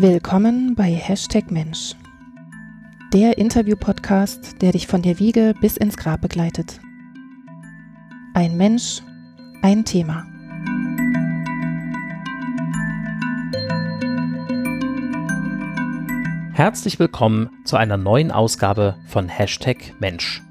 Willkommen 0.00 0.76
bei 0.76 0.92
Hashtag 0.92 1.50
Mensch, 1.50 1.96
der 3.12 3.36
Interview-Podcast, 3.36 4.62
der 4.62 4.70
dich 4.70 4.86
von 4.86 5.02
der 5.02 5.18
Wiege 5.18 5.54
bis 5.60 5.76
ins 5.76 5.96
Grab 5.96 6.20
begleitet. 6.20 6.78
Ein 8.32 8.56
Mensch, 8.56 9.02
ein 9.60 9.84
Thema. 9.84 10.24
Herzlich 16.52 17.00
willkommen 17.00 17.50
zu 17.64 17.76
einer 17.76 17.96
neuen 17.96 18.30
Ausgabe 18.30 18.94
von 19.08 19.28
Hashtag 19.28 19.94
Mensch. 19.98 20.44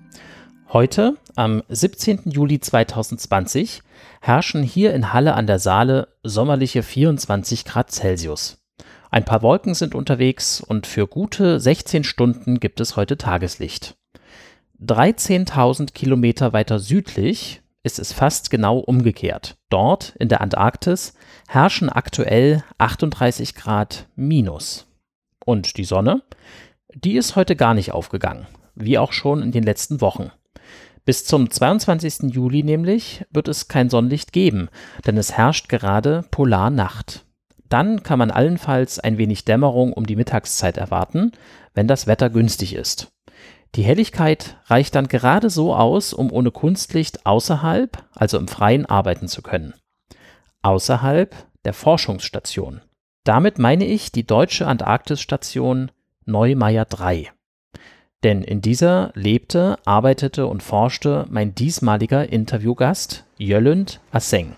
Heute, 0.74 1.16
am 1.38 1.64
17. 1.70 2.24
Juli 2.25 2.60
2020, 2.60 3.82
herrschen 4.20 4.61
hier 4.61 4.93
in 4.93 5.14
Halle 5.14 5.36
an 5.36 5.48
der 5.48 5.60
Saale 5.60 6.10
sommerliche 6.21 6.84
24 6.84 7.64
Grad 7.64 7.92
Celsius. 7.92 8.67
Ein 9.10 9.25
paar 9.25 9.42
Wolken 9.42 9.74
sind 9.74 9.96
unterwegs 9.96 10.61
und 10.61 10.86
für 10.86 11.07
gute 11.07 11.60
16 11.60 12.04
Stunden 12.04 12.60
gibt 12.60 12.79
es 12.79 12.96
heute 12.96 13.18
Tageslicht. 13.18 13.96
13.000 14.82 15.93
Kilometer 15.93 16.54
weiter 16.54 16.80
südlich 16.80 17.61
ist 17.83 18.00
es 18.00 18.11
fast 18.11 18.50
genau 18.50 18.80
umgekehrt. 18.80 19.57
Dort 19.70 20.14
in 20.20 20.28
der 20.28 20.42
Antarktis 20.42 21.14
herrschen 21.47 21.89
aktuell 21.89 22.64
38 22.78 23.56
Grad 23.56 24.07
minus. 24.16 24.88
Und 25.46 25.78
die 25.78 25.86
Sonne? 25.86 26.21
Die 26.94 27.16
ist 27.16 27.36
heute 27.36 27.55
gar 27.55 27.74
nicht 27.74 27.94
aufgegangen, 27.94 28.46
wie 28.75 28.97
auch 28.97 29.14
schon 29.14 29.42
in 29.42 29.52
den 29.52 29.64
letzten 29.64 30.02
Wochen. 30.02 30.32
Bis 31.05 31.24
zum 31.24 31.50
22. 31.50 32.33
Juli 32.33 32.64
nämlich 32.64 33.23
wird 33.31 33.47
es 33.47 33.69
kein 33.69 33.89
Sonnenlicht 33.89 34.33
geben, 34.33 34.67
denn 35.05 35.16
es 35.16 35.31
herrscht 35.38 35.69
gerade 35.69 36.25
Polarnacht. 36.31 37.27
Dann 37.69 38.03
kann 38.03 38.19
man 38.19 38.31
allenfalls 38.31 38.99
ein 38.99 39.17
wenig 39.17 39.45
Dämmerung 39.45 39.93
um 39.93 40.05
die 40.05 40.15
Mittagszeit 40.15 40.77
erwarten, 40.77 41.31
wenn 41.73 41.87
das 41.87 42.07
Wetter 42.07 42.29
günstig 42.29 42.73
ist. 42.73 43.11
Die 43.75 43.83
Helligkeit 43.83 44.57
reicht 44.65 44.95
dann 44.95 45.07
gerade 45.07 45.49
so 45.49 45.75
aus, 45.75 46.13
um 46.13 46.31
ohne 46.31 46.51
Kunstlicht 46.51 47.25
außerhalb, 47.25 48.03
also 48.15 48.38
im 48.38 48.47
Freien, 48.47 48.85
arbeiten 48.85 49.27
zu 49.27 49.41
können. 49.41 49.73
Außerhalb 50.61 51.35
der 51.65 51.73
Forschungsstation. 51.73 52.81
Damit 53.23 53.59
meine 53.59 53.85
ich 53.85 54.11
die 54.11 54.25
deutsche 54.25 54.67
Antarktisstation 54.67 55.91
Neumeier 56.25 56.85
3. 56.85 57.31
Denn 58.23 58.41
in 58.41 58.61
dieser 58.61 59.11
lebte, 59.13 59.77
arbeitete 59.85 60.47
und 60.47 60.63
forschte 60.63 61.25
mein 61.29 61.53
diesmaliger 61.53 62.29
Interviewgast 62.29 63.25
Jöllund 63.38 63.99
Asseng. 64.11 64.55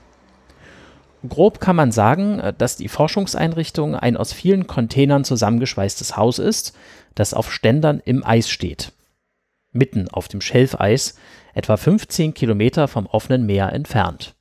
Grob 1.28 1.60
kann 1.60 1.76
man 1.76 1.92
sagen, 1.92 2.40
äh, 2.40 2.54
dass 2.58 2.78
die 2.78 2.88
Forschungseinrichtung 2.88 3.96
ein 3.96 4.18
aus 4.18 4.34
vielen 4.34 4.68
Containern 4.68 5.24
zusammengeschweißtes 5.24 6.16
Haus 6.16 6.40
ist, 6.40 6.76
das 7.16 7.34
auf 7.34 7.52
Ständern 7.52 8.02
im 8.04 8.26
Eis 8.26 8.50
steht. 8.50 8.94
Mitten 9.72 10.08
auf 10.10 10.28
dem 10.28 10.42
Schelfeis, 10.42 11.16
etwa 11.54 11.78
15 11.78 12.34
Kilometer 12.34 12.88
vom 12.88 13.06
offenen 13.06 13.46
Meer 13.46 13.74
entfernt. 13.74 14.36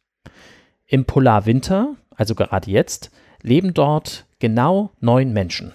Im 0.87 1.05
Polarwinter, 1.05 1.95
also 2.15 2.35
gerade 2.35 2.70
jetzt, 2.70 3.11
leben 3.42 3.75
dort 3.75 4.25
genau 4.39 4.91
neun 5.01 5.33
Menschen. 5.33 5.73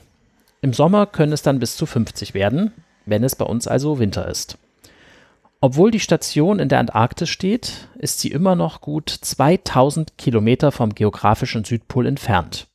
Im 0.61 0.73
Sommer 0.73 1.05
können 1.05 1.33
es 1.33 1.41
dann 1.41 1.59
bis 1.59 1.75
zu 1.75 1.85
50 1.85 2.33
werden, 2.33 2.71
wenn 3.05 3.23
es 3.23 3.35
bei 3.35 3.45
uns 3.45 3.67
also 3.67 3.99
Winter 3.99 4.27
ist. 4.27 4.57
Obwohl 5.63 5.91
die 5.91 6.01
Station 6.01 6.59
in 6.59 6.67
der 6.67 6.79
Antarktis 6.79 7.29
steht, 7.29 7.87
ist 7.97 8.19
sie 8.19 8.27
immer 8.31 8.53
noch 8.53 8.81
gut 8.81 9.09
2000 9.09 10.17
Kilometer 10.17 10.73
vom 10.73 10.93
geografischen 10.93 11.63
Südpol 11.63 12.05
entfernt. 12.05 12.67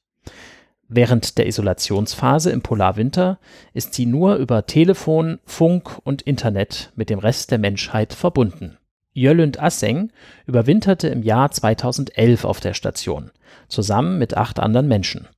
Während 0.89 1.37
der 1.37 1.47
Isolationsphase 1.47 2.51
im 2.51 2.63
Polarwinter 2.63 3.41
ist 3.75 3.93
sie 3.93 4.07
nur 4.07 4.37
über 4.37 4.65
Telefon, 4.65 5.39
Funk 5.45 5.99
und 6.05 6.23
Internet 6.23 6.91
mit 6.97 7.11
dem 7.11 7.19
Rest 7.19 7.51
der 7.51 7.59
Menschheit 7.59 8.15
verbunden. 8.15 8.79
Jöllund 9.13 9.61
Asseng 9.63 10.11
überwinterte 10.47 11.09
im 11.09 11.23
Jahr 11.23 11.51
2011 11.51 12.47
auf 12.47 12.61
der 12.61 12.73
Station, 12.73 13.33
zusammen 13.69 14.19
mit 14.19 14.35
acht 14.35 14.59
anderen 14.59 14.89
Menschen. 14.89 15.29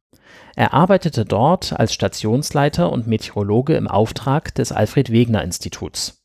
Er 0.54 0.72
arbeitete 0.72 1.25
dort 1.25 1.72
als 1.72 1.94
Stationsleiter 1.94 2.92
und 2.92 3.08
Meteorologe 3.08 3.75
im 3.75 3.88
Auftrag 3.88 4.54
des 4.54 4.70
Alfred 4.70 5.10
Wegener 5.10 5.42
Instituts. 5.42 6.19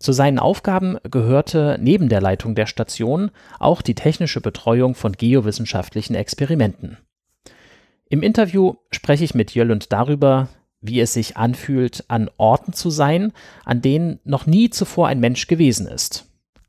Zu 0.00 0.12
seinen 0.12 0.38
Aufgaben 0.38 0.96
gehörte 1.10 1.76
neben 1.78 2.08
der 2.08 2.22
Leitung 2.22 2.54
der 2.54 2.64
Station 2.64 3.30
auch 3.58 3.82
die 3.82 3.94
technische 3.94 4.40
Betreuung 4.40 4.94
von 4.94 5.12
geowissenschaftlichen 5.12 6.14
Experimenten. 6.14 6.96
Im 8.08 8.22
Interview 8.22 8.76
spreche 8.90 9.24
ich 9.24 9.34
mit 9.34 9.54
Jöllund 9.54 9.92
darüber, 9.92 10.48
wie 10.80 11.00
es 11.00 11.12
sich 11.12 11.36
anfühlt, 11.36 12.06
an 12.08 12.30
Orten 12.38 12.72
zu 12.72 12.88
sein, 12.88 13.32
an 13.66 13.82
denen 13.82 14.20
noch 14.24 14.46
nie 14.46 14.70
zuvor 14.70 15.06
ein 15.08 15.20
Mensch 15.20 15.46
gewesen 15.48 15.86
ist, 15.86 16.24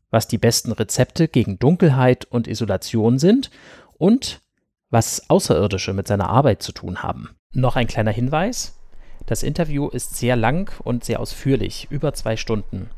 was 0.10 0.28
die 0.28 0.38
besten 0.38 0.74
Rezepte 0.74 1.30
gegen 1.30 1.58
Dunkelheit 1.58 2.26
und 2.26 2.50
Isolation 2.50 3.18
sind 3.18 3.50
und 3.98 4.42
was 4.90 5.30
Außerirdische 5.30 5.94
mit 5.94 6.06
seiner 6.06 6.30
Arbeit 6.30 6.62
zu 6.62 6.74
tun 6.74 7.02
haben. 7.02 7.30
Noch 7.54 7.78
ein 7.78 7.88
kleiner 7.88 8.12
Hinweis. 8.12 8.78
Das 9.26 9.42
Interview 9.42 9.88
ist 9.88 10.18
sehr 10.18 10.36
lang 10.36 10.70
und 10.84 11.06
sehr 11.06 11.22
ausführlich, 11.22 11.88
über 11.90 12.14
zwei 12.14 12.36
Stunden. 12.36 12.90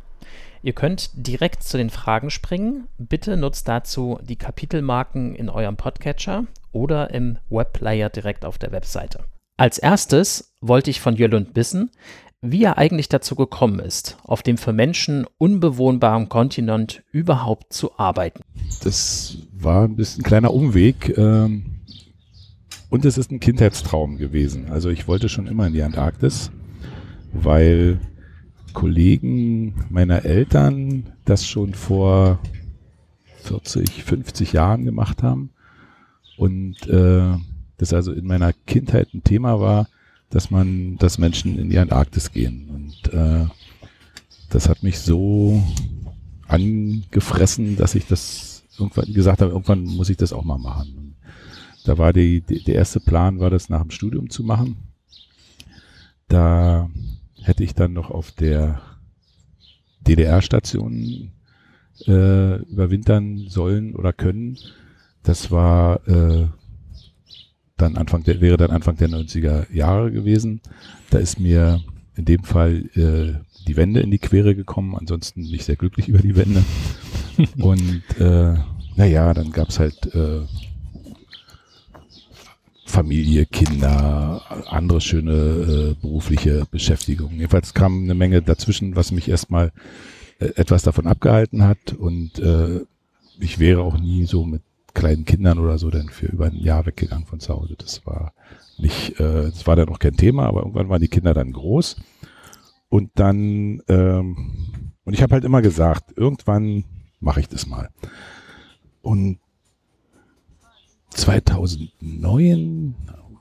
Ihr 0.66 0.72
könnt 0.72 1.10
direkt 1.14 1.62
zu 1.62 1.76
den 1.76 1.90
Fragen 1.90 2.30
springen. 2.30 2.88
Bitte 2.98 3.36
nutzt 3.36 3.68
dazu 3.68 4.18
die 4.24 4.38
Kapitelmarken 4.38 5.36
in 5.36 5.50
eurem 5.50 5.76
Podcatcher 5.76 6.46
oder 6.72 7.14
im 7.14 7.38
Webplayer 7.50 8.10
direkt 8.10 8.46
auf 8.46 8.58
der 8.58 8.72
Webseite. 8.72 9.26
Als 9.58 9.78
erstes 9.78 10.56
wollte 10.62 10.90
ich 10.90 11.02
von 11.02 11.18
Jölund 11.18 11.58
wissen, 11.58 11.92
wie 12.40 12.64
er 12.64 12.78
eigentlich 12.78 13.10
dazu 13.10 13.36
gekommen 13.36 13.80
ist, 13.80 14.18
auf 14.24 14.42
dem 14.42 14.58
für 14.58 14.72
Menschen 14.72 15.26
unbewohnbaren 15.38 16.30
Kontinent 16.30 17.04
überhaupt 17.12 17.74
zu 17.74 18.00
arbeiten. 18.00 18.44
Das 18.86 19.38
war 19.52 19.84
ein 19.84 19.98
bisschen 19.98 20.22
ein 20.22 20.28
kleiner 20.28 20.54
Umweg. 20.54 21.18
Ähm, 21.18 21.82
und 22.90 23.04
es 23.04 23.18
ist 23.18 23.32
ein 23.32 23.42
Kindheitstraum 23.42 24.18
gewesen. 24.18 24.72
Also 24.72 24.90
ich 24.90 25.10
wollte 25.10 25.28
schon 25.28 25.48
immer 25.48 25.68
in 25.68 25.74
die 25.74 25.84
Antarktis, 25.84 26.52
weil 27.34 28.00
Kollegen 28.74 29.86
meiner 29.90 30.26
Eltern 30.26 31.14
das 31.26 31.46
schon 31.48 31.74
vor 31.74 32.40
40, 33.44 34.04
50 34.04 34.54
Jahren 34.54 34.86
gemacht 34.86 35.24
haben. 35.24 35.52
Und 36.38 36.88
äh, 36.88 37.38
das 37.78 37.94
also 37.94 38.12
in 38.12 38.26
meiner 38.26 38.54
Kindheit 38.54 39.14
ein 39.14 39.24
Thema 39.24 39.60
war, 39.60 39.88
dass 40.30 40.50
man, 40.50 40.98
dass 40.98 41.18
Menschen 41.18 41.60
in 41.60 41.70
die 41.70 41.78
Antarktis 41.78 42.32
gehen. 42.32 42.70
Und 42.70 43.14
äh, 43.14 43.46
das 44.50 44.70
hat 44.70 44.84
mich 44.84 45.00
so 45.00 45.62
angefressen, 46.48 47.76
dass 47.76 47.96
ich 47.96 48.08
das 48.08 48.64
irgendwann 48.78 49.14
gesagt 49.14 49.42
habe, 49.42 49.52
irgendwann 49.52 49.84
muss 49.84 50.10
ich 50.10 50.18
das 50.18 50.34
auch 50.34 50.44
mal 50.44 50.58
machen. 50.58 50.94
Und 50.98 51.16
da 51.86 51.98
war 51.98 52.14
die, 52.14 52.42
die, 52.42 52.64
der 52.64 52.76
erste 52.76 53.00
Plan, 53.00 53.40
war 53.40 53.50
das 53.50 53.70
nach 53.70 53.82
dem 53.82 53.92
Studium 53.92 54.30
zu 54.30 54.44
machen. 54.44 54.78
Da 56.28 56.90
hätte 57.44 57.64
ich 57.64 57.74
dann 57.74 57.94
noch 57.94 58.10
auf 58.10 58.32
der 58.32 58.82
DDR-Station 60.02 61.32
äh, 62.08 62.56
überwintern 62.64 63.48
sollen 63.48 63.96
oder 63.96 64.14
können. 64.14 64.58
Das 65.24 65.52
war 65.52 66.06
äh, 66.08 66.48
dann 67.78 67.98
Anfang 67.98 68.24
der, 68.24 68.42
wäre 68.42 68.58
dann 68.58 68.72
Anfang 68.72 68.98
der 68.98 69.10
90er 69.10 69.72
Jahre 69.74 70.12
gewesen. 70.12 70.62
Da 71.10 71.20
ist 71.20 71.40
mir 71.40 71.82
in 72.16 72.26
dem 72.26 72.44
Fall 72.44 72.90
äh, 72.96 73.40
die 73.68 73.76
Wende 73.76 74.02
in 74.02 74.12
die 74.12 74.20
Quere 74.20 74.56
gekommen, 74.56 74.96
ansonsten 74.96 75.42
nicht 75.42 75.66
sehr 75.66 75.76
glücklich 75.76 76.08
über 76.10 76.20
die 76.20 76.36
Wende. 76.36 76.64
Und 77.58 78.04
äh, 78.20 78.56
naja, 78.96 79.34
dann 79.34 79.52
gab's 79.52 79.80
halt 79.80 80.14
äh, 80.14 80.42
Familie, 82.94 83.48
Kinder, 83.48 84.44
andere 84.68 85.02
schöne 85.02 85.34
äh, 85.34 85.96
berufliche 86.00 86.68
Beschäftigungen. 86.70 87.38
Jedenfalls 87.38 87.74
kam 87.74 88.04
eine 88.04 88.14
Menge 88.14 88.44
dazwischen, 88.44 88.96
was 88.96 89.12
mich 89.12 89.28
erstmal 89.28 89.72
äh, 90.38 90.50
etwas 90.58 90.84
davon 90.84 91.08
abgehalten 91.08 91.64
hat 91.64 91.94
und 91.94 92.38
äh, 92.38 92.82
ich 93.40 93.58
wäre 93.58 93.82
auch 93.82 93.98
nie 93.98 94.26
so 94.26 94.46
mit 94.46 94.62
kleinen 94.94 95.26
Kindern 95.26 95.58
oder 95.58 95.80
so 95.80 95.90
dann 95.90 96.10
für 96.10 96.28
über 96.28 96.46
ein 96.46 96.56
Jahr 96.56 96.86
weggegangen 96.86 97.26
von 97.26 97.40
zu 97.40 97.56
Hause. 97.56 97.76
Das 97.80 98.06
war 98.06 98.32
nicht, 98.78 99.20
äh, 99.20 99.46
das 99.46 99.66
war 99.66 99.76
dann 99.76 99.90
noch 99.90 99.98
kein 99.98 100.16
Thema, 100.16 100.46
aber 100.46 100.60
irgendwann 100.60 100.90
waren 100.90 101.02
die 101.02 101.08
Kinder 101.08 101.34
dann 101.34 101.52
groß 101.52 101.96
und 102.90 103.10
dann 103.16 103.82
ähm, 103.88 104.92
und 105.04 105.14
ich 105.14 105.24
habe 105.24 105.34
halt 105.34 105.46
immer 105.46 105.64
gesagt, 105.64 106.16
irgendwann 106.16 106.84
mache 107.20 107.40
ich 107.40 107.50
das 107.50 107.66
mal. 107.66 107.90
Und 109.02 109.40
2009, 111.14 112.96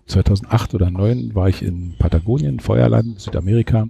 2008 0.07 0.75
oder 0.75 0.87
2009 0.87 1.35
war 1.35 1.49
ich 1.49 1.63
in 1.63 1.95
Patagonien, 1.99 2.61
Feuerland, 2.61 3.21
Südamerika 3.21 3.89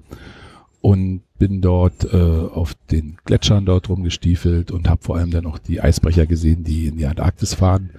und 0.80 1.22
bin 1.38 1.60
dort 1.60 2.12
äh, 2.12 2.16
auf 2.16 2.74
den 2.90 3.16
Gletschern 3.24 3.66
dort 3.66 3.88
rumgestiefelt 3.88 4.70
und 4.70 4.88
habe 4.88 5.02
vor 5.02 5.16
allem 5.16 5.30
dann 5.30 5.46
auch 5.46 5.58
die 5.58 5.80
Eisbrecher 5.80 6.26
gesehen, 6.26 6.64
die 6.64 6.86
in 6.86 6.96
die 6.96 7.06
Antarktis 7.06 7.54
fahren 7.54 7.90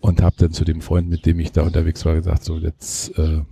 und 0.00 0.22
habe 0.22 0.36
dann 0.38 0.52
zu 0.52 0.64
dem 0.64 0.80
Freund, 0.80 1.08
mit 1.08 1.26
dem 1.26 1.40
ich 1.40 1.52
da 1.52 1.62
unterwegs 1.62 2.04
war, 2.04 2.14
gesagt, 2.14 2.44
so 2.44 2.58
jetzt 2.58 3.18
äh, 3.18 3.42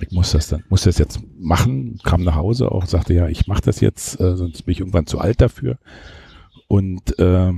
ich 0.00 0.10
muss 0.10 0.32
das 0.32 0.48
dann, 0.48 0.64
muss 0.68 0.82
das 0.82 0.98
jetzt 0.98 1.20
machen, 1.38 1.98
kam 2.02 2.24
nach 2.24 2.34
Hause 2.34 2.72
auch, 2.72 2.86
sagte, 2.86 3.14
ja, 3.14 3.28
ich 3.28 3.46
mache 3.46 3.62
das 3.62 3.80
jetzt, 3.80 4.20
äh, 4.20 4.36
sonst 4.36 4.62
bin 4.62 4.72
ich 4.72 4.80
irgendwann 4.80 5.06
zu 5.06 5.18
alt 5.18 5.40
dafür. 5.40 5.78
Und 6.66 7.18
äh, 7.18 7.52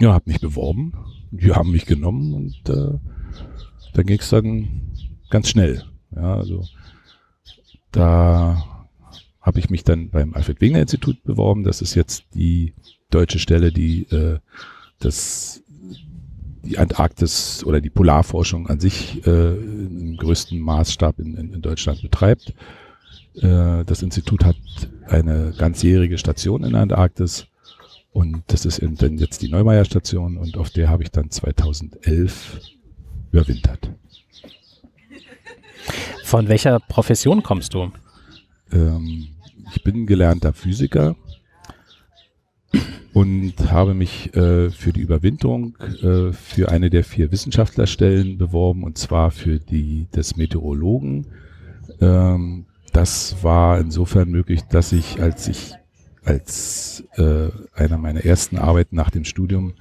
ja, 0.00 0.12
habe 0.12 0.30
mich 0.30 0.40
beworben. 0.40 0.92
Die 1.30 1.52
haben 1.52 1.72
mich 1.72 1.86
genommen 1.86 2.32
und 2.32 2.68
äh, 2.68 2.98
dann 3.94 4.06
ging 4.06 4.18
es 4.18 4.30
dann 4.30 4.92
ganz 5.30 5.48
schnell. 5.48 5.84
Ja, 6.14 6.36
also 6.36 6.64
da 7.92 8.64
habe 9.40 9.58
ich 9.58 9.70
mich 9.70 9.84
dann 9.84 10.10
beim 10.10 10.34
Alfred 10.34 10.60
Wegener 10.60 10.80
Institut 10.80 11.22
beworben. 11.24 11.64
Das 11.64 11.82
ist 11.82 11.94
jetzt 11.94 12.24
die 12.34 12.74
deutsche 13.10 13.38
Stelle, 13.38 13.72
die 13.72 14.02
äh, 14.10 14.38
das 15.00 15.62
die 16.64 16.78
Antarktis 16.78 17.64
oder 17.64 17.80
die 17.80 17.90
Polarforschung 17.90 18.68
an 18.68 18.80
sich 18.80 19.26
äh, 19.26 19.54
im 19.54 20.16
größten 20.16 20.58
Maßstab 20.58 21.18
in, 21.18 21.36
in, 21.36 21.54
in 21.54 21.62
Deutschland 21.62 22.02
betreibt. 22.02 22.54
Äh, 23.36 23.84
das 23.84 24.02
Institut 24.02 24.44
hat 24.44 24.56
eine 25.06 25.54
ganzjährige 25.56 26.18
Station 26.18 26.64
in 26.64 26.72
der 26.72 26.82
Antarktis 26.82 27.47
und 28.18 28.42
das 28.48 28.64
ist 28.64 28.80
eben 28.80 28.96
dann 28.96 29.16
jetzt 29.16 29.42
die 29.42 29.48
Neumeier 29.48 29.84
Station 29.84 30.38
und 30.38 30.56
auf 30.56 30.70
der 30.70 30.88
habe 30.88 31.04
ich 31.04 31.12
dann 31.12 31.30
2011 31.30 32.60
überwintert. 33.30 33.92
Von 36.24 36.48
welcher 36.48 36.80
Profession 36.80 37.44
kommst 37.44 37.74
du? 37.74 37.92
Ähm, 38.72 39.28
ich 39.72 39.84
bin 39.84 40.04
gelernter 40.04 40.52
Physiker 40.52 41.14
und 43.12 43.54
habe 43.70 43.94
mich 43.94 44.34
äh, 44.34 44.70
für 44.70 44.92
die 44.92 45.02
Überwinterung 45.02 45.76
äh, 46.02 46.32
für 46.32 46.70
eine 46.70 46.90
der 46.90 47.04
vier 47.04 47.30
Wissenschaftlerstellen 47.30 48.36
beworben 48.36 48.82
und 48.82 48.98
zwar 48.98 49.30
für 49.30 49.60
die 49.60 50.08
des 50.12 50.34
Meteorologen. 50.34 51.28
Ähm, 52.00 52.66
das 52.92 53.44
war 53.44 53.78
insofern 53.78 54.28
möglich, 54.28 54.62
dass 54.62 54.90
ich, 54.90 55.22
als 55.22 55.46
ich 55.46 55.78
als 56.28 57.04
äh, 57.16 57.48
einer 57.74 57.98
meiner 57.98 58.24
ersten 58.24 58.58
Arbeiten 58.58 58.96
nach 58.96 59.10
dem 59.10 59.24
Studium 59.24 59.74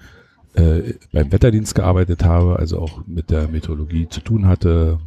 äh, 0.54 0.94
beim 1.12 1.32
Wetterdienst 1.32 1.76
gearbeitet 1.76 2.24
habe, 2.24 2.58
also 2.58 2.80
auch 2.80 3.06
mit 3.06 3.30
der 3.30 3.48
Meteorologie 3.50 4.08
zu 4.08 4.22
tun 4.22 4.48
hatte, 4.48 5.00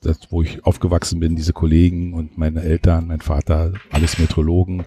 das, 0.00 0.18
wo 0.30 0.42
ich 0.42 0.64
aufgewachsen 0.64 1.18
bin, 1.18 1.34
diese 1.34 1.52
Kollegen 1.52 2.14
und 2.14 2.38
meine 2.38 2.62
Eltern, 2.62 3.08
mein 3.08 3.20
Vater, 3.20 3.72
alles 3.90 4.18
Meteorologen, 4.18 4.84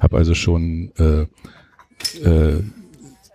habe 0.00 0.16
also 0.16 0.34
schon 0.34 0.92
äh, 0.96 1.26
äh, 2.26 2.62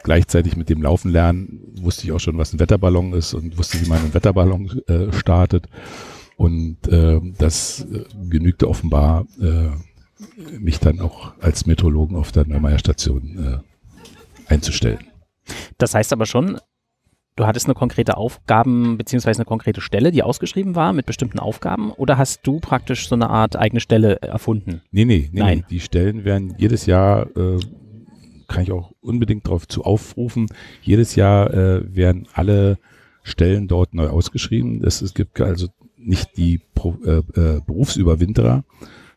gleichzeitig 0.04 0.56
mit 0.56 0.70
dem 0.70 0.82
Laufen 0.82 1.12
lernen, 1.12 1.60
wusste 1.82 2.06
ich 2.06 2.12
auch 2.14 2.20
schon, 2.20 2.38
was 2.38 2.54
ein 2.54 2.60
Wetterballon 2.60 3.14
ist 3.14 3.34
und 3.34 3.58
wusste, 3.58 3.80
wie 3.82 3.90
man 3.90 4.00
einen 4.00 4.14
Wetterballon 4.14 4.82
äh, 4.88 5.14
startet. 5.14 5.68
Und 6.38 6.88
äh, 6.88 7.20
das 7.38 7.86
äh, 7.92 8.06
genügte 8.30 8.70
offenbar, 8.70 9.28
äh, 9.42 9.72
mich 10.60 10.80
dann 10.80 11.00
auch 11.00 11.34
als 11.42 11.66
Meteorologen 11.66 12.16
auf 12.16 12.32
der 12.32 12.46
Neumeier 12.46 12.80
Station 12.80 13.64
äh, 14.48 14.52
einzustellen. 14.52 15.00
Das 15.78 15.96
heißt 15.96 16.14
aber 16.14 16.26
schon, 16.26 16.60
du 17.36 17.48
hattest 17.48 17.68
eine 17.68 17.74
konkrete 17.74 18.18
Aufgaben 18.18 18.98
beziehungsweise 18.98 19.40
eine 19.40 19.46
konkrete 19.46 19.82
Stelle, 19.82 20.12
die 20.12 20.24
ausgeschrieben 20.24 20.76
war 20.76 20.94
mit 20.94 21.06
bestimmten 21.06 21.40
Aufgaben 21.40 21.92
oder 21.92 22.18
hast 22.18 22.42
du 22.44 22.60
praktisch 22.60 23.08
so 23.08 23.16
eine 23.16 23.30
Art 23.30 23.56
eigene 23.56 23.80
Stelle 23.80 24.22
erfunden? 24.22 24.82
Nee, 24.92 25.06
nee, 25.06 25.30
nee, 25.32 25.40
Nein. 25.40 25.58
nee. 25.60 25.66
die 25.70 25.80
Stellen 25.80 26.26
werden 26.26 26.56
jedes 26.58 26.86
Jahr 26.86 27.28
äh, 27.36 27.60
kann 28.50 28.64
ich 28.64 28.72
auch 28.72 28.92
unbedingt 29.00 29.46
darauf 29.46 29.68
zu 29.68 29.84
aufrufen. 29.84 30.48
Jedes 30.82 31.16
Jahr 31.16 31.54
äh, 31.54 31.96
werden 31.96 32.28
alle 32.34 32.78
Stellen 33.24 33.68
dort 33.68 33.94
neu 33.94 34.08
ausgeschrieben. 34.08 34.84
Es, 34.84 35.02
es 35.02 35.14
gibt 35.14 35.40
also 35.40 35.68
nicht 35.96 36.36
die 36.36 36.60
Pro, 36.74 36.98
äh, 37.06 37.20
äh, 37.40 37.62
Berufsüberwinterer, 37.66 38.64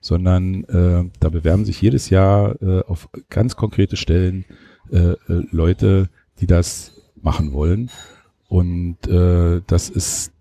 sondern 0.02 0.64
äh, 0.64 1.08
da 1.20 1.28
bewerben 1.30 1.64
sich 1.64 1.80
jedes 1.80 2.10
Jahr 2.10 2.60
äh, 2.60 2.82
auf 2.82 3.08
ganz 3.30 3.56
konkrete 3.56 3.96
Stellen 3.96 4.44
äh, 4.90 5.12
äh, 5.12 5.16
Leute, 5.50 6.10
die 6.40 6.46
das 6.46 7.00
machen 7.22 7.52
wollen. 7.52 7.88
Und 8.48 9.06
äh, 9.06 9.62
das 9.66 9.88
ist, 9.88 10.32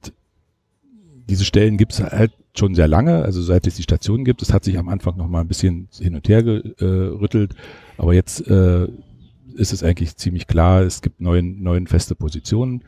diese 1.29 1.45
Stellen 1.45 1.77
gibt 1.77 1.93
es 1.93 2.01
halt 2.01 2.33
schon 2.57 2.75
sehr 2.75 2.87
lange, 2.87 3.23
also 3.23 3.41
seit 3.41 3.67
es 3.67 3.75
die 3.75 3.83
Station 3.83 4.25
gibt. 4.25 4.41
Es 4.41 4.51
hat 4.51 4.65
sich 4.65 4.77
am 4.77 4.89
Anfang 4.89 5.15
noch 5.15 5.29
mal 5.29 5.41
ein 5.41 5.47
bisschen 5.47 5.87
hin 5.97 6.15
und 6.15 6.27
her 6.27 6.43
gerüttelt, 6.43 7.55
aber 7.97 8.13
jetzt 8.13 8.45
äh, 8.47 8.87
ist 9.55 9.73
es 9.73 9.83
eigentlich 9.83 10.17
ziemlich 10.17 10.47
klar, 10.47 10.81
es 10.81 11.01
gibt 11.01 11.21
neun, 11.21 11.61
neun 11.61 11.87
feste 11.87 12.15
Positionen 12.15 12.83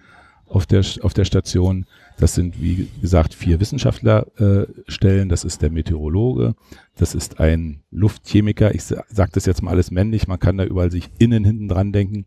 auf 0.48 0.66
der, 0.66 0.84
auf 1.02 1.14
der 1.14 1.26
Station. 1.26 1.86
Das 2.18 2.36
sind, 2.36 2.62
wie 2.62 2.90
gesagt, 3.02 3.34
vier 3.34 3.60
Wissenschaftlerstellen. 3.60 5.28
Äh, 5.28 5.30
das 5.30 5.44
ist 5.44 5.62
der 5.62 5.72
Meteorologe, 5.72 6.56
das 6.96 7.16
ist 7.16 7.40
ein 7.40 7.84
Luftchemiker. 7.92 8.74
Ich 8.76 8.84
sage 8.84 9.32
das 9.34 9.46
jetzt 9.46 9.62
mal 9.62 9.72
alles 9.72 9.92
männlich, 9.92 10.28
man 10.28 10.40
kann 10.40 10.58
da 10.58 10.64
überall 10.64 10.92
sich 10.92 11.10
innen 11.20 11.44
hinten 11.44 11.68
dran 11.68 11.92
denken. 11.92 12.26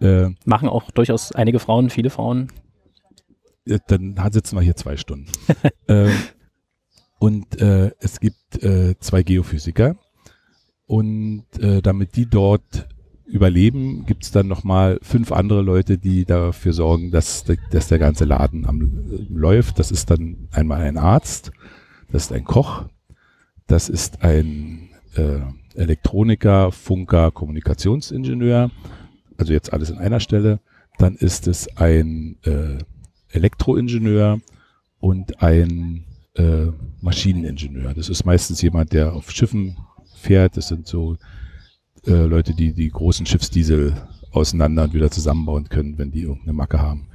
Äh, 0.00 0.30
Machen 0.44 0.68
auch 0.68 0.90
durchaus 0.90 1.32
einige 1.32 1.58
Frauen, 1.58 1.90
viele 1.90 2.10
Frauen. 2.10 2.52
Dann 3.88 4.16
sitzen 4.30 4.56
wir 4.56 4.62
hier 4.62 4.76
zwei 4.76 4.96
Stunden. 4.96 5.26
äh, 5.88 6.10
und 7.18 7.60
äh, 7.60 7.90
es 7.98 8.20
gibt 8.20 8.62
äh, 8.62 8.94
zwei 9.00 9.22
Geophysiker. 9.22 9.96
Und 10.86 11.46
äh, 11.58 11.82
damit 11.82 12.14
die 12.14 12.26
dort 12.26 12.86
überleben, 13.26 14.06
gibt 14.06 14.24
es 14.24 14.30
dann 14.30 14.46
nochmal 14.46 14.98
fünf 15.02 15.32
andere 15.32 15.62
Leute, 15.62 15.98
die 15.98 16.24
dafür 16.24 16.72
sorgen, 16.72 17.10
dass, 17.10 17.44
dass 17.70 17.88
der 17.88 17.98
ganze 17.98 18.24
Laden 18.24 18.66
am, 18.66 18.82
äh, 18.82 19.26
läuft. 19.28 19.78
Das 19.78 19.90
ist 19.90 20.10
dann 20.10 20.48
einmal 20.52 20.82
ein 20.82 20.96
Arzt, 20.96 21.50
das 22.10 22.24
ist 22.26 22.32
ein 22.32 22.44
Koch, 22.44 22.84
das 23.66 23.88
ist 23.88 24.22
ein 24.22 24.90
äh, 25.16 25.40
Elektroniker, 25.74 26.72
Funker, 26.72 27.30
Kommunikationsingenieur, 27.32 28.70
also 29.36 29.52
jetzt 29.52 29.72
alles 29.72 29.90
in 29.90 29.98
einer 29.98 30.20
Stelle. 30.20 30.60
Dann 30.98 31.16
ist 31.16 31.46
es 31.46 31.76
ein 31.76 32.36
äh, 32.44 32.78
Elektroingenieur 33.28 34.40
und 34.98 35.42
ein 35.42 36.04
äh, 36.34 36.68
Maschineningenieur. 37.02 37.92
Das 37.92 38.08
ist 38.08 38.24
meistens 38.24 38.62
jemand, 38.62 38.92
der 38.92 39.12
auf 39.12 39.30
Schiffen 39.30 39.76
fährt. 40.14 40.56
Das 40.56 40.68
sind 40.68 40.86
so 40.86 41.16
äh, 42.06 42.12
Leute, 42.26 42.54
die 42.54 42.72
die 42.72 42.90
großen 42.90 43.26
Schiffsdiesel 43.26 43.94
auseinander 44.32 44.84
und 44.84 44.94
wieder 44.94 45.10
zusammenbauen 45.10 45.68
können, 45.68 45.98
wenn 45.98 46.10
die 46.10 46.22
irgendeine 46.22 46.52
Macke 46.52 46.80
haben. 46.80 47.08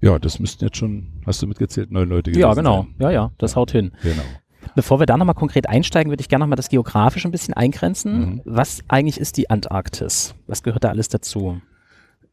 Ja, 0.00 0.18
das 0.18 0.40
müssten 0.40 0.64
jetzt 0.64 0.76
schon, 0.76 1.12
hast 1.24 1.40
du 1.42 1.46
mitgezählt, 1.46 1.92
neun 1.92 2.08
Leute 2.08 2.32
Ja, 2.32 2.54
genau. 2.54 2.82
Sein. 2.82 2.94
Ja, 2.98 3.10
ja, 3.10 3.30
das 3.38 3.54
haut 3.54 3.70
hin. 3.70 3.92
Genau. 4.02 4.22
Bevor 4.74 5.00
wir 5.00 5.06
da 5.06 5.16
nochmal 5.16 5.34
konkret 5.34 5.68
einsteigen, 5.68 6.10
würde 6.10 6.20
ich 6.20 6.28
gerne 6.28 6.44
nochmal 6.44 6.56
das 6.56 6.68
geografisch 6.68 7.24
ein 7.24 7.30
bisschen 7.30 7.54
eingrenzen. 7.54 8.18
Mhm. 8.18 8.40
Was 8.44 8.82
eigentlich 8.88 9.18
ist 9.18 9.36
die 9.36 9.50
Antarktis? 9.50 10.34
Was 10.46 10.62
gehört 10.62 10.84
da 10.84 10.88
alles 10.88 11.08
dazu? 11.08 11.60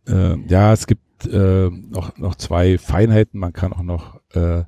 Äh, 0.07 0.37
ja, 0.47 0.73
es 0.73 0.87
gibt 0.87 1.27
äh, 1.27 1.69
noch, 1.69 2.17
noch 2.17 2.35
zwei 2.35 2.77
Feinheiten. 2.77 3.39
Man 3.39 3.53
kann 3.53 3.73
auch 3.73 3.83
noch 3.83 4.19
äh, 4.33 4.63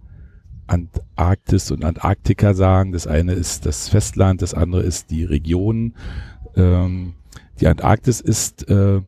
Antarktis 0.68 1.72
und 1.72 1.84
Antarktika 1.84 2.54
sagen. 2.54 2.92
Das 2.92 3.08
eine 3.08 3.34
ist 3.34 3.66
das 3.66 3.90
Festland, 3.90 4.42
das 4.42 4.54
andere 4.54 4.84
ist 4.84 5.10
die 5.12 5.24
Region. 5.24 5.96
Ähm, 6.56 7.14
die 7.60 7.68
Antarktis 7.68 8.22
ist, 8.22 8.68
äh, 8.70 9.02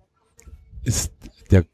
ist 0.84 1.12
der 1.52 1.66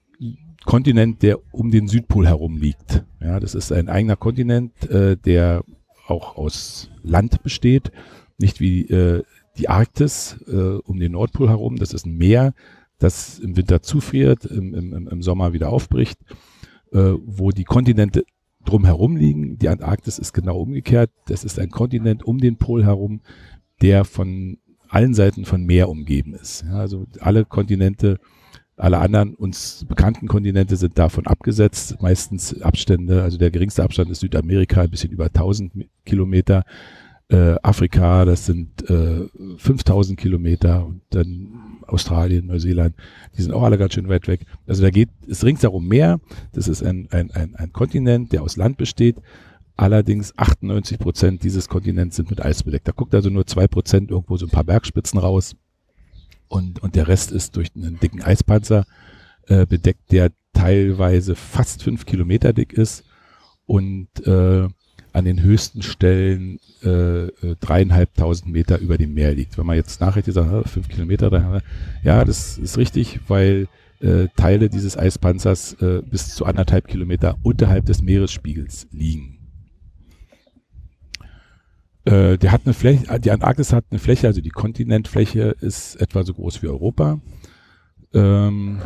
Kontinent, 0.66 1.22
der 1.24 1.40
um 1.54 1.72
den 1.72 1.88
Südpol 1.88 2.28
herum 2.28 2.58
liegt. 2.58 3.06
Ja, 3.22 3.40
das 3.40 3.56
ist 3.56 3.72
ein 3.72 3.90
eigener 3.90 4.16
Kontinent, 4.16 4.90
äh, 4.90 5.18
der 5.18 5.64
auch 6.08 6.38
aus 6.38 6.90
Land 7.04 7.44
besteht, 7.44 7.92
nicht 8.38 8.60
wie 8.60 8.88
äh, 8.90 9.24
die 9.58 9.70
Arktis 9.70 10.40
äh, 10.48 10.56
um 10.56 11.00
den 11.00 11.12
Nordpol 11.12 11.50
herum. 11.50 11.76
Das 11.76 11.94
ist 11.94 12.06
ein 12.06 12.18
Meer, 12.18 12.54
das 12.98 13.40
im 13.40 13.58
Winter 13.58 13.82
zufriert, 13.82 14.46
im, 14.46 14.74
im, 14.74 15.08
im 15.08 15.22
Sommer 15.22 15.54
wieder 15.54 15.70
aufbricht, 15.70 16.20
äh, 16.92 17.14
wo 17.26 17.52
die 17.52 17.66
Kontinente 17.66 18.26
drumherum 18.66 19.18
liegen. 19.18 19.58
Die 19.58 19.70
Antarktis 19.70 20.20
ist 20.20 20.34
genau 20.34 20.60
umgekehrt. 20.60 21.12
Das 21.28 21.44
ist 21.44 21.60
ein 21.60 21.70
Kontinent 21.70 22.24
um 22.24 22.40
den 22.40 22.58
Pol 22.58 22.86
herum, 22.86 23.22
der 23.82 24.06
von 24.06 24.58
allen 24.90 25.14
Seiten 25.14 25.46
von 25.46 25.64
Meer 25.64 25.90
umgeben 25.90 26.34
ist. 26.34 26.66
Ja, 26.68 26.80
also 26.80 27.06
alle 27.20 27.46
Kontinente, 27.46 28.20
alle 28.76 28.98
anderen 28.98 29.36
uns 29.36 29.86
bekannten 29.88 30.28
Kontinente 30.28 30.76
sind 30.76 30.98
davon 30.98 31.28
abgesetzt. 31.28 32.02
Meistens 32.02 32.62
Abstände, 32.62 33.24
also 33.24 33.38
der 33.38 33.52
geringste 33.52 33.84
Abstand 33.84 34.10
ist 34.10 34.22
Südamerika, 34.22 34.82
ein 34.82 34.90
bisschen 34.90 35.12
über 35.12 35.26
1000 35.26 35.72
Kilometer. 36.06 36.64
Äh, 37.32 37.56
Afrika, 37.62 38.26
das 38.26 38.48
sind 38.48 38.90
äh, 38.90 39.28
5000 39.58 40.20
Kilometer 40.20 40.86
und 40.88 41.02
dann 41.12 41.80
Australien, 41.86 42.48
Neuseeland, 42.48 42.96
die 43.38 43.44
sind 43.44 43.54
auch 43.54 43.62
alle 43.62 43.78
ganz 43.78 43.94
schön 43.94 44.10
weit 44.10 44.28
weg. 44.28 44.46
Also 44.66 44.82
da 44.82 44.90
geht 44.90 45.10
es 45.28 45.46
ringsherum 45.46 45.88
mehr. 45.88 46.20
Das 46.54 46.68
ist 46.68 46.82
ein, 46.82 47.08
ein, 47.12 47.30
ein, 47.32 47.56
ein 47.56 47.72
Kontinent, 47.72 48.32
der 48.32 48.42
aus 48.42 48.58
Land 48.58 48.78
besteht. 48.78 49.18
Allerdings 49.80 50.38
98 50.38 51.00
Prozent 51.00 51.42
dieses 51.42 51.70
Kontinents 51.70 52.18
sind 52.18 52.30
mit 52.30 52.44
Eis 52.44 52.64
bedeckt. 52.64 52.86
Da 52.86 52.92
guckt 52.92 53.16
also 53.16 53.30
nur 53.30 53.48
zwei 53.48 53.66
Prozent 53.66 54.12
irgendwo 54.12 54.36
so 54.36 54.46
ein 54.46 54.50
paar 54.50 54.66
Bergspitzen 54.66 55.18
raus. 55.18 55.56
Und, 56.50 56.84
und 56.84 56.96
der 56.96 57.08
Rest 57.08 57.32
ist 57.32 57.56
durch 57.56 57.70
einen 57.74 57.98
dicken 57.98 58.22
Eispanzer 58.22 58.86
äh, 59.48 59.66
bedeckt, 59.66 60.12
der 60.12 60.34
teilweise 60.52 61.34
fast 61.34 61.82
fünf 61.82 62.06
Kilometer 62.06 62.52
dick 62.52 62.74
ist. 62.74 63.06
Und 63.68 64.10
äh, 64.28 64.68
an 65.14 65.24
den 65.24 65.42
höchsten 65.42 65.82
Stellen 65.82 66.60
äh, 66.84 67.28
äh, 67.28 67.56
dreieinhalbtausend 67.62 68.52
Meter 68.52 68.80
über 68.80 68.98
dem 68.98 69.14
Meer 69.14 69.34
liegt. 69.34 69.58
Wenn 69.58 69.66
man 69.66 69.78
jetzt 69.78 70.02
nachrechnet, 70.02 70.34
sagt, 70.34 70.68
fünf 70.68 70.90
Kilometer, 70.90 71.30
dann, 71.30 71.62
ja, 72.04 72.26
das 72.26 72.58
ist 72.58 72.78
richtig, 72.78 73.22
weil 73.30 73.70
äh, 74.02 74.28
Teile 74.36 74.68
dieses 74.68 74.98
Eispanzers 74.98 75.82
äh, 75.82 76.02
bis 76.02 76.36
zu 76.36 76.44
anderthalb 76.44 76.90
Kilometer 76.90 77.38
unterhalb 77.44 77.86
des 77.86 78.02
Meeresspiegels 78.02 78.86
liegen. 78.92 79.39
Äh, 82.10 82.40
der 82.40 82.52
hat 82.52 82.62
eine 82.66 82.74
Fläche, 82.74 83.20
die 83.20 83.30
Antarktis 83.30 83.72
hat 83.72 83.86
eine 83.92 84.00
Fläche, 84.00 84.26
also 84.26 84.42
die 84.42 84.50
Kontinentfläche 84.50 85.56
ist 85.62 85.96
etwa 86.02 86.24
so 86.24 86.34
groß 86.34 86.64
wie 86.64 86.68
Europa. 86.68 87.20
Ähm, 88.16 88.82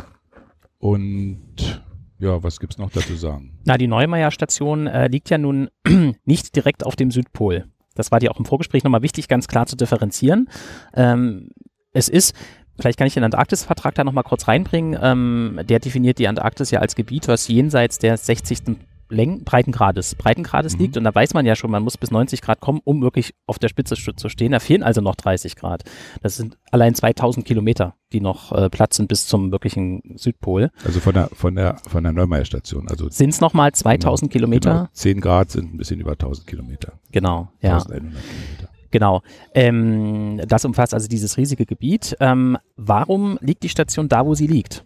und 0.78 1.82
ja, 2.18 2.42
was 2.42 2.60
gibt's 2.60 2.76
noch 2.76 2.90
dazu 2.90 3.14
sagen? 3.14 3.58
Na, 3.64 3.78
die 3.78 3.86
Neumeier-Station 3.86 4.86
äh, 4.86 5.08
liegt 5.08 5.30
ja 5.30 5.38
nun 5.38 5.70
nicht 6.26 6.54
direkt 6.54 6.84
auf 6.84 6.96
dem 6.96 7.10
Südpol. 7.10 7.64
Das 7.94 8.12
war 8.12 8.20
dir 8.20 8.30
auch 8.30 8.38
im 8.38 8.44
Vorgespräch 8.44 8.84
nochmal 8.84 9.02
wichtig, 9.02 9.26
ganz 9.26 9.48
klar 9.48 9.64
zu 9.64 9.76
differenzieren. 9.76 10.50
Ähm, 10.92 11.48
es 11.92 12.10
ist, 12.10 12.34
vielleicht 12.78 12.98
kann 12.98 13.06
ich 13.06 13.14
den 13.14 13.24
Antarktis-Vertrag 13.24 13.94
da 13.94 14.04
nochmal 14.04 14.24
kurz 14.24 14.48
reinbringen. 14.48 14.98
Ähm, 15.00 15.60
der 15.62 15.78
definiert 15.78 16.18
die 16.18 16.28
Antarktis 16.28 16.70
ja 16.70 16.80
als 16.80 16.94
Gebiet, 16.94 17.26
was 17.28 17.48
jenseits 17.48 17.98
der 17.98 18.18
60. 18.18 18.76
Läng 19.08 19.44
Breitengrades, 19.44 20.14
Breitengrades 20.14 20.74
mhm. 20.74 20.80
liegt. 20.80 20.96
Und 20.96 21.04
da 21.04 21.14
weiß 21.14 21.34
man 21.34 21.46
ja 21.46 21.56
schon, 21.56 21.70
man 21.70 21.82
muss 21.82 21.96
bis 21.98 22.10
90 22.10 22.40
Grad 22.42 22.60
kommen, 22.60 22.80
um 22.84 23.02
wirklich 23.02 23.34
auf 23.46 23.58
der 23.58 23.68
Spitze 23.68 23.94
zu 23.94 24.28
stehen. 24.28 24.52
Da 24.52 24.60
fehlen 24.60 24.82
also 24.82 25.00
noch 25.00 25.14
30 25.14 25.56
Grad. 25.56 25.84
Das 26.22 26.36
sind 26.36 26.58
allein 26.70 26.94
2000 26.94 27.46
Kilometer, 27.46 27.94
die 28.12 28.20
noch 28.20 28.52
äh, 28.52 28.70
Platz 28.70 28.96
sind 28.96 29.08
bis 29.08 29.26
zum 29.26 29.52
wirklichen 29.52 30.02
Südpol. 30.16 30.70
Also 30.84 31.00
von 31.00 31.14
der, 31.14 31.28
von 31.32 31.54
der, 31.54 31.76
von 31.88 32.02
der 32.02 32.12
Neumeier-Station. 32.12 32.88
Also 32.88 33.08
sind 33.08 33.30
es 33.30 33.40
nochmal 33.40 33.72
2000 33.72 34.30
genau, 34.30 34.32
Kilometer? 34.32 34.72
Genau. 34.72 34.88
10 34.92 35.20
Grad 35.20 35.50
sind 35.50 35.74
ein 35.74 35.76
bisschen 35.76 36.00
über 36.00 36.12
1000 36.12 36.46
Kilometer. 36.46 36.92
Genau, 37.12 37.48
ja. 37.60 37.74
1100 37.74 38.22
Kilometer. 38.22 38.74
Genau. 38.94 39.22
Ähm, 39.54 40.40
das 40.46 40.64
umfasst 40.64 40.94
also 40.94 41.08
dieses 41.08 41.36
riesige 41.36 41.66
Gebiet. 41.66 42.16
Ähm, 42.20 42.56
warum 42.76 43.38
liegt 43.40 43.64
die 43.64 43.68
Station 43.68 44.08
da, 44.08 44.24
wo 44.24 44.34
sie 44.34 44.46
liegt? 44.46 44.84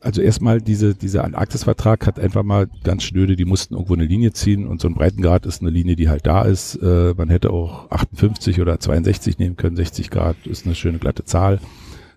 Also 0.00 0.22
erstmal 0.22 0.60
diese, 0.60 0.94
dieser 0.94 1.24
Antarktis-Vertrag 1.24 2.06
hat 2.06 2.20
einfach 2.20 2.42
mal 2.42 2.68
ganz 2.84 3.02
schnöde, 3.02 3.36
die 3.36 3.44
mussten 3.44 3.74
irgendwo 3.74 3.94
eine 3.94 4.04
Linie 4.04 4.32
ziehen 4.32 4.66
und 4.66 4.80
so 4.80 4.88
ein 4.88 4.94
Breitengrad 4.94 5.46
ist 5.46 5.60
eine 5.60 5.70
Linie, 5.70 5.96
die 5.96 6.08
halt 6.08 6.26
da 6.26 6.42
ist. 6.42 6.76
Äh, 6.76 7.14
man 7.16 7.30
hätte 7.30 7.50
auch 7.50 7.90
58 7.90 8.60
oder 8.60 8.78
62 8.78 9.38
nehmen 9.38 9.56
können, 9.56 9.76
60 9.76 10.10
Grad 10.10 10.36
ist 10.46 10.66
eine 10.66 10.74
schöne 10.74 10.98
glatte 10.98 11.24
Zahl. 11.24 11.58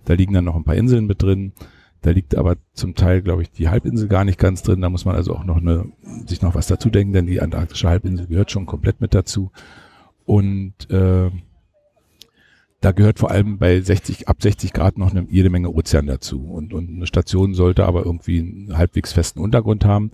Da 0.06 0.14
liegen 0.14 0.34
dann 0.34 0.46
noch 0.46 0.56
ein 0.56 0.64
paar 0.64 0.76
Inseln 0.76 1.06
mit 1.06 1.22
drin. 1.22 1.54
Da 2.02 2.12
liegt 2.12 2.36
aber 2.36 2.58
zum 2.74 2.96
Teil, 2.96 3.22
glaube 3.22 3.44
ich, 3.44 3.52
die 3.52 3.70
Halbinsel 3.70 4.08
gar 4.08 4.26
nicht 4.26 4.40
ganz 4.40 4.64
drin. 4.64 4.82
Da 4.82 4.90
muss 4.90 5.06
man 5.06 5.16
also 5.16 5.36
auch 5.36 5.44
noch 5.44 5.58
eine, 5.58 5.86
sich 6.26 6.42
noch 6.42 6.56
was 6.56 6.66
dazu 6.68 6.90
denken, 6.90 7.14
denn 7.14 7.28
die 7.28 7.42
antarktische 7.42 7.88
Halbinsel 7.88 8.26
gehört 8.28 8.50
schon 8.50 8.66
komplett 8.66 9.02
mit 9.02 9.14
dazu. 9.14 9.52
Und 10.26 10.90
äh, 10.90 11.30
da 12.82 12.92
gehört 12.92 13.20
vor 13.20 13.30
allem 13.30 13.60
bei 13.60 13.80
60, 13.80 14.28
ab 14.28 14.42
60 14.42 14.74
Grad 14.74 14.98
noch 14.98 15.12
eine, 15.12 15.28
jede 15.30 15.52
Menge 15.52 15.70
Ozean 15.70 16.08
dazu. 16.08 16.42
Und, 16.42 16.74
und 16.74 16.90
eine 16.90 17.06
Station 17.06 17.54
sollte 17.54 17.86
aber 17.86 18.06
irgendwie 18.06 18.40
einen 18.40 18.78
halbwegs 18.78 19.14
festen 19.14 19.40
Untergrund 19.40 19.86
haben. 19.86 20.12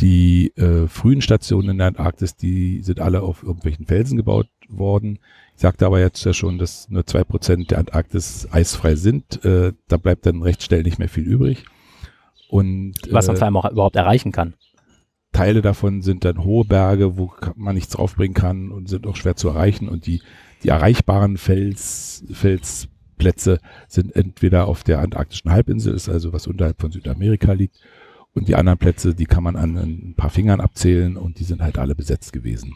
Die 0.00 0.52
äh, 0.56 0.88
frühen 0.88 1.22
Stationen 1.22 1.70
in 1.70 1.78
der 1.78 1.86
Antarktis, 1.86 2.34
die 2.34 2.82
sind 2.82 2.98
alle 2.98 3.22
auf 3.22 3.44
irgendwelchen 3.44 3.86
Felsen 3.86 4.16
gebaut 4.16 4.48
worden. 4.68 5.20
Ich 5.54 5.60
sagte 5.60 5.86
aber 5.86 6.00
jetzt 6.00 6.24
ja 6.24 6.32
schon, 6.32 6.58
dass 6.58 6.90
nur 6.90 7.06
zwei 7.06 7.22
Prozent 7.22 7.70
der 7.70 7.78
Antarktis 7.78 8.48
eisfrei 8.50 8.96
sind. 8.96 9.44
Äh, 9.44 9.72
da 9.86 9.96
bleibt 9.96 10.26
dann 10.26 10.42
recht 10.42 10.64
schnell 10.64 10.82
nicht 10.82 10.98
mehr 10.98 11.08
viel 11.08 11.24
übrig. 11.24 11.64
Und, 12.48 12.94
Was 13.10 13.28
man 13.28 13.36
äh, 13.36 13.38
vor 13.38 13.46
allem 13.46 13.56
auch 13.56 13.70
überhaupt 13.70 13.94
erreichen 13.94 14.32
kann. 14.32 14.54
Teile 15.32 15.62
davon 15.62 16.02
sind 16.02 16.24
dann 16.24 16.42
hohe 16.42 16.64
Berge, 16.64 17.16
wo 17.16 17.32
man 17.54 17.76
nichts 17.76 17.92
draufbringen 17.92 18.34
kann 18.34 18.72
und 18.72 18.88
sind 18.88 19.06
auch 19.06 19.14
schwer 19.14 19.36
zu 19.36 19.48
erreichen. 19.48 19.88
Und 19.88 20.06
die 20.06 20.22
die 20.64 20.70
erreichbaren 20.70 21.36
Fels, 21.36 22.24
Felsplätze 22.32 23.60
sind 23.86 24.16
entweder 24.16 24.66
auf 24.66 24.82
der 24.82 25.00
antarktischen 25.00 25.50
Halbinsel, 25.50 25.94
ist 25.94 26.08
also 26.08 26.32
was 26.32 26.46
unterhalb 26.46 26.80
von 26.80 26.90
Südamerika 26.90 27.52
liegt, 27.52 27.78
und 28.34 28.48
die 28.48 28.56
anderen 28.56 28.78
Plätze, 28.78 29.14
die 29.14 29.26
kann 29.26 29.44
man 29.44 29.54
an 29.54 29.76
ein 29.76 30.14
paar 30.16 30.30
Fingern 30.30 30.60
abzählen 30.60 31.16
und 31.16 31.38
die 31.38 31.44
sind 31.44 31.62
halt 31.62 31.78
alle 31.78 31.94
besetzt 31.94 32.32
gewesen. 32.32 32.74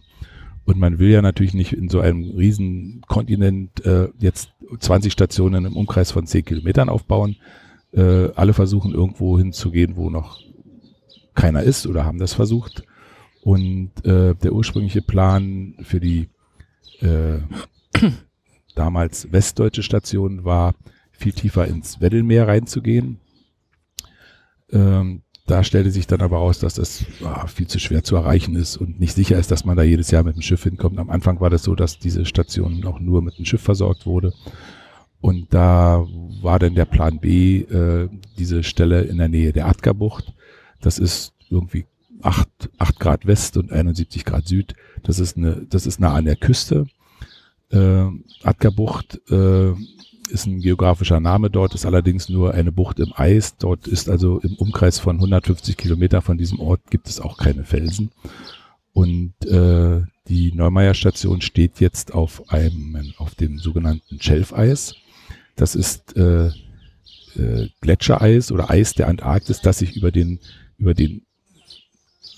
Und 0.64 0.78
man 0.78 0.98
will 0.98 1.08
ja 1.08 1.20
natürlich 1.20 1.54
nicht 1.54 1.72
in 1.72 1.88
so 1.88 1.98
einem 1.98 2.30
riesen 2.36 3.02
Kontinent 3.08 3.84
äh, 3.84 4.08
jetzt 4.20 4.50
20 4.78 5.12
Stationen 5.12 5.64
im 5.64 5.76
Umkreis 5.76 6.12
von 6.12 6.26
10 6.26 6.44
Kilometern 6.44 6.88
aufbauen. 6.88 7.36
Äh, 7.92 8.28
alle 8.36 8.52
versuchen 8.52 8.92
irgendwo 8.92 9.38
hinzugehen, 9.38 9.96
wo 9.96 10.10
noch 10.10 10.38
keiner 11.34 11.62
ist 11.62 11.86
oder 11.86 12.04
haben 12.04 12.18
das 12.18 12.34
versucht. 12.34 12.84
Und 13.42 13.90
äh, 14.04 14.34
der 14.34 14.52
ursprüngliche 14.52 15.02
Plan 15.02 15.74
für 15.80 15.98
die 15.98 16.28
äh, 17.00 17.38
damals 18.74 19.32
westdeutsche 19.32 19.82
Station 19.82 20.44
war, 20.44 20.74
viel 21.12 21.32
tiefer 21.32 21.66
ins 21.66 22.00
Weddellmeer 22.00 22.46
reinzugehen. 22.46 23.18
Ähm, 24.70 25.22
da 25.46 25.64
stellte 25.64 25.90
sich 25.90 26.06
dann 26.06 26.20
aber 26.20 26.38
aus, 26.40 26.58
dass 26.58 26.74
das 26.74 27.04
ah, 27.24 27.46
viel 27.46 27.66
zu 27.66 27.78
schwer 27.78 28.04
zu 28.04 28.16
erreichen 28.16 28.54
ist 28.54 28.76
und 28.76 29.00
nicht 29.00 29.14
sicher 29.14 29.38
ist, 29.38 29.50
dass 29.50 29.64
man 29.64 29.76
da 29.76 29.82
jedes 29.82 30.10
Jahr 30.10 30.22
mit 30.22 30.36
dem 30.36 30.42
Schiff 30.42 30.62
hinkommt. 30.62 30.98
Am 30.98 31.08
Anfang 31.08 31.40
war 31.40 31.48
das 31.48 31.62
so, 31.62 31.74
dass 31.74 31.98
diese 31.98 32.26
Station 32.26 32.84
auch 32.84 33.00
nur 33.00 33.22
mit 33.22 33.38
dem 33.38 33.46
Schiff 33.46 33.62
versorgt 33.62 34.04
wurde. 34.04 34.34
Und 35.20 35.52
da 35.52 36.06
war 36.42 36.58
dann 36.58 36.74
der 36.74 36.84
Plan 36.84 37.18
B, 37.18 37.62
äh, 37.62 38.08
diese 38.38 38.62
Stelle 38.62 39.02
in 39.02 39.18
der 39.18 39.28
Nähe 39.28 39.52
der 39.52 39.66
Atka-Bucht. 39.66 40.34
Das 40.80 40.98
ist 40.98 41.32
irgendwie 41.48 41.86
acht 42.22 42.48
acht 42.78 43.00
Grad 43.00 43.26
West 43.26 43.56
und 43.56 43.72
71 43.72 44.24
Grad 44.24 44.46
Süd. 44.46 44.74
Das 45.02 45.18
ist, 45.18 45.36
eine, 45.36 45.66
das 45.68 45.86
ist 45.86 45.98
nah 45.98 46.14
an 46.14 46.26
der 46.26 46.36
Küste. 46.36 46.86
Äh, 47.70 48.06
Atka-Bucht 48.42 49.20
äh, 49.30 49.72
ist 50.30 50.46
ein 50.46 50.60
geografischer 50.60 51.20
Name 51.20 51.50
dort, 51.50 51.74
ist 51.74 51.86
allerdings 51.86 52.28
nur 52.28 52.54
eine 52.54 52.72
Bucht 52.72 53.00
im 53.00 53.12
Eis. 53.14 53.56
Dort 53.56 53.86
ist 53.86 54.08
also 54.08 54.38
im 54.40 54.54
Umkreis 54.54 54.98
von 54.98 55.16
150 55.16 55.76
Kilometer 55.76 56.22
von 56.22 56.38
diesem 56.38 56.60
Ort 56.60 56.90
gibt 56.90 57.08
es 57.08 57.20
auch 57.20 57.38
keine 57.38 57.64
Felsen. 57.64 58.10
Und 58.92 59.32
äh, 59.46 60.02
die 60.28 60.52
Neumeier 60.52 60.94
Station 60.94 61.40
steht 61.40 61.80
jetzt 61.80 62.12
auf 62.12 62.50
einem, 62.50 63.12
auf 63.18 63.34
dem 63.34 63.58
sogenannten 63.58 64.20
Schelfeis. 64.20 64.94
Das 65.56 65.74
ist 65.74 66.16
äh, 66.16 66.48
äh, 67.36 67.68
Gletschereis 67.80 68.52
oder 68.52 68.70
Eis 68.70 68.94
der 68.94 69.08
Antarktis, 69.08 69.60
das 69.60 69.78
sich 69.78 69.96
über 69.96 70.10
den, 70.10 70.40
über 70.78 70.94
den 70.94 71.22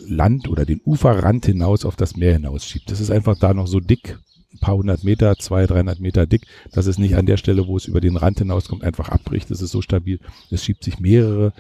Land 0.06 0.49
oder 0.49 0.64
den 0.64 0.80
Uferrand 0.84 1.46
hinaus 1.46 1.84
auf 1.84 1.96
das 1.96 2.16
Meer 2.16 2.34
hinausschiebt. 2.34 2.90
Das 2.90 3.00
ist 3.00 3.10
einfach 3.10 3.38
da 3.38 3.54
noch 3.54 3.66
so 3.66 3.80
dick, 3.80 4.18
ein 4.52 4.59
paar 4.59 4.76
hundert 4.76 5.04
Meter, 5.04 5.37
zwei, 5.38 5.66
dreihundert 5.66 6.00
Meter 6.00 6.26
dick, 6.26 6.42
dass 6.73 6.87
es 6.87 6.99
nicht 6.99 7.16
an 7.16 7.26
der 7.26 7.37
Stelle, 7.37 7.66
wo 7.66 7.76
es 7.76 7.87
über 7.87 8.00
den 8.00 8.16
Rand 8.16 8.38
hinauskommt, 8.38 8.83
einfach 8.83 9.09
abbricht. 9.09 9.50
Das 9.50 9.62
ist 9.62 9.71
so 9.71 9.83
stabil. 9.83 10.19
Es 10.50 10.64
schiebt 10.64 10.83
sich 10.83 10.99
mehrere 10.99 11.52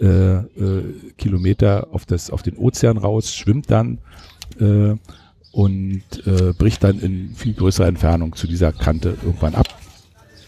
äh, 0.00 0.06
äh, 0.06 0.94
Kilometer 1.16 1.88
auf, 1.92 2.06
das, 2.06 2.30
auf 2.30 2.42
den 2.42 2.56
Ozean 2.56 2.98
raus, 2.98 3.34
schwimmt 3.34 3.70
dann 3.70 3.98
äh, 4.58 4.96
und 5.52 6.02
äh, 6.26 6.52
bricht 6.56 6.82
dann 6.82 6.98
in 6.98 7.34
viel 7.34 7.54
größerer 7.54 7.86
Entfernung 7.86 8.34
zu 8.34 8.46
dieser 8.46 8.72
Kante 8.72 9.16
irgendwann 9.22 9.54
ab. 9.54 9.68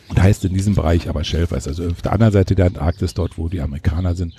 Und 0.08 0.20
heißt 0.20 0.44
in 0.44 0.54
diesem 0.54 0.74
Bereich 0.74 1.08
aber 1.08 1.24
Schelfeis. 1.24 1.68
Also 1.68 1.86
auf 1.88 2.02
der 2.02 2.12
anderen 2.12 2.32
Seite 2.32 2.54
der 2.54 2.66
Antarktis, 2.66 3.14
dort 3.14 3.38
wo 3.38 3.48
die 3.48 3.60
Amerikaner 3.60 4.14
sind, 4.14 4.34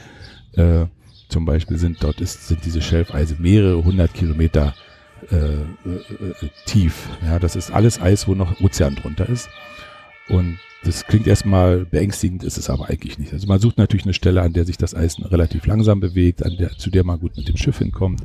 äh, 0.54 0.86
zum 1.30 1.46
Beispiel 1.46 1.78
sind 1.78 2.04
dort 2.04 2.22
ist, 2.22 2.48
sind 2.48 2.66
diese 2.66 2.82
Schelfeise 2.82 3.38
mehrere 3.40 3.84
hundert 3.84 4.14
Kilometer 4.14 4.76
äh, 5.32 5.36
äh, 5.36 6.46
äh, 6.46 6.50
tief. 6.66 7.10
Ja, 7.24 7.40
das 7.40 7.56
ist 7.56 7.72
alles 7.72 8.02
Eis, 8.02 8.28
wo 8.28 8.36
noch 8.36 8.60
Ozean 8.62 8.96
drunter 8.96 9.28
ist. 9.28 9.50
Und 10.28 10.60
das 10.84 11.06
klingt 11.06 11.28
erstmal 11.28 11.86
beängstigend, 11.86 12.44
ist 12.44 12.58
es 12.58 12.70
aber 12.70 12.90
eigentlich 12.90 13.18
nicht. 13.18 13.34
Also 13.34 13.48
man 13.48 13.60
sucht 13.60 13.78
natürlich 13.78 14.06
eine 14.06 14.14
Stelle, 14.14 14.42
an 14.42 14.54
der 14.54 14.66
sich 14.66 14.78
das 14.78 14.94
Eis 14.94 15.18
relativ 15.20 15.66
langsam 15.66 16.00
bewegt, 16.00 16.46
an 16.46 16.58
der, 16.58 16.78
zu 16.78 16.90
der 16.90 17.04
man 17.04 17.20
gut 17.20 17.38
mit 17.38 17.48
dem 17.48 17.58
Schiff 17.58 17.80
hinkommt, 17.80 18.22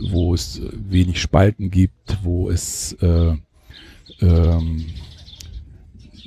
wo 0.00 0.34
es 0.34 0.62
wenig 0.72 1.20
Spalten 1.20 1.70
gibt, 1.70 2.18
wo 2.22 2.48
es 2.48 2.94
äh, 3.00 3.34
ähm, 4.20 4.86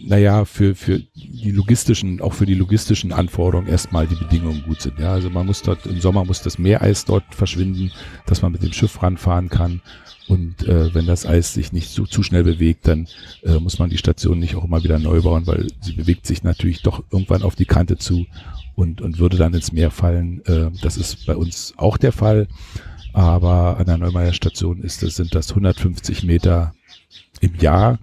naja, 0.06 0.46
für, 0.46 0.76
für 0.76 1.02
die 1.16 1.52
logistischen, 1.52 2.22
auch 2.22 2.34
für 2.34 2.46
die 2.46 2.54
logistischen 2.54 3.12
Anforderungen 3.12 3.68
erstmal 3.68 4.08
die 4.08 4.16
Bedingungen 4.16 4.64
gut 4.64 4.82
sind. 4.82 5.00
Ja, 5.00 5.14
also 5.14 5.30
man 5.30 5.46
muss 5.46 5.62
dort, 5.62 5.86
im 5.86 6.00
Sommer 6.00 6.24
muss 6.26 6.42
das 6.42 6.58
Meereis 6.58 7.06
dort 7.06 7.24
verschwinden, 7.34 7.92
dass 8.26 8.42
man 8.42 8.52
mit 8.52 8.64
dem 8.64 8.74
Schiff 8.74 9.02
ranfahren 9.02 9.50
kann. 9.50 9.82
Und 10.28 10.68
äh, 10.68 10.94
wenn 10.94 11.06
das 11.06 11.26
Eis 11.26 11.54
sich 11.54 11.72
nicht 11.72 11.90
so 11.90 12.06
zu 12.06 12.24
schnell 12.24 12.44
bewegt, 12.44 12.88
dann 12.88 13.08
äh, 13.44 13.60
muss 13.60 13.78
man 13.78 13.90
die 13.90 13.98
Station 13.98 14.40
nicht 14.40 14.56
auch 14.56 14.64
immer 14.64 14.84
wieder 14.84 14.98
neu 14.98 15.22
bauen, 15.22 15.46
weil 15.46 15.68
sie 15.82 15.94
bewegt 15.94 16.26
sich 16.26 16.44
natürlich 16.44 16.82
doch 16.82 17.04
irgendwann 17.12 17.44
auf 17.44 17.56
die 17.56 17.66
Kante 17.66 17.98
zu 17.98 18.26
und, 18.76 19.02
und 19.02 19.20
würde 19.20 19.38
dann 19.38 19.54
ins 19.54 19.72
Meer 19.72 19.92
fallen. 19.92 20.44
Äh, 20.46 20.72
das 20.82 20.98
ist 20.98 21.26
bei 21.26 21.36
uns 21.36 21.74
auch 21.78 21.98
der 21.98 22.12
Fall. 22.12 22.48
Aber 23.14 23.78
an 23.78 23.86
der 23.86 23.98
Neumeier 23.98 24.34
Station 24.34 24.82
ist 24.82 25.02
das, 25.02 25.16
sind 25.16 25.34
das 25.34 25.50
150 25.50 26.24
Meter 26.24 26.74
im 27.42 27.56
Jahr 27.56 28.00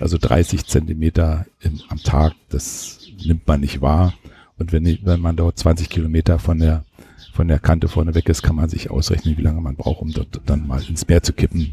also 0.00 0.18
30 0.18 0.66
Zentimeter 0.66 1.46
im, 1.60 1.80
am 1.88 1.98
Tag, 1.98 2.34
das 2.48 3.00
nimmt 3.24 3.46
man 3.46 3.60
nicht 3.60 3.80
wahr. 3.80 4.14
Und 4.58 4.72
wenn, 4.72 4.84
wenn 5.02 5.20
man 5.20 5.36
dort 5.36 5.58
20 5.58 5.88
Kilometer 5.88 6.38
von 6.38 6.58
der, 6.58 6.84
von 7.32 7.48
der 7.48 7.58
Kante 7.58 7.88
vorne 7.88 8.14
weg 8.14 8.28
ist, 8.28 8.42
kann 8.42 8.56
man 8.56 8.68
sich 8.68 8.90
ausrechnen, 8.90 9.36
wie 9.36 9.42
lange 9.42 9.60
man 9.60 9.76
braucht, 9.76 10.00
um 10.00 10.12
dort 10.12 10.40
dann 10.46 10.66
mal 10.66 10.82
ins 10.82 11.06
Meer 11.08 11.22
zu 11.22 11.32
kippen. 11.32 11.72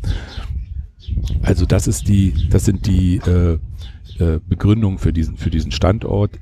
Also 1.42 1.66
das 1.66 1.88
ist 1.88 2.08
die, 2.08 2.34
das 2.50 2.66
sind 2.66 2.88
die 2.88 3.18
äh, 3.18 3.60
äh, 4.20 4.40
Begründungen 4.48 4.98
für 4.98 5.14
diesen, 5.14 5.38
für 5.38 5.50
diesen 5.50 5.72
Standort 5.72 6.40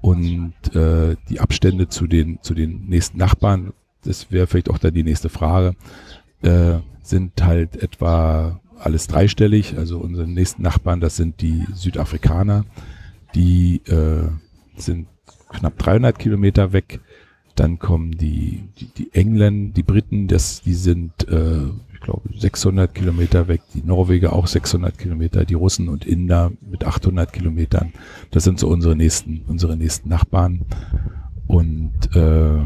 und 0.00 0.54
äh, 0.74 1.16
die 1.28 1.40
Abstände 1.40 1.88
zu 1.88 2.06
den, 2.06 2.42
zu 2.42 2.54
den 2.54 2.86
nächsten 2.86 3.18
Nachbarn, 3.18 3.72
das 4.04 4.30
wäre 4.30 4.46
vielleicht 4.46 4.70
auch 4.70 4.78
dann 4.78 4.94
die 4.94 5.04
nächste 5.04 5.28
Frage, 5.28 5.76
äh, 6.42 6.78
sind 7.02 7.42
halt 7.42 7.76
etwa 7.76 8.60
alles 8.84 9.06
dreistellig. 9.06 9.76
Also 9.78 9.98
unsere 9.98 10.28
nächsten 10.28 10.62
Nachbarn, 10.62 11.00
das 11.00 11.16
sind 11.16 11.40
die 11.40 11.64
Südafrikaner, 11.74 12.64
die 13.34 13.82
äh, 13.86 14.28
sind 14.76 15.08
knapp 15.48 15.78
300 15.78 16.18
Kilometer 16.18 16.72
weg. 16.72 17.00
Dann 17.54 17.78
kommen 17.78 18.12
die, 18.12 18.64
die, 18.78 18.86
die 18.86 19.12
Engländer, 19.12 19.74
die 19.74 19.82
Briten, 19.82 20.26
das, 20.26 20.62
die 20.62 20.74
sind, 20.74 21.28
äh, 21.28 21.66
ich 21.92 22.00
glaube, 22.00 22.22
600 22.34 22.94
Kilometer 22.94 23.46
weg. 23.46 23.60
Die 23.74 23.82
Norweger 23.82 24.32
auch 24.32 24.46
600 24.46 24.96
Kilometer. 24.96 25.44
Die 25.44 25.54
Russen 25.54 25.88
und 25.88 26.06
Inder 26.06 26.50
mit 26.62 26.84
800 26.84 27.32
Kilometern. 27.32 27.92
Das 28.30 28.44
sind 28.44 28.58
so 28.58 28.68
unsere 28.68 28.96
nächsten, 28.96 29.42
unsere 29.46 29.76
nächsten 29.76 30.08
Nachbarn. 30.08 30.62
Und 31.46 31.92
äh, 32.16 32.64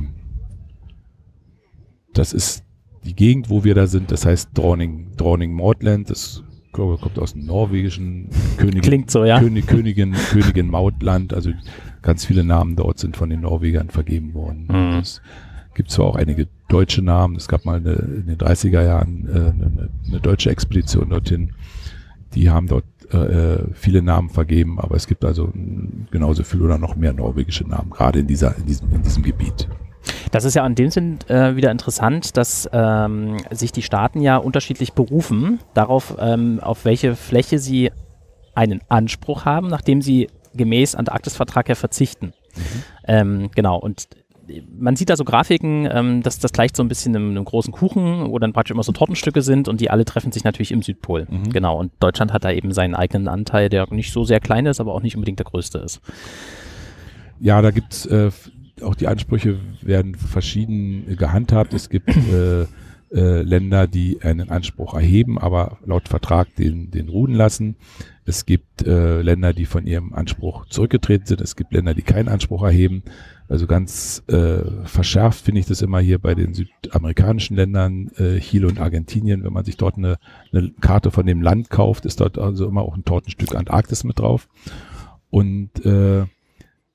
das 2.13 2.33
ist 2.33 2.66
die 3.07 3.15
Gegend, 3.15 3.49
wo 3.49 3.65
wir 3.65 3.75
da 3.75 3.87
sind. 3.87 4.11
Das 4.11 4.27
heißt 4.27 4.51
Droning, 4.55 5.13
Droning 5.17 5.53
Maudland. 5.53 6.11
Das 6.11 6.43
kommt 6.73 7.19
aus 7.19 7.33
dem 7.33 7.47
norwegischen 7.47 8.29
Königin, 8.59 8.83
Klingt 8.83 9.11
so, 9.11 9.25
ja. 9.25 9.41
König, 9.41 9.67
Königin, 9.67 10.13
Königin 10.13 10.69
Mautland. 10.69 11.33
Also 11.33 11.51
ganz 12.03 12.27
viele 12.27 12.45
Namen 12.45 12.77
dort 12.77 12.99
sind 12.99 13.17
von 13.17 13.31
den 13.31 13.41
Norwegern 13.41 13.89
vergeben 13.89 14.35
worden. 14.35 14.69
Mhm. 14.69 14.99
Es 14.99 15.23
gibt 15.75 15.91
zwar 15.91 16.07
auch 16.07 16.17
einige 16.17 16.49
deutsche 16.69 17.03
Namen. 17.03 17.37
Es 17.37 17.49
gab 17.49 17.65
mal 17.65 17.79
eine, 17.79 17.93
in 17.93 18.27
den 18.27 18.37
30er 18.37 18.83
Jahren 18.83 19.27
äh, 19.29 19.31
eine, 19.31 19.91
eine, 20.07 20.21
deutsche 20.21 20.51
Expedition 20.51 21.09
dorthin. 21.09 21.53
Die 22.35 22.51
haben 22.51 22.67
dort 22.67 22.85
äh, 23.11 23.65
viele 23.73 24.03
Namen 24.03 24.29
vergeben, 24.29 24.79
aber 24.79 24.97
es 24.97 25.07
gibt 25.07 25.25
also 25.25 25.53
genauso 26.11 26.43
viel 26.43 26.61
oder 26.61 26.77
noch 26.77 26.97
mehr 26.97 27.13
norwegische 27.13 27.67
Namen, 27.67 27.91
gerade 27.91 28.19
in 28.19 28.27
dieser, 28.27 28.57
in 28.59 28.67
diesem, 28.67 28.93
in 28.93 29.03
diesem 29.03 29.23
Gebiet. 29.23 29.69
Das 30.31 30.45
ist 30.45 30.55
ja 30.55 30.67
in 30.67 30.75
dem 30.75 30.91
Sinn 30.91 31.19
äh, 31.29 31.57
wieder 31.57 31.71
interessant, 31.71 32.37
dass 32.37 32.69
ähm, 32.73 33.39
sich 33.51 33.73
die 33.73 33.83
Staaten 33.83 34.21
ja 34.21 34.37
unterschiedlich 34.37 34.93
berufen 34.93 35.61
darauf, 35.75 36.17
ähm, 36.19 36.61
auf 36.61 36.85
welche 36.85 37.17
Fläche 37.17 37.59
sie 37.59 37.91
einen 38.55 38.81
Anspruch 38.89 39.45
haben, 39.45 39.69
nachdem 39.69 40.03
sie 40.03 40.29
gemäß 40.55 40.95
Antarktisvertrag 40.95 41.69
ja 41.69 41.75
verzichten. 41.75 42.33
Mhm. 42.57 42.63
Ähm, 43.07 43.51
genau, 43.55 43.79
und 43.79 44.09
man 44.79 44.97
sieht 44.97 45.11
da 45.11 45.17
so 45.17 45.25
Grafiken, 45.25 45.89
ähm, 45.91 46.23
dass 46.23 46.39
das 46.39 46.53
gleicht 46.53 46.77
so 46.77 46.83
ein 46.83 46.89
bisschen 46.89 47.15
einem, 47.17 47.31
einem, 47.31 47.45
großen 47.45 47.73
Kuchen, 47.73 48.31
wo 48.31 48.39
dann 48.39 48.53
praktisch 48.53 48.73
immer 48.73 48.83
so 48.83 48.93
Tortenstücke 48.93 49.43
sind 49.43 49.69
und 49.69 49.81
die 49.81 49.91
alle 49.91 50.05
treffen 50.05 50.33
sich 50.33 50.45
natürlich 50.45 50.73
im 50.73 50.83
Südpol. 50.83 51.27
Mhm. 51.29 51.51
Genau, 51.51 51.79
und 51.79 51.93
Deutschland 52.01 52.33
hat 52.33 52.45
da 52.45 52.51
eben 52.51 52.73
seinen 52.73 52.95
eigenen 52.95 53.29
Anteil, 53.29 53.69
der 53.69 53.93
nicht 53.93 54.13
so 54.13 54.25
sehr 54.25 54.41
klein 54.41 54.67
ist, 54.67 54.81
aber 54.81 54.95
auch 54.95 55.03
nicht 55.03 55.17
unbedingt 55.17 55.39
der 55.39 55.47
größte 55.47 55.79
ist. 55.79 56.01
Ja, 57.41 57.61
da 57.61 57.71
gibt 57.71 57.93
es 57.93 58.07
äh, 58.07 58.31
auch 58.83 58.95
die 58.95 59.09
Ansprüche 59.09 59.59
werden 59.83 60.15
verschieden 60.15 61.17
gehandhabt. 61.17 61.75
Es 61.75 61.89
gibt 61.89 62.09
äh, 62.09 62.67
äh, 63.13 63.43
Länder, 63.43 63.87
die 63.87 64.21
einen 64.23 64.51
Anspruch 64.51 64.95
erheben, 64.95 65.39
aber 65.39 65.79
laut 65.85 66.09
Vertrag 66.09 66.55
den, 66.57 66.91
den 66.91 67.09
ruhen 67.09 67.35
lassen. 67.35 67.77
Es 68.25 68.45
gibt 68.45 68.85
äh, 68.85 69.23
Länder, 69.23 69.53
die 69.53 69.67
von 69.67 69.87
ihrem 69.87 70.13
Anspruch 70.13 70.67
zurückgetreten 70.67 71.27
sind. 71.27 71.41
Es 71.41 71.55
gibt 71.55 71.73
Länder, 71.73 71.95
die 71.95 72.03
keinen 72.03 72.29
Anspruch 72.29 72.65
erheben. 72.65 73.05
Also 73.49 73.69
ganz 73.69 74.25
äh, 74.27 74.59
verschärft 74.85 75.45
finde 75.45 75.61
ich 75.61 75.67
das 75.67 75.83
immer 75.83 76.01
hier 76.01 76.19
bei 76.19 76.35
den 76.35 76.53
südamerikanischen 76.53 77.57
Ländern, 77.57 78.09
äh, 78.17 78.41
Chile 78.41 78.67
und 78.67 78.81
Argentinien. 78.81 79.45
Wenn 79.45 79.53
man 79.53 79.65
sich 79.65 79.77
dort 79.77 79.97
eine, 79.97 80.19
eine 80.53 80.73
Karte 80.81 81.13
von 81.13 81.27
dem 81.27 81.43
Land 81.43 81.71
kauft, 81.71 82.05
ist 82.07 82.21
dort 82.21 82.39
also 82.39 82.67
immer 82.67 82.83
auch 82.83 82.97
ein 82.97 83.05
Tortenstück 83.05 83.55
Antarktis 83.55 84.03
mit 84.03 84.19
drauf. 84.19 84.49
Und 85.31 85.85
äh, 85.85 86.25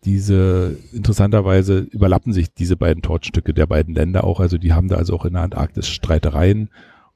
diese 0.04 0.78
interessanterweise 0.94 1.80
überlappen 1.80 2.34
sich 2.34 2.54
diese 2.54 2.76
beiden 2.76 3.04
Tortstücke 3.04 3.54
der 3.54 3.68
beiden 3.68 3.94
Länder 3.94 4.24
auch. 4.24 4.40
Also 4.40 4.58
die 4.58 4.74
haben 4.74 4.88
da 4.88 4.96
also 4.96 5.16
auch 5.16 5.26
in 5.26 5.34
der 5.34 5.44
Antarktis 5.44 5.88
Streitereien 5.88 6.70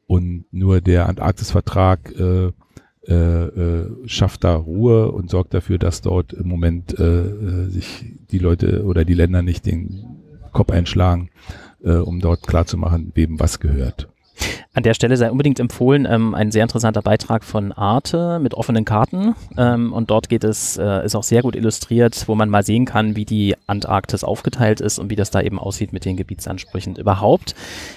und 0.08 0.46
nur 0.52 0.82
der 0.82 1.10
Antarktisvertrag 1.10 2.14
äh, 2.18 2.52
äh, 3.08 3.14
äh, 3.14 4.08
schafft 4.08 4.44
da 4.44 4.56
Ruhe 4.56 5.12
und 5.12 5.30
sorgt 5.30 5.54
dafür, 5.54 5.78
dass 5.78 6.02
dort 6.02 6.34
im 6.34 6.48
Moment 6.48 6.98
äh, 6.98 7.22
äh 7.22 7.70
sich 7.70 8.06
die 8.32 8.40
Leute 8.40 8.84
oder 8.84 9.06
die 9.06 9.14
Länder 9.14 9.42
nicht 9.42 9.66
den 9.66 10.06
Kopf 10.52 10.72
einschlagen, 10.72 11.30
äh, 11.84 11.94
um 11.94 12.20
dort 12.20 12.48
klarzumachen, 12.48 13.12
wem 13.14 13.40
was 13.40 13.60
gehört. 13.60 14.10
An 14.74 14.84
der 14.84 14.94
Stelle 14.94 15.16
sei 15.16 15.32
unbedingt 15.32 15.60
empfohlen 15.60 16.06
ähm, 16.10 16.36
ein 16.36 16.52
sehr 16.52 16.64
interessanter 16.64 17.02
Beitrag 17.02 17.44
von 17.44 17.72
Arte 17.72 18.40
mit 18.40 18.54
offenen 18.54 18.84
Karten. 18.84 19.36
Ähm, 19.58 19.94
und 19.94 20.10
dort 20.10 20.28
geht 20.28 20.44
es, 20.44 20.78
äh, 20.78 21.06
ist 21.06 21.16
auch 21.16 21.24
sehr 21.24 21.42
gut 21.42 21.56
illustriert, 21.56 22.28
wo 22.28 22.36
man 22.36 22.50
mal 22.50 22.64
sehen 22.64 22.86
kann, 22.86 23.16
wie 23.16 23.26
die 23.26 23.56
Antarktis 23.68 24.24
aufgeteilt 24.24 24.82
ist 24.82 25.00
und 25.00 25.10
wie 25.10 25.16
das 25.16 25.32
da 25.32 25.42
eben 25.42 25.60
aussieht 25.60 25.94
mit 25.94 26.04
den 26.04 26.18
Gebietsansprüchen. 26.18 26.98
Überhaupt 26.98 27.56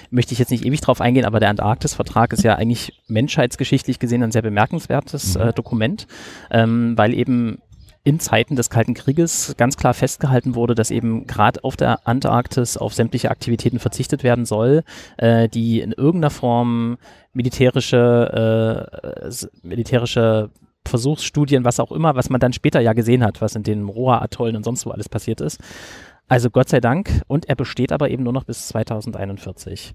möchte 0.09 0.33
ich 0.33 0.39
jetzt 0.39 0.51
nicht 0.51 0.65
ewig 0.65 0.79
drauf 0.81 1.01
eingehen, 1.01 1.25
aber 1.25 1.39
der 1.39 1.49
Antarktis-Vertrag 1.49 2.31
ist 2.33 2.43
ja 2.43 2.55
eigentlich 2.55 2.93
menschheitsgeschichtlich 3.07 3.99
gesehen 3.99 4.23
ein 4.23 4.31
sehr 4.31 4.41
bemerkenswertes 4.41 5.35
mhm. 5.35 5.41
äh, 5.41 5.53
Dokument, 5.53 6.07
ähm, 6.49 6.97
weil 6.97 7.13
eben 7.13 7.59
in 8.03 8.19
Zeiten 8.19 8.55
des 8.55 8.69
Kalten 8.69 8.93
Krieges 8.93 9.55
ganz 9.57 9.77
klar 9.77 9.93
festgehalten 9.93 10.55
wurde, 10.55 10.75
dass 10.75 10.91
eben 10.91 11.27
gerade 11.27 11.63
auf 11.63 11.75
der 11.75 12.07
Antarktis 12.07 12.77
auf 12.77 12.93
sämtliche 12.93 13.29
Aktivitäten 13.29 13.79
verzichtet 13.79 14.23
werden 14.23 14.45
soll, 14.45 14.83
äh, 15.17 15.49
die 15.49 15.81
in 15.81 15.91
irgendeiner 15.91 16.31
Form 16.31 16.97
militärische, 17.33 18.89
äh, 19.21 19.47
militärische 19.61 20.49
Versuchsstudien, 20.85 21.65
was 21.65 21.79
auch 21.79 21.91
immer, 21.91 22.15
was 22.15 22.29
man 22.29 22.39
dann 22.39 22.53
später 22.53 22.79
ja 22.79 22.93
gesehen 22.93 23.23
hat, 23.23 23.41
was 23.41 23.55
in 23.55 23.63
den 23.63 23.87
Roa-Atollen 23.87 24.55
und 24.55 24.63
sonst 24.63 24.85
wo 24.85 24.91
alles 24.91 25.09
passiert 25.09 25.41
ist. 25.41 25.59
Also 26.27 26.49
Gott 26.49 26.69
sei 26.69 26.79
Dank. 26.79 27.23
Und 27.27 27.49
er 27.49 27.55
besteht 27.55 27.91
aber 27.91 28.09
eben 28.09 28.23
nur 28.23 28.33
noch 28.33 28.45
bis 28.45 28.69
2041. 28.69 29.93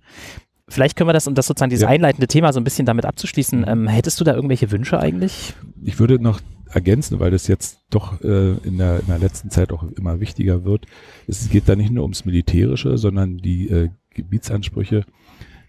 Vielleicht 0.68 0.96
können 0.96 1.08
wir 1.08 1.12
das, 1.12 1.26
um 1.26 1.34
das 1.34 1.46
sozusagen 1.46 1.70
dieses 1.70 1.82
ja. 1.82 1.88
einleitende 1.88 2.26
Thema 2.26 2.52
so 2.52 2.60
ein 2.60 2.64
bisschen 2.64 2.86
damit 2.86 3.04
abzuschließen, 3.04 3.60
mhm. 3.60 3.68
ähm, 3.68 3.88
hättest 3.88 4.20
du 4.20 4.24
da 4.24 4.34
irgendwelche 4.34 4.70
Wünsche 4.70 4.98
eigentlich? 4.98 5.54
Ich 5.82 5.98
würde 5.98 6.18
noch 6.22 6.40
ergänzen, 6.70 7.20
weil 7.20 7.30
das 7.30 7.46
jetzt 7.46 7.80
doch 7.90 8.20
äh, 8.22 8.54
in, 8.64 8.78
der, 8.78 9.00
in 9.00 9.06
der 9.06 9.18
letzten 9.18 9.50
Zeit 9.50 9.72
auch 9.72 9.82
immer 9.82 10.20
wichtiger 10.20 10.64
wird. 10.64 10.86
Es 11.26 11.48
geht 11.48 11.68
da 11.68 11.76
nicht 11.76 11.92
nur 11.92 12.02
ums 12.02 12.24
Militärische, 12.24 12.98
sondern 12.98 13.38
die 13.38 13.68
äh, 13.68 13.90
Gebietsansprüche 14.10 15.04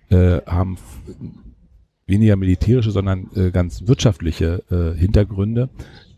äh, 0.09 0.41
haben 0.45 0.77
weniger 2.07 2.35
militärische, 2.35 2.91
sondern 2.91 3.29
äh, 3.35 3.51
ganz 3.51 3.87
wirtschaftliche 3.87 4.63
äh, 4.69 4.97
Hintergründe. 4.97 5.69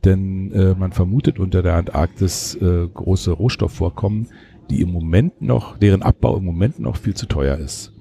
Denn 0.06 0.52
äh, 0.52 0.76
man 0.76 0.92
vermutet 0.92 1.40
unter 1.40 1.64
der 1.64 1.76
Antarktis 1.76 2.56
äh, 2.56 2.88
große 2.94 3.32
Rohstoffvorkommen, 3.32 4.28
die 4.70 4.82
im 4.82 4.92
Moment 4.92 5.42
noch, 5.42 5.78
deren 5.78 6.04
Abbau 6.04 6.38
im 6.38 6.46
Moment 6.46 6.80
noch 6.80 6.98
viel 6.98 7.14
zu 7.14 7.26
teuer 7.26 7.58
ist. 7.58 7.94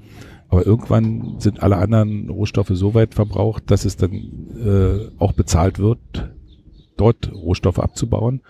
Aber 0.48 0.64
irgendwann 0.64 1.36
sind 1.38 1.62
alle 1.62 1.76
anderen 1.76 2.30
Rohstoffe 2.30 2.70
so 2.72 2.94
weit 2.94 3.14
verbraucht, 3.14 3.70
dass 3.70 3.84
es 3.84 3.96
dann 3.96 4.12
äh, 4.12 5.10
auch 5.18 5.32
bezahlt 5.32 5.78
wird, 5.78 5.98
dort 6.96 7.32
Rohstoffe 7.32 7.80
abzubauen. 7.80 8.40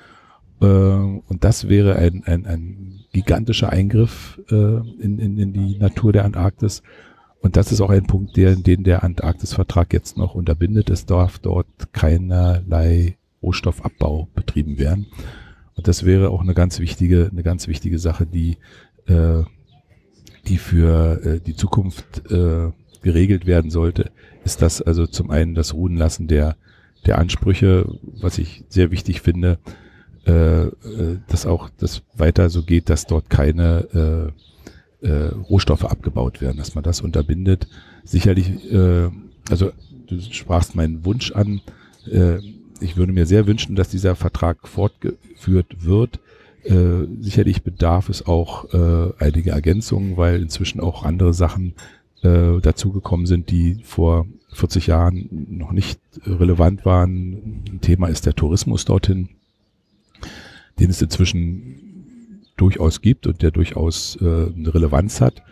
Äh, 0.61 0.67
und 0.67 1.39
das 1.41 1.69
wäre 1.69 1.97
ein, 1.97 2.23
ein, 2.27 2.47
ein 2.47 3.01
gigantischer 3.13 3.71
Eingriff 3.71 4.41
äh, 4.51 4.55
in, 4.55 5.19
in, 5.19 5.39
in 5.39 5.53
die 5.53 5.79
Natur 5.79 6.13
der 6.13 6.25
Antarktis. 6.25 6.83
Und 7.41 7.57
das 7.57 7.73
ist 7.73 7.81
auch 7.81 7.91
ein 7.91 8.07
Punkt, 8.07 8.37
der, 8.37 8.57
den 8.57 8.85
der 8.85 9.03
Antarktisvertrag 9.03 9.93
jetzt 9.93 10.19
noch 10.19 10.35
unterbindet. 10.35 10.91
Es 10.91 11.07
darf 11.07 11.39
dort 11.39 11.67
keinerlei 11.93 13.17
Rohstoffabbau 13.43 14.29
betrieben 14.35 14.79
werden. 14.79 15.07
Und 15.77 15.89
das 15.89 16.05
wäre 16.05 16.31
auch 16.31 16.41
eine 16.41 16.55
ganz 16.55 16.81
wichtige, 16.81 17.29
eine 17.31 17.43
ganz 17.43 17.69
wichtige 17.69 17.99
Sache, 17.99 18.27
die, 18.27 18.57
äh, 19.07 19.43
die 20.49 20.59
für 20.59 21.21
äh, 21.25 21.41
die 21.41 21.57
Zukunft 21.57 22.31
äh, 22.31 22.71
geregelt 23.03 23.47
werden 23.47 23.71
sollte, 23.71 24.11
ist 24.45 24.63
das 24.63 24.83
also 24.83 25.07
zum 25.07 25.31
einen 25.31 25.55
das 25.55 25.75
Ruhen 25.75 25.97
lassen 25.97 26.29
der 26.29 26.57
der 27.05 27.19
Ansprüche, 27.19 27.87
was 28.21 28.39
ich 28.39 28.65
sehr 28.69 28.91
wichtig 28.91 29.21
finde, 29.21 29.59
äh, 30.27 30.65
äh, 30.65 30.73
dass 31.29 31.47
auch 31.47 31.71
das 31.79 32.03
weiter 32.15 32.51
so 32.51 32.63
geht, 32.63 32.91
dass 32.91 33.07
dort 33.07 33.31
keine 33.31 34.33
äh, 35.03 35.07
äh, 35.07 35.29
Rohstoffe 35.49 35.85
abgebaut 35.85 36.41
werden, 36.41 36.57
dass 36.57 36.75
man 36.75 36.83
das 36.83 37.01
unterbindet. 37.01 37.69
Sicherlich, 38.05 38.73
äh, 38.73 39.09
also 39.49 39.71
du 40.09 40.21
sprachst 40.21 40.75
meinen 40.75 41.05
Wunsch 41.05 41.33
an. 41.33 41.61
Äh, 42.11 42.39
ich 42.81 42.97
würde 42.97 43.13
mir 43.13 43.27
sehr 43.27 43.47
wünschen, 43.47 43.77
dass 43.77 43.89
dieser 43.89 44.17
Vertrag 44.17 44.67
fortgeführt 44.67 45.85
wird. 45.85 46.19
Äh, 46.67 47.07
sicherlich 47.21 47.63
bedarf 47.63 48.09
es 48.09 48.27
auch 48.27 48.73
äh, 48.75 49.13
einige 49.19 49.51
Ergänzungen, 49.51 50.17
weil 50.17 50.43
inzwischen 50.43 50.81
auch 50.81 51.05
andere 51.05 51.33
Sachen 51.33 51.75
äh, 52.23 52.61
dazugekommen 52.61 53.27
sind, 53.27 53.51
die 53.51 53.81
vor 53.85 54.27
40 54.53 54.89
Jahren 54.89 55.29
noch 55.49 55.73
nicht 55.73 56.01
relevant 56.25 56.85
waren. 56.85 57.63
Ein 57.71 57.81
Thema 57.83 58.09
ist 58.09 58.27
der 58.27 58.35
Tourismus 58.35 58.85
dorthin, 58.85 59.29
den 60.81 60.91
es 60.91 61.01
inzwischen 61.01 62.43
durchaus 62.57 63.01
gibt 63.01 63.27
und 63.27 63.43
der 63.43 63.51
durchaus 63.51 64.17
äh, 64.21 64.25
eine 64.25 64.75
Relevanz 64.75 65.21
hat. 65.21 65.43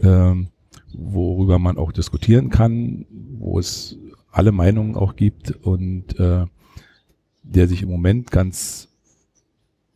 ähm, 0.00 0.48
worüber 0.96 1.58
man 1.58 1.76
auch 1.76 1.92
diskutieren 1.92 2.50
kann, 2.50 3.06
wo 3.38 3.58
es 3.58 3.98
alle 4.30 4.52
Meinungen 4.52 4.96
auch 4.96 5.16
gibt 5.16 5.50
und 5.50 6.18
äh, 6.18 6.46
der 7.42 7.68
sich 7.68 7.82
im 7.82 7.90
Moment 7.90 8.30
ganz 8.30 8.88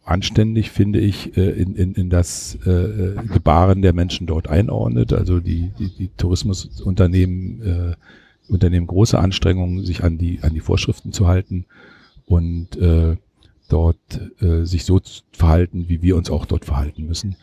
anständig, 0.08 0.70
finde 0.70 1.00
ich, 1.00 1.36
äh, 1.36 1.50
in, 1.50 1.74
in, 1.74 1.94
in 1.94 2.10
das 2.10 2.58
äh, 2.66 2.70
äh, 2.70 3.14
Gebaren 3.32 3.82
der 3.82 3.92
Menschen 3.92 4.26
dort 4.26 4.48
einordnet. 4.48 5.12
Also 5.12 5.40
die, 5.40 5.72
die, 5.78 5.90
die 5.90 6.08
Tourismusunternehmen 6.16 7.62
äh, 7.62 7.94
unternehmen 8.52 8.86
große 8.86 9.18
Anstrengungen, 9.18 9.84
sich 9.84 10.02
an 10.02 10.18
die, 10.18 10.40
an 10.42 10.54
die 10.54 10.60
Vorschriften 10.60 11.12
zu 11.12 11.26
halten 11.26 11.66
und 12.26 12.76
äh, 12.76 13.16
dort 13.68 14.20
äh, 14.40 14.64
sich 14.64 14.84
so 14.84 15.00
verhalten, 15.32 15.88
wie 15.88 16.02
wir 16.02 16.16
uns 16.16 16.30
auch 16.30 16.46
dort 16.46 16.64
verhalten 16.64 17.06
müssen. 17.06 17.36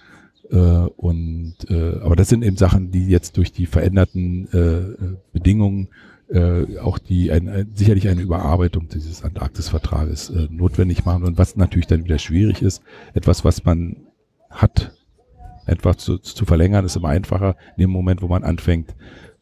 Äh, 0.49 0.57
und 0.57 1.55
äh, 1.69 1.99
aber 2.01 2.15
das 2.15 2.29
sind 2.29 2.43
eben 2.43 2.57
Sachen, 2.57 2.91
die 2.91 3.07
jetzt 3.07 3.37
durch 3.37 3.51
die 3.51 3.67
veränderten 3.67 4.47
äh, 4.51 5.15
Bedingungen 5.33 5.89
äh, 6.29 6.79
auch 6.79 6.97
die 6.97 7.31
ein, 7.31 7.49
ein, 7.49 7.71
sicherlich 7.75 8.07
eine 8.07 8.21
Überarbeitung 8.21 8.87
dieses 8.89 9.23
Antarktisvertrages 9.23 10.29
äh, 10.29 10.47
notwendig 10.49 11.05
machen 11.05 11.23
und 11.23 11.37
was 11.37 11.55
natürlich 11.55 11.87
dann 11.87 12.03
wieder 12.03 12.19
schwierig 12.19 12.61
ist, 12.61 12.81
etwas, 13.13 13.45
was 13.45 13.63
man 13.63 13.97
hat, 14.49 14.93
etwas 15.65 15.97
zu, 15.97 16.17
zu 16.17 16.45
verlängern, 16.45 16.85
ist 16.85 16.95
immer 16.95 17.09
einfacher 17.09 17.55
in 17.77 17.81
dem 17.81 17.91
Moment, 17.91 18.21
wo 18.21 18.27
man 18.27 18.43
anfängt 18.43 18.95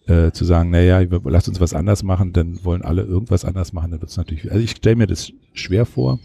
äh, 0.08 0.32
zu 0.32 0.44
sagen, 0.46 0.70
naja, 0.72 1.02
lasst 1.24 1.48
uns 1.48 1.62
was 1.62 1.74
anders 1.74 2.04
machen, 2.04 2.34
dann 2.34 2.64
wollen 2.66 2.82
alle 2.82 3.04
irgendwas 3.04 3.46
anders 3.46 3.72
machen, 3.74 3.92
dann 3.92 4.02
wird 4.02 4.12
es 4.12 4.18
natürlich, 4.18 4.52
also 4.52 4.64
ich 4.64 4.72
stelle 4.72 4.98
mir 4.98 5.08
das 5.08 5.32
schwer 5.54 5.86
vor. 5.86 6.20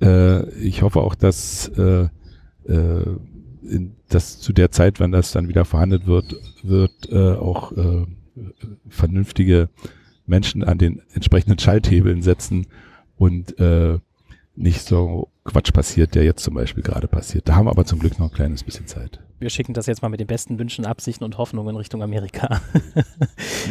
Äh, 0.00 0.48
ich 0.54 0.82
hoffe 0.82 1.00
auch, 1.00 1.14
dass 1.14 1.68
äh, 1.68 2.08
äh, 2.66 3.04
in, 3.62 3.94
dass 4.08 4.40
zu 4.40 4.52
der 4.52 4.70
Zeit, 4.70 5.00
wenn 5.00 5.12
das 5.12 5.32
dann 5.32 5.48
wieder 5.48 5.64
verhandelt 5.64 6.06
wird, 6.06 6.34
wird 6.62 7.10
äh, 7.10 7.34
auch 7.34 7.72
äh, 7.72 8.06
vernünftige 8.88 9.68
Menschen 10.26 10.62
an 10.64 10.78
den 10.78 11.02
entsprechenden 11.12 11.58
Schalthebeln 11.58 12.22
setzen 12.22 12.66
und 13.16 13.58
äh, 13.58 13.98
nicht 14.56 14.82
so 14.82 15.30
Quatsch 15.44 15.72
passiert, 15.72 16.14
der 16.14 16.24
jetzt 16.24 16.42
zum 16.42 16.54
Beispiel 16.54 16.82
gerade 16.82 17.08
passiert. 17.08 17.48
Da 17.48 17.54
haben 17.54 17.66
wir 17.66 17.70
aber 17.70 17.84
zum 17.84 17.98
Glück 17.98 18.18
noch 18.18 18.30
ein 18.30 18.34
kleines 18.34 18.62
bisschen 18.62 18.86
Zeit 18.86 19.20
wir 19.40 19.50
schicken 19.50 19.72
das 19.72 19.86
jetzt 19.86 20.02
mal 20.02 20.08
mit 20.08 20.20
den 20.20 20.26
besten 20.26 20.58
Wünschen, 20.58 20.84
Absichten 20.84 21.24
und 21.24 21.38
Hoffnungen 21.38 21.74
Richtung 21.76 22.02
Amerika. 22.02 22.60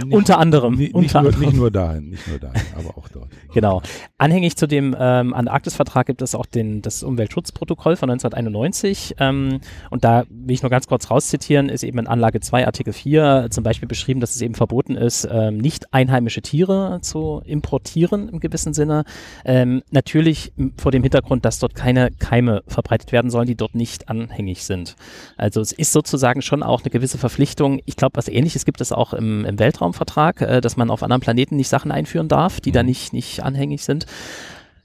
nicht, 0.04 0.14
unter 0.14 0.40
anderem. 0.40 0.76
Nicht, 0.76 0.96
unter 0.96 1.22
nicht, 1.22 1.38
nur, 1.38 1.46
nicht, 1.46 1.56
nur, 1.56 1.72
dahin, 1.72 2.10
nicht 2.10 2.28
nur 2.28 2.40
dahin, 2.40 2.62
aber 2.76 2.98
auch 2.98 3.08
dort. 3.08 3.30
Genau. 3.54 3.82
Anhängig 4.18 4.58
zu 4.58 4.68
dem 4.68 4.96
ähm, 5.00 5.34
Antarktis-Vertrag 5.34 6.06
gibt 6.06 6.22
es 6.22 6.36
auch 6.36 6.46
den, 6.46 6.82
das 6.82 7.04
Umweltschutzprotokoll 7.04 7.96
von 7.96 8.10
1991. 8.10 9.16
Ähm, 9.20 9.60
und 9.90 10.04
da 10.04 10.26
will 10.30 10.54
ich 10.54 10.62
nur 10.62 10.70
ganz 10.70 10.88
kurz 10.88 11.10
rauszitieren, 11.10 11.70
ist 11.70 11.84
eben 11.84 12.00
in 12.00 12.08
Anlage 12.08 12.40
2 12.40 12.66
Artikel 12.66 12.94
4 12.94 13.48
zum 13.50 13.64
Beispiel 13.64 13.88
beschrieben, 13.88 14.20
dass 14.20 14.36
es 14.36 14.42
eben 14.42 14.56
verboten 14.56 14.96
ist, 14.96 15.28
ähm, 15.32 15.58
nicht 15.58 15.94
einheimische 15.94 16.42
Tiere 16.42 17.00
zu 17.02 17.42
importieren 17.46 18.30
im 18.30 18.40
gewissen 18.40 18.74
Sinne. 18.74 19.04
Ähm, 19.46 19.84
natürlich 19.92 20.54
vor 20.78 20.92
dem 20.92 21.04
Hintergrund, 21.04 21.46
dass 21.46 21.60
dort 21.60 21.76
keine 21.76 22.12
Keime 22.12 22.64
verbreitet 22.68 23.12
werden 23.12 23.32
sollen, 23.32 23.48
die 23.48 23.56
dort 23.56 23.76
nicht 23.76 24.10
anhängig 24.10 24.64
sind. 24.64 24.96
Also 25.38 25.59
also 25.60 25.74
es 25.74 25.78
ist 25.78 25.92
sozusagen 25.92 26.42
schon 26.42 26.64
auch 26.64 26.82
eine 26.82 26.90
gewisse 26.90 27.18
Verpflichtung. 27.18 27.82
Ich 27.86 27.98
glaube, 27.98 28.18
was 28.18 28.28
ähnliches 28.28 28.66
gibt 28.66 28.82
es 28.82 28.92
auch 28.92 29.14
im, 29.14 29.46
im 29.46 29.60
Weltraumvertrag, 29.60 30.42
äh, 30.42 30.62
dass 30.62 30.78
man 30.78 30.90
auf 30.90 31.04
anderen 31.04 31.22
Planeten 31.22 31.58
nicht 31.58 31.68
Sachen 31.68 31.92
einführen 31.92 32.28
darf, 32.28 32.62
die 32.62 32.72
da 32.72 32.82
mhm. 32.82 32.90
nicht, 32.90 33.14
nicht 33.14 33.44
anhängig 33.44 33.84
sind. 33.84 34.06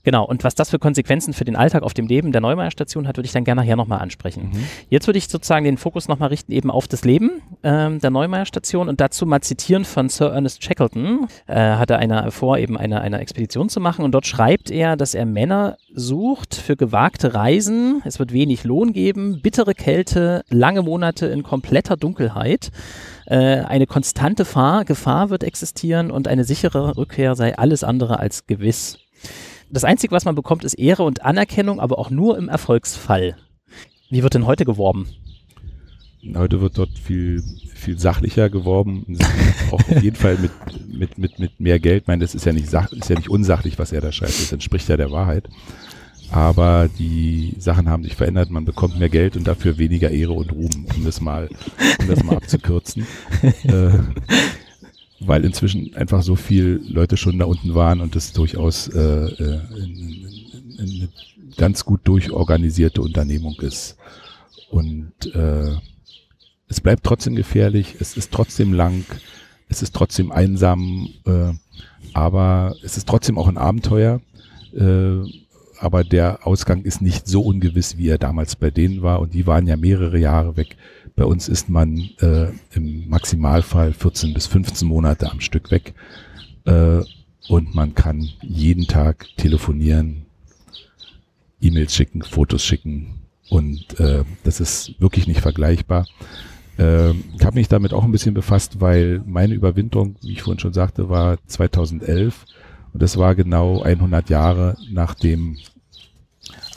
Genau, 0.04 0.24
und 0.24 0.44
was 0.44 0.54
das 0.54 0.70
für 0.70 0.78
Konsequenzen 0.78 1.32
für 1.32 1.44
den 1.44 1.56
Alltag 1.56 1.82
auf 1.82 1.94
dem 1.94 2.06
Leben 2.06 2.30
der 2.30 2.40
Neumeier-Station 2.40 3.08
hat, 3.08 3.16
würde 3.16 3.26
ich 3.26 3.32
dann 3.32 3.44
gerne 3.44 3.62
nachher 3.62 3.76
nochmal 3.76 4.00
ansprechen. 4.00 4.50
Mhm. 4.52 4.64
Jetzt 4.90 5.06
würde 5.06 5.18
ich 5.18 5.28
sozusagen 5.28 5.64
den 5.64 5.78
Fokus 5.78 6.08
nochmal 6.08 6.28
richten 6.28 6.52
eben 6.52 6.70
auf 6.70 6.86
das 6.86 7.04
Leben 7.04 7.42
ähm, 7.62 8.00
der 8.00 8.10
Neumeier-Station 8.10 8.88
und 8.88 9.00
dazu 9.00 9.26
mal 9.26 9.40
zitieren 9.40 9.84
von 9.84 10.08
Sir 10.08 10.32
Ernest 10.32 10.62
Shackleton. 10.62 11.26
Äh, 11.46 11.54
hatte 11.54 11.96
einer 11.96 12.30
vor, 12.30 12.58
eben 12.58 12.76
eine, 12.76 13.00
eine 13.00 13.18
Expedition 13.18 13.68
zu 13.68 13.80
machen 13.80 14.04
und 14.04 14.12
dort 14.12 14.26
schreibt 14.26 14.70
er, 14.70 14.96
dass 14.96 15.14
er 15.14 15.26
Männer 15.26 15.76
sucht 15.94 16.54
für 16.54 16.76
gewagte 16.76 17.34
Reisen. 17.34 18.02
Es 18.04 18.18
wird 18.18 18.32
wenig 18.32 18.64
Lohn 18.64 18.92
geben, 18.92 19.40
bittere 19.42 19.74
Kälte, 19.74 20.44
lange 20.50 20.82
Monate 20.82 21.26
in 21.26 21.42
kompletter 21.42 21.96
Dunkelheit. 21.96 22.70
Äh, 23.26 23.60
eine 23.60 23.86
konstante 23.86 24.44
Fahr 24.44 24.84
Gefahr 24.84 25.30
wird 25.30 25.44
existieren 25.44 26.10
und 26.10 26.28
eine 26.28 26.44
sichere 26.44 26.96
Rückkehr 26.96 27.34
sei 27.34 27.56
alles 27.56 27.84
andere 27.84 28.18
als 28.18 28.46
gewiss. 28.46 28.98
Das 29.74 29.82
Einzige, 29.82 30.12
was 30.14 30.24
man 30.24 30.36
bekommt, 30.36 30.62
ist 30.62 30.74
Ehre 30.74 31.02
und 31.02 31.24
Anerkennung, 31.24 31.80
aber 31.80 31.98
auch 31.98 32.08
nur 32.08 32.38
im 32.38 32.48
Erfolgsfall. 32.48 33.36
Wie 34.08 34.22
wird 34.22 34.34
denn 34.34 34.46
heute 34.46 34.64
geworben? 34.64 35.08
Heute 36.36 36.60
wird 36.60 36.78
dort 36.78 36.96
viel, 36.96 37.42
viel 37.74 37.98
sachlicher 37.98 38.48
geworben, 38.50 39.18
auch 39.72 39.80
auf 39.80 40.00
jeden 40.02 40.14
Fall 40.14 40.38
mit, 40.38 40.52
mit, 40.86 41.18
mit, 41.18 41.38
mit 41.40 41.58
mehr 41.58 41.80
Geld. 41.80 42.02
Ich 42.02 42.06
meine, 42.06 42.22
das 42.22 42.36
ist 42.36 42.46
ja 42.46 42.52
nicht 42.52 42.70
sach, 42.70 42.92
ist 42.92 43.10
ja 43.10 43.16
nicht 43.16 43.28
unsachlich, 43.28 43.76
was 43.76 43.90
er 43.90 44.00
da 44.00 44.12
schreibt. 44.12 44.40
Das 44.40 44.52
entspricht 44.52 44.88
ja 44.88 44.96
der 44.96 45.10
Wahrheit. 45.10 45.48
Aber 46.30 46.88
die 46.96 47.56
Sachen 47.58 47.90
haben 47.90 48.04
sich 48.04 48.14
verändert. 48.14 48.50
Man 48.50 48.64
bekommt 48.64 49.00
mehr 49.00 49.08
Geld 49.08 49.36
und 49.36 49.44
dafür 49.44 49.76
weniger 49.76 50.10
Ehre 50.10 50.34
und 50.34 50.52
Ruhm, 50.52 50.86
um 50.94 51.04
das 51.04 51.20
mal, 51.20 51.48
um 51.98 52.06
das 52.06 52.22
mal 52.22 52.36
abzukürzen. 52.36 53.08
äh, 53.64 53.98
weil 55.26 55.44
inzwischen 55.44 55.94
einfach 55.96 56.22
so 56.22 56.36
viele 56.36 56.76
Leute 56.76 57.16
schon 57.16 57.38
da 57.38 57.44
unten 57.44 57.74
waren 57.74 58.00
und 58.00 58.14
das 58.16 58.32
durchaus 58.32 58.88
äh, 58.88 59.00
äh, 59.00 59.60
eine 60.78 61.08
ganz 61.56 61.84
gut 61.84 62.00
durchorganisierte 62.04 63.00
Unternehmung 63.00 63.60
ist. 63.60 63.96
Und 64.70 65.12
äh, 65.34 65.76
es 66.68 66.80
bleibt 66.80 67.04
trotzdem 67.04 67.36
gefährlich, 67.36 67.96
es 68.00 68.16
ist 68.16 68.32
trotzdem 68.32 68.72
lang, 68.72 69.04
es 69.68 69.82
ist 69.82 69.94
trotzdem 69.94 70.32
einsam, 70.32 71.08
äh, 71.26 71.52
aber 72.12 72.74
es 72.82 72.96
ist 72.96 73.08
trotzdem 73.08 73.38
auch 73.38 73.48
ein 73.48 73.58
Abenteuer. 73.58 74.20
Äh, 74.74 75.20
aber 75.78 76.04
der 76.04 76.46
Ausgang 76.46 76.82
ist 76.82 77.02
nicht 77.02 77.26
so 77.26 77.42
ungewiss, 77.42 77.98
wie 77.98 78.08
er 78.08 78.18
damals 78.18 78.56
bei 78.56 78.70
denen 78.70 79.02
war. 79.02 79.20
Und 79.20 79.34
die 79.34 79.46
waren 79.46 79.66
ja 79.66 79.76
mehrere 79.76 80.18
Jahre 80.18 80.56
weg. 80.56 80.76
Bei 81.16 81.24
uns 81.24 81.48
ist 81.48 81.68
man 81.68 82.10
äh, 82.20 82.48
im 82.74 83.08
Maximalfall 83.08 83.92
14 83.92 84.34
bis 84.34 84.46
15 84.46 84.88
Monate 84.88 85.30
am 85.30 85.40
Stück 85.40 85.70
weg. 85.70 85.94
Äh, 86.64 87.02
und 87.48 87.74
man 87.74 87.94
kann 87.94 88.28
jeden 88.42 88.86
Tag 88.86 89.26
telefonieren, 89.36 90.26
E-Mails 91.60 91.94
schicken, 91.94 92.22
Fotos 92.22 92.64
schicken. 92.64 93.20
Und 93.50 94.00
äh, 94.00 94.24
das 94.42 94.60
ist 94.60 95.00
wirklich 95.00 95.26
nicht 95.26 95.40
vergleichbar. 95.40 96.06
Äh, 96.78 97.10
ich 97.10 97.44
habe 97.44 97.56
mich 97.56 97.68
damit 97.68 97.92
auch 97.92 98.04
ein 98.04 98.12
bisschen 98.12 98.34
befasst, 98.34 98.80
weil 98.80 99.22
meine 99.26 99.54
Überwinterung, 99.54 100.16
wie 100.22 100.32
ich 100.32 100.42
vorhin 100.42 100.58
schon 100.58 100.72
sagte, 100.72 101.08
war 101.08 101.38
2011. 101.46 102.44
Und 102.92 103.02
das 103.02 103.16
war 103.16 103.34
genau 103.34 103.82
100 103.82 104.30
Jahre 104.30 104.76
nachdem 104.90 105.58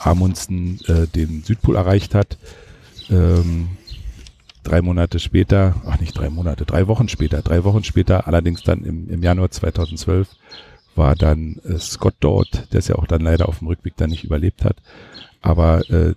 Amundsen 0.00 0.80
äh, 0.86 1.06
den 1.06 1.42
Südpol 1.42 1.76
erreicht 1.76 2.14
hat. 2.14 2.38
Ähm, 3.10 3.68
drei 4.68 4.82
Monate 4.82 5.18
später, 5.18 5.74
ach 5.86 5.98
nicht 6.00 6.16
drei 6.16 6.28
Monate, 6.30 6.66
drei 6.66 6.86
Wochen 6.88 7.08
später, 7.08 7.42
drei 7.42 7.64
Wochen 7.64 7.84
später, 7.84 8.26
allerdings 8.26 8.62
dann 8.62 8.84
im, 8.84 9.08
im 9.08 9.22
Januar 9.22 9.50
2012 9.50 10.28
war 10.94 11.14
dann 11.14 11.60
äh, 11.64 11.78
Scott 11.78 12.16
dort, 12.20 12.72
der 12.72 12.80
es 12.80 12.88
ja 12.88 12.96
auch 12.96 13.06
dann 13.06 13.22
leider 13.22 13.48
auf 13.48 13.60
dem 13.60 13.68
Rückweg 13.68 13.96
dann 13.96 14.10
nicht 14.10 14.24
überlebt 14.24 14.64
hat. 14.64 14.76
Aber 15.40 15.88
äh, 15.90 16.14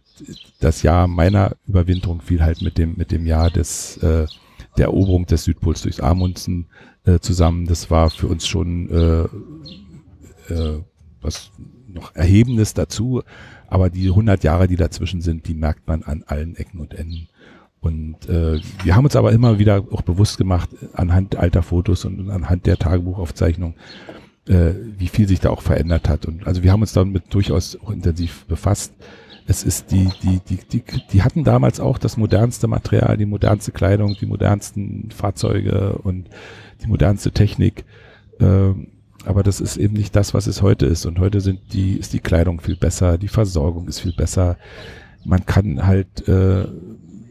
das 0.60 0.82
Jahr 0.82 1.08
meiner 1.08 1.56
Überwinterung 1.68 2.22
fiel 2.22 2.42
halt 2.42 2.62
mit 2.62 2.78
dem 2.78 2.96
mit 2.98 3.12
dem 3.12 3.26
Jahr 3.26 3.52
des 3.52 3.98
äh, 3.98 4.26
der 4.78 4.86
Eroberung 4.86 5.28
des 5.28 5.44
Südpols 5.44 5.84
durchs 5.84 6.00
Amundsen 6.00 6.68
äh, 7.06 7.20
zusammen. 7.20 7.68
Das 7.68 7.92
war 7.92 8.10
für 8.10 8.28
uns 8.28 8.48
schon 8.48 8.90
äh, 8.90 10.54
äh, 10.54 10.82
was 11.22 11.52
noch 11.88 12.16
Erhebendes 12.16 12.74
dazu. 12.74 13.22
Aber 13.68 13.90
die 13.90 14.10
100 14.10 14.44
Jahre, 14.44 14.68
die 14.68 14.76
dazwischen 14.76 15.22
sind, 15.22 15.48
die 15.48 15.54
merkt 15.54 15.88
man 15.88 16.04
an 16.04 16.24
allen 16.26 16.56
Ecken 16.56 16.80
und 16.80 16.94
Enden. 16.94 17.30
Und 17.82 18.30
äh, 18.30 18.60
wir 18.84 18.96
haben 18.96 19.06
uns 19.06 19.16
aber 19.16 19.32
immer 19.32 19.58
wieder 19.58 19.84
auch 19.92 20.04
bewusst 20.04 20.38
gemacht, 20.38 20.70
anhand 20.94 21.36
alter 21.36 21.64
Fotos 21.64 22.06
und 22.06 22.30
anhand 22.30 22.68
der 22.68 22.78
Tagebuchaufzeichnung, 22.78 23.74
äh, 24.48 24.74
wie 24.98 25.08
viel 25.08 25.28
sich 25.28 25.40
da 25.40 25.50
auch 25.50 25.64
verändert 25.64 26.08
hat. 26.08 26.28
Und 26.28 26.46
also 26.46 26.62
wir 26.62 26.72
haben 26.72 26.82
uns 26.82 26.94
damit 26.94 27.34
durchaus 27.34 27.76
auch 27.82 27.90
intensiv 27.90 28.46
befasst. 28.46 28.94
Es 29.48 29.64
ist 29.64 29.92
die, 29.92 30.10
die, 30.22 30.40
die, 30.48 30.60
die, 30.72 30.84
die 31.12 31.24
hatten 31.24 31.44
damals 31.44 31.80
auch 31.80 31.98
das 31.98 32.18
modernste 32.18 32.68
Material, 32.68 33.18
die 33.18 33.26
modernste 33.26 33.72
Kleidung, 33.72 34.16
die 34.22 34.28
modernsten 34.28 35.10
Fahrzeuge 35.10 35.94
und 36.04 36.30
die 36.84 36.88
modernste 36.88 37.32
Technik. 37.32 37.84
Äh, 38.40 38.74
aber 39.26 39.42
das 39.42 39.60
ist 39.60 39.78
eben 39.78 39.96
nicht 39.96 40.16
das, 40.16 40.36
was 40.36 40.46
es 40.46 40.62
heute 40.62 40.86
ist. 40.86 41.08
Und 41.08 41.20
heute 41.20 41.42
sind 41.42 41.74
die, 41.74 41.94
ist 41.94 42.14
die 42.14 42.20
Kleidung 42.20 42.62
viel 42.62 42.76
besser, 42.76 43.18
die 43.18 43.28
Versorgung 43.28 43.88
ist 43.88 44.02
viel 44.02 44.14
besser. 44.14 44.58
Man 45.26 45.46
kann 45.46 45.86
halt 45.86 46.28
äh, 46.28 46.66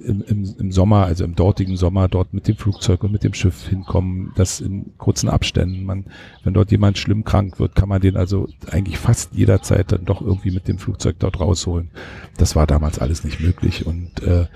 im, 0.01 0.23
im, 0.23 0.55
im 0.59 0.73
Sommer, 0.73 1.05
also 1.05 1.25
im 1.25 1.35
dortigen 1.35 1.77
Sommer, 1.77 2.09
dort 2.09 2.33
mit 2.35 2.49
dem 2.49 2.57
Flugzeug 2.57 3.03
und 3.05 3.13
mit 3.13 3.25
dem 3.25 3.35
Schiff 3.35 3.69
hinkommen, 3.69 4.33
das 4.37 4.61
in 4.61 4.97
kurzen 4.99 5.29
Abständen. 5.29 5.85
Man, 5.85 6.07
wenn 6.45 6.55
dort 6.55 6.71
jemand 6.71 6.99
schlimm 6.99 7.25
krank 7.25 7.59
wird, 7.59 7.75
kann 7.75 7.89
man 7.89 8.01
den 8.01 8.17
also 8.17 8.49
eigentlich 8.71 8.99
fast 8.99 9.35
jederzeit 9.35 9.93
dann 9.93 10.05
doch 10.05 10.23
irgendwie 10.23 10.51
mit 10.51 10.69
dem 10.69 10.79
Flugzeug 10.79 11.17
dort 11.19 11.41
rausholen. 11.41 11.91
Das 12.37 12.57
war 12.57 12.67
damals 12.67 12.99
alles 12.99 13.25
nicht 13.25 13.41
möglich 13.41 13.87
und 13.87 14.23
äh, 14.23 14.47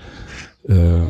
äh, 0.67 1.07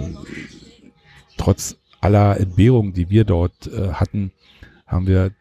trotz 1.37 1.77
aller 2.01 2.39
Entbehrungen, 2.39 2.93
die 2.93 3.09
wir 3.09 3.23
dort 3.23 3.67
äh, 3.67 3.93
hatten, 3.93 4.31
haben 4.85 5.07
wir 5.07 5.31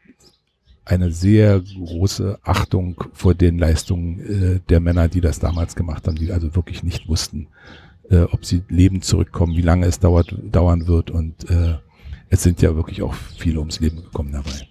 eine 0.84 1.10
sehr 1.10 1.60
große 1.60 2.38
Achtung 2.42 3.04
vor 3.12 3.34
den 3.34 3.58
Leistungen 3.58 4.20
äh, 4.20 4.60
der 4.68 4.80
Männer, 4.80 5.08
die 5.08 5.20
das 5.20 5.38
damals 5.38 5.76
gemacht 5.76 6.06
haben, 6.06 6.16
die 6.16 6.32
also 6.32 6.54
wirklich 6.54 6.82
nicht 6.82 7.08
wussten, 7.08 7.48
äh, 8.10 8.22
ob 8.22 8.44
sie 8.44 8.62
lebend 8.68 9.04
zurückkommen, 9.04 9.56
wie 9.56 9.62
lange 9.62 9.86
es 9.86 10.00
dauert, 10.00 10.34
dauern 10.50 10.86
wird. 10.86 11.10
Und 11.10 11.48
äh, 11.50 11.74
es 12.30 12.42
sind 12.42 12.62
ja 12.62 12.74
wirklich 12.76 13.02
auch 13.02 13.14
viele 13.14 13.58
ums 13.58 13.80
Leben 13.80 14.02
gekommen 14.02 14.32
dabei. 14.32 14.66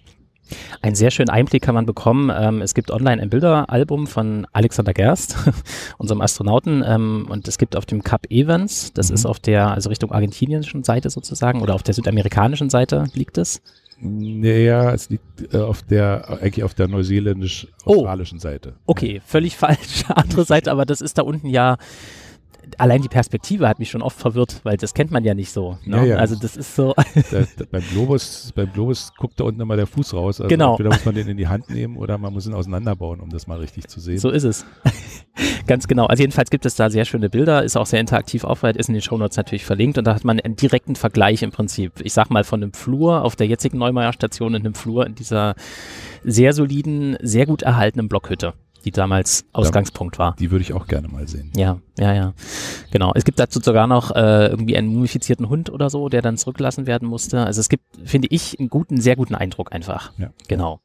Einen 0.82 0.94
sehr 0.94 1.10
schönen 1.10 1.30
Einblick 1.30 1.62
kann 1.62 1.74
man 1.74 1.86
bekommen. 1.86 2.30
Ähm, 2.34 2.60
es 2.60 2.74
gibt 2.74 2.90
online 2.90 3.22
ein 3.22 3.30
Bilderalbum 3.30 4.06
von 4.06 4.46
Alexander 4.52 4.92
Gerst, 4.92 5.36
unserem 5.98 6.20
Astronauten, 6.20 6.84
ähm, 6.86 7.26
und 7.30 7.48
es 7.48 7.58
gibt 7.58 7.76
auf 7.76 7.86
dem 7.86 8.02
Cap 8.02 8.26
Evans, 8.30 8.92
das 8.92 9.08
mhm. 9.08 9.14
ist 9.14 9.26
auf 9.26 9.38
der, 9.38 9.70
also 9.70 9.88
Richtung 9.88 10.12
argentinischen 10.12 10.84
Seite 10.84 11.08
sozusagen, 11.10 11.62
oder 11.62 11.74
auf 11.74 11.82
der 11.82 11.94
südamerikanischen 11.94 12.68
Seite 12.68 13.04
liegt 13.14 13.38
es. 13.38 13.62
Naja, 14.00 14.92
es 14.92 15.08
liegt 15.08 15.54
äh, 15.54 15.58
auf 15.58 15.82
der, 15.82 16.38
eigentlich 16.42 16.64
auf 16.64 16.74
der 16.74 16.88
neuseeländisch-australischen 16.88 18.38
oh. 18.38 18.40
Seite. 18.40 18.74
Okay, 18.86 19.22
völlig 19.24 19.56
falsch. 19.56 20.04
Andere 20.08 20.44
Seite, 20.44 20.70
aber 20.70 20.84
das 20.84 21.00
ist 21.00 21.16
da 21.16 21.22
unten 21.22 21.48
ja 21.48 21.78
allein 22.78 23.02
die 23.02 23.08
Perspektive 23.08 23.68
hat 23.68 23.78
mich 23.78 23.90
schon 23.90 24.02
oft 24.02 24.18
verwirrt, 24.18 24.60
weil 24.64 24.76
das 24.76 24.94
kennt 24.94 25.10
man 25.10 25.24
ja 25.24 25.34
nicht 25.34 25.50
so. 25.50 25.78
Ne? 25.84 25.98
Ja, 25.98 26.04
ja. 26.04 26.16
Also 26.16 26.36
das 26.36 26.56
ist 26.56 26.74
so. 26.74 26.94
Da, 27.30 27.40
da, 27.40 27.64
beim, 27.70 27.82
Globus, 27.90 28.52
beim 28.54 28.72
Globus 28.72 29.12
guckt 29.16 29.40
da 29.40 29.44
unten 29.44 29.60
immer 29.60 29.76
der 29.76 29.86
Fuß 29.86 30.14
raus. 30.14 30.40
Also 30.40 30.48
genau. 30.48 30.72
Entweder 30.72 30.90
muss 30.90 31.04
man 31.04 31.14
den 31.14 31.28
in 31.28 31.36
die 31.36 31.48
Hand 31.48 31.70
nehmen 31.70 31.96
oder 31.96 32.18
man 32.18 32.32
muss 32.32 32.46
ihn 32.46 32.54
auseinanderbauen, 32.54 33.20
um 33.20 33.30
das 33.30 33.46
mal 33.46 33.58
richtig 33.58 33.88
zu 33.88 34.00
sehen. 34.00 34.18
So 34.18 34.30
ist 34.30 34.44
es. 34.44 34.64
Ganz 35.66 35.88
genau. 35.88 36.06
Also 36.06 36.22
jedenfalls 36.22 36.50
gibt 36.50 36.66
es 36.66 36.74
da 36.74 36.90
sehr 36.90 37.04
schöne 37.04 37.30
Bilder, 37.30 37.62
ist 37.62 37.76
auch 37.76 37.86
sehr 37.86 38.00
interaktiv 38.00 38.44
aufbereitet, 38.44 38.80
ist 38.80 38.88
in 38.88 38.94
den 38.94 39.02
Shownotes 39.02 39.36
natürlich 39.36 39.64
verlinkt 39.64 39.98
und 39.98 40.04
da 40.04 40.14
hat 40.14 40.24
man 40.24 40.38
einen 40.40 40.56
direkten 40.56 40.96
Vergleich 40.96 41.42
im 41.42 41.50
Prinzip. 41.50 41.92
Ich 42.02 42.12
sag 42.12 42.30
mal 42.30 42.44
von 42.44 42.62
einem 42.62 42.72
Flur 42.72 43.22
auf 43.22 43.36
der 43.36 43.46
jetzigen 43.46 43.78
Neumeier 43.78 44.12
Station 44.12 44.54
in 44.54 44.62
einem 44.62 44.74
Flur 44.74 45.06
in 45.06 45.14
dieser 45.14 45.54
sehr 46.22 46.52
soliden, 46.52 47.16
sehr 47.22 47.46
gut 47.46 47.62
erhaltenen 47.62 48.08
Blockhütte 48.08 48.54
die 48.84 48.90
damals 48.90 49.44
Ausgangspunkt 49.52 50.18
war. 50.18 50.36
Die 50.38 50.50
würde 50.50 50.62
ich 50.62 50.72
auch 50.72 50.86
gerne 50.86 51.08
mal 51.08 51.26
sehen. 51.26 51.50
Ja, 51.56 51.78
ja, 51.98 52.12
ja. 52.14 52.34
Genau. 52.90 53.12
Es 53.14 53.24
gibt 53.24 53.38
dazu 53.38 53.60
sogar 53.60 53.86
noch 53.86 54.10
äh, 54.10 54.48
irgendwie 54.48 54.76
einen 54.76 54.88
mumifizierten 54.88 55.48
Hund 55.48 55.70
oder 55.70 55.90
so, 55.90 56.08
der 56.08 56.22
dann 56.22 56.36
zurückgelassen 56.36 56.86
werden 56.86 57.08
musste. 57.08 57.44
Also 57.44 57.60
es 57.60 57.68
gibt, 57.68 57.84
finde 58.04 58.28
ich, 58.30 58.58
einen 58.58 58.68
guten, 58.68 59.00
sehr 59.00 59.16
guten 59.16 59.34
Eindruck 59.34 59.72
einfach. 59.72 60.12
Ja. 60.18 60.30
Genau. 60.48 60.80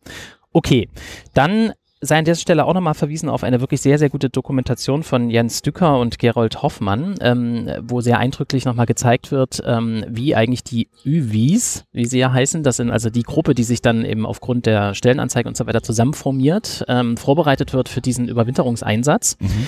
Okay, 0.52 0.90
dann 1.34 1.74
sei 2.02 2.18
an 2.18 2.26
dieser 2.26 2.40
Stelle 2.40 2.66
auch 2.66 2.74
nochmal 2.74 2.94
verwiesen 2.94 3.28
auf 3.30 3.44
eine 3.44 3.60
wirklich 3.60 3.82
sehr, 3.82 4.00
sehr 4.00 4.10
gute 4.10 4.30
Dokumentation 4.30 5.04
von 5.04 5.30
Jens 5.30 5.62
Dücker 5.62 6.00
und 6.00 6.18
Gerold 6.18 6.62
Hoffmann, 6.62 7.16
ähm, 7.20 7.70
wo 7.82 8.00
sehr 8.00 8.20
eindrücklich 8.20 8.64
nochmal 8.66 8.86
gezeigt 8.86 9.32
wird, 9.32 9.62
ähm, 9.66 10.06
wie 10.08 10.34
eigentlich 10.34 10.64
die 10.64 10.88
ÜVs, 11.06 11.84
wie 11.92 12.06
sie 12.06 12.20
ja 12.20 12.32
heißen, 12.32 12.64
das 12.64 12.78
sind 12.78 12.90
also 12.90 13.10
die 13.10 13.24
Gruppe, 13.24 13.54
die 13.54 13.64
sich 13.64 13.82
dann 13.82 14.06
eben 14.06 14.26
aufgrund 14.26 14.66
der 14.66 14.94
Stellenanzeige 14.94 15.50
und 15.50 15.58
so 15.58 15.68
weiter 15.68 15.84
zusammenformiert, 15.84 16.86
ähm, 16.88 17.18
vorbereitet 17.18 17.74
wird 17.74 17.90
für 17.90 18.02
diesen 18.02 18.30
Überwinterungseinsatz. 18.30 19.38
Mhm. 19.40 19.68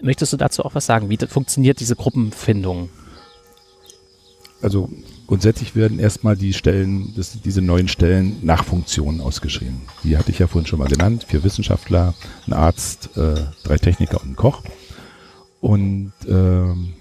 Möchtest 0.00 0.32
du 0.32 0.36
dazu 0.36 0.64
auch 0.64 0.74
was 0.74 0.86
sagen? 0.86 1.10
Wie 1.10 1.18
funktioniert 1.18 1.80
diese 1.80 1.94
Gruppenfindung? 1.94 2.88
Also 4.62 4.88
Grundsätzlich 5.26 5.74
werden 5.74 5.98
erstmal 5.98 6.36
die 6.36 6.52
Stellen, 6.52 7.14
das, 7.16 7.40
diese 7.42 7.62
neuen 7.62 7.88
Stellen 7.88 8.36
nach 8.42 8.64
Funktionen 8.64 9.20
ausgeschrieben. 9.20 9.80
Die 10.02 10.18
hatte 10.18 10.30
ich 10.30 10.38
ja 10.38 10.46
vorhin 10.46 10.66
schon 10.66 10.78
mal 10.78 10.88
genannt. 10.88 11.24
Vier 11.28 11.42
Wissenschaftler, 11.42 12.14
ein 12.46 12.52
Arzt, 12.52 13.16
äh, 13.16 13.36
drei 13.62 13.78
Techniker 13.78 14.20
und 14.22 14.32
ein 14.32 14.36
Koch. 14.36 14.62
Und 15.60 16.12
ähm, 16.28 16.92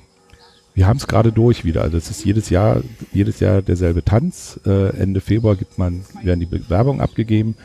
wir 0.74 0.88
haben 0.88 0.98
es 0.98 1.08
gerade 1.08 1.32
durch 1.32 1.66
wieder. 1.66 1.82
Also 1.82 1.98
es 1.98 2.10
ist 2.10 2.24
jedes 2.24 2.50
Jahr, 2.50 2.82
jedes 3.12 3.40
Jahr 3.42 3.62
derselbe 3.62 4.06
Tanz. 4.06 4.60
Äh, 4.66 4.96
Ende 4.98 5.20
Februar 5.20 5.56
gibt 5.56 5.78
man, 5.78 6.06
werden 6.24 6.40
die 6.40 6.46
Bewerbungen 6.46 7.02
abgegeben 7.02 7.56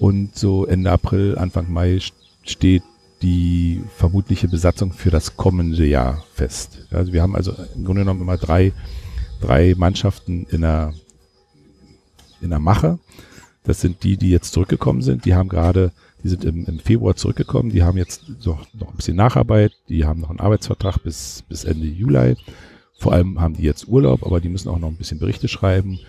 und 0.00 0.36
so 0.36 0.66
Ende 0.66 0.90
April, 0.90 1.38
Anfang 1.38 1.70
Mai 1.70 2.00
steht 2.44 2.82
die 3.22 3.82
vermutliche 3.96 4.48
Besatzung 4.48 4.92
für 4.92 5.10
das 5.10 5.36
kommende 5.36 5.86
Jahr 5.86 6.24
fest. 6.34 6.86
Also 6.90 7.12
wir 7.12 7.20
haben 7.22 7.36
also 7.36 7.52
im 7.76 7.84
Grunde 7.84 8.02
genommen 8.02 8.22
immer 8.22 8.38
drei 8.38 8.72
drei 9.40 9.74
Mannschaften 9.76 10.46
in 10.50 10.62
der, 10.62 10.94
in 12.40 12.50
der 12.50 12.58
Mache. 12.58 12.98
Das 13.64 13.80
sind 13.80 14.02
die, 14.02 14.16
die 14.16 14.30
jetzt 14.30 14.52
zurückgekommen 14.52 15.02
sind. 15.02 15.24
Die 15.24 15.34
haben 15.34 15.48
gerade, 15.48 15.92
die 16.22 16.28
sind 16.28 16.44
im, 16.44 16.64
im 16.66 16.78
Februar 16.78 17.16
zurückgekommen. 17.16 17.70
Die 17.70 17.82
haben 17.82 17.98
jetzt 17.98 18.22
noch, 18.44 18.66
noch 18.74 18.90
ein 18.90 18.96
bisschen 18.96 19.16
Nacharbeit. 19.16 19.72
Die 19.88 20.04
haben 20.04 20.20
noch 20.20 20.30
einen 20.30 20.40
Arbeitsvertrag 20.40 21.02
bis, 21.02 21.44
bis 21.48 21.64
Ende 21.64 21.86
Juli. 21.86 22.36
Vor 22.98 23.12
allem 23.12 23.40
haben 23.40 23.54
die 23.54 23.62
jetzt 23.62 23.88
Urlaub, 23.88 24.24
aber 24.24 24.40
die 24.40 24.48
müssen 24.48 24.68
auch 24.68 24.78
noch 24.78 24.88
ein 24.88 24.96
bisschen 24.96 25.18
Berichte 25.18 25.48
schreiben. 25.48 26.00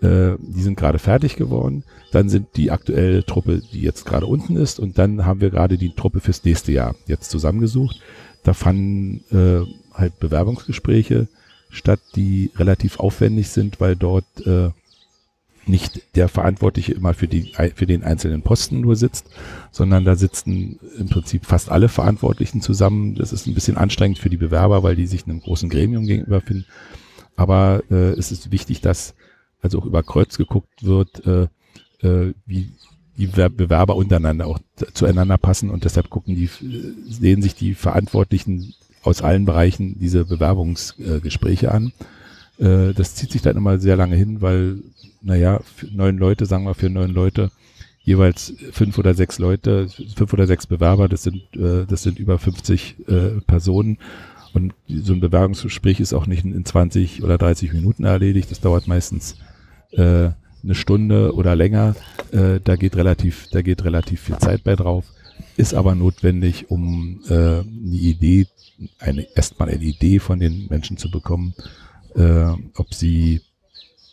Äh, 0.00 0.36
die 0.38 0.62
sind 0.62 0.76
gerade 0.76 0.98
fertig 0.98 1.36
geworden. 1.36 1.84
Dann 2.12 2.28
sind 2.28 2.48
die 2.56 2.70
aktuelle 2.70 3.24
Truppe, 3.24 3.62
die 3.72 3.80
jetzt 3.80 4.04
gerade 4.04 4.26
unten 4.26 4.56
ist. 4.56 4.78
Und 4.78 4.98
dann 4.98 5.24
haben 5.24 5.40
wir 5.40 5.50
gerade 5.50 5.78
die 5.78 5.94
Truppe 5.94 6.20
fürs 6.20 6.44
nächste 6.44 6.72
Jahr 6.72 6.94
jetzt 7.06 7.30
zusammengesucht. 7.30 8.00
Da 8.42 8.52
fanden 8.52 9.24
äh, 9.30 9.66
halt 9.94 10.18
Bewerbungsgespräche 10.20 11.28
statt, 11.74 12.00
die 12.16 12.50
relativ 12.56 12.98
aufwendig 12.98 13.48
sind, 13.48 13.80
weil 13.80 13.96
dort 13.96 14.24
äh, 14.46 14.70
nicht 15.66 16.02
der 16.16 16.28
Verantwortliche 16.28 16.92
immer 16.92 17.14
für, 17.14 17.26
die, 17.28 17.52
für 17.74 17.86
den 17.86 18.02
einzelnen 18.02 18.42
Posten 18.42 18.80
nur 18.80 18.96
sitzt, 18.96 19.26
sondern 19.70 20.04
da 20.04 20.14
sitzen 20.14 20.78
im 20.98 21.08
Prinzip 21.08 21.46
fast 21.46 21.70
alle 21.70 21.88
Verantwortlichen 21.88 22.60
zusammen. 22.60 23.14
Das 23.14 23.32
ist 23.32 23.46
ein 23.46 23.54
bisschen 23.54 23.76
anstrengend 23.76 24.18
für 24.18 24.30
die 24.30 24.36
Bewerber, 24.36 24.82
weil 24.82 24.96
die 24.96 25.06
sich 25.06 25.24
einem 25.24 25.40
großen 25.40 25.68
Gremium 25.68 26.06
gegenüber 26.06 26.40
finden. 26.40 26.66
Aber 27.36 27.82
äh, 27.90 28.10
es 28.10 28.30
ist 28.30 28.52
wichtig, 28.52 28.80
dass 28.80 29.14
also 29.62 29.80
auch 29.80 29.86
über 29.86 30.02
Kreuz 30.02 30.36
geguckt 30.36 30.84
wird, 30.84 31.26
äh, 31.26 31.48
äh, 32.06 32.34
wie 32.46 32.72
die 33.16 33.26
Bewerber 33.26 33.96
untereinander 33.96 34.46
auch 34.46 34.58
zueinander 34.92 35.38
passen 35.38 35.70
und 35.70 35.84
deshalb 35.84 36.10
gucken 36.10 36.34
die, 36.34 36.44
äh, 36.44 36.94
sehen 37.08 37.42
sich 37.42 37.54
die 37.54 37.74
Verantwortlichen 37.74 38.74
aus 39.04 39.22
allen 39.22 39.44
Bereichen 39.44 39.98
diese 39.98 40.24
Bewerbungsgespräche 40.24 41.70
an. 41.70 41.92
Äh, 42.58 42.92
das 42.94 43.14
zieht 43.14 43.32
sich 43.32 43.42
dann 43.42 43.56
immer 43.56 43.78
sehr 43.78 43.96
lange 43.96 44.16
hin, 44.16 44.40
weil, 44.40 44.78
naja, 45.22 45.60
neun 45.92 46.18
Leute, 46.18 46.46
sagen 46.46 46.64
wir 46.64 46.74
für 46.74 46.90
neun 46.90 47.12
Leute, 47.12 47.50
jeweils 48.02 48.54
fünf 48.72 48.98
oder 48.98 49.14
sechs 49.14 49.38
Leute, 49.38 49.88
fünf 50.14 50.32
oder 50.32 50.46
sechs 50.46 50.66
Bewerber, 50.66 51.08
das 51.08 51.22
sind, 51.22 51.42
äh, 51.56 51.86
das 51.86 52.02
sind 52.02 52.18
über 52.18 52.38
50 52.38 52.96
äh, 53.08 53.40
Personen. 53.46 53.98
Und 54.52 54.72
so 54.88 55.12
ein 55.12 55.20
Bewerbungsgespräch 55.20 55.98
ist 55.98 56.12
auch 56.12 56.26
nicht 56.26 56.44
in 56.44 56.64
20 56.64 57.24
oder 57.24 57.38
30 57.38 57.72
Minuten 57.72 58.04
erledigt. 58.04 58.52
Das 58.52 58.60
dauert 58.60 58.86
meistens 58.86 59.36
äh, 59.90 60.30
eine 60.62 60.74
Stunde 60.74 61.34
oder 61.34 61.56
länger. 61.56 61.96
Äh, 62.30 62.60
da 62.62 62.76
geht 62.76 62.94
relativ, 62.94 63.48
da 63.50 63.62
geht 63.62 63.84
relativ 63.84 64.20
viel 64.20 64.38
Zeit 64.38 64.62
bei 64.62 64.76
drauf. 64.76 65.06
Ist 65.56 65.74
aber 65.74 65.94
notwendig, 65.94 66.70
um 66.70 67.20
äh, 67.28 67.32
eine 67.32 67.64
Idee 67.96 68.46
eine, 68.98 69.26
erstmal 69.34 69.70
eine 69.70 69.82
Idee 69.82 70.18
von 70.18 70.38
den 70.38 70.66
Menschen 70.68 70.96
zu 70.96 71.10
bekommen, 71.10 71.54
äh, 72.14 72.52
ob 72.74 72.92
sie 72.92 73.40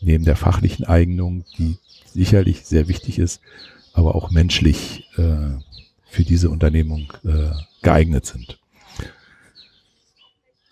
neben 0.00 0.24
der 0.24 0.36
fachlichen 0.36 0.84
Eignung, 0.84 1.44
die 1.58 1.78
sicherlich 2.12 2.64
sehr 2.64 2.88
wichtig 2.88 3.18
ist, 3.18 3.40
aber 3.92 4.14
auch 4.14 4.30
menschlich 4.30 5.08
äh, 5.16 5.58
für 6.04 6.24
diese 6.24 6.50
Unternehmung 6.50 7.12
äh, 7.24 7.50
geeignet 7.82 8.26
sind. 8.26 8.58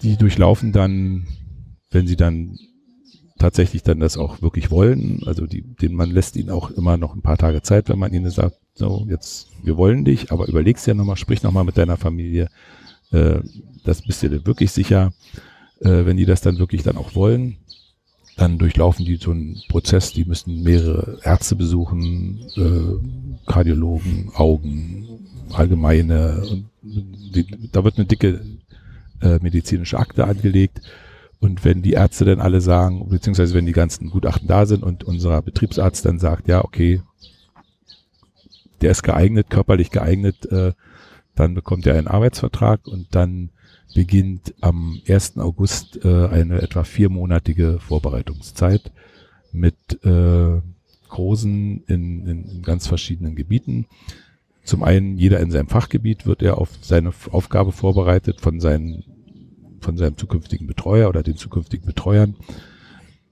Die 0.03 0.17
durchlaufen 0.17 0.73
dann, 0.73 1.27
wenn 1.91 2.07
sie 2.07 2.17
dann 2.17 2.59
tatsächlich 3.39 3.83
dann 3.83 4.01
das 4.01 4.17
auch 4.17 4.43
wirklich 4.43 4.71
wollen, 4.71 5.23
also 5.27 5.47
die, 5.47 5.63
den 5.63 5.95
man 5.95 6.11
lässt 6.11 6.37
ihnen 6.37 6.51
auch 6.51 6.71
immer 6.71 6.97
noch 6.97 7.15
ein 7.15 7.23
paar 7.23 7.39
Tage 7.39 7.63
Zeit, 7.63 7.89
wenn 7.89 7.99
man 7.99 8.13
ihnen 8.13 8.31
sagt, 8.31 8.60
so 8.81 9.07
jetzt 9.09 9.49
wir 9.63 9.77
wollen 9.77 10.05
dich, 10.05 10.33
aber 10.33 10.49
überlegst 10.49 10.87
ja 10.87 10.95
nochmal, 10.95 11.17
sprich 11.17 11.43
nochmal 11.43 11.65
mit 11.65 11.77
deiner 11.77 11.97
Familie, 11.97 12.49
äh, 13.13 13.41
das 13.85 14.03
bist 14.03 14.23
du 14.23 14.29
dir 14.31 14.47
wirklich 14.47 14.73
sicher. 14.73 15.13
Äh, 15.81 16.05
wenn 16.07 16.17
die 16.17 16.27
das 16.27 16.41
dann 16.41 16.59
wirklich 16.59 16.83
dann 16.83 16.97
auch 16.97 17.15
wollen, 17.15 17.57
dann 18.37 18.59
durchlaufen 18.59 19.05
die 19.05 19.17
so 19.17 19.31
einen 19.31 19.63
Prozess, 19.69 20.13
die 20.13 20.25
müssen 20.25 20.63
mehrere 20.63 21.19
Ärzte 21.23 21.57
besuchen, 21.57 22.41
äh, 22.57 23.51
Kardiologen, 23.51 24.31
Augen, 24.35 25.07
allgemeine. 25.53 26.43
Die, 26.83 27.47
da 27.73 27.85
wird 27.85 27.97
eine 27.97 28.07
dicke 28.07 28.41
äh, 29.21 29.39
medizinische 29.41 29.99
Akte 29.99 30.25
angelegt. 30.27 30.81
Und 31.39 31.65
wenn 31.65 31.83
die 31.83 31.93
Ärzte 31.93 32.27
dann 32.27 32.41
alle 32.41 32.61
sagen, 32.61 33.09
beziehungsweise 33.09 33.55
wenn 33.55 33.67
die 33.67 33.73
ganzen 33.73 34.11
Gutachten 34.11 34.49
da 34.49 34.67
sind 34.67 34.83
und 34.83 35.05
unser 35.05 35.41
Betriebsarzt 35.41 36.05
dann 36.05 36.19
sagt, 36.19 36.49
ja, 36.49 36.63
okay, 36.65 37.01
der 38.81 38.91
ist 38.91 39.03
geeignet, 39.03 39.51
körperlich 39.51 39.91
geeignet, 39.91 40.51
äh, 40.51 40.73
dann 41.35 41.55
bekommt 41.55 41.87
er 41.87 41.97
einen 41.97 42.09
Arbeitsvertrag 42.09 42.87
und 42.87 43.15
dann 43.15 43.51
beginnt 43.95 44.55
am 44.61 45.01
1. 45.09 45.39
August 45.39 46.05
äh, 46.05 46.27
eine 46.29 46.63
etwa 46.63 46.85
viermonatige 46.85 47.79
Vorbereitungszeit 47.81 48.93
mit 49.53 49.77
äh, 50.05 50.61
Kursen 51.09 51.83
in, 51.87 52.27
in, 52.27 52.45
in 52.45 52.63
ganz 52.63 52.87
verschiedenen 52.87 53.35
Gebieten. 53.35 53.87
Zum 54.65 54.85
einen, 54.85 55.19
jeder 55.19 55.41
in 55.41 55.51
seinem 55.51 55.69
Fachgebiet 55.69 56.27
wird 56.27 56.43
er 56.43 56.59
auf 56.59 56.71
seine 56.81 57.13
Aufgabe 57.31 57.73
vorbereitet 57.73 58.41
von, 58.41 58.61
seinen, 58.61 59.05
von 59.81 59.97
seinem 59.97 60.17
zukünftigen 60.17 60.67
Betreuer 60.67 61.09
oder 61.09 61.23
den 61.23 61.37
zukünftigen 61.37 61.87
Betreuern. 61.87 62.37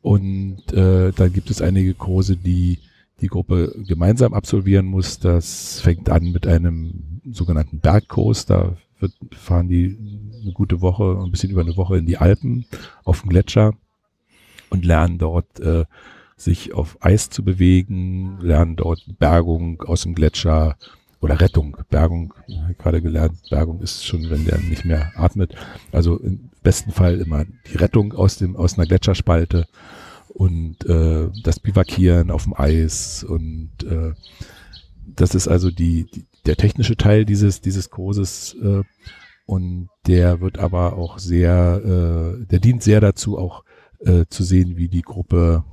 Und 0.02 0.72
äh, 0.72 1.12
dann 1.12 1.32
gibt 1.32 1.50
es 1.50 1.62
einige 1.62 1.94
Kurse, 1.94 2.36
die 2.36 2.78
die 3.20 3.28
Gruppe 3.28 3.74
gemeinsam 3.86 4.32
absolvieren 4.32 4.86
muss. 4.86 5.18
Das 5.18 5.80
fängt 5.80 6.08
an 6.08 6.30
mit 6.30 6.46
einem 6.46 7.20
sogenannten 7.30 7.80
Bergkurs. 7.80 8.46
Da 8.46 8.76
wird, 9.00 9.12
fahren 9.32 9.68
die 9.68 9.96
eine 10.42 10.52
gute 10.52 10.80
Woche, 10.80 11.20
ein 11.24 11.30
bisschen 11.30 11.50
über 11.50 11.62
eine 11.62 11.76
Woche 11.76 11.98
in 11.98 12.06
die 12.06 12.18
Alpen 12.18 12.66
auf 13.04 13.22
dem 13.22 13.30
Gletscher 13.30 13.74
und 14.70 14.84
lernen 14.84 15.18
dort 15.18 15.60
äh, 15.60 15.84
sich 16.36 16.72
auf 16.72 16.96
Eis 17.00 17.30
zu 17.30 17.44
bewegen, 17.44 18.38
lernen 18.40 18.76
dort 18.76 19.04
Bergung 19.18 19.82
aus 19.82 20.02
dem 20.02 20.14
Gletscher 20.14 20.76
oder 21.20 21.40
Rettung. 21.40 21.76
Bergung, 21.90 22.32
gerade 22.78 23.02
gelernt, 23.02 23.38
Bergung 23.50 23.80
ist 23.80 24.06
schon, 24.06 24.30
wenn 24.30 24.44
der 24.44 24.58
nicht 24.58 24.84
mehr 24.84 25.12
atmet. 25.16 25.54
Also 25.90 26.16
im 26.18 26.50
besten 26.62 26.92
Fall 26.92 27.20
immer 27.20 27.44
die 27.72 27.76
Rettung 27.76 28.12
aus 28.12 28.36
dem 28.36 28.56
aus 28.56 28.78
einer 28.78 28.86
Gletscherspalte 28.86 29.66
und 30.38 30.86
äh, 30.86 31.28
das 31.42 31.60
Bivakieren 31.60 32.30
auf 32.30 32.44
dem 32.44 32.54
Eis 32.54 33.24
und 33.24 33.70
äh, 33.84 34.12
das 35.06 35.34
ist 35.34 35.48
also 35.48 35.70
die, 35.70 36.06
die 36.06 36.26
der 36.46 36.56
technische 36.56 36.96
Teil 36.96 37.24
dieses 37.24 37.60
dieses 37.60 37.90
Kurses 37.90 38.56
äh, 38.62 38.82
und 39.48 39.88
der 40.06 40.42
wird 40.42 40.58
aber 40.58 40.98
auch 40.98 41.18
sehr, 41.18 41.80
äh, 41.82 42.44
der 42.44 42.58
dient 42.58 42.82
sehr 42.82 43.00
dazu 43.00 43.38
auch 43.38 43.64
äh, 44.00 44.26
zu 44.28 44.44
sehen, 44.44 44.76
wie 44.76 44.88
die 44.88 45.00
Gruppe 45.00 45.64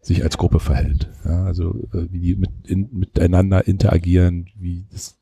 sich 0.00 0.24
als 0.24 0.36
Gruppe 0.36 0.58
verhält. 0.58 1.08
Ja, 1.24 1.44
also 1.44 1.88
äh, 1.92 2.08
wie 2.10 2.18
die 2.18 2.34
mit, 2.34 2.50
in, 2.66 2.88
miteinander 2.90 3.64
interagieren, 3.68 4.46
wie 4.58 4.86
das, 4.90 5.20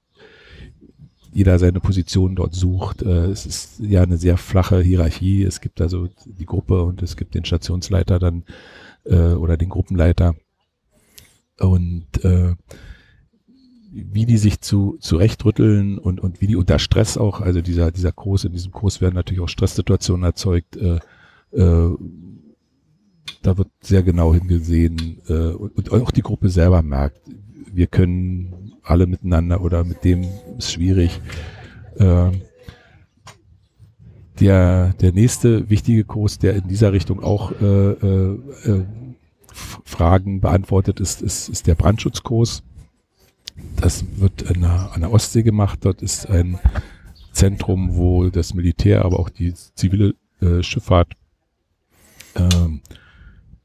jeder 1.30 1.58
seine 1.58 1.80
Position 1.80 2.36
dort 2.36 2.54
sucht. 2.54 3.02
Äh, 3.02 3.26
es 3.26 3.44
ist 3.44 3.80
ja 3.80 4.02
eine 4.02 4.16
sehr 4.16 4.38
flache 4.38 4.80
Hierarchie. 4.80 5.42
Es 5.42 5.60
gibt 5.60 5.82
also 5.82 6.08
die 6.24 6.46
Gruppe 6.46 6.82
und 6.82 7.02
es 7.02 7.18
gibt 7.18 7.34
den 7.34 7.44
Stationsleiter 7.44 8.18
dann 8.18 8.44
äh, 9.04 9.32
oder 9.32 9.56
den 9.56 9.68
Gruppenleiter. 9.68 10.34
Und 11.58 12.24
äh, 12.24 12.54
wie 13.92 14.24
die 14.24 14.38
sich 14.38 14.60
zu 14.60 14.96
zurechtrütteln 15.00 15.98
und, 15.98 16.20
und 16.20 16.40
wie 16.40 16.46
die 16.46 16.56
unter 16.56 16.78
Stress 16.78 17.18
auch, 17.18 17.40
also 17.40 17.60
dieser, 17.60 17.90
dieser 17.90 18.12
Kurs, 18.12 18.44
in 18.44 18.52
diesem 18.52 18.72
Kurs 18.72 19.00
werden 19.00 19.16
natürlich 19.16 19.40
auch 19.40 19.48
Stresssituationen 19.48 20.24
erzeugt, 20.24 20.76
äh, 20.76 21.00
äh, 21.52 21.96
da 23.42 23.58
wird 23.58 23.68
sehr 23.80 24.02
genau 24.02 24.34
hingesehen 24.34 25.20
äh, 25.28 25.52
und, 25.52 25.76
und 25.76 26.02
auch 26.02 26.10
die 26.10 26.22
Gruppe 26.22 26.50
selber 26.50 26.82
merkt, 26.82 27.20
wir 27.72 27.86
können 27.86 28.72
alle 28.82 29.06
miteinander 29.06 29.60
oder 29.60 29.84
mit 29.84 30.04
dem 30.04 30.24
ist 30.58 30.72
schwierig. 30.72 31.20
Äh, 31.96 32.30
der, 34.40 34.94
der 34.94 35.12
nächste 35.12 35.68
wichtige 35.70 36.04
Kurs, 36.04 36.38
der 36.38 36.56
in 36.56 36.68
dieser 36.68 36.92
Richtung 36.92 37.22
auch 37.22 37.52
äh, 37.60 37.64
äh, 37.64 38.38
äh 38.64 38.84
Fragen 39.84 40.40
beantwortet, 40.40 41.00
ist, 41.00 41.22
ist, 41.22 41.48
ist 41.48 41.66
der 41.66 41.74
Brandschutzkurs. 41.74 42.62
Das 43.76 44.04
wird 44.16 44.48
an 44.48 44.60
der, 44.60 44.92
an 44.92 45.00
der 45.00 45.12
Ostsee 45.12 45.42
gemacht. 45.42 45.80
Dort 45.82 46.02
ist 46.02 46.30
ein 46.30 46.58
Zentrum, 47.32 47.96
wo 47.96 48.28
das 48.30 48.54
Militär, 48.54 49.04
aber 49.04 49.18
auch 49.18 49.28
die 49.28 49.52
zivile 49.74 50.14
äh, 50.40 50.62
Schifffahrt 50.62 51.14
ähm, 52.36 52.80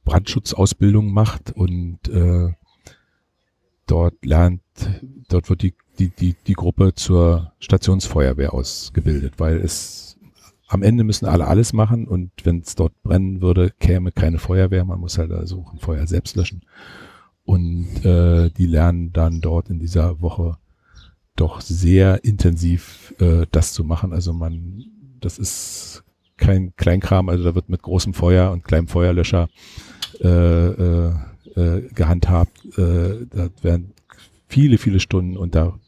Brandschutzausbildung 0.04 1.12
macht 1.12 1.52
und 1.52 2.08
äh, 2.10 2.54
dort 3.88 4.26
lernt, 4.26 4.62
dort 5.30 5.50
wird 5.50 5.62
die, 5.62 5.74
die, 6.00 6.10
die, 6.10 6.36
die 6.46 6.54
Gruppe 6.54 6.94
zur 6.94 7.54
Stationsfeuerwehr 7.60 8.54
ausgebildet, 8.54 9.36
weil 9.38 9.58
es 9.58 10.05
am 10.68 10.82
Ende 10.82 11.04
müssen 11.04 11.26
alle 11.26 11.48
alles 11.48 11.74
machen 11.74 12.08
und 12.08 12.32
wenn 12.44 12.60
es 12.60 12.76
dort 12.76 12.94
brennen 13.04 13.42
würde, 13.42 13.72
käme 13.80 14.12
keine 14.12 14.40
Feuerwehr, 14.40 14.84
man 14.86 15.00
muss 15.00 15.18
halt 15.18 15.32
also 15.32 15.66
ein 15.72 15.80
Feuer 15.80 16.08
selbst 16.08 16.36
löschen. 16.36 16.62
Und 17.44 18.04
äh, 18.04 18.50
die 18.50 18.66
lernen 18.66 19.14
dann 19.14 19.42
dort 19.42 19.70
in 19.70 19.80
dieser 19.80 20.22
Woche 20.22 20.58
doch 21.36 21.62
sehr 21.62 22.24
intensiv 22.24 23.14
äh, 23.20 23.46
das 23.52 23.74
zu 23.74 23.84
machen. 23.84 24.14
Also 24.14 24.34
man, 24.34 24.84
das 25.20 25.38
ist 25.38 26.04
kein 26.38 26.76
Kleinkram, 26.76 27.30
also 27.30 27.44
da 27.44 27.56
wird 27.56 27.70
mit 27.70 27.84
großem 27.84 28.14
Feuer 28.14 28.52
und 28.52 28.64
kleinem 28.64 28.88
Feuerlöscher 28.88 29.48
äh, 30.22 30.28
äh, 30.28 31.14
äh, 31.56 31.82
gehandhabt. 31.94 32.66
Äh, 32.78 33.28
da 33.30 33.50
werden 33.62 33.94
viele, 34.48 34.78
viele 34.78 35.00
Stunden 35.00 35.38
unter, 35.38 35.80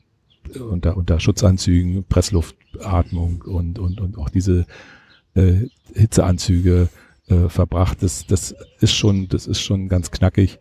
unter, 0.69 0.95
unter 0.95 1.19
Schutzanzügen, 1.19 2.03
Pressluftatmung 2.77 3.41
und, 3.41 3.79
und, 3.79 3.99
und 4.01 4.17
auch 4.17 4.29
diese 4.29 4.65
äh, 5.35 5.67
Hitzeanzüge 5.93 6.89
äh, 7.27 7.49
verbracht. 7.49 8.01
Das, 8.01 8.25
das 8.27 8.55
ist 8.79 8.93
schon, 8.93 9.27
das 9.27 9.47
ist 9.47 9.61
schon 9.61 9.89
ganz 9.89 10.11
knackig 10.11 10.59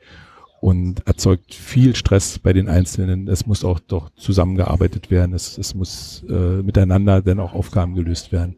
und 0.60 1.06
erzeugt 1.06 1.54
viel 1.54 1.94
Stress 1.94 2.38
bei 2.38 2.52
den 2.52 2.68
Einzelnen. 2.68 3.28
Es 3.28 3.46
muss 3.46 3.64
auch 3.64 3.78
doch 3.78 4.10
zusammengearbeitet 4.16 5.10
werden. 5.10 5.34
Es, 5.34 5.58
es 5.58 5.74
muss 5.74 6.24
äh, 6.28 6.62
miteinander 6.62 7.22
dann 7.22 7.40
auch 7.40 7.54
Aufgaben 7.54 7.94
gelöst 7.94 8.32
werden. 8.32 8.56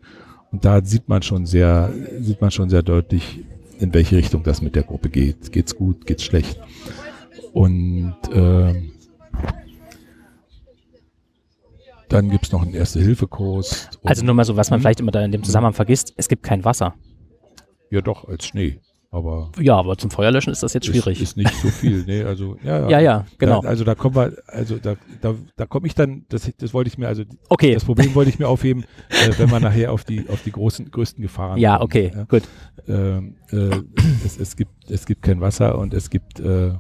Und 0.51 0.65
da 0.65 0.83
sieht 0.83 1.09
man 1.09 1.23
schon 1.23 1.45
sehr, 1.45 1.93
sieht 2.21 2.41
man 2.41 2.51
schon 2.51 2.71
sehr 2.71 2.83
deutlich, 2.83 3.45
in 3.79 3.93
welche 3.93 4.17
Richtung 4.17 4.43
das 4.43 4.63
mit 4.63 4.75
der 4.75 4.83
Gruppe 4.83 5.11
geht. 5.11 5.53
Geht's 5.53 5.77
gut, 5.77 6.07
geht's 6.07 6.25
schlecht? 6.25 6.59
Und 7.53 8.17
äh, 8.33 8.75
dann 12.09 12.31
gibt's 12.31 12.53
noch 12.53 12.63
einen 12.63 12.75
Erste-Hilfe-Kurs. 12.75 13.91
Also 14.05 14.25
nur 14.25 14.35
mal 14.35 14.45
so, 14.45 14.57
was 14.57 14.71
man 14.71 14.81
vielleicht 14.81 15.01
immer 15.01 15.13
da 15.13 15.25
in 15.25 15.33
dem 15.33 15.43
Zusammenhang 15.43 15.75
vergisst, 15.75 16.15
es 16.17 16.29
gibt 16.29 16.43
kein 16.43 16.65
Wasser. 16.65 16.95
Ja 17.91 18.01
doch, 18.01 18.27
als 18.29 18.47
Schnee. 18.47 18.81
Aber 19.11 19.51
ja, 19.59 19.75
aber 19.77 19.97
zum 19.97 20.11
Feuerlöschen 20.11 20.53
ist 20.53 20.63
das 20.63 20.75
jetzt 20.75 20.85
schwierig. 20.85 21.23
Ist, 21.23 21.31
ist 21.31 21.37
nicht 21.39 21.55
so 21.55 21.69
viel, 21.69 22.05
nee, 22.05 22.23
also 22.25 22.57
ja, 22.63 22.91
ja, 22.91 23.01
ja, 23.01 23.25
genau. 23.39 23.63
Da, 23.63 23.69
also 23.69 23.83
da 23.83 23.95
kommen 23.95 24.15
wir, 24.15 24.37
also 24.47 24.77
da, 24.77 24.97
da, 25.23 25.35
da 25.57 25.65
komme 25.65 25.87
ich 25.87 25.95
dann, 25.95 26.27
das, 26.29 26.51
das 26.59 26.75
wollte 26.75 26.89
ich 26.89 26.99
mir, 26.99 27.09
also 27.09 27.23
okay. 27.49 27.73
das 27.73 27.87
Problem 27.87 28.15
wollte 28.15 28.29
ich 28.29 28.39
mir 28.39 28.49
aufheben, 28.49 28.85
äh, 29.09 29.31
wenn 29.39 29.49
man 29.49 29.63
nachher 29.63 29.93
auf 29.93 30.05
die 30.05 30.29
auf 30.29 30.43
die 30.43 30.53
großen 30.53 30.91
größten 30.91 31.23
Gefahren. 31.23 31.59
Ja, 31.59 31.79
kommt, 31.79 31.85
okay, 31.85 32.13
ja. 32.15 32.25
gut. 32.25 32.43
Ähm, 32.87 33.37
äh, 33.51 33.81
es, 34.27 34.39
es 34.39 34.57
gibt 34.57 34.91
es 34.91 35.07
gibt 35.07 35.23
kein 35.23 35.41
Wasser 35.41 35.79
und 35.79 35.95
es 35.95 36.11
gibt 36.11 36.41
äh, 36.41 36.73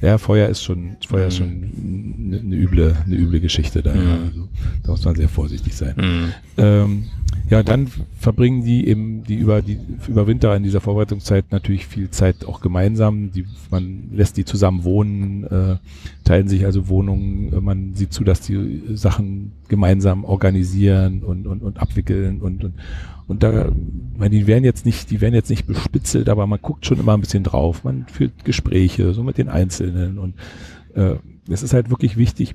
ja, 0.00 0.18
Feuer 0.18 0.48
ist 0.48 0.62
schon, 0.62 0.96
Feuer 1.06 1.26
ist 1.26 1.38
schon 1.38 1.48
eine, 1.48 2.38
eine 2.38 2.56
üble, 2.56 2.96
eine 3.04 3.16
üble 3.16 3.40
Geschichte 3.40 3.82
da. 3.82 3.94
Mhm. 3.94 4.10
Also, 4.26 4.48
da 4.84 4.90
muss 4.92 5.04
man 5.04 5.14
sehr 5.16 5.28
vorsichtig 5.28 5.74
sein. 5.74 5.94
Mhm. 5.96 6.32
Ähm, 6.56 7.04
ja, 7.50 7.62
dann 7.62 7.88
verbringen 8.18 8.62
die 8.62 8.86
eben 8.86 9.24
die 9.24 9.36
über 9.36 9.62
die 9.62 9.78
über 10.06 10.26
Winter 10.26 10.54
in 10.54 10.62
dieser 10.62 10.80
Vorbereitungszeit 10.80 11.46
natürlich 11.50 11.86
viel 11.86 12.10
Zeit 12.10 12.44
auch 12.44 12.60
gemeinsam. 12.60 13.32
Die, 13.32 13.44
man 13.70 14.10
lässt 14.12 14.36
die 14.36 14.44
zusammen 14.44 14.84
wohnen, 14.84 15.44
äh, 15.44 15.76
teilen 16.24 16.48
sich 16.48 16.64
also 16.64 16.88
Wohnungen. 16.88 17.52
Man 17.64 17.94
sieht 17.94 18.12
zu, 18.12 18.22
dass 18.22 18.40
die 18.40 18.82
Sachen 18.94 19.52
gemeinsam 19.68 20.24
organisieren 20.24 21.22
und 21.22 21.46
und, 21.46 21.62
und 21.62 21.78
abwickeln 21.80 22.40
und, 22.40 22.64
und 22.64 22.74
und 23.28 23.42
da, 23.42 23.70
meine, 24.16 24.30
die 24.30 24.46
werden 24.46 24.64
jetzt 24.64 24.86
nicht, 24.86 25.10
die 25.10 25.20
werden 25.20 25.34
jetzt 25.34 25.50
nicht 25.50 25.66
bespitzelt, 25.66 26.30
aber 26.30 26.46
man 26.46 26.60
guckt 26.62 26.86
schon 26.86 26.98
immer 26.98 27.12
ein 27.12 27.20
bisschen 27.20 27.44
drauf. 27.44 27.84
Man 27.84 28.06
führt 28.08 28.44
Gespräche 28.44 29.12
so 29.12 29.22
mit 29.22 29.36
den 29.36 29.50
Einzelnen 29.50 30.18
und 30.18 30.34
äh, 30.94 31.16
es 31.48 31.62
ist 31.62 31.74
halt 31.74 31.90
wirklich 31.90 32.16
wichtig, 32.16 32.54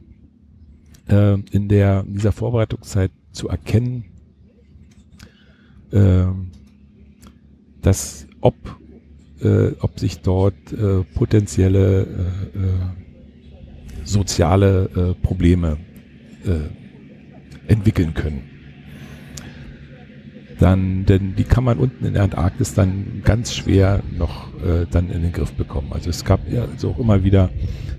äh, 1.08 1.40
in 1.52 1.70
der 1.70 2.04
in 2.08 2.14
dieser 2.14 2.32
Vorbereitungszeit 2.32 3.12
zu 3.32 3.50
erkennen, 3.50 4.06
äh, 5.92 6.26
dass 7.84 8.26
ob 8.42 8.56
äh, 9.42 9.74
ob 9.80 10.00
sich 10.00 10.22
dort 10.22 10.74
äh, 10.74 11.04
potenzielle 11.14 12.02
äh, 12.02 12.58
äh, 12.58 14.06
soziale 14.06 14.90
äh, 14.96 15.24
Probleme 15.24 15.78
äh, 16.46 17.72
entwickeln 17.72 18.16
können 18.16 18.53
dann, 20.64 21.06
denn 21.06 21.36
die 21.36 21.44
kann 21.44 21.66
man 21.66 21.78
unten 21.78 22.06
in 22.06 22.14
der 22.14 22.24
Antarktis 22.24 22.74
dann 22.74 23.22
ganz 23.26 23.54
schwer 23.54 24.02
noch 24.18 24.48
äh, 24.64 24.86
dann 24.90 25.10
in 25.10 25.22
den 25.22 25.34
Griff 25.34 25.52
bekommen. 25.52 25.88
Also 25.92 26.10
es 26.10 26.24
gab 26.24 26.50
ja 26.50 26.64
also 26.64 26.92
auch 26.92 27.00
immer 27.00 27.26
wieder 27.26 27.50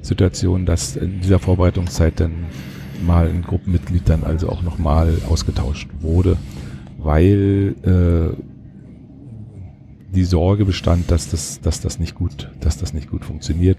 Situationen, 0.00 0.64
dass 0.64 0.96
in 0.96 1.20
dieser 1.20 1.38
Vorbereitungszeit 1.38 2.20
dann 2.20 2.46
mal 3.04 3.28
ein 3.28 3.42
Gruppenmitglied 3.42 4.08
dann 4.08 4.24
also 4.24 4.48
auch 4.48 4.62
nochmal 4.62 5.18
ausgetauscht 5.28 5.90
wurde, 6.00 6.38
weil 6.96 7.74
äh, 7.82 8.34
die 10.14 10.24
Sorge 10.24 10.64
bestand, 10.64 11.10
dass 11.10 11.28
das, 11.28 11.60
dass 11.60 11.82
das 11.82 11.98
nicht 11.98 12.14
gut, 12.14 12.50
dass 12.60 12.78
das 12.78 12.94
nicht 12.94 13.10
gut 13.10 13.26
funktioniert. 13.26 13.76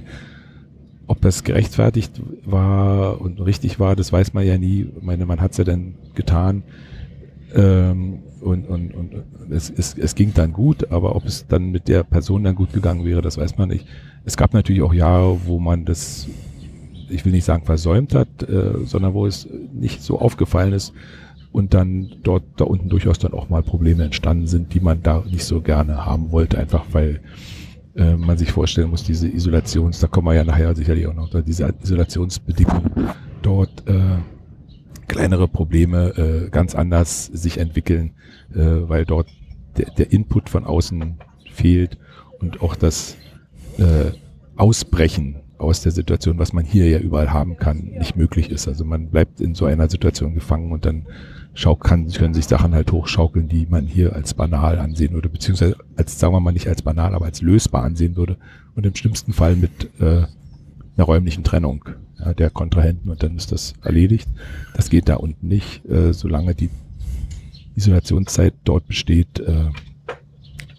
Ob 1.08 1.22
das 1.22 1.44
gerechtfertigt 1.44 2.22
war 2.46 3.20
und 3.20 3.44
richtig 3.44 3.80
war, 3.80 3.96
das 3.96 4.14
weiß 4.14 4.34
man 4.34 4.46
ja 4.46 4.60
nie. 4.60 4.92
Ich 4.96 5.02
meine, 5.02 5.26
man 5.26 5.42
hat 5.42 5.54
es 5.54 5.58
ja 5.58 5.64
dann 5.64 5.96
getan. 6.14 6.62
Ähm, 7.56 8.20
und, 8.46 8.68
und, 8.68 8.94
und 8.94 9.24
es, 9.50 9.70
es, 9.70 9.98
es 9.98 10.16
ging 10.16 10.34
dann 10.34 10.54
gut, 10.54 10.92
aber 10.92 11.16
ob 11.16 11.26
es 11.26 11.48
dann 11.48 11.72
mit 11.72 11.88
der 11.88 12.04
Person 12.04 12.44
dann 12.44 12.56
gut 12.56 12.72
gegangen 12.74 13.04
wäre, 13.04 13.22
das 13.22 13.38
weiß 13.38 13.58
man 13.58 13.70
nicht. 13.70 13.88
Es 14.24 14.38
gab 14.38 14.54
natürlich 14.54 14.82
auch 14.82 14.94
Jahre, 14.94 15.40
wo 15.46 15.60
man 15.60 15.86
das, 15.86 16.28
ich 17.10 17.26
will 17.26 17.32
nicht 17.32 17.46
sagen 17.46 17.66
versäumt 17.66 18.16
hat, 18.16 18.44
äh, 18.44 18.86
sondern 18.86 19.14
wo 19.14 19.26
es 19.26 19.48
nicht 19.74 20.02
so 20.02 20.20
aufgefallen 20.20 20.74
ist 20.74 20.94
und 21.52 21.74
dann 21.74 22.16
dort 22.24 22.44
da 22.58 22.66
unten 22.66 22.90
durchaus 22.90 23.18
dann 23.18 23.34
auch 23.34 23.50
mal 23.50 23.64
Probleme 23.64 24.04
entstanden 24.04 24.48
sind, 24.48 24.74
die 24.74 24.80
man 24.80 25.02
da 25.02 25.24
nicht 25.30 25.46
so 25.46 25.62
gerne 25.62 26.06
haben 26.06 26.32
wollte, 26.32 26.58
einfach 26.58 26.86
weil 26.92 27.22
äh, 27.96 28.16
man 28.16 28.38
sich 28.38 28.52
vorstellen 28.52 28.90
muss, 28.90 29.04
diese 29.04 29.28
Isolations, 29.28 30.00
da 30.00 30.08
kommen 30.08 30.28
wir 30.28 30.34
ja 30.34 30.44
nachher 30.44 30.76
sicherlich 30.76 31.08
auch 31.08 31.14
noch, 31.14 31.30
diese 31.44 31.74
Isolationsbedingungen 31.82 33.10
dort 33.42 33.88
äh, 33.88 34.18
kleinere 35.08 35.48
Probleme 35.48 36.10
äh, 36.18 36.50
ganz 36.50 36.76
anders 36.76 37.28
sich 37.28 37.58
entwickeln, 37.58 38.12
weil 38.62 39.06
dort 39.06 39.28
der, 39.78 39.92
der 39.92 40.12
Input 40.12 40.50
von 40.50 40.66
außen 40.66 41.18
fehlt 41.52 41.98
und 42.40 42.62
auch 42.62 42.76
das 42.76 43.18
äh, 43.78 44.12
Ausbrechen 44.56 45.42
aus 45.58 45.82
der 45.82 45.92
Situation, 45.92 46.38
was 46.38 46.54
man 46.54 46.66
hier 46.66 46.90
ja 46.90 47.00
überall 47.00 47.32
haben 47.32 47.58
kann, 47.58 47.92
nicht 47.98 48.16
möglich 48.16 48.50
ist. 48.50 48.68
Also 48.68 48.84
man 48.84 49.10
bleibt 49.10 49.40
in 49.40 49.56
so 49.56 49.66
einer 49.66 49.90
Situation 49.90 50.34
gefangen 50.34 50.72
und 50.72 50.86
dann 50.86 51.06
kann, 51.80 52.12
können 52.12 52.34
sich 52.34 52.46
Sachen 52.48 52.74
halt 52.74 52.92
hochschaukeln, 52.92 53.48
die 53.48 53.66
man 53.66 53.86
hier 53.86 54.14
als 54.14 54.34
banal 54.34 54.78
ansehen 54.78 55.14
würde, 55.14 55.30
beziehungsweise 55.30 55.78
als, 55.96 56.20
sagen 56.20 56.34
wir 56.34 56.42
mal, 56.42 56.52
nicht 56.52 56.68
als 56.68 56.82
banal, 56.82 57.16
aber 57.16 57.26
als 57.26 57.42
lösbar 57.42 57.84
ansehen 57.84 58.18
würde 58.18 58.38
und 58.76 58.86
im 58.86 58.96
schlimmsten 58.96 59.32
Fall 59.32 59.56
mit 59.56 59.90
äh, 60.00 60.26
einer 60.98 61.06
räumlichen 61.06 61.46
Trennung 61.46 61.86
ja, 62.20 62.34
der 62.34 62.50
Kontrahenten 62.50 63.10
und 63.10 63.24
dann 63.24 63.38
ist 63.38 63.54
das 63.54 63.74
erledigt. 63.82 64.28
Das 64.76 64.90
geht 64.90 65.08
da 65.08 65.16
unten 65.16 65.48
nicht. 65.48 65.86
Äh, 65.86 66.14
solange 66.14 66.56
die 66.56 66.70
Isolationszeit 67.76 68.54
dort 68.64 68.88
besteht, 68.88 69.40
äh, 69.40 69.70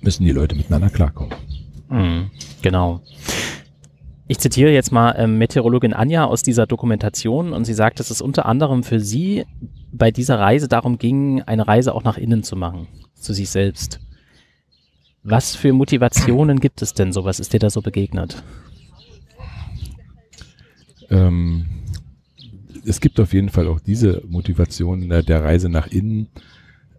müssen 0.01 0.25
die 0.25 0.33
Leute 0.33 0.55
miteinander 0.55 0.91
klarkommen. 0.91 1.35
Mhm, 1.89 2.31
genau. 2.63 3.01
Ich 4.29 4.39
zitiere 4.39 4.73
jetzt 4.73 4.91
mal 4.91 5.15
ähm, 5.17 5.39
Meteorologin 5.39 5.93
Anja 5.93 6.25
aus 6.25 6.43
dieser 6.43 6.67
Dokumentation 6.67 7.53
und 7.53 7.65
sie 7.65 7.75
sagt, 7.75 8.01
dass 8.01 8.11
es 8.11 8.21
unter 8.21 8.47
anderem 8.47 8.83
für 8.83 8.99
sie 8.99 9.45
bei 9.93 10.11
dieser 10.11 10.39
Reise 10.41 10.67
darum 10.67 10.99
ging, 10.99 11.43
eine 11.43 11.69
Reise 11.69 11.95
auch 11.95 12.03
nach 12.03 12.19
innen 12.19 12.43
zu 12.43 12.57
machen, 12.57 12.89
zu 13.15 13.33
sich 13.33 13.51
selbst. 13.51 14.01
Was 15.23 15.55
für 15.55 15.73
Motivationen 15.73 16.61
gibt 16.61 16.83
es 16.83 16.95
denn 16.95 17.13
so? 17.13 17.25
Was 17.25 17.41
ist 17.41 17.53
dir 17.53 17.61
da 17.61 17.71
so 17.71 17.83
begegnet? 17.83 18.43
Ähm, 21.11 21.67
es 22.85 23.01
gibt 23.01 23.19
auf 23.21 23.33
jeden 23.33 23.49
Fall 23.49 23.69
auch 23.69 23.81
diese 23.81 24.23
Motivation 24.29 25.09
der, 25.09 25.23
der 25.23 25.43
Reise 25.43 25.69
nach 25.69 25.89
innen. 25.89 26.29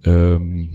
Ähm, 0.04 0.70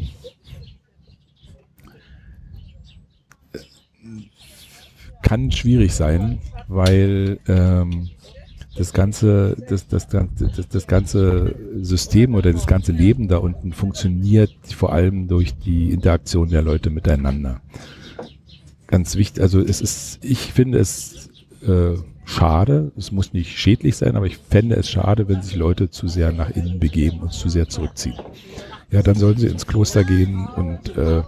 kann 5.23 5.51
schwierig 5.53 5.95
sein, 5.95 6.41
weil 6.69 7.39
ähm, 7.47 8.11
das 8.77 8.93
ganze, 8.93 9.57
das, 9.69 9.87
das, 9.87 10.09
das, 10.09 10.69
das 10.69 10.87
ganze 10.87 11.55
System 11.81 12.35
oder 12.35 12.53
das 12.53 12.67
ganze 12.67 12.93
Leben 12.93 13.29
da 13.29 13.37
unten 13.39 13.73
funktioniert 13.73 14.53
vor 14.75 14.93
allem 14.93 15.29
durch 15.29 15.55
die 15.55 15.91
Interaktion 15.91 16.49
der 16.49 16.63
Leute 16.63 16.91
miteinander. 16.91 17.61
Ganz 18.87 19.17
wichtig, 19.17 19.43
also 19.43 19.61
es 19.61 19.81
ist, 19.81 20.25
ich 20.25 20.53
finde 20.53 20.79
es 20.79 21.31
äh, 21.67 21.95
schade, 22.25 22.93
es 22.97 23.13
muss 23.13 23.33
nicht 23.33 23.59
schädlich 23.59 23.97
sein, 23.97 24.17
aber 24.17 24.27
ich 24.27 24.39
fände 24.39 24.77
es 24.77 24.91
schade, 24.91 25.29
wenn 25.29 25.43
sich 25.43 25.57
Leute 25.57 25.91
zu 25.91 26.09
sehr 26.09 26.33
nach 26.33 26.51
innen 26.51 26.79
begeben 26.79 27.21
und 27.21 27.33
zu 27.33 27.49
sehr 27.49 27.69
zurückziehen. 27.69 28.17
Ja, 28.93 29.03
dann 29.03 29.17
sollen 29.17 29.39
sie 29.39 29.49
ins 29.49 29.67
Kloster 29.67 30.05
gehen 30.05 30.47
und 30.47 30.97
äh, 30.97 31.23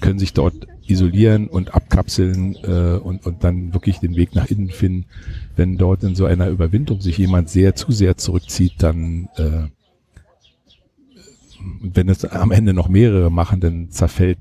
können 0.00 0.18
sich 0.18 0.34
dort 0.34 0.54
isolieren 0.86 1.48
und 1.48 1.74
abkapseln 1.74 2.56
äh, 2.64 2.98
und, 2.98 3.24
und 3.26 3.44
dann 3.44 3.72
wirklich 3.72 3.98
den 4.00 4.14
Weg 4.14 4.34
nach 4.34 4.46
innen 4.46 4.68
finden. 4.68 5.06
Wenn 5.56 5.78
dort 5.78 6.02
in 6.02 6.14
so 6.14 6.26
einer 6.26 6.48
Überwindung 6.48 7.00
sich 7.00 7.16
jemand 7.18 7.48
sehr 7.48 7.74
zu 7.74 7.92
sehr 7.92 8.16
zurückzieht, 8.16 8.74
dann 8.78 9.28
äh, 9.36 9.68
wenn 11.80 12.08
es 12.08 12.24
am 12.24 12.50
Ende 12.50 12.72
noch 12.74 12.88
mehrere 12.88 13.30
machen, 13.30 13.60
dann 13.60 13.90
zerfällt 13.90 14.38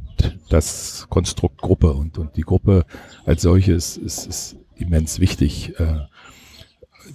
das 0.50 1.08
Konstrukt 1.10 1.62
Gruppe 1.62 1.94
und, 1.94 2.18
und 2.18 2.36
die 2.36 2.42
Gruppe 2.42 2.86
als 3.26 3.44
solches 3.44 3.98
ist, 3.98 4.28
ist 4.28 4.58
immens 4.76 5.20
wichtig. 5.20 5.80
Äh, 5.80 6.00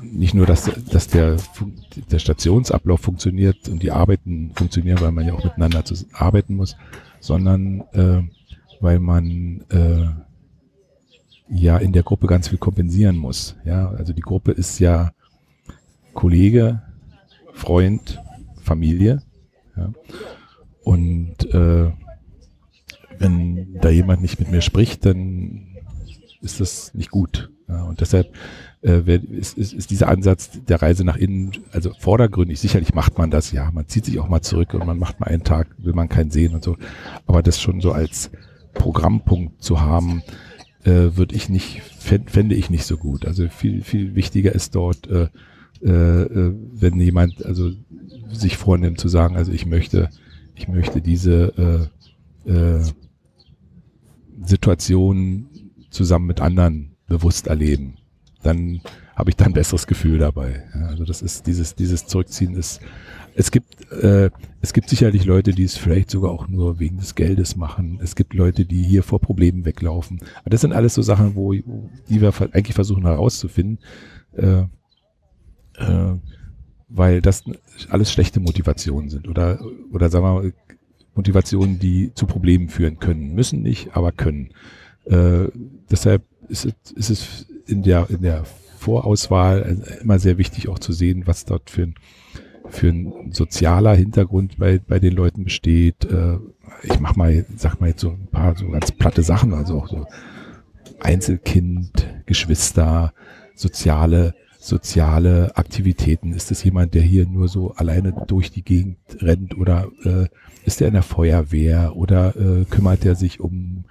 nicht 0.02 0.34
nur, 0.34 0.46
dass, 0.46 0.70
dass 0.90 1.08
der, 1.08 1.36
der 2.10 2.18
Stationsablauf 2.18 3.00
funktioniert 3.00 3.68
und 3.68 3.82
die 3.82 3.90
Arbeiten 3.90 4.52
funktionieren, 4.54 5.00
weil 5.00 5.12
man 5.12 5.26
ja 5.26 5.34
auch 5.34 5.44
miteinander 5.44 5.82
arbeiten 6.12 6.56
muss, 6.56 6.76
sondern 7.20 7.80
äh, 7.92 8.22
weil 8.80 8.98
man 8.98 9.64
äh, 9.70 10.06
ja 11.48 11.78
in 11.78 11.92
der 11.92 12.02
Gruppe 12.02 12.26
ganz 12.26 12.48
viel 12.48 12.58
kompensieren 12.58 13.16
muss. 13.16 13.56
Ja, 13.64 13.90
also 13.90 14.12
die 14.12 14.22
Gruppe 14.22 14.52
ist 14.52 14.78
ja 14.78 15.12
Kollege, 16.14 16.82
Freund, 17.52 18.20
Familie. 18.62 19.22
Ja. 19.76 19.92
Und 20.82 21.52
äh, 21.52 21.92
wenn 23.18 23.78
da 23.80 23.88
jemand 23.88 24.22
nicht 24.22 24.38
mit 24.38 24.50
mir 24.50 24.60
spricht, 24.60 25.04
dann 25.06 25.76
ist 26.40 26.60
das 26.60 26.94
nicht 26.94 27.10
gut. 27.10 27.50
Ja, 27.68 27.82
und 27.82 28.00
deshalb 28.00 28.32
äh, 28.86 29.16
ist, 29.16 29.58
ist, 29.58 29.72
ist 29.72 29.90
dieser 29.90 30.08
Ansatz 30.08 30.50
der 30.68 30.80
Reise 30.80 31.04
nach 31.04 31.16
innen, 31.16 31.50
also 31.72 31.92
vordergründig, 31.98 32.60
sicherlich 32.60 32.94
macht 32.94 33.18
man 33.18 33.30
das, 33.30 33.50
ja, 33.50 33.70
man 33.72 33.88
zieht 33.88 34.04
sich 34.04 34.20
auch 34.20 34.28
mal 34.28 34.42
zurück 34.42 34.74
und 34.74 34.86
man 34.86 34.98
macht 34.98 35.18
mal 35.18 35.26
einen 35.26 35.42
Tag, 35.42 35.66
will 35.78 35.92
man 35.92 36.08
keinen 36.08 36.30
sehen 36.30 36.54
und 36.54 36.62
so. 36.62 36.76
Aber 37.26 37.42
das 37.42 37.60
schon 37.60 37.80
so 37.80 37.92
als 37.92 38.30
Programmpunkt 38.74 39.62
zu 39.62 39.80
haben, 39.80 40.22
äh, 40.84 41.16
würde 41.16 41.34
ich 41.34 41.48
nicht, 41.48 41.82
fände 41.82 42.54
ich 42.54 42.70
nicht 42.70 42.84
so 42.84 42.96
gut. 42.96 43.26
Also 43.26 43.48
viel, 43.48 43.82
viel 43.82 44.14
wichtiger 44.14 44.52
ist 44.52 44.76
dort, 44.76 45.08
äh, 45.08 45.28
äh, 45.82 45.90
äh, 45.90 46.54
wenn 46.72 47.00
jemand 47.00 47.44
also 47.44 47.72
sich 48.30 48.56
vornimmt 48.56 49.00
zu 49.00 49.08
sagen, 49.08 49.36
also 49.36 49.50
ich 49.50 49.66
möchte, 49.66 50.10
ich 50.54 50.68
möchte 50.68 51.02
diese 51.02 51.90
äh, 52.46 52.50
äh, 52.50 52.84
Situation 54.44 55.48
zusammen 55.90 56.26
mit 56.26 56.40
anderen 56.40 56.96
bewusst 57.08 57.48
erleben, 57.48 57.96
dann 58.46 58.80
habe 59.14 59.30
ich 59.30 59.36
da 59.36 59.46
ein 59.46 59.52
besseres 59.52 59.86
Gefühl 59.86 60.18
dabei. 60.18 60.64
Ja, 60.74 60.86
also 60.86 61.04
das 61.04 61.22
ist 61.22 61.46
dieses, 61.46 61.74
dieses 61.74 62.06
Zurückziehen 62.06 62.54
ist, 62.54 62.80
es 63.34 63.50
gibt, 63.50 63.90
äh, 63.92 64.30
es 64.62 64.72
gibt 64.72 64.88
sicherlich 64.88 65.26
Leute, 65.26 65.52
die 65.52 65.64
es 65.64 65.76
vielleicht 65.76 66.10
sogar 66.10 66.30
auch 66.30 66.48
nur 66.48 66.78
wegen 66.78 66.96
des 66.96 67.14
Geldes 67.14 67.56
machen. 67.56 67.98
Es 68.02 68.14
gibt 68.16 68.32
Leute, 68.32 68.64
die 68.64 68.82
hier 68.82 69.02
vor 69.02 69.20
Problemen 69.20 69.64
weglaufen. 69.64 70.20
Aber 70.40 70.50
das 70.50 70.62
sind 70.62 70.72
alles 70.72 70.94
so 70.94 71.02
Sachen, 71.02 71.34
wo, 71.34 71.52
die 71.52 72.20
wir 72.20 72.32
eigentlich 72.52 72.74
versuchen 72.74 73.02
herauszufinden, 73.02 73.78
äh, 74.32 74.62
äh, 75.78 76.14
weil 76.88 77.20
das 77.20 77.44
alles 77.90 78.10
schlechte 78.10 78.40
Motivationen 78.40 79.10
sind 79.10 79.28
oder, 79.28 79.60
oder 79.92 80.08
sagen 80.08 80.24
wir 80.24 80.32
mal, 80.34 80.52
Motivationen, 81.14 81.78
die 81.78 82.12
zu 82.14 82.26
Problemen 82.26 82.68
führen 82.68 82.98
können. 82.98 83.34
Müssen 83.34 83.62
nicht, 83.62 83.96
aber 83.96 84.12
können. 84.12 84.50
Äh, 85.04 85.48
deshalb 85.90 86.24
ist 86.48 86.64
es, 86.64 86.92
ist 86.92 87.10
es 87.10 87.46
in 87.66 87.82
der, 87.82 88.08
in 88.10 88.22
der 88.22 88.44
Vorauswahl 88.78 89.82
immer 90.00 90.18
sehr 90.18 90.38
wichtig 90.38 90.68
auch 90.68 90.78
zu 90.78 90.92
sehen, 90.92 91.26
was 91.26 91.44
dort 91.44 91.70
für 91.70 91.82
ein, 91.82 91.94
für 92.68 92.88
ein 92.88 93.32
sozialer 93.32 93.94
Hintergrund 93.94 94.58
bei, 94.58 94.78
bei 94.78 94.98
den 94.98 95.14
Leuten 95.14 95.44
besteht. 95.44 96.04
Äh, 96.04 96.38
ich 96.82 97.00
mach 97.00 97.16
mal, 97.16 97.44
sag 97.56 97.80
mal 97.80 97.88
jetzt 97.88 98.02
so 98.02 98.10
ein 98.10 98.28
paar 98.30 98.56
so 98.56 98.68
ganz 98.68 98.92
platte 98.92 99.22
Sachen, 99.22 99.54
also 99.54 99.78
auch 99.78 99.88
so 99.88 100.06
Einzelkind, 101.00 102.22
Geschwister, 102.26 103.12
soziale, 103.54 104.34
soziale 104.58 105.56
Aktiviiten. 105.56 106.32
Ist 106.32 106.50
das 106.50 106.62
jemand, 106.64 106.94
der 106.94 107.02
hier 107.02 107.26
nur 107.26 107.48
so 107.48 107.72
alleine 107.72 108.12
durch 108.26 108.50
die 108.50 108.62
Gegend 108.62 108.98
rennt 109.20 109.56
oder 109.56 109.88
äh, 110.04 110.26
ist 110.64 110.80
er 110.80 110.88
in 110.88 110.94
der 110.94 111.02
Feuerwehr 111.02 111.96
oder 111.96 112.36
äh, 112.36 112.64
kümmert 112.64 113.04
er 113.04 113.14
sich 113.14 113.40
um 113.40 113.84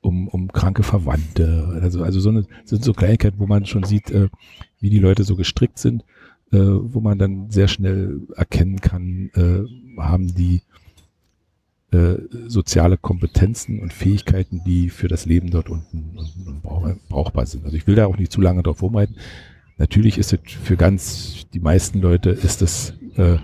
um, 0.00 0.28
um 0.28 0.48
kranke 0.48 0.82
Verwandte. 0.82 1.78
Also, 1.82 2.02
also 2.02 2.20
so 2.20 2.30
eine, 2.30 2.46
sind 2.64 2.84
so 2.84 2.92
Kleinigkeiten, 2.92 3.38
wo 3.38 3.46
man 3.46 3.66
schon 3.66 3.84
sieht, 3.84 4.10
äh, 4.10 4.28
wie 4.80 4.90
die 4.90 4.98
Leute 4.98 5.24
so 5.24 5.36
gestrickt 5.36 5.78
sind, 5.78 6.02
äh, 6.52 6.58
wo 6.58 7.00
man 7.00 7.18
dann 7.18 7.50
sehr 7.50 7.68
schnell 7.68 8.20
erkennen 8.34 8.80
kann, 8.80 9.30
äh, 9.34 10.00
haben 10.00 10.34
die 10.34 10.62
äh, 11.92 12.18
soziale 12.46 12.96
Kompetenzen 12.96 13.80
und 13.80 13.92
Fähigkeiten, 13.92 14.62
die 14.64 14.90
für 14.90 15.08
das 15.08 15.26
Leben 15.26 15.50
dort 15.50 15.68
unten, 15.68 16.16
unten 16.16 16.62
brauchbar 17.08 17.46
sind. 17.46 17.64
Also 17.64 17.76
ich 17.76 17.86
will 17.86 17.96
da 17.96 18.06
auch 18.06 18.16
nicht 18.16 18.32
zu 18.32 18.40
lange 18.40 18.62
drauf 18.62 18.82
rumreiten. 18.82 19.16
Natürlich 19.76 20.18
ist 20.18 20.32
es 20.32 20.38
für 20.44 20.76
ganz 20.76 21.46
die 21.52 21.60
meisten 21.60 22.00
Leute 22.00 22.30
ist 22.30 22.62
das 22.62 22.94
äh, 23.16 23.38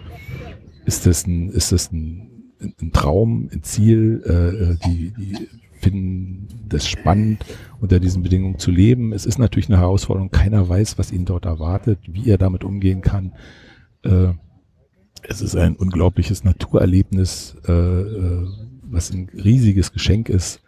ist 0.84 1.06
das 1.06 1.26
ein 1.26 1.48
ist 1.48 1.72
das 1.72 1.90
ein, 1.90 2.52
ein 2.80 2.92
Traum, 2.92 3.48
ein 3.52 3.62
Ziel, 3.62 4.22
äh 4.24 4.86
die, 4.86 5.10
die 5.10 5.48
finden 5.86 6.48
das 6.68 6.88
spannend, 6.88 7.44
unter 7.80 8.00
diesen 8.00 8.24
Bedingungen 8.24 8.58
zu 8.58 8.72
leben. 8.72 9.12
Es 9.12 9.24
ist 9.24 9.38
natürlich 9.38 9.68
eine 9.68 9.78
Herausforderung. 9.78 10.30
Keiner 10.32 10.68
weiß, 10.68 10.98
was 10.98 11.12
ihn 11.12 11.24
dort 11.24 11.44
erwartet, 11.44 12.00
wie 12.08 12.28
er 12.28 12.38
damit 12.38 12.64
umgehen 12.64 13.02
kann. 13.02 13.32
Äh, 14.02 14.32
es 15.22 15.42
ist 15.42 15.54
ein 15.54 15.76
unglaubliches 15.76 16.42
Naturerlebnis, 16.42 17.56
äh, 17.68 17.72
äh, 17.72 18.48
was 18.82 19.12
ein 19.12 19.28
riesiges 19.32 19.92
Geschenk 19.92 20.28
ist, 20.28 20.60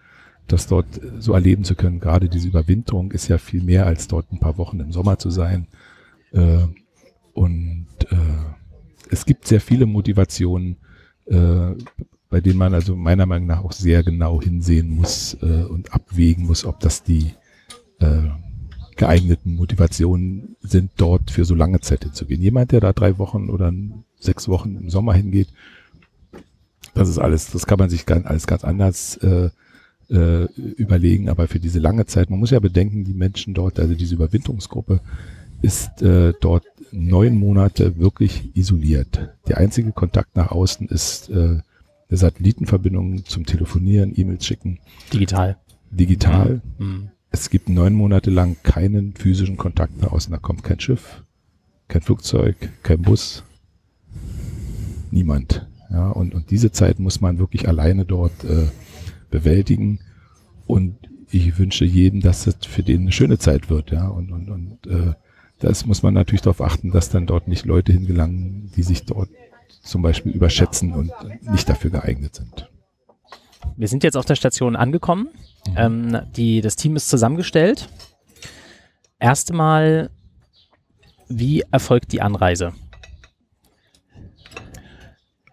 das 0.46 0.68
dort 0.68 0.86
so 1.18 1.32
erleben 1.32 1.64
zu 1.64 1.74
können. 1.74 1.98
Gerade 1.98 2.28
diese 2.28 2.46
Überwinterung 2.46 3.10
ist 3.10 3.26
ja 3.26 3.38
viel 3.38 3.62
mehr 3.62 3.86
als 3.86 4.06
dort 4.06 4.30
ein 4.32 4.38
paar 4.38 4.56
Wochen 4.56 4.78
im 4.78 4.92
Sommer 4.92 5.18
zu 5.18 5.30
sein. 5.30 5.66
und 7.34 7.86
es 9.10 9.24
gibt 9.24 9.46
sehr 9.46 9.60
viele 9.60 9.86
Motivationen, 9.86 10.76
bei 12.30 12.40
denen 12.40 12.58
man 12.58 12.74
also 12.74 12.94
meiner 12.94 13.26
Meinung 13.26 13.48
nach 13.48 13.64
auch 13.64 13.72
sehr 13.72 14.02
genau 14.02 14.42
hinsehen 14.42 14.90
muss 14.90 15.36
äh, 15.42 15.64
und 15.64 15.92
abwägen 15.92 16.46
muss, 16.46 16.64
ob 16.64 16.80
das 16.80 17.02
die 17.02 17.32
äh, 18.00 18.22
geeigneten 18.96 19.54
Motivationen 19.54 20.56
sind, 20.60 20.90
dort 20.96 21.30
für 21.30 21.44
so 21.44 21.54
lange 21.54 21.80
Zeit 21.80 22.04
hinzugehen. 22.04 22.42
Jemand, 22.42 22.72
der 22.72 22.80
da 22.80 22.92
drei 22.92 23.16
Wochen 23.18 23.48
oder 23.48 23.72
sechs 24.18 24.48
Wochen 24.48 24.76
im 24.76 24.90
Sommer 24.90 25.14
hingeht, 25.14 25.48
das 26.94 27.08
ist 27.08 27.18
alles, 27.18 27.50
das 27.50 27.66
kann 27.66 27.78
man 27.78 27.90
sich 27.90 28.06
ganz, 28.06 28.26
alles 28.26 28.46
ganz 28.46 28.64
anders 28.64 29.16
äh, 29.18 29.50
äh, 30.10 30.44
überlegen, 30.54 31.28
aber 31.28 31.46
für 31.48 31.60
diese 31.60 31.78
lange 31.78 32.06
Zeit, 32.06 32.28
man 32.28 32.40
muss 32.40 32.50
ja 32.50 32.60
bedenken, 32.60 33.04
die 33.04 33.14
Menschen 33.14 33.54
dort, 33.54 33.78
also 33.78 33.94
diese 33.94 34.16
Überwinterungsgruppe, 34.16 35.00
ist 35.62 36.02
äh, 36.02 36.32
dort 36.40 36.64
neun 36.90 37.36
Monate 37.36 37.98
wirklich 37.98 38.56
isoliert. 38.56 39.30
Der 39.46 39.58
einzige 39.58 39.92
Kontakt 39.92 40.36
nach 40.36 40.50
außen 40.50 40.88
ist 40.88 41.30
äh, 41.30 41.58
eine 42.08 42.18
Satellitenverbindung 42.18 43.24
zum 43.24 43.44
Telefonieren, 43.44 44.12
E-Mails 44.14 44.46
schicken. 44.46 44.78
Digital. 45.12 45.58
Digital. 45.90 46.62
Mhm. 46.78 47.10
Es 47.30 47.50
gibt 47.50 47.68
neun 47.68 47.94
Monate 47.94 48.30
lang 48.30 48.56
keinen 48.62 49.14
physischen 49.14 49.56
Kontakt 49.56 50.00
nach 50.00 50.12
außen. 50.12 50.32
Da 50.32 50.38
kommt 50.38 50.62
kein 50.62 50.80
Schiff, 50.80 51.22
kein 51.88 52.00
Flugzeug, 52.00 52.56
kein 52.82 53.02
Bus, 53.02 53.44
niemand. 55.10 55.66
Ja, 55.90 56.10
und, 56.10 56.34
und 56.34 56.50
diese 56.50 56.72
Zeit 56.72 56.98
muss 56.98 57.20
man 57.20 57.38
wirklich 57.38 57.68
alleine 57.68 58.04
dort 58.04 58.44
äh, 58.44 58.68
bewältigen. 59.30 60.00
Und 60.66 60.96
ich 61.30 61.58
wünsche 61.58 61.84
jedem, 61.84 62.20
dass 62.20 62.46
es 62.46 62.56
für 62.66 62.82
den 62.82 63.02
eine 63.02 63.12
schöne 63.12 63.38
Zeit 63.38 63.68
wird. 63.68 63.90
Ja, 63.90 64.08
und, 64.08 64.30
und, 64.30 64.48
und 64.48 64.86
äh, 64.86 65.14
das 65.58 65.86
muss 65.86 66.02
man 66.02 66.14
natürlich 66.14 66.42
darauf 66.42 66.60
achten, 66.62 66.90
dass 66.90 67.10
dann 67.10 67.26
dort 67.26 67.48
nicht 67.48 67.66
Leute 67.66 67.92
hingelangen, 67.92 68.70
die 68.76 68.82
sich 68.82 69.04
dort 69.04 69.28
zum 69.88 70.02
Beispiel 70.02 70.32
überschätzen 70.32 70.92
und 70.92 71.12
nicht 71.40 71.68
dafür 71.68 71.90
geeignet 71.90 72.34
sind. 72.34 72.70
Wir 73.76 73.88
sind 73.88 74.04
jetzt 74.04 74.16
auf 74.16 74.24
der 74.24 74.34
Station 74.34 74.76
angekommen. 74.76 75.28
Mhm. 75.66 75.74
Ähm, 75.76 76.20
die, 76.36 76.60
das 76.60 76.76
Team 76.76 76.96
ist 76.96 77.08
zusammengestellt. 77.08 77.88
Erste 79.18 79.54
Mal, 79.54 80.10
wie 81.28 81.62
erfolgt 81.70 82.12
die 82.12 82.20
Anreise? 82.20 82.72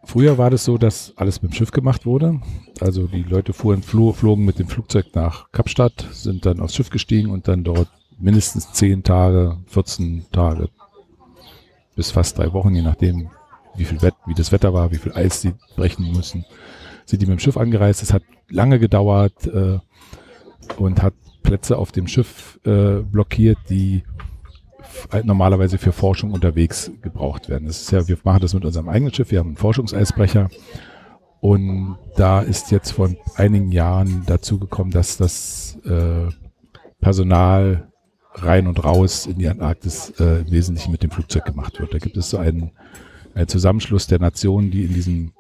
Früher 0.04 0.38
war 0.38 0.50
das 0.50 0.64
so, 0.64 0.78
dass 0.78 1.14
alles 1.16 1.42
mit 1.42 1.52
dem 1.52 1.56
Schiff 1.56 1.72
gemacht 1.72 2.06
wurde. 2.06 2.40
Also 2.80 3.08
die 3.08 3.24
Leute 3.24 3.54
fuhren, 3.54 3.82
flogen 3.82 4.46
mit 4.46 4.60
dem 4.60 4.68
Flugzeug 4.68 5.08
nach 5.14 5.52
Kapstadt, 5.52 6.08
sind 6.12 6.46
dann 6.46 6.60
aufs 6.60 6.76
Schiff 6.76 6.90
gestiegen 6.90 7.32
und 7.32 7.48
dann 7.48 7.64
dort 7.64 7.90
mindestens 8.18 8.72
10 8.72 9.04
Tage, 9.04 9.58
14 9.68 10.26
Tage 10.32 10.70
bis 11.96 12.12
fast 12.12 12.38
drei 12.38 12.54
Wochen, 12.54 12.76
je 12.76 12.82
nachdem, 12.82 13.30
wie 13.78 13.86
viel 13.86 14.02
Wett, 14.02 14.16
wie 14.26 14.34
das 14.34 14.52
Wetter 14.52 14.74
war, 14.74 14.92
wie 14.92 14.98
viel 14.98 15.14
Eis 15.14 15.42
sie 15.42 15.54
brechen 15.76 16.12
müssen, 16.12 16.46
sind 17.06 17.22
die 17.22 17.26
mit 17.26 17.38
dem 17.38 17.40
Schiff 17.40 17.58
angereist. 17.58 18.02
Es 18.02 18.14
hat 18.14 18.24
lange 18.50 18.80
gedauert 18.80 19.48
äh, 19.48 19.80
und 20.78 21.02
hat 21.02 21.14
Plätze 21.44 21.78
auf 21.78 21.92
dem 21.92 22.08
Schiff 22.08 22.60
äh, 22.66 23.02
blockiert, 23.02 23.58
die 23.70 24.04
normalerweise 25.24 25.78
für 25.78 25.92
Forschung 25.92 26.32
unterwegs 26.32 26.92
gebraucht 27.02 27.50
werden. 27.50 27.68
Das 27.68 27.82
ist 27.82 27.92
ja, 27.92 28.08
wir 28.08 28.18
machen 28.24 28.42
das 28.42 28.54
mit 28.54 28.66
unserem 28.66 28.90
eigenen 28.90 29.14
Schiff. 29.14 29.32
Wir 29.32 29.40
haben 29.40 29.50
einen 29.50 29.58
Forschungseisbrecher. 29.58 30.50
Und 31.42 31.98
da 32.16 32.42
ist 32.42 32.72
jetzt 32.72 32.92
vor 32.92 33.10
einigen 33.36 33.72
Jahren 33.72 34.24
dazu 34.26 34.58
gekommen, 34.58 34.92
dass 34.92 35.18
das 35.18 35.78
äh, 35.86 36.30
Personal 37.02 37.92
rein 38.34 38.68
und 38.68 38.84
raus 38.84 39.28
in 39.28 39.38
die 39.38 39.48
Antarktis 39.48 40.12
äh, 40.20 40.42
im 40.42 40.52
Wesentlichen 40.52 40.92
mit 40.92 41.04
dem 41.04 41.12
Flugzeug 41.12 41.46
gemacht 41.46 41.80
wird. 41.80 41.94
Da 41.94 42.00
gibt 42.00 42.18
es 42.18 42.30
so 42.30 42.38
einen, 42.38 42.72
einen 43.36 43.48
Zusammenschluss 43.48 44.08
der 44.08 44.20
Nationen, 44.20 44.72
die 44.72 44.84
in 44.86 44.94
diesem 44.94 45.34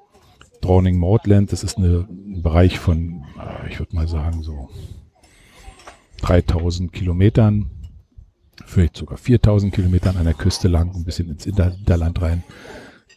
Drowning 0.62 0.98
Maudland, 0.98 1.52
das 1.52 1.64
ist 1.64 1.78
eine, 1.78 2.08
ein 2.10 2.42
Bereich 2.42 2.78
von, 2.78 3.24
äh, 3.40 3.70
ich 3.70 3.80
würde 3.80 3.96
mal 3.96 4.08
sagen, 4.08 4.44
so 4.44 4.70
3000 6.22 6.92
Kilometern, 6.92 7.72
vielleicht 8.66 8.98
sogar 8.98 9.18
4000 9.18 9.74
Kilometern 9.74 10.18
an 10.18 10.26
der 10.26 10.34
Küste 10.34 10.68
lang, 10.68 10.94
ein 10.94 11.04
bisschen 11.04 11.30
ins 11.30 11.46
Interland 11.46 12.22
rein. 12.22 12.44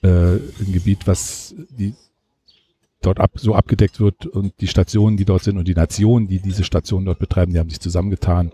Äh, 0.03 0.37
ein 0.37 0.73
Gebiet, 0.73 1.07
was 1.07 1.55
die 1.71 1.95
dort 3.01 3.21
ab, 3.21 3.33
so 3.35 3.55
abgedeckt 3.55 4.01
wird 4.01 4.27
und 4.27 4.53
die 4.61 4.69
Stationen, 4.69 5.17
die 5.17 5.25
dort 5.25 5.43
sind 5.43 5.59
und 5.59 5.67
die 5.67 5.75
Nationen, 5.75 6.29
die 6.29 6.41
diese 6.41 6.65
Stationen 6.65 7.07
dort 7.07 7.19
betreiben, 7.19 7.53
die 7.53 7.59
haben 7.59 7.71
sich 7.71 7.81
zusammengetan 7.81 8.53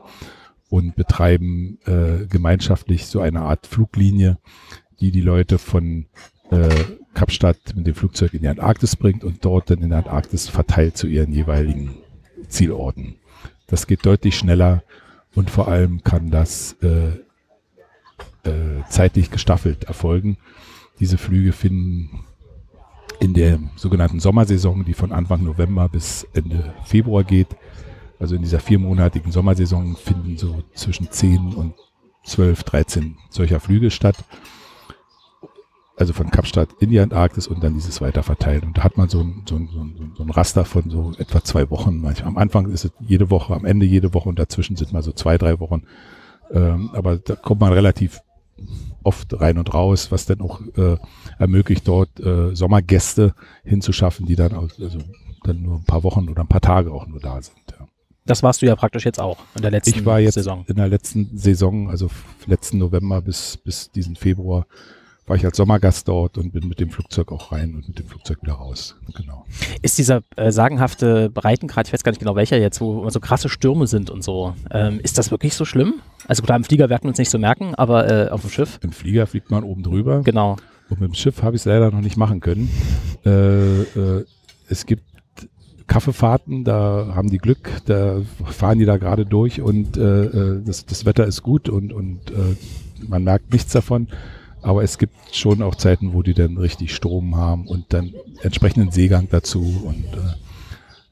und 0.70 0.96
betreiben 0.96 1.78
äh, 1.86 2.26
gemeinschaftlich 2.26 3.06
so 3.06 3.20
eine 3.20 3.42
Art 3.42 3.66
Fluglinie, 3.66 4.38
die 5.00 5.10
die 5.10 5.20
Leute 5.20 5.58
von 5.58 6.06
äh, 6.50 6.68
Kapstadt 7.14 7.58
mit 7.74 7.86
dem 7.86 7.94
Flugzeug 7.94 8.34
in 8.34 8.42
die 8.42 8.48
Antarktis 8.48 8.96
bringt 8.96 9.24
und 9.24 9.44
dort 9.44 9.70
dann 9.70 9.82
in 9.82 9.90
der 9.90 9.98
Antarktis 9.98 10.48
verteilt 10.48 10.96
zu 10.96 11.06
ihren 11.06 11.32
jeweiligen 11.32 11.94
Zielorten. 12.48 13.16
Das 13.66 13.86
geht 13.86 14.04
deutlich 14.04 14.36
schneller 14.36 14.82
und 15.34 15.50
vor 15.50 15.68
allem 15.68 16.02
kann 16.02 16.30
das 16.30 16.76
äh, 16.82 17.08
äh, 18.48 18.82
zeitlich 18.88 19.30
gestaffelt 19.30 19.84
erfolgen. 19.84 20.36
Diese 21.00 21.18
Flüge 21.18 21.52
finden 21.52 22.24
in 23.20 23.34
der 23.34 23.58
sogenannten 23.76 24.20
Sommersaison, 24.20 24.84
die 24.84 24.94
von 24.94 25.12
Anfang 25.12 25.44
November 25.44 25.88
bis 25.88 26.26
Ende 26.34 26.74
Februar 26.84 27.24
geht, 27.24 27.48
also 28.18 28.36
in 28.36 28.42
dieser 28.42 28.60
viermonatigen 28.60 29.32
Sommersaison 29.32 29.96
finden 29.96 30.36
so 30.36 30.62
zwischen 30.74 31.10
10 31.10 31.54
und 31.54 31.74
12, 32.24 32.62
13 32.64 33.16
solcher 33.30 33.60
Flüge 33.60 33.90
statt. 33.90 34.16
Also 35.96 36.12
von 36.12 36.30
Kapstadt 36.30 36.70
in 36.80 36.90
die 36.90 36.98
Antarktis 36.98 37.46
und 37.46 37.62
dann 37.62 37.74
dieses 37.74 38.00
weiter 38.00 38.24
verteilen. 38.24 38.64
Und 38.64 38.78
da 38.78 38.82
hat 38.84 38.96
man 38.96 39.08
so 39.08 39.20
ein, 39.20 39.44
so 39.48 39.54
ein, 39.54 39.68
so 39.72 39.80
ein, 39.80 40.12
so 40.16 40.22
ein 40.24 40.30
Raster 40.30 40.64
von 40.64 40.90
so 40.90 41.12
etwa 41.18 41.44
zwei 41.44 41.70
Wochen. 41.70 42.00
Manchmal. 42.00 42.28
Am 42.28 42.36
Anfang 42.36 42.68
ist 42.70 42.84
es 42.84 42.92
jede 43.00 43.30
Woche, 43.30 43.54
am 43.54 43.64
Ende 43.64 43.86
jede 43.86 44.12
Woche 44.12 44.28
und 44.28 44.38
dazwischen 44.38 44.76
sind 44.76 44.92
mal 44.92 45.02
so 45.02 45.12
zwei, 45.12 45.38
drei 45.38 45.60
Wochen. 45.60 45.84
Ähm, 46.50 46.90
aber 46.92 47.18
da 47.18 47.36
kommt 47.36 47.60
man 47.60 47.72
relativ 47.72 48.20
oft 49.02 49.40
rein 49.40 49.58
und 49.58 49.72
raus, 49.72 50.10
was 50.10 50.26
dann 50.26 50.40
auch 50.40 50.60
äh, 50.76 50.96
ermöglicht, 51.38 51.86
dort 51.86 52.18
äh, 52.20 52.54
Sommergäste 52.54 53.34
hinzuschaffen, 53.64 54.26
die 54.26 54.36
dann 54.36 54.54
auch, 54.54 54.68
also 54.80 54.98
dann 55.44 55.62
nur 55.62 55.76
ein 55.76 55.84
paar 55.84 56.02
Wochen 56.02 56.28
oder 56.28 56.42
ein 56.42 56.48
paar 56.48 56.60
Tage 56.60 56.92
auch 56.92 57.06
nur 57.06 57.20
da 57.20 57.40
sind. 57.40 57.56
Ja. 57.78 57.86
Das 58.26 58.42
warst 58.42 58.62
du 58.62 58.66
ja 58.66 58.74
praktisch 58.74 59.04
jetzt 59.04 59.20
auch 59.20 59.38
in 59.54 59.62
der 59.62 59.70
letzten 59.70 59.90
Saison. 59.90 60.00
Ich 60.00 60.06
war 60.06 60.20
jetzt 60.20 60.34
Saison. 60.34 60.64
in 60.66 60.76
der 60.76 60.88
letzten 60.88 61.36
Saison, 61.36 61.90
also 61.90 62.08
letzten 62.46 62.78
November 62.78 63.20
bis, 63.20 63.58
bis 63.58 63.90
diesen 63.90 64.16
Februar, 64.16 64.66
war 65.26 65.36
ich 65.36 65.44
als 65.44 65.56
Sommergast 65.56 66.06
dort 66.06 66.36
und 66.36 66.52
bin 66.52 66.68
mit 66.68 66.80
dem 66.80 66.90
Flugzeug 66.90 67.32
auch 67.32 67.50
rein 67.50 67.74
und 67.74 67.88
mit 67.88 67.98
dem 67.98 68.06
Flugzeug 68.06 68.42
wieder 68.42 68.54
raus. 68.54 68.96
Genau. 69.14 69.46
Ist 69.80 69.96
dieser 69.98 70.22
äh, 70.36 70.52
sagenhafte 70.52 71.30
Breitengrad, 71.30 71.86
ich 71.86 71.94
weiß 71.94 72.04
gar 72.04 72.12
nicht 72.12 72.18
genau 72.18 72.36
welcher 72.36 72.58
jetzt, 72.58 72.80
wo 72.80 73.08
so 73.08 73.20
krasse 73.20 73.48
Stürme 73.48 73.86
sind 73.86 74.10
und 74.10 74.22
so, 74.22 74.54
ähm, 74.70 75.00
ist 75.02 75.16
das 75.16 75.30
wirklich 75.30 75.54
so 75.54 75.64
schlimm? 75.64 75.94
Also 76.28 76.42
klar, 76.42 76.56
im 76.56 76.64
Flieger 76.64 76.90
werden 76.90 77.04
wir 77.04 77.08
uns 77.08 77.18
nicht 77.18 77.30
so 77.30 77.38
merken, 77.38 77.74
aber 77.74 78.10
äh, 78.10 78.28
auf 78.28 78.42
dem 78.42 78.50
Schiff? 78.50 78.78
Im 78.82 78.92
Flieger 78.92 79.26
fliegt 79.26 79.50
man 79.50 79.64
oben 79.64 79.82
drüber. 79.82 80.20
Genau. 80.22 80.56
Und 80.90 81.00
mit 81.00 81.10
dem 81.10 81.14
Schiff 81.14 81.42
habe 81.42 81.56
ich 81.56 81.62
es 81.62 81.66
leider 81.66 81.90
noch 81.90 82.02
nicht 82.02 82.16
machen 82.16 82.40
können. 82.40 82.70
Äh, 83.24 83.80
äh 83.82 84.24
es 84.66 84.86
gibt 84.86 85.04
Kaffeefahrten, 85.86 86.64
da 86.64 87.12
haben 87.14 87.28
die 87.28 87.36
Glück, 87.36 87.70
da 87.84 88.22
fahren 88.46 88.78
die 88.78 88.86
da 88.86 88.96
gerade 88.96 89.26
durch 89.26 89.60
und 89.60 89.98
äh, 89.98 90.24
äh, 90.24 90.62
das, 90.64 90.86
das 90.86 91.04
Wetter 91.04 91.26
ist 91.26 91.42
gut 91.42 91.68
und, 91.68 91.92
und 91.92 92.20
man 93.06 93.24
merkt 93.24 93.52
nichts 93.52 93.72
davon. 93.72 94.08
Aber 94.64 94.82
es 94.82 94.98
gibt 94.98 95.14
schon 95.32 95.62
auch 95.62 95.74
Zeiten, 95.74 96.12
wo 96.14 96.22
die 96.22 96.34
dann 96.34 96.56
richtig 96.56 96.94
Strom 96.94 97.36
haben 97.36 97.66
und 97.66 97.92
dann 97.92 98.14
entsprechenden 98.42 98.90
Seegang 98.90 99.28
dazu 99.30 99.60
und 99.84 100.04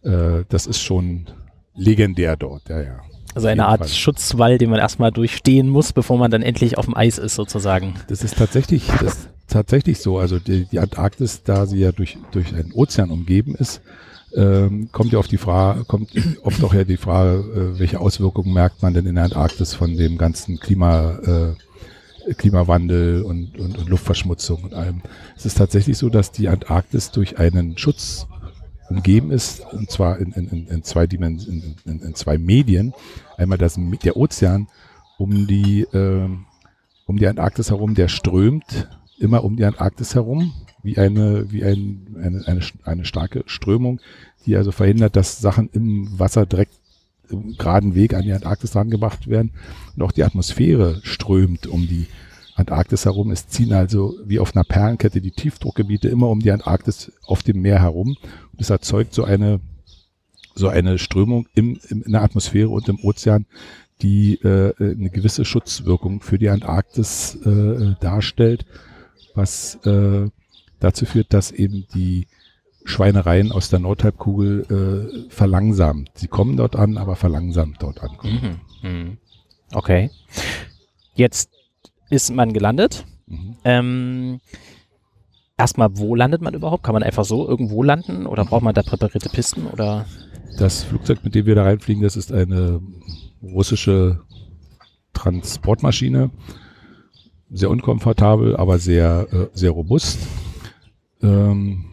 äh, 0.05 0.39
äh, 0.39 0.45
das 0.49 0.67
ist 0.67 0.81
schon 0.81 1.27
legendär 1.75 2.37
dort, 2.37 2.69
ja, 2.69 2.81
ja. 2.81 3.01
Also 3.35 3.49
eine 3.49 3.67
Art 3.67 3.81
Fall. 3.81 3.89
Schutzwall, 3.89 4.59
den 4.59 4.71
man 4.71 4.79
erstmal 4.79 5.11
durchstehen 5.11 5.69
muss, 5.69 5.93
bevor 5.93 6.19
man 6.19 6.31
dann 6.31 6.43
endlich 6.43 6.77
auf 6.77 6.85
dem 6.85 6.97
Eis 6.97 7.19
ist, 7.19 7.35
sozusagen. 7.35 7.95
Das 8.09 8.23
ist 8.23 8.37
tatsächlich, 8.37 8.87
das 9.01 9.15
ist 9.15 9.29
tatsächlich 9.49 10.01
so. 10.01 10.19
Also 10.19 10.39
die, 10.39 10.67
die 10.67 10.79
Antarktis, 10.79 11.43
da 11.43 11.67
sie 11.67 11.79
ja 11.79 11.93
durch, 11.93 12.19
durch 12.33 12.55
einen 12.55 12.73
Ozean 12.73 13.11
umgeben 13.11 13.55
ist, 13.55 13.81
ähm, 14.35 14.89
kommt 14.93 15.13
ja 15.13 15.19
auf 15.19 15.29
die 15.29 15.39
Frage, 15.39 15.85
kommt 15.85 16.11
oft 16.43 16.63
auch 16.63 16.75
ja 16.75 16.85
die 16.85 16.97
Frage, 16.97 17.39
äh, 17.77 17.79
welche 17.79 18.01
Auswirkungen 18.01 18.53
merkt 18.53 18.83
man 18.83 18.95
denn 18.95 19.07
in 19.07 19.15
der 19.15 19.25
Antarktis 19.25 19.75
von 19.75 19.97
dem 19.97 20.19
ganzen 20.19 20.59
Klima, 20.59 21.19
äh, 21.25 21.55
Klimawandel 22.37 23.23
und, 23.23 23.59
und, 23.59 23.79
und 23.79 23.89
Luftverschmutzung 23.89 24.65
und 24.65 24.75
allem. 24.75 25.03
Es 25.37 25.47
ist 25.47 25.59
tatsächlich 25.59 25.99
so, 25.99 26.09
dass 26.09 26.33
die 26.33 26.49
Antarktis 26.49 27.11
durch 27.11 27.39
einen 27.39 27.79
Schutz 27.79 28.27
umgeben 28.89 29.31
ist, 29.31 29.63
und 29.73 29.91
zwar 29.91 30.19
in, 30.19 30.33
in, 30.33 30.67
in 30.67 30.83
zwei 30.83 31.07
Dimensionen, 31.07 31.77
in, 31.85 32.01
in, 32.01 32.15
zwei 32.15 32.39
Medien. 32.39 32.95
Einmal 33.37 33.59
das, 33.59 33.79
der 34.05 34.17
Ozean 34.17 34.69
um 35.19 35.47
die, 35.47 35.83
äh, 35.83 36.29
um 37.07 37.17
die 37.17 37.27
Antarktis 37.27 37.71
herum, 37.71 37.95
der 37.95 38.09
strömt 38.09 38.89
immer 39.19 39.45
um 39.45 39.57
die 39.57 39.65
Antarktis 39.65 40.15
herum 40.15 40.53
wie 40.83 40.99
eine, 40.99 41.51
wie 41.53 41.65
ein, 41.65 42.17
eine, 42.21 42.47
eine, 42.47 42.61
eine 42.85 43.05
starke 43.05 43.45
Strömung, 43.47 44.01
die 44.47 44.57
also 44.57 44.73
verhindert, 44.73 45.17
dass 45.17 45.41
Sachen 45.41 45.71
im 45.73 46.19
Wasser 46.19 46.45
direkt 46.45 46.75
im 47.33 47.57
geraden 47.57 47.95
Weg 47.95 48.15
an 48.15 48.23
die 48.23 48.33
Antarktis 48.33 48.73
dran 48.73 48.91
werden. 48.91 49.53
Und 49.97 50.03
auch 50.03 50.13
die 50.13 50.25
Atmosphäre 50.25 51.01
strömt 51.03 51.67
um 51.67 51.87
die 51.87 52.07
Antarktis 52.55 53.05
herum. 53.05 53.31
Es 53.31 53.49
ziehen 53.49 53.73
also 53.73 54.15
wie 54.25 54.39
auf 54.39 54.55
einer 54.55 54.65
Perlenkette 54.65 55.21
die 55.21 55.31
Tiefdruckgebiete 55.31 56.09
immer 56.09 56.29
um 56.29 56.41
die 56.41 56.51
Antarktis 56.51 57.13
auf 57.27 57.43
dem 57.43 57.61
Meer 57.63 57.81
herum. 57.81 58.17
Und 58.53 58.61
es 58.61 58.71
erzeugt 58.71 59.15
so 59.15 59.25
eine, 59.25 59.61
so 60.55 60.69
eine 60.69 60.99
Strömung 60.99 61.49
im, 61.55 61.79
im, 61.89 62.03
in 62.03 62.13
der 62.13 62.23
Atmosphäre 62.23 62.69
und 62.69 62.89
im 62.89 62.99
Ozean, 63.01 63.47
die 64.03 64.35
äh, 64.43 64.75
eine 64.79 65.11
gewisse 65.11 65.45
Schutzwirkung 65.45 66.21
für 66.21 66.39
die 66.39 66.49
Antarktis 66.49 67.37
äh, 67.47 67.95
darstellt, 68.01 68.67
was 69.35 69.77
äh, 69.87 70.29
dazu 70.81 71.07
führt, 71.07 71.33
dass 71.33 71.53
eben 71.53 71.87
die 71.95 72.27
Schweinereien 72.85 73.53
aus 73.53 73.69
der 73.71 73.79
Nordhalbkugel 73.79 74.67
äh, 75.29 75.31
verlangsamt. 75.31 76.11
Sie 76.15 76.29
kommen 76.29 76.57
dort 76.57 76.77
an, 76.77 76.99
aber 76.99 77.17
verlangsamt 77.17 77.83
dort 77.83 78.03
ankommen. 78.03 78.61
Mhm. 78.83 78.91
Mhm. 78.91 79.19
Okay. 79.73 80.11
Jetzt 81.15 81.51
ist 82.11 82.35
man 82.35 82.53
gelandet. 82.53 83.07
Mhm. 83.27 83.57
Ähm, 83.65 84.41
erstmal, 85.57 85.97
wo 85.97 86.15
landet 86.15 86.43
man 86.43 86.55
überhaupt? 86.55 86.83
Kann 86.83 86.95
man 86.95 87.03
einfach 87.03 87.25
so 87.25 87.49
irgendwo 87.49 87.83
landen 87.83 88.27
oder 88.27 88.45
braucht 88.45 88.63
man 88.63 88.75
da 88.75 88.83
präparierte 88.83 89.29
Pisten 89.29 89.67
oder? 89.67 90.07
Das 90.59 90.85
Flugzeug, 90.85 91.25
mit 91.25 91.35
dem 91.35 91.47
wir 91.47 91.55
da 91.55 91.63
reinfliegen, 91.63 92.03
das 92.03 92.17
ist 92.17 92.33
eine 92.33 92.81
russische 93.43 94.21
Transportmaschine. 95.13 96.31
Sehr 97.51 97.71
unkomfortabel, 97.71 98.57
aber 98.57 98.79
sehr, 98.79 99.29
äh, 99.31 99.47
sehr 99.53 99.71
robust. 99.71 100.27
Ähm, 101.23 101.92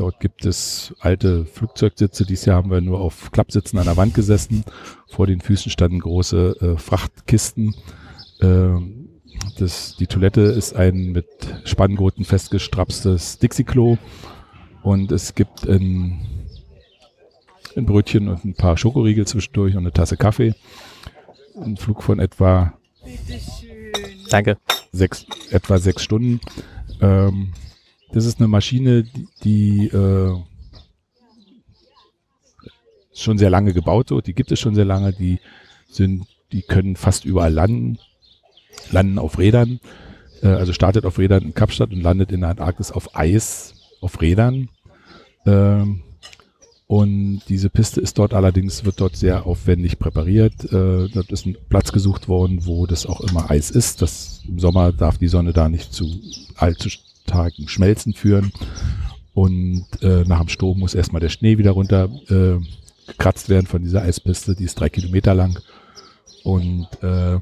dort 0.00 0.18
gibt 0.18 0.46
es 0.46 0.94
alte 0.98 1.44
Flugzeugsitze. 1.44 2.24
Dieses 2.24 2.46
Jahr 2.46 2.56
haben 2.56 2.70
wir 2.70 2.80
nur 2.80 3.00
auf 3.00 3.30
Klappsitzen 3.32 3.78
an 3.78 3.84
der 3.84 3.98
Wand 3.98 4.14
gesessen. 4.14 4.64
Vor 5.06 5.26
den 5.26 5.42
Füßen 5.42 5.70
standen 5.70 6.00
große 6.00 6.56
äh, 6.60 6.78
Frachtkisten. 6.78 7.74
Ähm, 8.40 9.10
das, 9.58 9.96
die 9.96 10.06
Toilette 10.06 10.40
ist 10.40 10.74
ein 10.74 11.12
mit 11.12 11.26
Spanngurten 11.64 12.24
festgestrapstes 12.24 13.38
Dixie-Klo. 13.38 13.98
Und 14.82 15.12
es 15.12 15.34
gibt 15.34 15.68
ein, 15.68 16.48
ein 17.76 17.84
Brötchen 17.84 18.28
und 18.28 18.44
ein 18.44 18.54
paar 18.54 18.78
Schokoriegel 18.78 19.26
zwischendurch 19.26 19.74
und 19.74 19.82
eine 19.82 19.92
Tasse 19.92 20.16
Kaffee. 20.16 20.54
Ein 21.60 21.76
Flug 21.76 22.02
von 22.02 22.20
etwa 22.20 22.72
Danke. 24.30 24.56
Sechs, 24.92 25.26
etwa 25.50 25.78
sechs 25.78 26.02
Stunden. 26.02 26.40
Ähm, 27.02 27.52
das 28.12 28.24
ist 28.24 28.38
eine 28.38 28.48
Maschine, 28.48 29.04
die, 29.44 29.86
äh, 29.88 30.36
schon 33.20 33.38
sehr 33.38 33.50
lange 33.50 33.72
gebaut 33.72 34.10
wird. 34.10 34.26
Die 34.26 34.34
gibt 34.34 34.52
es 34.52 34.60
schon 34.60 34.74
sehr 34.74 34.84
lange. 34.84 35.12
Die 35.12 35.38
sind, 35.88 36.26
die 36.52 36.62
können 36.62 36.96
fast 36.96 37.24
überall 37.24 37.52
landen, 37.52 37.98
landen 38.90 39.18
auf 39.18 39.38
Rädern. 39.38 39.80
Äh, 40.42 40.48
also 40.48 40.72
startet 40.72 41.04
auf 41.04 41.18
Rädern 41.18 41.42
in 41.42 41.54
Kapstadt 41.54 41.92
und 41.92 42.02
landet 42.02 42.32
in 42.32 42.40
der 42.40 42.50
Antarktis 42.50 42.90
auf 42.90 43.16
Eis 43.16 43.74
auf 44.00 44.20
Rädern. 44.20 44.68
Ähm, 45.46 46.02
und 46.86 47.42
diese 47.48 47.70
Piste 47.70 48.00
ist 48.00 48.18
dort 48.18 48.34
allerdings, 48.34 48.84
wird 48.84 49.00
dort 49.00 49.14
sehr 49.14 49.46
aufwendig 49.46 50.00
präpariert. 50.00 50.64
Äh, 50.64 51.08
dort 51.08 51.30
ist 51.30 51.46
ein 51.46 51.56
Platz 51.68 51.92
gesucht 51.92 52.26
worden, 52.26 52.66
wo 52.66 52.86
das 52.86 53.06
auch 53.06 53.20
immer 53.20 53.48
Eis 53.48 53.70
ist. 53.70 54.02
Das, 54.02 54.42
Im 54.48 54.58
Sommer 54.58 54.92
darf 54.92 55.16
die 55.16 55.28
Sonne 55.28 55.52
da 55.52 55.68
nicht 55.68 55.92
zu 55.92 56.06
allzu 56.56 56.88
starken 57.24 57.68
Schmelzen 57.68 58.12
führen. 58.12 58.52
Und 59.34 59.86
äh, 60.02 60.24
nach 60.24 60.40
dem 60.40 60.48
Sturm 60.48 60.80
muss 60.80 60.94
erstmal 60.94 61.20
der 61.20 61.28
Schnee 61.28 61.58
wieder 61.58 61.70
runter 61.70 62.08
äh, 62.28 62.58
gekratzt 63.06 63.48
werden 63.48 63.66
von 63.66 63.82
dieser 63.82 64.02
Eispiste. 64.02 64.54
Die 64.54 64.64
ist 64.64 64.78
drei 64.78 64.88
Kilometer 64.88 65.34
lang. 65.34 65.58
Und 66.42 66.88
äh, 67.02 67.38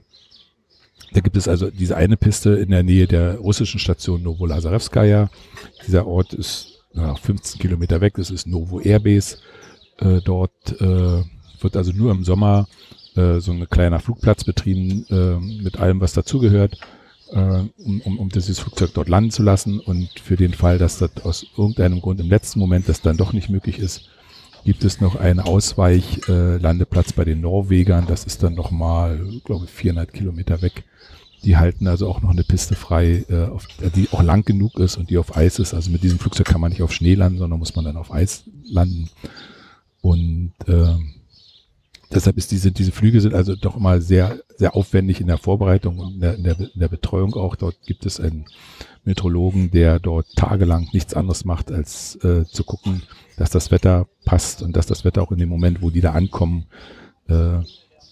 da 1.13 1.21
gibt 1.21 1.37
es 1.37 1.49
also 1.49 1.71
diese 1.71 1.97
eine 1.97 2.17
Piste 2.17 2.51
in 2.51 2.71
der 2.71 2.83
Nähe 2.83 3.07
der 3.07 3.37
russischen 3.37 3.81
Station 3.81 4.23
Novolazarevskaya. 4.23 5.31
Dieser 5.87 6.07
Ort 6.07 6.35
ist 6.35 6.85
na, 6.93 7.15
15 7.15 7.61
Kilometer 7.61 8.01
weg. 8.01 8.15
Das 8.17 8.31
ist 8.31 8.47
Novo 8.47 8.81
Airbase. 8.81 9.39
Äh, 9.99 10.21
dort 10.23 10.81
äh, 10.81 11.23
wird 11.61 11.77
also 11.77 11.93
nur 11.93 12.13
im 12.13 12.25
Sommer 12.25 12.69
äh, 13.17 13.41
so 13.41 13.53
ein 13.53 13.69
kleiner 13.69 14.01
Flugplatz 14.01 14.45
betrieben 14.45 15.07
äh, 15.11 15.63
mit 15.63 15.79
allem, 15.79 16.01
was 16.01 16.13
dazugehört, 16.13 16.79
um, 17.31 18.01
um, 18.05 18.19
um 18.19 18.29
dieses 18.29 18.59
Flugzeug 18.59 18.91
dort 18.95 19.09
landen 19.09 19.31
zu 19.31 19.43
lassen. 19.43 19.81
Und 19.81 20.09
für 20.23 20.37
den 20.37 20.55
Fall, 20.55 20.79
dass 20.79 20.99
das 20.99 21.11
aus 21.23 21.47
irgendeinem 21.57 22.01
Grund 22.01 22.21
im 22.21 22.29
letzten 22.29 22.59
Moment 22.59 22.89
das 22.89 23.03
dann 23.03 23.17
doch 23.17 23.33
nicht 23.33 23.49
möglich 23.49 23.79
ist, 23.79 24.09
gibt 24.65 24.85
es 24.85 25.01
noch 25.01 25.17
einen 25.17 25.41
Ausweichlandeplatz 25.41 27.11
äh, 27.11 27.15
bei 27.15 27.25
den 27.25 27.41
Norwegern. 27.41 28.07
Das 28.07 28.25
ist 28.25 28.43
dann 28.43 28.55
nochmal, 28.55 29.21
glaube 29.45 29.67
ich, 29.67 29.71
400 29.71 30.13
Kilometer 30.13 30.63
weg. 30.63 30.85
Die 31.45 31.57
halten 31.57 31.87
also 31.87 32.09
auch 32.09 32.21
noch 32.21 32.31
eine 32.31 32.43
Piste 32.43 32.75
frei, 32.75 33.25
äh, 33.29 33.47
auf, 33.47 33.69
die 33.95 34.09
auch 34.11 34.23
lang 34.23 34.45
genug 34.45 34.79
ist 34.79 34.97
und 34.97 35.11
die 35.11 35.19
auf 35.19 35.37
Eis 35.37 35.59
ist. 35.59 35.73
Also 35.73 35.91
mit 35.91 36.03
diesem 36.03 36.19
Flugzeug 36.19 36.47
kann 36.47 36.61
man 36.61 36.71
nicht 36.71 36.83
auf 36.83 36.93
Schnee 36.93 37.15
landen, 37.15 37.39
sondern 37.39 37.59
muss 37.59 37.77
man 37.77 37.85
dann 37.85 37.97
auf 37.97 38.13
Eis 38.13 38.45
landen. 38.65 39.09
Und 40.01 40.53
äh, 40.67 40.95
deshalb 42.13 42.37
ist 42.37 42.51
diese, 42.51 42.73
diese 42.73 42.93
Flüge 42.93 43.21
sind 43.21 43.35
also 43.35 43.55
doch 43.55 43.77
immer 43.77 44.01
sehr, 44.01 44.41
sehr 44.57 44.75
aufwendig 44.75 45.21
in 45.21 45.27
der 45.27 45.39
Vorbereitung 45.39 45.99
und 45.99 46.15
in 46.15 46.21
der, 46.21 46.35
in 46.37 46.43
der, 46.45 46.59
in 46.59 46.81
der 46.81 46.89
Betreuung 46.89 47.35
auch. 47.35 47.57
Dort 47.57 47.77
gibt 47.87 48.07
es 48.07 48.21
einen 48.21 48.47
Meteorologen, 49.05 49.71
der 49.71 49.99
dort 49.99 50.27
tagelang 50.37 50.89
nichts 50.93 51.15
anderes 51.15 51.45
macht, 51.45 51.71
als 51.71 52.17
äh, 52.17 52.45
zu 52.45 52.65
gucken, 52.65 53.03
dass 53.37 53.51
das 53.51 53.71
Wetter 53.71 54.07
passt 54.25 54.63
und 54.63 54.77
dass 54.77 54.87
das 54.87 55.05
Wetter 55.05 55.23
auch 55.23 55.33
in 55.33 55.39
dem 55.39 55.49
Moment, 55.49 55.83
wo 55.83 55.91
die 55.91 56.01
da 56.01 56.13
ankommen, 56.13 56.67
äh, 57.29 57.61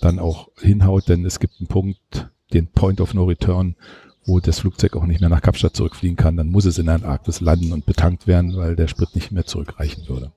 dann 0.00 0.18
auch 0.18 0.48
hinhaut. 0.60 1.08
Denn 1.08 1.24
es 1.24 1.40
gibt 1.40 1.54
einen 1.58 1.68
Punkt, 1.68 2.30
den 2.52 2.68
Point 2.68 3.00
of 3.00 3.14
No 3.14 3.24
Return, 3.24 3.76
wo 4.24 4.40
das 4.40 4.60
Flugzeug 4.60 4.96
auch 4.96 5.06
nicht 5.06 5.20
mehr 5.20 5.30
nach 5.30 5.42
Kapstadt 5.42 5.76
zurückfliegen 5.76 6.16
kann, 6.16 6.36
dann 6.36 6.48
muss 6.48 6.64
es 6.64 6.78
in 6.78 6.86
der 6.86 6.96
Antarktis 6.96 7.40
landen 7.40 7.72
und 7.72 7.86
betankt 7.86 8.26
werden, 8.26 8.56
weil 8.56 8.76
der 8.76 8.88
Sprit 8.88 9.14
nicht 9.14 9.30
mehr 9.30 9.46
zurückreichen 9.46 10.08
würde. 10.08 10.32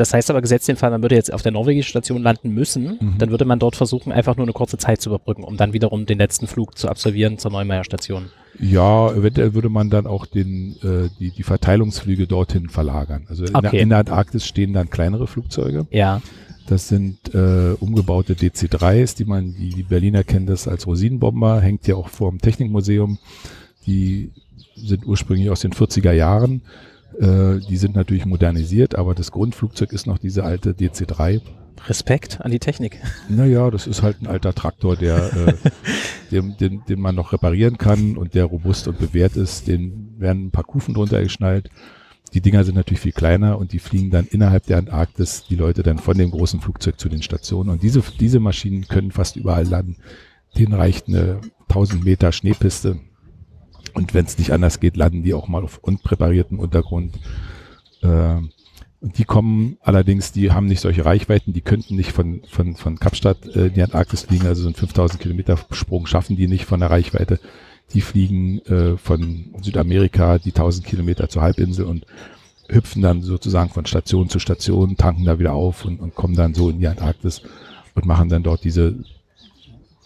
Das 0.00 0.14
heißt 0.14 0.30
aber 0.30 0.40
gesetzt 0.40 0.66
den 0.66 0.76
Fall, 0.76 0.90
man 0.90 1.02
würde 1.02 1.14
jetzt 1.14 1.30
auf 1.30 1.42
der 1.42 1.52
norwegischen 1.52 1.90
Station 1.90 2.22
landen 2.22 2.54
müssen, 2.54 2.96
mhm. 2.98 3.18
dann 3.18 3.30
würde 3.30 3.44
man 3.44 3.58
dort 3.58 3.76
versuchen, 3.76 4.12
einfach 4.12 4.34
nur 4.34 4.46
eine 4.46 4.54
kurze 4.54 4.78
Zeit 4.78 5.02
zu 5.02 5.10
überbrücken, 5.10 5.44
um 5.44 5.58
dann 5.58 5.74
wiederum 5.74 6.06
den 6.06 6.16
letzten 6.16 6.46
Flug 6.46 6.78
zu 6.78 6.88
absolvieren 6.88 7.36
zur 7.36 7.50
Neumeier 7.50 7.84
Station. 7.84 8.30
Ja, 8.58 9.10
eventuell 9.12 9.52
würde 9.52 9.68
man 9.68 9.90
dann 9.90 10.06
auch 10.06 10.24
den, 10.24 10.76
äh, 10.82 11.10
die, 11.18 11.32
die 11.32 11.42
Verteilungsflüge 11.42 12.26
dorthin 12.26 12.70
verlagern. 12.70 13.26
Also 13.28 13.44
in, 13.44 13.54
okay. 13.54 13.68
der, 13.72 13.80
in 13.80 13.88
der 13.90 13.98
Antarktis 13.98 14.46
stehen 14.46 14.72
dann 14.72 14.88
kleinere 14.88 15.26
Flugzeuge. 15.26 15.86
Ja. 15.90 16.22
Das 16.66 16.88
sind 16.88 17.34
äh, 17.34 17.72
umgebaute 17.78 18.32
DC-3s, 18.32 19.18
die 19.18 19.26
man, 19.26 19.54
die, 19.54 19.68
die 19.68 19.82
Berliner 19.82 20.24
kennen 20.24 20.46
das 20.46 20.66
als 20.66 20.86
Rosinenbomber, 20.86 21.60
hängt 21.60 21.86
ja 21.86 21.96
auch 21.96 22.08
vor 22.08 22.30
dem 22.30 22.40
Technikmuseum. 22.40 23.18
Die 23.86 24.30
sind 24.76 25.06
ursprünglich 25.06 25.50
aus 25.50 25.60
den 25.60 25.72
40er 25.72 26.12
Jahren. 26.12 26.62
Äh, 27.18 27.60
die 27.68 27.76
sind 27.76 27.94
natürlich 27.94 28.26
modernisiert, 28.26 28.96
aber 28.96 29.14
das 29.14 29.30
Grundflugzeug 29.30 29.92
ist 29.92 30.06
noch 30.06 30.18
diese 30.18 30.44
alte 30.44 30.70
DC-3. 30.70 31.40
Respekt 31.88 32.40
an 32.42 32.50
die 32.50 32.58
Technik. 32.58 32.98
Naja, 33.28 33.70
das 33.70 33.86
ist 33.86 34.02
halt 34.02 34.20
ein 34.20 34.26
alter 34.26 34.54
Traktor, 34.54 34.96
der, 34.96 35.32
äh, 35.34 35.54
den, 36.30 36.56
den, 36.58 36.82
den 36.86 37.00
man 37.00 37.14
noch 37.14 37.32
reparieren 37.32 37.78
kann 37.78 38.16
und 38.16 38.34
der 38.34 38.44
robust 38.44 38.86
und 38.86 38.98
bewährt 38.98 39.36
ist. 39.36 39.66
Den 39.66 40.14
werden 40.18 40.46
ein 40.46 40.50
paar 40.50 40.64
Kufen 40.64 40.94
drunter 40.94 41.22
geschnallt 41.22 41.70
die 42.34 42.40
Dinger 42.40 42.64
sind 42.64 42.76
natürlich 42.76 43.00
viel 43.00 43.12
kleiner 43.12 43.58
und 43.58 43.72
die 43.72 43.78
fliegen 43.78 44.10
dann 44.10 44.26
innerhalb 44.26 44.66
der 44.66 44.78
Antarktis 44.78 45.44
die 45.48 45.56
Leute 45.56 45.82
dann 45.82 45.98
von 45.98 46.16
dem 46.16 46.30
großen 46.30 46.60
Flugzeug 46.60 47.00
zu 47.00 47.08
den 47.08 47.22
Stationen. 47.22 47.70
Und 47.70 47.82
diese, 47.82 48.02
diese 48.18 48.40
Maschinen 48.40 48.86
können 48.86 49.10
fast 49.10 49.36
überall 49.36 49.66
landen. 49.66 49.96
Denen 50.56 50.72
reicht 50.72 51.08
eine 51.08 51.40
1000 51.68 52.04
Meter 52.04 52.32
Schneepiste. 52.32 53.00
Und 53.94 54.14
wenn 54.14 54.24
es 54.24 54.38
nicht 54.38 54.52
anders 54.52 54.80
geht, 54.80 54.96
landen 54.96 55.22
die 55.22 55.34
auch 55.34 55.48
mal 55.48 55.62
auf 55.62 55.78
unpräpariertem 55.78 56.58
Untergrund. 56.58 57.18
Äh, 58.02 58.36
und 59.00 59.16
die 59.16 59.24
kommen 59.24 59.78
allerdings, 59.80 60.30
die 60.32 60.52
haben 60.52 60.66
nicht 60.66 60.80
solche 60.80 61.06
Reichweiten, 61.06 61.54
die 61.54 61.62
könnten 61.62 61.96
nicht 61.96 62.12
von, 62.12 62.42
von, 62.48 62.76
von 62.76 62.98
Kapstadt 62.98 63.46
äh, 63.46 63.68
in 63.68 63.74
die 63.74 63.82
Antarktis 63.82 64.22
fliegen, 64.22 64.46
also 64.46 64.62
so 64.62 64.68
einen 64.68 64.74
5000 64.74 65.20
Kilometer 65.20 65.58
Sprung 65.70 66.06
schaffen 66.06 66.36
die 66.36 66.48
nicht 66.48 66.66
von 66.66 66.80
der 66.80 66.90
Reichweite. 66.90 67.40
Die 67.94 68.02
fliegen 68.02 68.60
äh, 68.66 68.98
von 68.98 69.54
Südamerika 69.62 70.38
die 70.38 70.50
1000 70.50 70.86
Kilometer 70.86 71.28
zur 71.28 71.42
Halbinsel 71.42 71.86
und 71.86 72.06
hüpfen 72.68 73.02
dann 73.02 73.22
sozusagen 73.22 73.70
von 73.70 73.86
Station 73.86 74.28
zu 74.28 74.38
Station, 74.38 74.96
tanken 74.96 75.24
da 75.24 75.38
wieder 75.38 75.54
auf 75.54 75.84
und, 75.84 75.98
und 75.98 76.14
kommen 76.14 76.36
dann 76.36 76.54
so 76.54 76.68
in 76.70 76.78
die 76.78 76.86
Antarktis 76.86 77.42
und 77.94 78.06
machen 78.06 78.28
dann 78.28 78.42
dort 78.42 78.64
diese 78.64 78.96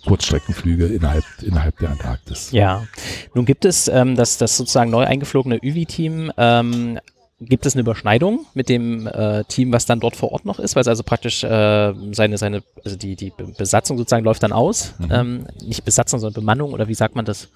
Kurzstreckenflüge 0.04 0.86
innerhalb, 0.86 1.24
innerhalb 1.42 1.78
der 1.78 1.90
Antarktis. 1.90 2.50
Ja, 2.52 2.86
nun 3.34 3.44
gibt 3.44 3.64
es 3.64 3.88
ähm, 3.88 4.16
das, 4.16 4.38
das 4.38 4.56
sozusagen 4.56 4.90
neu 4.90 5.04
eingeflogene 5.04 5.58
UVI-Team. 5.62 6.32
Ähm, 6.36 6.98
gibt 7.40 7.66
es 7.66 7.74
eine 7.74 7.80
Überschneidung 7.80 8.46
mit 8.54 8.68
dem 8.68 9.06
äh, 9.06 9.44
Team, 9.44 9.72
was 9.72 9.86
dann 9.86 10.00
dort 10.00 10.16
vor 10.16 10.32
Ort 10.32 10.44
noch 10.44 10.58
ist? 10.58 10.76
Weil 10.76 10.82
es 10.82 10.88
also 10.88 11.02
praktisch 11.02 11.42
äh, 11.44 11.92
seine, 12.12 12.38
seine, 12.38 12.62
also 12.84 12.96
die, 12.96 13.16
die 13.16 13.32
Besatzung 13.56 13.98
sozusagen 13.98 14.24
läuft 14.24 14.42
dann 14.42 14.52
aus. 14.52 14.94
Mhm. 14.98 15.08
Ähm, 15.10 15.46
nicht 15.62 15.84
Besatzung, 15.84 16.20
sondern 16.20 16.40
Bemannung 16.40 16.72
oder 16.72 16.88
wie 16.88 16.94
sagt 16.94 17.16
man 17.16 17.24
das? 17.24 17.48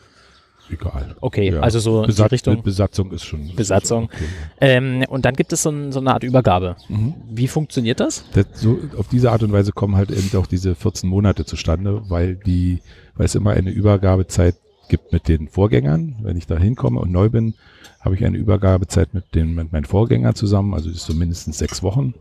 Egal. 0.71 1.17
Okay, 1.21 1.53
ja. 1.53 1.61
also 1.61 1.79
so 1.81 2.03
Besat 2.03 2.33
Richtung. 2.33 2.63
Besatzung 2.63 3.13
ist 3.13 3.25
schon. 3.25 3.55
Besatzung. 3.55 4.05
okay. 4.05 4.25
ähm, 4.61 5.05
und 5.09 5.25
dann 5.25 5.35
gibt 5.35 5.53
es 5.53 5.63
so, 5.63 5.71
ein, 5.71 5.93
so 5.93 6.01
eine 6.01 6.13
Art 6.13 6.23
Übergabe. 6.23 6.77
Mhm. 6.89 7.15
Wie 7.31 7.49
funktioniert 7.49 8.01
das? 8.01 8.25
das? 8.33 8.47
so, 8.55 8.79
auf 8.97 9.09
diese 9.09 9.33
Art 9.33 9.43
und 9.43 9.53
Weise 9.53 9.73
kommen 9.73 9.97
halt 9.97 10.11
eben 10.11 10.31
auch 10.39 10.47
diese 10.47 10.75
14 10.75 11.09
Monate 11.09 11.45
zustande, 11.45 12.03
weil 12.09 12.37
die, 12.37 12.81
weil 13.17 13.27
es 13.27 13.35
immer 13.35 13.51
eine 13.51 13.71
Übergabezeit 13.71 14.57
gibt 14.89 15.13
mit 15.13 15.29
den 15.29 15.49
Vorgängern. 15.49 16.17
Wenn 16.23 16.37
ich 16.37 16.47
da 16.47 16.57
hinkomme 16.57 17.01
und 17.01 17.13
neu 17.13 17.29
bin, 17.29 17.55
habe 18.01 18.15
ich 18.15 18.25
eine 18.25 18.39
Übergabezeit 18.39 19.15
mit, 19.15 19.35
den, 19.35 19.55
mit 19.55 19.73
meinen 19.73 19.85
Vorgängern 19.85 20.35
zusammen, 20.35 20.75
also 20.75 20.89
ist 20.89 21.05
so 21.05 21.15
mindestens 21.15 21.59
sechs 21.59 21.83
Wochen. 21.83 22.15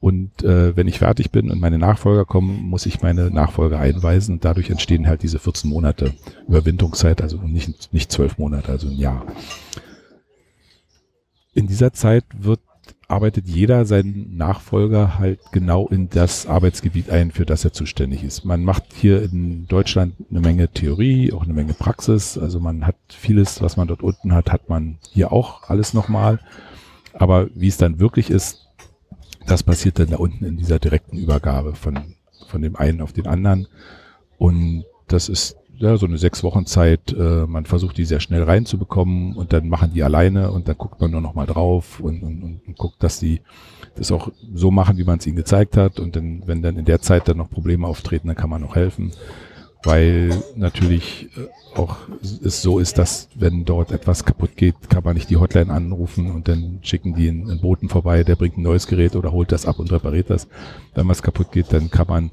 Und 0.00 0.42
äh, 0.42 0.76
wenn 0.76 0.86
ich 0.86 0.98
fertig 0.98 1.30
bin 1.30 1.50
und 1.50 1.60
meine 1.60 1.78
Nachfolger 1.78 2.26
kommen, 2.26 2.62
muss 2.62 2.84
ich 2.84 3.00
meine 3.00 3.30
Nachfolger 3.30 3.78
einweisen 3.78 4.34
und 4.34 4.44
dadurch 4.44 4.68
entstehen 4.68 5.06
halt 5.06 5.22
diese 5.22 5.38
14 5.38 5.70
Monate 5.70 6.12
Überwindungszeit, 6.46 7.22
also 7.22 7.38
nicht, 7.38 7.92
nicht 7.94 8.12
zwölf 8.12 8.36
Monate, 8.36 8.70
also 8.70 8.88
ein 8.88 8.96
Jahr. 8.96 9.24
In 11.54 11.68
dieser 11.68 11.92
Zeit 11.92 12.24
wird 12.36 12.60
arbeitet 13.08 13.46
jeder 13.46 13.84
seinen 13.84 14.36
Nachfolger 14.36 15.18
halt 15.18 15.40
genau 15.52 15.88
in 15.88 16.08
das 16.08 16.46
Arbeitsgebiet 16.46 17.10
ein, 17.10 17.30
für 17.30 17.46
das 17.46 17.64
er 17.64 17.72
zuständig 17.72 18.24
ist. 18.24 18.44
Man 18.44 18.64
macht 18.64 18.84
hier 18.94 19.22
in 19.22 19.66
Deutschland 19.68 20.14
eine 20.30 20.40
Menge 20.40 20.68
Theorie, 20.68 21.32
auch 21.32 21.44
eine 21.44 21.52
Menge 21.52 21.74
Praxis. 21.74 22.38
Also 22.38 22.60
man 22.60 22.86
hat 22.86 22.96
vieles, 23.08 23.60
was 23.62 23.76
man 23.76 23.88
dort 23.88 24.02
unten 24.02 24.34
hat, 24.34 24.50
hat 24.50 24.68
man 24.68 24.98
hier 25.12 25.32
auch 25.32 25.68
alles 25.68 25.94
nochmal. 25.94 26.40
Aber 27.12 27.48
wie 27.54 27.68
es 27.68 27.76
dann 27.76 28.00
wirklich 28.00 28.30
ist, 28.30 28.66
das 29.46 29.62
passiert 29.62 29.98
dann 29.98 30.10
da 30.10 30.16
unten 30.16 30.44
in 30.44 30.56
dieser 30.56 30.78
direkten 30.78 31.16
Übergabe 31.18 31.74
von, 31.74 31.98
von 32.48 32.62
dem 32.62 32.76
einen 32.76 33.00
auf 33.00 33.12
den 33.12 33.26
anderen. 33.26 33.68
Und 34.38 34.84
das 35.08 35.28
ist 35.28 35.56
ja, 35.76 35.96
so 35.96 36.06
eine 36.06 36.18
sechs 36.18 36.42
Wochen 36.42 36.66
Zeit. 36.66 37.12
Äh, 37.12 37.46
man 37.46 37.64
versucht 37.66 37.96
die 37.98 38.04
sehr 38.04 38.20
schnell 38.20 38.42
reinzubekommen 38.42 39.34
und 39.34 39.52
dann 39.52 39.68
machen 39.68 39.92
die 39.92 40.02
alleine 40.02 40.50
und 40.50 40.68
dann 40.68 40.78
guckt 40.78 41.00
man 41.00 41.10
nur 41.10 41.20
noch 41.20 41.34
mal 41.34 41.46
drauf 41.46 42.00
und, 42.00 42.22
und, 42.22 42.62
und 42.66 42.78
guckt, 42.78 43.02
dass 43.02 43.18
die 43.18 43.40
das 43.96 44.12
auch 44.12 44.30
so 44.54 44.70
machen, 44.70 44.96
wie 44.98 45.04
man 45.04 45.18
es 45.18 45.26
ihnen 45.26 45.36
gezeigt 45.36 45.76
hat. 45.76 45.98
Und 46.00 46.16
dann, 46.16 46.42
wenn 46.46 46.62
dann 46.62 46.76
in 46.76 46.84
der 46.84 47.00
Zeit 47.00 47.28
dann 47.28 47.38
noch 47.38 47.50
Probleme 47.50 47.86
auftreten, 47.86 48.28
dann 48.28 48.36
kann 48.36 48.50
man 48.50 48.62
noch 48.62 48.76
helfen. 48.76 49.12
Weil 49.84 50.42
natürlich 50.56 51.28
äh, 51.36 51.78
auch 51.78 51.96
es 52.44 52.62
so 52.62 52.78
ist, 52.78 52.98
dass 52.98 53.28
wenn 53.34 53.64
dort 53.64 53.92
etwas 53.92 54.24
kaputt 54.24 54.56
geht, 54.56 54.74
kann 54.88 55.04
man 55.04 55.14
nicht 55.14 55.30
die 55.30 55.36
Hotline 55.36 55.72
anrufen 55.72 56.30
und 56.30 56.48
dann 56.48 56.78
schicken 56.82 57.14
die 57.14 57.28
einen, 57.28 57.50
einen 57.50 57.60
Boten 57.60 57.88
vorbei, 57.88 58.24
der 58.24 58.36
bringt 58.36 58.56
ein 58.56 58.62
neues 58.62 58.86
Gerät 58.86 59.16
oder 59.16 59.32
holt 59.32 59.52
das 59.52 59.66
ab 59.66 59.78
und 59.78 59.92
repariert 59.92 60.30
das. 60.30 60.48
Wenn 60.94 61.08
was 61.08 61.22
kaputt 61.22 61.52
geht, 61.52 61.72
dann 61.72 61.90
kann 61.90 62.06
man 62.08 62.30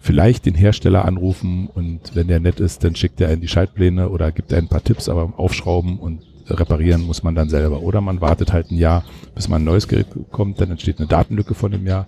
vielleicht 0.00 0.46
den 0.46 0.54
Hersteller 0.54 1.04
anrufen 1.04 1.68
und 1.74 2.14
wenn 2.14 2.28
der 2.28 2.38
nett 2.38 2.60
ist, 2.60 2.84
dann 2.84 2.94
schickt 2.94 3.20
er 3.20 3.28
einen 3.28 3.40
die 3.40 3.48
Schaltpläne 3.48 4.08
oder 4.08 4.30
gibt 4.30 4.52
er 4.52 4.58
ein 4.58 4.68
paar 4.68 4.84
Tipps, 4.84 5.08
aber 5.08 5.32
aufschrauben 5.36 5.98
und 5.98 6.22
reparieren 6.48 7.02
muss 7.02 7.22
man 7.22 7.34
dann 7.34 7.48
selber. 7.48 7.80
Oder 7.80 8.00
man 8.00 8.20
wartet 8.20 8.52
halt 8.52 8.70
ein 8.70 8.78
Jahr, 8.78 9.04
bis 9.34 9.48
man 9.48 9.62
ein 9.62 9.64
neues 9.64 9.88
Gerät 9.88 10.10
bekommt, 10.10 10.60
dann 10.60 10.70
entsteht 10.70 10.98
eine 10.98 11.08
Datenlücke 11.08 11.54
von 11.54 11.72
dem 11.72 11.86
Jahr. 11.86 12.06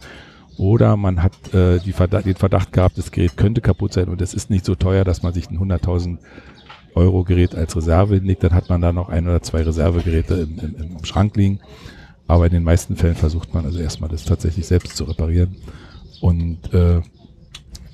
Oder 0.58 0.96
man 0.96 1.22
hat 1.22 1.54
äh, 1.54 1.78
Verdacht, 1.92 2.26
den 2.26 2.34
Verdacht 2.34 2.72
gehabt, 2.72 2.98
das 2.98 3.12
Gerät 3.12 3.36
könnte 3.36 3.60
kaputt 3.60 3.92
sein 3.92 4.08
und 4.08 4.20
es 4.20 4.34
ist 4.34 4.50
nicht 4.50 4.64
so 4.64 4.74
teuer, 4.74 5.04
dass 5.04 5.22
man 5.22 5.32
sich 5.32 5.48
ein 5.48 5.58
100.000 5.58 6.18
Euro 6.94 7.22
Gerät 7.22 7.54
als 7.54 7.76
Reserve 7.76 8.16
hinlegt, 8.16 8.42
dann 8.42 8.54
hat 8.54 8.68
man 8.68 8.80
da 8.80 8.92
noch 8.92 9.08
ein 9.08 9.26
oder 9.26 9.40
zwei 9.40 9.62
Reservegeräte 9.62 10.34
im, 10.34 10.58
im, 10.58 10.96
im 10.98 11.04
Schrank 11.04 11.36
liegen. 11.36 11.60
Aber 12.26 12.46
in 12.46 12.52
den 12.52 12.64
meisten 12.64 12.96
Fällen 12.96 13.14
versucht 13.14 13.54
man 13.54 13.64
also 13.64 13.78
erstmal 13.78 14.10
das 14.10 14.24
tatsächlich 14.24 14.66
selbst 14.66 14.96
zu 14.96 15.04
reparieren. 15.04 15.56
Und 16.20 16.74
äh, 16.74 17.00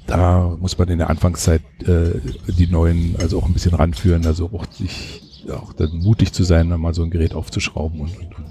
da 0.07 0.57
muss 0.59 0.77
man 0.79 0.89
in 0.89 0.99
der 0.99 1.11
Anfangszeit 1.11 1.62
äh, 1.87 2.19
die 2.49 2.67
neuen 2.67 3.15
also 3.21 3.39
auch 3.39 3.47
ein 3.47 3.53
bisschen 3.53 3.75
ranführen, 3.75 4.27
also 4.27 4.51
auch 4.53 4.67
sich 4.73 5.23
auch 5.51 5.73
dann 5.75 5.99
mutig 5.99 6.33
zu 6.33 6.43
sein, 6.43 6.69
mal 6.69 6.95
so 6.95 7.03
ein 7.03 7.11
Gerät 7.11 7.35
aufzuschrauben 7.35 8.01
und, 8.01 8.17
und 8.17 8.44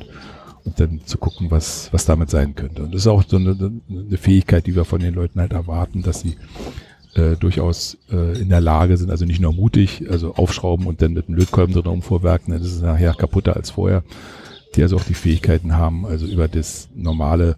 dann 0.77 1.01
zu 1.05 1.17
gucken, 1.17 1.51
was, 1.51 1.91
was 1.91 2.05
damit 2.05 2.29
sein 2.29 2.55
könnte. 2.55 2.83
Und 2.83 2.93
das 2.93 3.01
ist 3.01 3.07
auch 3.07 3.23
so 3.27 3.37
eine, 3.37 3.81
eine 3.89 4.17
Fähigkeit, 4.17 4.65
die 4.65 4.75
wir 4.75 4.85
von 4.85 5.01
den 5.01 5.13
Leuten 5.13 5.39
halt 5.39 5.53
erwarten, 5.53 6.03
dass 6.03 6.21
sie 6.21 6.37
äh, 7.15 7.35
durchaus 7.35 7.97
äh, 8.11 8.39
in 8.39 8.49
der 8.49 8.61
Lage 8.61 8.97
sind, 8.97 9.11
also 9.11 9.25
nicht 9.25 9.41
nur 9.41 9.53
mutig, 9.53 10.05
also 10.09 10.35
aufschrauben 10.35 10.87
und 10.87 11.01
dann 11.01 11.13
mit 11.13 11.27
einem 11.27 11.37
Lötkolben 11.37 11.73
drin 11.73 11.87
umvorwerken, 11.87 12.53
dann 12.53 12.61
ist 12.61 12.73
es 12.73 12.81
nachher 12.81 13.13
kaputter 13.13 13.55
als 13.55 13.71
vorher, 13.71 14.03
die 14.75 14.81
also 14.81 14.95
auch 14.95 15.03
die 15.03 15.13
Fähigkeiten 15.13 15.75
haben, 15.75 16.05
also 16.05 16.25
über 16.25 16.47
das 16.47 16.89
normale 16.95 17.57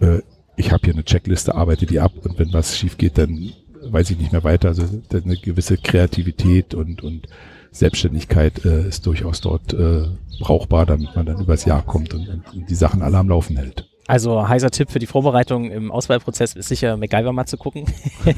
äh, 0.00 0.20
ich 0.56 0.72
habe 0.72 0.82
hier 0.84 0.94
eine 0.94 1.04
Checkliste, 1.04 1.54
arbeite 1.54 1.86
die 1.86 2.00
ab 2.00 2.12
und 2.22 2.38
wenn 2.38 2.52
was 2.52 2.76
schief 2.76 2.96
geht, 2.96 3.18
dann 3.18 3.52
weiß 3.82 4.10
ich 4.10 4.18
nicht 4.18 4.32
mehr 4.32 4.44
weiter. 4.44 4.68
Also 4.68 4.84
eine 5.12 5.36
gewisse 5.36 5.76
Kreativität 5.76 6.74
und, 6.74 7.02
und 7.02 7.28
Selbstständigkeit 7.74 8.64
äh, 8.64 8.86
ist 8.86 9.04
durchaus 9.04 9.40
dort 9.40 9.74
äh, 9.74 10.04
brauchbar, 10.40 10.86
damit 10.86 11.14
man 11.16 11.26
dann 11.26 11.40
übers 11.40 11.64
Jahr 11.64 11.82
kommt 11.82 12.14
und, 12.14 12.28
und 12.28 12.70
die 12.70 12.74
Sachen 12.74 13.02
alle 13.02 13.18
am 13.18 13.28
Laufen 13.28 13.56
hält. 13.56 13.88
Also 14.06 14.46
heißer 14.46 14.70
Tipp 14.70 14.90
für 14.90 14.98
die 15.00 15.06
Vorbereitung 15.06 15.70
im 15.70 15.90
Auswahlprozess 15.90 16.54
ist 16.54 16.68
sicher 16.68 16.96
MacGyver 16.96 17.32
mal 17.32 17.46
zu 17.46 17.56
gucken 17.56 17.86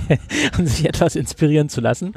und 0.59 0.67
sich 0.67 0.87
etwas 0.89 1.17
inspirieren 1.17 1.69
zu 1.69 1.81
lassen. 1.81 2.15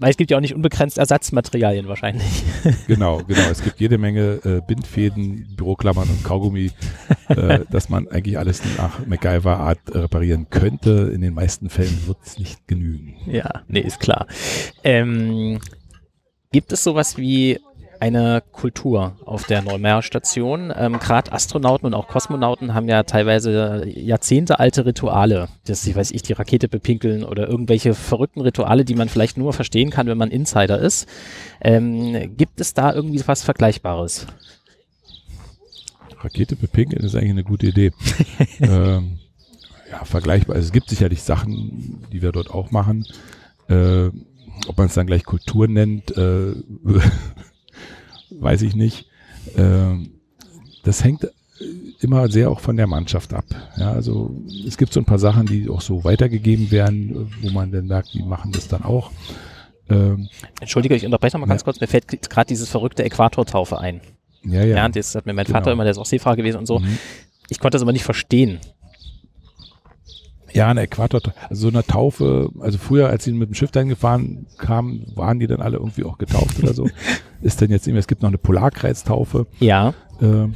Weil 0.00 0.10
es 0.10 0.16
gibt 0.16 0.30
ja 0.30 0.36
auch 0.36 0.40
nicht 0.40 0.54
unbegrenzt 0.54 0.96
Ersatzmaterialien 0.98 1.88
wahrscheinlich. 1.88 2.44
Genau, 2.86 3.18
genau. 3.18 3.50
Es 3.50 3.62
gibt 3.62 3.80
jede 3.80 3.98
Menge 3.98 4.40
äh, 4.44 4.60
Bindfäden, 4.66 5.54
Büroklammern 5.56 6.08
und 6.08 6.24
Kaugummi, 6.24 6.70
äh, 7.28 7.60
dass 7.70 7.88
man 7.88 8.08
eigentlich 8.08 8.38
alles 8.38 8.62
nach 8.76 9.04
MacGyver-Art 9.06 9.78
reparieren 9.92 10.48
könnte. 10.50 11.10
In 11.12 11.20
den 11.20 11.34
meisten 11.34 11.68
Fällen 11.68 12.06
wird 12.06 12.18
es 12.24 12.38
nicht 12.38 12.66
genügen. 12.66 13.16
Ja, 13.26 13.62
nee, 13.68 13.80
ist 13.80 14.00
klar. 14.00 14.26
Ähm, 14.84 15.58
gibt 16.52 16.72
es 16.72 16.84
sowas 16.84 17.16
wie 17.16 17.60
eine 18.00 18.42
Kultur 18.52 19.16
auf 19.24 19.44
der 19.44 19.62
Neumeier 19.62 20.02
Station. 20.02 20.72
Ähm, 20.76 20.98
Gerade 20.98 21.32
Astronauten 21.32 21.86
und 21.86 21.94
auch 21.94 22.08
Kosmonauten 22.08 22.74
haben 22.74 22.88
ja 22.88 23.02
teilweise 23.02 23.84
jahrzehntealte 23.86 24.86
Rituale, 24.86 25.48
dass 25.66 25.82
sie, 25.82 25.96
weiß 25.96 26.12
ich, 26.12 26.22
die 26.22 26.32
Rakete 26.32 26.68
bepinkeln 26.68 27.24
oder 27.24 27.48
irgendwelche 27.48 27.94
verrückten 27.94 28.40
Rituale, 28.40 28.84
die 28.84 28.94
man 28.94 29.08
vielleicht 29.08 29.36
nur 29.36 29.52
verstehen 29.52 29.90
kann, 29.90 30.06
wenn 30.06 30.18
man 30.18 30.30
Insider 30.30 30.78
ist. 30.78 31.08
Ähm, 31.60 32.36
gibt 32.36 32.60
es 32.60 32.74
da 32.74 32.92
irgendwie 32.92 33.22
was 33.26 33.42
Vergleichbares? 33.42 34.26
Rakete 36.20 36.56
bepinkeln 36.56 37.04
ist 37.04 37.14
eigentlich 37.14 37.30
eine 37.30 37.44
gute 37.44 37.66
Idee. 37.66 37.92
ähm, 38.60 39.18
ja, 39.90 40.04
vergleichbar. 40.04 40.56
Also 40.56 40.66
es 40.66 40.72
gibt 40.72 40.88
sicherlich 40.88 41.22
Sachen, 41.22 42.04
die 42.12 42.22
wir 42.22 42.32
dort 42.32 42.50
auch 42.50 42.70
machen. 42.70 43.06
Äh, 43.68 44.10
ob 44.66 44.78
man 44.78 44.86
es 44.86 44.94
dann 44.94 45.06
gleich 45.06 45.24
Kultur 45.24 45.68
nennt, 45.68 46.16
äh, 46.16 46.54
weiß 48.30 48.62
ich 48.62 48.74
nicht. 48.74 49.06
Ähm, 49.56 50.10
das 50.84 51.04
hängt 51.04 51.28
immer 52.00 52.28
sehr 52.28 52.50
auch 52.50 52.60
von 52.60 52.76
der 52.76 52.86
Mannschaft 52.86 53.34
ab. 53.34 53.44
Ja, 53.76 53.92
also 53.92 54.34
es 54.66 54.78
gibt 54.78 54.92
so 54.92 55.00
ein 55.00 55.04
paar 55.04 55.18
Sachen, 55.18 55.46
die 55.46 55.68
auch 55.68 55.80
so 55.80 56.04
weitergegeben 56.04 56.70
werden, 56.70 57.32
wo 57.42 57.50
man 57.50 57.72
dann 57.72 57.86
merkt, 57.86 58.14
die 58.14 58.22
machen 58.22 58.52
das 58.52 58.68
dann 58.68 58.82
auch. 58.82 59.10
Ähm, 59.90 60.28
Entschuldige, 60.60 60.94
ich 60.94 61.04
unterbreche 61.04 61.36
noch 61.36 61.46
mal 61.46 61.50
ganz 61.50 61.62
ja. 61.62 61.64
kurz. 61.64 61.80
Mir 61.80 61.86
fällt 61.86 62.30
gerade 62.30 62.48
dieses 62.48 62.68
verrückte 62.68 63.04
Äquatortaufe 63.04 63.78
ein. 63.78 64.00
Ja, 64.44 64.62
ja. 64.62 64.76
ja 64.76 64.88
das 64.88 65.14
hat 65.14 65.26
mir 65.26 65.32
mein 65.32 65.46
genau. 65.46 65.58
Vater 65.58 65.72
immer, 65.72 65.84
der 65.84 65.92
ist 65.92 65.98
auch 65.98 66.06
Seefahrer 66.06 66.36
gewesen 66.36 66.58
und 66.58 66.66
so. 66.66 66.78
Mhm. 66.78 66.98
Ich 67.48 67.58
konnte 67.58 67.76
das 67.76 67.82
aber 67.82 67.92
nicht 67.92 68.04
verstehen. 68.04 68.60
Ja, 70.52 70.68
eine 70.68 70.82
Äquator, 70.82 71.20
also 71.48 71.62
so 71.62 71.68
eine 71.68 71.84
Taufe, 71.84 72.50
also 72.60 72.78
früher, 72.78 73.08
als 73.08 73.24
sie 73.24 73.32
mit 73.32 73.48
dem 73.48 73.54
Schiff 73.54 73.70
dahin 73.70 73.88
gefahren 73.88 74.46
kamen, 74.56 75.06
waren 75.14 75.38
die 75.38 75.46
dann 75.46 75.60
alle 75.60 75.76
irgendwie 75.76 76.04
auch 76.04 76.18
getauft 76.18 76.62
oder 76.62 76.74
so. 76.74 76.88
Ist 77.42 77.60
dann 77.62 77.70
jetzt 77.70 77.86
irgendwie, 77.86 78.00
es 78.00 78.06
gibt 78.06 78.22
noch 78.22 78.28
eine 78.28 78.38
Polarkreistaufe. 78.38 79.46
Ja. 79.60 79.94
Ähm, 80.20 80.54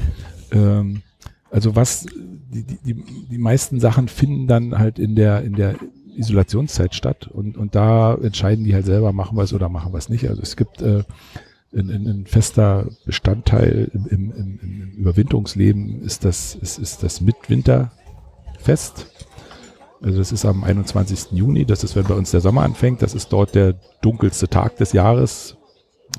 ähm, 0.51 1.03
also 1.51 1.77
was, 1.77 2.07
die, 2.07 2.65
die, 2.65 3.05
die 3.31 3.39
meisten 3.39 3.79
Sachen 3.79 4.09
finden 4.09 4.47
dann 4.47 4.79
halt 4.79 4.99
in 4.99 5.15
der, 5.15 5.43
in 5.43 5.55
der 5.55 5.77
Isolationszeit 6.17 6.95
statt 6.95 7.29
und, 7.29 7.57
und 7.57 7.75
da 7.75 8.15
entscheiden 8.15 8.65
die 8.65 8.75
halt 8.75 8.87
selber, 8.87 9.13
machen 9.13 9.37
wir 9.37 9.45
es 9.45 9.53
oder 9.53 9.69
machen 9.69 9.93
wir 9.93 9.99
es 9.99 10.09
nicht. 10.09 10.29
Also 10.29 10.43
es 10.43 10.57
gibt 10.57 10.83
äh, 10.83 11.05
ein, 11.75 12.27
fester 12.27 12.87
Bestandteil 13.07 13.91
im, 13.95 14.07
im, 14.07 14.33
im, 14.33 14.59
im 14.63 14.91
Überwinterungsleben 14.93 16.03
ist 16.03 16.25
das, 16.25 16.55
ist, 16.55 16.79
ist 16.79 17.03
das 17.03 17.21
Mitwinterfest. 17.21 19.07
Also 20.03 20.19
das 20.19 20.33
ist 20.33 20.45
am 20.45 20.65
21. 20.65 21.31
Juni, 21.31 21.65
das 21.65 21.85
ist, 21.85 21.95
wenn 21.95 22.05
bei 22.05 22.15
uns 22.15 22.33
der 22.33 22.41
Sommer 22.41 22.63
anfängt, 22.63 23.03
das 23.03 23.15
ist 23.15 23.33
dort 23.33 23.55
der 23.55 23.75
dunkelste 24.01 24.49
Tag 24.49 24.77
des 24.77 24.93
Jahres. 24.93 25.57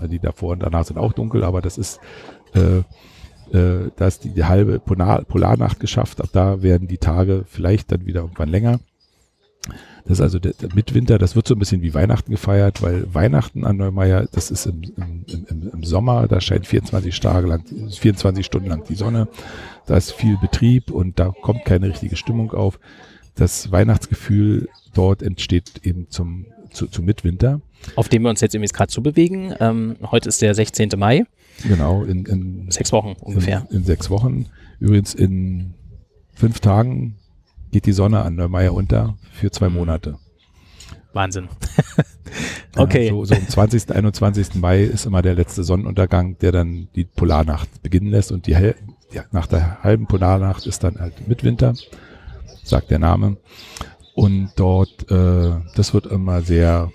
Die 0.10 0.20
davor 0.20 0.54
und 0.54 0.64
danach 0.64 0.86
sind 0.86 0.98
auch 0.98 1.14
dunkel, 1.14 1.44
aber 1.44 1.62
das 1.62 1.78
ist, 1.78 2.00
äh, 2.56 2.78
äh, 3.56 3.92
da 3.96 4.08
ist 4.08 4.24
die, 4.24 4.30
die 4.30 4.46
halbe 4.46 4.80
Polar, 4.80 5.24
Polarnacht 5.24 5.80
geschafft. 5.80 6.22
Ab 6.22 6.30
da 6.32 6.64
werden 6.64 6.88
die 6.88 6.98
Tage 6.98 7.44
vielleicht 7.46 7.92
dann 7.92 8.06
wieder 8.06 8.22
irgendwann 8.22 8.50
länger. 8.50 8.80
Das 10.06 10.18
ist 10.18 10.22
also 10.22 10.40
der, 10.40 10.54
der 10.54 10.74
Mitwinter, 10.74 11.18
das 11.18 11.36
wird 11.36 11.48
so 11.48 11.56
ein 11.56 11.60
bisschen 11.60 11.82
wie 11.82 11.94
Weihnachten 11.94 12.32
gefeiert, 12.32 12.82
weil 12.82 13.14
Weihnachten 13.14 13.64
an 13.66 13.78
Neumeier, 13.78 14.28
das 14.32 14.52
ist 14.52 14.66
im, 14.66 14.82
im, 14.98 15.26
im, 15.28 15.70
im 15.72 15.84
Sommer, 15.84 16.28
da 16.28 16.42
scheint 16.42 16.68
24 16.68 17.18
Tage 17.20 17.48
lang, 17.48 17.64
24 17.90 18.46
Stunden 18.46 18.70
lang 18.70 18.84
die 18.90 18.96
Sonne, 18.96 19.30
da 19.86 19.96
ist 19.96 20.12
viel 20.12 20.38
Betrieb 20.38 20.92
und 20.92 21.20
da 21.20 21.30
kommt 21.30 21.64
keine 21.64 21.88
richtige 21.88 22.18
Stimmung 22.18 22.52
auf 22.52 22.80
das 23.36 23.72
Weihnachtsgefühl 23.72 24.70
dort 24.94 25.24
entsteht 25.24 25.82
eben 25.84 26.10
zum, 26.10 26.46
zu, 26.72 26.88
zu 26.88 27.02
Mitwinter. 27.02 27.62
Auf 27.96 28.10
dem 28.10 28.24
wir 28.24 28.30
uns 28.30 28.42
jetzt 28.42 28.56
irgendwie 28.56 28.72
gerade 28.72 28.92
zubewegen. 28.92 29.54
Ähm, 29.60 29.98
heute 30.10 30.30
ist 30.30 30.42
der 30.42 30.56
16. 30.56 30.92
Mai. 30.98 31.26
Genau, 31.68 32.04
in, 32.04 32.26
in 32.26 32.72
sechs 32.72 32.92
Wochen 32.92 33.16
ungefähr. 33.20 33.68
In, 33.70 33.78
in, 33.78 33.84
sechs 33.84 34.10
Wochen. 34.10 34.48
Übrigens 34.80 35.14
in 35.14 35.74
fünf 36.34 36.60
Tagen 36.60 37.18
geht 37.72 37.86
die 37.86 37.92
Sonne 37.92 38.22
an 38.22 38.38
der 38.38 38.48
Meier 38.48 38.74
unter 38.74 39.18
für 39.32 39.52
zwei 39.52 39.70
Monate. 39.70 40.18
Wahnsinn. 41.14 41.48
okay. 42.76 43.08
Ja, 43.08 43.12
so, 43.12 43.26
so 43.26 43.36
am 43.36 43.48
20., 43.48 43.92
21. 43.92 44.56
Mai 44.56 44.84
ist 44.84 45.06
immer 45.06 45.22
der 45.22 45.36
letzte 45.36 45.64
Sonnenuntergang, 45.64 46.38
der 46.40 46.52
dann 46.52 46.88
die 46.96 47.04
Polarnacht 47.04 47.84
beginnen 47.84 48.08
lässt 48.08 48.32
und 48.32 48.48
die 48.48 48.56
Hel 48.56 48.76
ja, 49.14 49.24
nach 49.32 49.48
der 49.48 49.84
halben 49.84 50.08
Polarnacht 50.08 50.66
ist 50.66 50.84
dann 50.84 51.00
halt 51.00 51.28
Mitwinter, 51.28 51.76
sagt 52.64 52.92
der 52.92 53.00
Name. 53.00 53.38
Und 54.16 54.52
dort, 54.56 55.10
äh, 55.10 55.52
das 55.76 55.94
wird 55.94 56.06
immer 56.06 56.42
sehr 56.42 56.92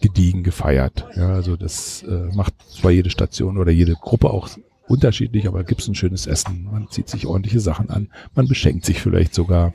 gediegen 0.00 0.42
gefeiert. 0.42 1.06
Ja, 1.14 1.34
also 1.34 1.56
das 1.56 2.02
äh, 2.04 2.34
macht 2.34 2.54
zwar 2.68 2.90
jede 2.90 3.10
Station 3.10 3.58
oder 3.58 3.70
jede 3.70 3.94
Gruppe 3.94 4.30
auch 4.30 4.48
unterschiedlich, 4.88 5.46
aber 5.46 5.64
gibt 5.64 5.82
es 5.82 5.88
ein 5.88 5.94
schönes 5.94 6.26
Essen. 6.26 6.68
Man 6.70 6.88
zieht 6.90 7.08
sich 7.08 7.26
ordentliche 7.26 7.60
Sachen 7.60 7.90
an, 7.90 8.08
man 8.34 8.48
beschenkt 8.48 8.84
sich 8.84 9.00
vielleicht 9.00 9.34
sogar, 9.34 9.72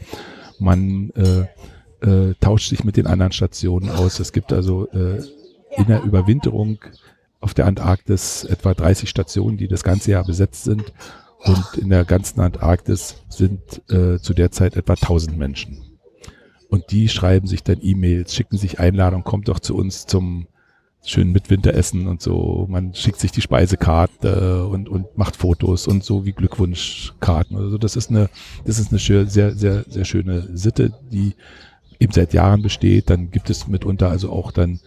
man 0.59 1.11
äh, 1.11 1.45
äh, 2.05 2.33
tauscht 2.39 2.69
sich 2.69 2.83
mit 2.83 2.97
den 2.97 3.07
anderen 3.07 3.31
Stationen 3.31 3.89
aus. 3.89 4.19
Es 4.19 4.33
gibt 4.33 4.51
also 4.51 4.87
äh, 4.91 5.21
in 5.77 5.87
der 5.87 6.03
Überwinterung 6.03 6.79
auf 7.39 7.53
der 7.53 7.65
Antarktis 7.65 8.43
etwa 8.43 8.73
30 8.73 9.09
Stationen, 9.09 9.57
die 9.57 9.67
das 9.67 9.83
ganze 9.83 10.11
Jahr 10.11 10.25
besetzt 10.25 10.63
sind. 10.63 10.93
Und 11.45 11.77
in 11.77 11.89
der 11.89 12.05
ganzen 12.05 12.39
Antarktis 12.39 13.15
sind 13.29 13.59
äh, 13.91 14.19
zu 14.19 14.33
der 14.33 14.51
Zeit 14.51 14.75
etwa 14.75 14.93
1000 14.93 15.37
Menschen. 15.37 15.77
Und 16.69 16.91
die 16.91 17.07
schreiben 17.07 17.47
sich 17.47 17.63
dann 17.63 17.77
E-Mails, 17.81 18.33
schicken 18.33 18.57
sich 18.57 18.79
Einladungen, 18.79 19.23
kommt 19.23 19.47
doch 19.47 19.59
zu 19.59 19.75
uns 19.75 20.07
zum 20.07 20.47
schönen 21.03 21.31
Mitwinteressen 21.31 22.07
und 22.07 22.21
so. 22.21 22.65
Man 22.67 22.95
schickt 22.95 23.19
sich 23.19 23.31
die 23.31 23.41
Speisekarte 23.41 24.65
und, 24.65 24.89
und 24.89 25.17
macht 25.17 25.35
Fotos 25.35 25.87
und 25.87 26.03
so 26.03 26.25
wie 26.25 26.31
Glückwunschkarten. 26.31 27.55
Also 27.57 27.77
das 27.77 27.95
ist 27.95 28.09
eine, 28.09 28.29
das 28.65 28.79
ist 28.79 28.89
eine 28.89 28.99
sehr, 28.99 29.53
sehr, 29.53 29.85
sehr 29.87 30.05
schöne 30.05 30.49
Sitte, 30.57 30.93
die 31.11 31.35
eben 31.99 32.11
seit 32.11 32.33
Jahren 32.33 32.63
besteht. 32.63 33.11
Dann 33.11 33.29
gibt 33.29 33.51
es 33.51 33.67
mitunter 33.67 34.09
also 34.09 34.31
auch 34.31 34.51
dann 34.51 34.79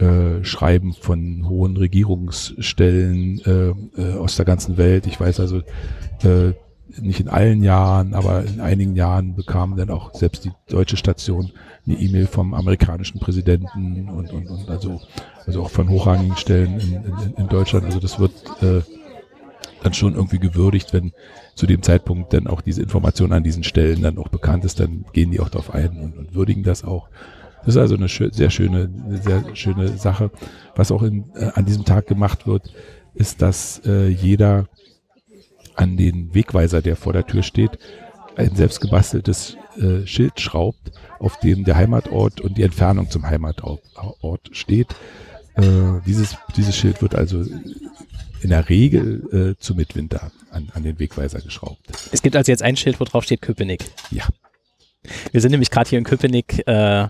äh, 0.00 0.44
Schreiben 0.44 0.92
von 0.92 1.48
hohen 1.48 1.76
Regierungsstellen 1.76 3.40
äh, 3.44 4.00
äh, 4.00 4.14
aus 4.14 4.36
der 4.36 4.44
ganzen 4.44 4.76
Welt. 4.76 5.06
Ich 5.06 5.20
weiß 5.20 5.40
also, 5.40 5.58
äh, 6.22 6.52
nicht 6.98 7.20
in 7.20 7.28
allen 7.28 7.62
Jahren, 7.62 8.14
aber 8.14 8.44
in 8.44 8.60
einigen 8.60 8.96
Jahren 8.96 9.36
bekamen 9.36 9.76
dann 9.76 9.90
auch 9.90 10.12
selbst 10.14 10.44
die 10.44 10.52
deutsche 10.68 10.96
Station 10.96 11.52
eine 11.86 11.96
E-Mail 11.96 12.26
vom 12.26 12.54
amerikanischen 12.54 13.20
Präsidenten 13.20 14.08
und, 14.08 14.32
und, 14.32 14.48
und 14.48 14.68
also, 14.68 15.00
also 15.46 15.62
auch 15.62 15.70
von 15.70 15.88
hochrangigen 15.88 16.36
Stellen 16.36 16.80
in, 16.80 16.94
in, 16.94 17.34
in 17.36 17.48
Deutschland. 17.48 17.84
Also 17.84 18.00
das 18.00 18.18
wird 18.18 18.32
äh, 18.62 18.82
dann 19.82 19.94
schon 19.94 20.14
irgendwie 20.14 20.38
gewürdigt, 20.38 20.92
wenn 20.92 21.12
zu 21.54 21.66
dem 21.66 21.82
Zeitpunkt 21.82 22.32
dann 22.32 22.46
auch 22.46 22.60
diese 22.60 22.82
Information 22.82 23.32
an 23.32 23.44
diesen 23.44 23.64
Stellen 23.64 24.02
dann 24.02 24.18
auch 24.18 24.28
bekannt 24.28 24.64
ist, 24.64 24.80
dann 24.80 25.04
gehen 25.12 25.30
die 25.30 25.40
auch 25.40 25.48
darauf 25.48 25.72
ein 25.72 25.90
und, 25.90 26.16
und 26.16 26.34
würdigen 26.34 26.62
das 26.62 26.84
auch. 26.84 27.08
Das 27.64 27.74
ist 27.74 27.76
also 27.76 27.94
eine 27.94 28.08
schö 28.08 28.30
sehr 28.32 28.50
schöne, 28.50 28.90
eine 29.04 29.18
sehr 29.18 29.56
schöne 29.56 29.88
Sache. 29.96 30.30
Was 30.74 30.90
auch 30.90 31.02
in, 31.02 31.30
äh, 31.34 31.50
an 31.54 31.64
diesem 31.64 31.84
Tag 31.84 32.06
gemacht 32.06 32.46
wird, 32.46 32.72
ist, 33.14 33.42
dass 33.42 33.82
äh, 33.84 34.08
jeder 34.08 34.68
an 35.74 35.96
den 35.96 36.34
Wegweiser, 36.34 36.82
der 36.82 36.96
vor 36.96 37.12
der 37.12 37.26
Tür 37.26 37.42
steht, 37.42 37.78
ein 38.36 38.54
selbstgebasteltes 38.54 39.56
äh, 39.76 40.06
Schild 40.06 40.40
schraubt, 40.40 40.92
auf 41.18 41.38
dem 41.40 41.64
der 41.64 41.76
Heimatort 41.76 42.40
und 42.40 42.56
die 42.56 42.62
Entfernung 42.62 43.10
zum 43.10 43.26
Heimatort 43.26 43.82
steht. 44.52 44.94
Äh, 45.54 45.62
dieses, 46.06 46.36
dieses 46.56 46.76
Schild 46.76 47.02
wird 47.02 47.14
also 47.14 47.44
in 48.42 48.50
der 48.50 48.68
Regel 48.68 49.56
äh, 49.56 49.60
zu 49.60 49.74
Mitwinter 49.74 50.32
an, 50.50 50.70
an 50.72 50.82
den 50.82 50.98
Wegweiser 50.98 51.40
geschraubt. 51.40 51.80
Es 52.12 52.22
gibt 52.22 52.36
also 52.36 52.50
jetzt 52.50 52.62
ein 52.62 52.76
Schild, 52.76 53.00
wo 53.00 53.04
drauf 53.04 53.24
steht 53.24 53.42
Köpenick. 53.42 53.84
Ja. 54.10 54.24
Wir 55.32 55.40
sind 55.40 55.52
nämlich 55.52 55.70
gerade 55.70 55.88
hier 55.88 55.98
in 55.98 56.04
Köpenick, 56.04 56.62
äh, 56.66 57.08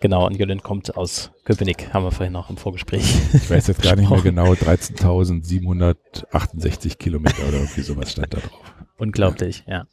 genau, 0.00 0.26
und 0.26 0.36
Jolin 0.36 0.62
kommt 0.62 0.94
aus 0.96 1.30
Köpenick, 1.44 1.94
haben 1.94 2.04
wir 2.04 2.10
vorhin 2.10 2.34
noch 2.34 2.50
im 2.50 2.58
Vorgespräch. 2.58 3.14
Ich 3.32 3.48
weiß 3.48 3.68
jetzt 3.68 3.80
gar 3.82 3.96
nicht 3.96 4.10
mehr 4.10 4.20
genau, 4.22 4.52
13.768 4.52 6.98
Kilometer 6.98 7.48
oder 7.48 7.56
irgendwie 7.58 7.80
sowas 7.80 8.12
stand 8.12 8.34
da 8.34 8.40
drauf. 8.40 8.74
Unglaublich, 8.98 9.64
ja. 9.66 9.86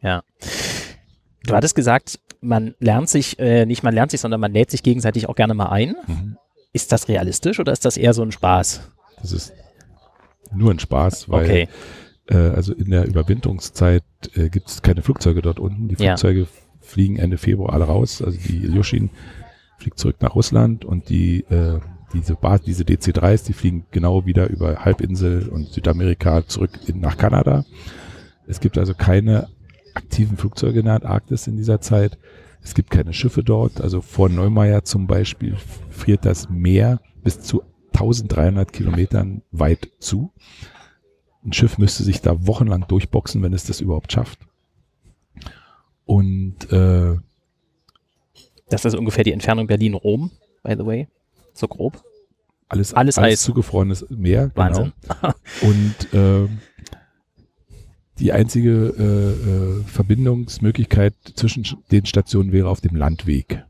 ja. 0.00 0.22
Du 1.44 1.54
hattest 1.54 1.74
gesagt, 1.74 2.20
man 2.40 2.76
lernt 2.78 3.08
sich, 3.08 3.36
äh, 3.40 3.66
nicht 3.66 3.82
man 3.82 3.94
lernt 3.94 4.12
sich, 4.12 4.20
sondern 4.20 4.40
man 4.40 4.52
lädt 4.52 4.70
sich 4.70 4.84
gegenseitig 4.84 5.28
auch 5.28 5.34
gerne 5.34 5.54
mal 5.54 5.70
ein. 5.70 5.96
Mhm. 6.06 6.36
Ist 6.72 6.92
das 6.92 7.08
realistisch 7.08 7.58
oder 7.58 7.72
ist 7.72 7.84
das 7.84 7.96
eher 7.96 8.14
so 8.14 8.22
ein 8.22 8.30
Spaß? 8.30 8.80
Das 9.20 9.32
ist 9.32 9.52
nur 10.54 10.70
ein 10.70 10.78
Spaß, 10.78 11.28
weil 11.28 11.44
okay. 11.44 11.68
äh, 12.28 12.36
also 12.36 12.72
in 12.72 12.90
der 12.90 13.06
Überwinterungszeit 13.06 14.04
äh, 14.34 14.48
gibt 14.48 14.68
es 14.68 14.82
keine 14.82 15.02
Flugzeuge 15.02 15.42
dort 15.42 15.58
unten. 15.58 15.88
Die 15.88 15.96
Flugzeuge 15.96 16.42
ja 16.42 16.46
fliegen 16.92 17.16
Ende 17.16 17.38
Februar 17.38 17.72
alle 17.72 17.84
raus. 17.84 18.22
Also 18.22 18.38
die 18.38 18.58
Ilyushin 18.58 19.10
fliegt 19.78 19.98
zurück 19.98 20.16
nach 20.20 20.34
Russland 20.34 20.84
und 20.84 21.08
die 21.08 21.40
äh, 21.44 21.80
diese 22.12 22.36
diese 22.66 22.84
DC-3s, 22.84 23.46
die 23.46 23.54
fliegen 23.54 23.86
genau 23.90 24.26
wieder 24.26 24.50
über 24.50 24.84
Halbinsel 24.84 25.48
und 25.48 25.68
Südamerika 25.68 26.46
zurück 26.46 26.78
in, 26.86 27.00
nach 27.00 27.16
Kanada. 27.16 27.64
Es 28.46 28.60
gibt 28.60 28.76
also 28.76 28.92
keine 28.92 29.48
aktiven 29.94 30.36
Flugzeuge 30.36 30.80
in 30.80 30.84
der 30.84 30.96
Antarktis 30.96 31.46
in 31.46 31.56
dieser 31.56 31.80
Zeit. 31.80 32.18
Es 32.62 32.74
gibt 32.74 32.90
keine 32.90 33.14
Schiffe 33.14 33.42
dort. 33.42 33.80
Also 33.80 34.02
vor 34.02 34.28
Neumeier 34.28 34.84
zum 34.84 35.06
Beispiel 35.06 35.56
friert 35.90 36.26
das 36.26 36.50
Meer 36.50 37.00
bis 37.24 37.40
zu 37.40 37.62
1300 37.94 38.72
Kilometern 38.72 39.42
weit 39.50 39.88
zu. 39.98 40.32
Ein 41.44 41.52
Schiff 41.52 41.78
müsste 41.78 42.04
sich 42.04 42.20
da 42.20 42.46
wochenlang 42.46 42.86
durchboxen, 42.86 43.42
wenn 43.42 43.52
es 43.52 43.64
das 43.64 43.80
überhaupt 43.80 44.12
schafft. 44.12 44.46
Und 46.04 46.70
äh, 46.72 47.16
das 48.68 48.84
ist 48.84 48.94
ungefähr 48.94 49.24
die 49.24 49.32
Entfernung 49.32 49.66
Berlin-Rom, 49.66 50.30
by 50.62 50.74
the 50.78 50.86
way. 50.86 51.08
So 51.54 51.68
grob. 51.68 52.02
Alles, 52.68 52.94
alles, 52.94 53.18
alles 53.18 53.34
Eis. 53.34 53.42
zugefrorenes 53.42 54.06
Meer. 54.08 54.48
Genau. 54.48 54.56
Wahnsinn. 54.56 54.92
Genau. 55.02 55.34
Und 55.62 56.14
äh, 56.14 56.48
die 58.18 58.32
einzige 58.32 58.94
äh, 58.98 59.80
äh, 59.80 59.84
Verbindungsmöglichkeit 59.84 61.14
zwischen 61.34 61.66
den 61.90 62.06
Stationen 62.06 62.52
wäre 62.52 62.68
auf 62.68 62.80
dem 62.80 62.96
Landweg. 62.96 63.64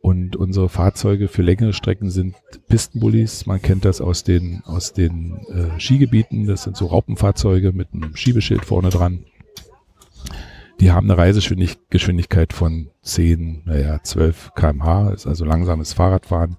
Und 0.00 0.36
unsere 0.36 0.68
Fahrzeuge 0.68 1.28
für 1.28 1.42
längere 1.42 1.72
Strecken 1.72 2.10
sind 2.10 2.34
Pistenbullis. 2.68 3.46
Man 3.46 3.62
kennt 3.62 3.84
das 3.84 4.00
aus 4.00 4.22
den, 4.22 4.62
aus 4.64 4.92
den 4.92 5.38
äh, 5.48 5.80
Skigebieten. 5.80 6.46
Das 6.46 6.64
sind 6.64 6.76
so 6.76 6.86
Raupenfahrzeuge 6.86 7.72
mit 7.72 7.88
einem 7.92 8.14
Schiebeschild 8.16 8.64
vorne 8.64 8.90
dran. 8.90 9.24
Die 10.80 10.92
haben 10.92 11.10
eine 11.10 11.18
Reisegeschwindigkeit 11.18 12.52
von 12.52 12.90
10, 13.02 13.62
naja, 13.64 14.02
12 14.02 14.52
kmh, 14.54 15.10
ist 15.10 15.26
also 15.26 15.44
langsames 15.44 15.92
Fahrradfahren. 15.92 16.56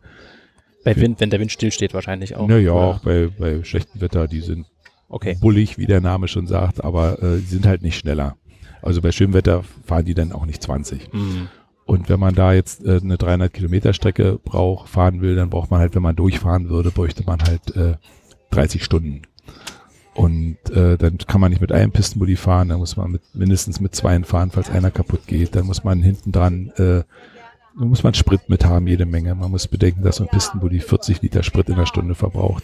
Bei 0.83 0.95
Wind, 0.95 1.19
wenn 1.19 1.29
der 1.29 1.39
Wind 1.39 1.51
stillsteht 1.51 1.93
wahrscheinlich 1.93 2.35
auch. 2.35 2.47
Naja, 2.47 2.71
auch 2.71 2.99
bei, 2.99 3.29
bei 3.37 3.63
schlechtem 3.63 4.01
Wetter, 4.01 4.27
die 4.27 4.41
sind 4.41 4.67
okay. 5.09 5.37
bullig, 5.41 5.77
wie 5.77 5.87
der 5.87 6.01
Name 6.01 6.27
schon 6.27 6.47
sagt, 6.47 6.83
aber 6.83 7.21
äh, 7.21 7.37
die 7.39 7.45
sind 7.45 7.65
halt 7.65 7.81
nicht 7.81 7.97
schneller. 7.97 8.37
Also 8.81 9.01
bei 9.01 9.11
schönem 9.11 9.33
Wetter 9.33 9.63
fahren 9.83 10.05
die 10.05 10.13
dann 10.13 10.31
auch 10.31 10.45
nicht 10.45 10.61
20. 10.61 11.11
Mhm. 11.11 11.47
Und 11.85 12.09
wenn 12.09 12.19
man 12.19 12.35
da 12.35 12.53
jetzt 12.53 12.85
äh, 12.85 12.99
eine 13.01 13.17
300 13.17 13.51
Kilometer 13.53 13.93
Strecke 13.93 14.39
braucht, 14.43 14.89
fahren 14.89 15.21
will, 15.21 15.35
dann 15.35 15.49
braucht 15.49 15.71
man 15.71 15.79
halt, 15.79 15.95
wenn 15.95 16.03
man 16.03 16.15
durchfahren 16.15 16.69
würde, 16.69 16.91
bräuchte 16.91 17.23
man 17.25 17.41
halt 17.41 17.75
äh, 17.75 17.95
30 18.51 18.83
Stunden. 18.83 19.23
Und 20.15 20.57
äh, 20.71 20.97
dann 20.97 21.17
kann 21.17 21.41
man 21.41 21.51
nicht 21.51 21.61
mit 21.61 21.73
einem 21.73 21.91
Pistenbully 21.91 22.37
fahren, 22.37 22.69
dann 22.69 22.79
muss 22.79 22.95
man 22.95 23.11
mit, 23.11 23.21
mindestens 23.33 23.81
mit 23.81 23.93
zweien 23.93 24.23
fahren, 24.23 24.49
falls 24.49 24.69
einer 24.69 24.89
kaputt 24.89 25.27
geht. 25.27 25.55
Dann 25.55 25.65
muss 25.65 25.83
man 25.83 26.01
hinten 26.01 26.31
dran, 26.31 26.71
äh, 26.77 27.03
muss 27.75 28.03
man 28.03 28.13
Sprit 28.13 28.47
mit 28.47 28.65
haben, 28.65 28.87
jede 28.87 29.05
Menge. 29.05 29.35
Man 29.35 29.51
muss 29.51 29.67
bedenken, 29.67 30.03
dass 30.03 30.17
so 30.17 30.23
ein 30.23 30.29
Pistenbully 30.29 30.79
40 30.79 31.21
Liter 31.21 31.43
Sprit 31.43 31.67
in 31.67 31.75
der 31.75 31.85
Stunde 31.85 32.15
verbraucht. 32.15 32.63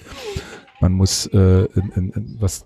Man 0.79 0.93
muss 0.93 1.27
äh, 1.27 1.65
in, 1.75 1.91
in, 1.95 2.09
in 2.11 2.37
was 2.39 2.65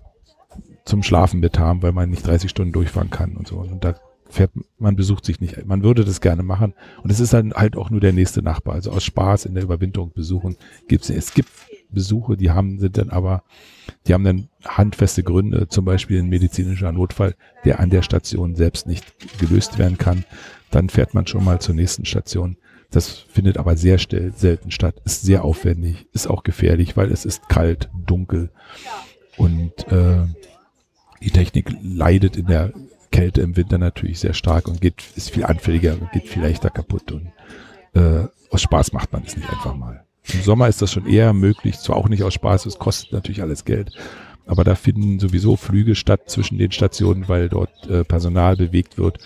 zum 0.84 1.02
Schlafen 1.02 1.40
mit 1.40 1.58
haben, 1.58 1.82
weil 1.82 1.92
man 1.92 2.08
nicht 2.08 2.24
30 2.24 2.48
Stunden 2.48 2.72
durchfahren 2.72 3.10
kann 3.10 3.36
und 3.36 3.48
so. 3.48 3.56
Und 3.56 3.84
da 3.84 3.96
fährt, 4.28 4.52
man 4.78 4.96
besucht 4.96 5.24
sich 5.24 5.40
nicht. 5.40 5.66
Man 5.66 5.82
würde 5.82 6.04
das 6.04 6.20
gerne 6.20 6.42
machen. 6.42 6.74
Und 7.02 7.10
es 7.10 7.20
ist 7.20 7.32
dann 7.32 7.52
halt 7.52 7.76
auch 7.76 7.90
nur 7.90 8.00
der 8.00 8.12
nächste 8.12 8.42
Nachbar. 8.42 8.74
Also 8.74 8.92
aus 8.92 9.04
Spaß 9.04 9.46
in 9.46 9.54
der 9.54 9.64
Überwinterung 9.64 10.12
besuchen 10.12 10.56
gibt's. 10.88 11.10
Es 11.10 11.34
gibt 11.34 11.50
Besuche, 11.90 12.36
die 12.36 12.50
haben, 12.50 12.78
sind 12.78 12.98
dann 12.98 13.10
aber, 13.10 13.42
die 14.06 14.14
haben 14.14 14.24
dann 14.24 14.48
handfeste 14.64 15.22
Gründe, 15.22 15.68
zum 15.68 15.84
Beispiel 15.84 16.20
ein 16.20 16.28
medizinischer 16.28 16.92
Notfall, 16.92 17.34
der 17.64 17.80
an 17.80 17.90
der 17.90 18.02
Station 18.02 18.54
selbst 18.54 18.86
nicht 18.86 19.04
gelöst 19.38 19.78
werden 19.78 19.98
kann. 19.98 20.24
Dann 20.70 20.88
fährt 20.88 21.14
man 21.14 21.26
schon 21.26 21.44
mal 21.44 21.60
zur 21.60 21.74
nächsten 21.74 22.04
Station. 22.04 22.56
Das 22.90 23.10
findet 23.10 23.58
aber 23.58 23.76
sehr 23.76 23.98
selten 23.98 24.70
statt, 24.70 25.00
ist 25.04 25.22
sehr 25.22 25.44
aufwendig, 25.44 26.06
ist 26.12 26.28
auch 26.28 26.44
gefährlich, 26.44 26.96
weil 26.96 27.10
es 27.10 27.24
ist 27.24 27.48
kalt, 27.48 27.90
dunkel 28.06 28.50
und 29.36 29.86
äh, 29.88 30.24
die 31.20 31.30
Technik 31.30 31.74
leidet 31.82 32.36
in 32.36 32.46
der 32.46 32.72
Kälte 33.10 33.40
im 33.40 33.56
Winter 33.56 33.78
natürlich 33.78 34.20
sehr 34.20 34.34
stark 34.34 34.68
und 34.68 34.80
geht, 34.80 35.02
ist 35.16 35.30
viel 35.30 35.44
anfälliger, 35.44 35.96
geht 36.12 36.28
viel 36.28 36.42
leichter 36.42 36.70
kaputt 36.70 37.12
und 37.12 37.32
äh, 37.94 38.28
aus 38.50 38.62
Spaß 38.62 38.92
macht 38.92 39.12
man 39.12 39.24
es 39.24 39.36
nicht 39.36 39.50
einfach 39.50 39.74
mal. 39.74 40.05
Im 40.32 40.42
Sommer 40.42 40.68
ist 40.68 40.82
das 40.82 40.92
schon 40.92 41.06
eher 41.06 41.32
möglich, 41.32 41.78
zwar 41.78 41.96
auch 41.96 42.08
nicht 42.08 42.22
aus 42.22 42.34
Spaß, 42.34 42.66
es 42.66 42.78
kostet 42.78 43.12
natürlich 43.12 43.42
alles 43.42 43.64
Geld, 43.64 43.92
aber 44.46 44.64
da 44.64 44.74
finden 44.74 45.20
sowieso 45.20 45.56
Flüge 45.56 45.94
statt 45.94 46.28
zwischen 46.28 46.58
den 46.58 46.72
Stationen, 46.72 47.28
weil 47.28 47.48
dort 47.48 47.88
äh, 47.88 48.04
Personal 48.04 48.56
bewegt 48.56 48.98
wird 48.98 49.18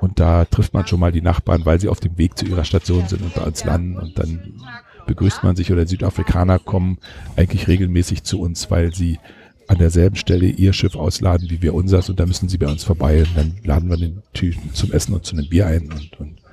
Und 0.00 0.20
da 0.20 0.44
trifft 0.44 0.74
man 0.74 0.86
schon 0.86 1.00
mal 1.00 1.12
die 1.12 1.22
Nachbarn, 1.22 1.64
weil 1.64 1.80
sie 1.80 1.88
auf 1.88 2.00
dem 2.00 2.18
Weg 2.18 2.36
zu 2.36 2.44
ihrer 2.44 2.64
Station 2.64 3.08
sind 3.08 3.22
und 3.22 3.36
da 3.36 3.44
uns 3.44 3.64
landen 3.64 3.96
und 3.96 4.18
dann 4.18 4.60
begrüßt 5.06 5.44
man 5.44 5.56
sich 5.56 5.72
oder 5.72 5.86
Südafrikaner 5.86 6.58
kommen 6.58 6.98
eigentlich 7.36 7.68
regelmäßig 7.68 8.22
zu 8.24 8.40
uns, 8.40 8.70
weil 8.70 8.94
sie 8.94 9.18
an 9.66 9.78
derselben 9.78 10.16
Stelle 10.16 10.46
ihr 10.46 10.72
Schiff 10.72 10.94
ausladen 10.94 11.48
wie 11.48 11.62
wir 11.62 11.74
unseres 11.74 12.10
und 12.10 12.20
da 12.20 12.26
müssen 12.26 12.48
sie 12.48 12.58
bei 12.58 12.68
uns 12.68 12.84
vorbei 12.84 13.20
und 13.20 13.36
dann 13.36 13.54
laden 13.64 13.88
wir 13.88 13.96
den 13.96 14.22
Typen 14.34 14.74
zum 14.74 14.92
Essen 14.92 15.14
und 15.14 15.24
zu 15.24 15.36
einem 15.36 15.48
Bier 15.48 15.66
ein 15.66 15.90
und, 15.90 16.20
und 16.20 16.43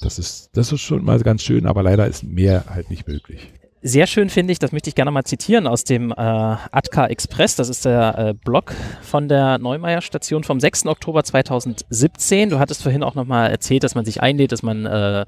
das 0.00 0.18
ist, 0.18 0.50
das 0.54 0.72
ist 0.72 0.80
schon 0.80 1.04
mal 1.04 1.20
ganz 1.20 1.42
schön, 1.42 1.66
aber 1.66 1.82
leider 1.82 2.06
ist 2.06 2.24
mehr 2.24 2.64
halt 2.68 2.90
nicht 2.90 3.06
möglich. 3.06 3.52
Sehr 3.86 4.06
schön 4.06 4.30
finde 4.30 4.50
ich, 4.50 4.58
das 4.58 4.72
möchte 4.72 4.88
ich 4.88 4.94
gerne 4.94 5.10
mal 5.10 5.24
zitieren 5.24 5.66
aus 5.66 5.84
dem 5.84 6.10
äh, 6.10 6.14
Atka 6.14 7.06
Express. 7.06 7.54
Das 7.56 7.68
ist 7.68 7.84
der 7.84 8.18
äh, 8.18 8.32
Blog 8.32 8.72
von 9.02 9.28
der 9.28 9.58
Neumeier 9.58 10.00
Station 10.00 10.42
vom 10.42 10.58
6. 10.58 10.86
Oktober 10.86 11.22
2017. 11.22 12.48
Du 12.48 12.58
hattest 12.58 12.82
vorhin 12.82 13.02
auch 13.02 13.14
nochmal 13.14 13.50
erzählt, 13.50 13.84
dass 13.84 13.94
man 13.94 14.06
sich 14.06 14.22
einlädt, 14.22 14.52
dass 14.52 14.62
man 14.62 14.86
äh, 14.86 15.26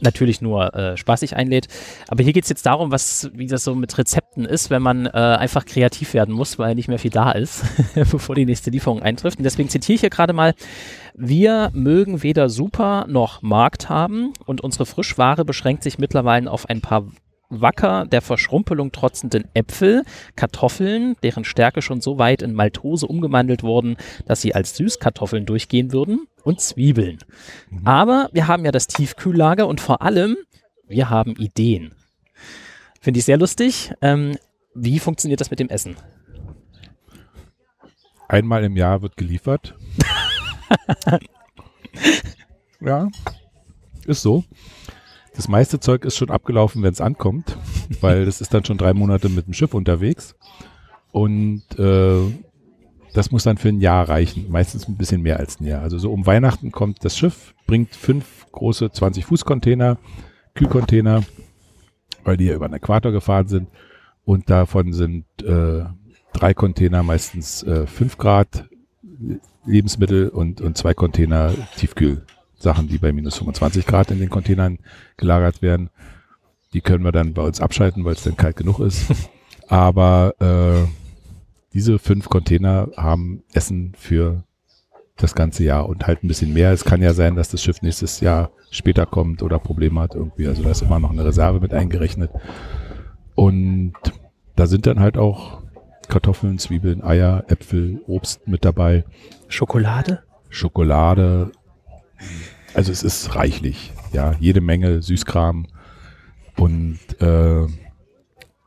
natürlich 0.00 0.42
nur 0.42 0.74
äh, 0.74 0.98
spaßig 0.98 1.34
einlädt. 1.34 1.68
Aber 2.08 2.22
hier 2.22 2.34
geht 2.34 2.44
es 2.44 2.50
jetzt 2.50 2.66
darum, 2.66 2.90
was, 2.90 3.30
wie 3.32 3.46
das 3.46 3.64
so 3.64 3.74
mit 3.74 3.96
Rezepten 3.96 4.44
ist, 4.44 4.68
wenn 4.68 4.82
man 4.82 5.06
äh, 5.06 5.10
einfach 5.10 5.64
kreativ 5.64 6.12
werden 6.12 6.34
muss, 6.34 6.58
weil 6.58 6.74
nicht 6.74 6.88
mehr 6.88 6.98
viel 6.98 7.10
da 7.10 7.32
ist, 7.32 7.64
bevor 7.94 8.34
die 8.34 8.44
nächste 8.44 8.70
Lieferung 8.70 9.02
eintrifft. 9.02 9.38
Und 9.38 9.44
deswegen 9.44 9.70
zitiere 9.70 9.94
ich 9.94 10.00
hier 10.00 10.10
gerade 10.10 10.34
mal, 10.34 10.54
wir 11.14 11.70
mögen 11.72 12.22
weder 12.22 12.48
Super 12.48 13.06
noch 13.08 13.40
Markt 13.40 13.88
haben 13.88 14.32
und 14.46 14.60
unsere 14.60 14.84
Frischware 14.84 15.44
beschränkt 15.44 15.82
sich 15.82 15.98
mittlerweile 15.98 16.50
auf 16.50 16.68
ein 16.68 16.80
paar 16.80 17.06
wacker 17.50 18.04
der 18.06 18.20
Verschrumpelung 18.20 18.90
trotzenden 18.90 19.44
Äpfel, 19.54 20.02
Kartoffeln, 20.34 21.14
deren 21.22 21.44
Stärke 21.44 21.82
schon 21.82 22.00
so 22.00 22.18
weit 22.18 22.42
in 22.42 22.52
Maltose 22.52 23.06
umgewandelt 23.06 23.62
wurden, 23.62 23.96
dass 24.26 24.40
sie 24.40 24.54
als 24.54 24.76
Süßkartoffeln 24.76 25.46
durchgehen 25.46 25.92
würden, 25.92 26.26
und 26.44 26.60
Zwiebeln. 26.60 27.18
Mhm. 27.70 27.86
Aber 27.86 28.28
wir 28.32 28.46
haben 28.46 28.64
ja 28.64 28.70
das 28.70 28.86
Tiefkühllager 28.86 29.66
und 29.66 29.80
vor 29.80 30.02
allem, 30.02 30.36
wir 30.86 31.10
haben 31.10 31.34
Ideen. 31.36 31.94
Finde 33.00 33.18
ich 33.18 33.24
sehr 33.24 33.38
lustig. 33.38 33.92
Ähm, 34.00 34.36
wie 34.74 34.98
funktioniert 34.98 35.40
das 35.40 35.50
mit 35.50 35.58
dem 35.58 35.68
Essen? 35.68 35.96
Einmal 38.28 38.64
im 38.64 38.76
Jahr 38.76 39.02
wird 39.02 39.16
geliefert. 39.16 39.74
ja, 42.80 43.08
ist 44.06 44.22
so. 44.22 44.44
Das 45.34 45.48
meiste 45.48 45.80
Zeug 45.80 46.04
ist 46.04 46.16
schon 46.16 46.30
abgelaufen, 46.30 46.82
wenn 46.82 46.92
es 46.92 47.00
ankommt, 47.00 47.56
weil 48.00 48.24
das 48.24 48.40
ist 48.40 48.54
dann 48.54 48.64
schon 48.64 48.78
drei 48.78 48.94
Monate 48.94 49.28
mit 49.28 49.46
dem 49.46 49.52
Schiff 49.52 49.74
unterwegs. 49.74 50.36
Und 51.10 51.64
äh, 51.78 52.20
das 53.14 53.30
muss 53.30 53.44
dann 53.44 53.56
für 53.56 53.68
ein 53.68 53.80
Jahr 53.80 54.08
reichen, 54.08 54.50
meistens 54.50 54.88
ein 54.88 54.96
bisschen 54.96 55.22
mehr 55.22 55.38
als 55.38 55.60
ein 55.60 55.66
Jahr. 55.66 55.82
Also 55.82 55.98
so 55.98 56.12
um 56.12 56.26
Weihnachten 56.26 56.72
kommt 56.72 57.04
das 57.04 57.16
Schiff, 57.16 57.54
bringt 57.66 57.94
fünf 57.94 58.46
große 58.52 58.86
20-Fuß-Container, 58.86 59.98
Kühlcontainer, 60.54 61.22
weil 62.24 62.36
die 62.36 62.46
ja 62.46 62.54
über 62.54 62.68
den 62.68 62.74
Äquator 62.74 63.12
gefahren 63.12 63.48
sind. 63.48 63.68
Und 64.24 64.50
davon 64.50 64.92
sind 64.92 65.26
äh, 65.42 65.84
drei 66.32 66.54
Container 66.54 67.02
meistens 67.02 67.62
äh, 67.62 67.86
5 67.86 68.18
Grad 68.18 68.68
Lebensmittel 69.66 70.28
und, 70.28 70.60
und 70.60 70.76
zwei 70.76 70.94
Container 70.94 71.52
Tiefkühl 71.76 72.24
Sachen, 72.56 72.88
die 72.88 72.98
bei 72.98 73.12
minus 73.12 73.36
25 73.36 73.86
Grad 73.86 74.10
in 74.10 74.18
den 74.18 74.30
Containern 74.30 74.78
gelagert 75.16 75.62
werden. 75.62 75.90
Die 76.72 76.80
können 76.80 77.04
wir 77.04 77.12
dann 77.12 77.34
bei 77.34 77.42
uns 77.42 77.60
abschalten, 77.60 78.04
weil 78.04 78.14
es 78.14 78.24
dann 78.24 78.36
kalt 78.36 78.56
genug 78.56 78.80
ist. 78.80 79.06
Aber 79.68 80.34
äh, 80.40 80.88
diese 81.72 81.98
fünf 81.98 82.28
Container 82.28 82.88
haben 82.96 83.44
Essen 83.52 83.94
für 83.96 84.44
das 85.16 85.34
ganze 85.34 85.62
Jahr 85.62 85.88
und 85.88 86.06
halt 86.06 86.24
ein 86.24 86.28
bisschen 86.28 86.52
mehr. 86.52 86.72
Es 86.72 86.84
kann 86.84 87.00
ja 87.00 87.14
sein, 87.14 87.36
dass 87.36 87.48
das 87.48 87.62
Schiff 87.62 87.82
nächstes 87.82 88.20
Jahr 88.20 88.50
später 88.70 89.06
kommt 89.06 89.42
oder 89.42 89.60
Probleme 89.60 90.00
hat 90.00 90.14
irgendwie. 90.14 90.48
Also 90.48 90.64
da 90.64 90.70
ist 90.70 90.82
immer 90.82 90.98
noch 90.98 91.10
eine 91.10 91.24
Reserve 91.24 91.60
mit 91.60 91.72
eingerechnet. 91.72 92.30
Und 93.36 93.94
da 94.56 94.66
sind 94.66 94.86
dann 94.86 95.00
halt 95.00 95.16
auch 95.16 95.62
Kartoffeln, 96.08 96.58
Zwiebeln, 96.58 97.02
Eier, 97.02 97.44
Äpfel, 97.48 98.00
Obst 98.06 98.46
mit 98.46 98.64
dabei. 98.64 99.04
Schokolade? 99.48 100.22
Schokolade, 100.48 101.50
also 102.74 102.92
es 102.92 103.02
ist 103.02 103.34
reichlich, 103.34 103.92
ja, 104.12 104.34
jede 104.40 104.60
Menge 104.60 105.02
Süßkram 105.02 105.66
und 106.56 106.98
äh, 107.20 107.66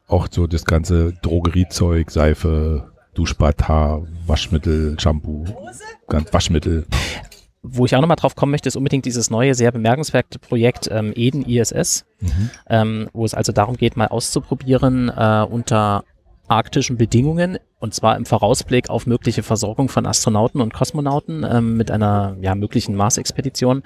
auch 0.07 0.27
so 0.31 0.47
das 0.47 0.65
ganze 0.65 1.13
Drogeriezeug, 1.21 2.09
Seife, 2.11 2.91
Duschbad, 3.13 3.67
Haar, 3.67 4.03
Waschmittel, 4.25 4.97
Shampoo, 4.99 5.45
ganz 6.07 6.33
Waschmittel. 6.33 6.85
Wo 7.63 7.85
ich 7.85 7.95
auch 7.95 8.01
nochmal 8.01 8.15
drauf 8.15 8.35
kommen 8.35 8.51
möchte, 8.51 8.69
ist 8.69 8.77
unbedingt 8.77 9.05
dieses 9.05 9.29
neue, 9.29 9.53
sehr 9.53 9.71
bemerkenswerte 9.71 10.39
Projekt 10.39 10.87
ähm, 10.89 11.11
Eden 11.15 11.43
ISS, 11.43 12.05
mhm. 12.21 12.49
ähm, 12.69 13.09
wo 13.11 13.25
es 13.25 13.33
also 13.33 13.51
darum 13.51 13.75
geht, 13.75 13.97
mal 13.97 14.07
auszuprobieren, 14.07 15.09
äh, 15.09 15.45
unter 15.49 16.05
arktischen 16.47 16.97
Bedingungen 16.97 17.59
und 17.79 17.93
zwar 17.93 18.15
im 18.15 18.25
Vorausblick 18.25 18.89
auf 18.89 19.05
mögliche 19.05 19.43
Versorgung 19.43 19.89
von 19.89 20.05
Astronauten 20.05 20.61
und 20.61 20.73
Kosmonauten 20.73 21.45
ähm, 21.49 21.77
mit 21.77 21.91
einer 21.91 22.35
ja, 22.41 22.55
möglichen 22.55 22.95
Mars-Expedition 22.95 23.83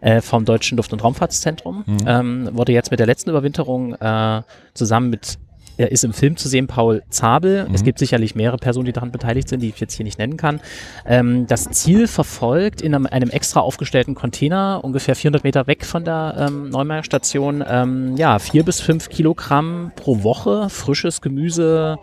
äh, 0.00 0.20
vom 0.20 0.44
Deutschen 0.44 0.76
Luft- 0.76 0.92
und 0.92 1.04
Raumfahrtszentrum. 1.04 1.84
Mhm. 1.86 1.98
Ähm, 2.06 2.48
wurde 2.52 2.72
jetzt 2.72 2.90
mit 2.90 3.00
der 3.00 3.06
letzten 3.06 3.30
Überwinterung 3.30 3.94
äh, 3.94 4.42
zusammen 4.74 5.10
mit 5.10 5.38
er 5.80 5.90
ist 5.90 6.04
im 6.04 6.12
Film 6.12 6.36
zu 6.36 6.46
sehen, 6.46 6.66
Paul 6.66 7.02
Zabel. 7.08 7.66
Mhm. 7.66 7.74
Es 7.74 7.82
gibt 7.82 7.98
sicherlich 7.98 8.34
mehrere 8.34 8.58
Personen, 8.58 8.84
die 8.84 8.92
daran 8.92 9.12
beteiligt 9.12 9.48
sind, 9.48 9.60
die 9.60 9.70
ich 9.70 9.80
jetzt 9.80 9.94
hier 9.94 10.04
nicht 10.04 10.18
nennen 10.18 10.36
kann. 10.36 10.60
Ähm, 11.06 11.46
das 11.46 11.70
Ziel 11.70 12.06
verfolgt 12.06 12.82
in 12.82 12.94
einem, 12.94 13.06
einem, 13.06 13.30
extra 13.30 13.60
aufgestellten 13.60 14.14
Container, 14.14 14.80
ungefähr 14.82 15.16
400 15.16 15.42
Meter 15.42 15.66
weg 15.66 15.86
von 15.86 16.04
der 16.04 16.34
ähm, 16.38 16.68
Neumeier 16.68 17.02
Station, 17.02 17.64
ähm, 17.66 18.16
ja, 18.16 18.38
vier 18.38 18.62
bis 18.62 18.80
fünf 18.80 19.08
Kilogramm 19.08 19.92
pro 19.96 20.22
Woche 20.22 20.68
frisches 20.68 21.22
Gemüse, 21.22 21.96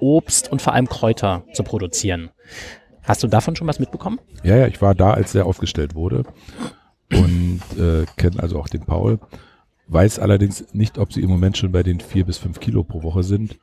Obst 0.00 0.50
und 0.50 0.62
vor 0.62 0.72
allem 0.72 0.88
Kräuter 0.88 1.44
zu 1.52 1.64
produzieren. 1.64 2.30
Hast 3.02 3.22
du 3.22 3.26
davon 3.28 3.56
schon 3.56 3.66
was 3.66 3.78
mitbekommen? 3.78 4.20
Ja, 4.42 4.56
ja, 4.56 4.66
ich 4.66 4.80
war 4.80 4.94
da, 4.94 5.10
als 5.12 5.32
der 5.32 5.44
aufgestellt 5.44 5.94
wurde 5.94 6.24
und 7.12 7.60
äh, 7.78 8.06
kenne 8.16 8.42
also 8.42 8.58
auch 8.58 8.68
den 8.68 8.86
Paul. 8.86 9.18
Weiß 9.88 10.18
allerdings 10.18 10.64
nicht, 10.72 10.98
ob 10.98 11.12
sie 11.12 11.20
im 11.20 11.30
Moment 11.30 11.56
schon 11.56 11.70
bei 11.70 11.82
den 11.82 12.00
vier 12.00 12.24
bis 12.24 12.38
fünf 12.38 12.58
Kilo 12.58 12.82
pro 12.82 13.02
Woche 13.02 13.22
sind. 13.22 13.56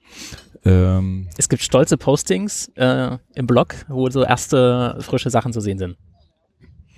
Ähm, 0.64 1.28
es 1.38 1.50
gibt 1.50 1.62
stolze 1.62 1.98
Postings 1.98 2.72
äh, 2.76 3.18
im 3.36 3.48
Blog, 3.48 3.76
wo 3.90 4.10
so 4.10 4.24
erste 4.24 4.98
frische 5.02 5.30
Sachen 5.30 5.52
zu 5.52 5.60
sehen 5.60 5.78
sind. 5.78 5.98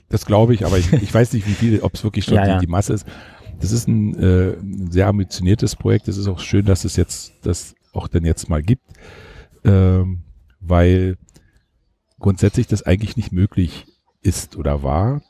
Das 0.09 0.25
glaube 0.25 0.53
ich, 0.53 0.65
aber 0.65 0.77
ich, 0.77 0.93
ich, 0.93 1.11
weiß 1.11 1.33
nicht, 1.33 1.47
wie 1.47 1.53
viel, 1.53 1.79
ob 1.81 1.95
es 1.95 2.03
wirklich 2.03 2.25
schon 2.25 2.35
ja, 2.35 2.43
die, 2.43 2.49
ja. 2.49 2.59
die, 2.59 2.67
Masse 2.67 2.93
ist. 2.93 3.07
Das 3.59 3.71
ist 3.71 3.87
ein, 3.87 4.13
äh, 4.21 4.53
ein, 4.53 4.91
sehr 4.91 5.07
ambitioniertes 5.07 5.75
Projekt. 5.75 6.07
Es 6.07 6.17
ist 6.17 6.27
auch 6.27 6.39
schön, 6.39 6.65
dass 6.65 6.85
es 6.85 6.95
jetzt 6.95 7.33
das 7.41 7.73
auch 7.93 8.07
denn 8.07 8.25
jetzt 8.25 8.49
mal 8.49 8.61
gibt, 8.61 8.83
ähm, 9.63 10.23
weil 10.59 11.17
grundsätzlich 12.19 12.67
das 12.67 12.83
eigentlich 12.83 13.17
nicht 13.17 13.31
möglich 13.31 13.85
ist 14.21 14.57
oder 14.57 14.83
war 14.83 15.21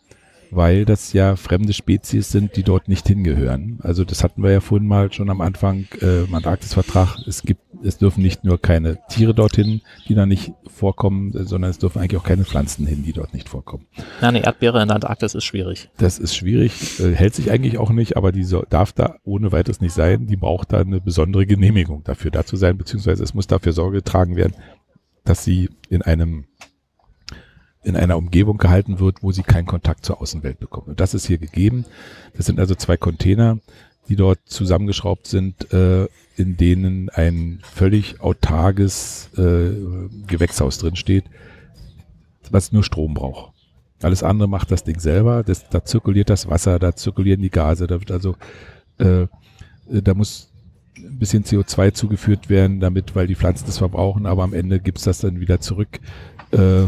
weil 0.56 0.86
das 0.86 1.14
ja 1.14 1.36
fremde 1.36 1.74
Spezies 1.74 2.32
sind, 2.32 2.56
die 2.56 2.64
dort 2.64 2.88
nicht 2.88 3.08
hingehören. 3.08 3.80
Also 3.82 4.06
das 4.06 4.24
hatten 4.24 4.42
wir 4.42 4.52
ja 4.52 4.62
vorhin 4.62 4.88
mal 4.88 5.12
schon 5.12 5.30
am 5.30 5.42
Anfang 5.42 5.86
äh, 6.02 6.24
im 6.24 6.34
Antarktisvertrag. 6.34 7.18
Es 7.28 7.44
gibt, 7.44 7.62
es 7.84 7.98
dürfen 7.98 8.24
nicht 8.24 8.44
nur 8.44 8.62
keine 8.62 8.98
Tiere 9.10 9.34
dorthin, 9.34 9.82
die 10.08 10.16
da 10.16 10.26
nicht 10.26 10.54
vorkommen, 10.68 11.32
sondern 11.46 11.70
es 11.70 11.78
dürfen 11.78 12.00
eigentlich 12.00 12.20
auch 12.20 12.26
keine 12.26 12.46
Pflanzen 12.46 12.88
hin, 12.88 13.04
die 13.04 13.14
dort 13.14 13.34
nicht 13.34 13.50
vorkommen. 13.50 13.86
Ja, 14.22 14.30
eine 14.30 14.44
Erdbeere 14.44 14.82
in 14.82 14.88
der 14.88 14.96
Antarktis 14.96 15.36
ist 15.36 15.44
schwierig. 15.44 15.90
Das 15.98 16.20
ist 16.20 16.36
schwierig, 16.36 17.00
äh, 17.00 17.14
hält 17.14 17.36
sich 17.36 17.52
eigentlich 17.52 17.78
auch 17.78 17.92
nicht, 17.92 18.18
aber 18.18 18.32
die 18.32 18.44
so, 18.44 18.64
darf 18.70 18.94
da 18.94 19.18
ohne 19.24 19.52
weiteres 19.52 19.82
nicht 19.82 19.94
sein. 19.94 20.28
Die 20.28 20.38
braucht 20.38 20.74
da 20.74 20.80
eine 20.80 21.02
besondere 21.02 21.46
Genehmigung 21.46 22.04
dafür 22.04 22.32
da 22.32 22.46
zu 22.46 22.56
sein, 22.56 22.78
beziehungsweise 22.78 23.24
es 23.24 23.34
muss 23.34 23.48
dafür 23.48 23.74
Sorge 23.74 23.98
getragen 23.98 24.36
werden, 24.36 24.56
dass 25.26 25.44
sie 25.44 25.70
in 25.90 26.02
einem 26.02 26.46
in 27.86 27.96
einer 27.96 28.18
Umgebung 28.18 28.58
gehalten 28.58 29.00
wird, 29.00 29.22
wo 29.22 29.32
sie 29.32 29.44
keinen 29.44 29.68
Kontakt 29.68 30.06
zur 30.06 30.20
Außenwelt 30.20 30.60
bekommen. 30.60 30.88
Und 30.88 31.00
das 31.00 31.14
ist 31.14 31.28
hier 31.28 31.38
gegeben. 31.38 31.86
Das 32.36 32.48
sind 32.48 32.60
also 32.60 32.74
zwei 32.74 32.98
Container, 32.98 33.60
die 34.10 34.16
dort 34.16 34.40
zusammengeschraubt 34.46 35.28
sind, 35.28 35.72
äh, 35.72 36.08
in 36.36 36.58
denen 36.58 37.10
ein 37.10 37.60
völlig 37.62 38.22
autarkes 38.22 39.30
äh, 39.38 39.72
Gewächshaus 40.26 40.80
drin 40.80 40.96
steht, 40.96 41.26
was 42.50 42.72
nur 42.72 42.84
Strom 42.84 43.14
braucht. 43.14 43.54
Alles 44.02 44.24
andere 44.24 44.50
macht 44.50 44.72
das 44.72 44.84
Ding 44.84 45.00
selber. 45.00 45.44
Das, 45.44 45.70
da 45.70 45.86
zirkuliert 45.86 46.30
das 46.30 46.50
Wasser, 46.50 46.80
da 46.80 46.96
zirkulieren 46.96 47.42
die 47.42 47.52
Gase, 47.52 47.88
da 47.88 48.00
wird 48.00 48.12
also, 48.12 48.36
äh, 48.98 49.28
da 49.88 50.14
muss 50.16 50.50
ein 50.98 51.20
bisschen 51.20 51.44
CO2 51.44 51.94
zugeführt 51.94 52.50
werden, 52.50 52.80
damit, 52.80 53.16
weil 53.16 53.28
die 53.28 53.36
Pflanzen 53.36 53.68
das 53.68 53.78
verbrauchen, 53.78 54.26
aber 54.26 54.44
am 54.44 54.54
Ende 54.54 54.80
gibt's 54.80 55.04
das 55.04 55.20
dann 55.20 55.40
wieder 55.40 55.60
zurück. 55.60 56.00
Äh, 56.52 56.88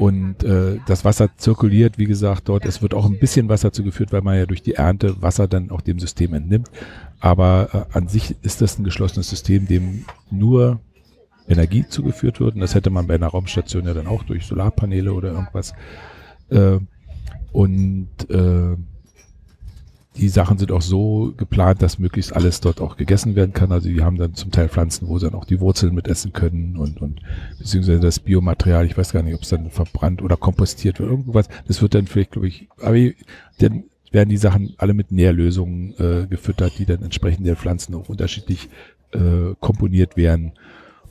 und 0.00 0.42
äh, 0.42 0.78
das 0.86 1.04
Wasser 1.04 1.28
zirkuliert, 1.36 1.98
wie 1.98 2.06
gesagt, 2.06 2.48
dort. 2.48 2.64
Es 2.64 2.80
wird 2.80 2.94
auch 2.94 3.04
ein 3.04 3.18
bisschen 3.18 3.48
Wasser 3.48 3.70
zugeführt, 3.70 4.12
weil 4.12 4.22
man 4.22 4.36
ja 4.36 4.46
durch 4.46 4.62
die 4.62 4.74
Ernte 4.74 5.20
Wasser 5.20 5.46
dann 5.46 5.70
auch 5.70 5.82
dem 5.82 5.98
System 5.98 6.34
entnimmt. 6.34 6.70
Aber 7.20 7.68
äh, 7.72 7.96
an 7.98 8.08
sich 8.08 8.34
ist 8.42 8.62
das 8.62 8.78
ein 8.78 8.84
geschlossenes 8.84 9.28
System, 9.28 9.66
dem 9.66 10.04
nur 10.30 10.80
Energie 11.46 11.84
zugeführt 11.86 12.40
wird. 12.40 12.54
Und 12.54 12.60
das 12.60 12.74
hätte 12.74 12.90
man 12.90 13.06
bei 13.06 13.14
einer 13.14 13.28
Raumstation 13.28 13.86
ja 13.86 13.94
dann 13.94 14.06
auch 14.06 14.22
durch 14.22 14.46
Solarpaneele 14.46 15.12
oder 15.12 15.32
irgendwas. 15.32 15.74
Äh, 16.48 16.78
Und 17.52 18.08
äh, 18.30 18.76
die 20.16 20.28
Sachen 20.28 20.58
sind 20.58 20.72
auch 20.72 20.82
so 20.82 21.32
geplant, 21.36 21.82
dass 21.82 21.98
möglichst 21.98 22.34
alles 22.34 22.60
dort 22.60 22.80
auch 22.80 22.96
gegessen 22.96 23.36
werden 23.36 23.52
kann. 23.52 23.70
Also 23.70 23.88
die 23.88 24.02
haben 24.02 24.18
dann 24.18 24.34
zum 24.34 24.50
Teil 24.50 24.68
Pflanzen, 24.68 25.08
wo 25.08 25.18
sie 25.18 25.26
dann 25.30 25.38
auch 25.38 25.44
die 25.44 25.60
Wurzeln 25.60 25.94
mit 25.94 26.08
essen 26.08 26.32
können 26.32 26.76
und, 26.76 27.00
und 27.00 27.20
beziehungsweise 27.58 28.00
das 28.00 28.18
Biomaterial, 28.18 28.86
ich 28.86 28.98
weiß 28.98 29.12
gar 29.12 29.22
nicht, 29.22 29.34
ob 29.34 29.42
es 29.42 29.50
dann 29.50 29.70
verbrannt 29.70 30.20
oder 30.20 30.36
kompostiert 30.36 30.98
wird, 30.98 31.10
irgendwas. 31.10 31.48
Das 31.68 31.80
wird 31.80 31.94
dann 31.94 32.06
vielleicht, 32.06 32.32
glaube 32.32 32.48
ich, 32.48 32.68
aber 32.82 32.96
dann 33.58 33.84
werden 34.10 34.30
die 34.30 34.36
Sachen 34.36 34.74
alle 34.78 34.94
mit 34.94 35.12
Nährlösungen 35.12 35.94
äh, 35.98 36.26
gefüttert, 36.26 36.72
die 36.78 36.86
dann 36.86 37.02
entsprechend 37.02 37.46
der 37.46 37.56
Pflanzen 37.56 37.94
auch 37.94 38.08
unterschiedlich 38.08 38.68
äh, 39.12 39.54
komponiert 39.60 40.16
werden. 40.16 40.52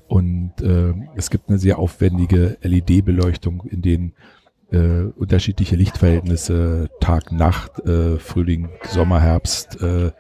Und 0.10 0.54
äh, 0.62 0.94
es 1.16 1.30
gibt 1.30 1.50
eine 1.50 1.60
sehr 1.60 1.80
aufwendige 1.80 2.58
LED-Beleuchtung, 2.64 3.64
in 3.70 3.82
denen 3.82 4.14
äh, 4.72 5.04
unterschiedliche 5.16 5.76
Lichtverhältnisse, 5.76 6.90
Tag, 7.00 7.32
Nacht, 7.32 7.80
äh, 7.80 8.18
Frühling, 8.18 8.70
Sommer, 8.84 9.22
Herbst 9.22 9.82
äh, 9.82 10.12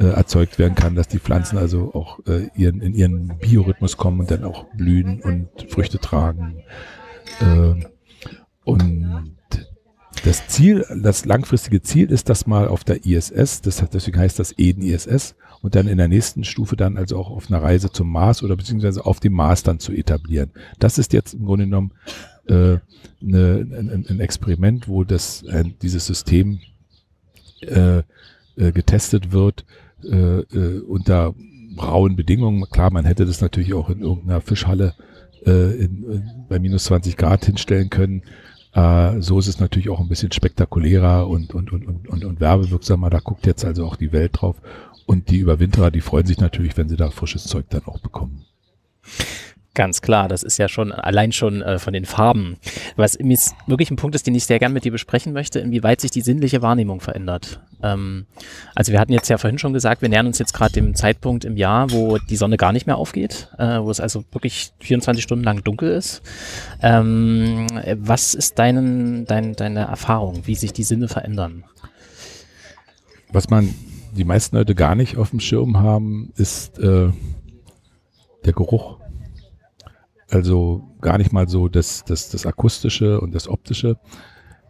äh, 0.00 0.04
erzeugt 0.04 0.58
werden 0.58 0.74
kann, 0.74 0.94
dass 0.94 1.08
die 1.08 1.18
Pflanzen 1.18 1.58
also 1.58 1.92
auch 1.94 2.20
äh, 2.26 2.48
ihren, 2.54 2.80
in 2.80 2.94
ihren 2.94 3.38
Biorhythmus 3.38 3.96
kommen 3.96 4.20
und 4.20 4.30
dann 4.30 4.44
auch 4.44 4.64
blühen 4.74 5.20
und 5.20 5.48
Früchte 5.68 5.98
tragen. 5.98 6.62
Äh, 7.40 7.84
und 8.64 9.36
das 10.24 10.48
Ziel, 10.48 10.84
das 11.02 11.24
langfristige 11.24 11.82
Ziel 11.82 12.10
ist, 12.10 12.28
dass 12.28 12.46
mal 12.46 12.68
auf 12.68 12.84
der 12.84 13.04
ISS, 13.04 13.60
das 13.62 13.84
deswegen 13.92 14.18
heißt 14.18 14.38
das 14.38 14.58
Eden 14.58 14.82
ISS, 14.82 15.34
und 15.62 15.74
dann 15.74 15.86
in 15.86 15.98
der 15.98 16.08
nächsten 16.08 16.44
Stufe 16.44 16.76
dann 16.76 16.96
also 16.96 17.18
auch 17.18 17.30
auf 17.30 17.50
einer 17.50 17.62
Reise 17.62 17.92
zum 17.92 18.10
Mars 18.10 18.42
oder 18.42 18.56
beziehungsweise 18.56 19.04
auf 19.04 19.20
dem 19.20 19.34
Mars 19.34 19.62
dann 19.62 19.78
zu 19.78 19.92
etablieren. 19.92 20.50
Das 20.78 20.96
ist 20.96 21.12
jetzt 21.12 21.34
im 21.34 21.44
Grunde 21.44 21.66
genommen 21.66 21.92
äh, 22.46 22.78
eine, 23.22 23.66
ein, 23.70 24.06
ein 24.08 24.20
Experiment, 24.20 24.88
wo 24.88 25.04
das 25.04 25.44
ein, 25.46 25.74
dieses 25.82 26.06
System 26.06 26.60
äh, 27.62 28.02
äh, 28.56 28.72
getestet 28.72 29.32
wird 29.32 29.64
äh, 30.04 30.40
äh, 30.40 30.80
unter 30.80 31.34
rauen 31.80 32.16
Bedingungen. 32.16 32.68
Klar, 32.70 32.92
man 32.92 33.04
hätte 33.04 33.26
das 33.26 33.40
natürlich 33.40 33.74
auch 33.74 33.90
in 33.90 34.00
irgendeiner 34.00 34.40
Fischhalle 34.40 34.94
äh, 35.46 35.74
in, 35.76 36.04
in, 36.04 36.30
bei 36.48 36.58
minus 36.58 36.84
20 36.84 37.16
Grad 37.16 37.44
hinstellen 37.44 37.90
können. 37.90 38.22
Äh, 38.72 39.20
so 39.20 39.38
ist 39.38 39.48
es 39.48 39.60
natürlich 39.60 39.88
auch 39.88 40.00
ein 40.00 40.08
bisschen 40.08 40.32
spektakulärer 40.32 41.28
und, 41.28 41.54
und, 41.54 41.72
und, 41.72 41.86
und, 41.86 42.08
und, 42.08 42.24
und 42.24 42.40
werbewirksamer. 42.40 43.10
Da 43.10 43.20
guckt 43.20 43.46
jetzt 43.46 43.64
also 43.64 43.86
auch 43.86 43.96
die 43.96 44.12
Welt 44.12 44.32
drauf. 44.34 44.56
Und 45.06 45.30
die 45.30 45.38
Überwinterer, 45.38 45.90
die 45.90 46.02
freuen 46.02 46.26
sich 46.26 46.38
natürlich, 46.38 46.76
wenn 46.76 46.88
sie 46.88 46.96
da 46.96 47.10
frisches 47.10 47.44
Zeug 47.44 47.66
dann 47.70 47.84
auch 47.86 47.98
bekommen. 47.98 48.44
Ganz 49.74 50.02
klar, 50.02 50.26
das 50.26 50.42
ist 50.42 50.58
ja 50.58 50.68
schon 50.68 50.90
allein 50.90 51.30
schon 51.30 51.62
äh, 51.62 51.78
von 51.78 51.92
den 51.92 52.04
Farben. 52.04 52.56
Was 52.96 53.16
mir 53.20 53.38
wirklich 53.68 53.90
ein 53.92 53.96
Punkt 53.96 54.16
ist, 54.16 54.26
den 54.26 54.34
ich 54.34 54.44
sehr 54.44 54.58
gern 54.58 54.72
mit 54.72 54.84
dir 54.84 54.90
besprechen 54.90 55.32
möchte, 55.32 55.60
inwieweit 55.60 56.00
sich 56.00 56.10
die 56.10 56.22
sinnliche 56.22 56.60
Wahrnehmung 56.60 57.00
verändert. 57.00 57.60
Ähm, 57.80 58.26
also 58.74 58.90
wir 58.90 58.98
hatten 58.98 59.12
jetzt 59.12 59.28
ja 59.28 59.38
vorhin 59.38 59.60
schon 59.60 59.72
gesagt, 59.72 60.02
wir 60.02 60.08
nähern 60.08 60.26
uns 60.26 60.40
jetzt 60.40 60.54
gerade 60.54 60.72
dem 60.72 60.96
Zeitpunkt 60.96 61.44
im 61.44 61.56
Jahr, 61.56 61.92
wo 61.92 62.18
die 62.18 62.34
Sonne 62.34 62.56
gar 62.56 62.72
nicht 62.72 62.88
mehr 62.88 62.96
aufgeht, 62.96 63.48
äh, 63.58 63.78
wo 63.80 63.92
es 63.92 64.00
also 64.00 64.24
wirklich 64.32 64.72
24 64.80 65.22
Stunden 65.22 65.44
lang 65.44 65.62
dunkel 65.62 65.92
ist. 65.92 66.22
Ähm, 66.82 67.68
was 67.94 68.34
ist 68.34 68.58
deinen, 68.58 69.24
dein, 69.26 69.54
deine 69.54 69.82
Erfahrung, 69.82 70.46
wie 70.46 70.56
sich 70.56 70.72
die 70.72 70.82
Sinne 70.82 71.06
verändern? 71.06 71.62
Was 73.32 73.50
man 73.50 73.72
die 74.16 74.24
meisten 74.24 74.56
Leute 74.56 74.74
gar 74.74 74.96
nicht 74.96 75.16
auf 75.16 75.30
dem 75.30 75.38
Schirm 75.38 75.78
haben, 75.78 76.32
ist 76.36 76.78
äh, 76.80 77.10
der 78.44 78.52
Geruch 78.52 78.99
also 80.30 80.82
gar 81.00 81.18
nicht 81.18 81.32
mal 81.32 81.48
so 81.48 81.68
das, 81.68 82.04
das, 82.04 82.30
das 82.30 82.46
Akustische 82.46 83.20
und 83.20 83.34
das 83.34 83.48
Optische. 83.48 83.96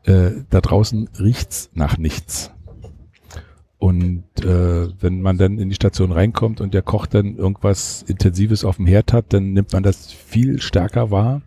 Äh, 0.05 0.31
da 0.49 0.61
draußen 0.61 1.09
riecht's 1.19 1.71
nach 1.75 1.99
nichts. 1.99 2.51
Und 3.79 4.25
äh, 4.45 4.89
wenn 5.01 5.23
man 5.23 5.39
dann 5.39 5.59
in 5.59 5.71
die 5.71 5.75
Station 5.75 6.13
reinkommt 6.13 6.61
und 6.61 6.75
der 6.75 6.83
Koch 6.83 7.07
dann 7.07 7.37
irgendwas 7.37 8.03
Intensives 8.03 8.65
auf 8.65 8.77
dem 8.77 8.87
Herd 8.87 9.13
hat, 9.13 9.33
dann 9.33 9.55
nimmt 9.55 9.73
man 9.73 9.83
das 9.83 10.13
viel 10.13 10.61
stärker 10.61 11.11
wahr. 11.11 11.41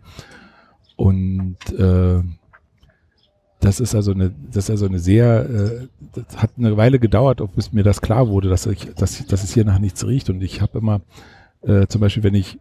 Und 0.96 1.56
äh, 1.78 2.22
das 3.60 3.80
ist 3.80 3.94
also 3.94 4.12
eine, 4.12 4.34
das 4.50 4.64
ist 4.64 4.70
also 4.70 4.86
eine 4.86 4.98
sehr, 4.98 5.48
äh, 5.48 5.88
das 6.12 6.36
hat 6.36 6.50
eine 6.58 6.76
Weile 6.76 6.98
gedauert, 6.98 7.40
bis 7.54 7.72
mir 7.72 7.84
das 7.84 8.00
klar 8.00 8.28
wurde, 8.28 8.48
dass 8.48 8.66
ich, 8.66 8.92
dass, 8.94 9.24
dass 9.26 9.44
es 9.44 9.54
hier 9.54 9.64
nach 9.64 9.78
nichts 9.78 10.04
riecht. 10.04 10.28
Und 10.28 10.42
ich 10.42 10.60
habe 10.60 10.78
immer, 10.78 11.02
äh, 11.62 11.86
zum 11.86 12.00
Beispiel, 12.00 12.24
wenn 12.24 12.34
ich 12.34 12.58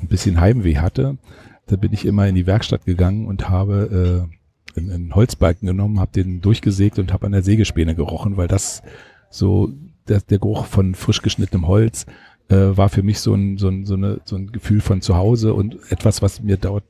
ein 0.00 0.08
bisschen 0.08 0.40
Heimweh 0.40 0.78
hatte, 0.78 1.18
da 1.66 1.76
bin 1.76 1.92
ich 1.92 2.04
immer 2.04 2.26
in 2.28 2.34
die 2.34 2.46
Werkstatt 2.46 2.84
gegangen 2.84 3.26
und 3.26 3.48
habe 3.48 4.28
äh, 4.76 4.78
einen, 4.78 4.90
einen 4.90 5.14
Holzbalken 5.14 5.66
genommen, 5.66 6.00
habe 6.00 6.12
den 6.12 6.40
durchgesägt 6.40 6.98
und 6.98 7.12
habe 7.12 7.26
an 7.26 7.32
der 7.32 7.42
Sägespäne 7.42 7.94
gerochen, 7.94 8.36
weil 8.36 8.48
das 8.48 8.82
so 9.30 9.72
der, 10.08 10.20
der 10.20 10.38
Geruch 10.38 10.66
von 10.66 10.94
frisch 10.94 11.22
geschnittenem 11.22 11.66
Holz 11.66 12.06
äh, 12.48 12.76
war 12.76 12.88
für 12.88 13.02
mich 13.02 13.20
so 13.20 13.34
ein, 13.34 13.58
so, 13.58 13.68
ein, 13.68 13.84
so, 13.84 13.94
eine, 13.94 14.20
so 14.24 14.36
ein 14.36 14.52
Gefühl 14.52 14.80
von 14.80 15.00
zu 15.00 15.16
Hause 15.16 15.54
und 15.54 15.78
etwas, 15.90 16.22
was 16.22 16.42
mir 16.42 16.56
dort 16.56 16.84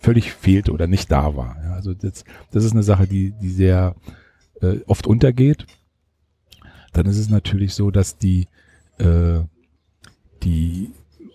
völlig 0.00 0.32
fehlte 0.32 0.72
oder 0.72 0.86
nicht 0.86 1.10
da 1.10 1.36
war. 1.36 1.56
Ja, 1.62 1.72
also 1.74 1.94
das, 1.94 2.24
das 2.52 2.64
ist 2.64 2.72
eine 2.72 2.82
Sache, 2.82 3.06
die, 3.06 3.32
die 3.32 3.50
sehr 3.50 3.96
äh, 4.60 4.78
oft 4.86 5.06
untergeht. 5.06 5.66
Dann 6.92 7.06
ist 7.06 7.18
es 7.18 7.28
natürlich 7.28 7.74
so, 7.74 7.90
dass 7.90 8.18
die, 8.18 8.46
äh, 8.98 9.40
die 10.42 10.90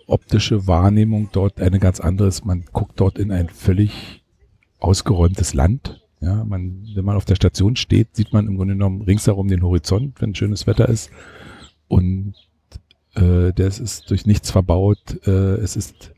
optische 0.08 0.68
Wahrnehmung 0.68 1.30
dort 1.32 1.62
eine 1.62 1.80
ganz 1.80 2.00
andere 2.00 2.28
ist. 2.28 2.46
Man 2.46 2.66
guckt 2.72 3.00
dort 3.00 3.18
in 3.18 3.32
ein 3.32 3.50
völlig 3.50 4.24
ausgeräumtes 4.80 5.54
Land. 5.54 6.02
Ja, 6.22 6.44
man, 6.44 6.88
wenn 6.96 7.06
man 7.06 7.18
auf 7.18 7.26
der 7.26 7.36
Station 7.36 7.76
steht, 7.76 8.16
sieht 8.16 8.34
man 8.34 8.48
im 8.48 8.58
Grunde 8.58 8.74
genommen 8.74 9.02
ringsherum 9.02 9.48
den 9.48 9.64
Horizont, 9.64 10.22
wenn 10.22 10.34
schönes 10.34 10.66
Wetter 10.66 10.90
ist. 10.90 11.12
Und 11.88 12.34
äh, 13.16 13.52
das 13.54 13.80
ist 13.80 14.10
durch 14.10 14.26
nichts 14.26 14.52
verbaut. 14.52 15.20
Äh, 15.28 15.56
es 15.58 15.76
ist 15.76 16.14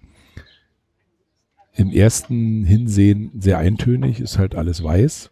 im 1.75 1.91
ersten 1.91 2.63
Hinsehen 2.63 3.31
sehr 3.37 3.57
eintönig, 3.59 4.19
ist 4.19 4.37
halt 4.37 4.55
alles 4.55 4.83
weiß. 4.83 5.31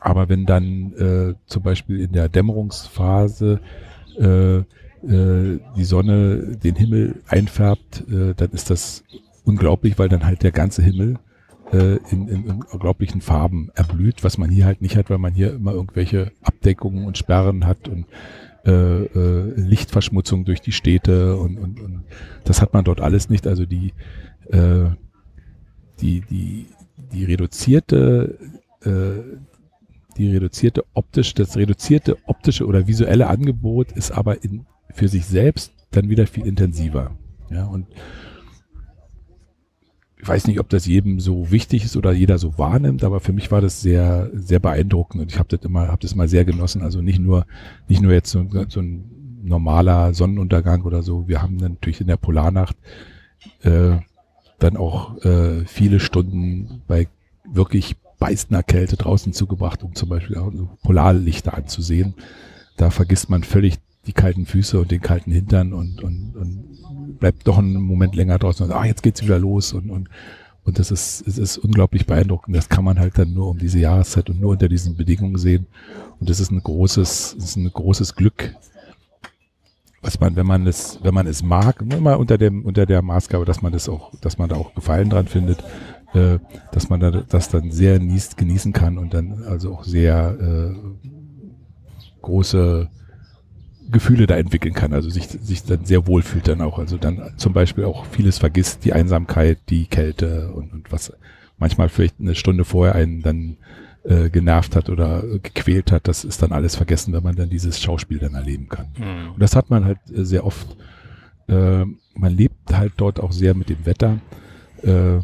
Aber 0.00 0.28
wenn 0.28 0.46
dann 0.46 0.92
äh, 0.94 1.34
zum 1.46 1.62
Beispiel 1.62 2.00
in 2.00 2.12
der 2.12 2.28
Dämmerungsphase 2.28 3.60
äh, 4.18 4.62
äh, 5.02 5.58
die 5.76 5.84
Sonne 5.84 6.56
den 6.56 6.76
Himmel 6.76 7.22
einfärbt, 7.28 8.04
äh, 8.10 8.34
dann 8.34 8.50
ist 8.50 8.70
das 8.70 9.04
unglaublich, 9.44 9.98
weil 9.98 10.08
dann 10.08 10.24
halt 10.24 10.42
der 10.42 10.52
ganze 10.52 10.82
Himmel 10.82 11.18
äh, 11.72 11.96
in, 12.10 12.28
in, 12.28 12.62
unglaublichen 12.70 13.20
Farben 13.20 13.70
erblüht, 13.74 14.24
was 14.24 14.38
man 14.38 14.50
hier 14.50 14.66
halt 14.66 14.82
nicht 14.82 14.96
hat, 14.96 15.10
weil 15.10 15.18
man 15.18 15.34
hier 15.34 15.54
immer 15.54 15.72
irgendwelche 15.72 16.32
Abdeckungen 16.42 17.06
und 17.06 17.18
Sperren 17.18 17.66
hat 17.66 17.88
und 17.88 18.06
äh, 18.66 19.04
äh, 19.04 19.54
Lichtverschmutzung 19.56 20.44
durch 20.44 20.60
die 20.60 20.72
Städte 20.72 21.36
und, 21.36 21.58
und, 21.58 21.80
und 21.80 22.04
das 22.44 22.60
hat 22.60 22.74
man 22.74 22.84
dort 22.84 23.00
alles 23.00 23.30
nicht. 23.30 23.46
Also 23.46 23.64
die, 23.64 23.94
äh, 24.48 24.90
die, 26.00 26.20
die, 26.22 26.66
die 27.12 27.24
reduzierte 27.24 28.38
äh, 28.82 29.38
die 30.16 30.32
reduzierte 30.32 30.84
optisch, 30.92 31.34
das 31.34 31.56
reduzierte 31.56 32.18
optische 32.26 32.66
oder 32.66 32.86
visuelle 32.86 33.28
Angebot 33.28 33.92
ist 33.92 34.10
aber 34.10 34.44
in 34.44 34.66
für 34.94 35.08
sich 35.08 35.26
selbst 35.26 35.72
dann 35.90 36.08
wieder 36.08 36.26
viel 36.26 36.46
intensiver. 36.46 37.12
Ja, 37.50 37.66
und 37.66 37.86
ich 40.22 40.28
weiß 40.28 40.46
nicht, 40.46 40.60
ob 40.60 40.68
das 40.68 40.86
jedem 40.86 41.18
so 41.18 41.50
wichtig 41.50 41.84
ist 41.84 41.96
oder 41.96 42.12
jeder 42.12 42.38
so 42.38 42.58
wahrnimmt, 42.58 43.04
aber 43.04 43.20
für 43.20 43.32
mich 43.32 43.50
war 43.50 43.60
das 43.60 43.80
sehr, 43.80 44.30
sehr 44.34 44.60
beeindruckend 44.60 45.22
und 45.22 45.32
ich 45.32 45.38
habe 45.38 45.48
das 45.48 45.64
immer, 45.64 45.88
habe 45.88 46.02
das 46.02 46.14
mal 46.14 46.28
sehr 46.28 46.44
genossen. 46.44 46.82
Also 46.82 47.00
nicht 47.00 47.18
nur, 47.18 47.46
nicht 47.88 48.02
nur 48.02 48.12
jetzt 48.12 48.30
so, 48.30 48.46
so 48.68 48.80
ein 48.80 49.40
normaler 49.42 50.12
Sonnenuntergang 50.12 50.82
oder 50.82 51.02
so. 51.02 51.26
Wir 51.26 51.40
haben 51.40 51.56
natürlich 51.56 52.00
in 52.02 52.06
der 52.06 52.18
Polarnacht 52.18 52.76
äh, 53.62 53.96
dann 54.58 54.76
auch 54.76 55.16
äh, 55.24 55.64
viele 55.64 56.00
Stunden 56.00 56.82
bei 56.86 57.08
wirklich 57.50 57.96
beißender 58.18 58.62
Kälte 58.62 58.96
draußen 58.96 59.32
zugebracht, 59.32 59.82
um 59.82 59.94
zum 59.94 60.10
Beispiel 60.10 60.36
auch 60.36 60.52
Polarlichter 60.82 61.54
anzusehen. 61.54 62.14
Da 62.76 62.90
vergisst 62.90 63.30
man 63.30 63.42
völlig 63.42 63.78
die 64.10 64.12
kalten 64.12 64.44
Füße 64.44 64.80
und 64.80 64.90
den 64.90 65.00
kalten 65.00 65.30
Hintern 65.30 65.72
und, 65.72 66.02
und, 66.02 66.34
und 66.36 67.18
bleibt 67.20 67.46
doch 67.46 67.58
einen 67.58 67.74
Moment 67.74 68.16
länger 68.16 68.38
draußen 68.38 68.66
und 68.66 68.72
ah, 68.72 68.84
jetzt 68.84 69.04
geht's 69.04 69.22
wieder 69.22 69.38
los 69.38 69.72
und, 69.72 69.88
und, 69.88 70.08
und 70.64 70.78
das 70.80 70.90
ist, 70.90 71.24
es 71.28 71.38
ist 71.38 71.58
unglaublich 71.58 72.06
beeindruckend. 72.06 72.56
Das 72.56 72.68
kann 72.68 72.84
man 72.84 72.98
halt 72.98 73.16
dann 73.18 73.32
nur 73.32 73.48
um 73.48 73.58
diese 73.58 73.78
Jahreszeit 73.78 74.28
und 74.28 74.40
nur 74.40 74.50
unter 74.50 74.68
diesen 74.68 74.96
Bedingungen 74.96 75.38
sehen. 75.38 75.68
Und 76.18 76.28
das 76.28 76.40
ist 76.40 76.50
ein 76.50 76.60
großes, 76.60 77.34
ist 77.34 77.56
ein 77.56 77.70
großes 77.72 78.16
Glück, 78.16 78.52
was 80.02 80.18
man, 80.18 80.34
wenn 80.34 80.46
man 80.46 80.66
es, 80.66 80.98
wenn 81.02 81.14
man 81.14 81.28
es 81.28 81.42
mag, 81.44 81.80
immer 81.82 82.18
unter 82.18 82.36
dem, 82.36 82.64
unter 82.64 82.86
der 82.86 83.02
Maßgabe, 83.02 83.44
dass 83.44 83.62
man 83.62 83.72
das 83.72 83.88
auch, 83.88 84.12
dass 84.20 84.38
man 84.38 84.48
da 84.48 84.56
auch 84.56 84.74
Gefallen 84.74 85.08
dran 85.08 85.28
findet, 85.28 85.62
äh, 86.14 86.40
dass 86.72 86.88
man 86.88 86.98
da, 86.98 87.10
das 87.12 87.48
dann 87.48 87.70
sehr 87.70 88.00
genießen 88.00 88.72
kann 88.72 88.98
und 88.98 89.14
dann 89.14 89.44
also 89.44 89.72
auch 89.72 89.84
sehr 89.84 90.36
äh, 90.40 90.74
große 92.22 92.90
Gefühle 93.90 94.26
da 94.26 94.36
entwickeln 94.36 94.74
kann, 94.74 94.92
also 94.92 95.10
sich, 95.10 95.28
sich 95.28 95.64
dann 95.64 95.84
sehr 95.84 96.06
wohl 96.06 96.22
fühlt 96.22 96.48
dann 96.48 96.60
auch, 96.60 96.78
also 96.78 96.96
dann 96.96 97.32
zum 97.36 97.52
Beispiel 97.52 97.84
auch 97.84 98.06
vieles 98.06 98.38
vergisst, 98.38 98.84
die 98.84 98.92
Einsamkeit, 98.92 99.58
die 99.68 99.86
Kälte 99.86 100.52
und, 100.52 100.72
und 100.72 100.92
was 100.92 101.12
manchmal 101.58 101.88
vielleicht 101.88 102.20
eine 102.20 102.34
Stunde 102.34 102.64
vorher 102.64 102.94
einen 102.94 103.22
dann 103.22 103.56
äh, 104.04 104.30
genervt 104.30 104.76
hat 104.76 104.88
oder 104.88 105.22
gequält 105.42 105.92
hat, 105.92 106.08
das 106.08 106.24
ist 106.24 106.42
dann 106.42 106.52
alles 106.52 106.74
vergessen, 106.76 107.12
wenn 107.12 107.22
man 107.22 107.36
dann 107.36 107.50
dieses 107.50 107.80
Schauspiel 107.80 108.18
dann 108.18 108.34
erleben 108.34 108.68
kann. 108.68 108.86
Mhm. 108.96 109.32
Und 109.32 109.42
das 109.42 109.54
hat 109.54 109.70
man 109.70 109.84
halt 109.84 109.98
äh, 110.10 110.24
sehr 110.24 110.44
oft. 110.44 110.76
Äh, 111.48 111.84
man 112.14 112.32
lebt 112.34 112.72
halt 112.72 112.94
dort 112.96 113.20
auch 113.20 113.32
sehr 113.32 113.54
mit 113.54 113.68
dem 113.68 113.84
Wetter. 113.84 114.18
Äh, 114.82 115.16
äh, 115.16 115.22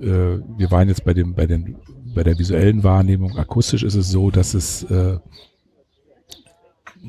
wir 0.00 0.70
waren 0.70 0.88
jetzt 0.88 1.04
bei 1.04 1.14
dem, 1.14 1.34
bei 1.34 1.46
den, 1.46 1.76
bei 2.14 2.24
der 2.24 2.38
visuellen 2.38 2.82
Wahrnehmung. 2.82 3.36
Akustisch 3.38 3.82
ist 3.82 3.94
es 3.94 4.10
so, 4.10 4.30
dass 4.30 4.54
es, 4.54 4.82
äh, 4.84 5.18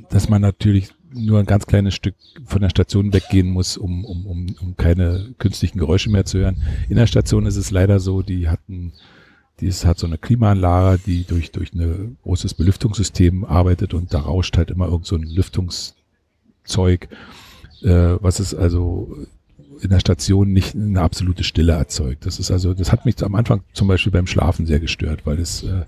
dass 0.09 0.29
man 0.29 0.41
natürlich 0.41 0.89
nur 1.11 1.39
ein 1.39 1.45
ganz 1.45 1.65
kleines 1.65 1.95
Stück 1.95 2.15
von 2.45 2.61
der 2.61 2.69
Station 2.69 3.13
weggehen 3.13 3.49
muss, 3.49 3.77
um, 3.77 4.05
um, 4.05 4.27
um, 4.27 4.55
um 4.61 4.77
keine 4.77 5.33
künstlichen 5.39 5.79
Geräusche 5.79 6.09
mehr 6.09 6.25
zu 6.25 6.37
hören. 6.39 6.61
In 6.87 6.97
der 6.97 7.07
Station 7.07 7.45
ist 7.45 7.55
es 7.55 7.71
leider 7.71 7.99
so, 7.99 8.21
die 8.21 8.47
hatten 8.47 8.93
die 9.59 9.67
ist, 9.67 9.85
hat 9.85 9.99
so 9.99 10.07
eine 10.07 10.17
Klimaanlage, 10.17 11.01
die 11.05 11.25
durch, 11.25 11.51
durch 11.51 11.73
ein 11.73 12.17
großes 12.23 12.53
Belüftungssystem 12.53 13.43
arbeitet 13.43 13.93
und 13.93 14.13
da 14.13 14.19
rauscht 14.19 14.57
halt 14.57 14.71
immer 14.71 14.87
irgend 14.87 15.05
so 15.05 15.15
ein 15.15 15.23
Lüftungszeug, 15.23 17.09
äh, 17.81 17.89
was 18.21 18.39
es 18.39 18.55
also 18.55 19.17
in 19.81 19.89
der 19.89 19.99
Station 19.99 20.51
nicht 20.51 20.75
eine 20.75 21.01
absolute 21.01 21.43
Stille 21.43 21.73
erzeugt. 21.73 22.25
Das 22.25 22.39
ist 22.39 22.51
also, 22.51 22.73
das 22.73 22.91
hat 22.91 23.05
mich 23.05 23.21
am 23.23 23.35
Anfang 23.35 23.61
zum 23.73 23.87
Beispiel 23.87 24.11
beim 24.11 24.27
Schlafen 24.27 24.65
sehr 24.65 24.79
gestört, 24.79 25.25
weil 25.25 25.39
es, 25.39 25.63
äh, 25.63 25.83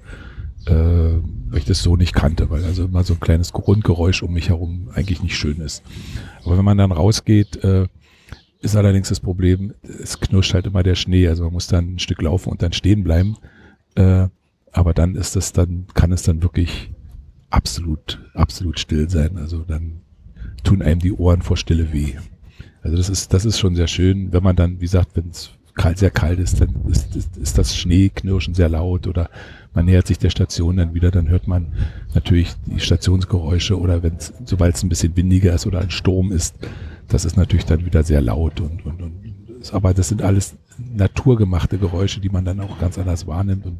äh, 0.65 0.73
weil 0.73 1.59
ich 1.59 1.65
das 1.65 1.81
so 1.81 1.95
nicht 1.95 2.13
kannte, 2.13 2.49
weil 2.49 2.63
also 2.63 2.85
immer 2.85 3.03
so 3.03 3.13
ein 3.13 3.19
kleines 3.19 3.51
Grundgeräusch 3.51 4.23
um 4.23 4.33
mich 4.33 4.49
herum 4.49 4.89
eigentlich 4.93 5.21
nicht 5.23 5.35
schön 5.35 5.59
ist. 5.59 5.83
Aber 6.45 6.57
wenn 6.57 6.65
man 6.65 6.77
dann 6.77 6.91
rausgeht, 6.91 7.63
äh, 7.63 7.87
ist 8.61 8.75
allerdings 8.75 9.09
das 9.09 9.19
Problem, 9.19 9.73
es 9.81 10.19
knirscht 10.19 10.53
halt 10.53 10.67
immer 10.67 10.83
der 10.83 10.95
Schnee, 10.95 11.27
also 11.27 11.45
man 11.45 11.53
muss 11.53 11.67
dann 11.67 11.95
ein 11.95 11.99
Stück 11.99 12.21
laufen 12.21 12.49
und 12.49 12.61
dann 12.61 12.73
stehen 12.73 13.03
bleiben. 13.03 13.37
Äh, 13.95 14.27
aber 14.71 14.93
dann 14.93 15.15
ist 15.15 15.35
es 15.35 15.51
dann, 15.51 15.87
kann 15.93 16.11
es 16.11 16.23
dann 16.23 16.43
wirklich 16.43 16.91
absolut, 17.49 18.19
absolut 18.33 18.79
still 18.79 19.09
sein. 19.09 19.37
Also 19.37 19.59
dann 19.59 20.01
tun 20.63 20.81
einem 20.81 20.99
die 20.99 21.11
Ohren 21.11 21.41
vor 21.41 21.57
Stille 21.57 21.91
weh. 21.91 22.13
Also 22.83 22.97
das 22.97 23.09
ist, 23.09 23.33
das 23.33 23.45
ist 23.45 23.59
schon 23.59 23.75
sehr 23.75 23.87
schön, 23.87 24.31
wenn 24.31 24.43
man 24.43 24.55
dann, 24.55 24.77
wie 24.77 24.85
gesagt, 24.85 25.15
wenn 25.15 25.29
es 25.29 25.51
kalt, 25.75 25.97
sehr 25.97 26.11
kalt 26.11 26.39
ist, 26.39 26.61
dann 26.61 26.75
ist, 26.87 27.15
ist, 27.15 27.37
ist 27.37 27.57
das 27.57 27.75
Schneeknirschen 27.75 28.53
sehr 28.53 28.69
laut 28.69 29.07
oder 29.07 29.29
man 29.73 29.85
nähert 29.85 30.07
sich 30.07 30.19
der 30.19 30.29
Station 30.29 30.77
dann 30.77 30.93
wieder, 30.93 31.11
dann 31.11 31.29
hört 31.29 31.47
man 31.47 31.67
natürlich 32.13 32.53
die 32.65 32.79
Stationsgeräusche 32.79 33.79
oder 33.79 34.03
wenn 34.03 34.15
es, 34.15 34.33
sobald 34.45 34.75
es 34.75 34.83
ein 34.83 34.89
bisschen 34.89 35.15
windiger 35.15 35.53
ist 35.53 35.65
oder 35.65 35.79
ein 35.79 35.91
Sturm 35.91 36.31
ist, 36.31 36.55
das 37.07 37.25
ist 37.25 37.37
natürlich 37.37 37.65
dann 37.65 37.85
wieder 37.85 38.03
sehr 38.03 38.21
laut 38.21 38.59
und, 38.59 38.85
und, 38.85 39.01
und 39.01 39.21
aber 39.71 39.93
das 39.93 40.09
sind 40.09 40.21
alles 40.21 40.55
naturgemachte 40.77 41.77
Geräusche, 41.77 42.19
die 42.19 42.29
man 42.29 42.45
dann 42.45 42.59
auch 42.59 42.79
ganz 42.79 42.97
anders 42.97 43.27
wahrnimmt. 43.27 43.65
Und 43.65 43.77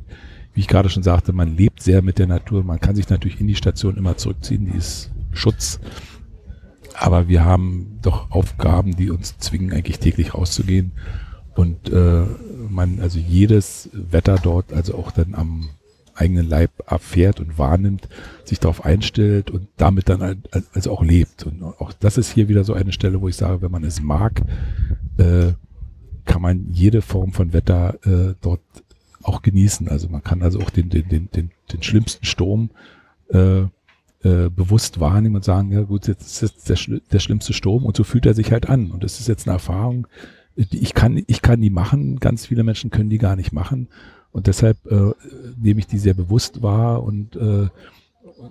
wie 0.54 0.60
ich 0.60 0.68
gerade 0.68 0.90
schon 0.90 1.04
sagte, 1.04 1.34
man 1.34 1.58
lebt 1.58 1.82
sehr 1.82 2.02
mit 2.02 2.20
der 2.20 2.28
Natur. 2.28 2.64
Man 2.64 2.80
kann 2.80 2.96
sich 2.96 3.10
natürlich 3.10 3.40
in 3.40 3.48
die 3.48 3.56
Station 3.56 3.98
immer 3.98 4.18
zurückziehen, 4.18 4.66
die 4.66 4.78
ist 4.78 5.12
Schutz. 5.32 5.80
Aber 6.94 7.28
wir 7.28 7.44
haben 7.44 7.98
doch 8.02 8.30
Aufgaben, 8.32 8.96
die 8.96 9.10
uns 9.10 9.38
zwingen, 9.40 9.74
eigentlich 9.74 10.00
täglich 10.00 10.36
rauszugehen. 10.36 10.92
Und 11.56 11.92
äh, 11.92 12.24
man 12.70 13.00
also 13.00 13.18
jedes 13.18 13.90
Wetter 13.94 14.38
dort, 14.42 14.72
also 14.74 14.96
auch 14.96 15.12
dann 15.12 15.34
am 15.36 15.70
eigenen 16.22 16.48
Leib 16.48 16.72
erfährt 16.88 17.40
und 17.40 17.58
wahrnimmt, 17.58 18.08
sich 18.46 18.60
darauf 18.60 18.86
einstellt 18.86 19.52
und 19.52 19.68
damit 19.78 20.10
dann 20.10 20.44
also 20.74 20.92
auch 20.92 21.04
lebt. 21.04 21.46
Und 21.46 21.64
auch 21.64 21.94
das 21.94 22.18
ist 22.18 22.32
hier 22.32 22.48
wieder 22.48 22.64
so 22.64 22.74
eine 22.74 22.92
Stelle, 22.92 23.22
wo 23.22 23.28
ich 23.28 23.36
sage, 23.36 23.62
wenn 23.62 23.72
man 23.72 23.84
es 23.84 24.02
mag, 24.02 24.42
äh, 25.18 25.54
kann 26.26 26.42
man 26.42 26.68
jede 26.72 27.02
Form 27.02 27.34
von 27.34 27.54
Wetter 27.54 27.96
äh, 28.06 28.36
dort 28.42 28.62
auch 29.24 29.42
genießen. 29.42 29.88
Also 29.88 30.08
man 30.10 30.24
kann 30.24 30.42
also 30.42 30.60
auch 30.60 30.70
den, 30.70 30.90
den, 30.90 31.08
den, 31.10 31.30
den, 31.32 31.52
den 31.72 31.84
schlimmsten 31.84 32.26
Sturm 32.26 32.70
äh, 33.30 33.62
äh, 34.24 34.50
bewusst 34.50 35.00
wahrnehmen 35.00 35.36
und 35.36 35.44
sagen, 35.44 35.72
ja 35.72 35.82
gut, 35.82 36.08
jetzt 36.08 36.22
ist 36.22 36.42
jetzt 36.42 36.70
der, 36.70 37.00
der 37.12 37.20
schlimmste 37.20 37.54
Sturm 37.54 37.86
und 37.86 37.98
so 37.98 38.04
fühlt 38.04 38.26
er 38.26 38.34
sich 38.34 38.52
halt 38.52 38.70
an. 38.70 38.92
Und 38.92 39.04
das 39.04 39.20
ist 39.20 39.28
jetzt 39.28 39.48
eine 39.48 39.56
Erfahrung, 39.56 40.08
die 40.56 40.80
ich 40.80 40.94
kann, 40.94 41.24
ich 41.28 41.42
kann 41.42 41.62
die 41.62 41.70
machen, 41.70 42.20
ganz 42.20 42.46
viele 42.46 42.64
Menschen 42.64 42.92
können 42.92 43.10
die 43.10 43.18
gar 43.18 43.36
nicht 43.36 43.52
machen. 43.52 43.88
Und 44.32 44.48
deshalb 44.48 44.78
äh, 44.90 45.12
nehme 45.62 45.80
ich 45.80 45.88
die 45.88 45.98
sehr 45.98 46.14
bewusst 46.14 46.62
wahr 46.62 47.04
und 47.04 47.36
äh, 47.36 47.68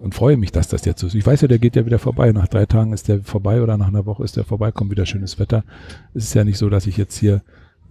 und 0.01 0.15
freue 0.15 0.37
mich, 0.37 0.53
dass 0.53 0.69
das 0.69 0.85
jetzt 0.85 1.01
so 1.01 1.07
ist. 1.09 1.15
Ich 1.15 1.27
weiß 1.27 1.41
ja, 1.41 1.49
der 1.49 1.59
geht 1.59 1.77
ja 1.77 1.85
wieder 1.85 1.99
vorbei. 1.99 2.31
Nach 2.33 2.49
drei 2.49 2.67
Tagen 2.67 2.93
ist 2.93 3.09
der 3.09 3.23
vorbei 3.23 3.63
oder 3.63 3.77
nach 3.77 3.89
einer 3.89 4.07
Woche 4.07 4.23
ist 4.23 4.37
der 4.37 4.45
vorbei, 4.45 4.71
kommt 4.71 4.91
wieder 4.91 5.07
schönes 5.07 5.39
Wetter. 5.39 5.65
Es 6.15 6.25
ist 6.25 6.35
ja 6.35 6.45
nicht 6.45 6.59
so, 6.59 6.71
dass 6.71 6.87
ich 6.87 6.97
jetzt 6.97 7.17
hier 7.17 7.43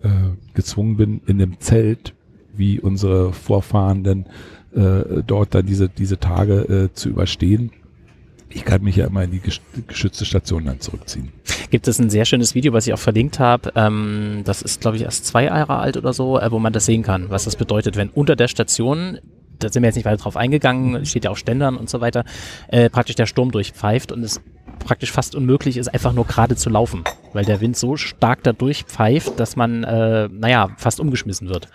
äh, 0.02 0.10
gezwungen 0.54 0.98
bin, 0.98 1.22
in 1.26 1.38
dem 1.38 1.60
Zelt, 1.60 2.14
wie 2.56 2.80
unsere 2.80 3.34
Vorfahrenden, 3.34 4.28
äh, 4.74 5.24
dort 5.26 5.56
dann 5.56 5.66
diese, 5.66 5.90
diese 5.90 6.20
Tage 6.20 6.62
äh, 6.62 6.94
zu 6.94 7.10
überstehen. 7.10 7.72
Ich 8.50 8.66
kann 8.66 8.82
mich 8.82 8.96
ja 8.96 9.06
immer 9.08 9.24
in 9.24 9.32
die 9.32 9.42
geschützte 9.88 10.26
Station 10.26 10.66
dann 10.66 10.80
zurückziehen. 10.80 11.32
Gibt 11.70 11.88
es 11.88 12.00
ein 12.00 12.10
sehr 12.10 12.26
schönes 12.26 12.56
Video, 12.56 12.74
was 12.74 12.88
ich 12.88 12.94
auch 12.94 13.00
verlinkt 13.00 13.40
habe. 13.40 13.72
Ähm, 13.76 14.42
das 14.44 14.62
ist, 14.62 14.82
glaube 14.82 14.98
ich, 14.98 15.04
erst 15.04 15.26
zwei 15.28 15.46
Jahre 15.46 15.78
alt 15.78 15.98
oder 15.98 16.14
so, 16.14 16.40
äh, 16.40 16.52
wo 16.52 16.58
man 16.58 16.74
das 16.74 16.86
sehen 16.86 17.04
kann, 17.04 17.30
was 17.30 17.44
das 17.44 17.56
bedeutet, 17.56 17.96
wenn 17.96 18.10
unter 18.10 18.36
der 18.36 18.48
Station 18.48 19.20
da 19.60 19.70
sind 19.70 19.84
wir 19.84 19.88
jetzt 19.88 19.96
nicht 19.96 20.06
weiter 20.06 20.24
drauf 20.24 20.38
eingegangen, 20.38 21.06
steht 21.06 21.26
ja 21.26 21.32
auf 21.32 21.38
Ständern 21.38 21.76
und 21.76 21.90
so 21.90 22.02
weiter, 22.02 22.24
äh, 22.70 22.90
praktisch 22.90 23.16
der 23.16 23.26
Sturm 23.26 23.52
durchpfeift 23.52 24.12
und 24.12 24.24
es 24.24 24.42
praktisch 24.80 25.12
fast 25.12 25.36
unmöglich 25.36 25.78
ist, 25.78 25.90
einfach 25.90 26.14
nur 26.14 26.26
gerade 26.26 26.56
zu 26.56 26.70
laufen, 26.70 27.04
weil 27.34 27.46
der 27.46 27.62
Wind 27.62 27.78
so 27.78 27.98
stark 27.98 28.44
da 28.44 28.54
durchpfeift, 28.54 29.40
dass 29.40 29.56
man, 29.56 29.84
äh, 29.84 30.30
naja, 30.32 30.70
fast 30.78 31.00
umgeschmissen 31.00 31.50
wird. 31.50 31.68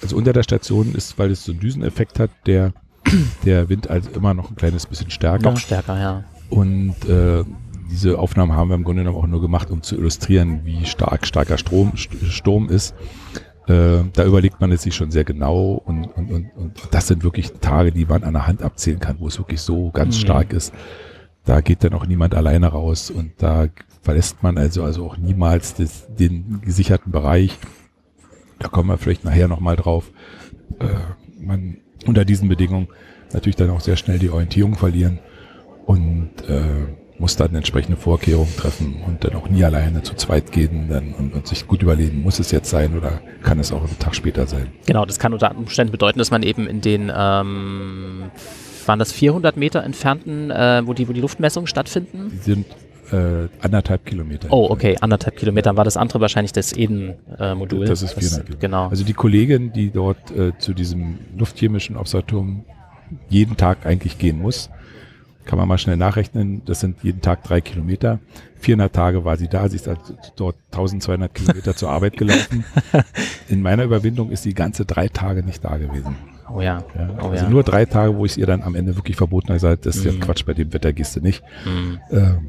Also 0.00 0.16
unter 0.16 0.32
der 0.32 0.42
Station 0.42 0.94
ist, 0.94 1.18
weil 1.18 1.30
es 1.30 1.44
so 1.44 1.52
einen 1.52 1.60
Düseneffekt 1.60 2.18
hat, 2.18 2.30
der, 2.46 2.72
der 3.44 3.68
Wind 3.68 3.88
also 3.88 4.10
immer 4.10 4.34
noch 4.34 4.50
ein 4.50 4.56
kleines 4.56 4.86
bisschen 4.86 5.10
stärker. 5.10 5.50
Noch 5.50 5.58
stärker, 5.58 5.98
ja. 5.98 6.24
Und 6.50 6.94
äh, 7.08 7.44
diese 7.90 8.18
Aufnahmen 8.18 8.52
haben 8.52 8.68
wir 8.68 8.74
im 8.74 8.84
Grunde 8.84 9.02
genommen 9.02 9.22
auch 9.22 9.26
nur 9.26 9.40
gemacht, 9.40 9.70
um 9.70 9.82
zu 9.82 9.96
illustrieren, 9.96 10.60
wie 10.64 10.84
stark 10.86 11.26
starker 11.26 11.58
Strom, 11.58 11.92
Sturm 11.96 12.68
ist. 12.68 12.94
Äh, 13.68 14.04
da 14.12 14.24
überlegt 14.24 14.60
man 14.60 14.72
es 14.72 14.82
sich 14.82 14.94
schon 14.94 15.10
sehr 15.10 15.24
genau 15.24 15.74
und, 15.84 16.06
und, 16.06 16.30
und, 16.32 16.50
und 16.56 16.80
das 16.90 17.06
sind 17.06 17.22
wirklich 17.22 17.52
Tage, 17.60 17.92
die 17.92 18.04
man 18.04 18.24
an 18.24 18.32
der 18.32 18.46
Hand 18.46 18.62
abzählen 18.62 18.98
kann, 18.98 19.16
wo 19.20 19.28
es 19.28 19.38
wirklich 19.38 19.60
so 19.60 19.90
ganz 19.90 20.16
mhm. 20.16 20.20
stark 20.20 20.52
ist. 20.52 20.72
Da 21.44 21.60
geht 21.60 21.84
dann 21.84 21.92
auch 21.92 22.06
niemand 22.06 22.34
alleine 22.34 22.68
raus 22.68 23.10
und 23.10 23.32
da 23.38 23.68
verlässt 24.00 24.42
man 24.42 24.58
also, 24.58 24.82
also 24.82 25.06
auch 25.06 25.16
niemals 25.16 25.74
das, 25.74 26.06
den 26.14 26.60
gesicherten 26.62 27.12
Bereich. 27.12 27.58
Da 28.58 28.68
kommen 28.68 28.88
wir 28.88 28.98
vielleicht 28.98 29.24
nachher 29.24 29.48
nochmal 29.48 29.76
drauf. 29.76 30.10
Äh, 30.80 30.86
man 31.40 31.78
unter 32.06 32.24
diesen 32.24 32.48
Bedingungen 32.48 32.88
natürlich 33.32 33.56
dann 33.56 33.70
auch 33.70 33.80
sehr 33.80 33.96
schnell 33.96 34.18
die 34.18 34.30
Orientierung 34.30 34.74
verlieren 34.76 35.18
und 35.86 36.30
äh, 36.48 36.62
muss 37.18 37.36
dann 37.36 37.54
entsprechende 37.54 37.96
Vorkehrungen 37.96 38.54
treffen 38.56 38.96
und 39.06 39.22
dann 39.24 39.34
auch 39.36 39.48
nie 39.48 39.64
alleine 39.64 40.02
zu 40.02 40.14
zweit 40.14 40.50
gehen 40.50 40.88
dann 40.88 41.14
und, 41.14 41.32
und, 41.34 41.46
sich 41.46 41.66
gut 41.66 41.82
überlegen, 41.82 42.22
muss 42.22 42.40
es 42.40 42.50
jetzt 42.50 42.68
sein 42.68 42.96
oder 42.96 43.20
kann 43.42 43.58
es 43.60 43.72
auch 43.72 43.84
einen 43.84 43.98
Tag 43.98 44.14
später 44.14 44.46
sein. 44.46 44.68
Genau, 44.86 45.04
das 45.04 45.18
kann 45.18 45.32
unter 45.32 45.56
Umständen 45.56 45.92
bedeuten, 45.92 46.18
dass 46.18 46.30
man 46.30 46.42
eben 46.42 46.66
in 46.66 46.80
den, 46.80 47.12
ähm, 47.14 48.30
waren 48.86 48.98
das 48.98 49.12
400 49.12 49.56
Meter 49.56 49.84
entfernten, 49.84 50.50
äh, 50.50 50.82
wo, 50.84 50.94
die, 50.94 51.08
wo 51.08 51.12
die 51.12 51.20
Luftmessungen 51.20 51.68
stattfinden? 51.68 52.32
Die 52.32 52.38
sind 52.38 52.66
äh, 53.12 53.48
anderthalb 53.60 54.04
Kilometer. 54.04 54.48
Oh, 54.50 54.68
okay, 54.70 54.96
anderthalb 55.00 55.36
Kilometer. 55.36 55.70
Dann 55.70 55.76
war 55.76 55.84
das 55.84 55.96
andere 55.96 56.20
wahrscheinlich 56.20 56.52
das 56.52 56.72
Eden-Modul. 56.72 57.84
Äh, 57.84 57.88
das 57.88 58.02
ist 58.02 58.14
400 58.14 58.46
Kilometer. 58.46 58.60
Genau. 58.60 58.88
Also 58.88 59.04
die 59.04 59.12
Kollegin, 59.12 59.72
die 59.72 59.90
dort 59.90 60.30
äh, 60.36 60.52
zu 60.58 60.74
diesem 60.74 61.18
luftchemischen 61.36 61.96
Observatorium 61.96 62.64
jeden 63.28 63.56
Tag 63.56 63.84
eigentlich 63.84 64.18
gehen 64.18 64.40
muss, 64.40 64.70
kann 65.44 65.58
man 65.58 65.68
mal 65.68 65.78
schnell 65.78 65.96
nachrechnen, 65.96 66.62
das 66.64 66.80
sind 66.80 67.02
jeden 67.02 67.20
Tag 67.20 67.42
drei 67.42 67.60
Kilometer. 67.60 68.20
400 68.60 68.92
Tage 68.92 69.24
war 69.24 69.36
sie 69.36 69.48
da, 69.48 69.68
sie 69.68 69.76
ist 69.76 69.88
also 69.88 70.14
dort 70.36 70.56
1200 70.70 71.34
Kilometer 71.34 71.74
zur 71.74 71.90
Arbeit 71.90 72.16
gelaufen. 72.16 72.64
In 73.48 73.60
meiner 73.60 73.82
Überwindung 73.82 74.30
ist 74.30 74.44
sie 74.44 74.54
ganze 74.54 74.84
drei 74.84 75.08
Tage 75.08 75.42
nicht 75.42 75.64
da 75.64 75.76
gewesen. 75.78 76.16
Oh 76.48 76.60
ja. 76.60 76.84
ja 76.96 77.10
oh 77.20 77.28
also 77.28 77.44
ja. 77.44 77.50
nur 77.50 77.64
drei 77.64 77.86
Tage, 77.86 78.16
wo 78.16 78.24
ich 78.24 78.32
es 78.32 78.38
ihr 78.38 78.46
dann 78.46 78.62
am 78.62 78.74
Ende 78.74 78.96
wirklich 78.96 79.16
verboten 79.16 79.48
habe, 79.48 79.56
gesagt, 79.56 79.86
das 79.86 79.96
ist 79.96 80.04
mhm. 80.04 80.20
ja 80.20 80.26
Quatsch, 80.26 80.44
bei 80.46 80.54
dem 80.54 80.72
Wetter 80.72 80.92
gehst 80.92 81.16
du 81.16 81.20
nicht. 81.20 81.42
Mhm. 81.64 81.98
Ähm, 82.10 82.48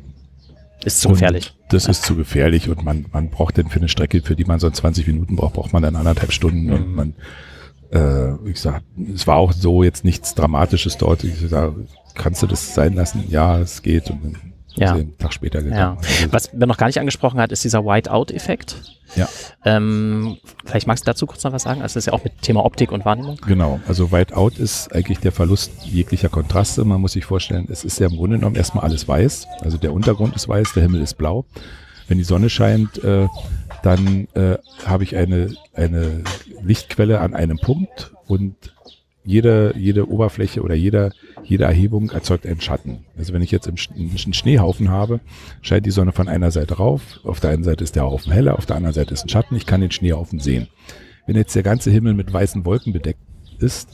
ist 0.83 1.01
zu 1.01 1.09
gefährlich. 1.09 1.53
Das 1.69 1.87
ist 1.87 2.03
zu 2.03 2.15
gefährlich 2.15 2.69
und 2.69 2.83
man, 2.83 3.05
man 3.11 3.29
braucht 3.29 3.57
denn 3.57 3.69
für 3.69 3.79
eine 3.79 3.89
Strecke, 3.89 4.21
für 4.21 4.35
die 4.35 4.45
man 4.45 4.59
so 4.59 4.69
20 4.69 5.07
Minuten 5.07 5.35
braucht, 5.35 5.53
braucht 5.53 5.73
man 5.73 5.83
dann 5.83 5.95
anderthalb 5.95 6.31
Stunden 6.31 6.65
mhm. 6.65 6.73
und 6.73 6.95
man, 6.95 7.13
äh, 7.91 8.49
ich 8.49 8.59
sag, 8.59 8.81
es 9.13 9.27
war 9.27 9.37
auch 9.37 9.53
so 9.53 9.83
jetzt 9.83 10.03
nichts 10.03 10.35
Dramatisches 10.35 10.97
dort. 10.97 11.23
Ich 11.23 11.35
sag, 11.47 11.73
kannst 12.15 12.43
du 12.43 12.47
das 12.47 12.73
sein 12.73 12.93
lassen? 12.93 13.25
Ja, 13.29 13.59
es 13.59 13.81
geht. 13.81 14.09
Und 14.09 14.23
dann 14.23 14.52
ja. 14.75 14.93
einen 14.93 15.17
Tag 15.17 15.33
später 15.33 15.61
gegangen. 15.61 15.97
Ja. 16.01 16.07
Also 16.21 16.31
Was 16.31 16.49
wir 16.53 16.67
noch 16.67 16.77
gar 16.77 16.87
nicht 16.87 16.99
angesprochen 16.99 17.39
hat, 17.39 17.51
ist 17.51 17.63
dieser 17.63 17.85
Whiteout-Effekt. 17.85 18.75
Ja. 19.15 19.29
Ähm, 19.63 20.37
vielleicht 20.65 20.87
magst 20.87 21.05
du 21.05 21.11
dazu 21.11 21.25
kurz 21.25 21.43
noch 21.43 21.53
was 21.53 21.63
sagen? 21.63 21.81
Also 21.81 21.93
das 21.93 22.03
ist 22.03 22.05
ja 22.07 22.13
auch 22.13 22.23
mit 22.23 22.41
Thema 22.41 22.65
Optik 22.65 22.91
und 22.91 23.05
Wahrnehmung. 23.05 23.37
Genau. 23.45 23.79
Also 23.87 24.11
Whiteout 24.11 24.53
ist 24.57 24.93
eigentlich 24.93 25.19
der 25.19 25.31
Verlust 25.31 25.71
jeglicher 25.83 26.29
Kontraste. 26.29 26.83
Man 26.83 27.01
muss 27.01 27.13
sich 27.13 27.25
vorstellen, 27.25 27.67
es 27.69 27.83
ist 27.83 27.99
ja 27.99 28.07
im 28.07 28.15
Grunde 28.15 28.37
genommen 28.37 28.55
erstmal 28.55 28.83
alles 28.83 29.07
weiß. 29.07 29.47
Also 29.61 29.77
der 29.77 29.93
Untergrund 29.93 30.35
ist 30.35 30.47
weiß, 30.47 30.73
der 30.73 30.83
Himmel 30.83 31.01
ist 31.01 31.15
blau. 31.15 31.45
Wenn 32.07 32.17
die 32.17 32.23
Sonne 32.23 32.49
scheint, 32.49 33.03
äh, 33.03 33.27
dann 33.83 34.27
äh, 34.33 34.57
habe 34.85 35.03
ich 35.03 35.15
eine, 35.15 35.53
eine 35.73 36.23
Lichtquelle 36.61 37.19
an 37.19 37.33
einem 37.33 37.57
Punkt 37.57 38.13
und 38.27 38.55
jede, 39.25 39.73
jede 39.77 40.09
Oberfläche 40.09 40.61
oder 40.61 40.75
jeder, 40.75 41.11
jede 41.43 41.63
Erhebung 41.63 42.09
erzeugt 42.11 42.45
einen 42.45 42.61
Schatten. 42.61 43.05
Also 43.17 43.33
wenn 43.33 43.41
ich 43.41 43.51
jetzt 43.51 43.67
einen 43.67 43.77
Schneehaufen 43.77 44.89
habe, 44.89 45.19
scheint 45.61 45.85
die 45.85 45.91
Sonne 45.91 46.11
von 46.11 46.27
einer 46.27 46.51
Seite 46.51 46.75
rauf, 46.75 47.19
auf 47.23 47.39
der 47.39 47.51
einen 47.51 47.63
Seite 47.63 47.83
ist 47.83 47.95
der 47.95 48.03
Haufen 48.03 48.31
heller, 48.31 48.57
auf 48.57 48.65
der 48.65 48.75
anderen 48.75 48.93
Seite 48.93 49.13
ist 49.13 49.25
ein 49.25 49.29
Schatten, 49.29 49.55
ich 49.55 49.65
kann 49.65 49.81
den 49.81 49.91
Schneehaufen 49.91 50.39
sehen. 50.39 50.67
Wenn 51.25 51.35
jetzt 51.35 51.55
der 51.55 51.63
ganze 51.63 51.89
Himmel 51.89 52.13
mit 52.13 52.31
weißen 52.31 52.65
Wolken 52.65 52.91
bedeckt 52.91 53.21
ist, 53.59 53.89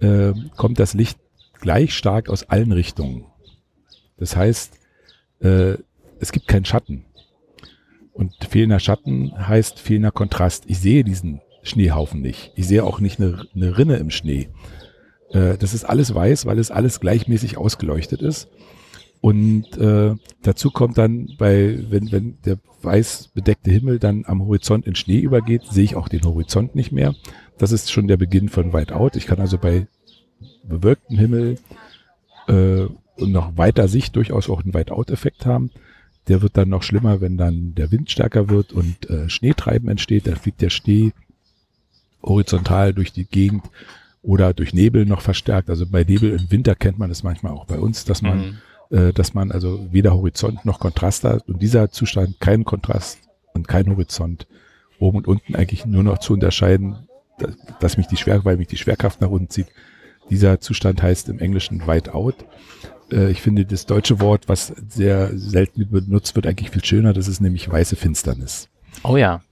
äh, 0.00 0.32
kommt 0.56 0.80
das 0.80 0.94
Licht 0.94 1.18
gleich 1.60 1.94
stark 1.94 2.28
aus 2.28 2.44
allen 2.44 2.72
Richtungen. 2.72 3.24
Das 4.18 4.36
heißt, 4.36 4.78
äh, 5.40 5.74
es 6.18 6.32
gibt 6.32 6.48
keinen 6.48 6.64
Schatten. 6.64 7.04
Und 8.12 8.32
fehlender 8.48 8.80
Schatten 8.80 9.32
heißt 9.36 9.78
fehlender 9.78 10.10
Kontrast. 10.10 10.64
Ich 10.66 10.78
sehe 10.78 11.04
diesen 11.04 11.40
Schneehaufen 11.66 12.20
nicht. 12.20 12.52
Ich 12.54 12.66
sehe 12.66 12.84
auch 12.84 13.00
nicht 13.00 13.20
eine, 13.20 13.46
eine 13.54 13.78
Rinne 13.78 13.96
im 13.96 14.10
Schnee. 14.10 14.48
Äh, 15.30 15.56
das 15.58 15.74
ist 15.74 15.84
alles 15.84 16.14
weiß, 16.14 16.46
weil 16.46 16.58
es 16.58 16.70
alles 16.70 17.00
gleichmäßig 17.00 17.58
ausgeleuchtet 17.58 18.22
ist. 18.22 18.48
Und 19.20 19.76
äh, 19.78 20.14
dazu 20.42 20.70
kommt 20.70 20.98
dann, 20.98 21.30
bei, 21.38 21.78
wenn, 21.90 22.12
wenn 22.12 22.38
der 22.44 22.58
weiß 22.82 23.30
bedeckte 23.34 23.70
Himmel 23.70 23.98
dann 23.98 24.24
am 24.26 24.42
Horizont 24.42 24.86
in 24.86 24.94
Schnee 24.94 25.18
übergeht, 25.18 25.62
sehe 25.64 25.84
ich 25.84 25.96
auch 25.96 26.08
den 26.08 26.24
Horizont 26.24 26.74
nicht 26.74 26.92
mehr. 26.92 27.14
Das 27.58 27.72
ist 27.72 27.90
schon 27.90 28.06
der 28.06 28.16
Beginn 28.16 28.48
von 28.48 28.72
Whiteout. 28.72 29.10
Ich 29.14 29.26
kann 29.26 29.40
also 29.40 29.58
bei 29.58 29.88
bewölktem 30.62 31.18
Himmel 31.18 31.58
äh, 32.48 32.86
und 33.16 33.32
noch 33.32 33.56
weiter 33.56 33.88
Sicht 33.88 34.14
durchaus 34.16 34.48
auch 34.48 34.62
einen 34.62 34.74
Whiteout-Effekt 34.74 35.46
haben. 35.46 35.70
Der 36.28 36.42
wird 36.42 36.56
dann 36.56 36.68
noch 36.68 36.82
schlimmer, 36.82 37.20
wenn 37.20 37.36
dann 37.36 37.74
der 37.74 37.90
Wind 37.90 38.10
stärker 38.10 38.48
wird 38.48 38.72
und 38.72 39.08
äh, 39.10 39.28
Schneetreiben 39.28 39.88
entsteht. 39.88 40.26
Da 40.26 40.34
fliegt 40.34 40.60
der 40.60 40.70
Schnee 40.70 41.12
horizontal 42.26 42.92
durch 42.92 43.12
die 43.12 43.24
Gegend 43.24 43.64
oder 44.22 44.52
durch 44.52 44.74
Nebel 44.74 45.06
noch 45.06 45.20
verstärkt. 45.20 45.70
Also 45.70 45.86
bei 45.86 46.04
Nebel 46.04 46.32
im 46.32 46.50
Winter 46.50 46.74
kennt 46.74 46.98
man 46.98 47.10
es 47.10 47.22
manchmal 47.22 47.52
auch 47.52 47.66
bei 47.66 47.78
uns, 47.78 48.04
dass 48.04 48.22
man, 48.22 48.58
mhm. 48.90 48.96
äh, 48.96 49.12
dass 49.12 49.34
man 49.34 49.52
also 49.52 49.86
weder 49.92 50.14
Horizont 50.14 50.64
noch 50.64 50.80
Kontrast 50.80 51.24
hat 51.24 51.48
und 51.48 51.62
dieser 51.62 51.90
Zustand 51.90 52.40
kein 52.40 52.64
Kontrast 52.64 53.20
und 53.54 53.68
kein 53.68 53.88
Horizont 53.88 54.46
oben 54.98 55.18
und 55.18 55.28
unten 55.28 55.54
eigentlich 55.54 55.86
nur 55.86 56.02
noch 56.02 56.18
zu 56.18 56.32
unterscheiden, 56.32 57.06
dass, 57.38 57.56
dass 57.80 57.96
mich 57.96 58.06
die 58.08 58.16
Schwer, 58.16 58.44
weil 58.44 58.56
mich 58.56 58.68
die 58.68 58.76
Schwerkraft 58.76 59.20
nach 59.20 59.30
unten 59.30 59.48
zieht. 59.48 59.68
Dieser 60.30 60.60
Zustand 60.60 61.02
heißt 61.02 61.28
im 61.28 61.38
Englischen 61.38 61.86
Whiteout. 61.86 62.34
Äh, 63.12 63.30
ich 63.30 63.42
finde 63.42 63.64
das 63.64 63.86
deutsche 63.86 64.20
Wort, 64.20 64.48
was 64.48 64.72
sehr 64.88 65.30
selten 65.38 65.88
benutzt 65.88 66.34
wird, 66.34 66.46
eigentlich 66.46 66.70
viel 66.70 66.84
schöner. 66.84 67.12
Das 67.12 67.28
ist 67.28 67.40
nämlich 67.40 67.70
weiße 67.70 67.96
Finsternis. 67.96 68.68
Oh 69.04 69.16
ja. 69.16 69.42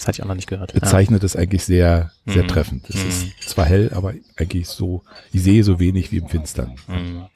Das 0.00 0.08
hatte 0.08 0.16
ich 0.16 0.22
auch 0.22 0.28
noch 0.28 0.34
nicht 0.34 0.48
gehört. 0.48 0.72
Bezeichnet 0.72 1.22
es 1.24 1.36
eigentlich 1.36 1.62
sehr, 1.62 2.10
sehr 2.24 2.44
mhm. 2.44 2.48
treffend. 2.48 2.88
Es 2.88 2.96
mhm. 2.96 3.08
ist 3.38 3.50
zwar 3.50 3.66
hell, 3.66 3.90
aber 3.94 4.14
eigentlich 4.38 4.66
so, 4.66 5.02
ich 5.30 5.42
sehe 5.42 5.62
so 5.62 5.78
wenig 5.78 6.10
wie 6.10 6.16
im 6.16 6.26
Finstern. 6.26 6.72
Mhm. 6.88 7.26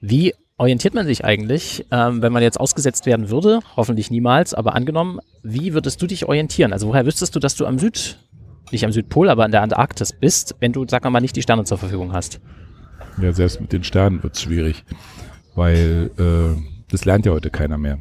Wie 0.00 0.32
orientiert 0.56 0.94
man 0.94 1.04
sich 1.04 1.24
eigentlich, 1.24 1.86
ähm, 1.90 2.22
wenn 2.22 2.32
man 2.32 2.44
jetzt 2.44 2.60
ausgesetzt 2.60 3.06
werden 3.06 3.28
würde? 3.28 3.58
Hoffentlich 3.74 4.08
niemals, 4.08 4.54
aber 4.54 4.76
angenommen, 4.76 5.18
wie 5.42 5.74
würdest 5.74 6.00
du 6.00 6.06
dich 6.06 6.26
orientieren? 6.26 6.72
Also 6.72 6.86
woher 6.86 7.06
wüsstest 7.06 7.34
du, 7.34 7.40
dass 7.40 7.56
du 7.56 7.66
am 7.66 7.80
Süd, 7.80 8.18
nicht 8.70 8.84
am 8.84 8.92
Südpol, 8.92 9.28
aber 9.28 9.44
an 9.44 9.50
der 9.50 9.62
Antarktis 9.62 10.12
bist, 10.12 10.54
wenn 10.60 10.72
du, 10.72 10.86
sag 10.88 11.02
mal, 11.10 11.20
nicht 11.20 11.34
die 11.34 11.42
Sterne 11.42 11.64
zur 11.64 11.78
Verfügung 11.78 12.12
hast? 12.12 12.38
Ja, 13.20 13.32
selbst 13.32 13.60
mit 13.60 13.72
den 13.72 13.82
Sternen 13.82 14.22
wird 14.22 14.36
es 14.36 14.42
schwierig, 14.42 14.84
weil 15.56 16.12
äh, 16.18 16.62
das 16.88 17.04
lernt 17.04 17.26
ja 17.26 17.32
heute 17.32 17.50
keiner 17.50 17.78
mehr. 17.78 17.98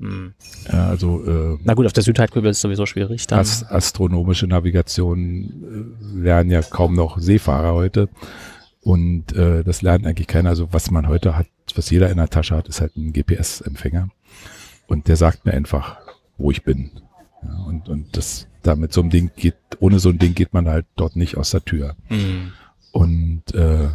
Hm. 0.00 0.32
Ja, 0.72 0.88
also, 0.88 1.22
äh, 1.24 1.58
Na 1.62 1.74
gut, 1.74 1.84
auf 1.86 1.92
der 1.92 2.02
Südhalbkugel 2.02 2.50
ist 2.50 2.56
es 2.56 2.62
sowieso 2.62 2.86
schwierig. 2.86 3.26
Dann. 3.26 3.38
As 3.38 3.62
astronomische 3.70 4.46
Navigation 4.46 5.94
äh, 6.16 6.20
lernen 6.22 6.50
ja 6.50 6.62
kaum 6.62 6.94
noch 6.94 7.18
Seefahrer 7.18 7.74
heute. 7.74 8.08
Und 8.80 9.36
äh, 9.36 9.62
das 9.62 9.82
lernt 9.82 10.06
eigentlich 10.06 10.26
keiner. 10.26 10.48
Also 10.48 10.72
was 10.72 10.90
man 10.90 11.06
heute 11.06 11.36
hat, 11.36 11.46
was 11.74 11.90
jeder 11.90 12.08
in 12.10 12.16
der 12.16 12.30
Tasche 12.30 12.56
hat, 12.56 12.66
ist 12.66 12.80
halt 12.80 12.96
ein 12.96 13.12
GPS-Empfänger. 13.12 14.08
Und 14.86 15.06
der 15.06 15.16
sagt 15.16 15.44
mir 15.44 15.52
einfach, 15.52 15.98
wo 16.38 16.50
ich 16.50 16.64
bin. 16.64 16.90
Ja, 17.42 17.58
und, 17.66 17.88
und 17.88 18.16
das 18.16 18.46
da 18.62 18.76
mit 18.76 18.92
so 18.92 19.02
einem 19.02 19.10
Ding 19.10 19.30
geht, 19.36 19.56
ohne 19.80 19.98
so 19.98 20.08
ein 20.08 20.18
Ding 20.18 20.34
geht 20.34 20.54
man 20.54 20.68
halt 20.68 20.86
dort 20.96 21.14
nicht 21.14 21.36
aus 21.36 21.50
der 21.50 21.64
Tür. 21.64 21.94
Mhm. 22.08 22.52
Und 22.92 23.54
äh, 23.54 23.88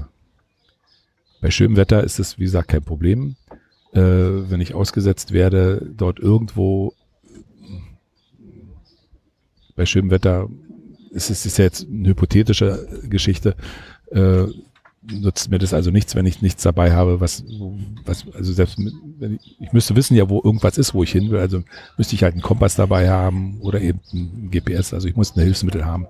bei 1.42 1.50
schönem 1.50 1.78
Wetter 1.78 2.04
ist 2.04 2.20
es, 2.20 2.38
wie 2.38 2.44
gesagt, 2.44 2.70
kein 2.70 2.84
Problem 2.84 3.36
äh, 3.96 4.50
wenn 4.50 4.62
ich 4.62 4.76
ausgesetzt 4.76 5.32
werde, 5.32 5.86
dort 5.96 6.20
irgendwo 6.20 6.94
bei 9.76 9.86
schönem 9.86 10.12
Wetter, 10.12 10.50
ist 11.12 11.30
es 11.30 11.46
ist 11.46 11.58
ja 11.58 11.66
jetzt 11.66 11.88
eine 11.88 12.10
hypothetische 12.10 12.88
Geschichte, 13.10 13.56
äh, 14.12 14.46
nutzt 15.12 15.50
mir 15.50 15.60
das 15.60 15.74
also 15.74 15.92
nichts, 15.92 16.16
wenn 16.16 16.26
ich 16.26 16.42
nichts 16.42 16.64
dabei 16.64 16.94
habe, 16.94 17.20
was, 17.20 17.44
was 18.06 18.26
also 18.34 18.54
selbst 18.54 18.78
wenn 18.78 19.36
ich, 19.36 19.56
ich 19.60 19.74
müsste 19.74 19.96
wissen 19.96 20.16
ja, 20.16 20.30
wo 20.30 20.42
irgendwas 20.44 20.78
ist, 20.78 20.94
wo 20.94 21.04
ich 21.04 21.12
hin 21.12 21.30
will, 21.30 21.40
also 21.40 21.64
müsste 21.98 22.16
ich 22.16 22.24
halt 22.24 22.34
einen 22.34 22.42
Kompass 22.42 22.76
dabei 22.76 23.10
haben 23.10 23.60
oder 23.62 23.82
eben 23.82 24.00
ein 24.14 24.50
GPS, 24.52 24.94
also 24.94 25.08
ich 25.08 25.16
muss 25.16 25.36
ein 25.36 25.44
Hilfsmittel 25.44 25.86
haben. 25.86 26.08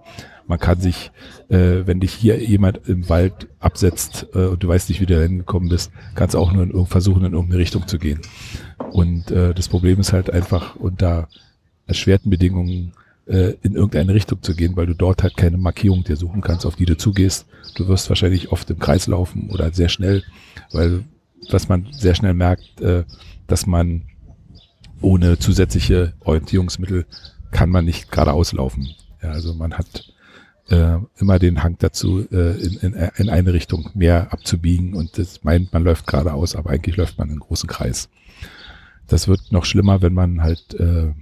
Man 0.48 0.60
kann 0.60 0.80
sich, 0.80 1.12
äh, 1.50 1.86
wenn 1.86 2.00
dich 2.00 2.14
hier 2.14 2.38
jemand 2.38 2.88
im 2.88 3.10
Wald 3.10 3.48
absetzt 3.60 4.28
äh, 4.34 4.46
und 4.46 4.62
du 4.62 4.68
weißt 4.68 4.90
nicht, 4.90 5.02
wie 5.02 5.08
du 5.08 5.20
hingekommen 5.20 5.70
bist, 5.70 5.92
kannst 6.14 6.36
auch 6.36 6.52
nur 6.52 6.64
in, 6.64 6.86
versuchen, 6.86 7.26
in 7.26 7.34
irgendeine 7.34 7.60
Richtung 7.60 7.88
zu 7.88 7.98
gehen. 7.98 8.20
Und 8.92 9.32
äh, 9.32 9.56
das 9.56 9.68
Problem 9.68 10.00
ist 10.00 10.14
halt 10.14 10.30
einfach 10.30 10.76
unter 10.76 11.30
erschwerten 11.88 12.30
Bedingungen 12.30 12.94
äh, 13.28 13.54
in 13.62 13.76
irgendeine 13.76 14.14
Richtung 14.14 14.42
zu 14.42 14.56
gehen, 14.56 14.76
weil 14.76 14.86
du 14.86 14.94
dort 14.94 15.24
halt 15.24 15.38
keine 15.38 15.58
Markierung 15.58 16.04
dir 16.04 16.16
suchen 16.16 16.42
kannst, 16.42 16.66
auf 16.66 16.76
die 16.76 16.86
du 16.86 16.98
zugehst. 16.98 17.48
Du 17.76 17.88
wirst 17.88 18.10
wahrscheinlich 18.10 18.52
oft 18.52 18.70
im 18.70 18.80
Kreis 18.80 19.08
laufen 19.08 19.50
oder 19.52 19.72
sehr 19.74 19.90
schnell, 19.90 20.24
weil 20.72 21.04
was 21.50 21.68
man 21.68 21.88
sehr 21.92 22.16
schnell 22.16 22.34
merkt, 22.34 22.82
äh, 22.82 23.04
dass 23.48 23.66
man 23.66 24.04
ohne 25.02 25.38
zusätzliche 25.38 26.14
Orientierungsmittel 26.22 27.06
kann 27.52 27.70
man 27.70 27.86
nicht 27.86 28.12
geradeaus 28.12 28.54
laufen. 28.54 28.90
Ja, 29.22 29.32
also 29.32 29.54
man 29.54 29.74
hat 29.74 30.14
äh, 30.70 30.98
immer 31.18 31.40
den 31.40 31.64
Hang 31.64 31.78
dazu, 31.78 32.26
äh, 32.32 32.58
in, 32.60 32.78
in, 32.80 32.94
in 33.16 33.30
eine 33.30 33.54
Richtung 33.54 33.90
mehr 33.94 34.34
abzubiegen 34.34 34.94
und 34.94 35.18
das 35.18 35.44
meint, 35.44 35.74
man 35.74 35.84
läuft 35.84 36.08
geradeaus, 36.08 36.56
aber 36.56 36.72
eigentlich 36.72 36.98
läuft 36.98 37.18
man 37.18 37.30
in 37.30 37.40
großen 37.40 37.70
Kreis. 37.70 38.10
Das 39.08 39.28
wird 39.28 39.52
noch 39.52 39.66
schlimmer, 39.66 40.02
wenn 40.02 40.14
man 40.14 40.42
halt 40.42 40.74
äh, 40.80 41.14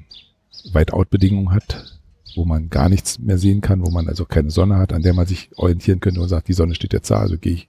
Whiteout-Bedingungen 0.72 1.52
hat, 1.52 2.00
wo 2.36 2.46
man 2.46 2.70
gar 2.70 2.90
nichts 2.90 3.20
mehr 3.20 3.38
sehen 3.38 3.62
kann, 3.62 3.86
wo 3.86 3.90
man 3.90 4.08
also 4.08 4.26
keine 4.26 4.52
Sonne 4.52 4.78
hat, 4.78 4.94
an 4.94 5.02
der 5.02 5.14
man 5.14 5.28
sich 5.28 5.50
orientieren 5.56 6.00
könnte 6.00 6.22
und 6.22 6.30
sagt, 6.30 6.48
die 6.48 6.54
Sonne 6.54 6.76
steht 6.76 6.94
jetzt 6.94 7.12
da, 7.12 7.20
also 7.20 7.38
gehe 7.38 7.54
ich 7.54 7.68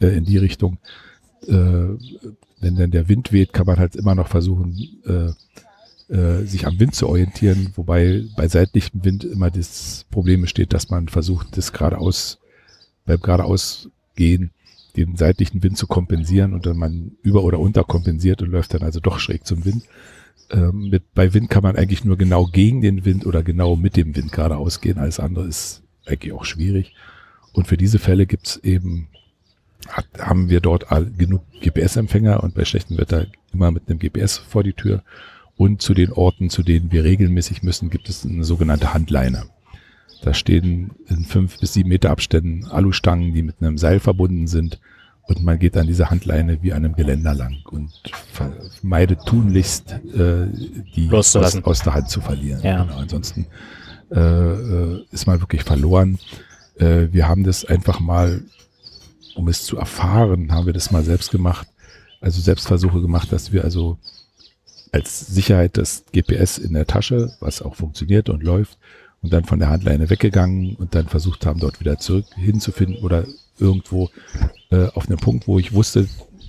äh, 0.00 0.16
in 0.16 0.24
die 0.24 0.38
Richtung. 0.38 0.78
Äh, 1.46 1.96
wenn 2.60 2.76
dann 2.76 2.90
der 2.90 3.08
Wind 3.08 3.32
weht, 3.32 3.52
kann 3.52 3.66
man 3.66 3.78
halt 3.78 3.96
immer 3.96 4.14
noch 4.14 4.28
versuchen, 4.28 4.78
äh, 5.06 5.32
äh, 6.14 6.44
sich 6.44 6.66
am 6.66 6.78
Wind 6.78 6.94
zu 6.94 7.08
orientieren, 7.08 7.72
wobei 7.76 8.24
bei 8.36 8.48
seitlichem 8.48 9.04
Wind 9.04 9.24
immer 9.24 9.50
das 9.50 10.06
Problem 10.10 10.42
besteht, 10.42 10.72
dass 10.72 10.90
man 10.90 11.08
versucht, 11.08 11.56
das 11.56 11.72
geradeaus, 11.72 12.38
beim 13.06 13.20
geradeaus 13.20 13.88
gehen, 14.16 14.50
den 14.96 15.16
seitlichen 15.16 15.62
Wind 15.62 15.76
zu 15.76 15.86
kompensieren 15.86 16.54
und 16.54 16.66
dann 16.66 16.76
man 16.76 17.12
über- 17.22 17.42
oder 17.42 17.58
unterkompensiert 17.58 18.42
und 18.42 18.50
läuft 18.50 18.74
dann 18.74 18.82
also 18.82 19.00
doch 19.00 19.18
schräg 19.18 19.46
zum 19.46 19.64
Wind. 19.64 19.82
Ähm, 20.50 20.90
mit, 20.90 21.14
bei 21.14 21.32
Wind 21.34 21.50
kann 21.50 21.62
man 21.62 21.76
eigentlich 21.76 22.04
nur 22.04 22.16
genau 22.16 22.46
gegen 22.46 22.80
den 22.80 23.04
Wind 23.04 23.26
oder 23.26 23.42
genau 23.42 23.76
mit 23.76 23.96
dem 23.96 24.14
Wind 24.14 24.32
geradeaus 24.32 24.80
gehen. 24.80 24.98
Alles 24.98 25.20
andere 25.20 25.46
ist 25.46 25.82
eigentlich 26.06 26.32
auch 26.32 26.44
schwierig. 26.44 26.94
Und 27.52 27.66
für 27.66 27.76
diese 27.76 27.98
Fälle 27.98 28.26
gibt's 28.26 28.56
eben, 28.58 29.08
hat, 29.88 30.06
haben 30.18 30.50
wir 30.50 30.60
dort 30.60 30.90
all, 30.90 31.06
genug 31.06 31.42
GPS-Empfänger 31.60 32.42
und 32.42 32.54
bei 32.54 32.64
schlechtem 32.64 32.98
Wetter 32.98 33.26
immer 33.52 33.70
mit 33.70 33.88
einem 33.88 33.98
GPS 33.98 34.38
vor 34.38 34.62
die 34.62 34.72
Tür 34.72 35.02
und 35.56 35.82
zu 35.82 35.94
den 35.94 36.12
Orten, 36.12 36.50
zu 36.50 36.62
denen 36.62 36.90
wir 36.90 37.04
regelmäßig 37.04 37.62
müssen, 37.62 37.90
gibt 37.90 38.08
es 38.08 38.24
eine 38.24 38.44
sogenannte 38.44 38.92
Handleine. 38.92 39.44
Da 40.22 40.34
stehen 40.34 40.92
in 41.06 41.24
fünf 41.24 41.58
bis 41.58 41.74
sieben 41.74 41.90
Meter 41.90 42.10
Abständen 42.10 42.64
Alustangen, 42.66 43.34
die 43.34 43.42
mit 43.42 43.56
einem 43.60 43.78
Seil 43.78 44.00
verbunden 44.00 44.46
sind. 44.46 44.80
Und 45.26 45.42
man 45.42 45.58
geht 45.58 45.76
an 45.76 45.86
dieser 45.86 46.10
Handleine 46.10 46.62
wie 46.62 46.72
an 46.72 46.84
einem 46.84 46.94
Geländer 46.94 47.34
lang 47.34 47.56
und 47.70 47.90
vermeidet 48.32 49.20
tunlichst, 49.24 49.92
äh, 50.14 50.46
die 50.94 51.08
aus, 51.10 51.34
aus, 51.34 51.82
der 51.82 51.94
Hand 51.94 52.10
zu 52.10 52.20
verlieren. 52.20 52.62
Ja. 52.62 52.84
Genau, 52.84 52.98
ansonsten 52.98 53.46
äh, 54.10 54.20
äh, 54.20 55.04
ist 55.10 55.26
man 55.26 55.40
wirklich 55.40 55.62
verloren. 55.62 56.18
Äh, 56.76 57.08
wir 57.10 57.26
haben 57.26 57.44
das 57.44 57.64
einfach 57.64 58.00
mal, 58.00 58.42
um 59.34 59.48
es 59.48 59.64
zu 59.64 59.78
erfahren, 59.78 60.52
haben 60.52 60.66
wir 60.66 60.74
das 60.74 60.90
mal 60.90 61.04
selbst 61.04 61.30
gemacht. 61.30 61.66
Also 62.20 62.40
Selbstversuche 62.40 63.00
gemacht, 63.00 63.32
dass 63.32 63.52
wir 63.52 63.64
also 63.64 63.98
als 64.92 65.26
Sicherheit 65.26 65.76
das 65.78 66.04
GPS 66.12 66.58
in 66.58 66.74
der 66.74 66.86
Tasche, 66.86 67.32
was 67.40 67.62
auch 67.62 67.74
funktioniert 67.74 68.28
und 68.28 68.42
läuft, 68.42 68.78
und 69.22 69.32
dann 69.32 69.44
von 69.44 69.58
der 69.58 69.70
Handleine 69.70 70.10
weggegangen 70.10 70.76
und 70.76 70.94
dann 70.94 71.08
versucht 71.08 71.46
haben, 71.46 71.58
dort 71.58 71.80
wieder 71.80 71.98
zurück 71.98 72.26
hinzufinden 72.36 73.02
oder 73.02 73.24
irgendwo 73.58 74.10
äh, 74.70 74.86
auf 74.94 75.08
einem 75.08 75.18
Punkt, 75.18 75.46
wo 75.46 75.58
ich 75.58 75.72
wusste, 75.72 76.08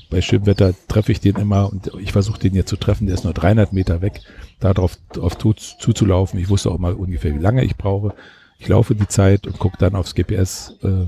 bei 0.09 0.21
schönem 0.21 0.45
Wetter 0.45 0.73
treffe 0.87 1.11
ich 1.11 1.19
den 1.19 1.35
immer 1.35 1.71
und 1.71 1.91
ich 1.99 2.11
versuche 2.11 2.39
den 2.39 2.53
jetzt 2.53 2.69
zu 2.69 2.77
treffen, 2.77 3.07
der 3.07 3.15
ist 3.15 3.23
nur 3.23 3.33
300 3.33 3.73
Meter 3.73 4.01
weg, 4.01 4.21
darauf 4.59 4.97
drauf 5.11 5.37
zuzulaufen. 5.37 6.39
Ich 6.39 6.49
wusste 6.49 6.71
auch 6.71 6.77
mal 6.77 6.93
ungefähr, 6.93 7.33
wie 7.33 7.41
lange 7.41 7.63
ich 7.63 7.75
brauche. 7.75 8.13
Ich 8.57 8.67
laufe 8.67 8.95
die 8.95 9.07
Zeit 9.07 9.47
und 9.47 9.59
gucke 9.59 9.77
dann 9.77 9.95
aufs 9.95 10.15
GPS 10.15 10.75
äh, 10.83 11.07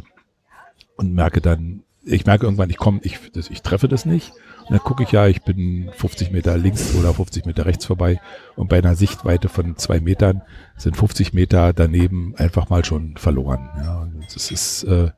und 0.97 1.13
merke 1.13 1.41
dann, 1.41 1.83
ich 2.03 2.25
merke 2.25 2.45
irgendwann, 2.45 2.69
ich 2.69 2.77
komme, 2.77 2.99
ich, 3.03 3.19
ich 3.49 3.61
treffe 3.61 3.87
das 3.87 4.05
nicht. 4.05 4.31
Und 4.67 4.71
dann 4.71 4.79
gucke 4.79 5.03
ich 5.03 5.11
ja, 5.11 5.27
ich 5.27 5.43
bin 5.43 5.89
50 5.93 6.31
Meter 6.31 6.57
links 6.57 6.93
oder 6.95 7.13
50 7.13 7.45
Meter 7.45 7.65
rechts 7.65 7.85
vorbei 7.85 8.19
und 8.55 8.67
bei 8.67 8.77
einer 8.77 8.95
Sichtweite 8.95 9.47
von 9.47 9.77
zwei 9.77 9.99
Metern 10.01 10.41
sind 10.75 10.97
50 10.97 11.33
Meter 11.33 11.71
daneben 11.73 12.35
einfach 12.35 12.69
mal 12.69 12.83
schon 12.83 13.15
verloren. 13.15 13.69
Ja, 13.77 14.07
das 14.33 14.51
ist, 14.51 14.83
äh, 14.83 15.11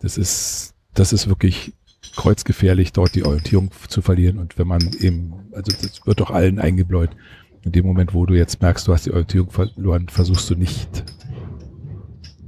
das 0.00 0.16
ist, 0.18 0.74
das 0.94 1.12
ist 1.12 1.28
wirklich 1.28 1.72
kreuzgefährlich, 2.16 2.92
dort 2.92 3.14
die 3.14 3.24
Orientierung 3.24 3.70
zu 3.88 4.02
verlieren. 4.02 4.38
Und 4.38 4.58
wenn 4.58 4.66
man 4.66 4.80
eben, 5.00 5.34
also 5.52 5.70
das 5.80 6.06
wird 6.06 6.20
doch 6.20 6.30
allen 6.30 6.58
eingebläut, 6.58 7.10
in 7.62 7.72
dem 7.72 7.86
Moment, 7.86 8.14
wo 8.14 8.24
du 8.26 8.34
jetzt 8.34 8.60
merkst, 8.62 8.86
du 8.86 8.92
hast 8.92 9.06
die 9.06 9.10
Orientierung 9.12 9.50
verloren, 9.50 10.08
versuchst 10.08 10.48
du 10.50 10.54
nicht 10.54 11.04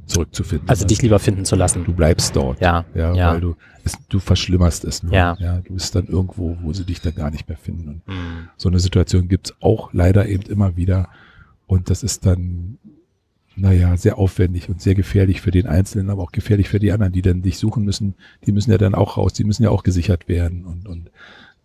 zurückzufinden. 0.06 0.68
Also 0.68 0.86
dich 0.86 1.02
lieber 1.02 1.18
finden 1.18 1.44
zu 1.44 1.56
lassen. 1.56 1.84
Du 1.84 1.92
bleibst 1.92 2.34
dort. 2.34 2.60
Ja. 2.60 2.84
Ja, 2.94 3.14
ja. 3.14 3.32
weil 3.32 3.40
du, 3.40 3.56
es, 3.84 3.96
du 4.08 4.18
verschlimmerst 4.18 4.84
es 4.84 5.02
nur. 5.02 5.12
Ja. 5.12 5.36
ja. 5.38 5.58
Du 5.60 5.74
bist 5.74 5.94
dann 5.94 6.06
irgendwo, 6.06 6.56
wo 6.62 6.72
sie 6.72 6.84
dich 6.84 7.00
dann 7.00 7.14
gar 7.14 7.30
nicht 7.30 7.48
mehr 7.48 7.58
finden. 7.58 7.88
Und 7.88 8.08
Mhm. 8.08 8.48
so 8.56 8.68
eine 8.68 8.80
Situation 8.80 9.28
gibt's 9.28 9.54
auch 9.60 9.92
leider 9.92 10.26
eben 10.28 10.44
immer 10.50 10.76
wieder. 10.76 11.08
Und 11.66 11.90
das 11.90 12.02
ist 12.02 12.26
dann, 12.26 12.78
naja, 13.60 13.96
sehr 13.96 14.18
aufwendig 14.18 14.68
und 14.68 14.80
sehr 14.80 14.94
gefährlich 14.94 15.40
für 15.40 15.50
den 15.50 15.66
Einzelnen, 15.66 16.10
aber 16.10 16.22
auch 16.22 16.32
gefährlich 16.32 16.68
für 16.68 16.78
die 16.78 16.92
anderen, 16.92 17.12
die 17.12 17.22
dann 17.22 17.42
dich 17.42 17.58
suchen 17.58 17.84
müssen. 17.84 18.14
Die 18.46 18.52
müssen 18.52 18.70
ja 18.70 18.78
dann 18.78 18.94
auch 18.94 19.16
raus, 19.16 19.32
die 19.32 19.44
müssen 19.44 19.62
ja 19.62 19.70
auch 19.70 19.82
gesichert 19.82 20.28
werden. 20.28 20.64
Und, 20.64 20.88
und 20.88 21.10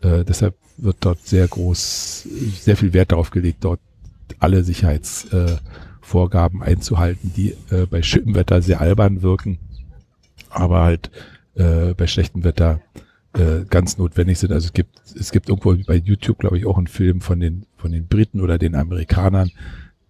äh, 0.01 0.26
deshalb 0.26 0.55
wird 0.77 0.97
dort 0.99 1.26
sehr 1.26 1.47
groß, 1.47 2.27
sehr 2.59 2.77
viel 2.77 2.93
Wert 2.93 3.11
darauf 3.11 3.31
gelegt, 3.31 3.63
dort 3.63 3.80
alle 4.39 4.63
Sicherheitsvorgaben 4.63 6.61
äh, 6.61 6.65
einzuhalten, 6.65 7.31
die 7.35 7.55
äh, 7.72 7.85
bei 7.89 8.01
schönem 8.01 8.35
Wetter 8.35 8.61
sehr 8.61 8.81
albern 8.81 9.22
wirken, 9.22 9.59
aber 10.49 10.81
halt 10.81 11.11
äh, 11.55 11.93
bei 11.93 12.07
schlechtem 12.07 12.43
Wetter 12.43 12.81
äh, 13.34 13.65
ganz 13.69 13.97
notwendig 13.97 14.39
sind. 14.39 14.51
Also 14.51 14.67
es 14.67 14.73
gibt, 14.73 15.01
es 15.17 15.31
gibt 15.31 15.49
irgendwo 15.49 15.76
bei 15.85 15.95
YouTube, 15.95 16.39
glaube 16.39 16.57
ich, 16.57 16.65
auch 16.65 16.77
einen 16.77 16.88
Film 16.88 17.22
von 17.22 17.39
den, 17.39 17.65
von 17.77 17.91
den 17.91 18.07
Briten 18.07 18.41
oder 18.41 18.57
den 18.57 18.76
Amerikanern, 18.76 19.51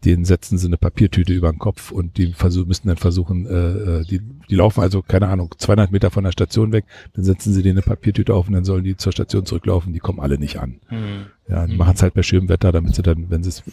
denen 0.03 0.25
setzen 0.25 0.57
sie 0.57 0.67
eine 0.67 0.77
Papiertüte 0.77 1.33
über 1.33 1.51
den 1.51 1.57
Kopf 1.59 1.91
und 1.91 2.17
die 2.17 2.33
versuchen, 2.33 2.67
müssen 2.67 2.87
dann 2.87 2.97
versuchen, 2.97 3.45
äh, 3.47 3.51
äh, 3.99 4.03
die, 4.05 4.19
die 4.19 4.55
laufen 4.55 4.81
also, 4.81 5.01
keine 5.01 5.27
Ahnung, 5.29 5.55
200 5.57 5.91
Meter 5.91 6.11
von 6.11 6.23
der 6.23 6.31
Station 6.31 6.71
weg, 6.71 6.85
dann 7.13 7.23
setzen 7.23 7.53
sie 7.53 7.63
denen 7.63 7.77
eine 7.79 7.85
Papiertüte 7.85 8.33
auf 8.33 8.47
und 8.47 8.53
dann 8.53 8.65
sollen 8.65 8.83
die 8.83 8.97
zur 8.97 9.11
Station 9.11 9.45
zurücklaufen, 9.45 9.93
die 9.93 9.99
kommen 9.99 10.19
alle 10.19 10.37
nicht 10.37 10.59
an. 10.59 10.79
Mhm. 10.91 11.25
Ja, 11.47 11.65
die 11.65 11.73
Mhm. 11.73 11.77
machen 11.79 11.93
es 11.95 12.01
halt 12.03 12.13
bei 12.13 12.23
schönem 12.23 12.49
Wetter, 12.49 12.71
damit 12.71 12.95
sie 12.95 13.01
dann, 13.01 13.29
wenn 13.29 13.41
sie 13.43 13.49
es, 13.49 13.63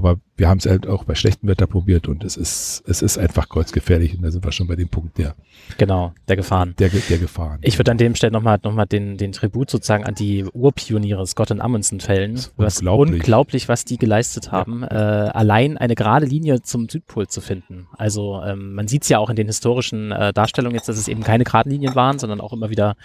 aber 0.00 0.18
wir 0.36 0.48
haben 0.48 0.56
es 0.58 0.66
halt 0.66 0.86
auch 0.86 1.04
bei 1.04 1.14
schlechtem 1.14 1.48
Wetter 1.48 1.66
probiert 1.66 2.08
und 2.08 2.24
es 2.24 2.36
ist, 2.38 2.82
es 2.86 3.02
ist 3.02 3.18
einfach 3.18 3.48
kreuzgefährlich 3.50 4.14
und 4.16 4.22
da 4.22 4.30
sind 4.30 4.42
wir 4.44 4.52
schon 4.52 4.66
bei 4.66 4.74
dem 4.76 4.88
Punkt 4.88 5.18
der, 5.18 5.34
Genau, 5.76 6.12
der 6.28 6.36
Gefahren. 6.36 6.74
der, 6.78 6.88
der 6.88 7.18
Gefahren. 7.18 7.58
Ich 7.62 7.78
würde 7.78 7.90
an 7.90 7.98
dem 7.98 8.14
Stelle 8.14 8.32
nochmal 8.32 8.58
noch 8.64 8.72
mal 8.72 8.86
den, 8.86 9.18
den 9.18 9.32
Tribut 9.32 9.68
sozusagen 9.70 10.04
an 10.04 10.14
die 10.14 10.44
Urpioniere 10.52 11.26
Scott 11.26 11.50
und 11.50 11.60
Amundsen 11.60 12.00
fällen. 12.00 12.34
ist 12.34 12.52
Was 12.56 12.78
unglaublich. 12.78 13.14
unglaublich, 13.20 13.68
was 13.68 13.84
die 13.84 13.98
geleistet 13.98 14.50
haben, 14.50 14.82
äh, 14.82 14.86
allein 14.86 15.76
eine 15.76 15.94
gerade 15.94 16.24
Linie 16.26 16.62
zum 16.62 16.88
Südpol 16.88 17.28
zu 17.28 17.40
finden. 17.42 17.86
Also 17.98 18.40
ähm, 18.42 18.72
man 18.74 18.88
sieht 18.88 19.02
es 19.02 19.10
ja 19.10 19.18
auch 19.18 19.28
in 19.30 19.36
den 19.36 19.46
historischen 19.46 20.10
äh, 20.12 20.32
Darstellungen 20.32 20.74
jetzt, 20.76 20.88
dass 20.88 20.96
es 20.96 21.06
eben 21.08 21.22
keine 21.22 21.44
geraden 21.44 21.70
Linien 21.70 21.94
waren, 21.94 22.18
sondern 22.18 22.40
auch 22.40 22.52
immer 22.54 22.70
wieder 22.70 22.96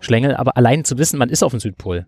Schlängel. 0.00 0.36
Aber 0.36 0.56
allein 0.56 0.84
zu 0.84 0.98
wissen, 0.98 1.18
man 1.18 1.30
ist 1.30 1.42
auf 1.42 1.52
dem 1.52 1.60
Südpol. 1.60 2.06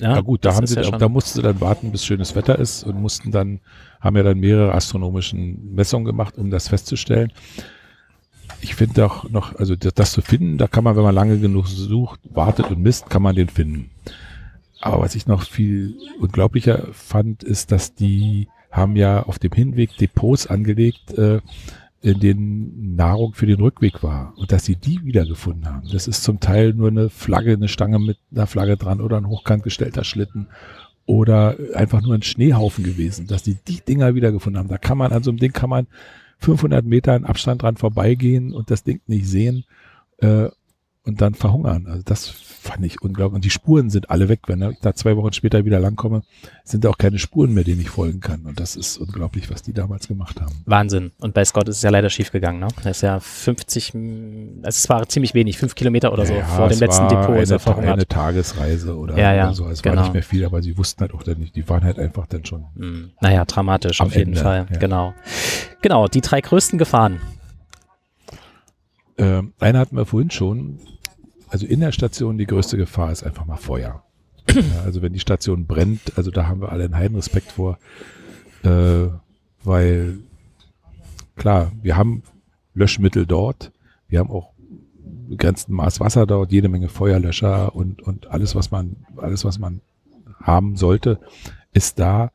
Ja, 0.00 0.16
Ja 0.16 0.20
gut, 0.20 0.44
da 0.44 0.54
haben 0.54 0.66
sie, 0.66 0.80
ja 0.80 0.90
da 0.90 1.08
mussten 1.08 1.38
sie 1.38 1.42
dann 1.42 1.60
warten, 1.60 1.92
bis 1.92 2.04
schönes 2.04 2.34
Wetter 2.34 2.58
ist 2.58 2.84
und 2.84 3.00
mussten 3.00 3.30
dann, 3.30 3.60
haben 4.00 4.16
ja 4.16 4.22
dann 4.22 4.38
mehrere 4.38 4.74
astronomischen 4.74 5.74
Messungen 5.74 6.04
gemacht, 6.04 6.38
um 6.38 6.50
das 6.50 6.68
festzustellen. 6.68 7.32
Ich 8.62 8.74
finde 8.74 9.06
auch 9.06 9.28
noch, 9.30 9.56
also 9.56 9.76
das, 9.76 9.94
das 9.94 10.12
zu 10.12 10.22
finden, 10.22 10.58
da 10.58 10.66
kann 10.66 10.84
man, 10.84 10.96
wenn 10.96 11.02
man 11.02 11.14
lange 11.14 11.38
genug 11.38 11.66
sucht, 11.68 12.20
wartet 12.30 12.70
und 12.70 12.80
misst, 12.80 13.08
kann 13.08 13.22
man 13.22 13.34
den 13.34 13.48
finden. 13.48 13.90
Aber 14.80 15.02
was 15.02 15.14
ich 15.14 15.26
noch 15.26 15.42
viel 15.42 15.96
unglaublicher 16.20 16.88
fand, 16.92 17.42
ist, 17.42 17.70
dass 17.70 17.94
die 17.94 18.48
haben 18.70 18.96
ja 18.96 19.22
auf 19.24 19.38
dem 19.38 19.52
Hinweg 19.52 19.96
Depots 19.98 20.46
angelegt, 20.46 21.12
äh, 21.18 21.40
in 22.02 22.18
denen 22.18 22.96
Nahrung 22.96 23.34
für 23.34 23.46
den 23.46 23.60
Rückweg 23.60 24.02
war 24.02 24.32
und 24.36 24.52
dass 24.52 24.64
sie 24.64 24.76
die 24.76 25.04
wiedergefunden 25.04 25.66
haben. 25.66 25.88
Das 25.92 26.08
ist 26.08 26.22
zum 26.22 26.40
Teil 26.40 26.72
nur 26.72 26.88
eine 26.88 27.10
Flagge, 27.10 27.52
eine 27.52 27.68
Stange 27.68 27.98
mit 27.98 28.18
einer 28.32 28.46
Flagge 28.46 28.76
dran 28.76 29.00
oder 29.00 29.18
ein 29.18 29.28
hochkant 29.28 29.62
gestellter 29.62 30.04
Schlitten 30.04 30.48
oder 31.04 31.56
einfach 31.74 32.00
nur 32.00 32.14
ein 32.14 32.22
Schneehaufen 32.22 32.84
gewesen, 32.84 33.26
dass 33.26 33.42
die 33.42 33.56
die 33.66 33.80
Dinger 33.80 34.14
wiedergefunden 34.14 34.58
haben. 34.58 34.68
Da 34.68 34.78
kann 34.78 34.96
man, 34.96 35.12
an 35.12 35.22
so 35.22 35.30
einem 35.30 35.38
Ding 35.38 35.52
kann 35.52 35.68
man 35.68 35.88
500 36.38 36.84
Meter 36.84 37.14
in 37.16 37.26
Abstand 37.26 37.62
dran 37.62 37.76
vorbeigehen 37.76 38.52
und 38.52 38.70
das 38.70 38.82
Ding 38.82 39.00
nicht 39.06 39.28
sehen 39.28 39.64
äh, 40.18 40.48
und 41.10 41.20
dann 41.20 41.34
verhungern. 41.34 41.86
Also 41.86 42.02
das 42.04 42.26
fand 42.28 42.84
ich 42.84 43.00
unglaublich. 43.02 43.34
Und 43.36 43.44
die 43.44 43.50
Spuren 43.50 43.90
sind 43.90 44.10
alle 44.10 44.28
weg. 44.28 44.40
Wenn 44.46 44.62
ich 44.62 44.78
da 44.80 44.94
zwei 44.94 45.16
Wochen 45.16 45.32
später 45.32 45.64
wieder 45.64 45.80
langkomme, 45.80 46.22
sind 46.64 46.84
da 46.84 46.90
auch 46.90 46.98
keine 46.98 47.18
Spuren 47.18 47.52
mehr, 47.54 47.64
denen 47.64 47.80
ich 47.80 47.90
folgen 47.90 48.20
kann. 48.20 48.42
Und 48.42 48.60
das 48.60 48.76
ist 48.76 48.98
unglaublich, 48.98 49.50
was 49.50 49.62
die 49.62 49.72
damals 49.72 50.08
gemacht 50.08 50.40
haben. 50.40 50.54
Wahnsinn. 50.66 51.10
Und 51.18 51.34
bei 51.34 51.44
Scott 51.44 51.68
ist 51.68 51.76
es 51.76 51.82
ja 51.82 51.90
leider 51.90 52.10
schief 52.10 52.30
gegangen. 52.30 52.60
Ne? 52.60 52.68
Er 52.84 52.90
ist 52.90 53.00
ja 53.02 53.18
50, 53.18 53.94
m, 53.94 54.60
also 54.62 54.76
es 54.76 54.88
war 54.88 55.08
ziemlich 55.08 55.34
wenig, 55.34 55.58
fünf 55.58 55.74
Kilometer 55.74 56.12
oder 56.12 56.26
so 56.26 56.34
Ja, 56.34 56.44
vor 56.44 56.68
dem 56.68 56.78
letzten 56.78 57.08
Depot 57.08 57.30
eine, 57.30 57.42
ist 57.42 57.50
er 57.50 57.58
Ta- 57.58 57.72
eine 57.72 57.82
verhungert. 57.82 58.08
Tagesreise 58.10 58.96
oder, 58.96 59.16
Ja, 59.18 59.34
ja, 59.34 59.44
oder 59.46 59.54
so. 59.54 59.68
Es 59.68 59.82
genau. 59.82 59.96
war 59.96 60.02
nicht 60.04 60.12
mehr 60.14 60.22
viel, 60.22 60.44
aber 60.44 60.62
sie 60.62 60.76
wussten 60.78 61.00
halt 61.00 61.14
auch 61.14 61.22
dann 61.22 61.38
nicht. 61.38 61.56
Die 61.56 61.68
waren 61.68 61.82
halt 61.82 61.98
einfach 61.98 62.26
dann 62.26 62.44
schon. 62.44 62.66
Hm, 62.76 63.10
Naja, 63.20 63.44
dramatisch 63.46 64.00
Am 64.00 64.06
auf 64.08 64.14
jeden 64.16 64.30
Ende, 64.32 64.42
Fall. 64.42 64.66
ja. 64.70 64.78
Genau. 64.78 65.14
Genau, 65.82 66.06
die 66.08 66.20
drei 66.20 66.40
größten 66.40 66.78
Gefahren. 66.78 67.20
Ähm, 69.18 69.52
eine 69.58 69.78
hatten 69.78 69.96
wir 69.96 70.06
vorhin 70.06 70.30
schon. 70.30 70.78
Also 71.50 71.66
in 71.66 71.80
der 71.80 71.92
Station 71.92 72.38
die 72.38 72.46
größte 72.46 72.76
Gefahr 72.76 73.12
ist 73.12 73.24
einfach 73.24 73.44
mal 73.44 73.56
Feuer. 73.56 74.02
ja, 74.48 74.62
also 74.84 75.02
wenn 75.02 75.12
die 75.12 75.20
Station 75.20 75.66
brennt, 75.66 76.16
also 76.16 76.30
da 76.30 76.46
haben 76.46 76.60
wir 76.60 76.70
alle 76.70 76.84
einen 76.84 76.96
Heidenrespekt 76.96 77.52
vor, 77.52 77.78
äh, 78.62 79.08
weil 79.64 80.18
klar, 81.36 81.72
wir 81.82 81.96
haben 81.96 82.22
Löschmittel 82.74 83.26
dort, 83.26 83.72
wir 84.08 84.20
haben 84.20 84.30
auch 84.30 84.52
begrenzten 85.28 85.74
Maß 85.74 86.00
Wasser 86.00 86.26
dort, 86.26 86.52
jede 86.52 86.68
Menge 86.68 86.88
Feuerlöscher 86.88 87.74
und, 87.74 88.02
und 88.02 88.28
alles, 88.28 88.54
was 88.54 88.70
man, 88.70 88.96
alles, 89.16 89.44
was 89.44 89.58
man 89.58 89.80
haben 90.42 90.76
sollte, 90.76 91.20
ist 91.72 91.98
da. 91.98 92.32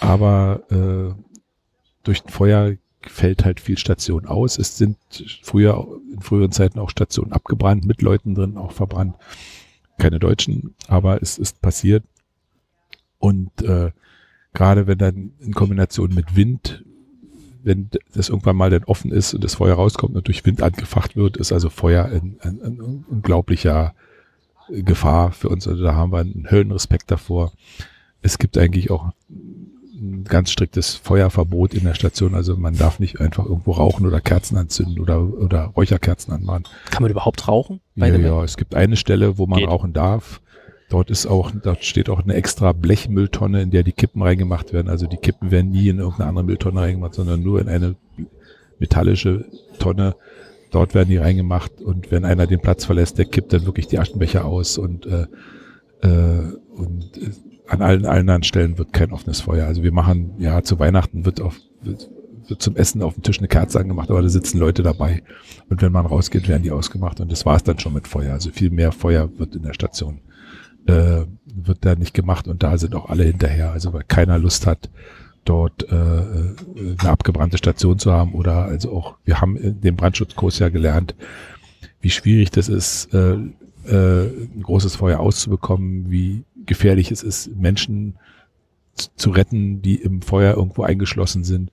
Aber 0.00 0.62
äh, 0.70 1.14
durch 2.02 2.24
ein 2.24 2.30
Feuer 2.30 2.74
fällt 3.08 3.44
halt 3.44 3.60
viel 3.60 3.78
Station 3.78 4.26
aus. 4.26 4.58
Es 4.58 4.76
sind 4.76 4.96
früher, 5.42 5.86
in 6.12 6.20
früheren 6.20 6.52
Zeiten 6.52 6.78
auch 6.78 6.90
Stationen 6.90 7.32
abgebrannt, 7.32 7.84
mit 7.84 8.02
Leuten 8.02 8.34
drin 8.34 8.56
auch 8.56 8.72
verbrannt. 8.72 9.16
Keine 9.98 10.18
Deutschen, 10.18 10.74
aber 10.88 11.22
es 11.22 11.38
ist 11.38 11.60
passiert. 11.60 12.04
Und 13.18 13.62
äh, 13.62 13.92
gerade 14.52 14.86
wenn 14.86 14.98
dann 14.98 15.32
in 15.38 15.54
Kombination 15.54 16.14
mit 16.14 16.36
Wind, 16.36 16.84
wenn 17.62 17.88
das 18.14 18.28
irgendwann 18.28 18.56
mal 18.56 18.70
dann 18.70 18.84
offen 18.84 19.10
ist 19.10 19.34
und 19.34 19.42
das 19.44 19.54
Feuer 19.54 19.76
rauskommt 19.76 20.16
und 20.16 20.26
durch 20.26 20.44
Wind 20.44 20.62
angefacht 20.62 21.16
wird, 21.16 21.36
ist 21.36 21.52
also 21.52 21.70
Feuer 21.70 22.04
ein, 22.04 22.38
ein, 22.40 22.60
ein 22.62 22.80
unglaublicher 22.80 23.94
Gefahr 24.68 25.32
für 25.32 25.48
uns. 25.48 25.66
Also 25.68 25.82
da 25.82 25.94
haben 25.94 26.12
wir 26.12 26.18
einen 26.18 26.50
Höllenrespekt 26.50 27.10
davor. 27.10 27.52
Es 28.22 28.38
gibt 28.38 28.58
eigentlich 28.58 28.90
auch 28.90 29.12
ein 29.94 30.24
ganz 30.24 30.50
striktes 30.50 30.94
Feuerverbot 30.94 31.74
in 31.74 31.84
der 31.84 31.94
Station. 31.94 32.34
Also 32.34 32.56
man 32.56 32.76
darf 32.76 32.98
nicht 32.98 33.20
einfach 33.20 33.46
irgendwo 33.46 33.72
rauchen 33.72 34.06
oder 34.06 34.20
Kerzen 34.20 34.56
anzünden 34.56 35.00
oder, 35.00 35.22
oder 35.22 35.66
Räucherkerzen 35.76 36.32
anmachen. 36.32 36.64
Kann 36.90 37.02
man 37.02 37.10
überhaupt 37.10 37.46
rauchen? 37.48 37.80
Ja, 37.94 38.06
ja, 38.06 38.44
es 38.44 38.56
gibt 38.56 38.74
eine 38.74 38.96
Stelle, 38.96 39.38
wo 39.38 39.46
man 39.46 39.60
Geht. 39.60 39.68
rauchen 39.68 39.92
darf. 39.92 40.40
Dort 40.90 41.10
ist 41.10 41.26
auch, 41.26 41.50
dort 41.50 41.84
steht 41.84 42.08
auch 42.08 42.22
eine 42.22 42.34
extra 42.34 42.72
Blechmülltonne, 42.72 43.62
in 43.62 43.70
der 43.70 43.82
die 43.82 43.92
Kippen 43.92 44.22
reingemacht 44.22 44.72
werden. 44.72 44.88
Also 44.88 45.06
die 45.06 45.16
Kippen 45.16 45.50
werden 45.50 45.70
nie 45.70 45.88
in 45.88 45.98
irgendeine 45.98 46.28
andere 46.28 46.44
Mülltonne 46.44 46.80
reingemacht, 46.80 47.14
sondern 47.14 47.42
nur 47.42 47.60
in 47.60 47.68
eine 47.68 47.96
metallische 48.78 49.46
Tonne. 49.78 50.16
Dort 50.70 50.94
werden 50.94 51.08
die 51.08 51.16
reingemacht 51.16 51.80
und 51.80 52.10
wenn 52.10 52.24
einer 52.24 52.46
den 52.46 52.60
Platz 52.60 52.84
verlässt, 52.84 53.18
der 53.18 53.26
kippt 53.26 53.52
dann 53.52 53.64
wirklich 53.64 53.86
die 53.86 53.98
Aschenbecher 53.98 54.44
aus 54.44 54.76
und, 54.76 55.06
äh, 55.06 55.26
äh, 56.02 56.52
und 56.74 57.16
äh, 57.16 57.30
an 57.66 57.82
allen 57.82 58.06
anderen 58.06 58.42
Stellen 58.42 58.78
wird 58.78 58.92
kein 58.92 59.12
offenes 59.12 59.40
Feuer. 59.40 59.66
Also 59.66 59.82
wir 59.82 59.92
machen, 59.92 60.34
ja, 60.38 60.62
zu 60.62 60.78
Weihnachten 60.78 61.24
wird 61.24 61.40
auf, 61.40 61.58
wird, 61.82 62.10
wird 62.46 62.62
zum 62.62 62.76
Essen 62.76 63.02
auf 63.02 63.14
dem 63.14 63.22
Tisch 63.22 63.38
eine 63.38 63.48
Kerze 63.48 63.80
angemacht, 63.80 64.10
aber 64.10 64.22
da 64.22 64.28
sitzen 64.28 64.58
Leute 64.58 64.82
dabei. 64.82 65.22
Und 65.68 65.80
wenn 65.80 65.92
man 65.92 66.06
rausgeht, 66.06 66.48
werden 66.48 66.62
die 66.62 66.72
ausgemacht 66.72 67.20
und 67.20 67.32
das 67.32 67.46
war 67.46 67.56
es 67.56 67.62
dann 67.62 67.78
schon 67.78 67.94
mit 67.94 68.06
Feuer. 68.06 68.32
Also 68.32 68.50
viel 68.50 68.70
mehr 68.70 68.92
Feuer 68.92 69.30
wird 69.38 69.56
in 69.56 69.62
der 69.62 69.72
Station, 69.72 70.20
äh, 70.86 71.22
wird 71.46 71.78
da 71.80 71.94
nicht 71.94 72.14
gemacht 72.14 72.48
und 72.48 72.62
da 72.62 72.76
sind 72.76 72.94
auch 72.94 73.08
alle 73.08 73.24
hinterher. 73.24 73.72
Also 73.72 73.92
weil 73.92 74.04
keiner 74.04 74.38
Lust 74.38 74.66
hat, 74.66 74.90
dort 75.44 75.90
äh, 75.90 75.94
äh, 75.94 76.54
eine 76.98 77.10
abgebrannte 77.10 77.58
Station 77.58 77.98
zu 77.98 78.12
haben 78.12 78.32
oder 78.34 78.64
also 78.64 78.92
auch, 78.92 79.16
wir 79.24 79.40
haben 79.40 79.56
in 79.56 79.80
dem 79.80 79.96
Brandschutzkurs 79.96 80.58
ja 80.58 80.68
gelernt, 80.68 81.14
wie 82.00 82.10
schwierig 82.10 82.50
das 82.50 82.68
ist, 82.68 83.12
äh, 83.14 83.36
äh, 83.86 84.26
ein 84.26 84.62
großes 84.62 84.96
Feuer 84.96 85.20
auszubekommen, 85.20 86.10
wie 86.10 86.44
gefährlich 86.66 87.10
es 87.10 87.22
ist, 87.22 87.54
Menschen 87.56 88.18
zu 89.16 89.30
retten, 89.30 89.82
die 89.82 89.96
im 89.96 90.22
Feuer 90.22 90.54
irgendwo 90.56 90.82
eingeschlossen 90.82 91.44
sind. 91.44 91.70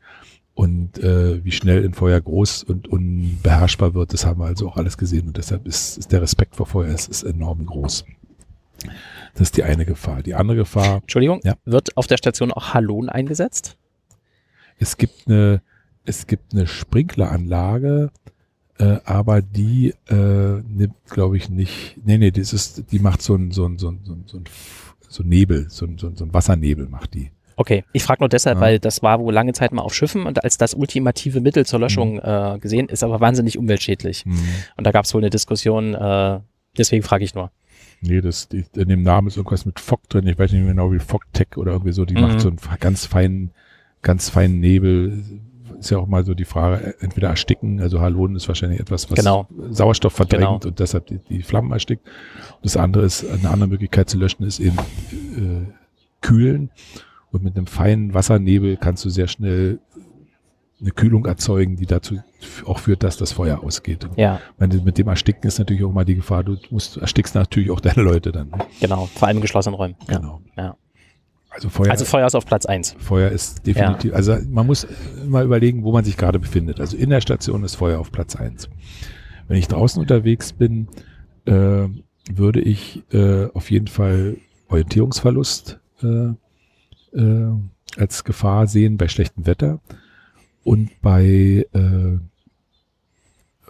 Und 0.54 1.00
äh, 1.00 1.44
wie 1.46 1.52
schnell 1.52 1.84
ein 1.86 1.94
Feuer 1.94 2.20
groß 2.20 2.64
und 2.64 2.88
unbeherrschbar 2.88 3.94
wird, 3.94 4.14
das 4.14 4.26
haben 4.26 4.40
wir 4.42 4.46
also 4.48 4.68
auch 4.68 4.78
alles 4.78 4.98
gesehen. 4.98 5.28
Und 5.28 5.38
deshalb 5.38 5.66
ist, 5.66 5.98
ist 5.98 6.12
der 6.12 6.22
Respekt 6.22 6.56
vor 6.56 6.66
Feuer 6.66 6.94
ist, 6.94 7.08
ist 7.08 7.24
enorm 7.24 7.66
groß. 7.66 8.06
Das 9.34 9.42
ist 9.42 9.58
die 9.58 9.64
eine 9.64 9.86
Gefahr. 9.86 10.24
Die 10.24 10.36
andere 10.36 10.58
Gefahr. 10.58 10.98
Entschuldigung, 11.02 11.40
Ja. 11.44 11.56
wird 11.66 11.96
auf 11.96 12.08
der 12.08 12.18
Station 12.18 12.52
auch 12.52 12.74
Halon 12.74 13.08
eingesetzt? 13.10 13.78
Es 14.78 14.98
gibt 14.98 15.28
eine, 15.28 15.62
es 16.04 16.28
gibt 16.28 16.54
eine 16.54 16.68
Sprinkleranlage, 16.68 18.12
äh, 18.80 18.98
aber 19.06 19.42
die 19.42 19.94
äh, 20.10 20.16
nimmt, 20.68 20.94
glaube 21.10 21.38
ich, 21.38 21.50
nicht. 21.50 21.98
Nee, 22.04 22.18
nee, 22.18 22.32
das 22.32 22.54
ist, 22.54 22.92
die 22.92 23.00
macht 23.00 23.22
so 23.22 23.36
ein, 23.36 23.52
so 23.52 23.66
ein, 23.66 23.78
so 23.78 23.90
ein, 23.90 24.00
so 24.04 24.14
ein, 24.14 24.24
so 24.28 24.38
ein, 24.38 24.44
so 25.08 25.24
ein 25.24 25.30
Nebel, 25.30 25.68
so 25.70 25.86
ein, 25.86 25.98
so 25.98 26.08
ein, 26.08 26.16
so 26.16 26.26
ein 26.26 26.34
Wassernebel 26.34 26.88
macht 26.88 27.14
die. 27.14 27.32
Okay, 27.58 27.84
ich 27.94 28.02
frage 28.04 28.22
nur 28.22 28.30
deshalb, 28.30 28.58
Ja. 28.58 28.62
weil 28.62 28.80
das 28.80 29.04
war 29.04 29.20
wohl 29.20 29.34
lange 29.34 29.54
Zeit 29.54 29.72
mal 29.72 29.82
auf 29.84 29.94
Schiffen 29.94 30.26
und 30.26 30.44
als 30.44 30.58
das 30.58 30.74
ultimative 30.74 31.42
Mittel 31.42 31.66
zur 31.66 31.80
Löschung 31.80 32.14
Mhm. 32.14 32.22
äh, 32.24 32.60
gesehen, 32.60 32.88
ist 32.90 33.04
aber 33.04 33.20
wahnsinnig 33.20 33.58
umweltschädlich. 33.58 34.26
Und 34.78 34.88
da 34.88 34.92
gab 34.92 35.06
es 35.06 35.14
wohl 35.14 35.22
eine 35.22 35.30
Diskussion, 35.30 35.94
äh, 35.94 36.40
deswegen 36.78 37.04
frage 37.04 37.24
ich 37.24 37.36
nur. 37.36 37.52
Nee, 38.04 38.22
das, 38.22 38.48
die, 38.48 38.64
in 38.76 38.88
dem 38.90 39.04
Namen 39.04 39.28
ist 39.28 39.38
irgendwas 39.38 39.66
mit 39.68 39.80
Fock 39.80 40.10
drin. 40.10 40.26
Ich 40.26 40.40
weiß 40.40 40.52
nicht 40.54 40.62
mehr 40.62 40.72
genau 40.74 40.92
wie 40.92 40.98
Fock-Tech 40.98 41.50
oder 41.58 41.74
irgendwie 41.74 41.92
so. 41.92 42.04
Die 42.06 42.16
Mhm. 42.16 42.22
macht 42.22 42.40
so 42.40 42.48
einen 42.48 42.58
ganz 42.80 43.06
feinen, 43.06 43.52
ganz 44.02 44.30
feinen 44.30 44.60
Nebel. 44.60 45.22
Ist 45.82 45.90
ja 45.90 45.98
auch 45.98 46.08
mal 46.08 46.24
so 46.24 46.34
die 46.36 46.46
Frage, 46.46 46.82
äh, 46.86 46.94
entweder 47.04 47.30
ersticken, 47.30 47.82
also 47.82 48.00
Halonen 48.02 48.36
ist 48.36 48.48
wahrscheinlich 48.48 48.80
etwas, 48.80 49.10
was 49.12 49.18
Genau. 49.18 49.48
Sauerstoff 49.72 50.14
verdrängt 50.14 50.42
Genau. 50.44 50.60
und 50.64 50.80
deshalb 50.80 51.08
die, 51.08 51.18
die 51.30 51.42
Flammen 51.42 51.72
erstickt. 51.72 52.08
Das 52.62 52.78
andere 52.78 53.04
ist, 53.04 53.26
eine 53.30 53.50
andere 53.50 53.68
Möglichkeit 53.68 54.10
zu 54.10 54.18
löschen, 54.18 54.44
ist 54.44 54.60
eben 54.60 54.78
äh, 54.78 55.72
kühlen. 56.22 56.70
Und 57.32 57.44
mit 57.44 57.56
einem 57.58 57.66
feinen 57.68 58.14
Wassernebel 58.14 58.78
kannst 58.78 59.04
du 59.06 59.10
sehr 59.10 59.28
schnell 59.28 59.80
eine 60.80 60.92
Kühlung 60.92 61.26
erzeugen, 61.26 61.76
die 61.78 61.86
dazu 61.86 62.18
auch 62.66 62.80
führt, 62.80 63.04
dass 63.04 63.16
das 63.18 63.32
Feuer 63.32 63.64
ausgeht. 63.64 64.04
Und 64.04 64.18
Ja, 64.18 64.40
wenn, 64.58 64.84
mit 64.84 64.98
dem 64.98 65.08
Ersticken 65.08 65.48
ist 65.48 65.60
natürlich 65.60 65.84
auch 65.84 65.92
mal 65.94 66.06
die 66.06 66.16
Gefahr, 66.16 66.44
du 66.44 66.58
musst, 66.72 66.98
erstickst 66.98 67.36
natürlich 67.36 67.70
auch 67.72 67.80
deine 67.82 68.02
Leute 68.02 68.32
dann. 68.32 68.50
Ne? 68.50 68.58
genau, 68.80 69.06
vor 69.08 69.28
allem 69.28 69.38
in 69.38 69.42
geschlossenen 69.42 69.76
Räumen. 69.76 69.96
Ja. 70.10 70.18
Genau. 70.18 70.42
Ja. 70.58 70.76
Also 71.52 71.70
Feuer, 71.70 71.92
Also 71.92 72.06
Feuer 72.06 72.26
ist 72.26 72.36
auf 72.36 72.46
Platz 72.46 72.66
eins. 72.66 72.96
Feuer 72.98 73.30
ist 73.30 73.68
definitiv, 73.68 74.14
also 74.14 74.38
man 74.50 74.66
muss 74.66 74.88
mal 75.28 75.44
überlegen, 75.44 75.84
wo 75.84 75.92
man 75.92 76.06
sich 76.06 76.16
gerade 76.16 76.40
befindet. 76.40 76.80
Also 76.80 76.96
in 76.96 77.10
der 77.10 77.20
Station 77.20 77.64
ist 77.66 77.76
Feuer 77.76 78.00
auf 78.00 78.12
Platz 78.12 78.38
eins. 78.38 78.70
Wenn 79.48 79.58
ich 79.58 79.68
draußen 79.68 80.02
unterwegs 80.02 80.54
bin, 80.54 80.88
äh, 81.46 81.88
würde 82.32 82.62
ich 82.62 83.04
äh, 83.14 83.48
auf 83.54 83.70
jeden 83.70 83.88
Fall 83.88 84.38
Orientierungsverlust 84.70 85.80
äh, 86.02 87.18
äh, 87.18 87.52
als 87.98 88.24
Gefahr 88.24 88.68
sehen 88.68 88.96
bei 88.96 89.10
schlechtem 89.10 89.46
Wetter. 89.46 89.82
Und 90.64 91.02
bei, 91.02 91.66
äh, 91.74 92.18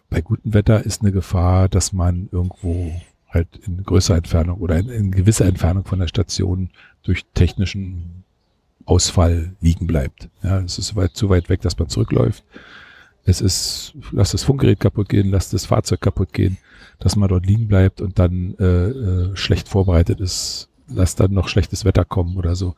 bei 0.10 0.22
gutem 0.22 0.54
Wetter 0.54 0.86
ist 0.86 1.02
eine 1.02 1.12
Gefahr, 1.12 1.68
dass 1.68 1.94
man 1.94 2.30
irgendwo 2.32 2.94
halt 3.32 3.48
in 3.66 3.84
größerer 3.84 4.18
Entfernung 4.18 4.60
oder 4.60 4.78
in, 4.78 4.90
in 4.90 5.12
gewisser 5.12 5.46
Entfernung 5.46 5.86
von 5.86 6.00
der 6.00 6.08
Station 6.08 6.70
durch 7.04 7.24
technischen 7.34 8.24
Ausfall 8.86 9.56
liegen 9.62 9.88
bleibt. 9.88 10.30
Ja, 10.44 10.60
es 10.60 10.78
ist 10.78 10.96
weit, 10.96 11.16
zu 11.16 11.30
weit 11.30 11.50
weg, 11.50 11.62
dass 11.62 11.78
man 11.78 11.90
zurückläuft. 11.90 12.44
Es 13.24 13.40
ist, 13.40 13.94
lass 14.12 14.32
das 14.32 14.44
Funkgerät 14.44 14.80
kaputt 14.80 15.08
gehen, 15.10 15.30
lass 15.30 15.50
das 15.50 15.66
Fahrzeug 15.66 16.02
kaputt 16.02 16.34
gehen, 16.34 16.58
dass 17.00 17.16
man 17.16 17.30
dort 17.30 17.46
liegen 17.46 17.68
bleibt 17.68 18.02
und 18.02 18.20
dann 18.20 18.56
äh, 18.60 18.90
äh, 18.90 19.36
schlecht 19.36 19.70
vorbereitet 19.70 20.20
ist, 20.20 20.70
lass 20.88 21.16
dann 21.16 21.32
noch 21.32 21.48
schlechtes 21.48 21.86
Wetter 21.86 22.04
kommen 22.04 22.36
oder 22.36 22.56
so. 22.56 22.76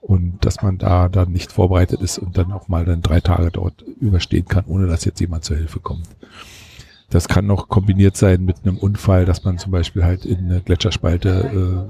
Und 0.00 0.38
dass 0.46 0.62
man 0.62 0.78
da 0.78 1.08
dann 1.08 1.32
nicht 1.32 1.52
vorbereitet 1.52 2.00
ist 2.00 2.18
und 2.18 2.38
dann 2.38 2.52
auch 2.52 2.68
mal 2.68 2.86
dann 2.86 3.02
drei 3.02 3.20
Tage 3.20 3.50
dort 3.50 3.82
überstehen 4.00 4.46
kann, 4.46 4.64
ohne 4.66 4.86
dass 4.86 5.04
jetzt 5.04 5.20
jemand 5.20 5.44
zur 5.44 5.58
Hilfe 5.58 5.80
kommt. 5.80 6.06
Das 7.10 7.26
kann 7.26 7.46
noch 7.46 7.68
kombiniert 7.68 8.16
sein 8.16 8.44
mit 8.44 8.58
einem 8.62 8.78
Unfall, 8.78 9.24
dass 9.24 9.44
man 9.44 9.58
zum 9.58 9.72
Beispiel 9.72 10.04
halt 10.04 10.24
in 10.24 10.38
eine 10.38 10.60
Gletscherspalte 10.60 11.88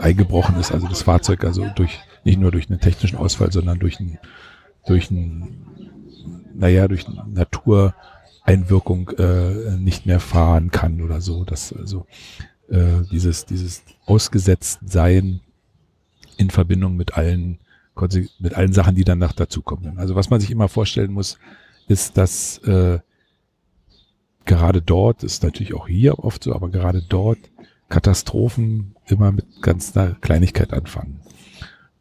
äh, 0.00 0.02
eingebrochen 0.02 0.56
ist, 0.58 0.72
also 0.72 0.88
das 0.88 1.02
Fahrzeug, 1.02 1.44
also 1.44 1.66
durch 1.76 2.00
nicht 2.24 2.40
nur 2.40 2.50
durch 2.50 2.70
einen 2.70 2.80
technischen 2.80 3.18
Ausfall, 3.18 3.52
sondern 3.52 3.78
durch 3.78 4.00
einen, 4.00 4.18
durch 4.86 5.10
einen, 5.10 5.66
naja, 6.54 6.88
durch 6.88 7.06
eine 7.06 7.24
Natureinwirkung 7.28 9.10
äh, 9.18 9.76
nicht 9.76 10.06
mehr 10.06 10.20
fahren 10.20 10.70
kann 10.70 11.02
oder 11.02 11.20
so. 11.20 11.44
dass 11.44 11.72
also 11.72 12.06
äh, 12.68 13.02
dieses, 13.10 13.44
dieses 13.44 13.82
Ausgesetztsein 14.06 15.40
in 16.36 16.50
Verbindung 16.50 16.96
mit 16.96 17.14
allen, 17.14 17.58
mit 18.38 18.54
allen 18.54 18.72
Sachen, 18.72 18.94
die 18.94 19.04
danach 19.04 19.32
dazukommen. 19.32 19.98
Also 19.98 20.14
was 20.14 20.30
man 20.30 20.40
sich 20.40 20.50
immer 20.50 20.68
vorstellen 20.68 21.12
muss, 21.12 21.38
ist, 21.88 22.16
dass 22.16 22.58
äh, 22.58 23.00
gerade 24.46 24.82
dort, 24.82 25.22
ist 25.24 25.42
natürlich 25.42 25.74
auch 25.74 25.88
hier 25.88 26.18
oft 26.18 26.44
so, 26.44 26.54
aber 26.54 26.68
gerade 26.68 27.02
dort 27.08 27.38
Katastrophen 27.88 28.94
immer 29.06 29.32
mit 29.32 29.62
ganz 29.62 29.96
einer 29.96 30.14
Kleinigkeit 30.14 30.72
anfangen. 30.72 31.20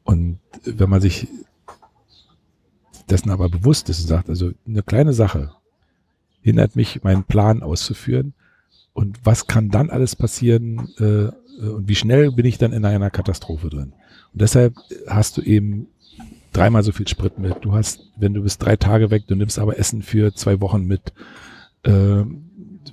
Und 0.04 0.40
wenn 0.64 0.90
man 0.90 1.02
sich 1.02 1.28
dessen 3.10 3.30
aber 3.30 3.50
bewusst 3.50 3.90
ist 3.90 4.02
und 4.02 4.08
sagt, 4.08 4.30
also 4.30 4.52
eine 4.66 4.84
kleine 4.84 5.14
Sache 5.14 5.52
hindert 6.42 6.76
mich, 6.76 7.04
meinen 7.04 7.24
Plan 7.24 7.62
auszuführen 7.62 8.34
und 8.94 9.20
was 9.24 9.48
kann 9.48 9.70
dann 9.70 9.90
alles 9.90 10.16
passieren 10.16 10.90
äh, 10.98 11.32
und 11.66 11.88
wie 11.88 11.96
schnell 11.96 12.32
bin 12.32 12.46
ich 12.46 12.58
dann 12.58 12.74
in 12.74 12.86
einer 12.86 13.12
Katastrophe 13.12 13.70
drin. 13.70 13.94
Und 14.34 14.42
deshalb 14.42 14.76
hast 15.08 15.38
du 15.38 15.42
eben 15.42 15.88
dreimal 16.54 16.84
so 16.84 16.92
viel 16.92 17.08
Sprit 17.08 17.38
mit. 17.38 17.58
Du 17.62 17.74
hast, 17.74 18.08
wenn 18.16 18.34
du 18.34 18.42
bist 18.42 18.64
drei 18.64 18.76
Tage 18.76 19.12
weg, 19.12 19.28
du 19.28 19.36
nimmst 19.36 19.60
aber 19.60 19.78
Essen 19.78 20.02
für 20.02 20.34
zwei 20.34 20.60
Wochen 20.62 20.86
mit. 20.86 21.14
Äh, 21.84 22.24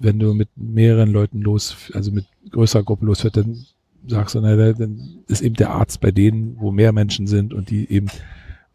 wenn 0.00 0.18
du 0.18 0.34
mit 0.34 0.48
mehreren 0.56 1.10
Leuten 1.10 1.40
los, 1.40 1.90
also 1.94 2.12
mit 2.12 2.26
größerer 2.50 2.84
Gruppe 2.84 3.06
losfährst, 3.06 3.36
dann 3.36 3.64
sagst 4.06 4.34
du, 4.34 4.40
na, 4.40 4.54
dann 4.72 5.18
ist 5.26 5.42
eben 5.42 5.54
der 5.56 5.70
Arzt 5.70 6.00
bei 6.00 6.10
denen, 6.10 6.56
wo 6.58 6.70
mehr 6.70 6.92
Menschen 6.92 7.26
sind 7.26 7.52
und 7.52 7.70
die 7.70 7.90
eben 7.90 8.08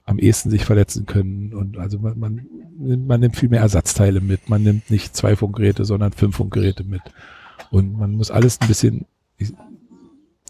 am 0.06 0.20
ehesten 0.20 0.50
sich 0.50 0.66
verletzen 0.66 1.06
können. 1.06 1.54
Und 1.54 1.78
also 1.78 1.98
man, 2.00 2.20
man, 2.20 2.46
nimmt- 2.78 3.08
man 3.08 3.20
nimmt 3.22 3.38
viel 3.38 3.50
mehr 3.50 3.62
Ersatzteile 3.62 4.22
mit. 4.22 4.50
Man 4.50 4.64
nimmt 4.64 4.92
nicht 4.92 5.16
zwei 5.16 5.36
Funkgeräte, 5.36 5.86
sondern 5.86 6.12
fünf 6.12 6.36
Funkgeräte 6.36 6.84
mit. 6.84 7.02
Und 7.72 7.98
man 7.98 8.12
muss 8.12 8.30
alles 8.30 8.60
ein 8.60 8.68
bisschen 8.68 9.06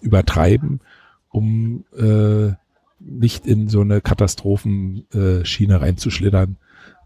übertreiben, 0.02 0.82
um 1.30 1.86
äh, 1.98 2.52
nicht 3.00 3.46
in 3.46 3.70
so 3.70 3.82
eine 3.82 4.02
Katastrophenschiene 4.02 5.46
Schiene 5.46 5.82
reinzuschlittern, 5.82 6.58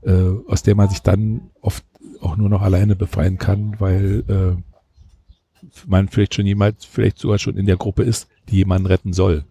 äh, 0.07 0.33
aus 0.47 0.63
der 0.63 0.75
man 0.75 0.89
sich 0.89 1.01
dann 1.01 1.51
oft 1.61 1.83
auch 2.21 2.37
nur 2.37 2.49
noch 2.49 2.61
alleine 2.61 2.95
befreien 2.95 3.37
kann, 3.37 3.75
weil 3.79 4.23
äh, 4.27 4.61
man 5.85 6.07
vielleicht 6.07 6.35
schon 6.35 6.47
jemals, 6.47 6.85
vielleicht 6.85 7.19
sogar 7.19 7.37
schon 7.37 7.57
in 7.57 7.65
der 7.65 7.77
Gruppe 7.77 8.03
ist, 8.03 8.27
die 8.49 8.57
jemanden 8.57 8.87
retten 8.87 9.13
soll. 9.13 9.43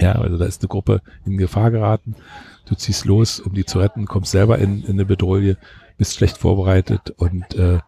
Ja, 0.00 0.12
also 0.12 0.38
da 0.38 0.44
ist 0.44 0.62
eine 0.62 0.68
Gruppe 0.68 1.02
in 1.24 1.36
Gefahr 1.36 1.70
geraten, 1.70 2.16
du 2.66 2.74
ziehst 2.74 3.04
los, 3.04 3.40
um 3.40 3.54
die 3.54 3.64
zu 3.64 3.78
retten, 3.78 4.06
kommst 4.06 4.32
selber 4.32 4.58
in, 4.58 4.82
in 4.82 4.92
eine 4.92 5.04
Bedrohung, 5.04 5.56
bist 5.96 6.14
schlecht 6.16 6.38
vorbereitet 6.38 7.10
und 7.16 7.54
äh, 7.54 7.78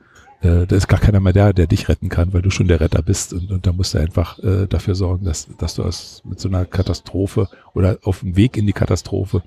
äh, 0.42 0.66
da 0.66 0.76
ist 0.76 0.88
gar 0.88 1.00
keiner 1.00 1.20
mehr 1.20 1.32
da, 1.32 1.52
der 1.52 1.66
dich 1.66 1.88
retten 1.88 2.08
kann, 2.08 2.32
weil 2.32 2.42
du 2.42 2.50
schon 2.50 2.68
der 2.68 2.80
Retter 2.80 3.02
bist 3.02 3.32
und, 3.32 3.50
und 3.50 3.66
da 3.66 3.72
musst 3.72 3.94
du 3.94 3.98
einfach 3.98 4.38
äh, 4.40 4.66
dafür 4.66 4.94
sorgen, 4.94 5.24
dass, 5.24 5.48
dass 5.58 5.74
du 5.74 5.82
aus, 5.82 6.22
mit 6.24 6.38
so 6.38 6.48
einer 6.48 6.64
Katastrophe 6.64 7.48
oder 7.74 7.98
auf 8.02 8.20
dem 8.20 8.36
Weg 8.36 8.56
in 8.56 8.66
die 8.66 8.72
Katastrophe 8.72 9.42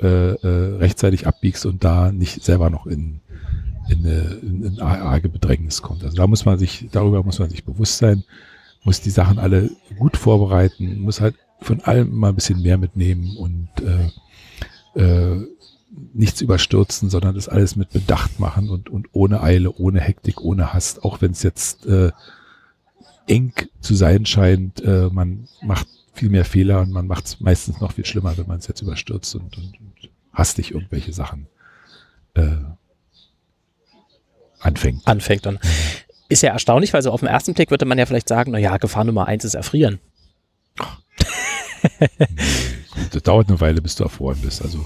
äh, 0.00 0.06
äh, 0.06 0.76
rechtzeitig 0.76 1.26
abbiegst 1.26 1.66
und 1.66 1.84
da 1.84 2.12
nicht 2.12 2.44
selber 2.44 2.70
noch 2.70 2.86
in, 2.86 3.20
in, 3.88 3.98
eine, 3.98 4.20
in, 4.42 4.64
in 4.64 4.80
arge 4.80 5.28
Bedrängnis 5.28 5.82
kommt. 5.82 6.04
Also 6.04 6.16
da 6.16 6.26
muss 6.26 6.44
man 6.44 6.58
sich, 6.58 6.88
darüber 6.90 7.22
muss 7.22 7.38
man 7.38 7.50
sich 7.50 7.64
bewusst 7.64 7.98
sein, 7.98 8.24
muss 8.84 9.00
die 9.00 9.10
Sachen 9.10 9.38
alle 9.38 9.70
gut 9.98 10.16
vorbereiten, 10.16 11.00
muss 11.00 11.20
halt 11.20 11.36
von 11.60 11.80
allem 11.82 12.10
immer 12.10 12.28
ein 12.28 12.34
bisschen 12.34 12.62
mehr 12.62 12.78
mitnehmen 12.78 13.36
und 13.36 13.68
äh, 13.80 15.00
äh, 15.00 15.46
nichts 16.14 16.40
überstürzen, 16.40 17.10
sondern 17.10 17.34
das 17.34 17.48
alles 17.48 17.76
mit 17.76 17.90
Bedacht 17.90 18.40
machen 18.40 18.70
und, 18.70 18.88
und 18.88 19.08
ohne 19.12 19.42
Eile, 19.42 19.72
ohne 19.72 20.00
Hektik, 20.00 20.40
ohne 20.40 20.72
Hast, 20.72 21.04
auch 21.04 21.20
wenn 21.20 21.32
es 21.32 21.42
jetzt 21.42 21.86
äh, 21.86 22.12
eng 23.26 23.52
zu 23.80 23.94
sein 23.94 24.26
scheint, 24.26 24.82
äh, 24.82 25.08
man 25.12 25.48
macht 25.62 25.86
viel 26.12 26.30
mehr 26.30 26.44
Fehler 26.44 26.80
und 26.80 26.90
man 26.90 27.06
macht 27.06 27.26
es 27.26 27.40
meistens 27.40 27.80
noch 27.80 27.92
viel 27.92 28.04
schlimmer, 28.04 28.36
wenn 28.36 28.46
man 28.46 28.58
es 28.58 28.66
jetzt 28.66 28.82
überstürzt 28.82 29.34
und, 29.34 29.56
und, 29.56 29.80
und 29.80 30.10
hastig 30.32 30.72
irgendwelche 30.72 31.12
Sachen 31.12 31.46
äh, 32.34 32.56
anfängt. 34.60 35.06
Anfängt 35.06 35.46
dann. 35.46 35.58
Ist 36.28 36.42
ja 36.42 36.52
erstaunlich, 36.52 36.92
weil 36.92 37.02
so 37.02 37.10
auf 37.10 37.20
den 37.20 37.28
ersten 37.28 37.54
Blick 37.54 37.70
würde 37.70 37.84
man 37.84 37.98
ja 37.98 38.06
vielleicht 38.06 38.28
sagen, 38.28 38.52
na 38.52 38.58
ja, 38.58 38.76
Gefahr 38.76 39.04
Nummer 39.04 39.26
eins 39.26 39.44
ist 39.44 39.54
Erfrieren. 39.54 40.00
Das 43.10 43.22
dauert 43.22 43.48
eine 43.48 43.60
Weile, 43.60 43.82
bis 43.82 43.96
du 43.96 44.04
erfroren 44.04 44.38
bist. 44.40 44.62
Also 44.62 44.84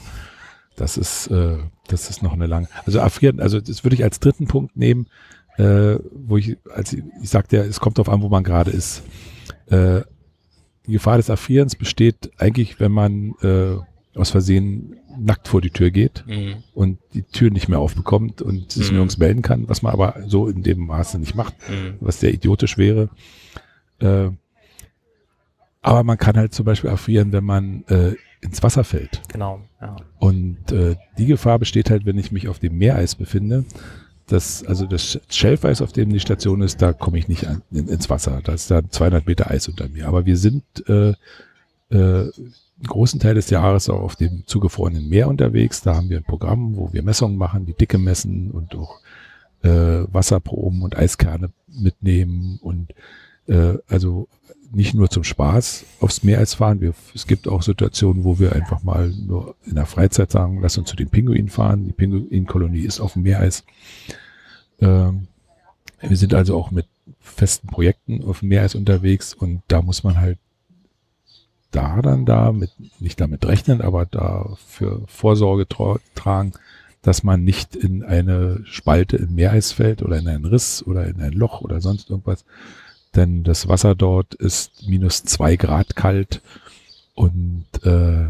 das 0.76 0.96
ist, 0.96 1.28
äh, 1.28 1.58
das 1.88 2.10
ist 2.10 2.22
noch 2.22 2.32
eine 2.32 2.46
lange. 2.46 2.68
Also 2.84 2.98
erfrieren, 2.98 3.40
also 3.40 3.60
das 3.60 3.84
würde 3.84 3.94
ich 3.96 4.04
als 4.04 4.20
dritten 4.20 4.46
Punkt 4.46 4.76
nehmen, 4.76 5.08
äh, 5.56 5.96
wo 6.12 6.36
ich, 6.36 6.56
als 6.74 6.92
ich, 6.92 7.02
ich 7.22 7.30
sagte 7.30 7.56
ja, 7.56 7.62
es 7.62 7.80
kommt 7.80 7.98
darauf 7.98 8.12
an, 8.12 8.22
wo 8.22 8.28
man 8.28 8.44
gerade 8.44 8.70
ist. 8.70 9.02
Äh, 9.70 10.02
die 10.86 10.92
Gefahr 10.92 11.16
des 11.16 11.28
Erfrierens 11.28 11.74
besteht 11.76 12.30
eigentlich, 12.38 12.78
wenn 12.80 12.92
man 12.92 13.34
äh, 13.42 13.76
aus 14.18 14.30
Versehen 14.30 14.96
nackt 15.18 15.48
vor 15.48 15.60
die 15.60 15.70
Tür 15.70 15.90
geht 15.90 16.24
Mhm. 16.26 16.56
und 16.74 16.98
die 17.14 17.22
Tür 17.22 17.50
nicht 17.50 17.68
mehr 17.68 17.78
aufbekommt 17.78 18.42
und 18.42 18.72
sich 18.72 18.88
Mhm. 18.90 18.96
nirgends 18.96 19.18
melden 19.18 19.42
kann, 19.42 19.68
was 19.68 19.82
man 19.82 19.92
aber 19.92 20.16
so 20.26 20.46
in 20.48 20.62
dem 20.62 20.86
Maße 20.86 21.18
nicht 21.18 21.34
macht, 21.34 21.54
Mhm. 21.68 21.94
was 22.00 22.20
sehr 22.20 22.32
idiotisch 22.34 22.76
wäre. 22.78 23.08
Äh, 23.98 24.28
aber 25.82 26.02
man 26.04 26.18
kann 26.18 26.36
halt 26.36 26.52
zum 26.52 26.64
Beispiel 26.66 26.90
erfrieren, 26.90 27.32
wenn 27.32 27.44
man 27.44 27.84
äh, 27.88 28.14
ins 28.40 28.62
Wasser 28.62 28.84
fällt. 28.84 29.22
Genau. 29.32 29.60
Ja. 29.80 29.96
Und 30.18 30.70
äh, 30.72 30.96
die 31.18 31.26
Gefahr 31.26 31.58
besteht 31.58 31.90
halt, 31.90 32.04
wenn 32.06 32.18
ich 32.18 32.32
mich 32.32 32.48
auf 32.48 32.58
dem 32.58 32.76
Meereis 32.76 33.14
befinde. 33.14 33.64
Das, 34.26 34.64
also 34.64 34.86
das 34.86 35.20
Schelfeis, 35.28 35.80
auf 35.80 35.92
dem 35.92 36.12
die 36.12 36.20
Station 36.20 36.60
ist, 36.62 36.82
da 36.82 36.92
komme 36.92 37.18
ich 37.18 37.28
nicht 37.28 37.46
an, 37.46 37.62
in, 37.70 37.88
ins 37.88 38.10
Wasser. 38.10 38.40
Da 38.42 38.54
ist 38.54 38.70
da 38.70 38.82
200 38.88 39.26
Meter 39.26 39.50
Eis 39.50 39.68
unter 39.68 39.88
mir. 39.88 40.08
Aber 40.08 40.26
wir 40.26 40.36
sind 40.36 40.64
äh, 40.88 41.10
äh, 41.90 42.30
einen 42.78 42.86
großen 42.86 43.20
Teil 43.20 43.34
des 43.34 43.50
Jahres 43.50 43.88
auch 43.88 44.00
auf 44.00 44.16
dem 44.16 44.44
zugefrorenen 44.46 45.08
Meer 45.08 45.28
unterwegs. 45.28 45.80
Da 45.82 45.94
haben 45.94 46.10
wir 46.10 46.16
ein 46.18 46.24
Programm, 46.24 46.76
wo 46.76 46.92
wir 46.92 47.02
Messungen 47.02 47.36
machen, 47.36 47.66
die 47.66 47.74
Dicke 47.74 47.98
messen 47.98 48.50
und 48.50 48.74
auch 48.74 49.00
äh, 49.62 50.12
Wasserproben 50.12 50.82
und 50.82 50.96
Eiskerne 50.96 51.50
mitnehmen 51.68 52.58
und 52.62 52.92
äh, 53.46 53.78
also 53.88 54.28
nicht 54.72 54.94
nur 54.94 55.10
zum 55.10 55.24
Spaß 55.24 55.84
aufs 56.00 56.22
Meereis 56.22 56.54
fahren. 56.54 56.80
Wir, 56.80 56.94
es 57.14 57.26
gibt 57.26 57.48
auch 57.48 57.62
Situationen, 57.62 58.24
wo 58.24 58.38
wir 58.38 58.54
einfach 58.54 58.82
mal 58.82 59.10
nur 59.10 59.54
in 59.64 59.74
der 59.74 59.86
Freizeit 59.86 60.30
sagen, 60.30 60.60
lass 60.60 60.78
uns 60.78 60.88
zu 60.88 60.96
den 60.96 61.08
Pinguinen 61.08 61.48
fahren. 61.48 61.84
Die 61.86 61.92
Pinguinkolonie 61.92 62.82
ist 62.82 63.00
auf 63.00 63.14
dem 63.14 63.22
Meereis. 63.22 63.64
Ähm, 64.80 65.28
wir 66.00 66.16
sind 66.16 66.34
also 66.34 66.56
auch 66.56 66.70
mit 66.70 66.86
festen 67.20 67.68
Projekten 67.68 68.24
auf 68.24 68.40
dem 68.40 68.48
Meereis 68.48 68.74
unterwegs 68.74 69.34
und 69.34 69.62
da 69.68 69.82
muss 69.82 70.04
man 70.04 70.18
halt 70.18 70.38
da 71.70 72.00
dann 72.00 72.24
da 72.24 72.52
mit, 72.52 72.70
nicht 73.00 73.20
damit 73.20 73.46
rechnen, 73.46 73.80
aber 73.80 74.06
dafür 74.06 75.02
Vorsorge 75.06 75.68
tra 75.68 75.98
tragen, 76.14 76.52
dass 77.02 77.22
man 77.22 77.44
nicht 77.44 77.76
in 77.76 78.02
eine 78.02 78.60
Spalte 78.64 79.16
im 79.16 79.34
Meereis 79.34 79.72
fällt 79.72 80.02
oder 80.02 80.18
in 80.18 80.26
einen 80.26 80.44
Riss 80.44 80.84
oder 80.86 81.06
in 81.06 81.20
ein 81.20 81.32
Loch 81.32 81.60
oder 81.60 81.80
sonst 81.80 82.10
irgendwas. 82.10 82.44
Denn 83.16 83.44
das 83.44 83.66
Wasser 83.66 83.94
dort 83.94 84.34
ist 84.34 84.86
minus 84.86 85.24
zwei 85.24 85.56
Grad 85.56 85.96
kalt 85.96 86.42
und 87.14 87.64
äh, 87.82 88.26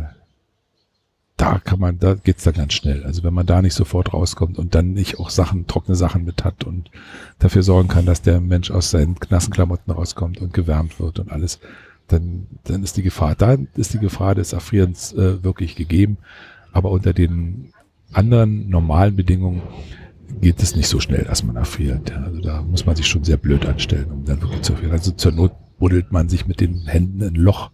da 1.36 1.58
kann 1.58 1.78
man, 1.78 1.98
da 1.98 2.14
geht's 2.14 2.44
dann 2.44 2.54
ganz 2.54 2.72
schnell. 2.72 3.04
Also 3.04 3.22
wenn 3.22 3.34
man 3.34 3.44
da 3.44 3.60
nicht 3.60 3.74
sofort 3.74 4.14
rauskommt 4.14 4.58
und 4.58 4.74
dann 4.74 4.92
nicht 4.92 5.18
auch 5.18 5.28
Sachen, 5.28 5.66
trockene 5.66 5.96
Sachen 5.96 6.24
mit 6.24 6.44
hat 6.44 6.64
und 6.64 6.90
dafür 7.38 7.62
sorgen 7.62 7.88
kann, 7.88 8.06
dass 8.06 8.22
der 8.22 8.40
Mensch 8.40 8.70
aus 8.70 8.90
seinen 8.90 9.16
nassen 9.28 9.52
Klamotten 9.52 9.90
rauskommt 9.90 10.40
und 10.40 10.54
gewärmt 10.54 10.98
wird 10.98 11.18
und 11.18 11.30
alles, 11.30 11.60
dann, 12.08 12.46
dann 12.64 12.82
ist 12.82 12.96
die 12.96 13.02
Gefahr, 13.02 13.34
da 13.34 13.56
ist 13.74 13.92
die 13.92 13.98
Gefahr 13.98 14.34
des 14.34 14.52
Erfrierens 14.52 15.12
äh, 15.12 15.42
wirklich 15.42 15.76
gegeben. 15.76 16.16
Aber 16.72 16.90
unter 16.90 17.12
den 17.12 17.72
anderen 18.12 18.70
normalen 18.70 19.16
Bedingungen 19.16 19.62
geht 20.40 20.62
es 20.62 20.76
nicht 20.76 20.88
so 20.88 21.00
schnell, 21.00 21.24
dass 21.24 21.42
man 21.42 21.56
erfriert. 21.56 22.12
Also 22.12 22.40
da 22.40 22.62
muss 22.62 22.86
man 22.86 22.96
sich 22.96 23.06
schon 23.06 23.24
sehr 23.24 23.36
blöd 23.36 23.66
anstellen, 23.66 24.10
um 24.10 24.24
dann 24.24 24.40
wirklich 24.40 24.62
zu 24.62 24.72
erfrieren. 24.72 24.92
Also 24.92 25.12
zur 25.12 25.32
Not 25.32 25.52
buddelt 25.78 26.12
man 26.12 26.28
sich 26.28 26.46
mit 26.46 26.60
den 26.60 26.86
Händen 26.86 27.22
ein 27.22 27.34
Loch 27.34 27.70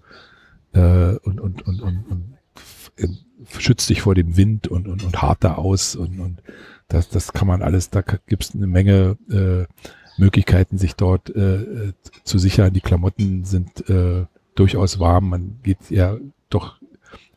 äh, 0.72 1.16
und, 1.16 1.40
und, 1.40 1.62
und, 1.66 1.80
und, 1.80 2.05
und 2.09 2.39
schützt 3.59 3.86
sich 3.86 4.02
vor 4.02 4.14
dem 4.14 4.36
Wind 4.36 4.68
und, 4.68 4.86
und, 4.86 5.05
und 5.05 5.22
hart 5.22 5.44
da 5.44 5.55
aus 5.55 5.97
und, 5.97 6.20
und 6.20 6.43
das, 6.89 7.09
das 7.09 7.32
kann 7.32 7.48
man 7.48 7.62
alles, 7.62 7.90
da 7.90 8.02
gibt 8.02 8.44
es 8.44 8.55
eine 8.55 8.66
Menge 8.66 9.16
äh, 9.30 9.66
Möglichkeiten, 10.20 10.78
sich 10.78 10.94
dort 10.94 11.34
äh, 11.34 11.93
zu 12.22 12.39
sichern. 12.39 12.74
Die 12.74 12.80
Klamotten 12.80 13.44
sind 13.44 13.89
äh, 13.89 14.26
durchaus 14.55 14.98
warm, 14.98 15.30
man 15.30 15.59
geht 15.62 15.90
ja 15.90 16.16
doch 16.51 16.76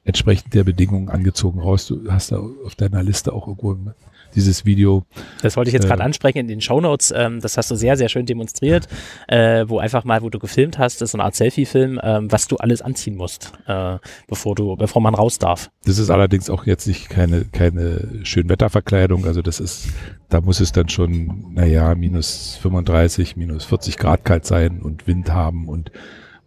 entsprechend 0.04 0.54
der 0.54 0.66
Bedingungen 0.66 1.10
angezogen 1.10 1.60
raus. 1.60 1.88
Du 1.88 2.12
hast 2.12 2.32
da 2.32 2.38
auf 2.38 2.76
deiner 2.76 3.02
Liste 3.02 3.34
auch 3.34 3.48
irgendwo 3.48 3.94
dieses 4.36 4.66
Video. 4.66 5.04
Das 5.42 5.56
wollte 5.56 5.70
ich 5.70 5.74
jetzt 5.74 5.86
Äh, 5.86 5.88
gerade 5.90 6.04
ansprechen 6.04 6.40
in 6.40 6.48
den 6.48 6.62
Shownotes. 6.62 7.14
Ähm, 7.16 7.40
das 7.40 7.58
hast 7.58 7.72
du 7.72 7.76
sehr, 7.76 7.98
sehr 7.98 8.10
schön 8.10 8.26
demonstriert, 8.26 8.88
äh, 9.28 9.66
wo 9.68 9.80
einfach 9.80 10.04
mal, 10.04 10.22
wo 10.22 10.30
du 10.30 10.40
gefilmt 10.40 10.78
hast, 10.78 11.02
das 11.02 11.08
ist 11.08 11.12
so 11.12 11.18
eine 11.18 11.24
Art 11.26 11.36
Selfie-Film, 11.36 12.00
ähm, 12.04 12.32
was 12.32 12.48
du 12.48 12.58
alles 12.58 12.82
anziehen 12.82 13.16
musst, 13.16 13.54
äh, 13.68 13.98
bevor 14.28 14.56
du, 14.56 14.76
bevor 14.76 15.02
man 15.02 15.16
raus 15.16 15.40
darf. 15.40 15.70
Das 15.86 15.98
ist 15.98 16.10
allerdings 16.10 16.50
auch 16.50 16.66
jetzt 16.66 16.88
nicht 16.88 17.10
keine, 17.10 17.46
keine 17.46 18.22
Schönwetterverkleidung. 18.24 19.26
Also 19.26 19.42
das 19.42 19.60
ist, 19.60 19.88
da 20.30 20.42
muss 20.42 20.60
es 20.60 20.72
dann 20.72 20.90
schon, 20.90 21.54
naja, 21.54 21.96
minus 21.96 22.58
35, 22.62 23.36
minus 23.36 23.66
40 23.66 23.98
Grad 23.98 24.26
kalt 24.26 24.46
sein 24.46 24.82
und 24.82 25.08
Wind 25.08 25.32
haben 25.32 25.68
und 25.68 25.92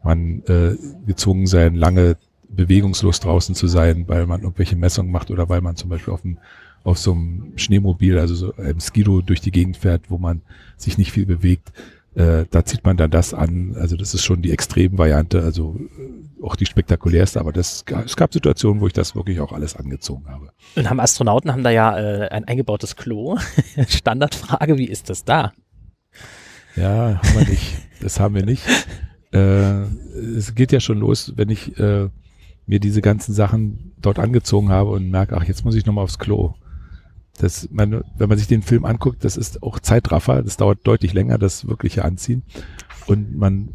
man 0.02 0.42
äh, 0.46 0.76
gezwungen 1.06 1.46
sein, 1.46 1.74
lange 1.74 2.16
bewegungslos 2.48 3.20
draußen 3.20 3.54
zu 3.54 3.66
sein, 3.66 4.04
weil 4.08 4.26
man 4.26 4.42
irgendwelche 4.42 4.76
Messungen 4.76 5.12
macht 5.12 5.30
oder 5.30 5.48
weil 5.48 5.60
man 5.60 5.76
zum 5.76 5.90
Beispiel 5.90 6.14
auf 6.14 6.22
dem 6.22 6.38
auf 6.88 6.98
so 6.98 7.12
einem 7.12 7.52
Schneemobil, 7.56 8.18
also 8.18 8.34
so 8.34 8.54
einem 8.56 8.80
Skido 8.80 9.20
durch 9.20 9.40
die 9.40 9.50
Gegend 9.50 9.76
fährt, 9.76 10.10
wo 10.10 10.16
man 10.16 10.40
sich 10.76 10.96
nicht 10.96 11.12
viel 11.12 11.26
bewegt. 11.26 11.72
Äh, 12.14 12.46
da 12.50 12.64
zieht 12.64 12.84
man 12.84 12.96
dann 12.96 13.10
das 13.10 13.34
an. 13.34 13.76
Also 13.78 13.96
das 13.96 14.14
ist 14.14 14.24
schon 14.24 14.40
die 14.40 14.52
Extremvariante, 14.52 15.42
also 15.42 15.76
äh, 15.78 16.42
auch 16.42 16.56
die 16.56 16.64
spektakulärste. 16.64 17.40
Aber 17.40 17.52
das, 17.52 17.84
es 18.04 18.16
gab 18.16 18.32
Situationen, 18.32 18.80
wo 18.80 18.86
ich 18.86 18.94
das 18.94 19.14
wirklich 19.14 19.38
auch 19.40 19.52
alles 19.52 19.76
angezogen 19.76 20.28
habe. 20.28 20.50
Und 20.76 20.88
haben 20.88 20.98
Astronauten 20.98 21.52
haben 21.52 21.62
da 21.62 21.70
ja 21.70 21.98
äh, 21.98 22.28
ein 22.28 22.44
eingebautes 22.44 22.96
Klo. 22.96 23.38
Standardfrage, 23.88 24.78
wie 24.78 24.86
ist 24.86 25.10
das 25.10 25.24
da? 25.24 25.52
Ja, 26.74 27.20
haben 27.22 27.38
wir 27.38 27.48
nicht. 27.48 27.76
Das 28.00 28.18
haben 28.18 28.34
wir 28.34 28.46
nicht. 28.46 28.62
Äh, 29.32 29.82
es 30.36 30.54
geht 30.54 30.72
ja 30.72 30.80
schon 30.80 31.00
los, 31.00 31.34
wenn 31.36 31.50
ich 31.50 31.78
äh, 31.78 32.08
mir 32.66 32.80
diese 32.80 33.02
ganzen 33.02 33.34
Sachen 33.34 33.92
dort 34.00 34.18
angezogen 34.18 34.70
habe 34.70 34.90
und 34.90 35.10
merke, 35.10 35.36
ach, 35.36 35.44
jetzt 35.44 35.64
muss 35.64 35.74
ich 35.74 35.84
nochmal 35.84 36.04
aufs 36.04 36.18
Klo. 36.18 36.54
Das, 37.40 37.68
meine, 37.70 38.04
wenn 38.16 38.28
man 38.28 38.38
sich 38.38 38.48
den 38.48 38.62
Film 38.62 38.84
anguckt, 38.84 39.24
das 39.24 39.36
ist 39.36 39.62
auch 39.62 39.78
Zeitraffer, 39.78 40.42
das 40.42 40.56
dauert 40.56 40.80
deutlich 40.84 41.12
länger, 41.12 41.38
das 41.38 41.68
wirkliche 41.68 42.04
Anziehen. 42.04 42.42
Und 43.06 43.38
man 43.38 43.70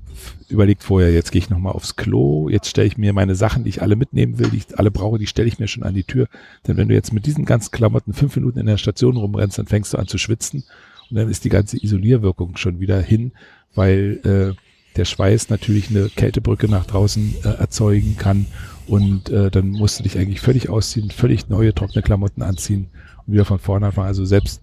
überlegt 0.48 0.84
vorher, 0.84 1.11
jetzt 1.11 1.31
gehe 1.31 1.40
ich 1.40 1.49
nochmal 1.49 1.73
aufs 1.73 1.95
Klo, 1.95 2.49
jetzt 2.49 2.69
stelle 2.69 2.88
ich 2.88 2.98
mir 2.98 3.14
meine 3.14 3.35
Sachen, 3.35 3.64
die 3.64 3.69
ich 3.69 3.81
alle 3.81 3.95
mitnehmen 3.95 4.38
will, 4.38 4.49
die 4.49 4.57
ich 4.57 4.77
alle 4.77 4.91
brauche, 4.91 5.18
die 5.18 5.27
stelle 5.27 5.48
ich 5.48 5.57
mir 5.57 5.68
schon 5.68 5.84
an 5.84 5.95
die 5.95 6.03
Tür. 6.03 6.27
Denn 6.68 6.77
wenn 6.77 6.88
du 6.88 6.94
jetzt 6.94 7.14
mit 7.14 7.26
diesen 7.26 7.45
ganzen 7.45 7.72
Klamotten 7.72 8.14
fünf 8.14 8.35
Minuten 8.35 8.60
in 8.60 8.68
der 8.68 8.77
Station 8.77 9.18
rumrennst, 9.18 9.57
dann 9.57 9.65
fängst 9.65 9.94
du 9.94 9.98
an 9.98 10.07
zu 10.07 10.19
schwitzen 10.19 10.64
und 11.10 11.18
dann 11.18 11.30
ist 11.30 11.45
die 11.45 11.49
ganze 11.49 11.84
Isolierwirkung 11.84 12.57
schon 12.57 12.80
wieder 12.80 13.02
hin, 13.02 13.31
weil 13.73 14.19
äh, 14.23 14.98
der 14.98 15.06
Schweiß 15.06 15.49
natürlich 15.49 15.90
eine 15.90 16.10
Kältebrücke 16.10 16.68
nach 16.68 16.85
draußen 16.85 17.35
äh, 17.44 17.48
erzeugen 17.48 18.18
kann 18.18 18.45
und 18.88 19.30
äh, 19.30 19.49
dann 19.49 19.69
musst 19.69 19.99
du 19.99 20.03
dich 20.03 20.18
eigentlich 20.19 20.41
völlig 20.41 20.69
ausziehen, 20.69 21.10
völlig 21.10 21.49
neue 21.49 21.73
trockene 21.73 22.03
Klamotten 22.03 22.44
anziehen 22.44 22.90
wieder 23.26 23.45
von 23.45 23.60
vorne 23.60 23.88
anfangen. 23.88 24.08
Also 24.08 24.26
selbst, 24.26 24.62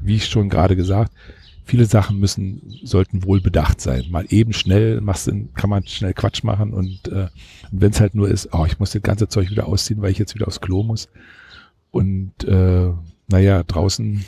wie 0.00 0.16
ich 0.16 0.26
schon 0.26 0.48
gerade 0.48 0.76
gesagt, 0.76 1.12
viele 1.64 1.84
Sachen 1.84 2.18
müssen, 2.18 2.62
sollten 2.84 3.24
wohl 3.24 3.40
bedacht 3.40 3.80
sein. 3.80 4.04
Mal 4.10 4.26
eben 4.28 4.52
schnell 4.52 5.00
machst 5.00 5.26
du, 5.26 5.48
kann 5.54 5.68
man 5.68 5.86
schnell 5.86 6.14
Quatsch 6.14 6.44
machen 6.44 6.72
und, 6.72 7.08
äh, 7.08 7.28
und 7.70 7.80
wenn 7.80 7.90
es 7.90 8.00
halt 8.00 8.14
nur 8.14 8.28
ist, 8.28 8.50
oh, 8.52 8.64
ich 8.66 8.78
muss 8.78 8.92
das 8.92 9.02
ganze 9.02 9.28
Zeug 9.28 9.50
wieder 9.50 9.66
ausziehen, 9.66 10.00
weil 10.00 10.12
ich 10.12 10.18
jetzt 10.18 10.34
wieder 10.34 10.46
aufs 10.46 10.60
Klo 10.60 10.84
muss. 10.84 11.08
Und 11.90 12.44
äh, 12.44 12.92
naja, 13.28 13.62
draußen 13.64 14.24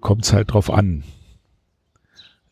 kommt 0.00 0.24
es 0.24 0.32
halt 0.32 0.52
drauf 0.52 0.70
an. 0.70 1.04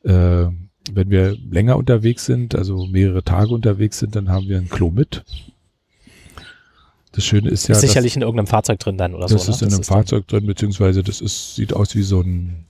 Äh, 0.05 0.47
wenn 0.93 1.11
wir 1.11 1.37
länger 1.37 1.77
unterwegs 1.77 2.25
sind, 2.25 2.55
also 2.55 2.87
mehrere 2.87 3.25
Tage 3.25 3.53
unterwegs 3.53 3.99
sind, 3.99 4.17
dann 4.17 4.29
haben 4.29 4.49
wir 4.49 4.59
ein 4.59 4.69
Klo 4.69 4.91
mit. 4.91 5.25
Das 7.19 7.25
Schöne 7.27 7.49
ist 7.51 7.67
ja, 7.67 7.75
ist 7.75 7.81
sicherlich 7.81 8.15
in 8.15 8.23
irgendeinem 8.23 8.47
Fahrzeug 8.47 8.79
drin 8.79 8.97
dann 8.97 9.13
oder 9.13 9.27
das 9.27 9.45
so. 9.47 9.51
ist 9.51 9.61
in 9.63 9.73
einem 9.75 9.83
Fahrzeug 9.83 10.29
drin, 10.29 10.47
beziehungsweise 10.47 11.03
das 11.03 11.21
ist, 11.21 11.57
sieht 11.57 11.73
aus 11.75 11.97
wie 11.97 12.03
so 12.03 12.21
ein 12.21 12.65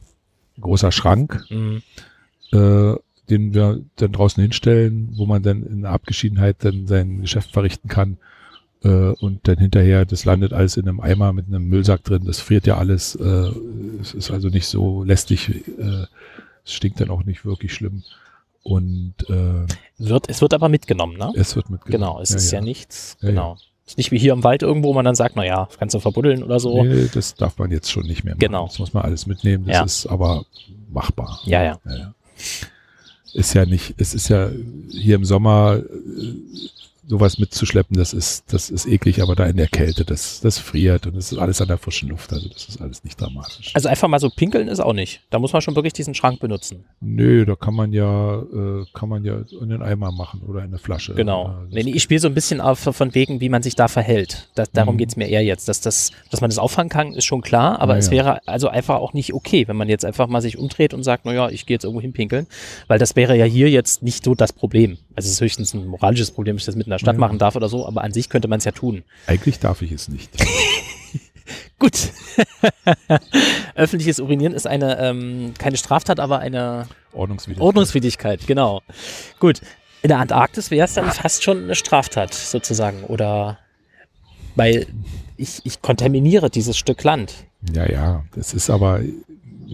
großer 0.59 0.91
Schrank, 0.91 1.45
Mhm. 1.51 1.83
äh, 2.53 2.95
den 3.29 3.53
wir 3.53 3.83
dann 3.97 4.13
draußen 4.13 4.41
hinstellen, 4.43 5.11
wo 5.17 5.27
man 5.27 5.43
dann 5.43 5.63
in 5.65 5.85
Abgeschiedenheit 5.85 6.57
dann 6.61 6.87
sein 6.87 7.21
Geschäft 7.21 7.53
verrichten 7.53 7.89
kann. 7.91 8.17
Äh, 8.83 8.89
und 8.89 9.47
dann 9.49 9.59
hinterher, 9.59 10.07
das 10.07 10.25
landet 10.25 10.55
alles 10.55 10.79
in 10.79 10.89
einem 10.89 11.01
Eimer 11.01 11.35
mit 11.35 11.47
einem 11.49 11.69
Müllsack 11.69 12.05
drin, 12.05 12.23
das 12.25 12.41
friert 12.41 12.67
ja 12.67 12.79
alles. 12.79 13.17
Äh, 13.17 13.51
es 14.01 14.15
ist 14.15 14.31
also 14.31 14.49
nicht 14.49 14.67
so 14.67 15.05
lästig, 15.05 15.51
äh, 15.79 16.07
es 16.65 16.73
stinkt 16.73 17.01
dann 17.03 17.11
auch 17.11 17.25
nicht 17.25 17.45
wirklich 17.45 17.75
schlimm. 17.75 18.03
Und 18.63 19.15
äh, 19.29 19.67
Wird, 19.99 20.29
es 20.29 20.41
wird 20.41 20.55
aber 20.55 20.69
mitgenommen, 20.69 21.17
ne? 21.19 21.33
es 21.37 21.55
wird 21.57 21.71
mitgenommen. 21.71 22.01
Genau, 22.13 22.21
es 22.23 22.31
ist 22.31 22.51
ja, 22.51 22.61
nichts, 22.61 23.17
Ja, 23.21 23.29
genau. 23.29 23.57
Ist 23.89 23.97
nicht 23.97 24.11
wie 24.13 24.19
hier 24.19 24.35
im 24.35 24.45
Wald 24.45 24.63
irgendwo, 24.63 24.91
wo 24.91 24.93
man 24.93 25.05
dann 25.07 25.15
sagt, 25.15 25.35
naja, 25.35 25.67
kannst 25.79 25.95
du 25.95 25.99
verbuddeln 25.99 26.43
oder 26.43 26.61
so. 26.61 26.85
Nee, 26.85 27.09
das 27.13 27.35
darf 27.35 27.57
man 27.59 27.71
jetzt 27.71 27.91
schon 27.91 28.05
nicht 28.05 28.23
mehr 28.23 28.35
machen. 28.35 28.41
Genau. 28.41 28.67
Das 28.67 28.79
muss 28.79 28.93
man 28.93 29.03
alles 29.03 29.27
mitnehmen. 29.27 29.65
Das 29.67 29.77
Ja. 29.77 29.85
ist 29.85 30.07
aber 30.07 30.45
machbar. 30.93 31.41
Ja, 31.47 31.63
ja. 31.65 31.81
Ja. 31.87 32.13
Ist 33.33 33.55
ja 33.55 33.65
nicht, 33.65 33.95
es 33.97 34.13
ist 34.15 34.29
ja 34.29 34.51
hier 34.91 35.17
im 35.17 35.25
Sommer, 35.25 35.79
äh, 35.79 36.35
sowas 37.09 37.39
mitzuschleppen, 37.39 37.97
das 37.97 38.13
ist, 38.13 38.53
das 38.53 38.71
ist 38.71 38.87
eklig, 38.87 39.23
aber 39.23 39.35
da 39.35 39.47
in 39.47 39.57
der 39.57 39.67
Kälte, 39.67 40.05
das, 40.05 40.41
das 40.41 40.59
friert 40.59 41.07
und 41.07 41.17
das 41.17 41.33
ist 41.33 41.39
alles 41.39 41.61
an 41.61 41.69
der 41.69 41.79
frischen 41.79 42.11
Luft, 42.11 42.33
also 42.33 42.49
das 42.49 42.69
ist 42.69 42.81
alles 42.81 43.03
nicht 43.03 43.21
dramatisch. 43.21 43.71
Also 43.75 43.89
einfach 43.89 44.09
mal 44.09 44.21
so 44.21 44.29
pinkeln 44.31 44.69
ist 44.69 44.81
auch 44.81 44.93
nicht. 44.93 45.23
Da 45.31 45.39
muss 45.39 45.53
man 45.53 45.63
schon 45.63 45.75
wirklich 45.75 45.95
diesen 45.95 46.15
Schrank 46.15 46.39
benutzen. 46.41 46.85
Nö, 47.01 47.45
da 47.47 47.55
kann 47.57 47.75
man 47.75 47.93
ja, 47.93 48.41
äh, 48.43 48.85
kann 48.93 49.09
man 49.09 49.25
ja 49.25 49.39
in 49.61 49.71
den 49.71 49.83
Eimer 49.83 50.13
machen 50.13 50.43
oder 50.47 50.61
in 50.61 50.67
eine 50.67 50.79
Flasche. 50.79 51.15
Genau. 51.15 51.47
Ja, 51.71 51.83
nee, 51.83 51.91
ich 51.91 52.03
spiele 52.03 52.21
so 52.21 52.29
ein 52.29 52.35
bisschen 52.35 52.61
auf, 52.61 52.79
von 52.81 53.15
wegen, 53.15 53.41
wie 53.41 53.49
man 53.49 53.63
sich 53.63 53.75
da 53.75 53.89
verhält. 53.89 54.49
Das, 54.55 54.71
darum 54.71 54.95
Mhm. 54.95 54.99
geht's 54.99 55.17
mir 55.17 55.29
eher 55.29 55.43
jetzt. 55.43 55.69
Dass, 55.69 55.81
das, 55.81 56.11
dass 56.31 56.41
man 56.43 56.51
das 56.51 56.59
auffangen 56.59 56.91
kann, 56.91 57.15
ist 57.15 57.25
schon 57.25 57.41
klar, 57.41 57.81
aber 57.81 57.95
Ja, 57.95 57.99
es 57.99 58.11
wäre 58.11 58.47
also 58.47 58.69
einfach 58.69 58.97
auch 58.97 59.15
nicht 59.15 59.33
okay, 59.33 59.67
wenn 59.67 59.77
man 59.77 59.89
jetzt 59.89 60.05
einfach 60.05 60.27
mal 60.29 60.43
sich 60.43 60.59
umdreht 60.59 60.93
und 60.93 61.03
sagt, 61.05 61.25
naja, 61.25 61.49
ich 61.49 61.65
gehe 61.67 61.75
jetzt 61.77 61.85
irgendwo 61.85 62.03
hinpinkeln, 62.03 62.47
weil 62.87 62.99
das 62.99 63.17
wäre 63.17 63.37
ja 63.37 63.45
hier 63.47 63.71
jetzt 63.71 64.03
nicht 64.03 64.25
so 64.25 64.35
das 64.35 64.53
Problem. 64.53 64.99
Also 65.19 65.27
es 65.27 65.33
ist 65.35 65.41
höchstens 65.41 65.75
ein 65.75 65.87
moralisches 65.87 66.31
Problem, 66.31 66.55
dass 66.57 66.63
ich 66.63 66.67
das 66.67 66.77
mitten 66.77 66.91
in 66.91 66.93
der 66.93 66.99
Stadt 67.01 67.17
Ja. 67.17 67.21
machen 67.21 67.39
darf 67.39 67.57
oder 67.57 67.69
so, 67.69 67.87
aber 67.87 68.03
an 68.05 68.13
sich 68.13 68.29
könnte 68.29 68.47
man 68.47 68.59
es 68.59 68.65
ja 68.65 68.71
tun. 68.73 69.03
Eigentlich 69.27 69.59
darf 69.59 69.83
ich 69.83 69.91
es 69.91 70.09
nicht. 70.09 70.31
Gut. 71.81 72.11
Öffentliches 73.75 74.21
Urinieren 74.21 74.53
ist 74.55 74.67
eine, 74.67 74.99
ähm, 75.01 75.55
keine 75.59 75.77
Straftat, 75.77 76.21
aber 76.21 76.39
eine 76.41 76.87
Ordnungswidrig. 77.13 77.61
Ordnungswidrigkeit, 77.63 78.47
genau. 78.47 78.83
Gut. 79.41 79.61
In 80.03 80.09
der 80.09 80.19
Antarktis 80.19 80.71
wäre 80.71 80.85
es 80.85 80.95
dann 80.95 81.11
fast 81.11 81.43
schon 81.43 81.65
eine 81.65 81.75
Straftat, 81.75 82.33
sozusagen. 82.33 83.03
Oder 83.05 83.59
weil 84.55 84.87
ich, 85.37 85.61
ich 85.65 85.83
kontaminiere 85.83 86.51
dieses 86.51 86.77
Stück 86.79 87.03
Land. 87.03 87.35
Ja, 87.75 87.91
ja, 87.91 88.25
das 88.37 88.55
ist 88.55 88.71
aber, 88.71 89.01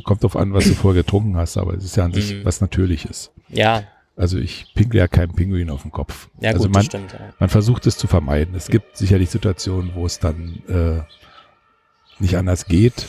kommt 0.04 0.22
drauf 0.22 0.36
an, 0.36 0.54
was 0.54 0.64
du 0.64 0.74
vorher 0.74 1.02
getrunken 1.02 1.36
hast, 1.36 1.58
aber 1.58 1.74
es 1.74 1.84
ist 1.84 1.96
ja 1.96 2.04
an 2.04 2.12
sich 2.14 2.32
Mhm. 2.34 2.44
was 2.44 2.60
Natürliches. 2.62 3.30
Ja, 3.50 3.82
Also 4.16 4.38
ich 4.38 4.72
pinkle 4.74 5.00
ja 5.00 5.08
keinem 5.08 5.34
Pinguin 5.34 5.70
auf 5.70 5.82
den 5.82 5.90
Kopf. 5.90 6.28
ja 6.40 6.50
also 6.50 6.64
gut, 6.64 6.72
man, 6.72 6.80
das 6.80 6.86
stimmt. 6.86 7.12
Ja. 7.12 7.18
man 7.38 7.48
versucht 7.48 7.86
es 7.86 7.98
zu 7.98 8.06
vermeiden. 8.06 8.54
Es 8.54 8.68
gibt 8.68 8.96
sicherlich 8.96 9.30
Situationen, 9.30 9.92
wo 9.94 10.06
es 10.06 10.20
dann 10.20 10.62
äh, 10.68 11.00
nicht 12.22 12.36
anders 12.36 12.66
geht, 12.66 13.06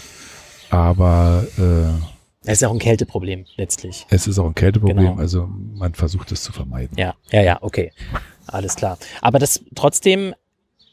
aber 0.72 1.45
äh, 1.57 2.02
Das 2.44 2.61
ist 2.61 2.64
auch 2.64 2.72
ein 2.73 2.80
Kälteproblem, 2.80 3.45
letztlich. 3.56 4.07
es 4.10 4.27
ist 4.27 4.40
auch 4.40 4.48
ein 4.48 4.56
Kälteproblem, 4.56 4.98
Genau. 4.98 5.15
also 5.19 5.48
man 5.76 5.94
versucht 5.94 6.32
es 6.32 6.41
zu 6.44 6.52
vermeiden. 6.52 6.98
Ja, 6.98 7.14
ja, 7.32 7.41
ja, 7.44 7.57
okay. 7.61 7.91
Alles 8.48 8.76
klar. 8.76 8.98
Aber 9.22 9.38
das 9.40 9.64
trotzdem 9.76 10.34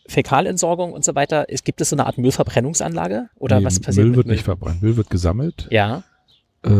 Fäkalentsorgung 0.06 0.92
und 0.92 1.04
so 1.04 1.14
weiter, 1.14 1.46
es, 1.48 1.64
gibt 1.64 1.80
es 1.80 1.90
so 1.90 1.96
eine 1.96 2.06
Art 2.06 2.18
Müllverbrennungsanlage? 2.18 3.28
Oder 3.38 3.60
Nee, 3.60 3.64
was 3.66 3.80
passiert 3.80 4.06
Müll 4.06 4.16
wird 4.16 4.26
nicht 4.26 4.42
verbrannt, 4.44 4.82
Müll 4.82 4.96
wird 4.96 5.10
gesammelt 5.10 5.68
Ja, 5.70 6.02
äh, 6.62 6.70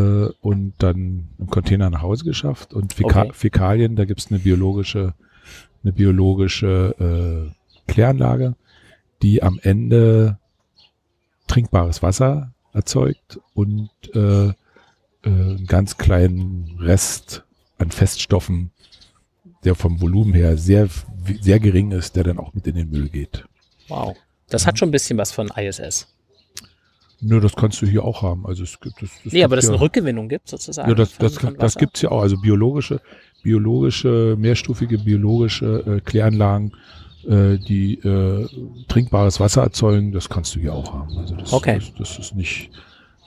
und 0.41 0.75
dann 0.79 1.29
im 1.39 1.47
Container 1.49 1.91
nach 1.91 2.03
Hause 2.03 2.25
geschafft 2.25 2.75
und 2.75 2.93
Fäka 2.93 3.23
Okay. 3.23 3.33
Fäkalien, 3.33 3.97
da 3.97 4.05
gibt 4.05 4.21
es 4.21 4.31
eine 4.31 4.39
biologische, 4.39 5.15
eine 5.83 5.93
biologische 5.93 7.51
äh, 7.51 7.91
Kläranlage, 7.91 8.55
die 9.23 9.43
am 9.43 9.59
Ende 9.63 10.39
trinkbares 11.47 12.03
Wasser 12.03 12.53
erzeugt 12.73 13.41
und 13.55 13.91
äh, 14.15 14.49
äh, 14.49 14.55
einen 15.25 15.67
ganz 15.67 15.99
kleinen 15.99 16.79
Rest 16.81 17.45
an 17.79 17.91
Feststoffen, 17.91 18.71
der 19.65 19.75
vom 19.75 20.01
Volumen 20.01 20.35
her 20.35 20.57
sehr, 20.57 20.89
sehr 21.41 21.61
gering 21.61 21.91
ist, 21.93 22.17
der 22.17 22.25
dann 22.25 22.39
auch 22.39 22.55
mit 22.55 22.67
in 22.67 22.77
den 22.77 22.91
Müll 22.91 23.09
geht. 23.09 23.45
wow. 23.89 24.17
Das 24.49 24.67
hat 24.67 24.79
schon 24.79 24.91
ein 24.91 24.93
bisschen 24.93 25.17
was 25.17 25.33
von 25.33 25.49
ISS. 25.57 26.15
Nur 27.25 27.41
das 27.41 27.55
kannst 27.55 27.81
du 27.81 27.87
hier 27.87 28.05
auch 28.05 28.21
haben. 28.23 28.45
Also 28.47 28.65
es 28.65 28.81
gibt, 28.81 29.01
das, 29.01 29.11
das 29.23 29.33
Nee, 29.33 29.45
aber 29.45 29.55
gibt 29.55 29.59
dass 29.59 29.65
es 29.65 29.71
eine 29.71 29.81
Rückgewinnung 29.81 30.29
gibt, 30.29 30.49
sozusagen. 30.49 30.89
Ja, 30.89 30.95
das, 30.97 31.13
von- 31.13 31.25
das, 31.27 31.39
von 31.39 31.55
das 31.55 31.63
Wasser. 31.63 31.81
gibt's 31.81 32.03
ja 32.03 32.11
auch. 32.11 32.21
Also 32.23 32.37
biologische, 32.41 33.01
biologische, 33.43 34.37
mehrstufige 34.39 34.99
biologische 34.99 35.85
äh, 35.87 36.01
Kläranlagen, 36.01 36.73
äh, 37.29 37.59
die 37.59 37.95
äh, 37.99 38.49
trinkbares 38.89 39.39
Wasser 39.41 39.63
erzeugen, 39.63 40.11
das 40.13 40.29
kannst 40.29 40.55
du 40.57 40.61
hier 40.61 40.75
auch 40.75 40.93
haben. 40.93 41.17
Also 41.19 41.37
das, 41.37 41.53
Okay. 41.53 41.79
das, 41.79 41.95
das 41.95 42.19
ist 42.19 42.35
nicht, 42.35 42.71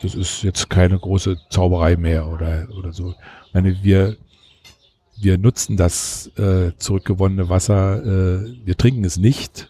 das 0.01 0.13
ist 0.15 0.43
jetzt 0.43 0.69
keine 0.69 0.97
große 0.99 1.37
Zauberei 1.49 1.95
mehr 1.95 2.27
oder, 2.27 2.67
oder 2.77 2.91
so. 2.91 3.15
Ich 3.47 3.53
meine, 3.53 3.77
wir, 3.83 4.17
wir 5.21 5.37
nutzen 5.37 5.77
das 5.77 6.27
äh, 6.37 6.71
zurückgewonnene 6.77 7.47
Wasser, 7.47 8.03
äh, 8.43 8.55
wir 8.65 8.75
trinken 8.75 9.05
es 9.05 9.15
nicht. 9.17 9.69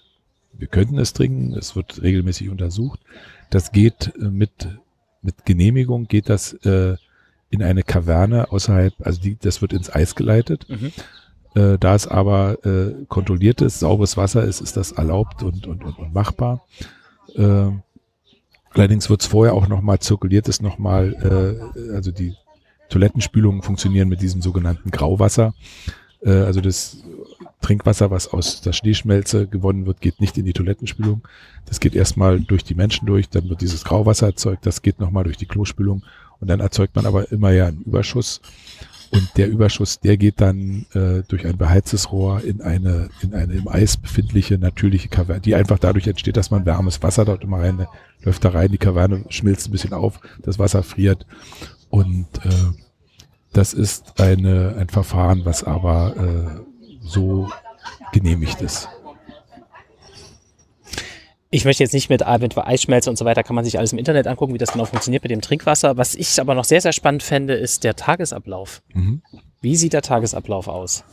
Wir 0.57 0.67
könnten 0.67 0.97
es 0.97 1.11
trinken, 1.13 1.53
es 1.53 1.75
wird 1.75 2.01
regelmäßig 2.01 2.49
untersucht. 2.49 2.99
Das 3.49 3.71
geht 3.71 4.13
äh, 4.19 4.25
mit, 4.25 4.67
mit 5.21 5.45
Genehmigung, 5.45 6.07
geht 6.07 6.29
das 6.29 6.53
äh, 6.65 6.95
in 7.49 7.63
eine 7.63 7.83
Kaverne 7.83 8.51
außerhalb, 8.51 8.93
also 8.99 9.21
die, 9.21 9.37
das 9.37 9.61
wird 9.61 9.73
ins 9.73 9.93
Eis 9.93 10.15
geleitet. 10.15 10.67
Mhm. 10.69 10.91
Äh, 11.55 11.77
da 11.79 11.95
es 11.95 12.07
aber 12.07 12.65
äh, 12.65 13.05
kontrolliertes, 13.07 13.79
sauberes 13.79 14.17
Wasser 14.17 14.43
ist, 14.43 14.61
ist 14.61 14.75
das 14.75 14.91
erlaubt 14.91 15.41
und, 15.41 15.67
und, 15.67 15.83
und, 15.83 15.97
und 15.97 16.13
machbar. 16.13 16.65
Äh, 17.35 17.69
allerdings 18.71 19.09
wird 19.09 19.21
es 19.21 19.27
vorher 19.27 19.53
auch 19.53 19.67
nochmal 19.67 19.99
zirkuliert, 19.99 20.49
ist 20.49 20.61
nochmal, 20.61 21.13
äh, 21.75 21.93
also 21.93 22.11
die 22.11 22.35
Toilettenspülungen 22.89 23.61
funktionieren 23.61 24.09
mit 24.09 24.21
diesem 24.21 24.41
sogenannten 24.41 24.91
Grauwasser. 24.91 25.53
Äh, 26.25 26.31
also 26.31 26.59
das 26.59 26.97
Trinkwasser, 27.61 28.11
was 28.11 28.27
aus 28.27 28.61
der 28.61 28.73
Schneeschmelze 28.73 29.47
gewonnen 29.47 29.85
wird, 29.85 30.01
geht 30.01 30.19
nicht 30.19 30.37
in 30.37 30.45
die 30.45 30.53
Toilettenspülung. 30.53 31.21
Das 31.65 31.79
geht 31.79 31.95
erstmal 31.95 32.39
durch 32.39 32.63
die 32.63 32.75
Menschen 32.75 33.05
durch, 33.05 33.29
dann 33.29 33.49
wird 33.49 33.61
dieses 33.61 33.83
Grauwasser 33.83 34.27
erzeugt, 34.27 34.65
das 34.65 34.81
geht 34.81 34.99
nochmal 34.99 35.23
durch 35.23 35.37
die 35.37 35.45
Klospülung 35.47 36.03
und 36.39 36.47
dann 36.49 36.59
erzeugt 36.59 36.95
man 36.95 37.05
aber 37.05 37.31
immer 37.31 37.51
ja 37.51 37.67
einen 37.67 37.81
Überschuss. 37.81 38.41
Und 39.11 39.29
der 39.37 39.47
Überschuss, 39.47 39.99
der 39.99 40.17
geht 40.17 40.41
dann 40.41 40.87
äh, 40.93 41.23
durch 41.27 41.45
ein 41.45 41.57
beheiztes 41.57 42.11
Rohr 42.11 42.43
in 42.43 42.61
eine, 42.61 43.09
in 43.21 43.33
eine 43.33 43.53
im 43.53 43.67
Eis 43.67 43.97
befindliche 43.97 44.57
natürliche 44.57 45.09
Kaverne, 45.09 45.41
die 45.41 45.55
einfach 45.55 45.79
dadurch 45.79 46.07
entsteht, 46.07 46.37
dass 46.37 46.51
man 46.51 46.65
warmes 46.65 47.01
Wasser 47.01 47.23
dort 47.23 47.43
immer 47.43 47.59
rein, 47.59 47.87
läuft 48.23 48.43
da 48.43 48.49
rein, 48.49 48.71
die 48.71 48.77
Kaverne 48.77 49.23
schmilzt 49.29 49.67
ein 49.67 49.71
bisschen 49.71 49.93
auf, 49.93 50.19
das 50.41 50.59
Wasser 50.59 50.83
friert. 50.83 51.25
Und 51.89 52.27
äh, 52.43 52.84
das 53.55 53.73
ist 53.73 54.19
eine, 54.19 54.75
ein 54.77 54.89
Verfahren, 54.89 55.45
was 55.45 55.63
aber 55.63 56.15
äh, 56.17 56.87
so 57.01 57.49
genehmigt 58.11 58.61
ist. 58.61 58.89
Ich 61.51 61.63
möchte 61.63 61.83
jetzt 61.83 61.93
nicht 61.93 62.09
mit, 62.09 62.21
mit 62.41 62.57
Eisschmelze 62.57 63.09
und 63.09 63.17
so 63.17 63.23
weiter, 63.23 63.43
kann 63.43 63.55
man 63.55 63.63
sich 63.63 63.77
alles 63.77 63.93
im 63.93 63.99
Internet 63.99 64.27
angucken, 64.27 64.53
wie 64.53 64.57
das 64.57 64.73
genau 64.73 64.83
funktioniert 64.83 65.23
mit 65.23 65.31
dem 65.31 65.39
Trinkwasser. 65.39 65.95
Was 65.95 66.13
ich 66.15 66.39
aber 66.41 66.53
noch 66.53 66.65
sehr, 66.65 66.81
sehr 66.81 66.91
spannend 66.91 67.23
fände, 67.23 67.53
ist 67.53 67.85
der 67.85 67.95
Tagesablauf. 67.95 68.81
Mhm. 68.93 69.21
Wie 69.61 69.77
sieht 69.77 69.93
der 69.93 70.01
Tagesablauf 70.01 70.67
aus? 70.67 71.05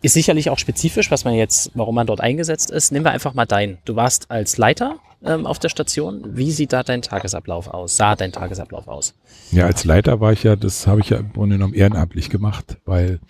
Ist 0.00 0.14
sicherlich 0.14 0.48
auch 0.48 0.58
spezifisch, 0.58 1.10
was 1.10 1.24
man 1.24 1.34
jetzt, 1.34 1.72
warum 1.74 1.94
man 1.94 2.06
dort 2.06 2.22
eingesetzt 2.22 2.70
ist. 2.70 2.92
Nehmen 2.92 3.04
wir 3.04 3.10
einfach 3.10 3.34
mal 3.34 3.44
deinen. 3.44 3.76
Du 3.84 3.94
warst 3.94 4.30
als 4.30 4.56
Leiter 4.56 4.98
ähm, 5.22 5.46
auf 5.46 5.58
der 5.58 5.68
Station. 5.68 6.22
Wie 6.36 6.50
sieht 6.50 6.72
da 6.72 6.82
dein 6.82 7.02
Tagesablauf 7.02 7.68
aus? 7.68 7.96
Sah 7.96 8.16
dein 8.16 8.32
Tagesablauf 8.32 8.88
aus? 8.88 9.14
Ja, 9.52 9.66
als 9.66 9.84
Leiter 9.84 10.20
war 10.20 10.32
ich 10.32 10.42
ja, 10.42 10.56
das 10.56 10.86
habe 10.86 11.00
ich 11.00 11.10
ja 11.10 11.18
im 11.18 11.32
Grunde 11.32 11.56
genommen 11.56 11.74
ehrenamtlich 11.74 12.30
gemacht, 12.30 12.78
weil 12.84 13.20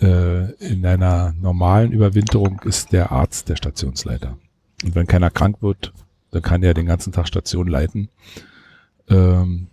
äh, 0.00 0.52
in 0.64 0.84
einer 0.86 1.34
normalen 1.40 1.92
Überwinterung 1.92 2.60
ist 2.64 2.92
der 2.92 3.12
Arzt 3.12 3.48
der 3.48 3.56
Stationsleiter. 3.56 4.38
Und 4.82 4.94
wenn 4.94 5.06
keiner 5.06 5.30
krank 5.30 5.58
wird, 5.60 5.92
dann 6.30 6.42
kann 6.42 6.62
der 6.62 6.74
den 6.74 6.86
ganzen 6.86 7.12
Tag 7.12 7.26
Station 7.28 7.68
leiten. 7.68 8.08
Ähm, 9.08 9.66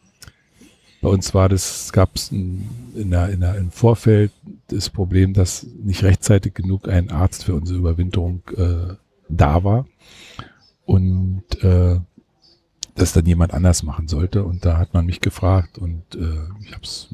bei 1.02 1.10
uns 1.10 1.34
war 1.34 1.48
das, 1.48 1.94
gab 1.94 2.16
es 2.16 2.32
in 2.32 3.12
der, 3.12 3.30
in 3.30 3.40
der, 3.40 3.56
im 3.56 3.72
Vorfeld 3.72 4.32
das 4.68 4.90
Problem, 4.90 5.34
dass 5.34 5.64
nicht 5.64 6.04
rechtzeitig 6.04 6.56
genug 6.56 6.90
ein 6.90 7.12
Arzt 7.12 7.46
für 7.46 7.54
unsere 7.54 7.78
Überwinterung 7.78 8.42
äh, 8.58 8.96
da 9.30 9.64
war. 9.64 9.86
Und 10.88 11.44
äh, 11.62 12.00
das 12.98 13.14
dann 13.14 13.26
jemand 13.26 13.54
anders 13.54 13.84
machen 13.84 14.08
sollte. 14.08 14.44
Und 14.44 14.66
da 14.66 14.78
hat 14.78 14.94
man 14.94 15.06
mich 15.06 15.22
gefragt 15.22 15.78
und 15.78 16.04
äh, 16.16 16.66
ich 16.66 16.74
habe 16.74 16.84
es 16.84 17.14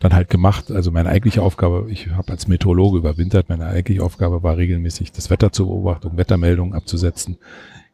dann 0.00 0.12
halt 0.12 0.28
gemacht. 0.28 0.70
Also 0.70 0.90
meine 0.90 1.08
eigentliche 1.08 1.42
Aufgabe, 1.42 1.86
ich 1.90 2.08
habe 2.08 2.32
als 2.32 2.48
Meteorologe 2.48 2.98
überwintert, 2.98 3.48
meine 3.48 3.66
eigentliche 3.66 4.02
Aufgabe 4.02 4.42
war 4.42 4.56
regelmäßig 4.56 5.12
das 5.12 5.30
Wetter 5.30 5.52
zu 5.52 5.66
beobachten, 5.66 6.16
Wettermeldungen 6.16 6.74
abzusetzen, 6.74 7.38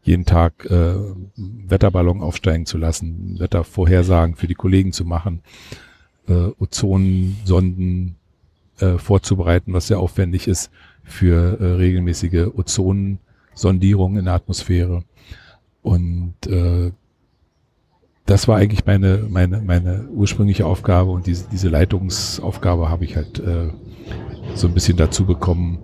jeden 0.03 0.25
Tag 0.25 0.65
äh, 0.71 0.95
Wetterballon 1.37 2.23
aufsteigen 2.23 2.65
zu 2.65 2.79
lassen, 2.79 3.39
Wettervorhersagen 3.39 4.37
für 4.37 4.47
die 4.47 4.55
Kollegen 4.55 4.93
zu 4.93 5.05
machen, 5.05 5.43
äh, 6.29 6.51
Ozonsonden 6.59 8.17
äh, 8.79 8.97
vorzubereiten, 8.97 9.75
was 9.75 9.89
sehr 9.89 9.99
aufwendig 9.99 10.49
ist 10.49 10.71
für 11.05 11.61
äh, 11.61 11.65
regelmäßige 11.75 12.47
Ozonsondierungen 13.59 14.19
in 14.19 14.25
der 14.27 14.35
Atmosphäre. 14.35 15.03
Und 15.83 16.35
äh, 16.47 16.93
das 18.27 18.47
war 18.47 18.57
eigentlich 18.57 18.87
meine, 18.87 19.27
meine, 19.29 19.61
meine 19.61 20.09
ursprüngliche 20.09 20.67
Aufgabe 20.67 21.11
und 21.11 21.27
diese, 21.27 21.49
diese 21.51 21.69
Leitungsaufgabe 21.69 22.89
habe 22.89 23.05
ich 23.05 23.17
halt 23.17 23.41
äh, 23.41 23.71
so 24.55 24.69
ein 24.69 24.75
bisschen 24.75 24.97
dazu 24.97 25.25
bekommen, 25.25 25.79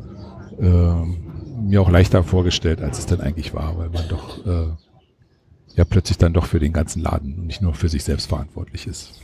äh, 0.61 1.63
mir 1.63 1.81
auch 1.81 1.91
leichter 1.91 2.23
vorgestellt, 2.23 2.83
als 2.83 2.99
es 2.99 3.07
dann 3.07 3.21
eigentlich 3.21 3.55
war, 3.55 3.79
weil 3.79 3.89
man 3.91 4.07
doch 4.09 4.47
äh, 4.47 4.69
ja 5.75 5.85
plötzlich 5.85 6.19
dann 6.19 6.35
doch 6.35 6.47
für 6.47 6.61
den 6.61 6.73
ganzen 6.73 7.03
Laden 7.03 7.39
und 7.39 7.47
nicht 7.47 7.63
nur 7.63 7.75
für 7.75 7.89
sich 7.89 8.05
selbst 8.05 8.27
verantwortlich 8.27 8.87
ist. 8.87 9.21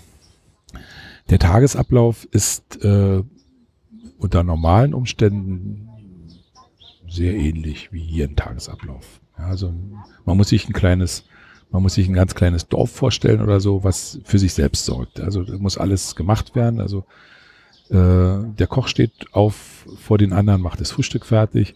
Der 1.28 1.38
Tagesablauf 1.38 2.26
ist 2.30 2.82
äh, 2.82 3.22
unter 4.18 4.42
normalen 4.42 4.94
Umständen 4.94 5.89
sehr 7.10 7.34
ähnlich 7.34 7.92
wie 7.92 8.00
hier 8.00 8.26
ein 8.28 8.36
Tagesablauf. 8.36 9.20
Also 9.36 9.72
man 10.24 10.36
muss 10.36 10.48
sich 10.48 10.68
ein 10.68 10.72
kleines, 10.72 11.24
man 11.70 11.82
muss 11.82 11.94
sich 11.94 12.08
ein 12.08 12.14
ganz 12.14 12.34
kleines 12.34 12.68
Dorf 12.68 12.90
vorstellen 12.90 13.40
oder 13.40 13.60
so, 13.60 13.84
was 13.84 14.20
für 14.24 14.38
sich 14.38 14.54
selbst 14.54 14.84
sorgt. 14.84 15.20
Also 15.20 15.42
da 15.42 15.56
muss 15.58 15.78
alles 15.78 16.14
gemacht 16.14 16.54
werden. 16.54 16.80
Also 16.80 17.04
äh, 17.88 18.44
der 18.58 18.66
Koch 18.68 18.88
steht 18.88 19.12
auf 19.32 19.86
vor 19.98 20.18
den 20.18 20.32
anderen, 20.32 20.62
macht 20.62 20.80
das 20.80 20.92
Frühstück 20.92 21.26
fertig. 21.26 21.74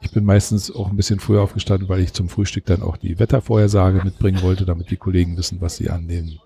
Ich 0.00 0.12
bin 0.12 0.24
meistens 0.24 0.70
auch 0.70 0.90
ein 0.90 0.96
bisschen 0.96 1.18
früher 1.18 1.42
aufgestanden, 1.42 1.88
weil 1.88 2.00
ich 2.00 2.12
zum 2.12 2.28
Frühstück 2.28 2.66
dann 2.66 2.82
auch 2.82 2.96
die 2.96 3.18
Wettervorhersage 3.18 4.04
mitbringen 4.04 4.42
wollte, 4.42 4.64
damit 4.64 4.90
die 4.90 4.96
Kollegen 4.96 5.36
wissen, 5.36 5.60
was 5.60 5.76
sie 5.76 5.90
an 5.90 6.06
den 6.06 6.38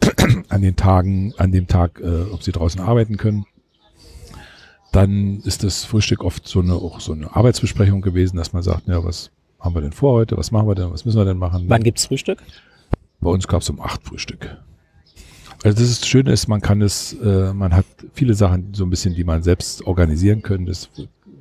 an 0.48 0.62
den 0.62 0.74
Tagen, 0.74 1.32
an 1.36 1.52
dem 1.52 1.68
Tag, 1.68 2.00
äh, 2.00 2.22
ob 2.32 2.42
sie 2.42 2.52
draußen 2.52 2.80
arbeiten 2.80 3.16
können. 3.16 3.46
Dann 4.94 5.40
ist 5.40 5.64
das 5.64 5.84
Frühstück 5.84 6.22
oft 6.22 6.46
so 6.46 6.60
eine, 6.60 6.74
auch 6.74 7.00
so 7.00 7.12
eine 7.12 7.34
Arbeitsbesprechung 7.34 8.00
gewesen, 8.00 8.36
dass 8.36 8.52
man 8.52 8.62
sagt, 8.62 8.86
ja, 8.86 9.02
was 9.04 9.30
haben 9.58 9.74
wir 9.74 9.82
denn 9.82 9.92
vor 9.92 10.14
heute, 10.14 10.36
was 10.36 10.50
machen 10.50 10.68
wir 10.68 10.74
denn, 10.74 10.90
was 10.90 11.04
müssen 11.04 11.18
wir 11.18 11.24
denn 11.24 11.38
machen? 11.38 11.64
Wann 11.66 11.82
gibt's 11.82 12.06
Frühstück? 12.06 12.42
Bei 13.20 13.30
uns 13.30 13.48
gab's 13.48 13.68
um 13.70 13.80
acht 13.80 14.02
Frühstück. 14.04 14.56
Also 15.64 15.78
das 15.78 15.90
ist 15.90 16.06
Schöne 16.06 16.30
ist, 16.30 16.46
man 16.46 16.60
kann 16.60 16.82
es, 16.82 17.14
äh, 17.14 17.52
man 17.52 17.74
hat 17.74 17.86
viele 18.12 18.34
Sachen 18.34 18.74
so 18.74 18.84
ein 18.84 18.90
bisschen, 18.90 19.14
die 19.14 19.24
man 19.24 19.42
selbst 19.42 19.86
organisieren 19.86 20.42
können, 20.42 20.66
dass 20.66 20.90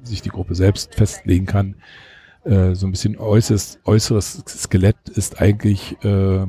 sich 0.03 0.21
die 0.21 0.29
Gruppe 0.29 0.55
selbst 0.55 0.95
festlegen 0.95 1.45
kann. 1.45 1.75
Äh, 2.45 2.73
so 2.73 2.87
ein 2.87 2.91
bisschen 2.91 3.17
äußeres, 3.17 3.79
äußeres 3.85 4.43
Skelett 4.47 5.09
ist 5.09 5.41
eigentlich 5.41 5.97
äh, 6.03 6.45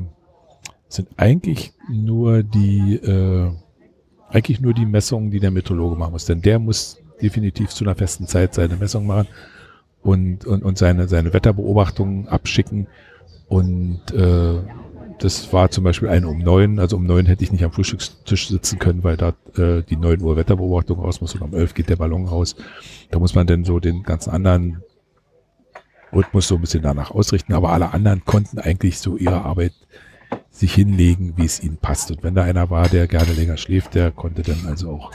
sind 0.95 1.09
eigentlich 1.17 1.73
nur 1.89 2.43
die, 2.43 2.95
äh, 2.95 3.51
eigentlich 4.35 4.59
nur 4.59 4.73
die 4.73 4.85
Messungen, 4.85 5.31
die 5.31 5.39
der 5.39 5.51
Meteorologe 5.51 5.95
machen 5.95 6.11
muss. 6.11 6.25
Denn 6.25 6.41
der 6.41 6.59
muss 6.59 6.97
definitiv 7.21 7.69
zu 7.69 7.85
einer 7.85 7.95
festen 7.95 8.27
Zeit 8.27 8.53
seine 8.53 8.75
Messung 8.75 9.07
machen 9.07 9.27
und, 10.03 10.45
und, 10.45 10.63
und 10.63 10.77
seine, 10.77 11.07
seine 11.07 11.33
Wetterbeobachtungen 11.33 12.27
abschicken. 12.27 12.87
Und 13.47 14.01
äh, 14.11 14.59
das 15.19 15.53
war 15.53 15.71
zum 15.71 15.85
Beispiel 15.85 16.09
eine 16.09 16.27
um 16.27 16.39
neun. 16.39 16.79
Also 16.79 16.97
um 16.97 17.05
neun 17.05 17.25
hätte 17.25 17.45
ich 17.45 17.51
nicht 17.53 17.63
am 17.63 17.71
Frühstückstisch 17.71 18.49
sitzen 18.49 18.77
können, 18.77 19.05
weil 19.05 19.15
da 19.15 19.29
äh, 19.55 19.83
die 19.83 19.95
neun 19.95 20.21
Uhr 20.21 20.35
Wetterbeobachtung 20.35 20.99
raus 20.99 21.21
muss 21.21 21.33
und 21.33 21.41
um 21.41 21.53
elf 21.53 21.73
geht 21.73 21.87
der 21.87 21.95
Ballon 21.95 22.25
raus. 22.25 22.57
Da 23.11 23.19
muss 23.19 23.35
man 23.35 23.47
dann 23.47 23.63
so 23.63 23.79
den 23.79 24.03
ganzen 24.03 24.31
anderen 24.31 24.83
Rhythmus 26.11 26.49
so 26.49 26.55
ein 26.55 26.61
bisschen 26.61 26.83
danach 26.83 27.11
ausrichten. 27.11 27.53
Aber 27.53 27.69
alle 27.69 27.93
anderen 27.93 28.25
konnten 28.25 28.59
eigentlich 28.59 28.99
so 28.99 29.15
ihre 29.15 29.45
Arbeit 29.45 29.73
sich 30.49 30.73
hinlegen, 30.73 31.33
wie 31.37 31.45
es 31.45 31.61
ihnen 31.61 31.77
passt. 31.77 32.11
Und 32.11 32.23
wenn 32.23 32.35
da 32.35 32.43
einer 32.43 32.69
war, 32.69 32.89
der 32.89 33.07
gerne 33.07 33.33
länger 33.33 33.57
schläft, 33.57 33.95
der 33.95 34.11
konnte 34.11 34.41
dann 34.41 34.65
also 34.67 34.91
auch 34.91 35.11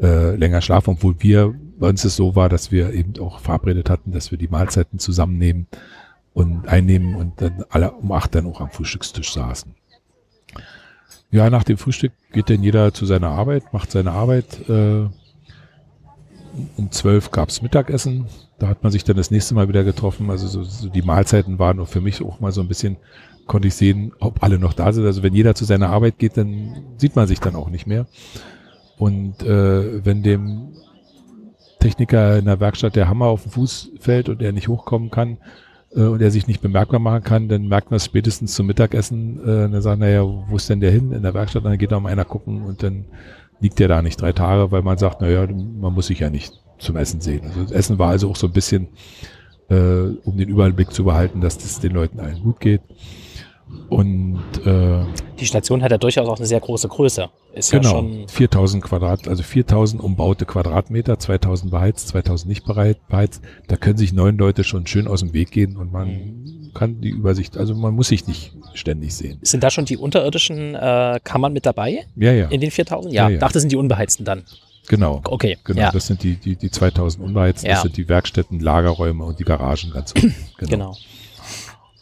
äh, 0.00 0.36
länger 0.36 0.60
schlafen, 0.60 0.90
obwohl 0.90 1.16
wir, 1.18 1.54
bei 1.78 1.88
uns 1.88 2.04
es 2.04 2.16
so 2.16 2.36
war, 2.36 2.48
dass 2.48 2.70
wir 2.70 2.92
eben 2.92 3.18
auch 3.20 3.40
verabredet 3.40 3.90
hatten, 3.90 4.12
dass 4.12 4.30
wir 4.30 4.38
die 4.38 4.48
Mahlzeiten 4.48 4.98
zusammennehmen 4.98 5.66
und 6.34 6.68
einnehmen 6.68 7.16
und 7.16 7.40
dann 7.40 7.64
alle 7.68 7.92
um 7.92 8.12
acht 8.12 8.34
dann 8.34 8.46
auch 8.46 8.60
am 8.60 8.70
Frühstückstisch 8.70 9.32
saßen. 9.32 9.74
Ja, 11.30 11.50
nach 11.50 11.64
dem 11.64 11.76
Frühstück 11.76 12.12
geht 12.32 12.48
dann 12.48 12.62
jeder 12.62 12.94
zu 12.94 13.04
seiner 13.04 13.28
Arbeit, 13.28 13.72
macht 13.72 13.90
seine 13.90 14.12
Arbeit. 14.12 14.68
Äh, 14.68 15.08
um 16.76 16.90
zwölf 16.90 17.30
gab's 17.30 17.62
Mittagessen. 17.62 18.26
Da 18.58 18.68
hat 18.68 18.82
man 18.82 18.90
sich 18.90 19.04
dann 19.04 19.16
das 19.16 19.30
nächste 19.30 19.54
Mal 19.54 19.68
wieder 19.68 19.84
getroffen. 19.84 20.30
Also 20.30 20.46
so, 20.48 20.62
so 20.62 20.88
die 20.88 21.02
Mahlzeiten 21.02 21.58
waren 21.58 21.84
für 21.86 22.00
mich 22.00 22.22
auch 22.22 22.40
mal 22.40 22.52
so 22.52 22.60
ein 22.60 22.68
bisschen 22.68 22.96
konnte 23.48 23.68
ich 23.68 23.74
sehen, 23.74 24.12
ob 24.20 24.42
alle 24.42 24.58
noch 24.58 24.74
da 24.74 24.92
sind. 24.92 25.04
Also 25.04 25.24
wenn 25.24 25.34
jeder 25.34 25.54
zu 25.56 25.64
seiner 25.64 25.90
Arbeit 25.90 26.18
geht, 26.18 26.36
dann 26.36 26.84
sieht 26.96 27.16
man 27.16 27.26
sich 27.26 27.40
dann 27.40 27.56
auch 27.56 27.70
nicht 27.70 27.86
mehr. 27.86 28.06
Und 28.98 29.42
äh, 29.42 30.04
wenn 30.04 30.22
dem 30.22 30.74
Techniker 31.80 32.38
in 32.38 32.44
der 32.44 32.60
Werkstatt 32.60 32.96
der 32.96 33.08
Hammer 33.08 33.26
auf 33.26 33.42
den 33.42 33.52
Fuß 33.52 33.92
fällt 34.00 34.28
und 34.28 34.42
er 34.42 34.52
nicht 34.52 34.68
hochkommen 34.68 35.10
kann 35.10 35.38
äh, 35.94 36.02
und 36.02 36.20
er 36.20 36.30
sich 36.30 36.46
nicht 36.46 36.60
bemerkbar 36.60 37.00
machen 37.00 37.22
kann, 37.22 37.48
dann 37.48 37.68
merkt 37.68 37.90
man 37.90 37.96
es 37.96 38.04
spätestens 38.04 38.54
zum 38.54 38.66
Mittagessen. 38.66 39.40
Äh, 39.42 39.70
dann 39.70 39.82
sagt, 39.82 40.00
naja, 40.00 40.22
wo 40.22 40.56
ist 40.56 40.68
denn 40.68 40.80
der 40.80 40.90
hin 40.90 41.12
in 41.12 41.22
der 41.22 41.34
Werkstatt? 41.34 41.64
Und 41.64 41.70
dann 41.70 41.78
geht 41.78 41.92
da 41.92 42.00
mal 42.00 42.12
einer 42.12 42.24
gucken 42.24 42.62
und 42.62 42.82
dann 42.82 43.06
liegt 43.60 43.78
der 43.78 43.88
da 43.88 44.02
nicht 44.02 44.20
drei 44.20 44.32
Tage, 44.32 44.70
weil 44.70 44.82
man 44.82 44.98
sagt, 44.98 45.20
naja, 45.20 45.46
man 45.46 45.92
muss 45.92 46.08
sich 46.08 46.20
ja 46.20 46.30
nicht 46.30 46.52
zum 46.78 46.96
Essen 46.96 47.20
sehen. 47.20 47.44
Also 47.44 47.62
das 47.62 47.72
Essen 47.72 47.98
war 47.98 48.10
also 48.10 48.30
auch 48.30 48.36
so 48.36 48.46
ein 48.46 48.52
bisschen, 48.52 48.88
äh, 49.68 49.74
um 50.24 50.36
den 50.36 50.48
Überblick 50.48 50.92
zu 50.92 51.04
behalten, 51.04 51.40
dass 51.40 51.58
das 51.58 51.80
den 51.80 51.92
Leuten 51.92 52.20
allen 52.20 52.42
gut 52.42 52.60
geht. 52.60 52.82
Und 53.88 54.42
äh, 54.66 55.04
die 55.40 55.46
Station 55.46 55.82
hat 55.82 55.90
ja 55.90 55.98
durchaus 55.98 56.28
auch 56.28 56.36
eine 56.36 56.46
sehr 56.46 56.60
große 56.60 56.88
Größe. 56.88 57.30
Ist 57.54 57.70
genau, 57.70 58.02
ja 58.02 58.26
4000 58.28 58.84
Quadrat, 58.84 59.28
also 59.28 59.42
4000 59.42 60.02
umbaute 60.02 60.44
Quadratmeter, 60.44 61.18
2000 61.18 61.70
beheizt, 61.70 62.08
2000 62.08 62.48
nicht 62.48 62.66
beheizt. 62.66 63.40
Da 63.66 63.76
können 63.76 63.96
sich 63.96 64.12
neun 64.12 64.36
Leute 64.36 64.64
schon 64.64 64.86
schön 64.86 65.08
aus 65.08 65.20
dem 65.20 65.32
Weg 65.32 65.50
gehen 65.50 65.76
und 65.76 65.90
man 65.92 66.08
mhm. 66.08 66.70
kann 66.74 67.00
die 67.00 67.08
Übersicht, 67.08 67.56
also 67.56 67.74
man 67.74 67.94
muss 67.94 68.08
sich 68.08 68.26
nicht 68.26 68.52
ständig 68.74 69.14
sehen. 69.14 69.38
Sind 69.42 69.64
da 69.64 69.70
schon 69.70 69.86
die 69.86 69.96
unterirdischen 69.96 70.74
äh, 70.74 71.18
Kammern 71.24 71.52
mit 71.52 71.64
dabei? 71.64 72.06
Ja, 72.16 72.32
ja. 72.32 72.48
In 72.48 72.60
den 72.60 72.70
4000? 72.70 73.12
Ja, 73.12 73.24
ja, 73.24 73.34
ja. 73.34 73.38
dachte, 73.38 73.60
sind 73.60 73.72
die 73.72 73.76
unbeheizten 73.76 74.24
dann. 74.24 74.44
Genau. 74.88 75.20
Okay. 75.24 75.58
Genau, 75.64 75.80
ja. 75.80 75.90
das 75.90 76.06
sind 76.06 76.22
die, 76.22 76.36
die, 76.36 76.56
die 76.56 76.70
2000 76.70 77.24
unbeheizten, 77.24 77.68
ja. 77.68 77.74
das 77.74 77.82
sind 77.82 77.96
die 77.96 78.08
Werkstätten, 78.08 78.60
Lagerräume 78.60 79.24
und 79.24 79.38
die 79.38 79.44
Garagen 79.44 79.90
ganz 79.92 80.12
unten. 80.12 80.34
Genau. 80.58 80.70
genau. 80.70 80.96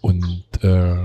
Und 0.00 0.44
äh, 0.62 0.96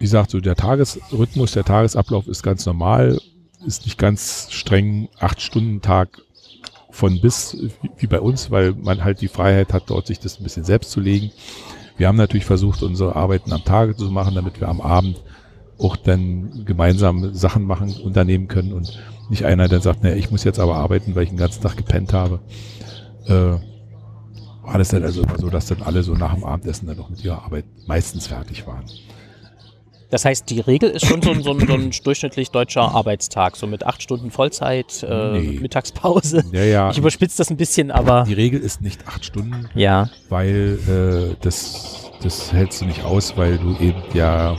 wie 0.00 0.04
gesagt, 0.04 0.30
so 0.30 0.40
der 0.40 0.56
Tagesrhythmus, 0.56 1.52
der 1.52 1.64
Tagesablauf 1.64 2.26
ist 2.26 2.42
ganz 2.42 2.64
normal, 2.64 3.20
ist 3.66 3.84
nicht 3.84 3.98
ganz 3.98 4.48
streng, 4.50 5.10
acht 5.20 5.42
Stunden 5.42 5.82
Tag 5.82 6.22
von 6.90 7.20
bis, 7.20 7.54
wie 7.98 8.06
bei 8.06 8.18
uns, 8.18 8.50
weil 8.50 8.72
man 8.72 9.04
halt 9.04 9.20
die 9.20 9.28
Freiheit 9.28 9.74
hat, 9.74 9.90
dort 9.90 10.06
sich 10.06 10.18
das 10.18 10.40
ein 10.40 10.42
bisschen 10.42 10.64
selbst 10.64 10.90
zu 10.90 11.00
legen. 11.00 11.30
Wir 11.98 12.08
haben 12.08 12.16
natürlich 12.16 12.46
versucht, 12.46 12.82
unsere 12.82 13.14
Arbeiten 13.14 13.52
am 13.52 13.62
Tage 13.62 13.94
zu 13.94 14.10
machen, 14.10 14.34
damit 14.34 14.58
wir 14.58 14.68
am 14.68 14.80
Abend 14.80 15.22
auch 15.76 15.96
dann 15.96 16.64
gemeinsam 16.64 17.34
Sachen 17.34 17.64
machen, 17.64 17.94
unternehmen 18.02 18.48
können 18.48 18.72
und 18.72 18.98
nicht 19.28 19.44
einer, 19.44 19.68
der 19.68 19.82
sagt, 19.82 20.02
naja, 20.02 20.16
ich 20.16 20.30
muss 20.30 20.44
jetzt 20.44 20.58
aber 20.58 20.76
arbeiten, 20.76 21.14
weil 21.14 21.24
ich 21.24 21.28
den 21.28 21.36
ganzen 21.36 21.60
Tag 21.62 21.76
gepennt 21.76 22.14
habe. 22.14 22.40
Äh, 23.26 23.58
war 24.62 24.78
das 24.78 24.88
dann 24.88 25.04
also 25.04 25.24
immer 25.24 25.38
so, 25.38 25.50
dass 25.50 25.66
dann 25.66 25.82
alle 25.82 26.02
so 26.02 26.14
nach 26.14 26.32
dem 26.32 26.44
Abendessen 26.44 26.86
dann 26.86 26.96
noch 26.96 27.10
mit 27.10 27.22
ihrer 27.22 27.44
Arbeit 27.44 27.66
meistens 27.86 28.28
fertig 28.28 28.66
waren. 28.66 28.86
Das 30.10 30.24
heißt, 30.24 30.50
die 30.50 30.58
Regel 30.60 30.90
ist 30.90 31.06
schon 31.06 31.22
so 31.22 31.30
ein, 31.30 31.42
so 31.42 31.52
ein, 31.52 31.66
so 31.66 31.74
ein 31.74 31.90
durchschnittlich 32.04 32.50
deutscher 32.50 32.82
Arbeitstag, 32.82 33.56
so 33.56 33.66
mit 33.66 33.86
acht 33.86 34.02
Stunden 34.02 34.30
Vollzeit, 34.30 35.04
äh, 35.08 35.38
nee. 35.38 35.58
Mittagspause. 35.60 36.44
Ja, 36.52 36.64
ja. 36.64 36.90
Ich 36.90 36.98
überspitze 36.98 37.38
das 37.38 37.50
ein 37.50 37.56
bisschen, 37.56 37.90
aber. 37.90 38.24
Die 38.26 38.34
Regel 38.34 38.60
ist 38.60 38.82
nicht 38.82 39.06
acht 39.06 39.24
Stunden. 39.24 39.68
Ja. 39.74 40.10
Weil 40.28 40.78
äh, 41.32 41.36
das, 41.40 42.10
das 42.22 42.52
hältst 42.52 42.80
du 42.80 42.86
nicht 42.86 43.04
aus, 43.04 43.36
weil 43.36 43.58
du 43.58 43.76
eben 43.78 44.02
ja 44.12 44.56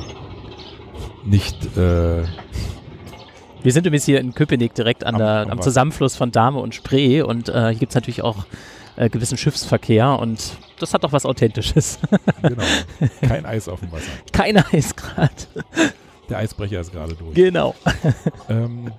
nicht. 1.25 1.77
Äh, 1.77 2.23
wir 3.63 3.71
sind 3.71 3.85
übrigens 3.85 4.05
hier 4.05 4.19
in 4.19 4.33
Köpenick 4.33 4.73
direkt 4.73 5.03
an 5.03 5.15
am, 5.15 5.19
der, 5.19 5.27
am, 5.41 5.49
am 5.51 5.61
Zusammenfluss 5.61 6.15
von 6.15 6.31
Dahme 6.31 6.59
und 6.59 6.73
Spree 6.73 7.21
und 7.21 7.49
äh, 7.49 7.69
hier 7.69 7.79
gibt 7.79 7.91
es 7.91 7.95
natürlich 7.95 8.23
auch 8.23 8.45
äh, 8.95 9.09
gewissen 9.09 9.37
Schiffsverkehr 9.37 10.17
und 10.17 10.57
das 10.81 10.93
hat 10.93 11.03
doch 11.03 11.11
was 11.11 11.25
Authentisches. 11.25 11.99
genau. 12.41 12.63
Kein 13.27 13.45
Eis 13.45 13.67
auf 13.67 13.79
dem 13.79 13.91
Wasser. 13.91 14.11
Kein 14.31 14.57
Eis 14.57 14.95
gerade. 14.95 15.31
Der 16.29 16.37
Eisbrecher 16.37 16.79
ist 16.79 16.91
gerade 16.91 17.13
durch. 17.13 17.33
Genau. 17.33 17.75
Ähm, 18.49 18.91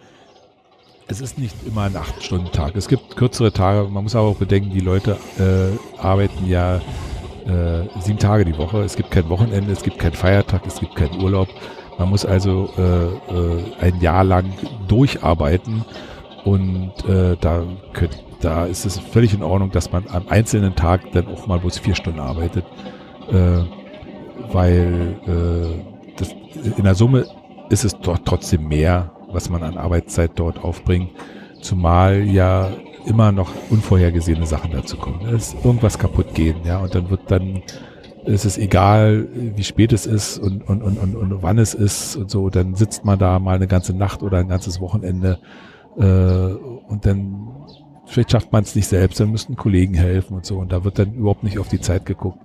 es 1.08 1.20
ist 1.20 1.38
nicht 1.38 1.54
immer 1.66 1.82
ein 1.82 1.94
8-Stunden-Tag. 1.94 2.76
Es 2.76 2.88
gibt 2.88 3.16
kürzere 3.16 3.52
Tage. 3.52 3.88
Man 3.88 4.04
muss 4.04 4.14
aber 4.14 4.28
auch 4.28 4.36
bedenken, 4.36 4.70
die 4.70 4.80
Leute 4.80 5.16
äh, 5.38 5.98
arbeiten 5.98 6.46
ja 6.46 6.76
äh, 6.76 7.88
sieben 8.00 8.18
Tage 8.18 8.44
die 8.44 8.56
Woche. 8.56 8.82
Es 8.82 8.96
gibt 8.96 9.10
kein 9.10 9.28
Wochenende, 9.28 9.72
es 9.72 9.82
gibt 9.82 9.98
keinen 9.98 10.14
Feiertag, 10.14 10.62
es 10.66 10.78
gibt 10.78 10.94
keinen 10.94 11.22
Urlaub. 11.22 11.48
Man 11.98 12.08
muss 12.08 12.24
also 12.24 12.70
äh, 12.78 13.32
äh 13.34 13.64
ein 13.80 14.00
Jahr 14.00 14.24
lang 14.24 14.52
durcharbeiten 14.88 15.84
und 16.44 16.92
äh, 17.08 17.36
da 17.40 17.64
könnt, 17.92 18.24
da 18.40 18.66
ist 18.66 18.84
es 18.84 18.98
völlig 18.98 19.34
in 19.34 19.42
Ordnung, 19.42 19.70
dass 19.70 19.92
man 19.92 20.04
am 20.08 20.28
einzelnen 20.28 20.74
Tag 20.74 21.12
dann 21.12 21.28
auch 21.28 21.46
mal 21.46 21.58
bloß 21.58 21.78
vier 21.78 21.94
Stunden 21.94 22.20
arbeitet, 22.20 22.64
äh, 23.30 23.62
weil 24.52 25.16
äh, 25.26 26.12
das, 26.16 26.34
in 26.76 26.84
der 26.84 26.94
Summe 26.94 27.26
ist 27.70 27.84
es 27.84 27.98
doch 27.98 28.18
trotzdem 28.24 28.68
mehr, 28.68 29.12
was 29.30 29.48
man 29.48 29.62
an 29.62 29.78
Arbeitszeit 29.78 30.32
dort 30.34 30.62
aufbringt, 30.62 31.10
zumal 31.60 32.22
ja 32.22 32.68
immer 33.06 33.32
noch 33.32 33.50
unvorhergesehene 33.70 34.46
Sachen 34.46 34.72
dazu 34.72 34.96
kommen. 34.96 35.26
Es 35.26 35.54
ist 35.54 35.64
irgendwas 35.64 35.98
kaputt 35.98 36.34
gehen, 36.34 36.56
ja, 36.64 36.78
und 36.78 36.94
dann 36.94 37.10
wird 37.10 37.30
dann 37.30 37.62
es 38.24 38.44
ist 38.44 38.58
egal, 38.58 39.26
wie 39.34 39.64
spät 39.64 39.92
es 39.92 40.06
ist 40.06 40.38
und, 40.38 40.68
und, 40.68 40.82
und, 40.82 40.96
und, 40.98 41.16
und 41.16 41.42
wann 41.42 41.58
es 41.58 41.74
ist 41.74 42.14
und 42.16 42.30
so, 42.30 42.50
dann 42.50 42.74
sitzt 42.76 43.04
man 43.04 43.18
da 43.18 43.38
mal 43.40 43.56
eine 43.56 43.66
ganze 43.66 43.94
Nacht 43.94 44.22
oder 44.22 44.38
ein 44.38 44.48
ganzes 44.48 44.80
Wochenende 44.80 45.40
äh, 45.96 46.54
und 46.88 47.06
dann 47.06 47.48
vielleicht 48.06 48.30
schafft 48.30 48.52
man 48.52 48.62
es 48.62 48.74
nicht 48.74 48.86
selbst, 48.86 49.20
dann 49.20 49.30
müssten 49.30 49.56
Kollegen 49.56 49.94
helfen 49.94 50.34
und 50.34 50.46
so. 50.46 50.58
Und 50.58 50.72
da 50.72 50.84
wird 50.84 50.98
dann 50.98 51.14
überhaupt 51.14 51.44
nicht 51.44 51.58
auf 51.58 51.68
die 51.68 51.80
Zeit 51.80 52.06
geguckt. 52.06 52.40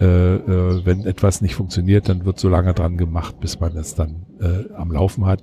Äh, 0.00 0.06
äh, 0.06 0.86
wenn 0.86 1.04
etwas 1.04 1.42
nicht 1.42 1.54
funktioniert, 1.54 2.08
dann 2.08 2.24
wird 2.24 2.38
so 2.38 2.48
lange 2.48 2.72
dran 2.72 2.96
gemacht, 2.96 3.38
bis 3.40 3.60
man 3.60 3.76
es 3.76 3.94
dann 3.94 4.26
äh, 4.40 4.72
am 4.74 4.92
Laufen 4.92 5.26
hat. 5.26 5.42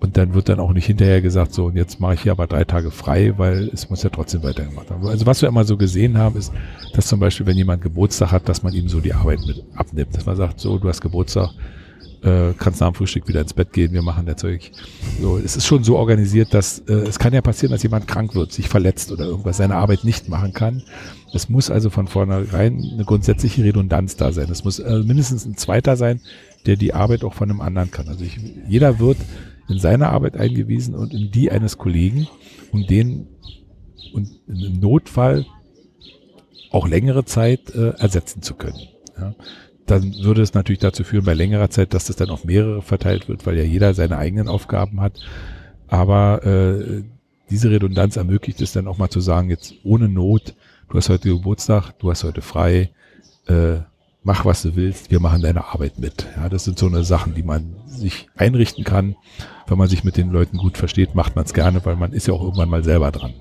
Und 0.00 0.18
dann 0.18 0.34
wird 0.34 0.50
dann 0.50 0.60
auch 0.60 0.72
nicht 0.72 0.84
hinterher 0.84 1.22
gesagt, 1.22 1.54
so, 1.54 1.66
und 1.66 1.76
jetzt 1.76 2.00
mache 2.00 2.14
ich 2.14 2.22
hier 2.22 2.32
aber 2.32 2.46
drei 2.46 2.64
Tage 2.64 2.90
frei, 2.90 3.32
weil 3.38 3.70
es 3.72 3.88
muss 3.88 4.02
ja 4.02 4.10
trotzdem 4.10 4.42
weitergemacht 4.42 4.90
werden. 4.90 5.06
Also 5.06 5.24
was 5.24 5.40
wir 5.40 5.48
immer 5.48 5.64
so 5.64 5.78
gesehen 5.78 6.18
haben, 6.18 6.36
ist, 6.36 6.52
dass 6.92 7.06
zum 7.06 7.18
Beispiel, 7.18 7.46
wenn 7.46 7.56
jemand 7.56 7.80
Geburtstag 7.82 8.30
hat, 8.30 8.48
dass 8.48 8.62
man 8.62 8.74
ihm 8.74 8.88
so 8.88 9.00
die 9.00 9.14
Arbeit 9.14 9.40
mit 9.46 9.64
abnimmt. 9.74 10.14
Dass 10.14 10.26
man 10.26 10.36
sagt, 10.36 10.60
so, 10.60 10.78
du 10.78 10.88
hast 10.88 11.00
Geburtstag, 11.00 11.50
äh, 12.22 12.52
kannst 12.58 12.80
nach 12.80 12.88
dem 12.88 12.94
Frühstück 12.94 13.28
wieder 13.28 13.40
ins 13.40 13.54
Bett 13.54 13.72
gehen, 13.72 13.92
wir 13.92 14.02
machen 14.02 14.26
der 14.26 14.36
Zeug. 14.36 14.70
So, 15.20 15.38
es 15.38 15.56
ist 15.56 15.66
schon 15.66 15.84
so 15.84 15.96
organisiert, 15.96 16.54
dass 16.54 16.80
äh, 16.80 16.92
es 16.92 17.18
kann 17.18 17.32
ja 17.32 17.40
passieren, 17.40 17.72
dass 17.72 17.82
jemand 17.82 18.08
krank 18.08 18.34
wird, 18.34 18.52
sich 18.52 18.68
verletzt 18.68 19.12
oder 19.12 19.24
irgendwas, 19.24 19.58
seine 19.58 19.76
Arbeit 19.76 20.04
nicht 20.04 20.28
machen 20.28 20.52
kann. 20.52 20.82
Es 21.32 21.48
muss 21.48 21.70
also 21.70 21.90
von 21.90 22.06
vornherein 22.06 22.82
eine 22.92 23.04
grundsätzliche 23.04 23.64
Redundanz 23.64 24.16
da 24.16 24.32
sein. 24.32 24.50
Es 24.50 24.64
muss 24.64 24.78
äh, 24.78 25.02
mindestens 25.04 25.44
ein 25.44 25.56
zweiter 25.56 25.96
sein, 25.96 26.20
der 26.66 26.76
die 26.76 26.94
Arbeit 26.94 27.24
auch 27.24 27.34
von 27.34 27.50
einem 27.50 27.60
anderen 27.60 27.90
kann. 27.90 28.08
Also 28.08 28.24
ich, 28.24 28.38
jeder 28.68 28.98
wird 28.98 29.18
in 29.68 29.78
seine 29.78 30.08
Arbeit 30.08 30.36
eingewiesen 30.36 30.94
und 30.94 31.12
in 31.12 31.30
die 31.30 31.50
eines 31.50 31.78
Kollegen, 31.78 32.28
um 32.72 32.86
den 32.86 33.28
und 34.12 34.28
im 34.46 34.80
Notfall 34.80 35.46
auch 36.70 36.88
längere 36.88 37.24
Zeit 37.24 37.74
äh, 37.74 37.90
ersetzen 37.90 38.42
zu 38.42 38.54
können. 38.54 38.78
Ja 39.18 39.34
dann 39.86 40.14
würde 40.22 40.42
es 40.42 40.54
natürlich 40.54 40.80
dazu 40.80 41.04
führen, 41.04 41.24
bei 41.24 41.34
längerer 41.34 41.70
Zeit, 41.70 41.94
dass 41.94 42.06
das 42.06 42.16
dann 42.16 42.30
auf 42.30 42.44
mehrere 42.44 42.82
verteilt 42.82 43.28
wird, 43.28 43.46
weil 43.46 43.56
ja 43.56 43.62
jeder 43.62 43.94
seine 43.94 44.18
eigenen 44.18 44.48
Aufgaben 44.48 45.00
hat. 45.00 45.20
Aber 45.88 46.44
äh, 46.44 47.02
diese 47.50 47.70
Redundanz 47.70 48.16
ermöglicht 48.16 48.60
es 48.60 48.72
dann 48.72 48.88
auch 48.88 48.98
mal 48.98 49.08
zu 49.08 49.20
sagen, 49.20 49.50
jetzt 49.50 49.74
ohne 49.84 50.08
Not, 50.08 50.54
du 50.90 50.96
hast 50.96 51.08
heute 51.08 51.28
Geburtstag, 51.28 51.92
du 51.98 52.10
hast 52.10 52.24
heute 52.24 52.42
frei, 52.42 52.90
äh, 53.46 53.76
mach 54.24 54.44
was 54.44 54.62
du 54.62 54.74
willst, 54.74 55.12
wir 55.12 55.20
machen 55.20 55.42
deine 55.42 55.66
Arbeit 55.66 56.00
mit. 56.00 56.26
Ja, 56.36 56.48
das 56.48 56.64
sind 56.64 56.78
so 56.78 56.86
eine 56.86 57.04
Sachen, 57.04 57.34
die 57.34 57.44
man 57.44 57.76
sich 57.86 58.28
einrichten 58.36 58.82
kann. 58.82 59.14
Wenn 59.68 59.78
man 59.78 59.88
sich 59.88 60.02
mit 60.02 60.16
den 60.16 60.30
Leuten 60.30 60.58
gut 60.58 60.76
versteht, 60.76 61.14
macht 61.14 61.36
man 61.36 61.44
es 61.44 61.54
gerne, 61.54 61.84
weil 61.84 61.94
man 61.94 62.12
ist 62.12 62.26
ja 62.26 62.34
auch 62.34 62.42
irgendwann 62.42 62.68
mal 62.68 62.82
selber 62.82 63.12
dran. 63.12 63.34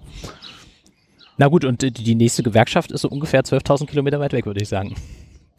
Na 1.37 1.47
gut, 1.47 1.65
und 1.65 1.81
die 1.81 2.15
nächste 2.15 2.43
Gewerkschaft 2.43 2.91
ist 2.91 3.01
so 3.01 3.09
ungefähr 3.09 3.41
12.000 3.41 3.87
Kilometer 3.87 4.19
weit 4.19 4.33
weg, 4.33 4.45
würde 4.45 4.61
ich 4.61 4.69
sagen. 4.69 4.95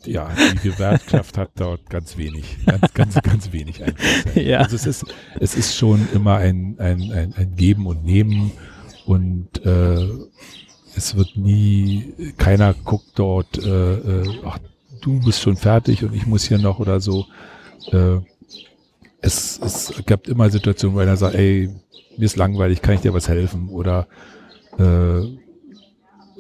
Ja, 0.05 0.31
die 0.53 0.69
Gewerkschaft 0.69 1.37
hat 1.39 1.51
dort 1.57 1.89
ganz 1.91 2.17
wenig, 2.17 2.59
ganz, 2.65 2.95
ganz, 2.95 3.15
ganz 3.23 3.53
wenig 3.53 3.83
Einfluss. 3.83 4.35
Ja. 4.37 4.59
Also 4.59 4.77
es 4.77 4.87
ist, 4.87 5.05
es 5.41 5.55
ist 5.57 5.77
schon 5.77 6.07
immer 6.13 6.37
ein, 6.37 6.77
ein, 6.79 7.11
ein, 7.11 7.35
ein 7.35 7.57
Geben 7.57 7.87
und 7.87 8.05
Nehmen 8.05 8.53
und 9.07 9.65
äh, 9.65 10.09
es 10.95 11.17
wird 11.17 11.37
nie, 11.37 12.15
keiner 12.37 12.75
guckt 12.75 13.13
dort, 13.17 13.59
äh, 13.59 13.95
äh, 13.95 14.41
ach, 14.45 14.59
du 15.01 15.21
bist 15.21 15.43
schon 15.43 15.57
fertig 15.57 16.05
und 16.05 16.15
ich 16.15 16.27
muss 16.27 16.45
hier 16.45 16.59
noch 16.59 16.79
oder 16.79 17.01
so. 17.01 17.27
Äh, 17.91 18.19
es, 19.21 19.59
es 19.63 19.93
gab 20.07 20.29
immer 20.29 20.51
Situationen, 20.51 20.97
wo 20.97 21.01
einer 21.01 21.17
sagt, 21.17 21.35
ey, 21.35 21.71
mir 22.17 22.25
ist 22.25 22.37
langweilig, 22.37 22.81
kann 22.81 22.95
ich 22.95 23.01
dir 23.01 23.15
was 23.15 23.29
helfen? 23.29 23.69
Oder 23.69 24.07
äh, 24.79 25.21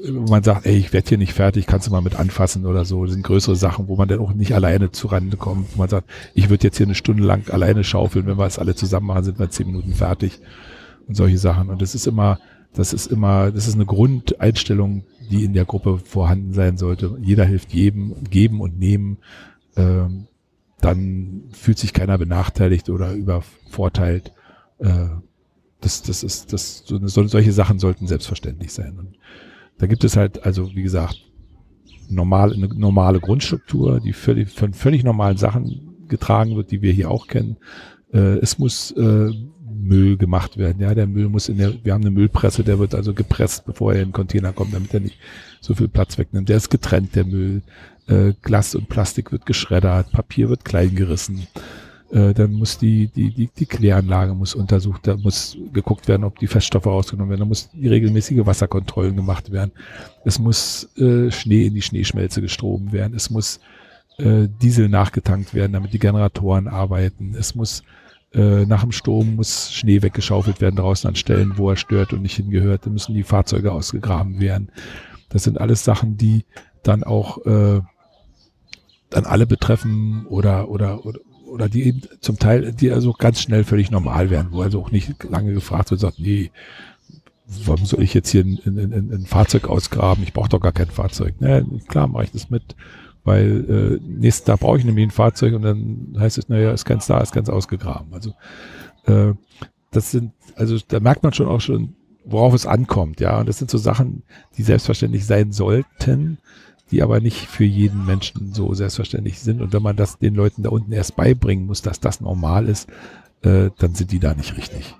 man 0.04 0.42
sagt, 0.42 0.66
ey, 0.66 0.76
ich 0.76 0.92
werde 0.92 1.08
hier 1.08 1.18
nicht 1.18 1.32
fertig, 1.32 1.66
kannst 1.66 1.86
du 1.86 1.90
mal 1.90 2.02
mit 2.02 2.16
anfassen 2.16 2.66
oder 2.66 2.84
so. 2.84 3.04
Das 3.04 3.14
sind 3.14 3.22
größere 3.22 3.56
Sachen, 3.56 3.88
wo 3.88 3.96
man 3.96 4.08
dann 4.08 4.18
auch 4.18 4.32
nicht 4.32 4.54
alleine 4.54 4.90
zurande 4.90 5.36
kommt. 5.36 5.74
Wo 5.74 5.78
man 5.78 5.88
sagt, 5.88 6.10
ich 6.34 6.50
würde 6.50 6.64
jetzt 6.64 6.76
hier 6.76 6.86
eine 6.86 6.94
Stunde 6.94 7.22
lang 7.22 7.48
alleine 7.50 7.82
schaufeln, 7.82 8.26
wenn 8.26 8.38
wir 8.38 8.46
es 8.46 8.58
alle 8.58 8.74
zusammen 8.74 9.06
machen, 9.06 9.24
sind 9.24 9.38
wir 9.38 9.50
zehn 9.50 9.66
Minuten 9.66 9.94
fertig 9.94 10.38
und 11.08 11.16
solche 11.16 11.38
Sachen. 11.38 11.70
Und 11.70 11.80
das 11.80 11.94
ist 11.94 12.06
immer, 12.06 12.38
das 12.74 12.92
ist 12.92 13.06
immer, 13.06 13.50
das 13.50 13.68
ist 13.68 13.74
eine 13.74 13.86
Grundeinstellung, 13.86 15.04
die 15.30 15.44
in 15.44 15.54
der 15.54 15.64
Gruppe 15.64 15.98
vorhanden 15.98 16.52
sein 16.52 16.76
sollte. 16.76 17.16
Jeder 17.22 17.44
hilft 17.44 17.72
jedem, 17.72 18.14
geben 18.30 18.60
und 18.60 18.78
nehmen. 18.78 19.18
Ähm, 19.76 20.26
dann 20.80 21.44
fühlt 21.52 21.78
sich 21.78 21.94
keiner 21.94 22.18
benachteiligt 22.18 22.90
oder 22.90 23.12
übervorteilt. 23.12 24.32
Äh, 24.78 25.06
das, 25.80 26.02
das 26.02 26.22
ist, 26.22 26.52
das, 26.52 26.84
so, 26.84 27.26
solche 27.26 27.52
Sachen 27.52 27.78
sollten 27.78 28.06
selbstverständlich 28.06 28.72
sein. 28.72 28.98
Und 28.98 29.16
da 29.78 29.86
gibt 29.86 30.04
es 30.04 30.16
halt, 30.16 30.44
also 30.44 30.74
wie 30.74 30.82
gesagt, 30.82 31.22
normal, 32.08 32.52
eine 32.52 32.68
normale 32.68 33.20
Grundstruktur, 33.20 34.00
die 34.00 34.12
völlig, 34.12 34.50
von 34.50 34.72
völlig 34.72 35.04
normalen 35.04 35.36
Sachen 35.36 36.06
getragen 36.08 36.56
wird, 36.56 36.70
die 36.70 36.82
wir 36.82 36.92
hier 36.92 37.10
auch 37.10 37.26
kennen. 37.26 37.56
Äh, 38.12 38.38
es 38.38 38.58
muss 38.58 38.92
äh, 38.92 39.30
Müll 39.68 40.16
gemacht 40.16 40.56
werden. 40.56 40.80
Ja, 40.80 40.94
der 40.94 41.06
Müll 41.06 41.28
muss 41.28 41.48
in 41.48 41.58
der, 41.58 41.72
wir 41.84 41.92
haben 41.92 42.02
eine 42.02 42.10
Müllpresse, 42.10 42.64
der 42.64 42.78
wird 42.78 42.94
also 42.94 43.12
gepresst, 43.12 43.66
bevor 43.66 43.92
er 43.92 44.02
in 44.02 44.08
den 44.08 44.12
Container 44.12 44.52
kommt, 44.52 44.74
damit 44.74 44.94
er 44.94 45.00
nicht 45.00 45.18
so 45.60 45.74
viel 45.74 45.88
Platz 45.88 46.18
wegnimmt. 46.18 46.48
Der 46.48 46.56
ist 46.56 46.70
getrennt, 46.70 47.14
der 47.14 47.24
Müll. 47.24 47.62
Äh, 48.06 48.34
Glas 48.42 48.74
und 48.74 48.88
Plastik 48.88 49.32
wird 49.32 49.46
geschreddert, 49.46 50.12
Papier 50.12 50.48
wird 50.48 50.64
klein 50.64 50.94
gerissen. 50.94 51.46
Äh, 52.10 52.34
dann 52.34 52.52
muss 52.52 52.78
die, 52.78 53.08
die, 53.08 53.30
die, 53.30 53.50
die 53.56 53.66
Kläranlage 53.66 54.34
muss 54.34 54.54
untersucht, 54.54 55.06
da 55.06 55.16
muss 55.16 55.56
geguckt 55.72 56.06
werden, 56.06 56.24
ob 56.24 56.38
die 56.38 56.46
Feststoffe 56.46 56.86
rausgenommen 56.86 57.30
werden, 57.30 57.40
da 57.40 57.46
muss 57.46 57.68
die 57.70 57.88
regelmäßige 57.88 58.46
Wasserkontrollen 58.46 59.16
gemacht 59.16 59.50
werden. 59.50 59.72
Es 60.24 60.38
muss 60.38 60.88
äh, 60.96 61.30
Schnee 61.30 61.66
in 61.66 61.74
die 61.74 61.82
Schneeschmelze 61.82 62.40
gestroben 62.40 62.92
werden. 62.92 63.14
Es 63.14 63.30
muss 63.30 63.60
äh, 64.18 64.48
Diesel 64.62 64.88
nachgetankt 64.88 65.52
werden, 65.54 65.72
damit 65.72 65.92
die 65.92 65.98
Generatoren 65.98 66.68
arbeiten. 66.68 67.34
Es 67.36 67.54
muss 67.54 67.82
äh, 68.32 68.66
nach 68.66 68.82
dem 68.82 68.92
Sturm 68.92 69.36
muss 69.36 69.72
Schnee 69.72 70.02
weggeschaufelt 70.02 70.60
werden 70.60 70.76
draußen 70.76 71.08
an 71.08 71.16
Stellen, 71.16 71.58
wo 71.58 71.70
er 71.70 71.76
stört 71.76 72.12
und 72.12 72.22
nicht 72.22 72.36
hingehört. 72.36 72.86
Da 72.86 72.90
müssen 72.90 73.14
die 73.14 73.22
Fahrzeuge 73.24 73.72
ausgegraben 73.72 74.40
werden. 74.40 74.70
Das 75.28 75.42
sind 75.42 75.60
alles 75.60 75.84
Sachen, 75.84 76.16
die 76.16 76.44
dann 76.82 77.02
auch 77.02 77.44
äh, 77.46 77.80
dann 79.10 79.24
alle 79.24 79.46
betreffen 79.46 80.26
oder, 80.26 80.68
oder, 80.68 81.04
oder, 81.06 81.20
oder 81.46 81.68
die 81.68 81.84
eben 81.84 82.02
zum 82.20 82.38
Teil, 82.38 82.72
die 82.72 82.90
also 82.90 83.12
ganz 83.12 83.40
schnell 83.40 83.64
völlig 83.64 83.90
normal 83.90 84.30
werden, 84.30 84.48
wo 84.50 84.62
also 84.62 84.80
auch 84.80 84.90
nicht 84.90 85.22
lange 85.24 85.52
gefragt 85.52 85.90
wird, 85.90 86.00
sagt, 86.00 86.18
nee, 86.18 86.50
warum 87.64 87.86
soll 87.86 88.02
ich 88.02 88.14
jetzt 88.14 88.30
hier 88.30 88.44
ein, 88.44 88.58
ein, 88.64 88.92
ein, 88.92 89.12
ein 89.12 89.26
Fahrzeug 89.26 89.68
ausgraben? 89.68 90.22
Ich 90.24 90.32
brauche 90.32 90.48
doch 90.48 90.60
gar 90.60 90.72
kein 90.72 90.90
Fahrzeug. 90.90 91.34
Na, 91.38 91.62
klar 91.88 92.08
mache 92.08 92.24
ich 92.24 92.32
das 92.32 92.50
mit, 92.50 92.74
weil 93.24 94.00
äh, 94.02 94.06
nächsten 94.06 94.46
Tag 94.46 94.60
brauche 94.60 94.78
ich 94.78 94.84
nämlich 94.84 95.06
ein 95.06 95.10
Fahrzeug 95.10 95.54
und 95.54 95.62
dann 95.62 96.16
heißt 96.18 96.38
es, 96.38 96.48
naja, 96.48 96.72
ist 96.72 96.84
ganz 96.84 97.06
da, 97.06 97.20
ist 97.20 97.32
ganz 97.32 97.48
ausgegraben. 97.48 98.12
Also 98.12 98.34
äh, 99.06 99.34
das 99.92 100.10
sind, 100.10 100.32
also 100.56 100.76
da 100.88 101.00
merkt 101.00 101.22
man 101.22 101.32
schon 101.32 101.48
auch 101.48 101.60
schon, 101.60 101.94
worauf 102.24 102.54
es 102.54 102.66
ankommt, 102.66 103.20
ja. 103.20 103.38
Und 103.38 103.48
das 103.48 103.58
sind 103.58 103.70
so 103.70 103.78
Sachen, 103.78 104.24
die 104.56 104.62
selbstverständlich 104.62 105.24
sein 105.26 105.52
sollten, 105.52 106.38
die 106.90 107.02
aber 107.02 107.20
nicht 107.20 107.46
für 107.46 107.64
jeden 107.64 108.06
Menschen 108.06 108.52
so 108.54 108.72
selbstverständlich 108.74 109.40
sind. 109.40 109.60
Und 109.60 109.72
wenn 109.72 109.82
man 109.82 109.96
das 109.96 110.18
den 110.18 110.34
Leuten 110.34 110.62
da 110.62 110.70
unten 110.70 110.92
erst 110.92 111.16
beibringen 111.16 111.66
muss, 111.66 111.82
dass 111.82 112.00
das 112.00 112.20
normal 112.20 112.68
ist, 112.68 112.88
äh, 113.42 113.70
dann 113.78 113.94
sind 113.94 114.12
die 114.12 114.20
da 114.20 114.34
nicht 114.34 114.56
richtig. 114.56 114.94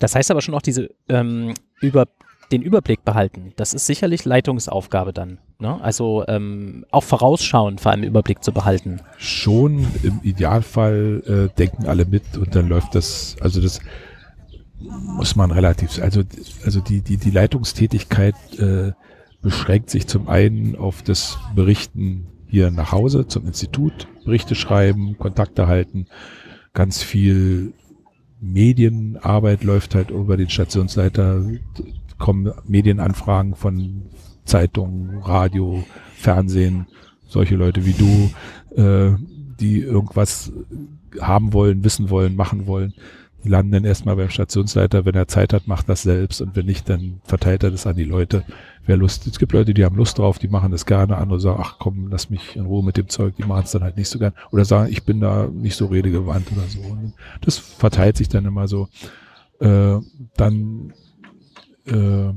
Das 0.00 0.14
heißt 0.14 0.30
aber 0.30 0.40
schon 0.40 0.54
auch 0.54 0.62
diese 0.62 0.90
ähm, 1.08 1.54
über 1.80 2.06
den 2.50 2.62
Überblick 2.62 3.04
behalten. 3.04 3.52
Das 3.56 3.74
ist 3.74 3.86
sicherlich 3.86 4.24
Leitungsaufgabe 4.24 5.12
dann. 5.12 5.38
Ne? 5.58 5.80
Also 5.82 6.24
ähm, 6.28 6.86
auch 6.90 7.04
vorausschauen, 7.04 7.78
vor 7.78 7.92
allem 7.92 8.02
Überblick 8.02 8.42
zu 8.42 8.52
behalten. 8.52 9.00
Schon 9.18 9.86
im 10.02 10.20
Idealfall 10.22 11.22
äh, 11.26 11.56
denken 11.56 11.86
alle 11.86 12.06
mit 12.06 12.36
und 12.36 12.54
dann 12.54 12.68
läuft 12.68 12.94
das, 12.94 13.36
also 13.40 13.60
das 13.60 13.80
muss 14.80 15.36
man 15.36 15.50
relativ, 15.50 16.00
also, 16.00 16.22
also 16.64 16.80
die, 16.80 17.02
die, 17.02 17.16
die 17.16 17.30
Leitungstätigkeit 17.30 18.34
äh, 18.58 18.92
beschränkt 19.42 19.90
sich 19.90 20.06
zum 20.06 20.28
einen 20.28 20.76
auf 20.76 21.02
das 21.02 21.38
Berichten 21.54 22.26
hier 22.46 22.70
nach 22.70 22.92
Hause 22.92 23.26
zum 23.26 23.46
Institut, 23.46 24.08
Berichte 24.24 24.54
schreiben, 24.54 25.16
Kontakte 25.18 25.66
halten, 25.66 26.06
ganz 26.72 27.02
viel 27.02 27.72
Medienarbeit 28.40 29.64
läuft 29.64 29.94
halt 29.94 30.10
über 30.10 30.36
den 30.36 30.48
Stationsleiter, 30.48 31.44
kommen 32.18 32.52
Medienanfragen 32.66 33.54
von 33.54 34.02
Zeitungen, 34.44 35.18
Radio, 35.22 35.84
Fernsehen, 36.14 36.86
solche 37.26 37.56
Leute 37.56 37.84
wie 37.84 37.92
du, 37.92 38.80
äh, 38.80 39.16
die 39.60 39.80
irgendwas 39.80 40.52
haben 41.20 41.52
wollen, 41.52 41.84
wissen 41.84 42.10
wollen, 42.10 42.36
machen 42.36 42.66
wollen. 42.66 42.94
Die 43.44 43.48
landen 43.48 43.72
dann 43.72 43.84
erstmal 43.84 44.16
beim 44.16 44.30
Stationsleiter, 44.30 45.04
wenn 45.04 45.14
er 45.14 45.28
Zeit 45.28 45.52
hat, 45.52 45.66
macht 45.66 45.88
das 45.88 46.02
selbst 46.02 46.40
und 46.40 46.56
wenn 46.56 46.66
nicht, 46.66 46.88
dann 46.88 47.20
verteilt 47.24 47.62
er 47.62 47.70
das 47.70 47.86
an 47.86 47.96
die 47.96 48.04
Leute 48.04 48.44
wer 48.88 48.96
Lust, 48.96 49.26
es 49.26 49.38
gibt 49.38 49.52
Leute, 49.52 49.74
die 49.74 49.84
haben 49.84 49.96
Lust 49.96 50.18
drauf, 50.18 50.38
die 50.38 50.48
machen 50.48 50.72
das 50.72 50.86
gerne, 50.86 51.18
andere 51.18 51.38
sagen, 51.38 51.60
ach 51.62 51.76
komm, 51.78 52.08
lass 52.08 52.30
mich 52.30 52.56
in 52.56 52.64
Ruhe 52.64 52.82
mit 52.82 52.96
dem 52.96 53.08
Zeug, 53.08 53.36
die 53.36 53.44
machen 53.44 53.64
es 53.64 53.70
dann 53.70 53.82
halt 53.82 53.98
nicht 53.98 54.08
so 54.08 54.18
gern. 54.18 54.32
Oder 54.50 54.64
sagen, 54.64 54.90
ich 54.90 55.04
bin 55.04 55.20
da 55.20 55.46
nicht 55.46 55.76
so 55.76 55.86
redegewandt 55.86 56.50
oder 56.50 56.66
so. 56.66 56.80
Und 56.80 57.12
das 57.42 57.58
verteilt 57.58 58.16
sich 58.16 58.30
dann 58.30 58.46
immer 58.46 58.66
so. 58.66 58.88
Äh, 59.60 59.98
dann 60.36 60.94
äh, 61.84 62.32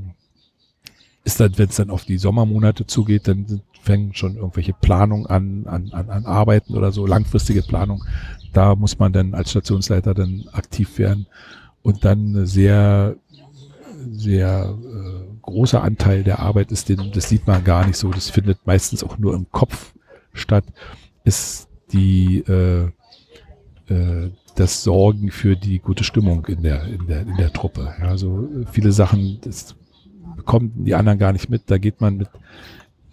ist 1.24 1.40
dann, 1.40 1.56
wenn 1.56 1.70
es 1.70 1.76
dann 1.76 1.88
auf 1.88 2.04
die 2.04 2.18
Sommermonate 2.18 2.86
zugeht, 2.86 3.28
dann 3.28 3.62
fängen 3.82 4.14
schon 4.14 4.36
irgendwelche 4.36 4.72
Planungen 4.72 5.26
an, 5.26 5.66
an, 5.66 5.90
an, 5.92 6.08
an 6.08 6.24
Arbeiten 6.24 6.74
oder 6.74 6.92
so, 6.92 7.06
langfristige 7.06 7.62
Planung. 7.62 8.04
Da 8.52 8.76
muss 8.76 8.98
man 8.98 9.12
dann 9.12 9.34
als 9.34 9.50
Stationsleiter 9.50 10.14
dann 10.14 10.44
aktiv 10.52 10.98
werden 10.98 11.26
und 11.82 12.04
dann 12.04 12.46
sehr, 12.46 13.16
sehr 14.10 14.78
äh, 14.78 15.40
großer 15.42 15.82
Anteil 15.82 16.22
der 16.22 16.38
Arbeit 16.38 16.70
ist, 16.70 16.88
den, 16.88 17.10
das 17.12 17.28
sieht 17.28 17.46
man 17.46 17.64
gar 17.64 17.86
nicht 17.86 17.96
so, 17.96 18.10
das 18.10 18.30
findet 18.30 18.64
meistens 18.66 19.02
auch 19.02 19.18
nur 19.18 19.34
im 19.34 19.50
Kopf 19.50 19.92
statt, 20.32 20.64
ist 21.24 21.68
die, 21.92 22.38
äh, 22.48 22.84
äh, 23.92 24.30
das 24.54 24.84
Sorgen 24.84 25.30
für 25.30 25.56
die 25.56 25.78
gute 25.80 26.04
Stimmung 26.04 26.46
in 26.46 26.62
der, 26.62 26.84
in 26.84 27.06
der, 27.06 27.22
in 27.22 27.36
der 27.36 27.52
Truppe. 27.52 27.94
Also 28.00 28.48
viele 28.70 28.92
Sachen, 28.92 29.38
das 29.42 29.74
bekommen 30.36 30.84
die 30.84 30.94
anderen 30.94 31.18
gar 31.18 31.32
nicht 31.32 31.48
mit. 31.48 31.62
Da 31.66 31.78
geht 31.78 32.00
man 32.00 32.16
mit 32.16 32.28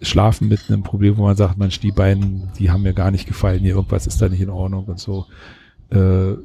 Schlafen 0.02 0.48
mit 0.48 0.60
einem 0.68 0.82
Problem, 0.82 1.16
wo 1.16 1.24
man 1.24 1.36
sagt, 1.36 1.58
man 1.58 1.70
die 1.70 1.92
beiden, 1.92 2.50
die 2.58 2.70
haben 2.70 2.82
mir 2.82 2.94
gar 2.94 3.10
nicht 3.10 3.26
gefallen, 3.26 3.60
hier 3.60 3.74
irgendwas 3.74 4.06
ist 4.06 4.20
da 4.20 4.28
nicht 4.28 4.40
in 4.40 4.50
Ordnung 4.50 4.84
und 4.86 4.98
so. 4.98 5.26
Äh, 5.90 6.36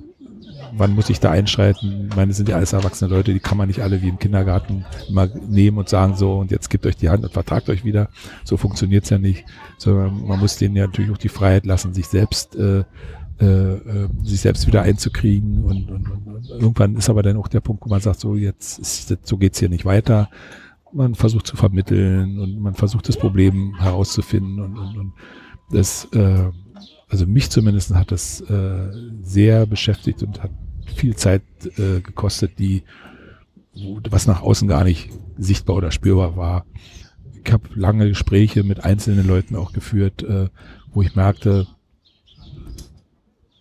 wann 0.74 0.94
muss 0.94 1.10
ich 1.10 1.20
da 1.20 1.32
einschreiten? 1.32 2.08
Ich 2.10 2.16
meine, 2.16 2.30
das 2.30 2.38
sind 2.38 2.50
ja 2.50 2.56
alles 2.56 2.74
erwachsene 2.74 3.14
Leute, 3.14 3.34
die 3.34 3.40
kann 3.40 3.58
man 3.58 3.68
nicht 3.68 3.82
alle 3.82 4.02
wie 4.02 4.10
im 4.10 4.20
Kindergarten 4.20 4.86
mal 5.10 5.32
nehmen 5.48 5.78
und 5.78 5.90
sagen 5.90 6.16
so, 6.16 6.40
und 6.40 6.52
jetzt 6.52 6.70
gebt 6.70 6.86
euch 6.86 6.98
die 6.98 7.10
Hand 7.10 7.24
und 7.24 7.34
vertragt 7.34 7.70
euch 7.70 7.86
wieder. 7.86 8.10
So 8.44 8.58
funktioniert's 8.58 9.10
ja 9.10 9.18
nicht. 9.18 9.46
Sondern 9.78 10.26
man 10.28 10.40
muss 10.40 10.58
denen 10.58 10.76
ja 10.76 10.86
natürlich 10.88 11.12
auch 11.12 11.18
die 11.18 11.30
Freiheit 11.30 11.66
lassen, 11.66 11.94
sich 11.94 12.08
selbst 12.08 12.56
äh, 12.56 12.84
äh, 13.38 13.46
äh, 13.46 14.08
sich 14.24 14.40
selbst 14.40 14.66
wieder 14.66 14.84
einzukriegen 14.84 15.66
und, 15.66 15.92
und, 15.92 16.08
und, 16.08 16.50
irgendwann 16.50 16.96
ist 16.96 17.10
aber 17.10 17.22
dann 17.22 17.36
auch 17.36 17.50
der 17.50 17.60
Punkt, 17.60 17.84
wo 17.86 17.90
man 17.90 18.00
sagt, 18.00 18.22
so 18.22 18.36
jetzt 18.36 18.80
ist, 18.80 19.14
so 19.28 19.38
geht's 19.38 19.60
hier 19.60 19.68
nicht 19.68 19.84
weiter. 19.84 20.30
Man 20.96 21.14
versucht 21.14 21.46
zu 21.46 21.58
vermitteln 21.58 22.40
und 22.40 22.60
man 22.60 22.74
versucht 22.74 23.10
das 23.10 23.18
Problem 23.18 23.76
herauszufinden 23.78 24.62
und, 24.62 24.78
und, 24.78 24.98
und 24.98 25.14
das, 25.72 26.06
äh, 26.14 26.50
also 27.10 27.28
mich 27.28 27.50
zumindest 27.50 27.94
hat 27.94 28.12
das 28.12 28.42
äh, 28.42 28.92
sehr 29.22 29.66
beschäftigt 29.66 30.24
und 30.24 30.42
hat 30.42 30.52
viel 30.96 31.16
Zeit 31.16 31.44
äh, 31.78 32.00
gekostet, 32.00 32.60
die 32.60 32.84
was 34.10 34.26
nach 34.26 34.42
außen 34.42 34.68
gar 34.68 34.86
nicht 34.86 35.10
sichtbar 35.38 35.76
oder 35.76 35.92
spürbar 35.92 36.38
war. 36.38 36.66
Ich 37.44 37.52
habe 37.52 37.68
lange 37.76 38.08
Gespräche 38.08 38.64
mit 38.64 38.84
einzelnen 38.84 39.28
Leuten 39.28 39.56
auch 39.56 39.74
geführt, 39.74 40.24
äh, 40.24 40.50
wo 40.94 41.02
ich 41.02 41.16
merkte, 41.16 41.68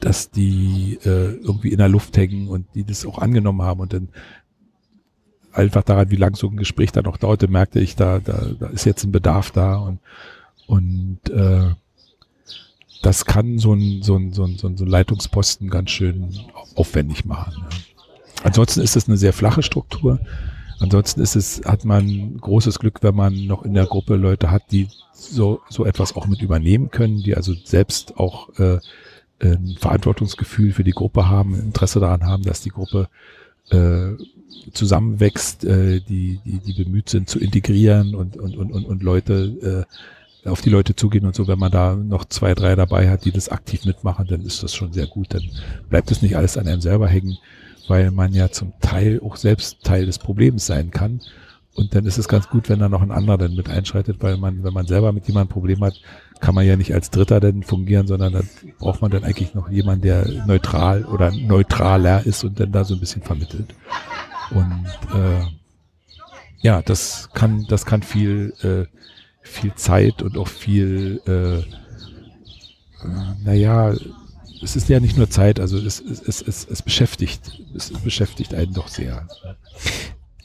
dass 0.01 0.31
die 0.31 0.98
äh, 1.05 1.35
irgendwie 1.35 1.70
in 1.70 1.78
der 1.78 1.89
Luft 1.89 2.16
hängen 2.16 2.48
und 2.48 2.66
die 2.74 2.85
das 2.85 3.06
auch 3.06 3.19
angenommen 3.19 3.62
haben 3.62 3.81
und 3.81 3.93
dann 3.93 4.09
einfach 5.55 5.83
daran, 5.83 6.11
wie 6.11 6.17
lang 6.17 6.35
so 6.35 6.49
ein 6.49 6.57
Gespräch 6.57 6.93
dann 6.93 7.07
auch 7.07 7.17
dauerte, 7.17 7.49
merkte 7.49 7.81
ich, 7.81 7.97
da, 7.97 8.19
da, 8.19 8.47
da 8.59 8.67
ist 8.67 8.85
jetzt 8.85 9.05
ein 9.05 9.13
Bedarf 9.13 9.51
da 9.51 9.77
und, 9.77 10.01
und 10.67 11.19
äh, 11.31 11.71
das 13.03 13.25
kann 13.25 13.59
so 13.59 13.75
ein, 13.75 14.03
so 14.03 14.17
ein, 14.17 14.33
so 14.33 14.45
ein, 14.45 14.57
so 14.57 14.67
ein 14.67 14.77
Leitungsposten 14.77 15.69
ganz 15.69 15.91
schön 15.91 16.35
aufwendig 16.75 17.25
machen. 17.25 17.55
Ja. 17.59 17.69
Ansonsten 18.45 18.81
ist 18.81 18.97
es 18.97 19.09
eine 19.09 19.17
sehr 19.17 19.33
flache 19.33 19.63
Struktur. 19.63 20.21
Ansonsten 20.81 21.21
ist 21.21 21.37
es, 21.37 21.63
hat 21.65 21.85
man 21.85 22.39
großes 22.39 22.79
Glück, 22.79 23.03
wenn 23.03 23.15
man 23.15 23.47
noch 23.47 23.65
in 23.65 23.75
der 23.75 23.87
Gruppe 23.87 24.17
Leute 24.17 24.51
hat, 24.51 24.65
die 24.71 24.89
so, 25.13 25.61
so 25.69 25.85
etwas 25.85 26.17
auch 26.17 26.27
mit 26.27 26.43
übernehmen 26.43 26.91
können, 26.91 27.23
die 27.23 27.37
also 27.37 27.55
selbst 27.65 28.17
auch 28.17 28.49
äh, 28.59 28.79
ein 29.41 29.77
Verantwortungsgefühl 29.79 30.73
für 30.73 30.85
die 30.85 30.93
Gruppe 30.93 31.29
haben, 31.29 31.55
Interesse 31.55 32.01
daran 32.01 32.25
haben, 32.25 32.43
dass 32.43 32.61
die 32.61 32.71
Gruppe 32.71 33.09
äh, 33.70 34.12
zusammenwächst, 34.73 35.65
äh, 35.65 36.01
die, 36.01 36.41
die, 36.45 36.59
die 36.59 36.85
bemüht 36.85 37.09
sind 37.09 37.28
zu 37.28 37.39
integrieren 37.39 38.15
und, 38.15 38.36
und, 38.36 38.57
und, 38.57 38.73
und, 38.73 38.85
und 38.85 39.03
Leute 39.03 39.86
äh, 40.45 40.49
auf 40.49 40.61
die 40.61 40.70
Leute 40.70 40.95
zugehen 40.95 41.27
und 41.27 41.35
so. 41.35 41.47
Wenn 41.49 41.59
man 41.59 41.73
da 41.73 41.97
noch 41.97 42.24
zwei, 42.27 42.55
drei 42.55 42.74
dabei 42.74 43.09
hat, 43.09 43.24
die 43.24 43.32
das 43.32 43.49
aktiv 43.49 43.85
mitmachen, 43.85 44.27
dann 44.27 44.43
ist 44.43 44.62
das 44.62 44.74
schon 44.74 44.93
sehr 44.93 45.07
gut. 45.07 45.35
Dann 45.35 45.49
bleibt 45.89 46.11
es 46.11 46.23
nicht 46.23 46.36
alles 46.36 46.59
an 46.59 46.69
einem 46.69 46.81
selber 46.81 47.09
hängen, 47.09 47.39
weil 47.89 48.11
man 48.11 48.32
ja 48.35 48.51
zum 48.51 48.73
Teil 48.81 49.20
auch 49.24 49.36
selbst 49.36 49.82
Teil 49.82 50.07
des 50.07 50.19
Problems 50.19 50.66
sein 50.66 50.91
kann. 50.91 51.20
Und 51.74 51.95
dann 51.95 52.07
ist 52.07 52.19
es 52.19 52.28
ganz 52.28 52.49
gut, 52.49 52.69
wenn 52.69 52.78
da 52.78 52.89
noch 52.89 53.03
ein 53.03 53.11
anderer 53.11 53.39
dann 53.39 53.55
mit 53.55 53.69
einschreitet, 53.69 54.19
weil 54.20 54.36
man, 54.36 54.62
wenn 54.62 54.73
man 54.73 54.86
selber 54.86 55.12
mit 55.12 55.27
jemandem 55.27 55.49
ein 55.49 55.53
Problem 55.53 55.81
hat, 55.81 56.01
kann 56.40 56.55
man 56.55 56.66
ja 56.66 56.77
nicht 56.77 56.94
als 56.94 57.11
Dritter 57.11 57.40
denn 57.40 57.62
fungieren, 57.62 58.06
sondern 58.06 58.32
da 58.32 58.40
braucht 58.78 59.02
man 59.02 59.11
dann 59.11 59.24
eigentlich 59.24 59.55
noch 59.55 59.70
jemanden, 59.70 60.02
der 60.02 60.27
neutral 60.47 61.05
oder 61.05 61.31
neutraler 61.31 62.24
ist 62.27 62.44
und 62.44 62.61
dann 62.61 62.73
da 62.73 62.85
so 62.85 62.94
ein 62.94 63.01
bisschen 63.01 63.23
vermittelt. 63.23 63.74
Und 64.51 64.86
äh, 65.15 65.44
ja, 66.61 66.82
das 66.82 67.31
kann, 67.35 67.66
das 67.69 67.86
kann 67.86 68.02
viel, 68.02 68.55
äh, 68.62 68.86
viel 69.43 69.74
Zeit 69.74 70.23
und 70.23 70.39
auch 70.39 70.48
viel, 70.48 71.20
äh, 71.27 71.59
äh, 71.59 71.62
naja, 73.44 73.94
es 74.62 74.77
ist 74.77 74.89
ja 74.89 74.98
nicht 74.98 75.19
nur 75.19 75.28
Zeit, 75.28 75.61
also 75.61 75.77
es, 75.77 76.01
es, 76.01 76.40
es, 76.40 76.66
es 76.66 76.82
beschäftigt, 76.82 77.62
es 77.74 77.90
beschäftigt 77.90 78.55
einen 78.55 78.73
doch 78.73 78.89
sehr. 78.89 79.27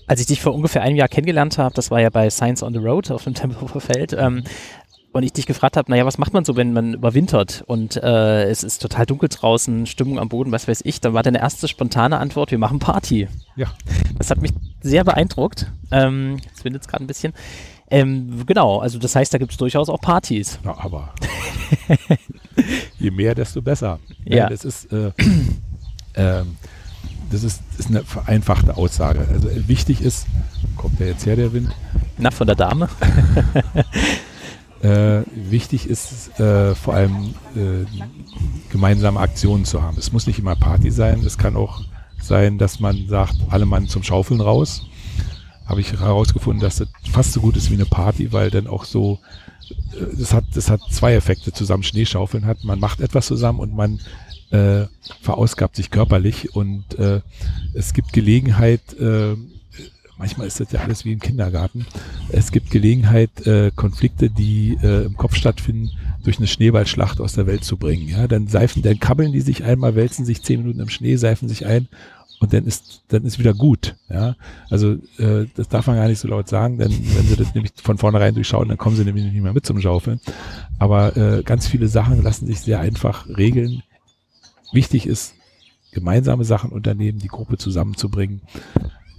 Als 0.08 0.20
ich 0.20 0.28
dich 0.28 0.42
vor 0.42 0.54
ungefähr 0.54 0.82
einem 0.82 0.98
Jahr 0.98 1.08
kennengelernt 1.08 1.58
habe, 1.58 1.74
das 1.76 1.92
war 1.92 2.02
ja 2.02 2.10
bei 2.10 2.30
Science 2.30 2.64
on 2.64 2.74
the 2.74 2.80
Road 2.80 3.12
auf 3.12 3.24
dem 3.24 3.34
Tempelhofer 3.34 3.80
Feld, 3.80 4.14
ähm, 4.14 4.44
und 5.12 5.24
ich 5.24 5.34
dich 5.34 5.46
gefragt 5.46 5.76
habe, 5.76 5.90
naja, 5.90 6.06
was 6.06 6.18
macht 6.18 6.34
man 6.34 6.46
so, 6.46 6.56
wenn 6.56 6.74
man 6.74 6.94
überwintert 6.94 7.64
und 7.66 7.96
äh, 7.96 8.44
es 8.44 8.64
ist 8.64 8.82
total 8.82 9.06
dunkel 9.06 9.30
draußen, 9.30 9.86
Stimmung 9.88 10.20
am 10.20 10.30
Boden, 10.30 10.52
was 10.52 10.68
weiß 10.68 10.82
ich, 10.84 11.02
dann 11.02 11.14
war 11.14 11.24
deine 11.24 11.40
erste 11.40 11.68
spontane 11.68 12.20
Antwort, 12.20 12.52
wir 12.52 12.60
machen 12.60 12.80
Party. 12.80 13.28
Ja. 13.56 13.68
Das 14.18 14.30
hat 14.30 14.42
mich 14.42 14.52
sehr 14.82 15.04
beeindruckt. 15.04 15.72
Ähm, 15.92 16.38
jetzt 16.46 16.64
windet 16.64 16.84
es 16.84 16.88
gerade 16.88 17.04
ein 17.04 17.08
bisschen. 17.08 17.34
Ähm, 17.92 18.44
genau, 18.46 18.80
also 18.80 19.00
das 19.00 19.16
heißt, 19.16 19.34
da 19.34 19.40
gibt 19.40 19.52
es 19.52 19.58
durchaus 19.58 19.90
auch 19.90 20.00
Partys. 20.00 20.60
Ja, 20.64 20.78
aber 20.78 21.14
je 23.00 23.10
mehr, 23.10 23.34
desto 23.34 23.64
besser. 23.64 24.00
Ja. 24.26 24.48
Das 24.48 24.64
ist, 24.64 24.94
äh, 24.94 25.12
äh, 26.14 26.44
das 27.32 27.44
ist, 27.44 27.62
ist 27.80 27.90
eine 27.90 28.04
vereinfachte 28.04 28.78
Aussage. 28.78 29.28
Also 29.32 29.50
wichtig 29.68 30.02
ist, 30.02 30.28
kommt 30.78 31.00
der 31.00 31.08
jetzt 31.08 31.26
her, 31.26 31.36
der 31.36 31.52
Wind? 31.52 31.72
Na, 32.20 32.30
von 32.30 32.46
der 32.46 32.56
Dame. 32.56 32.90
Äh, 34.82 35.24
wichtig 35.36 35.90
ist 35.90 36.40
äh, 36.40 36.74
vor 36.74 36.94
allem 36.94 37.34
äh, 37.56 37.86
gemeinsame 38.72 39.20
Aktionen 39.20 39.66
zu 39.66 39.82
haben. 39.82 39.98
Es 39.98 40.14
muss 40.14 40.26
nicht 40.26 40.40
immer 40.40 40.56
Party 40.56 40.90
sein, 40.90 41.22
es 41.26 41.38
kann 41.38 41.58
auch 41.58 41.82
sein, 42.22 42.58
dass 42.58 42.80
man 42.80 43.08
sagt, 43.08 43.36
alle 43.50 43.66
Mann 43.66 43.88
zum 43.88 44.04
Schaufeln 44.04 44.40
raus. 44.40 44.86
Habe 45.66 45.82
ich 45.82 45.92
herausgefunden, 45.92 46.62
dass 46.62 46.78
das 46.78 46.88
fast 47.12 47.34
so 47.34 47.42
gut 47.42 47.58
ist 47.58 47.70
wie 47.70 47.76
eine 47.76 47.86
Party, 47.86 48.32
weil 48.32 48.52
dann 48.52 48.68
auch 48.68 48.86
so, 48.86 49.20
äh, 49.70 50.18
das 50.18 50.34
hat, 50.34 50.46
das 50.54 50.70
hat 50.70 50.80
zwei 50.92 51.14
Effekte 51.14 51.52
zusammen. 51.52 51.84
Schneeschaufeln 51.84 52.46
hat, 52.46 52.64
man 52.64 52.80
macht 52.80 53.02
etwas 53.02 53.28
zusammen 53.28 53.60
und 53.60 53.76
man 53.76 54.00
äh, 54.52 54.86
verausgabt 55.22 55.76
sich 55.76 55.92
körperlich 55.92 56.56
und 56.56 56.98
äh, 56.98 57.22
es 57.74 57.94
gibt 57.94 58.14
Gelegenheit, 58.14 58.82
äh, 59.00 59.36
manchmal 60.20 60.46
ist 60.46 60.60
das 60.60 60.72
ja 60.72 60.82
alles 60.82 61.06
wie 61.06 61.14
im 61.14 61.20
Kindergarten. 61.20 61.86
Es 62.30 62.52
gibt 62.52 62.70
Gelegenheit, 62.70 63.48
äh, 63.48 63.72
Konflikte, 63.76 64.30
die 64.30 64.78
äh, 64.84 65.06
im 65.06 65.18
Kopf 65.18 65.34
stattfinden, 65.36 65.90
durch 66.24 66.38
eine 66.38 66.48
Schneeballschlacht 66.48 67.20
aus 67.22 67.34
der 67.34 67.48
Welt 67.48 67.64
zu 67.64 67.78
bringen. 67.78 68.08
Ja, 68.08 68.28
dann 68.28 68.48
seifen, 68.48 68.84
dann 68.84 69.00
kabbeln 69.00 69.32
die 69.32 69.42
sich 69.42 69.64
einmal, 69.64 69.96
wälzen 69.96 70.26
sich 70.26 70.44
zehn 70.44 70.60
Minuten 70.60 70.82
im 70.82 70.90
Schnee, 70.90 71.16
seifen 71.16 71.48
sich 71.48 71.66
ein 71.66 71.88
und 72.42 72.54
dann 72.54 72.66
ist 72.66 73.04
dann 73.08 73.24
ist 73.24 73.40
wieder 73.40 73.54
gut. 73.54 73.96
Ja, 74.10 74.36
also 74.70 74.94
äh, 75.18 75.48
das 75.56 75.70
darf 75.70 75.88
man 75.88 75.96
gar 75.96 76.08
nicht 76.08 76.20
so 76.20 76.28
laut 76.28 76.50
sagen, 76.50 76.78
denn 76.78 76.92
wenn 76.92 77.26
sie 77.26 77.38
das 77.38 77.56
nämlich 77.56 77.72
von 77.82 77.98
vornherein 77.98 78.36
durchschauen, 78.36 78.68
dann 78.68 78.78
kommen 78.78 78.98
sie 78.98 79.06
nämlich 79.06 79.24
nicht 79.26 79.42
mehr 79.42 79.54
mit 79.54 79.66
zum 79.66 79.80
Schaufeln. 79.82 80.20
Aber 80.78 81.16
äh, 81.16 81.44
ganz 81.44 81.68
viele 81.68 81.88
Sachen 81.88 82.22
lassen 82.22 82.46
sich 82.46 82.60
sehr 82.60 82.82
einfach 82.82 83.28
regeln. 83.28 83.84
Wichtig 84.74 85.08
ist, 85.08 85.34
gemeinsame 85.92 86.44
Sachen 86.44 86.72
unternehmen, 86.72 87.20
die 87.20 87.28
Gruppe 87.28 87.58
zusammenzubringen. 87.58 88.42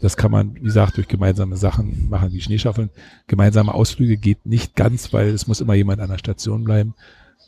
Das 0.00 0.16
kann 0.16 0.30
man, 0.30 0.54
wie 0.54 0.60
gesagt, 0.60 0.96
durch 0.96 1.08
gemeinsame 1.08 1.56
Sachen 1.56 2.08
machen, 2.08 2.32
wie 2.32 2.40
Schneeschaffeln. 2.40 2.90
Gemeinsame 3.26 3.74
Ausflüge 3.74 4.16
geht 4.16 4.46
nicht 4.46 4.76
ganz, 4.76 5.12
weil 5.12 5.28
es 5.28 5.46
muss 5.46 5.60
immer 5.60 5.74
jemand 5.74 6.00
an 6.00 6.10
der 6.10 6.18
Station 6.18 6.64
bleiben. 6.64 6.94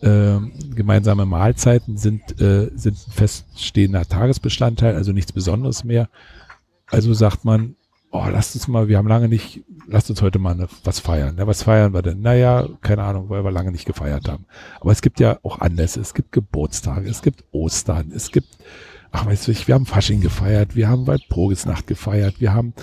Ähm, 0.02 0.52
gemeinsame 0.74 1.26
Mahlzeiten 1.26 1.96
sind, 1.96 2.40
äh, 2.40 2.70
sind 2.74 2.96
ein 2.96 3.12
feststehender 3.12 4.04
Tagesbestandteil, 4.04 4.96
also 4.96 5.12
nichts 5.12 5.32
Besonderes 5.32 5.84
mehr. 5.84 6.08
Also 6.90 7.14
sagt 7.14 7.44
man, 7.44 7.76
oh, 8.10 8.26
lasst 8.30 8.54
uns 8.54 8.68
mal, 8.68 8.88
wir 8.88 8.98
haben 8.98 9.08
lange 9.08 9.28
nicht, 9.28 9.62
lasst 9.86 10.10
uns 10.10 10.20
heute 10.20 10.38
mal 10.38 10.52
eine, 10.52 10.68
was 10.84 11.00
feiern. 11.00 11.36
Ja, 11.38 11.46
was 11.46 11.62
feiern 11.62 11.94
wir 11.94 12.02
denn? 12.02 12.20
Naja, 12.20 12.68
keine 12.82 13.02
Ahnung, 13.02 13.28
weil 13.30 13.44
wir 13.44 13.50
lange 13.50 13.72
nicht 13.72 13.86
gefeiert 13.86 14.28
haben. 14.28 14.44
Aber 14.80 14.92
es 14.92 15.02
gibt 15.02 15.18
ja 15.20 15.38
auch 15.42 15.60
Anlässe, 15.60 16.00
es 16.00 16.14
gibt 16.14 16.32
Geburtstage, 16.32 17.08
es 17.08 17.22
gibt 17.22 17.44
Ostern, 17.52 18.12
es 18.14 18.30
gibt 18.30 18.48
ach 19.12 19.26
weißt 19.26 19.48
du, 19.48 19.52
wir 19.66 19.74
haben 19.74 19.86
Fasching 19.86 20.20
gefeiert, 20.20 20.74
wir 20.74 20.88
haben 20.88 21.06
Waldprogesnacht 21.06 21.86
gefeiert, 21.86 22.40
wir 22.40 22.52
haben 22.52 22.74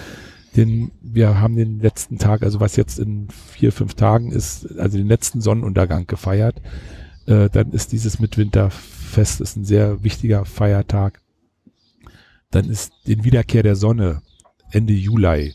den, 0.55 0.91
wir 1.01 1.39
haben 1.39 1.55
den 1.55 1.79
letzten 1.79 2.17
Tag, 2.17 2.43
also 2.43 2.59
was 2.59 2.75
jetzt 2.75 2.99
in 2.99 3.27
vier, 3.29 3.71
fünf 3.71 3.95
Tagen 3.95 4.31
ist, 4.31 4.79
also 4.79 4.97
den 4.97 5.07
letzten 5.07 5.41
Sonnenuntergang 5.41 6.07
gefeiert. 6.07 6.61
Äh, 7.25 7.49
dann 7.49 7.71
ist 7.71 7.91
dieses 7.91 8.19
Mitwinterfest 8.19 9.41
ist 9.41 9.57
ein 9.57 9.65
sehr 9.65 10.03
wichtiger 10.03 10.45
Feiertag. 10.45 11.21
Dann 12.51 12.69
ist 12.69 12.93
den 13.07 13.23
Wiederkehr 13.23 13.63
der 13.63 13.75
Sonne 13.75 14.21
Ende 14.71 14.93
Juli. 14.93 15.53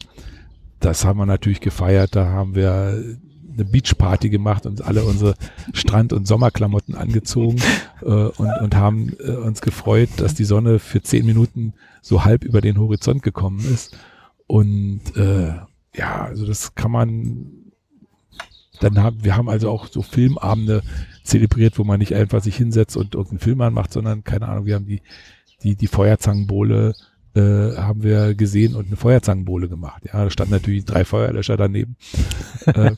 Das 0.81 1.05
haben 1.05 1.19
wir 1.19 1.27
natürlich 1.27 1.61
gefeiert. 1.61 2.15
Da 2.15 2.27
haben 2.27 2.55
wir 2.55 3.17
eine 3.55 3.65
Beachparty 3.65 4.31
gemacht 4.31 4.67
und 4.67 4.83
alle 4.83 5.05
unsere 5.05 5.35
Strand- 5.73 6.13
und 6.13 6.27
Sommerklamotten 6.27 6.95
angezogen 6.95 7.61
äh, 8.03 8.07
und, 8.07 8.51
und 8.61 8.77
haben 8.77 9.15
äh, 9.21 9.33
uns 9.33 9.61
gefreut, 9.61 10.11
dass 10.17 10.35
die 10.35 10.45
Sonne 10.45 10.79
für 10.79 11.03
zehn 11.03 11.27
Minuten 11.27 11.75
so 12.03 12.25
halb 12.25 12.45
über 12.45 12.61
den 12.61 12.79
Horizont 12.79 13.23
gekommen 13.23 13.61
ist. 13.61 13.97
Und 14.47 15.01
äh, 15.17 15.55
ja, 15.95 16.25
also 16.25 16.47
das 16.47 16.75
kann 16.75 16.91
man 16.91 17.47
dann 18.81 19.01
haben, 19.01 19.23
wir 19.23 19.37
haben 19.37 19.49
also 19.49 19.71
auch 19.71 19.87
so 19.87 20.03
Filmabende 20.03 20.83
zelebriert, 21.23 21.79
wo 21.79 21.85
man 21.85 22.01
nicht 22.01 22.15
einfach 22.15 22.43
sich 22.43 22.57
hinsetzt 22.57 22.97
und 22.97 23.15
irgendeinen 23.15 23.39
Film 23.39 23.61
anmacht, 23.61 23.93
sondern 23.93 24.25
keine 24.25 24.49
Ahnung, 24.49 24.67
wir 24.67 24.75
haben 24.75 24.87
die 24.87 25.01
die, 25.65 25.75
die 25.75 25.87
Feuerzangenbowle 25.87 26.95
äh, 27.35 27.41
haben 27.77 28.03
wir 28.03 28.35
gesehen 28.35 28.77
und 28.77 28.87
eine 28.87 28.97
Feuerzangenbowle 28.97 29.69
gemacht. 29.69 30.05
Ja, 30.05 30.23
da 30.25 30.31
standen 30.31 30.53
natürlich 30.53 30.85
drei 30.85 31.05
Feuerlöscher 31.05 31.57
daneben. 31.57 31.97
äh, 32.67 32.93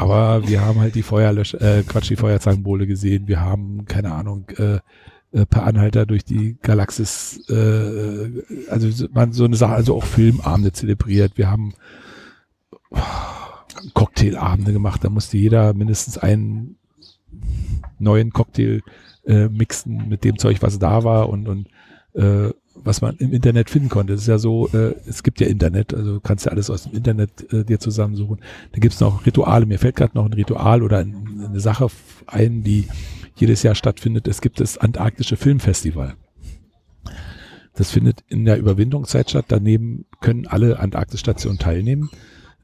aber 0.00 0.48
wir 0.48 0.64
haben 0.64 0.80
halt 0.80 0.94
die 0.94 1.02
Feuerlöscher, 1.02 1.60
äh, 1.60 1.82
Quatsch, 1.82 2.08
die 2.08 2.16
Feuerzangenbowle 2.16 2.86
gesehen. 2.86 3.28
Wir 3.28 3.40
haben, 3.40 3.84
keine 3.84 4.12
Ahnung, 4.12 4.46
äh, 4.56 4.78
äh, 5.32 5.44
per 5.44 5.64
Anhalter 5.64 6.06
durch 6.06 6.24
die 6.24 6.56
Galaxis, 6.62 7.46
äh, 7.50 8.30
also 8.70 9.08
man 9.12 9.32
so 9.34 9.44
eine 9.44 9.56
Sache, 9.56 9.74
also 9.74 9.94
auch 9.94 10.04
Filmabende 10.04 10.72
zelebriert. 10.72 11.36
Wir 11.36 11.50
haben 11.50 11.74
oh, 12.90 12.98
Cocktailabende 13.92 14.72
gemacht, 14.72 15.04
da 15.04 15.10
musste 15.10 15.36
jeder 15.36 15.74
mindestens 15.74 16.16
einen 16.16 16.76
neuen 17.98 18.32
Cocktail 18.32 18.80
äh, 19.26 19.48
mixen 19.48 20.08
mit 20.08 20.24
dem 20.24 20.38
Zeug, 20.38 20.62
was 20.62 20.78
da 20.78 21.04
war 21.04 21.28
und, 21.28 21.46
und 21.46 21.68
äh, 22.14 22.54
was 22.84 23.00
man 23.00 23.16
im 23.16 23.32
Internet 23.32 23.70
finden 23.70 23.88
konnte. 23.88 24.14
Es 24.14 24.22
ist 24.22 24.26
ja 24.26 24.38
so, 24.38 24.68
äh, 24.68 24.94
es 25.06 25.22
gibt 25.22 25.40
ja 25.40 25.46
Internet, 25.46 25.94
also 25.94 26.14
du 26.14 26.20
kannst 26.20 26.46
ja 26.46 26.52
alles 26.52 26.70
aus 26.70 26.84
dem 26.84 26.94
Internet 26.94 27.52
äh, 27.52 27.64
dir 27.64 27.78
zusammensuchen. 27.78 28.40
Da 28.72 28.78
gibt 28.78 28.94
es 28.94 29.00
noch 29.00 29.26
Rituale. 29.26 29.66
Mir 29.66 29.78
fällt 29.78 29.96
gerade 29.96 30.16
noch 30.16 30.26
ein 30.26 30.32
Ritual 30.32 30.82
oder 30.82 30.98
ein, 30.98 31.44
eine 31.48 31.60
Sache 31.60 31.88
ein, 32.26 32.62
die 32.62 32.88
jedes 33.36 33.62
Jahr 33.62 33.74
stattfindet. 33.74 34.28
Es 34.28 34.40
gibt 34.40 34.60
das 34.60 34.78
Antarktische 34.78 35.36
Filmfestival. 35.36 36.14
Das 37.74 37.90
findet 37.90 38.24
in 38.28 38.44
der 38.44 38.58
Überwindungszeit 38.58 39.30
statt. 39.30 39.46
Daneben 39.48 40.04
können 40.20 40.46
alle 40.46 40.78
Antarktisstationen 40.78 41.58
teilnehmen. 41.58 42.10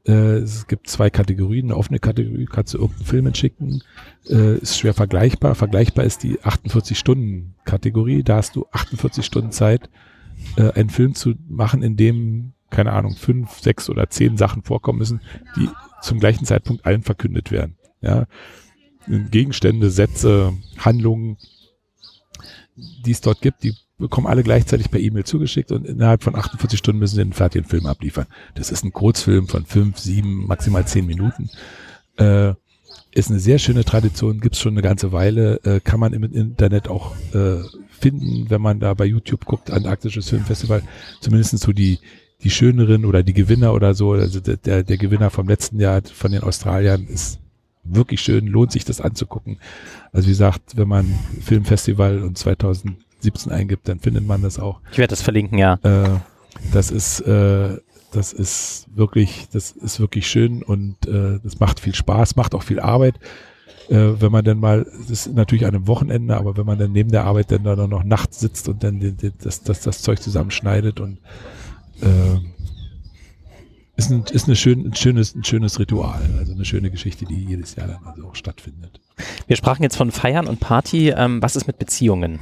Äh, 0.07 0.37
es 0.37 0.67
gibt 0.67 0.89
zwei 0.89 1.09
Kategorien. 1.09 1.67
Eine 1.67 1.77
offene 1.77 1.99
Kategorie 1.99 2.45
kannst 2.45 2.73
du 2.73 2.79
irgendeinen 2.79 3.05
Film 3.05 3.27
entschicken. 3.27 3.83
Äh, 4.29 4.57
ist 4.57 4.79
schwer 4.79 4.93
vergleichbar. 4.93 5.55
Vergleichbar 5.55 6.05
ist 6.05 6.23
die 6.23 6.39
48-Stunden-Kategorie. 6.39 8.23
Da 8.23 8.37
hast 8.37 8.55
du 8.55 8.65
48 8.71 9.25
Stunden 9.25 9.51
Zeit, 9.51 9.89
äh, 10.55 10.71
einen 10.71 10.89
Film 10.89 11.13
zu 11.13 11.33
machen, 11.47 11.83
in 11.83 11.97
dem, 11.97 12.53
keine 12.69 12.93
Ahnung, 12.93 13.15
fünf, 13.15 13.59
sechs 13.59 13.89
oder 13.89 14.09
zehn 14.09 14.37
Sachen 14.37 14.63
vorkommen 14.63 14.99
müssen, 14.99 15.21
die 15.55 15.69
zum 16.01 16.19
gleichen 16.19 16.45
Zeitpunkt 16.45 16.85
allen 16.85 17.03
verkündet 17.03 17.51
werden. 17.51 17.77
Ja, 18.01 18.27
Gegenstände, 19.07 19.89
Sätze, 19.89 20.53
Handlungen, 20.77 21.37
die 22.75 23.11
es 23.11 23.21
dort 23.21 23.41
gibt, 23.41 23.63
die 23.63 23.73
bekommen 23.97 24.27
alle 24.27 24.43
gleichzeitig 24.43 24.91
per 24.91 24.99
E-Mail 24.99 25.23
zugeschickt 25.23 25.71
und 25.71 25.85
innerhalb 25.85 26.23
von 26.23 26.35
48 26.35 26.77
Stunden 26.77 26.99
müssen 26.99 27.15
sie 27.15 27.21
einen 27.21 27.33
fertigen 27.33 27.67
Film 27.67 27.87
abliefern. 27.87 28.27
Das 28.55 28.71
ist 28.71 28.83
ein 28.83 28.93
Kurzfilm 28.93 29.47
von 29.47 29.65
fünf, 29.65 29.97
sieben, 29.97 30.45
maximal 30.45 30.85
zehn 30.85 31.05
Minuten. 31.05 31.49
Äh, 32.17 32.53
ist 33.11 33.31
eine 33.31 33.39
sehr 33.39 33.57
schöne 33.57 33.83
Tradition, 33.83 34.39
gibt's 34.39 34.59
schon 34.59 34.73
eine 34.73 34.83
ganze 34.83 35.11
Weile, 35.11 35.59
äh, 35.63 35.79
kann 35.79 35.99
man 35.99 36.13
im 36.13 36.23
Internet 36.23 36.87
auch 36.87 37.15
äh, 37.33 37.57
finden, 37.89 38.49
wenn 38.49 38.61
man 38.61 38.79
da 38.79 38.93
bei 38.93 39.05
YouTube 39.05 39.45
guckt, 39.45 39.71
Antarktisches 39.71 40.29
Filmfestival, 40.29 40.83
zumindest 41.19 41.57
so 41.57 41.73
die, 41.73 41.99
die 42.43 42.51
schöneren 42.51 43.05
oder 43.05 43.23
die 43.23 43.33
Gewinner 43.33 43.73
oder 43.73 43.95
so, 43.95 44.11
also 44.11 44.39
der, 44.39 44.83
der 44.83 44.97
Gewinner 44.97 45.31
vom 45.31 45.47
letzten 45.47 45.79
Jahr 45.79 46.03
von 46.03 46.31
den 46.31 46.43
Australiern 46.43 47.07
ist 47.07 47.39
wirklich 47.83 48.21
schön, 48.21 48.45
lohnt 48.45 48.71
sich 48.71 48.85
das 48.85 49.01
anzugucken. 49.01 49.57
Also 50.11 50.27
wie 50.27 50.31
gesagt, 50.31 50.77
wenn 50.77 50.87
man 50.87 51.07
Filmfestival 51.41 52.21
und 52.21 52.37
2017 53.21 53.51
eingibt, 53.51 53.87
dann 53.87 53.99
findet 53.99 54.25
man 54.25 54.41
das 54.41 54.59
auch. 54.59 54.79
Ich 54.91 54.97
werde 54.97 55.11
das 55.11 55.21
verlinken, 55.21 55.57
ja. 55.57 55.79
Äh, 55.83 56.19
das 56.71 56.91
ist, 56.91 57.21
äh, 57.21 57.77
das 58.11 58.33
ist 58.33 58.87
wirklich, 58.95 59.47
das 59.51 59.71
ist 59.71 59.99
wirklich 59.99 60.27
schön 60.27 60.63
und 60.63 61.07
äh, 61.07 61.39
das 61.43 61.59
macht 61.59 61.79
viel 61.79 61.95
Spaß, 61.95 62.35
macht 62.35 62.55
auch 62.55 62.63
viel 62.63 62.79
Arbeit. 62.79 63.15
Äh, 63.89 64.21
wenn 64.21 64.31
man 64.31 64.43
dann 64.43 64.59
mal, 64.59 64.85
das 64.99 65.09
ist 65.09 65.33
natürlich 65.33 65.65
an 65.65 65.75
einem 65.75 65.87
Wochenende, 65.87 66.35
aber 66.37 66.57
wenn 66.57 66.65
man 66.65 66.77
dann 66.77 66.91
neben 66.91 67.11
der 67.11 67.25
Arbeit 67.25 67.51
dann 67.51 67.63
da 67.63 67.75
noch 67.75 68.03
nachts 68.03 68.39
sitzt 68.39 68.67
und 68.67 68.83
dann 68.83 69.17
das, 69.41 69.63
das, 69.63 69.81
das 69.81 70.01
Zeug 70.01 70.21
zusammenschneidet 70.21 70.99
und 70.99 71.19
äh, 72.01 72.39
ist 73.95 74.11
ein, 74.11 74.23
ist 74.31 74.45
eine 74.45 74.55
schön, 74.55 74.85
ein, 74.85 74.95
schönes, 74.95 75.35
ein 75.35 75.43
schönes 75.43 75.79
Ritual, 75.79 76.21
also 76.37 76.53
eine 76.53 76.65
schöne 76.65 76.91
Geschichte, 76.91 77.25
die 77.25 77.45
jedes 77.45 77.75
Jahr 77.75 77.87
dann 77.87 78.05
also 78.05 78.27
auch 78.27 78.35
stattfindet. 78.35 78.99
Wir 79.47 79.55
sprachen 79.55 79.83
jetzt 79.83 79.97
von 79.97 80.11
Feiern 80.11 80.47
und 80.47 80.59
Party. 80.59 81.09
Ähm, 81.09 81.41
was 81.41 81.55
ist 81.55 81.65
mit 81.65 81.79
Beziehungen? 81.79 82.39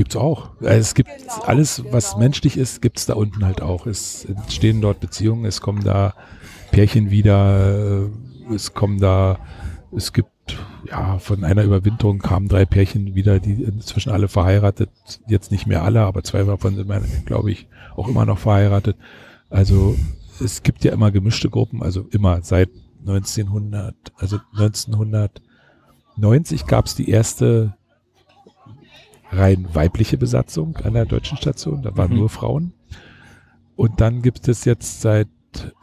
Gibt's 0.00 0.16
auch. 0.16 0.52
Also 0.60 0.78
es 0.78 0.94
gibt 0.94 1.10
alles, 1.44 1.84
was 1.90 2.16
menschlich 2.16 2.56
ist, 2.56 2.80
gibt's 2.80 3.04
da 3.04 3.12
unten 3.12 3.44
halt 3.44 3.60
auch. 3.60 3.86
Es 3.86 4.24
entstehen 4.24 4.80
dort 4.80 4.98
Beziehungen, 4.98 5.44
es 5.44 5.60
kommen 5.60 5.84
da 5.84 6.14
Pärchen 6.70 7.10
wieder, 7.10 8.06
äh, 8.06 8.54
es 8.54 8.72
kommen 8.72 8.98
da, 8.98 9.38
es 9.94 10.14
gibt, 10.14 10.30
ja, 10.88 11.18
von 11.18 11.44
einer 11.44 11.64
Überwinterung 11.64 12.20
kamen 12.20 12.48
drei 12.48 12.64
Pärchen 12.64 13.14
wieder, 13.14 13.40
die 13.40 13.62
inzwischen 13.62 14.10
alle 14.10 14.28
verheiratet, 14.28 14.88
jetzt 15.28 15.52
nicht 15.52 15.66
mehr 15.66 15.82
alle, 15.82 16.00
aber 16.00 16.24
zwei 16.24 16.44
davon 16.44 16.76
sind, 16.76 17.26
glaube 17.26 17.50
ich, 17.50 17.68
auch 17.94 18.08
immer 18.08 18.24
noch 18.24 18.38
verheiratet. 18.38 18.96
Also 19.50 19.96
es 20.42 20.62
gibt 20.62 20.82
ja 20.82 20.92
immer 20.92 21.10
gemischte 21.10 21.50
Gruppen, 21.50 21.82
also 21.82 22.06
immer 22.10 22.40
seit 22.40 22.70
1900, 23.00 23.94
also 24.16 24.38
1990 24.54 26.64
gab 26.64 26.86
es 26.86 26.94
die 26.94 27.10
erste 27.10 27.74
rein 29.30 29.68
weibliche 29.72 30.18
Besatzung 30.18 30.76
an 30.78 30.94
der 30.94 31.06
deutschen 31.06 31.38
Station, 31.38 31.82
da 31.82 31.96
waren 31.96 32.12
mhm. 32.12 32.18
nur 32.18 32.28
Frauen. 32.28 32.72
Und 33.76 34.00
dann 34.00 34.22
gibt 34.22 34.48
es 34.48 34.64
jetzt 34.64 35.00
seit, 35.00 35.28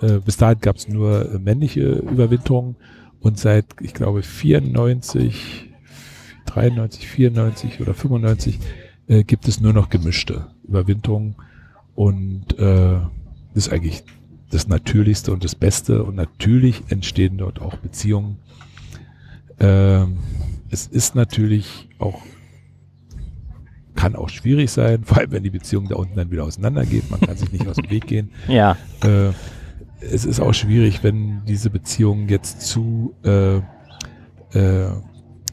äh, 0.02 0.20
bis 0.20 0.38
dahin 0.38 0.60
gab 0.60 0.76
es 0.76 0.88
nur 0.88 1.34
äh, 1.34 1.40
männliche 1.40 1.82
Überwinterungen 1.82 2.76
und 3.20 3.40
seit, 3.40 3.66
ich 3.82 3.94
glaube, 3.94 4.22
94, 4.22 5.72
93, 6.46 7.08
94 7.08 7.82
oder 7.82 7.94
95 7.94 8.60
äh, 9.08 9.24
gibt 9.24 9.48
es 9.48 9.60
nur 9.60 9.74
noch 9.74 9.90
gemischte 9.90 10.48
Überwinterungen 10.68 11.36
und 11.96 12.60
äh, 12.60 13.00
das 13.54 13.66
ist 13.66 13.74
eigentlich 13.74 14.04
das 14.52 14.68
Natürlichste 14.68 15.32
und 15.32 15.44
das 15.44 15.56
Beste 15.56 16.04
und 16.04 16.16
natürlich 16.16 16.84
entstehen 16.90 17.38
dort 17.38 17.62
auch 17.62 17.78
Beziehungen. 17.78 18.38
Ähm, 19.60 20.20
es 20.70 20.88
ist 20.88 21.16
natürlich 21.16 21.90
auch, 22.00 22.22
kann 23.98 24.16
auch 24.16 24.30
schwierig 24.30 24.72
sein, 24.72 25.04
vor 25.04 25.18
allem 25.18 25.32
wenn 25.32 25.44
die 25.44 25.50
Beziehung 25.50 25.90
da 25.90 25.96
unten 25.96 26.16
dann 26.16 26.32
wieder 26.32 26.46
auseinandergeht. 26.46 27.12
Man 27.12 27.20
kann 27.20 27.36
sich 27.36 27.52
nicht 27.52 27.68
aus 27.68 27.76
dem 27.76 27.90
Weg 27.90 28.08
gehen. 28.08 28.32
Ja. 28.48 28.78
Äh, 29.04 29.32
es 30.00 30.26
ist 30.26 30.40
auch 30.40 30.54
schwierig, 30.54 31.04
wenn 31.04 31.42
diese 31.46 31.70
Beziehung 31.70 32.30
jetzt 32.30 32.62
zu 32.62 33.16
äh, 33.24 33.58
äh, 34.54 34.92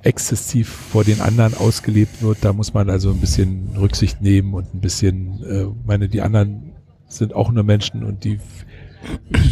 exzessiv 0.02 0.68
vor 0.68 1.02
den 1.02 1.20
anderen 1.20 1.54
ausgelebt 1.54 2.22
wird. 2.22 2.38
Da 2.42 2.52
muss 2.52 2.74
man 2.74 2.90
also 2.90 3.10
ein 3.10 3.20
bisschen 3.20 3.70
Rücksicht 3.76 4.20
nehmen 4.20 4.54
und 4.54 4.74
ein 4.74 4.80
bisschen, 4.80 5.42
äh, 5.42 5.66
meine, 5.86 6.08
die 6.08 6.20
anderen 6.20 6.74
sind 7.08 7.34
auch 7.34 7.50
nur 7.50 7.64
Menschen 7.64 8.04
und 8.04 8.24
die 8.24 8.38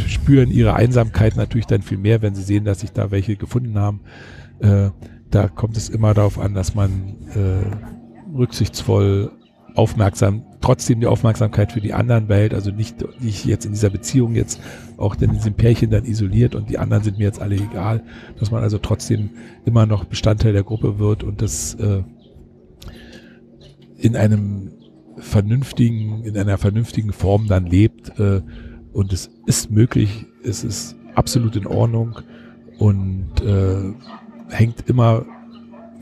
spüren 0.07 0.51
ihre 0.51 0.75
Einsamkeit 0.75 1.37
natürlich 1.37 1.67
dann 1.67 1.83
viel 1.83 1.99
mehr, 1.99 2.23
wenn 2.23 2.35
sie 2.35 2.43
sehen, 2.43 2.65
dass 2.65 2.81
sich 2.81 2.93
da 2.93 3.11
welche 3.11 3.37
gefunden 3.37 3.79
haben. 3.79 4.01
Äh, 4.61 4.91
da 5.31 5.49
kommt 5.49 5.77
es 5.77 5.89
immer 5.89 6.15
darauf 6.15 6.39
an, 6.39 6.55
dass 6.55 6.75
man 6.75 7.17
äh, 7.35 8.02
rücksichtsvoll, 8.37 9.33
aufmerksam, 9.75 10.45
trotzdem 10.61 11.01
die 11.01 11.07
Aufmerksamkeit 11.07 11.73
für 11.73 11.81
die 11.81 11.95
anderen 11.95 12.27
behält, 12.27 12.55
also 12.55 12.71
nicht, 12.71 12.97
nicht 13.23 13.45
jetzt 13.45 13.65
in 13.65 13.73
dieser 13.73 13.91
Beziehung 13.91 14.35
jetzt 14.35 14.61
auch 14.99 15.17
in 15.21 15.33
diesem 15.33 15.55
Pärchen 15.55 15.91
dann 15.91 16.05
isoliert 16.05 16.55
und 16.55 16.69
die 16.69 16.79
anderen 16.79 17.03
sind 17.03 17.19
mir 17.19 17.25
jetzt 17.25 17.41
alle 17.41 17.57
egal, 17.57 18.03
dass 18.39 18.51
man 18.51 18.63
also 18.63 18.79
trotzdem 18.79 19.31
immer 19.65 19.87
noch 19.87 20.05
Bestandteil 20.05 20.53
der 20.53 20.63
Gruppe 20.63 20.99
wird 20.99 21.25
und 21.25 21.41
das 21.41 21.75
äh, 21.75 22.03
in 23.97 24.17
einem 24.17 24.73
vernünftigen, 25.17 26.25
in 26.25 26.37
einer 26.37 26.59
vernünftigen 26.59 27.13
Form 27.13 27.47
dann 27.47 27.67
lebt, 27.67 28.19
äh, 28.19 28.43
und 28.93 29.13
es 29.13 29.31
ist 29.47 29.71
möglich, 29.71 30.27
es 30.45 30.65
ist 30.65 30.97
absolut 31.15 31.57
in 31.57 31.67
Ordnung 31.67 32.19
und 32.79 33.41
äh, 33.41 33.95
hängt 34.51 34.89
immer 34.89 35.25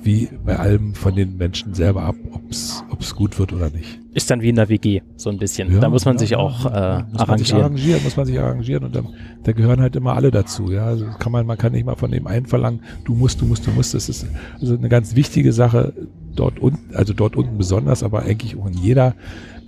wie 0.02 0.28
bei 0.44 0.59
allem 0.59 0.94
von 0.94 1.14
den 1.14 1.36
Menschen 1.36 1.74
selber 1.74 2.02
ab, 2.02 2.16
ob 2.32 3.01
es 3.01 3.14
gut 3.14 3.39
wird 3.39 3.52
oder 3.52 3.70
nicht. 3.70 4.01
Ist 4.12 4.31
dann 4.31 4.40
wie 4.40 4.48
in 4.48 4.56
der 4.56 4.68
WG, 4.68 5.02
so 5.16 5.31
ein 5.31 5.39
bisschen. 5.39 5.72
Ja, 5.72 5.81
da 5.81 5.89
muss 5.89 6.05
man 6.05 6.16
ja, 6.16 6.20
sich 6.20 6.36
auch 6.36 6.64
äh, 6.66 7.05
muss 7.12 7.20
arrangieren. 7.20 7.28
Man 7.28 7.39
sich 7.39 7.55
arrangieren. 7.55 8.02
Muss 8.02 8.16
man 8.16 8.27
sich 8.27 8.40
arrangieren 8.40 8.85
und 8.85 8.97
dann, 8.97 9.09
da 9.44 9.52
gehören 9.52 9.81
halt 9.81 9.94
immer 9.97 10.14
alle 10.14 10.31
dazu. 10.31 10.72
Ja, 10.72 10.86
also 10.86 11.06
kann 11.18 11.32
man, 11.32 11.47
man 11.47 11.59
kann 11.59 11.72
nicht 11.72 11.85
mal 11.85 11.97
von 11.97 12.10
dem 12.10 12.27
einen 12.27 12.47
verlangen, 12.47 12.81
du 13.05 13.14
musst, 13.14 13.40
du 13.40 13.47
musst, 13.47 13.66
du 13.66 13.70
musst. 13.70 13.94
Das 13.94 14.09
ist 14.09 14.27
also 14.60 14.74
eine 14.74 14.89
ganz 14.89 15.14
wichtige 15.14 15.52
Sache 15.52 15.93
dort 16.35 16.59
unten, 16.59 16.94
also 16.94 17.12
dort 17.12 17.36
unten 17.36 17.59
besonders, 17.59 18.02
aber 18.02 18.22
eigentlich 18.22 18.56
auch 18.56 18.66
in 18.66 18.74
jeder 18.74 19.14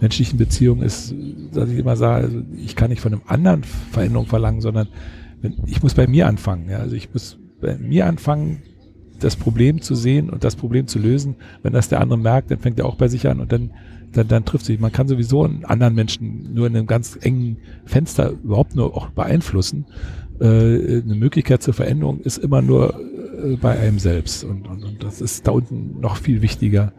menschlichen 0.01 0.39
Beziehung 0.39 0.83
ist, 0.83 1.15
dass 1.53 1.71
ich 1.71 1.79
immer 1.79 1.97
sage, 1.97 2.25
also 2.25 2.43
ich 2.57 2.75
kann 2.75 2.91
nicht 2.91 3.01
von 3.01 3.13
einem 3.13 3.23
anderen 3.27 3.63
Veränderung 3.63 4.27
verlangen, 4.27 4.61
sondern 4.61 4.89
wenn, 5.41 5.55
ich 5.67 5.83
muss 5.83 5.95
bei 5.95 6.07
mir 6.07 6.27
anfangen. 6.27 6.69
Ja? 6.69 6.79
Also 6.79 6.97
ich 6.97 7.13
muss 7.13 7.39
bei 7.61 7.77
mir 7.79 8.07
anfangen, 8.07 8.63
das 9.25 9.37
Problem 9.37 9.81
zu 9.81 9.95
sehen 9.95 10.31
und 10.31 10.45
das 10.45 10.57
Problem 10.57 10.87
zu 10.87 10.99
lösen. 10.99 11.37
Wenn 11.63 11.73
das 11.73 11.89
der 11.89 12.01
andere 12.01 12.19
merkt, 12.19 12.51
dann 12.51 12.59
fängt 12.59 12.79
er 12.79 12.87
auch 12.87 12.97
bei 12.97 13.09
sich 13.09 13.29
an 13.29 13.41
und 13.41 13.53
dann, 13.53 13.71
dann, 14.13 14.29
dann 14.29 14.45
trifft 14.45 14.67
sich. 14.67 14.81
Man 14.81 14.93
kann 14.93 15.09
sowieso 15.09 15.45
einen 15.45 15.65
anderen 15.65 15.95
Menschen 15.95 16.53
nur 16.55 16.67
in 16.67 16.77
einem 16.77 16.87
ganz 16.87 17.19
engen 17.21 17.59
Fenster 17.85 18.31
überhaupt 18.43 18.75
nur 18.75 18.97
auch 18.97 19.09
beeinflussen. 19.11 19.87
Äh, 20.43 21.03
eine 21.03 21.15
Möglichkeit 21.15 21.63
zur 21.63 21.75
Veränderung 21.75 22.21
ist 22.21 22.39
immer 22.39 22.63
nur 22.63 22.99
äh, 22.99 23.57
bei 23.57 23.79
einem 23.79 24.01
selbst 24.01 24.43
und, 24.43 24.67
und, 24.67 24.83
und 24.83 25.05
das 25.05 25.21
ist 25.21 25.47
da 25.47 25.53
unten 25.53 26.01
noch 26.01 26.17
viel 26.17 26.43
wichtiger 26.43 26.93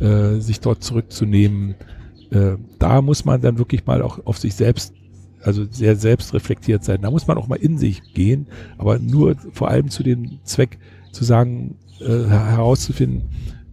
äh, 0.00 0.38
sich 0.38 0.60
dort 0.60 0.82
zurückzunehmen. 0.82 1.74
Da 2.80 3.02
muss 3.02 3.24
man 3.24 3.40
dann 3.40 3.56
wirklich 3.56 3.86
mal 3.86 4.02
auch 4.02 4.26
auf 4.26 4.36
sich 4.36 4.56
selbst, 4.56 4.92
also 5.42 5.64
sehr 5.70 5.94
selbstreflektiert 5.94 6.82
sein. 6.82 7.00
Da 7.02 7.10
muss 7.12 7.28
man 7.28 7.38
auch 7.38 7.46
mal 7.46 7.54
in 7.54 7.78
sich 7.78 8.02
gehen, 8.14 8.48
aber 8.78 8.98
nur 8.98 9.36
vor 9.52 9.68
allem 9.68 9.90
zu 9.90 10.02
dem 10.02 10.40
Zweck 10.42 10.80
zu 11.16 11.24
sagen, 11.24 11.76
äh, 12.00 12.28
herauszufinden, 12.28 13.22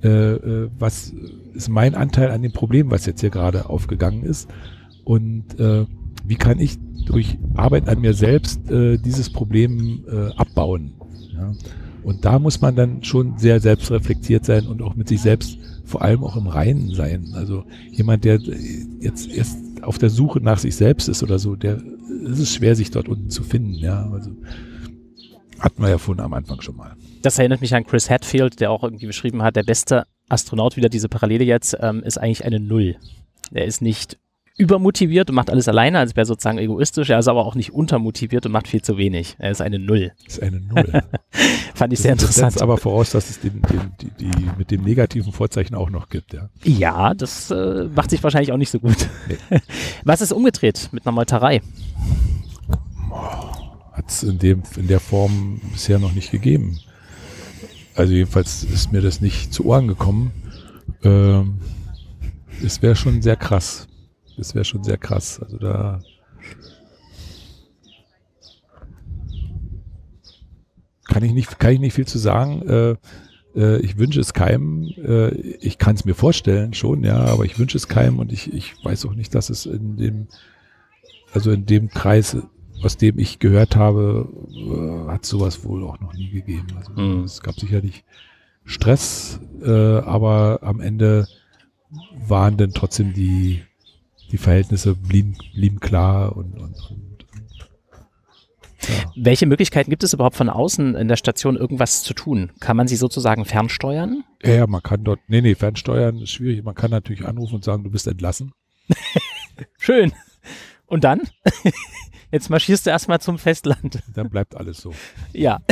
äh, 0.02 0.08
äh, 0.08 0.70
was 0.80 1.14
ist 1.54 1.70
mein 1.70 1.94
Anteil 1.94 2.32
an 2.32 2.42
dem 2.42 2.54
Problem, 2.54 2.90
was 2.90 3.06
jetzt 3.06 3.22
hier 3.22 3.30
gerade 3.30 3.70
aufgegangen 3.70 4.24
ist 4.24 4.50
und 5.04 5.60
äh, 5.60 5.86
wie 6.26 6.36
kann 6.36 6.60
ich 6.60 6.78
durch 7.06 7.38
Arbeit 7.54 7.90
an 7.90 8.00
mir 8.00 8.14
selbst 8.14 8.70
äh, 8.72 8.98
dieses 8.98 9.30
Problem 9.30 10.06
äh, 10.10 10.34
abbauen. 10.38 10.94
Ja? 11.34 11.52
Und 12.04 12.26
da 12.26 12.40
muss 12.40 12.62
man 12.62 12.76
dann 12.76 13.04
schon 13.04 13.38
sehr 13.38 13.60
selbstreflektiert 13.60 14.46
sein 14.46 14.68
und 14.68 14.82
auch 14.82 14.96
mit 14.96 15.08
sich 15.10 15.22
selbst 15.22 15.58
vor 15.86 16.02
allem 16.02 16.24
auch 16.24 16.36
im 16.38 16.48
Reinen 16.48 16.94
sein. 16.94 17.32
Also 17.34 17.64
jemand, 17.92 18.24
der 18.24 18.40
jetzt 19.00 19.30
erst 19.30 19.58
auf 19.82 19.98
der 19.98 20.10
Suche 20.10 20.40
nach 20.40 20.60
sich 20.60 20.76
selbst 20.76 21.10
ist 21.10 21.24
oder 21.24 21.40
so, 21.40 21.56
der 21.56 21.82
es 22.26 22.40
ist 22.40 22.56
schwer, 22.56 22.76
sich 22.76 22.92
dort 22.92 23.10
unten 23.10 23.30
zu 23.30 23.44
finden. 23.44 23.74
Ja, 23.74 24.10
also 24.10 24.32
hatten 25.60 25.82
wir 25.82 25.90
ja 25.90 25.98
vorhin 25.98 26.24
am 26.24 26.34
Anfang 26.34 26.62
schon 26.62 26.78
mal. 26.78 26.96
Das 27.24 27.40
erinnert 27.40 27.62
mich 27.62 27.74
an 27.74 27.86
Chris 27.86 28.10
Hadfield, 28.10 28.60
der 28.60 28.70
auch 28.70 28.84
irgendwie 28.84 29.08
beschrieben 29.08 29.44
hat, 29.44 29.56
der 29.56 29.64
beste 29.64 30.04
Astronaut, 30.28 30.76
wieder 30.76 30.90
diese 30.90 31.08
Parallele 31.08 31.46
jetzt, 31.46 31.76
ähm, 31.80 32.04
ist 32.04 32.18
eigentlich 32.18 32.44
eine 32.44 32.60
Null. 32.60 32.98
Er 33.52 33.66
ist 33.66 33.82
nicht 33.82 34.18
übermotiviert 34.58 35.30
und 35.30 35.36
macht 35.36 35.50
alles 35.50 35.70
alleine, 35.70 36.00
als 36.00 36.18
wäre 36.18 36.26
sozusagen 36.26 36.58
egoistisch. 36.58 37.10
Er 37.10 37.20
ist 37.20 37.30
aber 37.30 37.46
auch 37.46 37.56
nicht 37.56 37.72
untermotiviert 37.72 38.46
und 38.46 38.52
macht 38.52 38.68
viel 38.68 38.82
zu 38.82 38.98
wenig. 38.98 39.36
Er 39.40 39.52
ist 39.52 39.62
eine 39.62 39.80
Null. 39.80 40.12
Ist 40.28 40.44
eine 40.44 40.60
Null. 40.60 40.86
Fand 41.74 41.94
ich 41.94 42.00
das, 42.00 42.04
sehr 42.04 42.12
interessant. 42.12 42.48
Das 42.48 42.54
setzt 42.54 42.62
aber 42.62 42.78
voraus, 42.78 43.12
dass 43.12 43.30
es 43.30 43.40
den, 43.40 43.62
den, 43.62 43.94
die, 44.02 44.10
die, 44.26 44.50
mit 44.58 44.70
dem 44.70 44.84
negativen 44.84 45.32
Vorzeichen 45.32 45.76
auch 45.76 45.90
noch 45.90 46.10
gibt, 46.10 46.34
ja. 46.34 46.50
Ja, 46.64 47.14
das 47.14 47.50
äh, 47.52 47.86
macht 47.96 48.10
sich 48.10 48.22
wahrscheinlich 48.22 48.52
auch 48.52 48.58
nicht 48.58 48.70
so 48.70 48.80
gut. 48.80 49.08
Nee. 49.30 49.60
Was 50.04 50.20
ist 50.20 50.34
umgedreht 50.34 50.90
mit 50.92 51.08
einer 51.08 51.14
Meuterei? 51.14 51.62
Hat 53.94 54.10
es 54.10 54.24
in, 54.24 54.40
in 54.40 54.88
der 54.88 55.00
Form 55.00 55.62
bisher 55.72 56.00
noch 56.00 56.12
nicht 56.12 56.30
gegeben. 56.30 56.80
Also 57.96 58.14
jedenfalls 58.14 58.64
ist 58.64 58.92
mir 58.92 59.02
das 59.02 59.22
nicht 59.22 59.54
zu 59.54 59.66
Ohren 59.66 59.88
gekommen. 59.88 60.32
Ähm, 61.04 61.60
es 62.64 62.82
wäre 62.82 62.96
schon 62.96 63.22
sehr 63.22 63.36
krass. 63.36 63.88
Das 64.38 64.56
wäre 64.56 64.66
schon 64.66 64.84
sehr 64.84 64.98
krass. 64.98 65.40
Also 65.40 65.58
da. 65.58 66.00
Kann 71.06 71.24
ich 71.24 71.34
nicht, 71.34 71.60
kann 71.60 71.74
ich 71.74 71.80
nicht 71.80 71.94
viel 71.94 72.08
zu 72.08 72.18
sagen. 72.18 72.62
Äh, 72.68 72.96
äh, 73.56 73.80
ich 73.82 73.98
wünsche 73.98 74.20
es 74.20 74.34
keinem. 74.34 74.92
Äh, 74.98 75.30
ich 75.36 75.78
kann 75.78 75.96
es 75.96 76.06
mir 76.06 76.16
vorstellen 76.16 76.74
schon, 76.74 77.04
ja, 77.04 77.18
aber 77.18 77.46
ich 77.46 77.60
wünsche 77.60 77.78
es 77.78 77.88
keinem 77.88 78.20
und 78.20 78.32
ich, 78.32 78.52
ich 78.54 78.74
weiß 78.84 79.06
auch 79.06 79.14
nicht, 79.14 79.36
dass 79.36 79.50
es 79.50 79.66
in 79.66 79.98
dem, 79.98 80.28
also 81.34 81.52
in 81.52 81.66
dem 81.66 81.90
Kreis, 81.90 82.38
aus 82.84 82.98
dem 82.98 83.18
ich 83.20 83.40
gehört 83.40 83.76
habe, 83.76 84.30
äh, 84.52 85.12
hat 85.12 85.26
sowas 85.26 85.64
wohl 85.64 85.84
auch 85.84 86.00
noch 86.00 86.14
nie 86.14 86.30
gegeben. 86.30 86.68
Also 86.76 86.92
mhm. 86.94 87.24
es 87.24 87.42
gab 87.42 87.56
sicherlich 87.60 88.04
Stress, 88.66 89.40
äh, 89.62 89.70
aber 89.70 90.60
am 90.62 90.80
Ende 90.80 91.28
waren 92.28 92.58
dann 92.58 92.72
trotzdem 92.72 93.14
die 93.14 93.62
die 94.34 94.38
Verhältnisse 94.38 94.96
blieben, 94.96 95.38
blieben 95.54 95.80
klar 95.80 96.36
und, 96.36 96.56
und, 96.56 96.76
und 96.90 97.14
ja. 98.90 99.12
Welche 99.16 99.46
Möglichkeiten 99.46 99.90
gibt 99.92 100.04
es 100.04 100.14
überhaupt 100.14 100.36
von 100.36 100.50
außen 100.50 100.96
in 100.96 101.08
der 101.08 101.16
Station 101.16 101.56
irgendwas 101.56 102.04
zu 102.04 102.14
tun? 102.14 102.52
Kann 102.60 102.76
man 102.76 102.88
sie 102.88 102.96
sozusagen 102.96 103.46
fernsteuern? 103.46 104.24
Ja, 104.44 104.54
ja 104.54 104.68
man 104.68 104.82
kann 104.82 105.04
dort, 105.04 105.20
nee, 105.28 105.42
nee, 105.42 105.56
fernsteuern 105.56 106.18
ist 106.18 106.32
schwierig. 106.32 106.64
Man 106.64 106.76
kann 106.76 106.92
natürlich 106.92 107.26
anrufen 107.26 107.56
und 107.56 107.64
sagen, 107.64 107.84
du 107.84 107.92
bist 107.92 108.08
entlassen. 108.08 108.52
Schön. 109.78 110.12
Und 110.88 111.04
dann? 111.04 111.22
Jetzt 112.34 112.50
marschierst 112.50 112.88
du 112.88 112.90
erstmal 112.90 113.22
zum 113.22 113.38
Festland. 113.38 114.00
Dann 114.12 114.28
bleibt 114.28 114.58
alles 114.58 114.78
so. 114.78 114.92
Ja. 115.32 115.60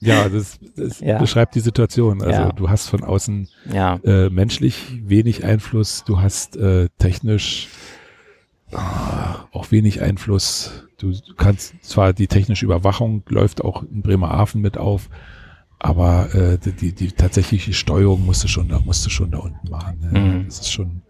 Ja, 0.00 0.28
das, 0.28 0.58
das 0.74 1.00
ja. 1.00 1.18
beschreibt 1.18 1.54
die 1.54 1.60
Situation. 1.60 2.22
Also 2.22 2.40
ja. 2.40 2.52
du 2.52 2.70
hast 2.70 2.88
von 2.88 3.04
außen 3.04 3.48
ja. 3.72 4.00
äh, 4.02 4.30
menschlich 4.30 5.00
wenig 5.06 5.44
Einfluss, 5.44 6.02
du 6.04 6.20
hast 6.20 6.56
äh, 6.56 6.88
technisch 6.98 7.68
äh, 8.72 8.76
auch 8.76 9.70
wenig 9.70 10.02
Einfluss. 10.02 10.88
Du, 10.96 11.12
du, 11.12 11.34
kannst 11.36 11.74
zwar 11.84 12.14
die 12.14 12.26
technische 12.26 12.64
Überwachung 12.64 13.22
läuft 13.28 13.62
auch 13.62 13.84
in 13.84 14.02
Bremerhaven 14.02 14.60
mit 14.60 14.76
auf, 14.76 15.08
aber 15.78 16.34
äh, 16.34 16.58
die, 16.58 16.72
die, 16.72 16.92
die 16.94 17.12
tatsächliche 17.12 17.72
Steuerung 17.72 18.26
musst 18.26 18.42
du 18.42 18.48
schon, 18.48 18.68
da 18.68 18.80
musst 18.80 19.06
du 19.06 19.10
schon 19.10 19.30
da 19.30 19.38
unten 19.38 19.70
machen. 19.70 19.98
Ne? 20.00 20.18
Mhm. 20.18 20.44
Das 20.46 20.60
ist 20.60 20.72
schon, 20.72 21.02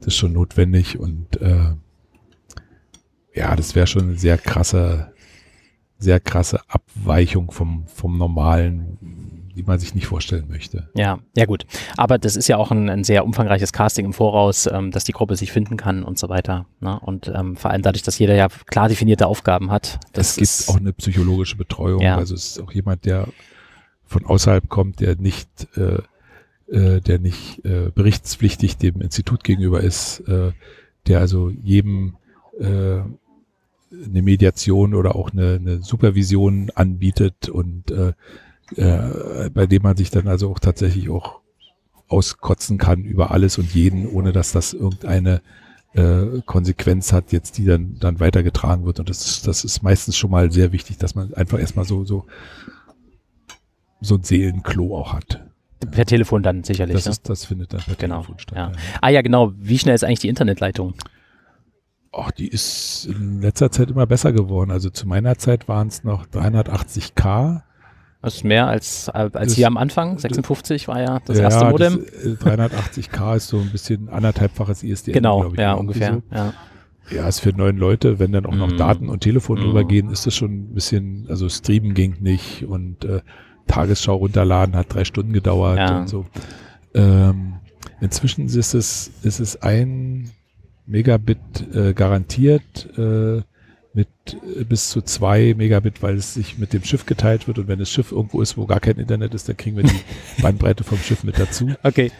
das 0.00 0.08
ist 0.08 0.16
schon 0.16 0.32
notwendig 0.32 0.98
und 0.98 1.40
äh, 1.40 1.74
ja, 3.34 3.54
das 3.54 3.74
wäre 3.74 3.86
schon 3.86 4.02
eine 4.02 4.18
sehr 4.18 4.38
krasse 4.38 5.12
sehr 6.00 6.18
krasse 6.18 6.60
Abweichung 6.66 7.50
vom, 7.50 7.86
vom 7.86 8.16
normalen, 8.16 8.96
die 9.54 9.62
man 9.62 9.78
sich 9.78 9.94
nicht 9.94 10.06
vorstellen 10.06 10.46
möchte. 10.48 10.88
Ja, 10.94 11.18
ja 11.36 11.44
gut. 11.44 11.66
Aber 11.98 12.18
das 12.18 12.36
ist 12.36 12.48
ja 12.48 12.56
auch 12.56 12.70
ein, 12.70 12.88
ein 12.88 13.04
sehr 13.04 13.24
umfangreiches 13.24 13.72
Casting 13.72 14.06
im 14.06 14.14
Voraus, 14.14 14.66
ähm, 14.66 14.90
dass 14.90 15.04
die 15.04 15.12
Gruppe 15.12 15.36
sich 15.36 15.52
finden 15.52 15.76
kann 15.76 16.02
und 16.02 16.18
so 16.18 16.30
weiter. 16.30 16.64
Ne? 16.80 16.98
Und 17.00 17.30
ähm, 17.34 17.54
vor 17.54 17.70
allem 17.70 17.82
dadurch, 17.82 18.02
dass 18.02 18.18
jeder 18.18 18.34
ja 18.34 18.48
klar 18.48 18.88
definierte 18.88 19.26
Aufgaben 19.26 19.70
hat. 19.70 20.00
Das 20.14 20.38
es 20.38 20.66
gibt 20.66 20.70
auch 20.70 20.80
eine 20.80 20.94
psychologische 20.94 21.56
Betreuung. 21.56 22.00
Ja. 22.00 22.16
Also 22.16 22.34
es 22.34 22.52
ist 22.52 22.60
auch 22.60 22.72
jemand, 22.72 23.04
der 23.04 23.28
von 24.06 24.24
außerhalb 24.24 24.70
kommt, 24.70 25.00
der 25.00 25.16
nicht 25.16 25.48
äh, 25.76 25.98
äh, 26.70 27.00
der 27.00 27.18
nicht 27.18 27.64
äh, 27.64 27.90
berichtspflichtig 27.94 28.76
dem 28.76 29.00
Institut 29.00 29.44
gegenüber 29.44 29.80
ist, 29.80 30.20
äh, 30.20 30.52
der 31.06 31.20
also 31.20 31.50
jedem 31.50 32.16
äh, 32.58 33.00
eine 33.92 34.22
Mediation 34.22 34.94
oder 34.94 35.16
auch 35.16 35.32
eine, 35.32 35.54
eine 35.54 35.82
Supervision 35.82 36.70
anbietet 36.74 37.48
und 37.48 37.90
äh, 37.90 38.12
äh, 38.76 39.50
bei 39.50 39.66
dem 39.66 39.82
man 39.82 39.96
sich 39.96 40.10
dann 40.10 40.28
also 40.28 40.50
auch 40.50 40.60
tatsächlich 40.60 41.10
auch 41.10 41.40
auskotzen 42.08 42.78
kann 42.78 43.04
über 43.04 43.30
alles 43.30 43.58
und 43.58 43.74
jeden, 43.74 44.06
ohne 44.08 44.32
dass 44.32 44.52
das 44.52 44.72
irgendeine 44.72 45.42
äh, 45.94 46.40
Konsequenz 46.46 47.12
hat, 47.12 47.32
jetzt 47.32 47.58
die 47.58 47.64
dann 47.64 47.96
dann 47.98 48.20
weitergetragen 48.20 48.84
wird. 48.84 49.00
Und 49.00 49.10
das 49.10 49.26
ist, 49.26 49.46
das 49.46 49.64
ist 49.64 49.82
meistens 49.82 50.16
schon 50.16 50.30
mal 50.30 50.52
sehr 50.52 50.72
wichtig, 50.72 50.98
dass 50.98 51.14
man 51.14 51.34
einfach 51.34 51.58
erstmal 51.58 51.84
so 51.84 52.04
so 52.04 52.26
so 54.00 54.14
ein 54.14 54.22
Seelenklo 54.22 54.96
auch 54.96 55.12
hat. 55.12 55.49
Per 55.90 56.04
Telefon 56.04 56.42
dann 56.42 56.62
sicherlich. 56.62 56.96
Das, 56.96 57.06
ne? 57.06 57.10
ist, 57.12 57.28
das 57.28 57.44
findet 57.44 57.72
dann 57.72 57.80
per 57.80 57.94
genau. 57.94 58.16
Telefon 58.16 58.38
statt. 58.38 58.56
Ja. 58.56 58.72
Ah 59.00 59.08
ja, 59.08 59.22
genau. 59.22 59.52
Wie 59.56 59.78
schnell 59.78 59.94
ist 59.94 60.04
eigentlich 60.04 60.20
die 60.20 60.28
Internetleitung? 60.28 60.94
Ach, 62.12 62.30
die 62.32 62.48
ist 62.48 63.06
in 63.06 63.40
letzter 63.40 63.70
Zeit 63.70 63.90
immer 63.90 64.06
besser 64.06 64.32
geworden. 64.32 64.70
Also 64.70 64.90
zu 64.90 65.06
meiner 65.06 65.38
Zeit 65.38 65.68
waren 65.68 65.88
es 65.88 66.02
noch 66.02 66.26
380k. 66.26 67.62
Das 68.22 68.34
ist 68.34 68.44
mehr 68.44 68.66
als, 68.66 69.08
als 69.08 69.32
das, 69.32 69.54
hier 69.54 69.66
am 69.66 69.76
Anfang. 69.76 70.18
56 70.18 70.88
war 70.88 71.00
ja 71.00 71.20
das 71.24 71.38
ja, 71.38 71.44
erste 71.44 71.64
Modem. 71.66 72.04
Das, 72.04 72.46
380k 72.46 73.36
ist 73.36 73.48
so 73.48 73.58
ein 73.58 73.70
bisschen 73.70 74.08
anderthalbfaches 74.08 74.82
ISDN. 74.82 75.14
Genau, 75.14 75.52
ja, 75.54 75.72
ungefähr. 75.74 76.20
So. 76.30 76.36
Ja. 76.36 76.54
ja, 77.10 77.28
ist 77.28 77.40
für 77.40 77.50
neun 77.50 77.78
Leute, 77.78 78.18
wenn 78.18 78.32
dann 78.32 78.44
auch 78.44 78.54
noch 78.54 78.72
mm. 78.72 78.76
Daten 78.76 79.08
und 79.08 79.20
Telefon 79.20 79.58
mm. 79.58 79.62
drüber 79.62 80.12
ist 80.12 80.26
das 80.26 80.34
schon 80.34 80.50
ein 80.50 80.74
bisschen, 80.74 81.26
also 81.30 81.48
Streamen 81.48 81.94
ging 81.94 82.16
nicht 82.20 82.64
und 82.66 83.04
äh, 83.04 83.20
Tagesschau 83.70 84.16
runterladen 84.16 84.74
hat 84.76 84.92
drei 84.92 85.04
Stunden 85.04 85.32
gedauert 85.32 85.78
ja. 85.78 86.00
und 86.00 86.08
so. 86.08 86.26
Ähm, 86.94 87.54
inzwischen 88.00 88.46
ist 88.46 88.74
es, 88.74 89.10
ist 89.22 89.40
es 89.40 89.62
ein 89.62 90.30
Megabit 90.86 91.38
äh, 91.72 91.94
garantiert 91.94 92.88
äh, 92.98 93.42
mit 93.92 94.08
äh, 94.34 94.64
bis 94.64 94.90
zu 94.90 95.02
zwei 95.02 95.54
Megabit, 95.56 96.02
weil 96.02 96.16
es 96.16 96.34
sich 96.34 96.58
mit 96.58 96.72
dem 96.72 96.82
Schiff 96.82 97.06
geteilt 97.06 97.46
wird 97.46 97.58
und 97.58 97.68
wenn 97.68 97.78
das 97.78 97.90
Schiff 97.90 98.10
irgendwo 98.10 98.42
ist, 98.42 98.56
wo 98.56 98.66
gar 98.66 98.80
kein 98.80 98.96
Internet 98.96 99.34
ist, 99.34 99.48
dann 99.48 99.56
kriegen 99.56 99.76
wir 99.76 99.84
die 99.84 100.00
Bandbreite 100.42 100.82
vom 100.82 100.98
Schiff 100.98 101.22
mit 101.22 101.38
dazu. 101.38 101.70
Okay. 101.82 102.10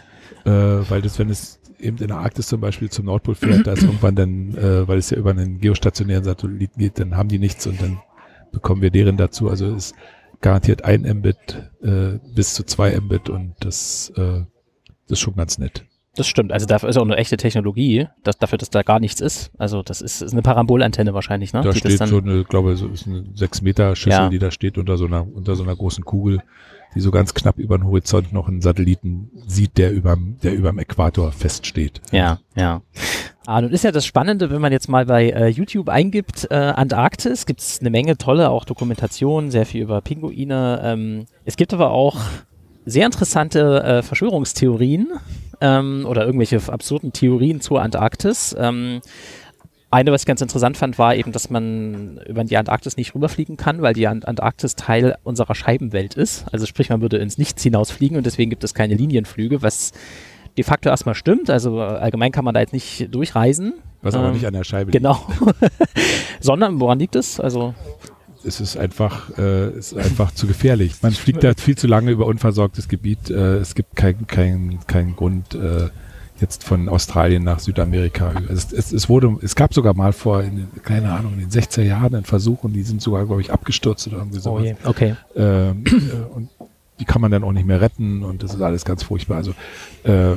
Äh, 0.44 0.50
weil 0.50 1.02
das, 1.02 1.18
wenn 1.18 1.30
es 1.30 1.60
eben 1.80 1.98
in 1.98 2.08
der 2.08 2.18
Arktis 2.18 2.46
zum 2.46 2.60
Beispiel 2.60 2.90
zum 2.90 3.06
Nordpol 3.06 3.34
fährt, 3.34 3.66
da 3.66 3.72
ist 3.72 3.82
irgendwann 3.82 4.14
dann, 4.14 4.54
äh, 4.54 4.86
weil 4.86 4.98
es 4.98 5.10
ja 5.10 5.16
über 5.16 5.30
einen 5.30 5.60
geostationären 5.60 6.24
Satelliten 6.24 6.78
geht, 6.78 6.98
dann 7.00 7.16
haben 7.16 7.28
die 7.28 7.38
nichts 7.38 7.66
und 7.66 7.80
dann 7.80 8.00
bekommen 8.52 8.82
wir 8.82 8.90
deren 8.90 9.16
dazu. 9.16 9.48
Also 9.48 9.74
es 9.74 9.94
garantiert 10.40 10.84
ein 10.84 11.02
Mbit 11.02 11.70
äh, 11.82 12.18
bis 12.34 12.54
zu 12.54 12.64
zwei 12.64 12.98
Mbit 12.98 13.28
und 13.28 13.54
das, 13.60 14.12
äh, 14.16 14.42
das 15.06 15.18
ist 15.18 15.20
schon 15.20 15.36
ganz 15.36 15.58
nett. 15.58 15.84
Das 16.16 16.26
stimmt. 16.26 16.52
Also 16.52 16.66
dafür 16.66 16.88
ist 16.88 16.96
auch 16.96 17.04
eine 17.04 17.16
echte 17.16 17.36
Technologie, 17.36 18.08
dass, 18.24 18.36
dafür, 18.36 18.58
dass 18.58 18.68
da 18.68 18.82
gar 18.82 18.98
nichts 18.98 19.20
ist. 19.20 19.52
Also 19.58 19.82
das 19.82 20.00
ist, 20.00 20.22
ist 20.22 20.32
eine 20.32 20.42
Parabolantenne 20.42 21.14
wahrscheinlich, 21.14 21.52
ne? 21.52 21.62
Da 21.62 21.70
die 21.70 21.78
steht 21.78 21.98
so 21.98 22.18
eine, 22.18 22.44
glaube 22.44 22.76
so 22.76 22.88
ist 22.88 23.06
eine 23.06 23.24
6 23.34 23.62
Meter 23.62 23.94
Schüssel, 23.94 24.20
ja. 24.22 24.28
die 24.28 24.40
da 24.40 24.50
steht 24.50 24.76
unter 24.76 24.96
so 24.96 25.06
einer, 25.06 25.26
unter 25.26 25.54
so 25.54 25.62
einer 25.62 25.76
großen 25.76 26.04
Kugel, 26.04 26.42
die 26.96 27.00
so 27.00 27.12
ganz 27.12 27.32
knapp 27.32 27.58
über 27.58 27.78
den 27.78 27.86
Horizont 27.86 28.32
noch 28.32 28.48
einen 28.48 28.60
Satelliten 28.60 29.30
sieht, 29.46 29.78
der 29.78 29.92
überm, 29.92 30.36
der 30.42 30.54
überm 30.54 30.78
Äquator 30.78 31.30
feststeht. 31.30 32.00
Ja, 32.10 32.40
ja. 32.56 32.82
Ah, 33.50 33.62
nun 33.62 33.72
ist 33.72 33.82
ja 33.82 33.90
das 33.90 34.06
Spannende, 34.06 34.48
wenn 34.50 34.60
man 34.60 34.70
jetzt 34.70 34.88
mal 34.88 35.06
bei 35.06 35.30
äh, 35.30 35.48
YouTube 35.48 35.88
eingibt, 35.88 36.46
äh, 36.52 36.54
Antarktis, 36.54 37.46
gibt 37.46 37.58
es 37.58 37.80
eine 37.80 37.90
Menge 37.90 38.16
tolle 38.16 38.48
auch 38.48 38.64
Dokumentationen, 38.64 39.50
sehr 39.50 39.66
viel 39.66 39.82
über 39.82 40.00
Pinguine. 40.02 40.80
Ähm, 40.84 41.26
es 41.44 41.56
gibt 41.56 41.74
aber 41.74 41.90
auch 41.90 42.20
sehr 42.86 43.06
interessante 43.06 43.82
äh, 43.82 44.02
Verschwörungstheorien 44.02 45.08
ähm, 45.60 46.06
oder 46.06 46.24
irgendwelche 46.26 46.60
absurden 46.72 47.12
Theorien 47.12 47.60
zur 47.60 47.82
Antarktis. 47.82 48.54
Ähm, 48.56 49.00
eine, 49.90 50.12
was 50.12 50.22
ich 50.22 50.26
ganz 50.26 50.42
interessant 50.42 50.76
fand, 50.76 50.96
war 51.00 51.16
eben, 51.16 51.32
dass 51.32 51.50
man 51.50 52.20
über 52.28 52.44
die 52.44 52.56
Antarktis 52.56 52.96
nicht 52.96 53.16
rüberfliegen 53.16 53.56
kann, 53.56 53.82
weil 53.82 53.94
die 53.94 54.06
Antarktis 54.06 54.76
Teil 54.76 55.16
unserer 55.24 55.56
Scheibenwelt 55.56 56.14
ist. 56.14 56.46
Also 56.52 56.66
sprich, 56.66 56.90
man 56.90 57.00
würde 57.00 57.16
ins 57.16 57.36
Nichts 57.36 57.64
hinausfliegen 57.64 58.16
und 58.16 58.24
deswegen 58.24 58.50
gibt 58.50 58.62
es 58.62 58.74
keine 58.74 58.94
Linienflüge, 58.94 59.60
was 59.60 59.90
de 60.56 60.64
facto 60.64 60.88
erstmal 60.88 61.14
stimmt. 61.14 61.50
Also 61.50 61.80
allgemein 61.80 62.32
kann 62.32 62.44
man 62.44 62.54
da 62.54 62.60
jetzt 62.60 62.72
nicht 62.72 63.08
durchreisen. 63.14 63.74
Was 64.02 64.14
aber 64.14 64.28
ähm, 64.28 64.34
nicht 64.34 64.46
an 64.46 64.54
der 64.54 64.64
Scheibe 64.64 64.90
liegt. 64.90 65.02
Genau. 65.02 65.20
Sondern 66.40 66.80
woran 66.80 66.98
liegt 66.98 67.16
es? 67.16 67.38
Also 67.38 67.74
es 68.44 68.60
ist 68.60 68.76
einfach, 68.76 69.36
äh, 69.38 69.70
ist 69.70 69.94
einfach 69.96 70.32
zu 70.32 70.46
gefährlich. 70.46 70.94
Man 71.02 71.12
fliegt 71.12 71.44
da 71.44 71.52
viel 71.54 71.76
zu 71.76 71.86
lange 71.86 72.10
über 72.10 72.26
unversorgtes 72.26 72.88
Gebiet. 72.88 73.30
Äh, 73.30 73.58
es 73.58 73.74
gibt 73.74 73.96
keinen 73.96 74.26
kein, 74.26 74.78
kein 74.86 75.14
Grund, 75.14 75.54
äh, 75.54 75.88
jetzt 76.40 76.64
von 76.64 76.88
Australien 76.88 77.44
nach 77.44 77.58
Südamerika. 77.58 78.32
Es, 78.48 78.72
es, 78.72 78.92
es, 78.92 79.08
wurde, 79.08 79.36
es 79.42 79.54
gab 79.54 79.74
sogar 79.74 79.94
mal 79.94 80.12
vor, 80.12 80.42
in, 80.42 80.68
keine 80.82 81.12
Ahnung, 81.12 81.34
in 81.34 81.40
den 81.40 81.50
60er 81.50 81.82
Jahren 81.82 82.14
einen 82.14 82.24
Versuch 82.24 82.64
und 82.64 82.72
die 82.72 82.82
sind 82.82 83.02
sogar, 83.02 83.26
glaube 83.26 83.42
ich, 83.42 83.52
abgestürzt 83.52 84.06
oder 84.08 84.18
irgendwie 84.18 84.40
so. 84.40 84.52
Oh 84.52 84.60
je, 84.60 84.74
okay. 84.84 85.16
Ähm, 85.36 85.84
äh, 85.86 86.34
und 86.34 86.48
die 87.00 87.04
kann 87.04 87.20
man 87.20 87.30
dann 87.30 87.42
auch 87.42 87.52
nicht 87.52 87.66
mehr 87.66 87.80
retten 87.80 88.22
und 88.22 88.42
das 88.42 88.54
ist 88.54 88.60
alles 88.60 88.84
ganz 88.84 89.02
furchtbar. 89.02 89.38
Also 89.38 89.52
äh, 90.04 90.36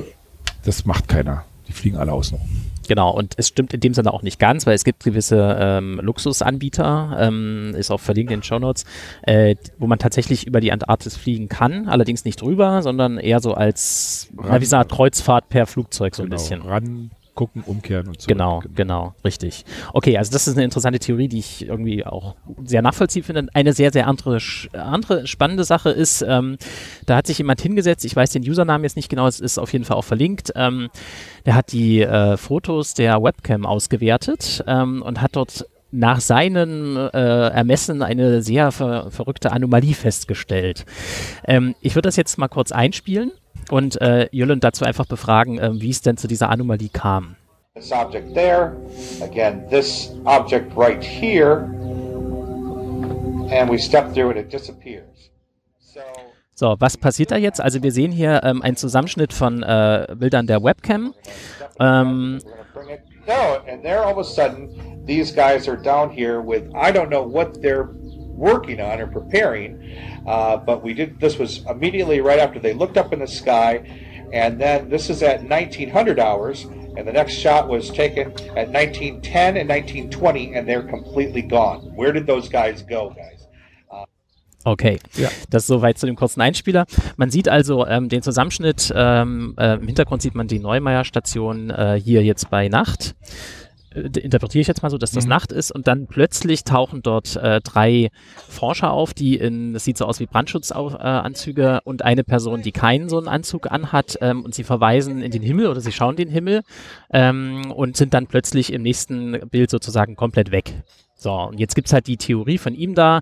das 0.64 0.85
macht 0.85 1.07
keiner. 1.07 1.44
Die 1.68 1.73
fliegen 1.73 1.98
alle 1.98 2.11
außen 2.11 2.38
rum. 2.38 2.49
Genau, 2.88 3.11
und 3.11 3.35
es 3.38 3.48
stimmt 3.48 3.73
in 3.73 3.80
dem 3.80 3.94
Sinne 3.94 4.14
auch 4.14 4.23
nicht 4.23 4.40
ganz, 4.40 4.65
weil 4.65 4.76
es 4.76 4.84
gibt 4.84 5.03
gewisse 5.03 5.57
ähm, 5.60 5.99
Luxusanbieter, 6.03 7.15
ähm, 7.19 7.73
ist 7.77 7.91
auch 7.91 7.99
verlinkt 7.99 8.31
in 8.31 8.40
den 8.40 8.44
Show 8.44 8.60
Notes, 8.60 8.84
äh, 9.22 9.56
wo 9.77 9.88
man 9.88 9.99
tatsächlich 9.99 10.45
über 10.45 10.60
die 10.60 10.73
Antarktis 10.73 11.15
fliegen 11.15 11.48
kann, 11.48 11.88
allerdings 11.88 12.26
nicht 12.26 12.41
drüber, 12.41 12.81
sondern 12.81 13.18
eher 13.18 13.40
so 13.40 13.53
als, 13.53 14.27
ran, 14.38 14.48
na, 14.49 14.61
wie 14.61 14.76
eine 14.76 14.85
Kreuzfahrt 14.85 15.48
per 15.48 15.65
Flugzeug 15.65 16.15
so 16.15 16.23
genau, 16.23 16.35
ein 16.35 16.38
bisschen. 16.38 16.61
Ran, 16.61 17.11
gucken, 17.35 17.64
umkehren 17.65 18.07
und 18.07 18.22
so. 18.22 18.27
Genau, 18.27 18.60
genau, 18.60 18.73
genau, 18.76 19.15
richtig. 19.26 19.65
Okay, 19.93 20.18
also 20.18 20.31
das 20.31 20.47
ist 20.47 20.55
eine 20.55 20.64
interessante 20.64 20.99
Theorie, 20.99 21.27
die 21.27 21.39
ich 21.39 21.68
irgendwie 21.68 22.05
auch 22.05 22.35
sehr 22.64 22.81
nachvollziehbar 22.81 23.26
finde. 23.26 23.47
Eine 23.53 23.73
sehr, 23.73 23.91
sehr 23.91 24.07
andere, 24.07 24.38
andere 24.73 25.27
spannende 25.27 25.64
Sache 25.64 25.89
ist, 25.89 26.22
ähm, 26.27 26.57
da 27.05 27.18
hat 27.18 27.27
sich 27.27 27.38
jemand 27.38 27.61
hingesetzt, 27.61 28.05
ich 28.05 28.15
weiß 28.15 28.31
den 28.31 28.47
Usernamen 28.47 28.84
jetzt 28.84 28.95
nicht 28.95 29.10
genau, 29.10 29.27
es 29.27 29.39
ist 29.39 29.57
auf 29.57 29.73
jeden 29.73 29.85
Fall 29.85 29.97
auch 29.97 30.03
verlinkt, 30.03 30.51
ähm, 30.55 30.89
der 31.45 31.55
hat 31.55 31.72
die 31.72 32.01
äh, 32.01 32.38
Fotos 32.38 32.93
der 32.93 33.22
Webcam 33.22 33.65
ausgewertet 33.65 34.64
ähm, 34.68 35.01
und 35.01 35.22
hat 35.22 35.35
dort 35.35 35.65
nach 35.93 36.19
seinem 36.19 36.97
äh, 36.97 37.10
Ermessen 37.49 38.01
eine 38.01 38.41
sehr 38.41 38.72
ver 38.72 39.11
verrückte 39.11 39.51
Anomalie 39.51 39.93
festgestellt. 39.93 40.85
Ähm, 41.45 41.76
ich 41.81 41.95
würde 41.95 42.07
das 42.07 42.15
jetzt 42.15 42.38
mal 42.38 42.47
kurz 42.47 42.72
einspielen 42.72 43.31
und 43.73 43.99
äh, 44.01 44.29
Jülland 44.31 44.63
dazu 44.63 44.85
einfach 44.85 45.07
befragen, 45.07 45.57
äh, 45.57 45.71
wie 45.73 45.89
es 45.89 46.01
denn 46.01 46.15
zu 46.15 46.27
dieser 46.27 46.49
Anomalie 46.49 46.89
kam. 46.89 47.35
This 47.73 47.91
object 47.91 48.35
there, 48.35 48.75
again, 49.19 49.67
this 49.71 50.11
object 50.25 50.77
right 50.77 51.03
here, 51.03 51.63
and 53.51 53.71
we 53.71 53.79
step 53.79 54.13
through 54.13 54.29
it, 54.29 54.37
it 54.37 54.53
disappears. 54.53 55.31
So, 56.53 56.75
was 56.77 56.97
passiert 56.97 57.31
da 57.31 57.37
jetzt? 57.37 57.59
Also 57.59 57.81
wir 57.81 57.91
sehen 57.91 58.11
hier 58.11 58.41
ähm, 58.43 58.61
einen 58.61 58.75
Zusammenschnitt 58.75 59.33
von 59.33 59.63
äh, 59.63 60.05
Bildern 60.19 60.45
der 60.45 60.63
Webcam. 60.63 61.15
Ähm, 61.79 62.39
no, 63.25 63.57
and 63.67 63.81
there 63.81 64.05
all 64.05 64.13
of 64.13 64.19
a 64.19 64.23
sudden, 64.23 64.69
these 65.07 65.33
guys 65.33 65.67
are 65.67 65.81
down 65.81 66.11
here 66.11 66.39
with, 66.39 66.65
I 66.75 66.91
don't 66.91 67.09
know 67.09 67.23
what 67.27 67.59
they're 67.63 67.89
working 68.37 68.79
on 68.79 69.01
or 69.01 69.07
preparing, 69.07 69.79
uh, 70.25 70.57
but 70.57 70.83
we 70.83 70.93
did. 70.93 71.19
This 71.19 71.37
was 71.37 71.65
immediately 71.69 72.21
right 72.21 72.39
after 72.39 72.59
they 72.59 72.73
looked 72.73 72.97
up 72.97 73.13
in 73.13 73.19
the 73.19 73.27
sky, 73.27 73.83
and 74.33 74.59
then 74.59 74.89
this 74.89 75.09
is 75.09 75.21
at 75.23 75.43
1900 75.43 76.19
hours, 76.19 76.63
and 76.97 77.07
the 77.07 77.13
next 77.13 77.33
shot 77.33 77.67
was 77.67 77.89
taken 77.89 78.31
at 78.57 78.69
1910 78.69 79.57
and 79.57 79.69
1920, 79.69 80.55
and 80.55 80.67
they're 80.67 80.83
completely 80.87 81.41
gone. 81.41 81.79
Where 81.95 82.11
did 82.11 82.27
those 82.27 82.49
guys 82.49 82.81
go, 82.83 83.09
guys? 83.09 83.33
Okay, 84.65 84.99
ja. 85.15 85.29
das 85.49 85.63
ist 85.63 85.67
soweit 85.67 85.97
zu 85.97 86.05
dem 86.05 86.15
kurzen 86.15 86.41
Einspieler. 86.41 86.85
Man 87.17 87.29
sieht 87.29 87.49
also 87.49 87.85
ähm, 87.85 88.07
den 88.07 88.21
Zusammenschnitt, 88.21 88.93
ähm, 88.95 89.55
äh, 89.57 89.75
im 89.75 89.87
Hintergrund 89.87 90.21
sieht 90.21 90.35
man 90.35 90.47
die 90.47 90.59
Neumeier-Station 90.59 91.69
äh, 91.69 91.99
hier 92.01 92.23
jetzt 92.23 92.49
bei 92.49 92.69
Nacht. 92.69 93.15
Interpretiere 93.93 94.61
ich 94.61 94.67
jetzt 94.67 94.83
mal 94.83 94.89
so, 94.89 94.97
dass 94.97 95.11
das 95.11 95.25
mhm. 95.25 95.29
Nacht 95.29 95.51
ist 95.51 95.71
und 95.71 95.87
dann 95.87 96.07
plötzlich 96.07 96.63
tauchen 96.63 97.01
dort 97.01 97.35
äh, 97.35 97.61
drei 97.61 98.09
Forscher 98.49 98.91
auf, 98.91 99.13
die 99.13 99.35
in, 99.35 99.73
das 99.73 99.83
sieht 99.83 99.97
so 99.97 100.05
aus 100.05 100.19
wie 100.19 100.25
Brandschutzanzüge 100.25 101.81
äh, 101.83 101.87
und 101.87 102.03
eine 102.03 102.23
Person, 102.23 102.61
die 102.61 102.71
keinen 102.71 103.09
so 103.09 103.17
einen 103.17 103.27
Anzug 103.27 103.71
anhat 103.71 104.17
ähm, 104.21 104.43
und 104.43 104.55
sie 104.55 104.63
verweisen 104.63 105.21
in 105.21 105.31
den 105.31 105.41
Himmel 105.41 105.67
oder 105.67 105.81
sie 105.81 105.91
schauen 105.91 106.15
den 106.15 106.29
Himmel 106.29 106.61
ähm, 107.11 107.71
und 107.71 107.97
sind 107.97 108.13
dann 108.13 108.27
plötzlich 108.27 108.73
im 108.73 108.81
nächsten 108.81 109.49
Bild 109.49 109.69
sozusagen 109.69 110.15
komplett 110.15 110.51
weg. 110.51 110.73
So, 111.23 111.33
und 111.33 111.57
jetzt 111.59 111.73
gibt 111.73 111.87
es 111.87 111.93
halt 111.93 112.07
die 112.07 112.17
Theorie 112.17 112.57
von 112.57 112.75
ihm 112.75 112.95
da, 112.95 113.21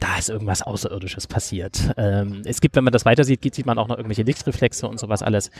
da 0.00 0.16
ist 0.18 0.30
irgendwas 0.30 0.62
Außerirdisches 0.62 1.26
passiert. 1.26 1.92
Ähm, 1.98 2.42
es 2.46 2.62
gibt, 2.62 2.74
wenn 2.74 2.84
man 2.84 2.92
das 2.92 3.04
weiter 3.04 3.22
sieht, 3.22 3.54
sieht 3.54 3.66
man 3.66 3.78
auch 3.78 3.86
noch 3.86 3.98
irgendwelche 3.98 4.22
Lichtreflexe 4.22 4.88
und 4.88 4.98
sowas 4.98 5.22
alles. 5.22 5.50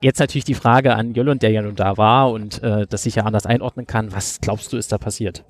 Jetzt 0.00 0.20
natürlich 0.20 0.44
die 0.44 0.54
Frage 0.54 0.94
an 0.94 1.12
Jolund, 1.12 1.42
der 1.42 1.50
ja 1.50 1.60
nun 1.60 1.76
da 1.76 1.98
war 1.98 2.30
und 2.30 2.62
äh, 2.62 2.86
das 2.88 3.02
sicher 3.02 3.26
anders 3.26 3.44
einordnen 3.44 3.86
kann. 3.86 4.12
Was 4.12 4.40
glaubst 4.40 4.72
du, 4.72 4.78
ist 4.78 4.90
da 4.90 4.96
passiert? 4.96 5.44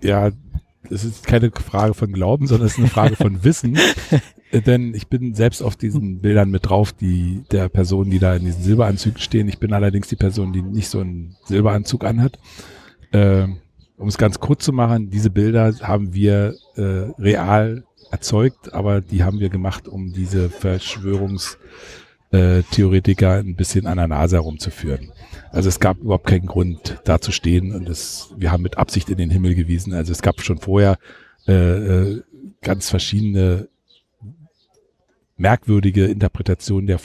Ja, 0.00 0.30
es 0.90 1.04
ist 1.04 1.26
keine 1.26 1.50
Frage 1.50 1.92
von 1.92 2.12
Glauben, 2.12 2.46
sondern 2.46 2.66
es 2.66 2.72
ist 2.72 2.78
eine 2.78 2.88
Frage 2.88 3.16
von 3.16 3.44
Wissen. 3.44 3.78
Denn 4.52 4.94
ich 4.94 5.08
bin 5.08 5.34
selbst 5.34 5.62
auf 5.62 5.76
diesen 5.76 6.20
Bildern 6.20 6.50
mit 6.50 6.68
drauf, 6.68 6.92
die 6.92 7.42
der 7.50 7.68
Person, 7.68 8.10
die 8.10 8.18
da 8.18 8.34
in 8.34 8.44
diesen 8.44 8.62
Silberanzügen 8.62 9.20
stehen. 9.20 9.48
Ich 9.48 9.58
bin 9.58 9.72
allerdings 9.72 10.08
die 10.08 10.16
Person, 10.16 10.52
die 10.52 10.62
nicht 10.62 10.88
so 10.88 11.00
einen 11.00 11.36
Silberanzug 11.44 12.04
anhat. 12.04 12.38
Ähm, 13.12 13.58
um 14.02 14.08
es 14.08 14.18
ganz 14.18 14.38
kurz 14.40 14.64
zu 14.64 14.72
machen, 14.72 15.10
diese 15.10 15.30
Bilder 15.30 15.72
haben 15.80 16.12
wir 16.12 16.56
äh, 16.74 17.12
real 17.20 17.84
erzeugt, 18.10 18.74
aber 18.74 19.00
die 19.00 19.22
haben 19.22 19.38
wir 19.38 19.48
gemacht, 19.48 19.86
um 19.86 20.12
diese 20.12 20.50
Verschwörungstheoretiker 20.50 23.34
ein 23.34 23.54
bisschen 23.54 23.86
an 23.86 23.98
der 23.98 24.08
Nase 24.08 24.34
herumzuführen. 24.36 25.12
Also 25.52 25.68
es 25.68 25.78
gab 25.78 25.98
überhaupt 25.98 26.26
keinen 26.26 26.46
Grund, 26.46 26.98
da 27.04 27.20
zu 27.20 27.30
stehen 27.30 27.72
und 27.72 27.88
es, 27.88 28.34
wir 28.36 28.50
haben 28.50 28.64
mit 28.64 28.76
Absicht 28.76 29.08
in 29.08 29.18
den 29.18 29.30
Himmel 29.30 29.54
gewiesen. 29.54 29.94
Also 29.94 30.10
es 30.10 30.20
gab 30.20 30.42
schon 30.42 30.58
vorher 30.58 30.98
äh, 31.46 31.52
äh 31.52 32.22
ganz 32.60 32.90
verschiedene 32.90 33.68
merkwürdige 35.36 36.06
Interpretationen 36.06 36.88
der 36.88 36.98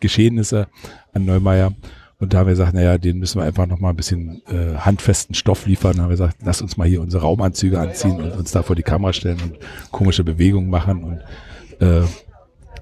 Geschehnisse 0.00 0.68
an 1.14 1.24
Neumeier. 1.24 1.72
Und 2.18 2.32
da 2.32 2.38
haben 2.38 2.46
wir 2.46 2.52
gesagt, 2.52 2.74
naja, 2.74 2.96
den 2.96 3.18
müssen 3.18 3.40
wir 3.40 3.44
einfach 3.44 3.66
nochmal 3.66 3.92
ein 3.92 3.96
bisschen 3.96 4.42
äh, 4.46 4.76
handfesten 4.78 5.34
Stoff 5.34 5.66
liefern. 5.66 5.96
Da 5.96 6.02
haben 6.02 6.08
wir 6.08 6.14
gesagt, 6.14 6.38
lass 6.42 6.62
uns 6.62 6.76
mal 6.76 6.88
hier 6.88 7.02
unsere 7.02 7.22
Raumanzüge 7.22 7.78
anziehen 7.78 8.20
und 8.20 8.32
uns 8.32 8.52
da 8.52 8.62
vor 8.62 8.74
die 8.74 8.82
Kamera 8.82 9.12
stellen 9.12 9.40
und 9.42 9.58
komische 9.90 10.24
Bewegungen 10.24 10.70
machen 10.70 11.04
und 11.04 11.86
äh, 11.86 12.06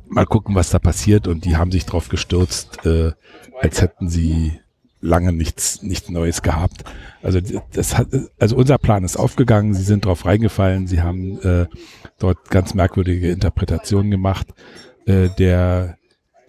mal 0.09 0.27
gucken, 0.27 0.55
was 0.55 0.71
da 0.71 0.79
passiert. 0.79 1.27
Und 1.27 1.45
die 1.45 1.57
haben 1.57 1.73
sich 1.73 1.85
drauf 1.85 2.09
gestürzt, 2.09 2.87
äh, 2.87 3.13
als 3.61 3.83
hätten 3.83 4.09
sie 4.09 4.53
lange 5.01 5.33
nichts, 5.33 5.83
nichts 5.83 6.09
Neues 6.09 6.43
gehabt. 6.43 6.85
Also 7.23 7.41
das 7.73 7.99
hat, 7.99 8.09
also 8.39 8.57
unser 8.57 8.79
Plan 8.79 9.05
ist 9.05 9.17
aufgegangen. 9.17 9.75
Sie 9.75 9.83
sind 9.83 10.05
drauf 10.05 10.25
reingefallen. 10.25 10.87
Sie 10.87 11.03
haben 11.03 11.41
äh, 11.43 11.67
dort 12.19 12.51
ganz 12.51 12.75
merkwürdige 12.75 13.31
Interpretationen 13.31 14.11
gemacht. 14.11 14.47
Äh, 15.07 15.29
der 15.39 15.99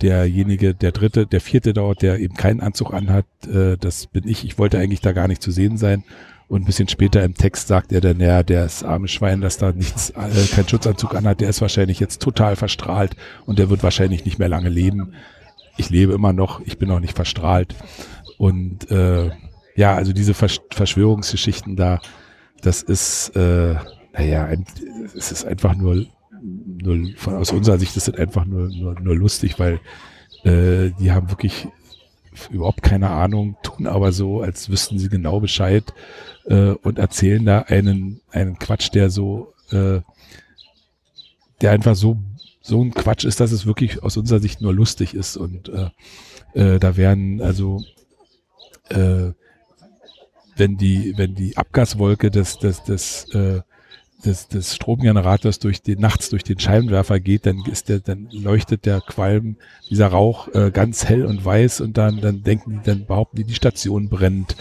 derjenige, 0.02 0.74
der 0.74 0.92
dritte, 0.92 1.26
der 1.26 1.42
vierte 1.42 1.74
dort, 1.74 2.02
der 2.02 2.20
eben 2.20 2.36
keinen 2.36 2.62
Anzug 2.62 2.94
anhat, 2.94 3.26
äh, 3.48 3.78
das 3.78 4.08
bin 4.08 4.28
ich. 4.28 4.46
Ich 4.46 4.58
wollte 4.58 4.78
eigentlich 4.78 5.02
da 5.02 5.12
gar 5.12 5.28
nicht 5.28 5.42
zu 5.42 5.52
sehen 5.52 5.78
sein. 5.78 6.04
Und 6.48 6.62
ein 6.62 6.66
bisschen 6.66 6.88
später 6.88 7.24
im 7.24 7.34
Text 7.34 7.68
sagt 7.68 7.92
er 7.92 8.02
dann, 8.02 8.20
ja, 8.20 8.44
der 8.44 8.66
ist 8.66 8.84
arme 8.84 9.08
Schwein, 9.08 9.42
dass 9.42 9.58
da 9.58 9.72
nichts, 9.72 10.12
äh, 10.12 10.48
kein 10.54 10.68
Schutzanzug 10.68 11.16
anhat, 11.16 11.42
der 11.42 11.50
ist 11.50 11.62
wahrscheinlich 11.62 12.00
jetzt 12.00 12.22
total 12.22 12.56
verstrahlt 12.56 13.16
und 13.48 13.58
der 13.58 13.70
wird 13.72 13.82
wahrscheinlich 13.82 14.26
nicht 14.26 14.38
mehr 14.38 14.50
lange 14.50 14.70
leben. 14.70 15.14
Ich 15.78 15.90
lebe 15.90 16.14
immer 16.14 16.34
noch, 16.34 16.62
ich 16.62 16.78
bin 16.78 16.90
noch 16.90 17.00
nicht 17.00 17.16
verstrahlt. 17.16 17.74
Und 18.38 18.92
äh, 18.92 19.32
ja, 19.76 19.96
also 19.96 20.14
diese 20.14 20.34
Versch 20.34 20.60
Verschwörungsgeschichten 20.72 21.76
da, 21.76 22.00
das 22.62 22.84
ist, 22.84 23.30
äh, 23.36 23.76
naja, 24.14 24.50
es 25.16 25.32
ist 25.32 25.46
einfach 25.46 25.76
nur 25.76 26.06
nur 26.86 27.16
von, 27.18 27.36
aus 27.36 27.52
unserer 27.52 27.78
Sicht 27.78 27.96
ist 27.98 28.08
das 28.08 28.16
einfach 28.16 28.46
nur, 28.46 28.70
nur, 28.70 29.00
nur 29.00 29.16
lustig, 29.16 29.60
weil 29.60 29.80
äh, 30.44 30.92
die 31.00 31.12
haben 31.12 31.30
wirklich 31.30 31.68
überhaupt 32.50 32.84
keine 32.84 33.10
Ahnung, 33.10 33.58
tun 33.64 33.88
aber 33.88 34.12
so, 34.12 34.42
als 34.42 34.70
wüssten 34.70 35.00
sie 35.00 35.10
genau 35.10 35.40
Bescheid 35.40 35.94
äh, 36.46 36.72
und 36.72 37.00
erzählen 37.00 37.46
da 37.46 37.60
einen, 37.62 38.22
einen 38.32 38.60
Quatsch, 38.60 38.94
der 38.94 39.10
so, 39.10 39.54
äh, 39.72 40.02
der 41.62 41.72
einfach 41.72 41.96
so, 41.96 42.18
so 42.62 42.82
ein 42.82 42.94
Quatsch 42.94 43.26
ist, 43.26 43.40
dass 43.40 43.52
es 43.52 43.66
wirklich 43.66 44.04
aus 44.04 44.18
unserer 44.18 44.40
Sicht 44.40 44.62
nur 44.62 44.74
lustig 44.74 45.14
ist. 45.14 45.38
Und 45.38 45.70
äh, 45.70 45.90
äh, 46.54 46.80
da 46.80 46.98
werden 46.98 47.42
also 47.42 47.84
äh, 48.90 49.32
wenn 50.58 50.78
die, 50.78 51.14
wenn 51.18 51.36
die 51.36 51.58
Abgaswolke 51.58 52.32
des, 52.32 52.58
des, 52.60 52.84
des 52.84 53.30
äh, 53.34 53.62
des, 54.26 54.48
des 54.48 54.76
Stromgenerators 54.76 55.60
durch 55.60 55.82
den 55.82 56.00
nachts 56.00 56.30
durch 56.30 56.44
den 56.44 56.60
Scheinwerfer 56.60 57.20
geht, 57.20 57.46
dann 57.46 57.64
ist 57.70 57.90
der, 57.90 58.00
dann 58.00 58.28
leuchtet 58.32 58.86
der 58.86 59.02
Qualm, 59.02 59.58
dieser 59.90 60.08
Rauch 60.08 60.48
äh, 60.54 60.72
ganz 60.72 61.06
hell 61.06 61.26
und 61.26 61.44
weiß 61.44 61.82
und 61.82 61.98
dann, 61.98 62.22
dann 62.22 62.44
denken 62.44 62.72
die, 62.72 62.80
dann 62.84 63.06
behaupten 63.06 63.38
die, 63.38 63.44
die 63.44 63.56
Station 63.56 64.10
brennt 64.10 64.56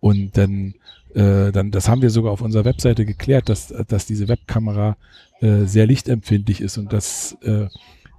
und 0.00 0.36
dann, 0.36 0.74
äh, 1.14 1.52
dann, 1.52 1.70
das 1.70 1.88
haben 1.88 2.02
wir 2.02 2.10
sogar 2.10 2.32
auf 2.32 2.40
unserer 2.40 2.64
Webseite 2.64 3.04
geklärt, 3.04 3.48
dass, 3.48 3.68
dass 3.88 4.06
diese 4.06 4.28
Webkamera 4.28 4.96
äh, 5.40 5.64
sehr 5.64 5.86
lichtempfindlich 5.86 6.60
ist 6.60 6.78
und 6.78 6.92
dass, 6.92 7.36
äh, 7.42 7.66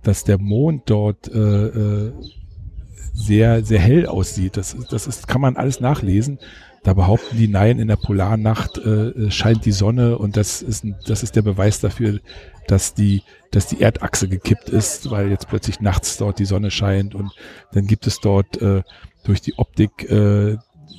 dass 0.03 0.23
der 0.23 0.37
Mond 0.37 0.83
dort 0.89 1.27
äh, 1.27 1.37
äh, 1.37 2.13
sehr, 3.13 3.63
sehr 3.63 3.79
hell 3.79 4.05
aussieht. 4.05 4.57
Das, 4.57 4.75
das 4.89 5.07
ist, 5.07 5.27
kann 5.27 5.41
man 5.41 5.57
alles 5.57 5.79
nachlesen. 5.79 6.39
Da 6.83 6.93
behaupten 6.93 7.37
die, 7.37 7.47
nein, 7.47 7.77
in 7.77 7.87
der 7.87 7.95
Polarnacht 7.95 8.79
äh, 8.79 9.29
scheint 9.29 9.65
die 9.65 9.71
Sonne 9.71 10.17
und 10.17 10.35
das 10.35 10.63
ist, 10.63 10.85
das 11.05 11.21
ist 11.21 11.35
der 11.35 11.43
Beweis 11.43 11.79
dafür, 11.79 12.19
dass 12.67 12.95
die, 12.95 13.21
dass 13.51 13.67
die 13.67 13.81
Erdachse 13.81 14.27
gekippt 14.27 14.69
ist, 14.69 15.11
weil 15.11 15.29
jetzt 15.29 15.47
plötzlich 15.47 15.79
nachts 15.79 16.17
dort 16.17 16.39
die 16.39 16.45
Sonne 16.45 16.71
scheint 16.71 17.13
und 17.13 17.31
dann 17.71 17.85
gibt 17.85 18.07
es 18.07 18.19
dort 18.19 18.59
äh, 18.61 18.81
durch 19.23 19.41
die 19.41 19.59
Optik, 19.59 20.09
äh, 20.09 20.57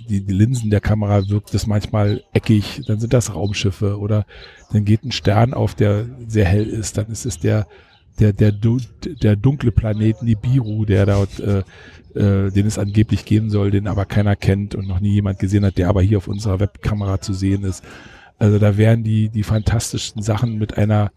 die, 0.08 0.24
die 0.24 0.32
Linsen 0.32 0.70
der 0.70 0.80
Kamera 0.80 1.28
wirkt 1.28 1.52
es 1.54 1.66
manchmal 1.66 2.22
eckig, 2.32 2.82
dann 2.86 3.00
sind 3.00 3.12
das 3.12 3.34
Raumschiffe 3.34 3.98
oder 3.98 4.24
dann 4.72 4.84
geht 4.84 5.04
ein 5.04 5.12
Stern 5.12 5.52
auf, 5.52 5.74
der 5.74 6.06
sehr 6.28 6.44
hell 6.44 6.68
ist, 6.68 6.96
dann 6.96 7.06
ist 7.06 7.26
es 7.26 7.40
der 7.40 7.66
der, 8.18 8.32
der, 8.32 8.52
der 8.52 9.36
dunkle 9.36 9.72
Planet 9.72 10.22
Nibiru, 10.22 10.84
der 10.84 11.06
dort, 11.06 11.40
äh, 11.40 11.62
äh, 12.14 12.50
den 12.50 12.66
es 12.66 12.78
angeblich 12.78 13.24
geben 13.24 13.50
soll, 13.50 13.70
den 13.70 13.86
aber 13.86 14.04
keiner 14.04 14.36
kennt 14.36 14.74
und 14.74 14.86
noch 14.86 15.00
nie 15.00 15.14
jemand 15.14 15.38
gesehen 15.38 15.64
hat, 15.64 15.78
der 15.78 15.88
aber 15.88 16.02
hier 16.02 16.18
auf 16.18 16.28
unserer 16.28 16.60
Webkamera 16.60 17.20
zu 17.20 17.32
sehen 17.32 17.64
ist. 17.64 17.82
Also 18.38 18.58
da 18.58 18.76
werden 18.76 19.04
die, 19.04 19.28
die 19.28 19.44
fantastischsten 19.44 20.22
Sachen 20.22 20.58
mit 20.58 20.76
einer, 20.76 21.12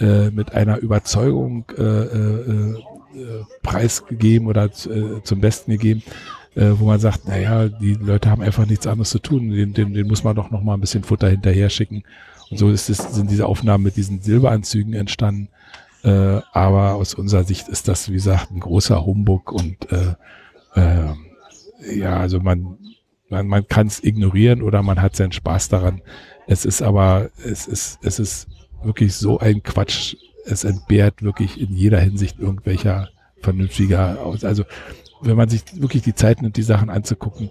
äh, 0.00 0.30
mit 0.30 0.52
einer 0.54 0.78
Überzeugung 0.78 1.64
äh, 1.76 1.82
äh, 1.82 2.74
äh, 3.14 3.44
preisgegeben 3.62 4.48
oder 4.48 4.64
äh, 4.64 5.22
zum 5.22 5.40
Besten 5.40 5.72
gegeben, 5.72 6.02
äh, 6.54 6.70
wo 6.76 6.86
man 6.86 6.98
sagt, 6.98 7.28
naja, 7.28 7.68
die 7.68 7.94
Leute 7.94 8.30
haben 8.30 8.42
einfach 8.42 8.66
nichts 8.66 8.86
anderes 8.86 9.10
zu 9.10 9.18
tun, 9.18 9.50
den, 9.50 9.74
den, 9.74 9.92
den 9.92 10.06
muss 10.06 10.24
man 10.24 10.34
doch 10.34 10.50
noch 10.50 10.62
mal 10.62 10.74
ein 10.74 10.80
bisschen 10.80 11.04
Futter 11.04 11.28
hinterher 11.28 11.68
schicken. 11.68 12.04
Und 12.50 12.58
so 12.58 12.70
ist 12.70 12.90
es, 12.90 12.98
sind 13.14 13.30
diese 13.30 13.46
Aufnahmen 13.46 13.84
mit 13.84 13.96
diesen 13.96 14.20
Silberanzügen 14.20 14.94
entstanden. 14.94 15.48
Äh, 16.02 16.40
aber 16.52 16.94
aus 16.94 17.14
unserer 17.14 17.44
Sicht 17.44 17.68
ist 17.68 17.88
das, 17.88 18.08
wie 18.08 18.14
gesagt, 18.14 18.50
ein 18.50 18.60
großer 18.60 19.04
Humbug 19.04 19.52
und 19.52 19.90
äh, 19.92 20.14
äh, 20.74 21.14
ja, 21.96 22.16
also 22.16 22.40
man, 22.40 22.78
man, 23.28 23.46
man 23.46 23.66
kann 23.66 23.86
es 23.86 24.02
ignorieren 24.02 24.62
oder 24.62 24.82
man 24.82 25.00
hat 25.00 25.16
seinen 25.16 25.32
Spaß 25.32 25.68
daran. 25.68 26.02
Es 26.46 26.64
ist 26.64 26.82
aber, 26.82 27.30
es 27.44 27.66
ist, 27.66 27.98
es 28.02 28.18
ist 28.18 28.48
wirklich 28.82 29.14
so 29.14 29.38
ein 29.38 29.62
Quatsch. 29.62 30.16
Es 30.44 30.64
entbehrt 30.64 31.22
wirklich 31.22 31.60
in 31.60 31.72
jeder 31.72 32.00
Hinsicht 32.00 32.40
irgendwelcher 32.40 33.08
vernünftiger 33.40 34.20
aus. 34.20 34.44
Also 34.44 34.64
wenn 35.20 35.36
man 35.36 35.48
sich 35.48 35.62
wirklich 35.80 36.02
die 36.02 36.14
Zeit 36.14 36.42
nimmt, 36.42 36.56
die 36.56 36.62
Sachen 36.62 36.90
anzugucken, 36.90 37.50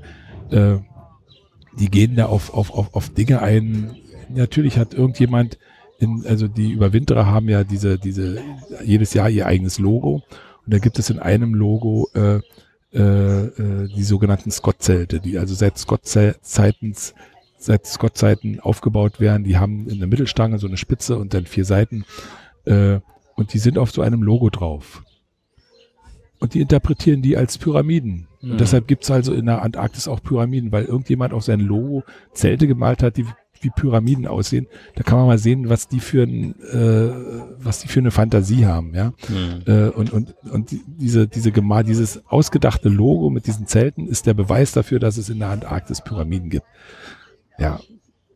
äh, 0.49 0.77
die 1.79 1.89
gehen 1.89 2.15
da 2.15 2.25
auf, 2.25 2.53
auf, 2.53 2.71
auf, 2.71 2.93
auf 2.93 3.09
Dinge 3.09 3.41
ein. 3.41 3.95
Natürlich 4.29 4.77
hat 4.77 4.93
irgendjemand 4.93 5.57
in, 6.01 6.25
also 6.27 6.47
die 6.47 6.71
Überwinterer 6.71 7.27
haben 7.27 7.47
ja 7.47 7.63
diese, 7.63 7.97
diese, 7.97 8.41
jedes 8.83 9.13
Jahr 9.13 9.29
ihr 9.29 9.45
eigenes 9.45 9.79
Logo. 9.79 10.23
Und 10.65 10.73
da 10.73 10.79
gibt 10.79 10.99
es 10.99 11.09
in 11.09 11.19
einem 11.19 11.53
Logo 11.53 12.09
äh, 12.13 12.39
äh, 12.93 12.99
äh 12.99 13.87
die 13.87 14.03
sogenannten 14.03 14.51
Scott-Zelte, 14.51 15.19
die 15.19 15.37
also 15.37 15.53
seit 15.53 15.77
Scott-Zeiten 15.77 16.95
seit 17.57 17.85
Scott-Zeiten 17.85 18.59
aufgebaut 18.59 19.19
werden. 19.19 19.43
Die 19.43 19.57
haben 19.57 19.87
in 19.87 19.99
der 19.99 20.07
Mittelstange 20.07 20.57
so 20.57 20.67
eine 20.67 20.77
Spitze 20.77 21.17
und 21.17 21.35
dann 21.35 21.45
vier 21.45 21.65
Seiten. 21.65 22.05
Äh, 22.65 22.99
und 23.35 23.53
die 23.53 23.59
sind 23.59 23.77
auf 23.77 23.91
so 23.91 24.01
einem 24.01 24.23
Logo 24.23 24.49
drauf. 24.49 25.03
Und 26.39 26.55
die 26.55 26.61
interpretieren 26.61 27.21
die 27.21 27.37
als 27.37 27.59
Pyramiden. 27.59 28.27
Mhm. 28.41 28.51
Und 28.51 28.61
deshalb 28.61 28.87
gibt's 28.87 29.11
also 29.11 29.33
in 29.33 29.45
der 29.45 29.61
Antarktis 29.61 30.07
auch 30.07 30.23
Pyramiden, 30.23 30.71
weil 30.71 30.85
irgendjemand 30.85 31.33
auf 31.33 31.43
sein 31.43 31.59
Logo 31.59 32.03
Zelte 32.33 32.65
gemalt 32.65 33.03
hat, 33.03 33.17
die 33.17 33.27
wie 33.61 33.69
Pyramiden 33.69 34.27
aussehen. 34.27 34.67
Da 34.95 35.03
kann 35.03 35.17
man 35.19 35.27
mal 35.27 35.37
sehen, 35.37 35.69
was 35.69 35.87
die 35.87 35.99
für 35.99 36.23
ein, 36.23 36.55
äh, 36.61 37.11
was 37.63 37.79
die 37.79 37.87
für 37.87 37.99
eine 37.99 38.11
Fantasie 38.11 38.65
haben, 38.65 38.93
ja. 38.93 39.13
Mhm. 39.29 39.63
Äh, 39.65 39.89
und 39.89 40.11
und 40.11 40.35
und 40.49 40.75
diese 40.85 41.27
diese 41.27 41.51
Gemar 41.51 41.83
dieses 41.83 42.25
ausgedachte 42.27 42.89
Logo 42.89 43.29
mit 43.29 43.47
diesen 43.47 43.67
Zelten 43.67 44.07
ist 44.07 44.25
der 44.25 44.33
Beweis 44.33 44.71
dafür, 44.71 44.99
dass 44.99 45.17
es 45.17 45.29
in 45.29 45.39
der 45.39 45.49
Antarktis 45.49 46.01
Pyramiden 46.01 46.49
gibt. 46.49 46.65
Ja, 47.57 47.79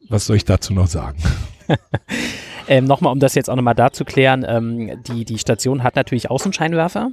was 0.10 0.26
soll 0.26 0.35
ich 0.35 0.45
dazu 0.45 0.73
noch 0.73 0.88
sagen? 0.88 1.18
ähm, 2.68 2.85
Nochmal, 2.85 3.11
um 3.11 3.19
das 3.19 3.35
jetzt 3.35 3.49
auch 3.49 3.56
nochmal 3.56 3.76
da 3.76 3.91
zu 3.91 4.06
klären, 4.06 4.45
ähm, 4.47 5.02
die, 5.03 5.26
die 5.26 5.39
Station 5.39 5.84
hat 5.84 5.95
natürlich 5.95 6.30
Außenscheinwerfer 6.30 7.11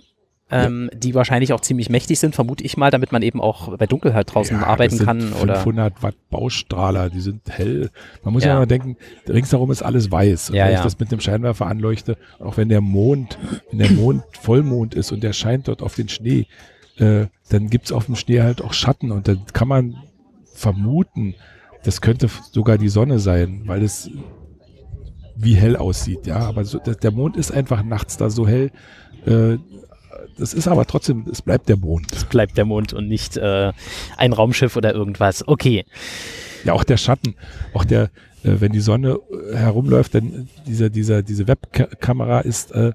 ähm, 0.52 0.90
ja. 0.92 0.98
die 0.98 1.14
wahrscheinlich 1.14 1.52
auch 1.52 1.60
ziemlich 1.60 1.90
mächtig 1.90 2.18
sind, 2.18 2.34
vermute 2.34 2.62
ich 2.62 2.76
mal, 2.76 2.90
damit 2.90 3.10
man 3.10 3.22
eben 3.22 3.40
auch 3.40 3.76
bei 3.76 3.86
Dunkelheit 3.86 4.32
draußen 4.32 4.60
ja, 4.60 4.66
arbeiten 4.66 4.98
kann. 4.98 5.20
500 5.20 5.66
oder 5.66 5.92
Watt 6.02 6.14
Baustrahler, 6.30 7.10
die 7.10 7.20
sind 7.20 7.42
hell. 7.48 7.90
Man 8.22 8.32
muss 8.34 8.44
ja, 8.44 8.50
ja 8.50 8.58
mal 8.58 8.66
denken, 8.66 8.96
ringsherum 9.26 9.70
ist 9.70 9.82
alles 9.82 10.10
weiß. 10.10 10.50
Und 10.50 10.56
wenn 10.56 10.74
ich 10.74 10.80
das 10.80 10.98
mit 10.98 11.10
dem 11.10 11.20
Scheinwerfer 11.20 11.66
anleuchte, 11.66 12.16
auch 12.38 12.56
wenn 12.56 12.68
der 12.68 12.80
Mond, 12.80 13.38
wenn 13.70 13.78
der 13.78 13.90
Mond 13.90 14.22
Vollmond 14.40 14.94
ist 14.94 15.10
und 15.10 15.22
der 15.22 15.32
scheint 15.32 15.68
dort 15.68 15.82
auf 15.82 15.94
den 15.94 16.08
Schnee, 16.08 16.46
äh, 16.98 17.26
dann 17.48 17.68
gibt's 17.68 17.92
auf 17.92 18.06
dem 18.06 18.16
Schnee 18.16 18.42
halt 18.42 18.62
auch 18.62 18.72
Schatten 18.72 19.10
und 19.10 19.28
dann 19.28 19.46
kann 19.52 19.68
man 19.68 19.96
vermuten, 20.52 21.34
das 21.84 22.00
könnte 22.00 22.28
sogar 22.52 22.78
die 22.78 22.88
Sonne 22.88 23.18
sein, 23.18 23.62
weil 23.66 23.82
es 23.82 24.10
wie 25.36 25.54
hell 25.54 25.76
aussieht, 25.76 26.26
ja. 26.26 26.40
Aber 26.40 26.64
so, 26.64 26.78
der 26.78 27.10
Mond 27.10 27.36
ist 27.36 27.50
einfach 27.50 27.82
nachts 27.82 28.16
da 28.16 28.30
so 28.30 28.46
hell, 28.46 28.70
äh, 29.26 29.58
das 30.38 30.54
ist 30.54 30.68
aber 30.68 30.86
trotzdem, 30.86 31.24
es 31.30 31.42
bleibt 31.42 31.68
der 31.68 31.76
Mond. 31.76 32.06
Es 32.12 32.24
bleibt 32.24 32.56
der 32.56 32.64
Mond 32.64 32.92
und 32.92 33.09
nicht 33.09 33.36
äh, 33.36 33.72
ein 34.16 34.32
Raumschiff 34.32 34.76
oder 34.76 34.94
irgendwas. 34.94 35.46
Okay. 35.46 35.84
Ja, 36.64 36.72
auch 36.74 36.84
der 36.84 36.96
Schatten, 36.96 37.34
auch 37.74 37.84
der, 37.84 38.04
äh, 38.44 38.60
wenn 38.60 38.72
die 38.72 38.80
Sonne 38.80 39.18
äh, 39.50 39.56
herumläuft, 39.56 40.14
dann 40.14 40.48
dieser, 40.66 40.90
dieser, 40.90 41.22
diese 41.22 41.48
Webkamera 41.48 42.40
ist 42.40 42.72
äh, 42.72 42.92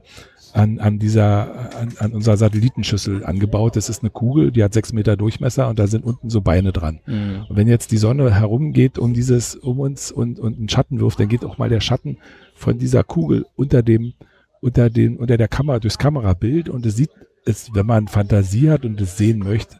an, 0.53 0.79
an 0.79 0.99
dieser, 0.99 1.75
an, 1.75 1.93
an 1.99 2.13
unserer 2.13 2.37
Satellitenschüssel 2.37 3.25
angebaut. 3.25 3.75
Das 3.75 3.89
ist 3.89 4.01
eine 4.01 4.09
Kugel, 4.09 4.51
die 4.51 4.63
hat 4.63 4.73
sechs 4.73 4.93
Meter 4.93 5.15
Durchmesser 5.15 5.67
und 5.67 5.77
da 5.79 5.87
sind 5.87 6.03
unten 6.03 6.29
so 6.29 6.41
Beine 6.41 6.71
dran. 6.71 6.99
Mhm. 7.05 7.45
Und 7.49 7.55
wenn 7.55 7.67
jetzt 7.67 7.91
die 7.91 7.97
Sonne 7.97 8.33
herumgeht 8.33 8.97
um 8.97 9.13
dieses, 9.13 9.55
um 9.55 9.79
uns 9.79 10.11
und, 10.11 10.39
und 10.39 10.57
einen 10.57 10.69
Schatten 10.69 10.99
wirft, 10.99 11.19
dann 11.19 11.27
geht 11.27 11.45
auch 11.45 11.57
mal 11.57 11.69
der 11.69 11.81
Schatten 11.81 12.17
von 12.55 12.79
dieser 12.79 13.03
Kugel 13.03 13.45
unter 13.55 13.83
dem, 13.83 14.13
unter 14.61 14.89
den, 14.89 15.17
unter 15.17 15.37
der 15.37 15.47
Kamera, 15.47 15.79
durchs 15.79 15.97
Kamerabild 15.97 16.69
und 16.69 16.85
es 16.85 16.95
sieht 16.95 17.11
es, 17.47 17.73
wenn 17.73 17.85
man 17.85 18.07
Fantasie 18.07 18.69
hat 18.69 18.85
und 18.85 18.99
es 19.01 19.17
sehen 19.17 19.39
möchte, 19.39 19.77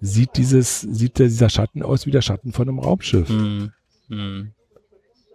sieht 0.00 0.36
dieses, 0.36 0.80
sieht 0.80 1.18
dieser 1.18 1.48
Schatten 1.48 1.82
aus 1.82 2.06
wie 2.06 2.10
der 2.10 2.22
Schatten 2.22 2.52
von 2.52 2.68
einem 2.68 2.78
Raumschiff. 2.78 3.28
Mm, 3.28 3.70
mm. 4.08 4.52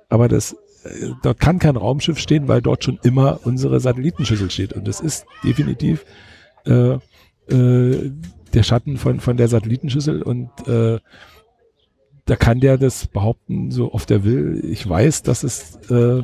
Aber 0.09 0.27
das, 0.27 0.53
äh, 0.83 1.09
dort 1.21 1.39
kann 1.39 1.59
kein 1.59 1.75
Raumschiff 1.75 2.19
stehen, 2.19 2.47
weil 2.47 2.61
dort 2.61 2.83
schon 2.83 2.99
immer 3.03 3.39
unsere 3.43 3.79
Satellitenschüssel 3.79 4.49
steht. 4.51 4.73
Und 4.73 4.87
das 4.87 5.01
ist 5.01 5.25
definitiv 5.43 6.05
äh, 6.65 6.97
äh, 7.49 8.11
der 8.53 8.63
Schatten 8.63 8.97
von, 8.97 9.19
von 9.19 9.37
der 9.37 9.47
Satellitenschüssel 9.47 10.21
und 10.21 10.49
äh, 10.67 10.99
da 12.25 12.35
kann 12.37 12.59
der 12.59 12.77
das 12.77 13.07
behaupten, 13.07 13.71
so 13.71 13.93
oft 13.93 14.09
er 14.11 14.23
will. 14.23 14.61
Ich 14.63 14.87
weiß, 14.87 15.23
dass 15.23 15.43
es 15.43 15.75
äh, 15.89 16.23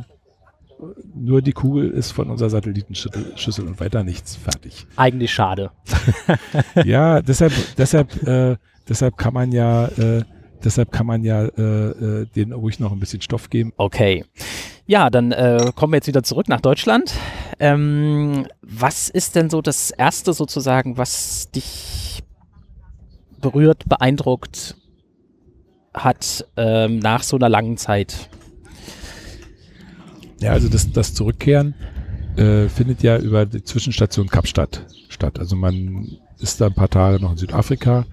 nur 1.14 1.42
die 1.42 1.52
Kugel 1.52 1.90
ist 1.90 2.12
von 2.12 2.30
unserer 2.30 2.50
Satellitenschüssel 2.50 3.68
und 3.68 3.80
weiter 3.80 4.04
nichts 4.04 4.36
fertig. 4.36 4.88
Eigentlich 4.96 5.34
schade. 5.34 5.72
ja, 6.86 7.22
deshalb, 7.22 7.54
deshalb, 7.78 8.24
äh, 8.28 8.56
deshalb 8.88 9.18
kann 9.18 9.34
man 9.34 9.52
ja, 9.52 9.88
äh, 9.88 10.24
deshalb 10.64 10.92
kann 10.92 11.06
man 11.06 11.24
ja 11.24 11.44
äh, 11.46 11.62
äh, 11.62 12.26
den 12.28 12.54
ruhig 12.54 12.80
noch 12.80 12.92
ein 12.92 13.00
bisschen 13.00 13.22
Stoff 13.22 13.50
geben. 13.50 13.74
Okay. 13.78 14.26
Ja, 14.86 15.10
dann 15.10 15.32
äh, 15.32 15.72
kommen 15.76 15.94
wir 15.94 15.98
jetzt 15.98 16.08
wieder 16.08 16.24
zurück 16.24 16.48
nach 16.48 16.62
Deutschland. 16.62 17.14
Ähm, 17.60 18.48
was 18.62 19.10
ist 19.10 19.36
denn 19.36 19.50
so 19.50 19.62
das 19.62 19.92
Erste 19.92 20.34
sozusagen, 20.34 20.98
was 20.98 21.52
dich 21.52 22.24
berührt, 23.42 23.88
beeindruckt 23.88 24.76
hat 25.94 26.46
ähm, 26.58 27.00
nach 27.00 27.24
so 27.24 27.36
einer 27.36 27.50
langen 27.50 27.78
Zeit? 27.78 28.30
Ja, 30.42 30.54
also 30.54 30.70
das, 30.70 30.92
das 30.92 31.14
Zurückkehren 31.14 31.74
äh, 32.38 32.70
findet 32.70 33.04
ja 33.04 33.18
über 33.18 33.46
die 33.46 33.64
Zwischenstation 33.64 34.28
Kapstadt 34.28 34.86
statt. 35.10 35.40
Also 35.40 35.56
man 35.56 36.18
ist 36.40 36.62
da 36.62 36.68
ein 36.68 36.74
paar 36.74 36.90
Tage 36.90 37.22
noch 37.22 37.32
in 37.32 37.38
Südafrika. 37.38 38.06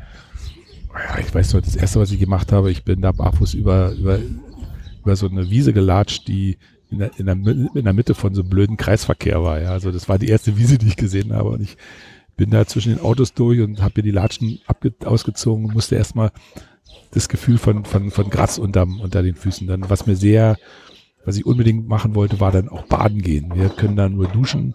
Ja, 0.92 1.18
ich 1.20 1.32
weiß 1.32 1.54
noch, 1.54 1.60
das 1.60 1.76
erste, 1.76 2.00
was 2.00 2.10
ich 2.10 2.18
gemacht 2.18 2.52
habe, 2.52 2.70
ich 2.70 2.82
bin 2.82 3.00
da 3.00 3.12
barfuß 3.12 3.54
über, 3.54 3.92
über, 3.92 4.18
über 5.02 5.16
so 5.16 5.28
eine 5.28 5.50
Wiese 5.50 5.72
gelatscht, 5.72 6.26
die 6.26 6.56
in 6.90 6.98
der, 6.98 7.10
in, 7.18 7.26
der, 7.26 7.34
in 7.36 7.84
der 7.84 7.92
Mitte 7.92 8.14
von 8.14 8.34
so 8.34 8.42
einem 8.42 8.50
blöden 8.50 8.76
Kreisverkehr 8.76 9.42
war. 9.42 9.60
Ja, 9.60 9.70
also 9.70 9.92
das 9.92 10.08
war 10.08 10.18
die 10.18 10.28
erste 10.28 10.56
Wiese, 10.56 10.78
die 10.78 10.88
ich 10.88 10.96
gesehen 10.96 11.32
habe. 11.32 11.50
Und 11.50 11.60
ich 11.60 11.76
bin 12.36 12.50
da 12.50 12.66
zwischen 12.66 12.94
den 12.94 13.04
Autos 13.04 13.34
durch 13.34 13.60
und 13.60 13.82
habe 13.82 13.94
mir 13.96 14.02
die 14.02 14.10
Latschen 14.10 14.60
abge 14.66 14.92
ausgezogen 15.04 15.66
und 15.66 15.74
musste 15.74 15.96
erstmal 15.96 16.32
das 17.10 17.28
Gefühl 17.28 17.58
von, 17.58 17.84
von, 17.84 18.10
von 18.10 18.30
Gras 18.30 18.58
unterm, 18.58 19.00
unter 19.00 19.22
den 19.22 19.34
Füßen 19.34 19.66
dann, 19.66 19.88
was 19.88 20.06
mir 20.06 20.16
sehr 20.16 20.56
was 21.26 21.36
ich 21.36 21.44
unbedingt 21.44 21.88
machen 21.88 22.14
wollte, 22.14 22.40
war 22.40 22.52
dann 22.52 22.68
auch 22.68 22.86
baden 22.86 23.20
gehen. 23.20 23.52
Wir 23.54 23.68
können 23.68 23.96
da 23.96 24.08
nur 24.08 24.28
duschen. 24.28 24.74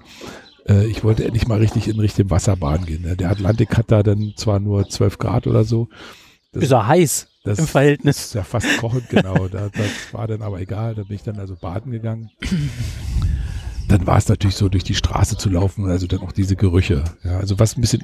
Äh, 0.68 0.86
ich 0.86 1.04
wollte 1.04 1.24
endlich 1.26 1.48
mal 1.48 1.60
richtig 1.60 1.88
in 1.88 2.00
Richtung 2.00 2.30
Wasser 2.30 2.56
baden 2.56 2.86
gehen. 2.86 3.02
Ne? 3.02 3.16
Der 3.16 3.32
Atlantik 3.32 3.78
hat 3.78 3.90
da 3.90 4.04
dann 4.04 4.34
zwar 4.36 4.60
nur 4.60 4.88
12 4.88 5.18
Grad 5.18 5.48
oder 5.48 5.64
so. 5.64 5.88
Das, 6.52 6.64
ist 6.64 6.72
er 6.72 6.86
heiß 6.86 7.28
das 7.44 7.60
im 7.60 7.68
Verhältnis. 7.68 8.26
ist 8.26 8.36
ja 8.36 8.44
fast 8.44 8.78
kochend, 8.78 9.10
genau. 9.10 9.48
Da, 9.48 9.70
das 9.70 10.14
war 10.14 10.28
dann 10.28 10.42
aber 10.42 10.60
egal. 10.60 10.94
Da 10.94 11.04
bin 11.04 11.16
ich 11.16 11.24
dann 11.24 11.40
also 11.40 11.56
baden 11.56 11.92
gegangen. 11.92 12.30
Dann 13.88 14.06
war 14.06 14.18
es 14.18 14.30
natürlich 14.30 14.56
so, 14.56 14.70
durch 14.70 14.84
die 14.84 14.96
Straße 14.96 15.38
zu 15.38 15.50
laufen, 15.50 15.90
also 15.90 16.08
dann 16.08 16.20
auch 16.20 16.32
diese 16.32 16.56
Gerüche. 16.56 17.04
Ja, 17.24 17.40
also 17.40 17.60
was 17.60 17.78
ein 17.78 17.82
bisschen 17.82 18.04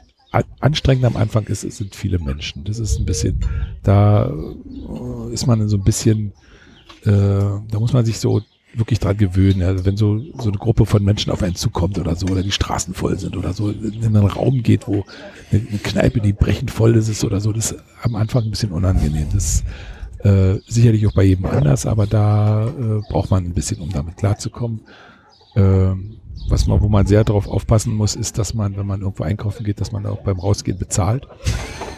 anstrengend 0.59 1.05
am 1.05 1.15
Anfang 1.15 1.45
ist, 1.45 1.63
es 1.63 1.77
sind 1.77 1.95
viele 1.95 2.19
Menschen. 2.19 2.63
Das 2.65 2.79
ist 2.79 2.99
ein 2.99 3.05
bisschen, 3.05 3.39
da 3.83 4.29
äh, 4.29 5.33
ist 5.33 5.47
man 5.47 5.67
so 5.69 5.77
ein 5.77 5.83
bisschen, 5.83 6.33
äh, 7.07 7.61
da 7.71 7.79
muss 7.79 7.93
man 7.93 8.05
sich 8.05 8.19
so 8.19 8.41
wirklich 8.73 8.99
dran 8.99 9.17
gewöhnen. 9.17 9.63
Also 9.63 9.85
wenn 9.85 9.97
so, 9.97 10.19
so 10.37 10.49
eine 10.49 10.57
Gruppe 10.57 10.85
von 10.85 11.03
Menschen 11.03 11.31
auf 11.31 11.41
einen 11.41 11.55
zukommt 11.55 11.97
oder 11.97 12.15
so, 12.15 12.27
oder 12.27 12.43
die 12.43 12.51
Straßen 12.51 12.93
voll 12.93 13.17
sind 13.17 13.35
oder 13.35 13.53
so, 13.53 13.69
in 13.71 14.03
einen 14.03 14.27
Raum 14.27 14.61
geht, 14.61 14.87
wo 14.87 15.05
eine, 15.51 15.61
Kneipe, 15.61 16.19
die 16.19 16.33
brechend 16.33 16.69
voll 16.69 16.95
ist 16.95 17.23
oder 17.23 17.39
so, 17.39 17.51
das 17.53 17.71
ist 17.71 17.83
am 18.03 18.15
Anfang 18.15 18.43
ein 18.43 18.51
bisschen 18.51 18.71
unangenehm. 18.71 19.27
Das 19.33 19.45
ist 19.45 19.63
äh, 20.25 20.59
sicherlich 20.67 21.07
auch 21.07 21.13
bei 21.13 21.23
jedem 21.23 21.45
anders, 21.45 21.85
aber 21.85 22.07
da 22.07 22.67
äh, 22.67 23.01
braucht 23.09 23.31
man 23.31 23.45
ein 23.45 23.53
bisschen, 23.53 23.79
um 23.79 23.89
damit 23.89 24.17
klarzukommen. 24.17 24.81
Ähm, 25.55 26.16
was 26.49 26.67
man, 26.67 26.81
wo 26.81 26.89
man 26.89 27.05
sehr 27.05 27.23
darauf 27.23 27.47
aufpassen 27.47 27.93
muss, 27.93 28.15
ist, 28.15 28.37
dass 28.37 28.53
man, 28.53 28.77
wenn 28.77 28.87
man 28.87 29.01
irgendwo 29.01 29.23
einkaufen 29.23 29.63
geht, 29.63 29.81
dass 29.81 29.91
man 29.91 30.05
auch 30.05 30.21
beim 30.23 30.39
Rausgehen 30.39 30.77
bezahlt. 30.77 31.27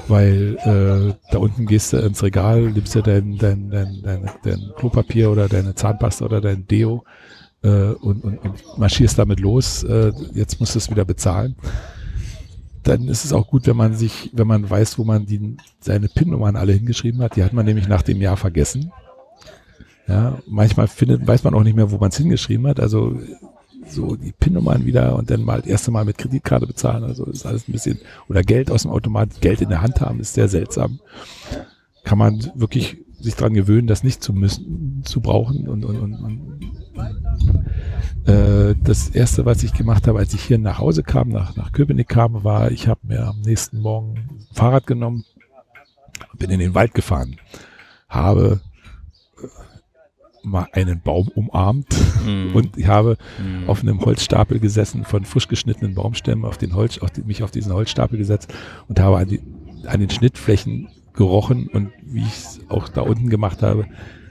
Weil 0.07 0.57
äh, 0.63 1.13
da 1.31 1.37
unten 1.37 1.67
gehst 1.67 1.93
du 1.93 1.97
ins 1.97 2.23
Regal, 2.23 2.71
nimmst 2.71 2.95
dir 2.95 3.03
dein, 3.03 3.37
dein, 3.37 3.69
dein, 3.69 4.01
dein, 4.01 4.29
dein 4.43 4.71
Klopapier 4.75 5.29
oder 5.29 5.47
deine 5.47 5.75
Zahnpasta 5.75 6.25
oder 6.25 6.41
dein 6.41 6.65
Deo 6.65 7.03
äh, 7.61 7.91
und, 7.91 8.23
und, 8.23 8.37
und 8.39 8.77
marschierst 8.77 9.19
damit 9.19 9.39
los. 9.39 9.83
Äh, 9.83 10.11
jetzt 10.33 10.59
musst 10.59 10.73
du 10.73 10.79
es 10.79 10.89
wieder 10.89 11.05
bezahlen. 11.05 11.55
Dann 12.83 13.07
ist 13.07 13.23
es 13.23 13.33
auch 13.33 13.47
gut, 13.47 13.67
wenn 13.67 13.77
man 13.77 13.93
sich, 13.93 14.31
wenn 14.33 14.47
man 14.47 14.67
weiß, 14.67 14.97
wo 14.97 15.03
man 15.03 15.27
die, 15.27 15.57
seine 15.79 16.07
PIN-Nummern 16.07 16.55
alle 16.55 16.73
hingeschrieben 16.73 17.21
hat. 17.21 17.35
Die 17.35 17.43
hat 17.43 17.53
man 17.53 17.65
nämlich 17.65 17.87
nach 17.87 18.01
dem 18.01 18.19
Jahr 18.19 18.37
vergessen. 18.37 18.91
Ja, 20.07 20.39
manchmal 20.47 20.87
findet, 20.87 21.27
weiß 21.27 21.43
man 21.43 21.53
auch 21.53 21.63
nicht 21.63 21.75
mehr, 21.75 21.91
wo 21.91 21.97
man 21.97 22.09
es 22.09 22.17
hingeschrieben 22.17 22.65
hat. 22.65 22.79
Also 22.79 23.19
so 23.91 24.15
die 24.15 24.31
PIN-Nummern 24.31 24.85
wieder 24.85 25.15
und 25.15 25.29
dann 25.29 25.43
mal 25.43 25.61
das 25.61 25.69
erste 25.69 25.91
Mal 25.91 26.05
mit 26.05 26.17
Kreditkarte 26.17 26.67
bezahlen. 26.67 27.03
Also 27.03 27.25
ist 27.25 27.45
alles 27.45 27.67
ein 27.67 27.71
bisschen, 27.71 27.99
oder 28.27 28.41
Geld 28.43 28.71
aus 28.71 28.83
dem 28.83 28.91
Automat, 28.91 29.41
Geld 29.41 29.61
in 29.61 29.69
der 29.69 29.81
Hand 29.81 30.01
haben, 30.01 30.19
ist 30.19 30.33
sehr 30.33 30.47
seltsam. 30.47 30.99
Kann 32.03 32.17
man 32.17 32.51
wirklich 32.55 32.97
sich 33.19 33.35
dran 33.35 33.53
gewöhnen, 33.53 33.87
das 33.87 34.03
nicht 34.03 34.23
zu 34.23 34.33
müssen, 34.33 35.03
zu 35.03 35.21
brauchen. 35.21 35.67
Und, 35.67 35.83
und, 35.85 35.97
und, 35.97 36.13
und 36.13 36.59
äh, 38.25 38.75
das 38.81 39.09
erste, 39.09 39.45
was 39.45 39.63
ich 39.63 39.73
gemacht 39.73 40.07
habe, 40.07 40.19
als 40.19 40.33
ich 40.33 40.41
hier 40.41 40.57
nach 40.57 40.79
Hause 40.79 41.03
kam, 41.03 41.29
nach, 41.29 41.55
nach 41.55 41.71
Köpenick 41.71 42.07
kam, 42.07 42.43
war, 42.43 42.71
ich 42.71 42.87
habe 42.87 43.01
mir 43.03 43.27
am 43.27 43.41
nächsten 43.41 43.79
Morgen 43.79 44.47
Fahrrad 44.53 44.87
genommen, 44.87 45.25
bin 46.37 46.49
in 46.49 46.59
den 46.59 46.75
Wald 46.75 46.93
gefahren, 46.93 47.35
habe 48.07 48.61
mal 50.43 50.67
einen 50.73 51.01
Baum 51.01 51.27
umarmt 51.29 51.87
mm. 52.25 52.51
und 52.55 52.77
ich 52.77 52.87
habe 52.87 53.17
mm. 53.39 53.69
auf 53.69 53.81
einem 53.81 53.99
Holzstapel 54.01 54.59
gesessen 54.59 55.03
von 55.03 55.25
frisch 55.25 55.47
geschnittenen 55.47 55.95
Baumstämmen, 55.95 56.45
auf 56.45 56.57
den 56.57 56.75
Holz, 56.75 56.97
auf 56.99 57.11
die, 57.11 57.21
mich 57.21 57.43
auf 57.43 57.51
diesen 57.51 57.73
Holzstapel 57.73 58.17
gesetzt 58.17 58.53
und 58.87 58.99
habe 58.99 59.17
an, 59.17 59.27
die, 59.27 59.41
an 59.85 59.99
den 59.99 60.09
Schnittflächen 60.09 60.89
gerochen 61.13 61.67
und 61.67 61.91
wie 62.01 62.21
ich 62.21 62.33
es 62.33 62.61
auch 62.69 62.89
da 62.89 63.01
unten 63.01 63.29
gemacht 63.29 63.61
habe, 63.61 63.87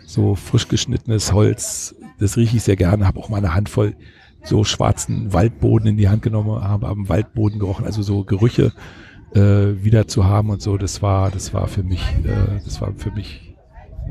so 0.07 0.35
frisch 0.35 0.69
geschnittenes 0.69 1.33
Holz, 1.33 1.95
das 2.19 2.37
rieche 2.37 2.57
ich 2.57 2.63
sehr 2.63 2.77
gerne, 2.77 3.07
habe 3.07 3.21
auch 3.21 3.29
mal 3.29 3.39
eine 3.39 3.55
Handvoll 3.55 3.95
so 4.43 4.65
schwarzen 4.65 5.33
Waldboden 5.33 5.89
in 5.89 5.97
die 5.97 6.09
Hand 6.09 6.23
genommen, 6.23 6.63
habe 6.63 6.89
am 6.89 7.09
Waldboden 7.09 7.59
gerochen, 7.59 7.85
also 7.85 8.03
so 8.03 8.25
Gerüche 8.25 8.73
äh, 9.35 9.83
wieder 9.83 10.09
zu 10.09 10.25
haben 10.25 10.51
und 10.51 10.63
so, 10.63 10.79
das 10.79 11.03
war, 11.03 11.31
das 11.31 11.53
war 11.53 11.69
für 11.69 11.83
mich, 11.83 12.03
äh, 12.25 12.61
das 12.65 12.81
war 12.81 12.95
für 12.97 13.11
mich 13.11 13.55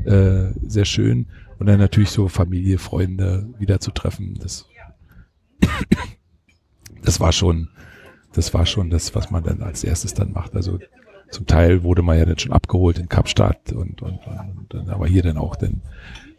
äh, 0.04 0.52
sehr 0.66 0.84
schön 0.84 1.26
und 1.58 1.66
dann 1.66 1.78
natürlich 1.78 2.10
so 2.10 2.28
Familie, 2.28 2.78
Freunde 2.78 3.48
wieder 3.58 3.80
zu 3.80 3.90
treffen. 3.90 4.38
Das, 4.40 4.66
das 7.02 7.20
war 7.20 7.32
schon, 7.32 7.68
das 8.32 8.54
war 8.54 8.66
schon 8.66 8.90
das, 8.90 9.14
was 9.14 9.30
man 9.30 9.42
dann 9.42 9.62
als 9.62 9.84
erstes 9.84 10.14
dann 10.14 10.32
macht. 10.32 10.54
Also 10.54 10.78
zum 11.30 11.46
Teil 11.46 11.82
wurde 11.82 12.02
man 12.02 12.18
ja 12.18 12.24
dann 12.24 12.38
schon 12.38 12.52
abgeholt 12.52 12.98
in 12.98 13.08
Kapstadt 13.08 13.72
und, 13.72 14.02
und, 14.02 14.20
und 14.26 14.66
dann, 14.70 14.88
aber 14.88 15.06
hier 15.06 15.22
dann 15.22 15.36
auch 15.36 15.56
dann 15.56 15.82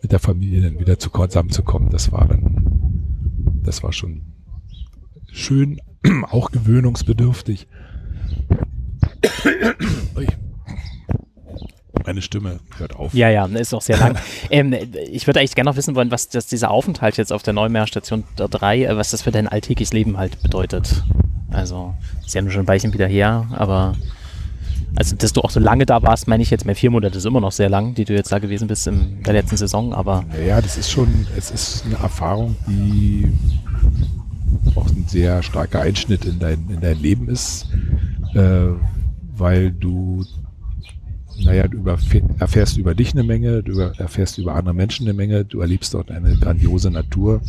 mit 0.01 0.11
der 0.11 0.19
Familie 0.19 0.61
dann 0.61 0.79
wieder 0.79 0.97
zu 0.97 1.09
zusammenzukommen, 1.09 1.89
das 1.89 2.11
war 2.11 2.27
dann, 2.27 3.61
das 3.63 3.83
war 3.83 3.91
schon 3.91 4.21
schön, 5.31 5.79
auch 6.29 6.51
gewöhnungsbedürftig. 6.51 7.67
Meine 12.09 12.23
Stimme 12.23 12.59
hört 12.79 12.95
auf. 12.95 13.13
Ja, 13.13 13.29
ja, 13.29 13.45
ist 13.45 13.71
auch 13.71 13.83
sehr 13.83 13.99
lang. 13.99 14.17
ähm, 14.49 14.73
ich 15.11 15.27
würde 15.27 15.41
eigentlich 15.41 15.53
gerne 15.53 15.69
noch 15.69 15.77
wissen 15.77 15.93
wollen, 15.93 16.09
was 16.09 16.27
das, 16.27 16.47
dieser 16.47 16.71
Aufenthalt 16.71 17.17
jetzt 17.17 17.31
auf 17.31 17.43
der 17.43 17.53
Neumehrstation 17.53 18.23
3, 18.35 18.83
äh, 18.83 18.97
was 18.97 19.11
das 19.11 19.21
für 19.21 19.29
dein 19.29 19.47
alltägliches 19.47 19.93
Leben 19.93 20.17
halt 20.17 20.41
bedeutet. 20.41 21.03
Also, 21.51 21.93
ist 22.25 22.33
ja 22.33 22.41
nur 22.41 22.49
schon 22.49 22.63
ein 22.63 22.67
Weilchen 22.67 22.95
wieder 22.95 23.05
her, 23.05 23.45
aber 23.51 23.95
also, 24.95 25.15
dass 25.17 25.33
du 25.33 25.41
auch 25.41 25.51
so 25.51 25.59
lange 25.59 25.85
da 25.85 26.01
warst, 26.01 26.27
meine 26.27 26.41
ich 26.41 26.49
jetzt 26.49 26.65
mehr 26.65 26.75
vier 26.75 26.89
Monate, 26.89 27.15
ist 27.15 27.27
immer 27.27 27.41
noch 27.41 27.51
sehr 27.51 27.69
lang, 27.69 27.93
die 27.93 28.05
du 28.05 28.15
jetzt 28.15 28.31
da 28.31 28.39
gewesen 28.39 28.67
bist 28.67 28.87
in 28.87 29.21
der 29.21 29.33
letzten 29.33 29.57
Saison, 29.57 29.93
aber. 29.93 30.25
Ja, 30.43 30.59
das 30.63 30.77
ist 30.77 30.89
schon, 30.89 31.27
es 31.37 31.51
ist 31.51 31.85
eine 31.85 31.97
Erfahrung, 31.97 32.55
die 32.65 33.31
auch 34.73 34.87
ein 34.87 35.05
sehr 35.07 35.43
starker 35.43 35.81
Einschnitt 35.81 36.25
in 36.25 36.39
dein, 36.39 36.67
in 36.71 36.81
dein 36.81 36.99
Leben 36.99 37.29
ist, 37.29 37.67
äh, 38.33 38.69
weil 39.37 39.69
du 39.69 40.25
naja, 41.43 41.67
du 41.67 41.83
erfährst 41.87 42.77
über 42.77 42.95
dich 42.95 43.13
eine 43.13 43.23
Menge, 43.23 43.63
du 43.63 43.79
erfährst 43.79 44.37
über 44.37 44.55
andere 44.55 44.75
Menschen 44.75 45.07
eine 45.07 45.13
Menge, 45.13 45.45
du 45.45 45.61
erlebst 45.61 45.93
dort 45.93 46.11
eine 46.11 46.35
grandiose 46.35 46.91
Natur. 46.91 47.41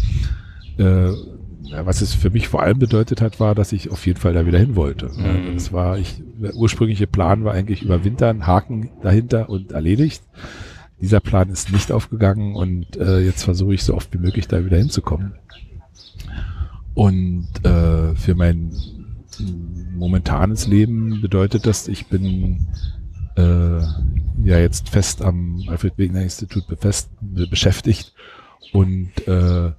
Äh, 0.79 1.11
was 1.73 2.01
es 2.01 2.15
für 2.15 2.31
mich 2.31 2.49
vor 2.49 2.63
allem 2.63 2.79
bedeutet 2.79 3.21
hat, 3.21 3.39
war, 3.39 3.55
dass 3.55 3.73
ich 3.73 3.91
auf 3.91 4.05
jeden 4.07 4.19
Fall 4.19 4.33
da 4.33 4.47
wieder 4.47 4.59
hin 4.59 4.77
wollte. 4.77 5.07
Mhm. 5.07 5.55
Das 5.55 5.73
war 5.73 5.99
ich, 5.99 6.23
der 6.41 6.55
ursprüngliche 6.55 7.07
Plan 7.07 7.45
war 7.45 7.55
eigentlich 7.55 7.83
überwintern, 7.83 8.47
Haken 8.47 8.91
dahinter 9.03 9.49
und 9.49 9.73
erledigt. 9.73 10.23
Dieser 11.01 11.21
Plan 11.21 11.49
ist 11.49 11.73
nicht 11.73 11.93
aufgegangen 11.93 12.55
und 12.55 12.97
äh, 12.97 13.21
jetzt 13.21 13.45
versuche 13.45 13.75
ich 13.75 13.85
so 13.85 13.95
oft 13.95 14.13
wie 14.13 14.19
möglich 14.19 14.49
da 14.49 14.65
wieder 14.65 14.77
hinzukommen. 14.77 15.35
Und 16.95 17.49
äh, 17.63 18.15
für 18.17 18.35
mein 18.35 18.73
momentanes 19.97 20.67
Leben 20.67 21.21
bedeutet 21.21 21.67
das, 21.67 21.89
ich 21.89 22.07
bin 22.07 22.67
äh, 23.37 23.81
ja 24.45 24.59
jetzt 24.59 24.89
fest 24.89 25.23
am 25.23 25.63
Alfred 25.69 25.97
Wegener 25.97 26.23
Institut 26.23 26.67
befest, 26.67 27.11
beschäftigt 27.21 28.13
und 28.73 29.11
äh, 29.27 29.73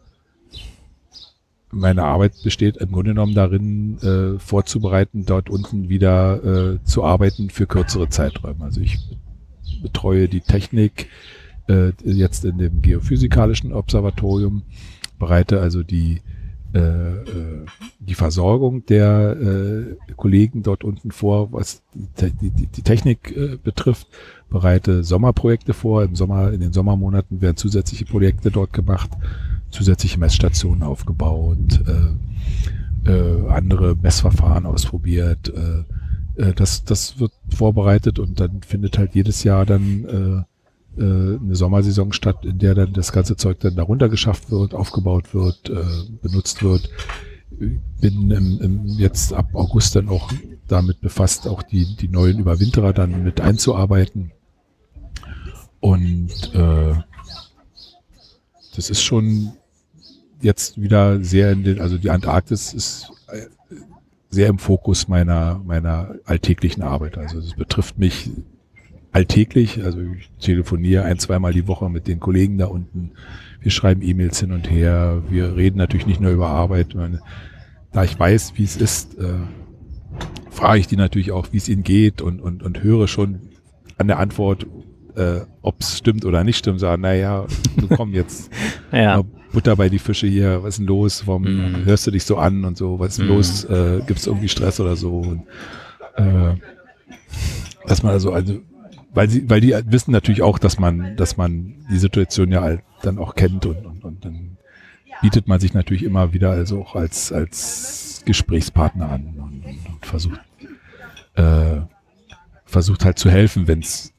meine 1.71 2.03
Arbeit 2.03 2.33
besteht 2.43 2.77
im 2.77 2.91
Grunde 2.91 3.11
genommen 3.11 3.33
darin, 3.33 3.97
äh, 3.99 4.39
vorzubereiten, 4.39 5.25
dort 5.25 5.49
unten 5.49 5.89
wieder 5.89 6.43
äh, 6.43 6.83
zu 6.83 7.03
arbeiten 7.03 7.49
für 7.49 7.65
kürzere 7.65 8.09
Zeiträume. 8.09 8.65
Also 8.65 8.81
ich 8.81 8.99
betreue 9.81 10.27
die 10.27 10.41
Technik 10.41 11.07
äh, 11.69 11.91
jetzt 12.03 12.43
in 12.45 12.57
dem 12.57 12.81
geophysikalischen 12.81 13.71
Observatorium, 13.71 14.63
bereite 15.17 15.61
also 15.61 15.83
die 15.83 16.21
die 16.73 18.15
Versorgung 18.15 18.85
der 18.85 19.37
äh, 19.39 20.13
Kollegen 20.15 20.63
dort 20.63 20.83
unten 20.83 21.11
vor, 21.11 21.51
was 21.51 21.83
die, 21.93 22.31
die, 22.49 22.67
die 22.67 22.81
Technik 22.81 23.35
äh, 23.35 23.57
betrifft, 23.61 24.07
bereite 24.49 25.03
Sommerprojekte 25.03 25.73
vor. 25.73 26.03
Im 26.03 26.15
Sommer, 26.15 26.51
in 26.51 26.61
den 26.61 26.73
Sommermonaten 26.73 27.41
werden 27.41 27.57
zusätzliche 27.57 28.05
Projekte 28.05 28.51
dort 28.51 28.73
gemacht, 28.73 29.09
zusätzliche 29.69 30.19
Messstationen 30.19 30.83
aufgebaut, 30.83 31.81
äh, 33.05 33.11
äh, 33.11 33.49
andere 33.49 33.95
Messverfahren 33.95 34.65
ausprobiert. 34.65 35.53
Äh, 35.53 36.41
äh, 36.41 36.53
das, 36.53 36.83
das 36.83 37.19
wird 37.19 37.33
vorbereitet 37.49 38.19
und 38.19 38.39
dann 38.39 38.61
findet 38.61 38.97
halt 38.97 39.15
jedes 39.15 39.43
Jahr 39.43 39.65
dann 39.65 40.45
äh, 40.97 41.03
eine 41.03 41.55
Sommersaison 41.55 42.11
statt, 42.13 42.45
in 42.45 42.59
der 42.59 42.75
dann 42.75 42.93
das 42.93 43.11
ganze 43.11 43.35
Zeug 43.35 43.59
dann 43.59 43.75
darunter 43.75 44.09
geschafft 44.09 44.51
wird, 44.51 44.73
aufgebaut 44.73 45.33
wird, 45.33 45.69
äh, 45.69 45.83
benutzt 46.21 46.63
wird. 46.63 46.89
Bin 47.49 48.31
im, 48.31 48.59
im 48.61 48.85
jetzt 48.97 49.33
ab 49.33 49.49
August 49.53 49.95
dann 49.95 50.09
auch 50.09 50.31
damit 50.67 51.01
befasst, 51.01 51.47
auch 51.47 51.63
die, 51.63 51.95
die 51.95 52.07
neuen 52.07 52.39
Überwinterer 52.39 52.93
dann 52.93 53.23
mit 53.23 53.41
einzuarbeiten. 53.41 54.31
Und 55.79 56.53
äh, 56.53 56.93
das 58.75 58.89
ist 58.89 59.01
schon 59.01 59.51
jetzt 60.41 60.81
wieder 60.81 61.23
sehr 61.23 61.51
in 61.51 61.63
den, 61.63 61.81
also 61.81 61.97
die 61.97 62.09
Antarktis 62.09 62.73
ist 62.73 63.11
äh, 63.27 63.47
sehr 64.29 64.47
im 64.47 64.59
Fokus 64.59 65.07
meiner, 65.07 65.61
meiner 65.65 66.15
alltäglichen 66.25 66.83
Arbeit. 66.83 67.17
Also 67.17 67.39
es 67.39 67.53
betrifft 67.53 67.97
mich 67.97 68.31
alltäglich. 69.11 69.83
Also 69.83 69.99
ich 70.01 70.29
telefoniere 70.39 71.03
ein, 71.03 71.19
zweimal 71.19 71.53
die 71.53 71.67
Woche 71.67 71.89
mit 71.89 72.07
den 72.07 72.19
Kollegen 72.19 72.57
da 72.57 72.67
unten. 72.67 73.11
Wir 73.59 73.71
schreiben 73.71 74.01
E-Mails 74.01 74.39
hin 74.39 74.51
und 74.51 74.69
her. 74.69 75.21
Wir 75.29 75.55
reden 75.55 75.77
natürlich 75.77 76.07
nicht 76.07 76.21
nur 76.21 76.31
über 76.31 76.47
Arbeit. 76.47 76.95
Meine, 76.95 77.19
da 77.91 78.03
ich 78.03 78.17
weiß, 78.17 78.53
wie 78.55 78.63
es 78.63 78.77
ist, 78.77 79.17
äh, 79.19 79.33
frage 80.49 80.79
ich 80.79 80.87
die 80.87 80.95
natürlich 80.97 81.31
auch, 81.31 81.47
wie 81.51 81.57
es 81.57 81.69
ihnen 81.69 81.83
geht 81.83 82.21
und, 82.21 82.41
und, 82.41 82.63
und 82.63 82.81
höre 82.83 83.07
schon 83.07 83.39
an 83.97 84.07
der 84.07 84.19
Antwort, 84.19 84.65
äh, 85.15 85.41
ob 85.61 85.81
es 85.81 85.97
stimmt 85.97 86.25
oder 86.25 86.43
nicht 86.43 86.57
stimmt, 86.57 86.79
sagen, 86.79 87.01
naja, 87.01 87.45
du 87.77 87.87
komm 87.87 88.13
jetzt. 88.13 88.49
ja. 88.91 89.23
Butter 89.51 89.75
bei 89.75 89.89
die 89.89 89.99
Fische 89.99 90.27
hier, 90.27 90.63
was 90.63 90.75
ist 90.75 90.77
denn 90.79 90.87
los? 90.87 91.23
Warum 91.27 91.43
Mm. 91.43 91.85
hörst 91.85 92.07
du 92.07 92.11
dich 92.11 92.23
so 92.23 92.37
an 92.37 92.63
und 92.63 92.77
so? 92.77 92.99
Was 92.99 93.09
ist 93.09 93.19
denn 93.19 93.25
Mm. 93.27 93.29
los? 93.29 93.65
Äh, 93.65 93.99
Gibt 94.07 94.19
es 94.19 94.27
irgendwie 94.27 94.47
Stress 94.47 94.79
oder 94.79 94.95
so? 94.95 95.17
Und, 95.17 95.41
äh, 96.15 96.55
dass 97.85 98.01
man 98.01 98.13
also, 98.13 98.31
also, 98.31 98.59
weil 99.13 99.29
sie, 99.29 99.49
weil 99.49 99.61
die 99.61 99.75
wissen 99.85 100.11
natürlich 100.11 100.41
auch, 100.41 100.59
dass 100.59 100.79
man, 100.79 101.15
dass 101.17 101.37
man 101.37 101.85
die 101.91 101.97
Situation 101.97 102.51
ja 102.51 102.61
halt 102.61 102.81
dann 103.01 103.17
auch 103.17 103.35
kennt 103.35 103.65
und, 103.65 103.85
und, 103.85 104.03
und 104.03 104.25
dann 104.25 104.57
bietet 105.21 105.47
man 105.47 105.59
sich 105.59 105.73
natürlich 105.73 106.03
immer 106.03 106.33
wieder 106.33 106.51
also 106.51 106.81
auch 106.81 106.95
als, 106.95 107.31
als 107.31 108.23
Gesprächspartner 108.25 109.09
an 109.09 109.33
und, 109.37 109.63
und 109.87 110.05
versucht, 110.05 110.39
äh, 111.35 111.81
versucht 112.65 113.05
halt 113.05 113.19
zu 113.19 113.29
helfen, 113.29 113.67
wenn 113.67 113.79
es 113.79 114.13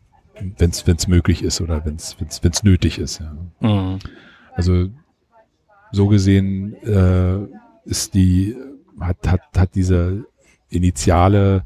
wenn's, 0.58 0.86
wenn's 0.86 1.08
möglich 1.08 1.42
ist 1.42 1.60
oder 1.60 1.84
wenn 1.84 1.96
es 1.96 2.16
wenn's, 2.20 2.42
wenn's 2.42 2.62
nötig 2.62 2.98
ist. 2.98 3.20
Ja. 3.20 3.68
Mhm. 3.68 3.98
Also 4.54 4.88
so 5.90 6.08
gesehen 6.08 6.74
äh, 6.82 7.38
ist 7.84 8.14
die 8.14 8.56
hat 9.00 9.26
hat 9.26 9.40
hat 9.56 9.74
diese 9.74 10.24
initiale 10.68 11.64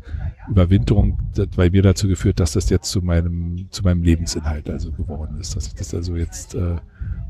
Überwinterung 0.48 1.18
bei 1.56 1.70
mir 1.70 1.82
dazu 1.82 2.08
geführt, 2.08 2.40
dass 2.40 2.52
das 2.52 2.70
jetzt 2.70 2.90
zu 2.90 3.02
meinem 3.02 3.68
zu 3.70 3.82
meinem 3.82 4.02
Lebensinhalt 4.02 4.70
also 4.70 4.92
geworden 4.92 5.38
ist, 5.40 5.56
dass 5.56 5.66
ich 5.66 5.74
das 5.74 5.94
also 5.94 6.16
jetzt 6.16 6.54
äh, 6.54 6.76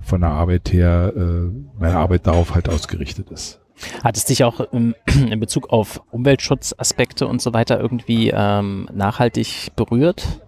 von 0.00 0.20
der 0.20 0.30
Arbeit 0.30 0.72
her 0.72 1.12
äh, 1.16 1.50
meine 1.78 1.96
Arbeit 1.96 2.26
darauf 2.26 2.54
halt 2.54 2.68
ausgerichtet 2.68 3.30
ist. 3.30 3.60
Hat 4.02 4.16
es 4.16 4.24
dich 4.24 4.44
auch 4.44 4.60
ähm, 4.72 4.94
in 5.06 5.38
Bezug 5.40 5.70
auf 5.70 6.02
Umweltschutzaspekte 6.10 7.26
und 7.26 7.42
so 7.42 7.52
weiter 7.52 7.80
irgendwie 7.80 8.32
ähm, 8.34 8.88
nachhaltig 8.92 9.72
berührt? 9.76 10.40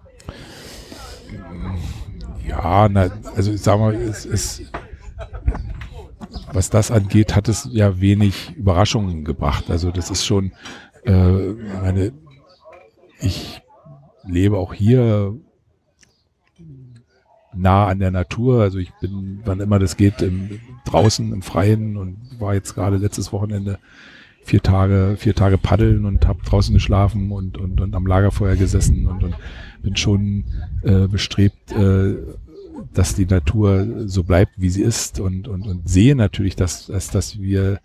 Ja, 2.47 2.89
na, 2.89 3.11
also 3.35 3.51
ich 3.51 3.61
sag 3.61 3.79
mal, 3.79 3.93
es 3.93 4.25
ist, 4.25 4.63
was 6.51 6.71
das 6.71 6.89
angeht, 6.89 7.35
hat 7.35 7.47
es 7.47 7.69
ja 7.71 8.01
wenig 8.01 8.55
Überraschungen 8.55 9.23
gebracht. 9.23 9.69
Also 9.69 9.91
das 9.91 10.09
ist 10.09 10.25
schon, 10.25 10.51
äh, 11.05 11.11
meine, 11.11 12.11
ich 13.19 13.61
lebe 14.23 14.57
auch 14.57 14.73
hier 14.73 15.35
nah 17.53 17.87
an 17.87 17.99
der 17.99 18.11
Natur. 18.11 18.61
Also 18.61 18.77
ich 18.77 18.91
bin, 19.01 19.41
wann 19.45 19.59
immer 19.59 19.79
das 19.79 19.97
geht, 19.97 20.21
im, 20.21 20.59
draußen 20.85 21.33
im 21.33 21.41
Freien 21.41 21.97
und 21.97 22.17
war 22.39 22.53
jetzt 22.53 22.75
gerade 22.75 22.97
letztes 22.97 23.31
Wochenende 23.33 23.79
vier 24.43 24.61
Tage, 24.61 25.15
vier 25.17 25.35
Tage 25.35 25.57
paddeln 25.57 26.05
und 26.05 26.27
habe 26.27 26.43
draußen 26.43 26.73
geschlafen 26.73 27.31
und, 27.31 27.57
und, 27.57 27.81
und 27.81 27.95
am 27.95 28.07
Lagerfeuer 28.07 28.55
gesessen 28.55 29.05
und, 29.05 29.23
und 29.23 29.35
bin 29.83 29.95
schon 29.95 30.45
äh, 30.83 31.07
bestrebt, 31.07 31.71
äh, 31.71 32.15
dass 32.93 33.15
die 33.15 33.25
Natur 33.25 34.07
so 34.07 34.23
bleibt, 34.23 34.53
wie 34.57 34.69
sie 34.69 34.81
ist 34.81 35.19
und, 35.19 35.47
und, 35.47 35.67
und 35.67 35.87
sehe 35.87 36.15
natürlich, 36.15 36.55
dass, 36.55 36.87
dass, 36.87 37.11
dass 37.11 37.39
wir 37.39 37.79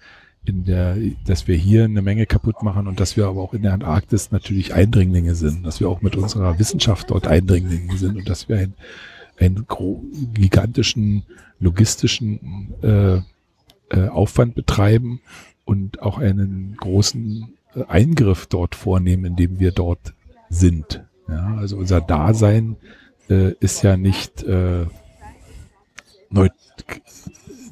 in 0.47 0.65
der, 0.65 0.97
dass 1.27 1.49
wir 1.49 1.57
hier 1.57 1.85
eine 1.85 2.03
Menge 2.03 2.27
kaputt 2.27 2.63
machen 2.63 2.87
und 2.87 3.01
dass 3.01 3.17
wir 3.17 3.27
aber 3.27 3.41
auch 3.41 3.55
in 3.55 3.63
der 3.63 3.73
Antarktis 3.73 4.31
natürlich 4.31 4.75
Eindringlinge 4.75 5.35
sind, 5.35 5.65
dass 5.65 5.81
wir 5.81 5.89
auch 5.89 6.03
mit 6.03 6.17
unserer 6.17 6.59
Wissenschaft 6.59 7.11
dort 7.11 7.27
Eindringlinge 7.27 7.97
sind 7.97 8.17
und 8.17 8.29
dass 8.29 8.49
wir 8.49 8.59
ein, 8.59 8.75
einen 9.39 9.67
gro- 9.67 10.05
gigantischen 10.35 11.25
logistischen 11.61 12.75
äh, 12.83 13.17
äh, 13.91 14.09
Aufwand 14.09 14.55
betreiben 14.55 15.21
und 15.65 16.03
auch 16.03 16.19
einen 16.19 16.77
großen 16.79 17.49
äh, 17.75 17.85
Eingriff 17.85 18.47
dort 18.47 18.75
vornehmen, 18.75 19.25
indem 19.25 19.59
wir 19.59 19.73
dort 19.73 20.13
sind. 20.51 21.05
Ja, 21.27 21.57
also 21.57 21.79
unser 21.79 22.03
Dasein 22.03 22.77
äh, 23.31 23.53
ist 23.61 23.83
ja 23.83 23.97
nicht 23.97 24.43
äh, 24.43 24.85
neut 26.29 26.53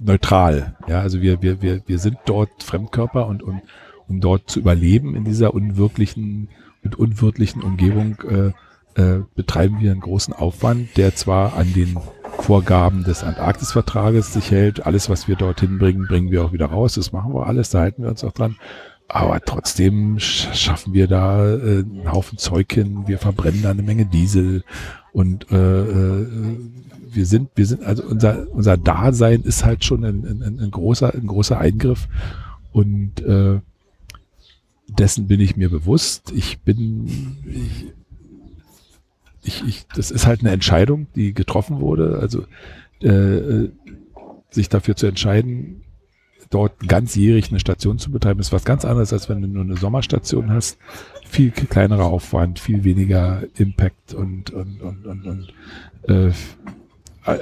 neutral. 0.04 0.76
Ja, 0.88 1.00
also 1.00 1.20
wir, 1.20 1.42
wir, 1.42 1.62
wir, 1.62 1.82
wir 1.86 1.98
sind 1.98 2.16
dort 2.26 2.62
Fremdkörper 2.62 3.26
und, 3.26 3.42
und 3.42 3.62
um 4.08 4.20
dort 4.20 4.50
zu 4.50 4.60
überleben 4.60 5.14
in 5.14 5.24
dieser 5.24 5.54
unwirklichen 5.54 6.48
und 6.84 6.96
unwirtlichen 6.96 7.62
Umgebung 7.62 8.16
äh, 8.28 9.00
äh, 9.00 9.22
betreiben 9.34 9.80
wir 9.80 9.92
einen 9.92 10.00
großen 10.00 10.34
Aufwand, 10.34 10.96
der 10.96 11.14
zwar 11.14 11.56
an 11.56 11.72
den 11.72 11.96
Vorgaben 12.38 13.04
des 13.04 13.22
Antarktisvertrages 13.22 14.32
sich 14.32 14.50
hält. 14.50 14.84
Alles, 14.84 15.08
was 15.08 15.28
wir 15.28 15.36
dorthin 15.36 15.78
bringen, 15.78 16.08
bringen 16.08 16.30
wir 16.30 16.44
auch 16.44 16.52
wieder 16.52 16.66
raus. 16.66 16.94
Das 16.94 17.12
machen 17.12 17.32
wir 17.34 17.46
alles, 17.46 17.70
da 17.70 17.80
halten 17.80 18.02
wir 18.02 18.10
uns 18.10 18.24
auch 18.24 18.32
dran. 18.32 18.56
Aber 19.08 19.40
trotzdem 19.40 20.16
sch- 20.16 20.52
schaffen 20.54 20.92
wir 20.92 21.06
da 21.06 21.46
äh, 21.54 21.80
einen 21.80 22.10
Haufen 22.10 22.38
Zeug 22.38 22.72
hin. 22.72 23.04
Wir 23.06 23.18
verbrennen 23.18 23.62
da 23.62 23.70
eine 23.70 23.82
Menge 23.82 24.06
Diesel 24.06 24.64
und 25.12 25.50
äh, 25.50 25.56
äh, 25.56 26.26
wir 27.12 27.26
sind, 27.26 27.50
wir 27.54 27.66
sind, 27.66 27.82
also 27.84 28.02
unser, 28.04 28.50
unser 28.50 28.76
Dasein 28.76 29.42
ist 29.42 29.64
halt 29.64 29.84
schon 29.84 30.04
ein, 30.04 30.24
ein, 30.24 30.58
ein 30.60 30.70
großer, 30.70 31.14
ein 31.14 31.26
großer 31.26 31.58
Eingriff 31.58 32.08
und 32.72 33.20
äh, 33.20 33.60
dessen 34.88 35.26
bin 35.26 35.40
ich 35.40 35.56
mir 35.56 35.68
bewusst. 35.68 36.32
Ich 36.34 36.60
bin, 36.60 37.06
ich, 37.44 37.92
ich, 39.42 39.68
ich, 39.68 39.86
das 39.94 40.10
ist 40.10 40.26
halt 40.26 40.40
eine 40.40 40.50
Entscheidung, 40.50 41.06
die 41.14 41.34
getroffen 41.34 41.80
wurde. 41.80 42.18
Also 42.18 42.44
äh, 43.02 43.08
äh, 43.08 43.72
sich 44.50 44.68
dafür 44.68 44.96
zu 44.96 45.06
entscheiden, 45.06 45.81
dort 46.52 46.88
ganzjährig 46.88 47.50
eine 47.50 47.60
Station 47.60 47.98
zu 47.98 48.10
betreiben, 48.10 48.40
ist 48.40 48.52
was 48.52 48.64
ganz 48.64 48.84
anderes, 48.84 49.12
als 49.12 49.28
wenn 49.28 49.42
du 49.42 49.48
nur 49.48 49.64
eine 49.64 49.76
Sommerstation 49.76 50.50
hast. 50.50 50.78
Viel 51.28 51.50
kleinerer 51.50 52.04
Aufwand, 52.04 52.58
viel 52.58 52.84
weniger 52.84 53.42
Impact 53.56 54.14
und, 54.14 54.50
und, 54.50 54.80
und, 54.82 55.06
und, 55.06 55.26
und 55.26 55.48
äh, 56.08 56.32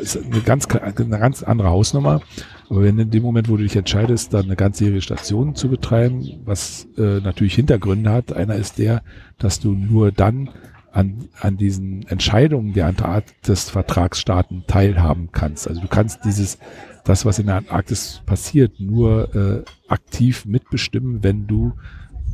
ist 0.00 0.16
eine 0.16 0.40
ganz, 0.40 0.66
eine 0.66 1.18
ganz 1.18 1.42
andere 1.42 1.70
Hausnummer. 1.70 2.20
Aber 2.68 2.82
wenn 2.82 2.98
in 2.98 3.10
dem 3.10 3.22
Moment, 3.22 3.48
wo 3.48 3.56
du 3.56 3.64
dich 3.64 3.76
entscheidest, 3.76 4.32
dann 4.32 4.44
eine 4.44 4.56
ganzjährige 4.56 5.00
Station 5.00 5.54
zu 5.54 5.68
betreiben, 5.68 6.40
was 6.44 6.86
äh, 6.96 7.20
natürlich 7.20 7.54
Hintergründe 7.54 8.10
hat, 8.10 8.32
einer 8.32 8.54
ist 8.54 8.78
der, 8.78 9.02
dass 9.38 9.58
du 9.58 9.72
nur 9.72 10.12
dann 10.12 10.50
an, 10.92 11.28
an 11.40 11.56
diesen 11.56 12.06
Entscheidungen 12.08 12.72
der 12.72 12.86
Antarktis-Vertragsstaaten 12.86 14.64
teilhaben 14.66 15.30
kannst. 15.32 15.68
Also 15.68 15.80
du 15.80 15.88
kannst 15.88 16.24
dieses, 16.24 16.58
das, 17.04 17.24
was 17.24 17.38
in 17.38 17.46
der 17.46 17.56
Antarktis 17.56 18.22
passiert, 18.26 18.80
nur 18.80 19.34
äh, 19.34 19.64
aktiv 19.88 20.44
mitbestimmen, 20.44 21.22
wenn 21.22 21.46
du 21.46 21.72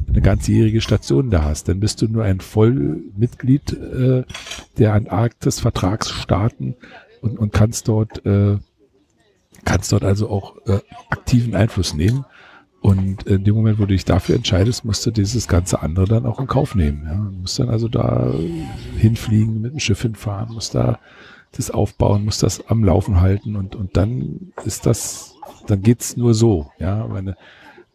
eine 0.09 0.21
ganzjährige 0.21 0.81
Station 0.81 1.31
da 1.31 1.45
hast. 1.45 1.69
Dann 1.69 1.81
bist 1.81 2.03
du 2.03 2.09
nur 2.09 2.25
ein 2.25 2.41
Vollmitglied 2.41 3.73
äh, 3.73 4.25
der 4.79 4.95
Antarktis-Vertragsstaaten 4.95 6.77
und, 7.23 7.39
und 7.39 7.53
kannst 7.53 7.89
dort 7.89 8.25
äh, 8.25 8.59
kannst 9.65 9.93
dort 9.93 10.05
also 10.05 10.31
auch 10.31 10.57
äh, 10.67 10.81
aktiven 11.11 11.55
Einfluss 11.55 11.93
nehmen. 11.93 12.25
Und 12.81 13.25
in 13.25 13.43
dem 13.43 13.57
Moment, 13.57 13.79
wo 13.79 13.83
du 13.83 13.95
dich 13.95 14.05
dafür 14.05 14.37
entscheidest, 14.37 14.85
musst 14.85 15.05
du 15.05 15.11
dieses 15.11 15.49
ganze 15.49 15.83
andere 15.83 16.07
dann 16.07 16.25
auch 16.25 16.39
in 16.39 16.47
Kauf 16.47 16.77
nehmen. 16.77 17.03
Ja? 17.05 17.15
Du 17.15 17.41
musst 17.41 17.59
dann 17.59 17.69
also 17.69 17.89
da 17.89 18.33
hinfliegen, 18.97 19.61
mit 19.61 19.73
dem 19.73 19.81
Schiff 19.81 20.03
hinfahren, 20.03 20.55
musst 20.55 20.77
da 20.77 21.01
das 21.53 21.71
aufbauen, 21.71 22.25
musst 22.25 22.43
das 22.43 22.67
am 22.69 22.85
Laufen 22.85 23.21
halten 23.21 23.57
und, 23.57 23.75
und 23.75 23.97
dann 23.97 24.53
ist 24.65 24.87
das, 24.87 25.35
dann 25.67 25.83
geht's 25.83 26.17
nur 26.17 26.35
so. 26.35 26.71
Ja, 26.79 27.07
meine, 27.07 27.37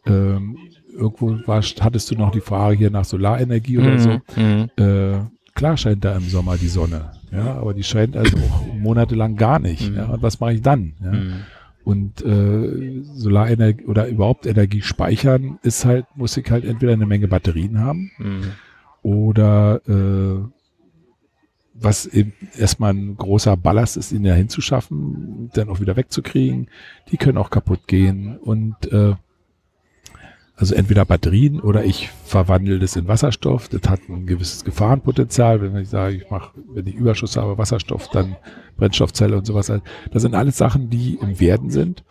ähm, 0.06 0.58
irgendwo 0.94 1.38
war, 1.48 1.62
hattest 1.62 2.12
du 2.12 2.16
noch 2.16 2.32
die 2.32 2.42
Frage 2.42 2.76
hier 2.78 2.92
nach 2.92 3.06
Solarenergie 3.06 3.78
oder 3.78 4.00
so. 4.00 4.22
Mhm. 4.36 4.70
Äh, 4.78 5.20
klar 5.54 5.78
scheint 5.78 6.04
da 6.04 6.16
im 6.16 6.28
Sommer 6.28 6.58
die 6.58 6.68
Sonne, 6.68 7.12
ja, 7.32 7.56
aber 7.56 7.74
die 7.74 7.84
scheint 7.84 8.18
also 8.18 8.36
auch 8.38 8.74
monatelang 8.74 9.36
gar 9.36 9.60
nicht. 9.60 9.90
Mhm. 9.92 9.96
Ja, 9.98 10.06
und 10.08 10.22
was 10.24 10.40
mache 10.40 10.54
ich 10.54 10.62
dann? 10.62 10.94
Ja? 11.04 11.12
Mhm. 11.12 11.34
Und 11.84 12.24
äh, 12.24 13.02
Solarenergie 13.16 13.86
oder 13.86 14.08
überhaupt 14.08 14.46
Energie 14.46 14.82
speichern 14.84 15.58
ist 15.64 15.84
halt, 15.86 16.06
muss 16.16 16.38
ich 16.38 16.50
halt 16.52 16.64
entweder 16.64 16.94
eine 16.94 17.06
Menge 17.08 17.28
Batterien 17.28 17.80
haben 17.80 18.12
Mhm. 18.20 18.44
oder 19.02 19.82
äh, 19.88 20.48
was 21.82 22.06
eben 22.06 22.34
erstmal 22.58 22.94
ein 22.94 23.18
großer 23.18 23.58
Ballast 23.58 23.98
ist, 23.98 24.12
ihn 24.12 24.24
ja 24.24 24.34
hinzuschaffen, 24.34 25.50
dann 25.54 25.70
auch 25.70 25.80
wieder 25.80 25.96
wegzukriegen. 25.96 26.68
Die 27.12 27.18
können 27.18 27.38
auch 27.38 27.50
kaputt 27.50 27.88
gehen 27.88 28.38
und 28.38 28.92
äh, 28.92 29.16
also 30.56 30.76
entweder 30.76 31.06
Batterien 31.06 31.60
oder 31.60 31.84
ich 31.84 32.10
verwandle 32.26 32.78
das 32.78 32.96
in 32.96 33.08
Wasserstoff. 33.08 33.68
Das 33.68 33.90
hat 33.90 34.02
ein 34.10 34.28
gewisses 34.28 34.64
Gefahrenpotenzial. 34.64 35.60
Wenn 35.62 35.76
ich 35.82 35.90
sage, 35.90 36.18
ich 36.18 36.30
mache, 36.30 36.52
wenn 36.72 36.86
ich 36.86 36.94
Überschuss 36.94 37.36
habe, 37.36 37.58
Wasserstoff, 37.58 38.10
dann 38.10 38.36
Brennstoffzelle 38.78 39.36
und 39.36 39.46
sowas. 39.46 39.72
Das 40.12 40.22
sind 40.22 40.36
alles 40.36 40.58
Sachen, 40.58 40.92
die 40.92 41.18
im 41.20 41.40
Werden 41.40 41.72
sind. 41.72 42.04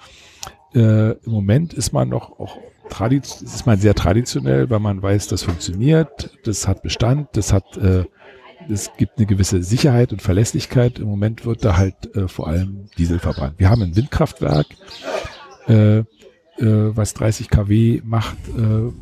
Äh, 0.74 1.12
Im 1.12 1.32
Moment 1.32 1.74
ist 1.74 1.92
man 1.92 2.08
noch 2.08 2.40
auch 2.40 2.58
tradiz 2.90 3.40
ist 3.40 3.66
man 3.66 3.78
sehr 3.78 3.94
traditionell, 3.94 4.68
weil 4.68 4.80
man 4.80 5.00
weiß, 5.00 5.28
das 5.28 5.44
funktioniert, 5.44 6.36
das 6.44 6.66
hat 6.68 6.82
Bestand, 6.82 7.28
das 7.34 7.52
hat 7.52 7.76
äh, 7.76 8.04
es 8.70 8.92
gibt 8.96 9.18
eine 9.18 9.26
gewisse 9.26 9.62
Sicherheit 9.62 10.12
und 10.12 10.22
Verlässlichkeit. 10.22 10.98
Im 10.98 11.08
Moment 11.08 11.44
wird 11.44 11.64
da 11.64 11.76
halt 11.76 12.14
äh, 12.14 12.28
vor 12.28 12.48
allem 12.48 12.86
Diesel 12.96 13.18
verbrannt. 13.18 13.54
Wir 13.58 13.68
haben 13.68 13.82
ein 13.82 13.96
Windkraftwerk, 13.96 14.66
äh, 15.68 15.98
äh, 15.98 16.04
was 16.58 17.14
30 17.14 17.50
kW 17.50 18.00
macht. 18.04 18.36
Äh, 18.48 18.92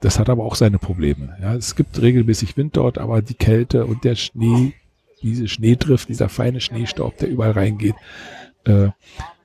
das 0.00 0.18
hat 0.18 0.28
aber 0.28 0.44
auch 0.44 0.54
seine 0.54 0.78
Probleme. 0.78 1.36
Ja, 1.40 1.54
es 1.54 1.74
gibt 1.74 2.00
regelmäßig 2.00 2.56
Wind 2.56 2.76
dort, 2.76 2.98
aber 2.98 3.22
die 3.22 3.34
Kälte 3.34 3.86
und 3.86 4.04
der 4.04 4.14
Schnee, 4.14 4.74
diese 5.22 5.48
Schneedrift, 5.48 6.08
dieser 6.08 6.28
feine 6.28 6.60
Schneestaub, 6.60 7.16
der 7.18 7.30
überall 7.30 7.52
reingeht, 7.52 7.96
äh, 8.64 8.88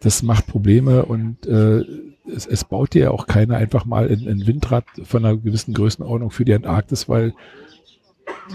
das 0.02 0.24
macht 0.24 0.48
Probleme 0.48 1.06
und 1.06 1.46
äh, 1.46 1.84
es, 2.28 2.46
es 2.48 2.64
baut 2.64 2.94
dir 2.94 3.14
auch 3.14 3.28
keiner 3.28 3.58
einfach 3.58 3.86
mal 3.86 4.10
ein, 4.10 4.28
ein 4.28 4.48
Windrad 4.48 4.86
von 5.04 5.26
einer 5.26 5.38
gewissen 5.38 5.74
Größenordnung 5.74 6.32
für 6.32 6.46
die 6.46 6.54
Antarktis, 6.54 7.08
weil 7.08 7.34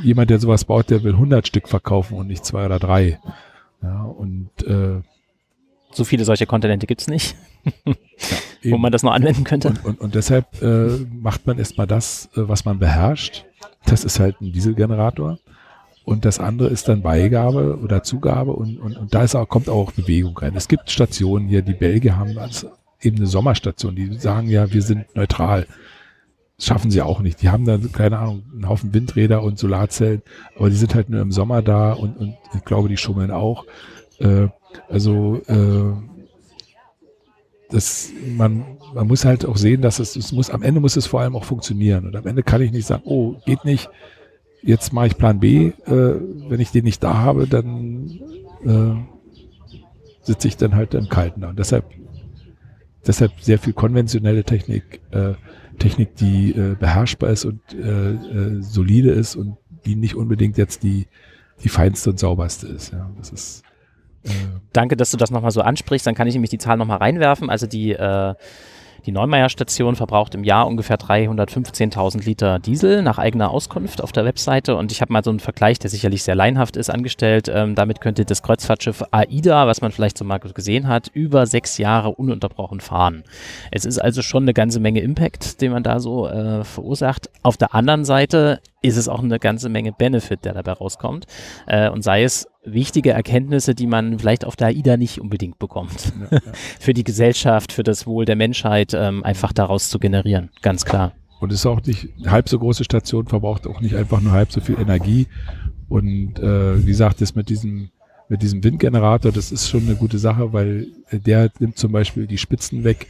jemand, 0.03 0.31
der 0.31 0.39
sowas 0.39 0.65
baut, 0.65 0.91
der 0.91 1.03
will 1.03 1.13
100 1.13 1.47
Stück 1.47 1.69
verkaufen 1.69 2.17
und 2.17 2.27
nicht 2.27 2.45
zwei 2.45 2.67
oder 2.67 2.79
drei. 2.79 3.19
Ja, 3.83 4.03
und 4.03 4.51
äh, 4.67 5.03
so 5.93 6.05
viele 6.05 6.25
solche 6.25 6.47
Kontinente 6.47 6.87
gibt's 6.87 7.07
nicht, 7.07 7.37
ja, 8.63 8.73
wo 8.73 8.79
man 8.79 8.93
das 8.93 9.03
noch 9.03 9.13
anwenden 9.13 9.45
könnte. 9.45 9.69
Und, 9.69 9.85
und, 9.85 10.01
und 10.01 10.15
deshalb 10.15 10.63
äh, 10.63 11.05
macht 11.13 11.47
man 11.47 11.59
erstmal 11.59 11.87
das, 11.87 12.27
äh, 12.37 12.49
was 12.49 12.65
man 12.65 12.79
beherrscht. 12.79 13.45
Das 13.87 14.05
ist 14.05 14.21
halt 14.21 14.41
ein 14.41 14.53
Dieselgenerator. 14.53 15.39
Und 16.05 16.25
das 16.25 16.39
andere 16.39 16.69
ist 16.69 16.87
dann 16.89 17.03
Beigabe 17.03 17.81
oder 17.83 18.05
Zugabe 18.05 18.53
und, 18.53 18.79
und, 18.79 18.97
und 18.97 19.13
da 19.13 19.25
ist 19.25 19.35
auch, 19.35 19.49
kommt 19.49 19.69
auch 19.69 19.91
Bewegung 19.91 20.39
rein. 20.39 20.55
Es 20.55 20.69
gibt 20.69 20.89
Stationen 20.89 21.49
hier, 21.49 21.63
die 21.63 21.75
Belgier 21.75 22.17
haben 22.17 22.39
als 22.39 22.65
eben 23.01 23.17
eine 23.17 23.27
Sommerstation, 23.27 23.97
die 23.97 24.15
sagen 24.15 24.49
ja, 24.49 24.73
wir 24.73 24.83
sind 24.83 25.17
neutral. 25.17 25.67
Das 26.57 26.67
schaffen 26.67 26.91
sie 26.91 27.03
auch 27.03 27.21
nicht. 27.21 27.43
Die 27.43 27.51
haben 27.51 27.65
dann, 27.65 27.93
keine 27.93 28.19
Ahnung, 28.19 28.43
einen 28.53 28.69
Haufen 28.69 28.95
Windräder 28.95 29.43
und 29.43 29.59
Solarzellen, 29.59 30.23
aber 30.57 30.71
die 30.71 30.77
sind 30.77 30.95
halt 30.95 31.11
nur 31.11 31.21
im 31.21 31.33
Sommer 31.33 31.63
da 31.63 31.93
und, 31.93 32.17
und 32.17 32.35
ich 32.55 32.65
glaube, 32.65 32.89
die 32.89 32.97
schummeln 32.97 33.31
auch. 33.31 33.67
Äh, 34.19 34.49
also 34.89 35.43
äh, 35.47 35.93
das, 37.71 38.11
man, 38.37 38.65
man 38.95 39.07
muss 39.07 39.25
halt 39.25 39.45
auch 39.45 39.57
sehen, 39.57 39.83
dass 39.83 39.99
es, 39.99 40.17
es 40.17 40.33
muss, 40.33 40.51
am 40.51 40.63
Ende 40.63 40.81
muss 40.81 40.97
es 40.97 41.07
vor 41.07 41.21
allem 41.21 41.37
auch 41.37 41.45
funktionieren. 41.45 42.07
Und 42.07 42.17
am 42.17 42.27
Ende 42.27 42.43
kann 42.43 42.63
ich 42.63 42.73
nicht 42.73 42.87
sagen, 42.87 43.03
oh, 43.05 43.35
geht 43.45 43.65
nicht, 43.65 43.91
jetzt 44.63 44.93
mache 44.93 45.09
ich 45.09 45.19
Plan 45.19 45.41
B. 45.41 45.73
Äh, 45.87 46.21
wenn 46.49 46.61
ich 46.61 46.71
den 46.71 46.85
nicht 46.85 47.03
da 47.03 47.15
habe, 47.15 47.47
dann 47.47 48.21
äh, 48.65 48.95
sitze 50.23 50.49
ich 50.49 50.57
dann 50.57 50.75
halt 50.75 50.95
im 50.95 51.09
Kalten 51.09 51.41
da. 51.41 51.51
Und 51.51 51.59
deshalb, 51.59 51.85
deshalb 53.07 53.33
sehr 53.41 53.59
viel 53.59 53.73
konventionelle 53.73 54.45
Technik, 54.45 55.01
äh, 55.11 55.35
Technik, 55.79 56.17
die 56.17 56.51
äh, 56.51 56.75
beherrschbar 56.75 57.31
ist 57.31 57.45
und 57.45 57.61
äh, 57.73 58.11
äh, 58.13 58.63
solide 58.63 59.11
ist 59.11 59.37
und 59.37 59.57
die 59.85 59.97
nicht 59.97 60.15
unbedingt 60.15 60.59
jetzt 60.59 60.83
die, 60.83 61.07
die 61.63 61.69
feinste 61.69 62.11
und 62.11 62.19
sauberste 62.19 62.67
ist. 62.67 62.93
Ja, 62.93 63.11
das 63.19 63.31
ist 63.31 63.63
äh 64.25 64.31
Danke, 64.73 64.97
dass 64.97 65.11
du 65.11 65.17
das 65.17 65.31
nochmal 65.31 65.53
so 65.53 65.61
ansprichst. 65.63 66.07
Dann 66.07 66.15
kann 66.15 66.27
ich 66.27 66.35
nämlich 66.35 66.51
die 66.51 66.59
Zahl 66.59 66.77
nochmal 66.77 66.99
reinwerfen. 66.99 67.51
Also 67.51 67.67
die 67.67 67.93
die 69.07 69.13
Neumeier-Station 69.13 69.95
verbraucht 69.95 70.35
im 70.35 70.43
Jahr 70.43 70.67
ungefähr 70.67 70.99
315.000 70.99 72.25
Liter 72.25 72.59
Diesel 72.59 73.03
nach 73.03 73.19
eigener 73.19 73.51
Auskunft 73.51 74.03
auf 74.03 74.11
der 74.11 74.25
Webseite. 74.25 74.77
Und 74.77 74.91
ich 74.91 75.01
habe 75.01 75.13
mal 75.13 75.23
so 75.23 75.31
einen 75.31 75.41
Vergleich, 75.41 75.79
der 75.79 75.91
sicherlich 75.91 76.25
sehr 76.25 76.35
leinhaft 76.35 76.77
ist, 76.77 76.91
angestellt. 76.91 77.49
Ähm, 77.49 77.77
damit 77.77 78.01
könnte 78.01 78.25
das 78.25 78.43
Kreuzfahrtschiff 78.43 79.05
AIDA, 79.13 79.67
was 79.67 79.81
man 79.81 79.93
vielleicht 79.93 80.19
so 80.19 80.25
mal 80.25 80.39
gesehen 80.39 80.89
hat, 80.89 81.09
über 81.15 81.47
sechs 81.47 81.79
Jahre 81.79 82.11
ununterbrochen 82.11 82.81
fahren. 82.81 83.23
Es 83.71 83.85
ist 83.85 83.99
also 83.99 84.23
schon 84.23 84.43
eine 84.43 84.55
ganze 84.55 84.81
Menge 84.81 85.01
Impact, 85.01 85.61
den 85.61 85.73
man 85.73 85.85
da 85.85 86.01
so 86.01 86.27
äh, 86.27 86.65
verursacht. 86.65 87.31
Auf 87.43 87.57
der 87.57 87.75
anderen 87.75 88.05
Seite 88.05 88.61
ist 88.83 88.97
es 88.97 89.09
auch 89.09 89.23
eine 89.23 89.39
ganze 89.39 89.69
Menge 89.69 89.93
Benefit, 89.93 90.45
der 90.45 90.55
dabei 90.55 90.73
rauskommt. 90.73 91.27
Äh, 91.67 91.91
und 91.91 92.03
sei 92.03 92.25
es 92.25 92.49
wichtige 92.67 93.11
Erkenntnisse, 93.11 93.75
die 93.75 93.87
man 93.87 94.19
vielleicht 94.19 94.45
auf 94.45 94.57
der 94.57 94.69
AIDA 94.69 94.97
nicht 94.97 95.21
unbedingt 95.21 95.59
bekommt. 95.59 96.13
Ja, 96.21 96.39
ja. 96.45 96.53
für 96.81 96.93
die 96.93 97.05
Gesellschaft, 97.05 97.73
für 97.73 97.83
das 97.83 98.07
Wohl 98.07 98.25
der 98.25 98.37
Menschheit, 98.37 98.93
ähm, 98.95 99.23
einfach 99.25 99.53
daraus 99.53 99.89
zu 99.89 99.99
generieren, 99.99 100.51
ganz 100.63 100.85
klar. 100.85 101.13
Und 101.41 101.53
es 101.53 101.61
ist 101.61 101.67
auch 101.67 101.83
nicht, 101.83 102.09
eine 102.19 102.31
halb 102.31 102.49
so 102.49 102.59
große 102.59 102.85
Station 102.85 103.27
verbraucht 103.27 103.67
auch 103.67 103.81
nicht 103.81 103.95
einfach 103.95 104.21
nur 104.21 104.33
halb 104.33 104.51
so 104.51 104.61
viel 104.61 104.79
Energie. 104.79 105.27
Und 105.89 106.39
äh, 106.39 106.83
wie 106.83 106.87
gesagt, 106.87 107.21
das 107.21 107.35
mit 107.35 107.49
diesem, 107.49 107.91
mit 108.29 108.43
diesem 108.43 108.65
Windgenerator, 108.65 109.33
das 109.33 109.53
ist 109.53 109.69
schon 109.69 109.83
eine 109.85 109.97
gute 109.97 110.19
Sache, 110.19 110.53
weil 110.53 110.89
der 111.13 111.51
nimmt 111.59 111.79
zum 111.79 111.93
Beispiel 111.93 112.27
die 112.27 112.39
Spitzen 112.39 112.85
weg, 112.85 113.07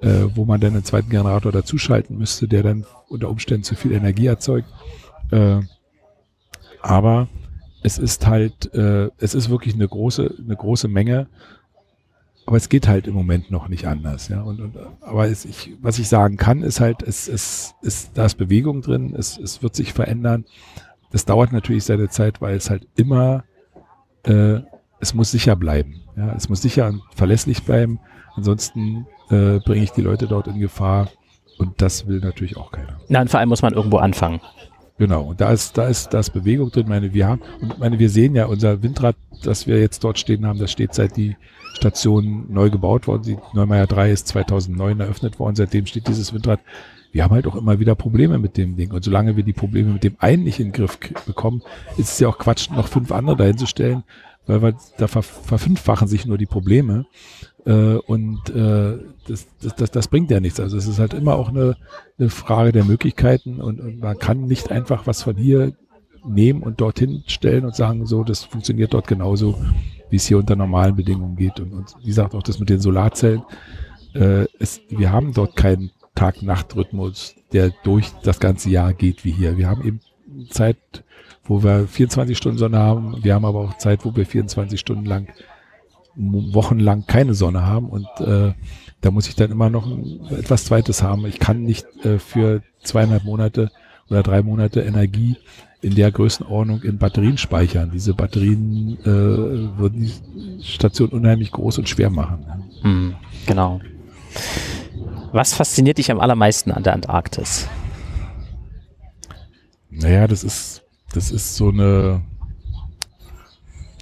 äh, 0.00 0.24
wo 0.34 0.44
man 0.44 0.60
dann 0.60 0.74
einen 0.74 0.84
zweiten 0.84 1.10
Generator 1.10 1.52
dazuschalten 1.52 2.16
müsste, 2.16 2.48
der 2.48 2.62
dann 2.62 2.86
unter 3.08 3.28
Umständen 3.28 3.64
zu 3.64 3.74
viel 3.74 3.92
Energie 3.92 4.26
erzeugt. 4.26 4.68
Äh, 5.30 5.60
aber 6.80 7.28
es 7.84 7.98
ist 7.98 8.26
halt, 8.26 8.74
äh, 8.74 9.10
es 9.18 9.34
ist 9.34 9.50
wirklich 9.50 9.74
eine 9.74 9.86
große, 9.86 10.34
eine 10.42 10.56
große 10.56 10.88
Menge. 10.88 11.28
Aber 12.46 12.56
es 12.56 12.70
geht 12.70 12.88
halt 12.88 13.06
im 13.06 13.14
Moment 13.14 13.50
noch 13.50 13.68
nicht 13.68 13.86
anders, 13.86 14.28
ja. 14.28 14.40
Und, 14.40 14.60
und 14.60 14.76
aber 15.02 15.28
es, 15.28 15.44
ich, 15.44 15.72
was 15.80 15.98
ich 15.98 16.08
sagen 16.08 16.36
kann, 16.36 16.62
ist 16.62 16.80
halt, 16.80 17.02
es, 17.02 17.28
es, 17.28 17.74
es, 17.82 18.10
da 18.12 18.24
ist 18.24 18.36
Bewegung 18.36 18.80
drin, 18.80 19.14
es, 19.16 19.38
es 19.38 19.62
wird 19.62 19.76
sich 19.76 19.92
verändern. 19.92 20.46
Das 21.10 21.26
dauert 21.26 21.52
natürlich 21.52 21.84
seine 21.84 22.08
Zeit, 22.08 22.40
weil 22.40 22.56
es 22.56 22.70
halt 22.70 22.88
immer, 22.96 23.44
äh, 24.24 24.60
es 24.98 25.12
muss 25.12 25.30
sicher 25.30 25.54
bleiben. 25.54 26.02
Ja, 26.16 26.34
es 26.34 26.48
muss 26.48 26.62
sicher 26.62 26.86
und 26.88 27.02
verlässlich 27.14 27.64
bleiben. 27.64 28.00
Ansonsten 28.34 29.06
äh, 29.28 29.58
bringe 29.58 29.84
ich 29.84 29.92
die 29.92 30.02
Leute 30.02 30.26
dort 30.26 30.48
in 30.48 30.58
Gefahr. 30.58 31.10
Und 31.58 31.82
das 31.82 32.06
will 32.06 32.20
natürlich 32.20 32.56
auch 32.56 32.72
keiner. 32.72 32.98
Und 33.08 33.30
vor 33.30 33.40
allem 33.40 33.50
muss 33.50 33.62
man 33.62 33.74
irgendwo 33.74 33.98
anfangen. 33.98 34.40
Genau, 34.96 35.22
und 35.22 35.40
da 35.40 35.50
ist, 35.50 35.76
da 35.76 35.88
ist, 35.88 36.14
da 36.14 36.20
ist 36.20 36.30
Bewegung 36.30 36.70
drin. 36.70 36.88
Meine, 36.88 37.12
wir 37.12 37.26
haben, 37.26 37.42
und 37.60 37.78
meine, 37.78 37.98
wir 37.98 38.08
sehen 38.08 38.36
ja 38.36 38.46
unser 38.46 38.82
Windrad, 38.82 39.16
das 39.42 39.66
wir 39.66 39.80
jetzt 39.80 40.04
dort 40.04 40.18
stehen 40.18 40.46
haben, 40.46 40.60
das 40.60 40.70
steht 40.70 40.94
seit 40.94 41.16
die 41.16 41.36
Station 41.74 42.46
neu 42.48 42.70
gebaut 42.70 43.08
worden. 43.08 43.22
Die 43.24 43.38
Neumeier 43.52 43.88
3 43.88 44.12
ist 44.12 44.28
2009 44.28 45.00
eröffnet 45.00 45.40
worden. 45.40 45.56
Seitdem 45.56 45.86
steht 45.86 46.06
dieses 46.06 46.32
Windrad. 46.32 46.60
Wir 47.10 47.24
haben 47.24 47.34
halt 47.34 47.46
auch 47.46 47.56
immer 47.56 47.80
wieder 47.80 47.96
Probleme 47.96 48.38
mit 48.38 48.56
dem 48.56 48.76
Ding. 48.76 48.92
Und 48.92 49.04
solange 49.04 49.36
wir 49.36 49.42
die 49.42 49.52
Probleme 49.52 49.92
mit 49.92 50.04
dem 50.04 50.16
einen 50.20 50.44
nicht 50.44 50.60
in 50.60 50.68
den 50.68 50.72
Griff 50.72 50.98
bekommen, 51.26 51.62
ist 51.96 52.12
es 52.12 52.18
ja 52.20 52.28
auch 52.28 52.38
Quatsch, 52.38 52.70
noch 52.70 52.86
fünf 52.86 53.10
andere 53.10 53.36
dahin 53.36 53.58
zu 53.58 53.66
stellen, 53.66 54.04
weil 54.46 54.62
wir, 54.62 54.76
da 54.98 55.08
ver 55.08 55.22
verfünffachen 55.22 56.06
sich 56.06 56.26
nur 56.26 56.38
die 56.38 56.46
Probleme. 56.46 57.06
Äh, 57.66 57.96
und 57.96 58.50
äh, 58.50 58.98
das, 59.26 59.46
das, 59.62 59.74
das, 59.76 59.90
das 59.90 60.08
bringt 60.08 60.30
ja 60.30 60.40
nichts. 60.40 60.60
Also 60.60 60.76
es 60.76 60.86
ist 60.86 60.98
halt 60.98 61.14
immer 61.14 61.36
auch 61.36 61.48
eine, 61.48 61.76
eine 62.18 62.30
Frage 62.30 62.72
der 62.72 62.84
Möglichkeiten 62.84 63.60
und, 63.60 63.80
und 63.80 64.00
man 64.00 64.18
kann 64.18 64.46
nicht 64.46 64.70
einfach 64.70 65.06
was 65.06 65.22
von 65.22 65.36
hier 65.36 65.72
nehmen 66.26 66.62
und 66.62 66.80
dorthin 66.80 67.22
stellen 67.26 67.64
und 67.64 67.74
sagen, 67.74 68.06
so, 68.06 68.24
das 68.24 68.44
funktioniert 68.44 68.94
dort 68.94 69.06
genauso, 69.06 69.58
wie 70.10 70.16
es 70.16 70.26
hier 70.26 70.38
unter 70.38 70.56
normalen 70.56 70.96
Bedingungen 70.96 71.36
geht. 71.36 71.60
Und, 71.60 71.72
und 71.72 71.94
wie 72.00 72.06
gesagt, 72.06 72.34
auch 72.34 72.42
das 72.42 72.58
mit 72.58 72.70
den 72.70 72.80
Solarzellen. 72.80 73.42
Äh, 74.14 74.46
es, 74.58 74.80
wir 74.88 75.12
haben 75.12 75.32
dort 75.32 75.56
keinen 75.56 75.90
Tag-Nacht-Rhythmus, 76.14 77.34
der 77.52 77.72
durch 77.82 78.10
das 78.22 78.40
ganze 78.40 78.70
Jahr 78.70 78.92
geht 78.92 79.24
wie 79.24 79.32
hier. 79.32 79.58
Wir 79.58 79.68
haben 79.68 79.84
eben 79.84 80.00
Zeit, 80.50 80.78
wo 81.44 81.62
wir 81.62 81.86
24 81.86 82.36
Stunden 82.36 82.58
Sonne 82.58 82.78
haben. 82.78 83.22
Wir 83.22 83.34
haben 83.34 83.44
aber 83.44 83.60
auch 83.60 83.78
Zeit, 83.78 84.04
wo 84.04 84.14
wir 84.14 84.24
24 84.24 84.78
Stunden 84.78 85.04
lang 85.04 85.28
wochenlang 86.16 87.06
keine 87.06 87.34
Sonne 87.34 87.62
haben 87.62 87.88
und 87.88 88.06
äh, 88.20 88.52
da 89.00 89.10
muss 89.10 89.28
ich 89.28 89.34
dann 89.34 89.50
immer 89.50 89.68
noch 89.68 89.86
etwas 90.30 90.64
Zweites 90.64 91.02
haben. 91.02 91.26
Ich 91.26 91.38
kann 91.38 91.62
nicht 91.62 91.86
äh, 92.04 92.18
für 92.18 92.62
zweieinhalb 92.82 93.24
Monate 93.24 93.70
oder 94.08 94.22
drei 94.22 94.42
Monate 94.42 94.80
Energie 94.82 95.36
in 95.82 95.94
der 95.94 96.10
Größenordnung 96.10 96.82
in 96.82 96.96
Batterien 96.98 97.36
speichern. 97.36 97.90
Diese 97.92 98.14
Batterien 98.14 98.98
äh, 99.02 99.06
würden 99.06 100.00
die 100.00 100.64
Station 100.64 101.10
unheimlich 101.10 101.50
groß 101.50 101.78
und 101.78 101.88
schwer 101.88 102.08
machen. 102.08 102.46
Hm, 102.80 103.14
genau. 103.46 103.80
Was 105.32 105.52
fasziniert 105.52 105.98
dich 105.98 106.10
am 106.10 106.20
allermeisten 106.20 106.70
an 106.70 106.82
der 106.82 106.94
Antarktis? 106.94 107.68
Naja, 109.90 110.26
das 110.26 110.42
ist, 110.42 110.82
das 111.12 111.30
ist 111.30 111.56
so 111.56 111.68
eine, 111.68 112.22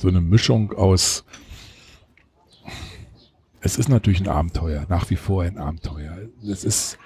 so 0.00 0.08
eine 0.08 0.20
Mischung 0.20 0.73
aus 0.73 1.24
es 3.62 3.78
ist 3.78 3.89
natürlich 3.89 4.20
ein 4.20 4.28
Abenteuer, 4.28 4.84
nach 4.89 5.08
wie 5.10 5.16
vor 5.16 5.44
ein 5.44 5.57
Abenteuer. 5.57 6.18
Es 6.42 6.65
ist, 6.65 6.99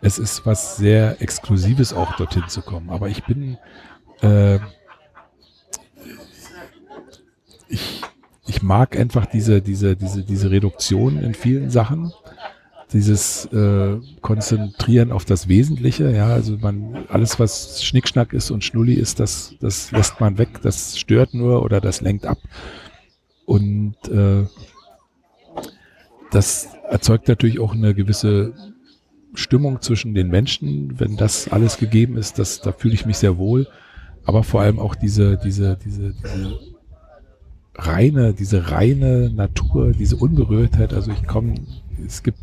es 0.00 0.18
ist 0.18 0.46
was 0.46 0.76
sehr 0.76 1.20
Exklusives 1.20 1.92
auch 1.92 2.16
dorthin 2.16 2.44
zu 2.48 2.62
kommen. 2.62 2.90
Aber 2.90 3.08
ich 3.08 3.24
bin, 3.24 3.58
äh, 4.22 4.60
ich, 7.68 8.02
ich 8.46 8.62
mag 8.62 8.96
einfach 8.96 9.26
diese, 9.26 9.60
diese, 9.60 9.96
diese, 9.96 10.22
diese 10.22 10.50
Reduktion 10.50 11.18
in 11.18 11.34
vielen 11.34 11.70
Sachen. 11.70 12.12
Dieses 12.92 13.46
äh, 13.46 13.96
Konzentrieren 14.20 15.10
auf 15.10 15.24
das 15.24 15.48
Wesentliche, 15.48 16.12
ja, 16.12 16.28
also 16.28 16.56
man, 16.58 17.06
alles 17.08 17.40
was 17.40 17.82
Schnickschnack 17.82 18.32
ist 18.32 18.52
und 18.52 18.62
Schnulli 18.62 18.94
ist, 18.94 19.18
das, 19.18 19.56
das 19.58 19.90
lässt 19.90 20.20
man 20.20 20.38
weg, 20.38 20.60
das 20.62 20.96
stört 20.96 21.34
nur 21.34 21.62
oder 21.64 21.80
das 21.80 22.02
lenkt 22.02 22.24
ab. 22.24 22.38
Und 23.46 23.96
äh, 24.08 24.44
das 26.34 26.68
erzeugt 26.88 27.28
natürlich 27.28 27.60
auch 27.60 27.74
eine 27.74 27.94
gewisse 27.94 28.54
Stimmung 29.34 29.80
zwischen 29.80 30.14
den 30.14 30.28
Menschen, 30.28 30.98
wenn 30.98 31.16
das 31.16 31.48
alles 31.48 31.78
gegeben 31.78 32.16
ist, 32.16 32.38
das, 32.38 32.60
da 32.60 32.72
fühle 32.72 32.94
ich 32.94 33.06
mich 33.06 33.18
sehr 33.18 33.36
wohl. 33.36 33.66
aber 34.24 34.42
vor 34.42 34.62
allem 34.62 34.78
auch 34.78 34.94
diese, 34.94 35.36
diese, 35.36 35.76
diese, 35.84 36.14
diese 36.14 36.58
reine, 37.74 38.32
diese 38.32 38.70
reine 38.70 39.30
Natur, 39.30 39.92
diese 39.92 40.16
Unberührtheit. 40.16 40.94
Also 40.94 41.10
ich 41.10 41.26
komme, 41.26 41.54
es 42.06 42.22
gibt 42.22 42.38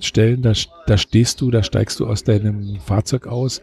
Stellen, 0.00 0.42
da, 0.42 0.52
da 0.86 0.96
stehst 0.96 1.40
du, 1.40 1.50
da 1.50 1.62
steigst 1.62 1.98
du 1.98 2.06
aus 2.06 2.22
deinem 2.22 2.78
Fahrzeug 2.80 3.26
aus 3.26 3.60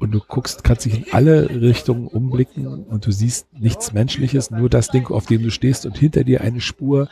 und 0.00 0.10
du 0.12 0.20
guckst, 0.20 0.64
kannst 0.64 0.86
dich 0.86 0.94
in 0.94 1.12
alle 1.12 1.48
Richtungen 1.60 2.08
umblicken 2.08 2.66
und 2.66 3.06
du 3.06 3.12
siehst 3.12 3.46
nichts 3.56 3.92
Menschliches, 3.92 4.50
nur 4.50 4.68
das 4.68 4.88
Ding, 4.88 5.06
auf 5.06 5.26
dem 5.26 5.42
du 5.42 5.50
stehst 5.50 5.86
und 5.86 5.96
hinter 5.96 6.24
dir 6.24 6.40
eine 6.40 6.60
Spur, 6.60 7.08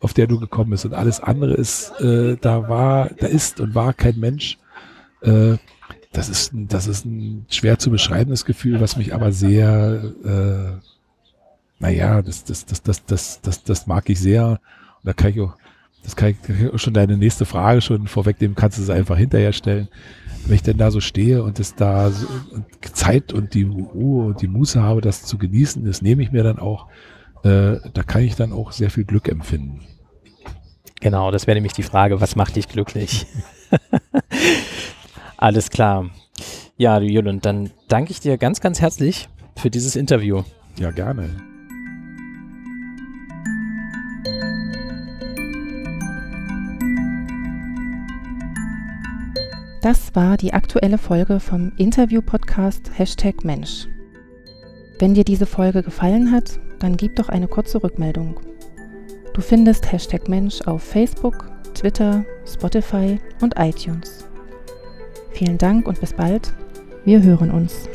auf 0.00 0.14
der 0.14 0.26
du 0.26 0.40
gekommen 0.40 0.70
bist 0.70 0.86
und 0.86 0.94
alles 0.94 1.20
andere 1.20 1.54
ist, 1.54 1.92
äh, 2.00 2.36
da 2.40 2.68
war, 2.68 3.10
da 3.18 3.26
ist 3.26 3.60
und 3.60 3.74
war 3.74 3.92
kein 3.92 4.18
Mensch. 4.18 4.58
Äh, 5.20 5.56
das 6.12 6.28
ist, 6.28 6.52
das 6.54 6.86
ist 6.86 7.04
ein 7.04 7.46
schwer 7.48 7.78
zu 7.78 7.90
beschreibendes 7.90 8.44
Gefühl, 8.44 8.80
was 8.80 8.96
mich 8.96 9.14
aber 9.14 9.30
sehr, 9.30 10.12
äh, 10.24 10.80
naja, 11.78 12.22
das, 12.22 12.44
das, 12.44 12.64
das, 12.64 12.82
das, 12.82 13.04
das, 13.04 13.40
das, 13.42 13.62
das 13.62 13.86
mag 13.86 14.08
ich 14.10 14.18
sehr. 14.18 14.48
Und 14.48 14.58
da 15.04 15.12
kann 15.12 15.30
ich 15.30 15.40
auch, 15.40 15.56
das 16.02 16.16
kann 16.16 16.30
ich, 16.30 16.72
auch 16.72 16.78
schon 16.78 16.94
deine 16.94 17.16
nächste 17.16 17.44
Frage 17.44 17.80
schon 17.80 18.08
vorwegnehmen, 18.08 18.56
kannst 18.56 18.78
du 18.78 18.82
es 18.82 18.90
einfach 18.90 19.18
hinterher 19.18 19.52
stellen. 19.52 19.88
Wenn 20.46 20.54
ich 20.54 20.62
denn 20.62 20.78
da 20.78 20.90
so 20.90 21.00
stehe 21.00 21.42
und 21.42 21.60
es 21.60 21.74
da 21.74 22.10
so, 22.10 22.26
und 22.52 22.64
Zeit 22.96 23.32
und 23.32 23.52
die 23.52 23.64
Ruhe 23.64 24.26
und 24.26 24.40
die 24.40 24.48
Muße 24.48 24.82
habe, 24.82 25.02
das 25.02 25.24
zu 25.24 25.36
genießen, 25.36 25.84
das 25.84 26.00
nehme 26.00 26.22
ich 26.22 26.32
mir 26.32 26.42
dann 26.42 26.58
auch, 26.58 26.86
äh, 27.44 27.76
da 27.92 28.02
kann 28.06 28.22
ich 28.22 28.34
dann 28.34 28.52
auch 28.52 28.72
sehr 28.72 28.90
viel 28.90 29.04
Glück 29.04 29.28
empfinden. 29.28 29.80
Genau, 31.00 31.30
das 31.30 31.46
wäre 31.46 31.56
nämlich 31.56 31.72
die 31.72 31.82
Frage, 31.82 32.20
was 32.20 32.36
macht 32.36 32.56
dich 32.56 32.68
glücklich? 32.68 33.26
Alles 35.38 35.70
klar. 35.70 36.10
Ja, 36.76 37.00
Jürgen, 37.00 37.40
dann 37.40 37.70
danke 37.88 38.10
ich 38.10 38.20
dir 38.20 38.36
ganz, 38.36 38.60
ganz 38.60 38.80
herzlich 38.80 39.28
für 39.56 39.70
dieses 39.70 39.96
Interview. 39.96 40.42
Ja, 40.78 40.90
gerne. 40.90 41.30
Das 49.82 50.14
war 50.14 50.36
die 50.36 50.52
aktuelle 50.52 50.98
Folge 50.98 51.40
vom 51.40 51.72
Interview-Podcast 51.78 52.90
Hashtag 52.98 53.44
Mensch. 53.44 53.88
Wenn 54.98 55.14
dir 55.14 55.24
diese 55.24 55.46
Folge 55.46 55.82
gefallen 55.82 56.30
hat, 56.30 56.60
dann 56.78 56.98
gib 56.98 57.16
doch 57.16 57.30
eine 57.30 57.48
kurze 57.48 57.82
Rückmeldung. 57.82 58.38
Du 59.40 59.46
findest 59.46 59.90
Hashtag 59.90 60.28
Mensch 60.28 60.60
auf 60.66 60.82
Facebook, 60.82 61.46
Twitter, 61.72 62.26
Spotify 62.46 63.18
und 63.40 63.54
iTunes. 63.58 64.26
Vielen 65.30 65.56
Dank 65.56 65.88
und 65.88 65.98
bis 65.98 66.12
bald. 66.12 66.52
Wir 67.06 67.22
hören 67.22 67.50
uns. 67.50 67.88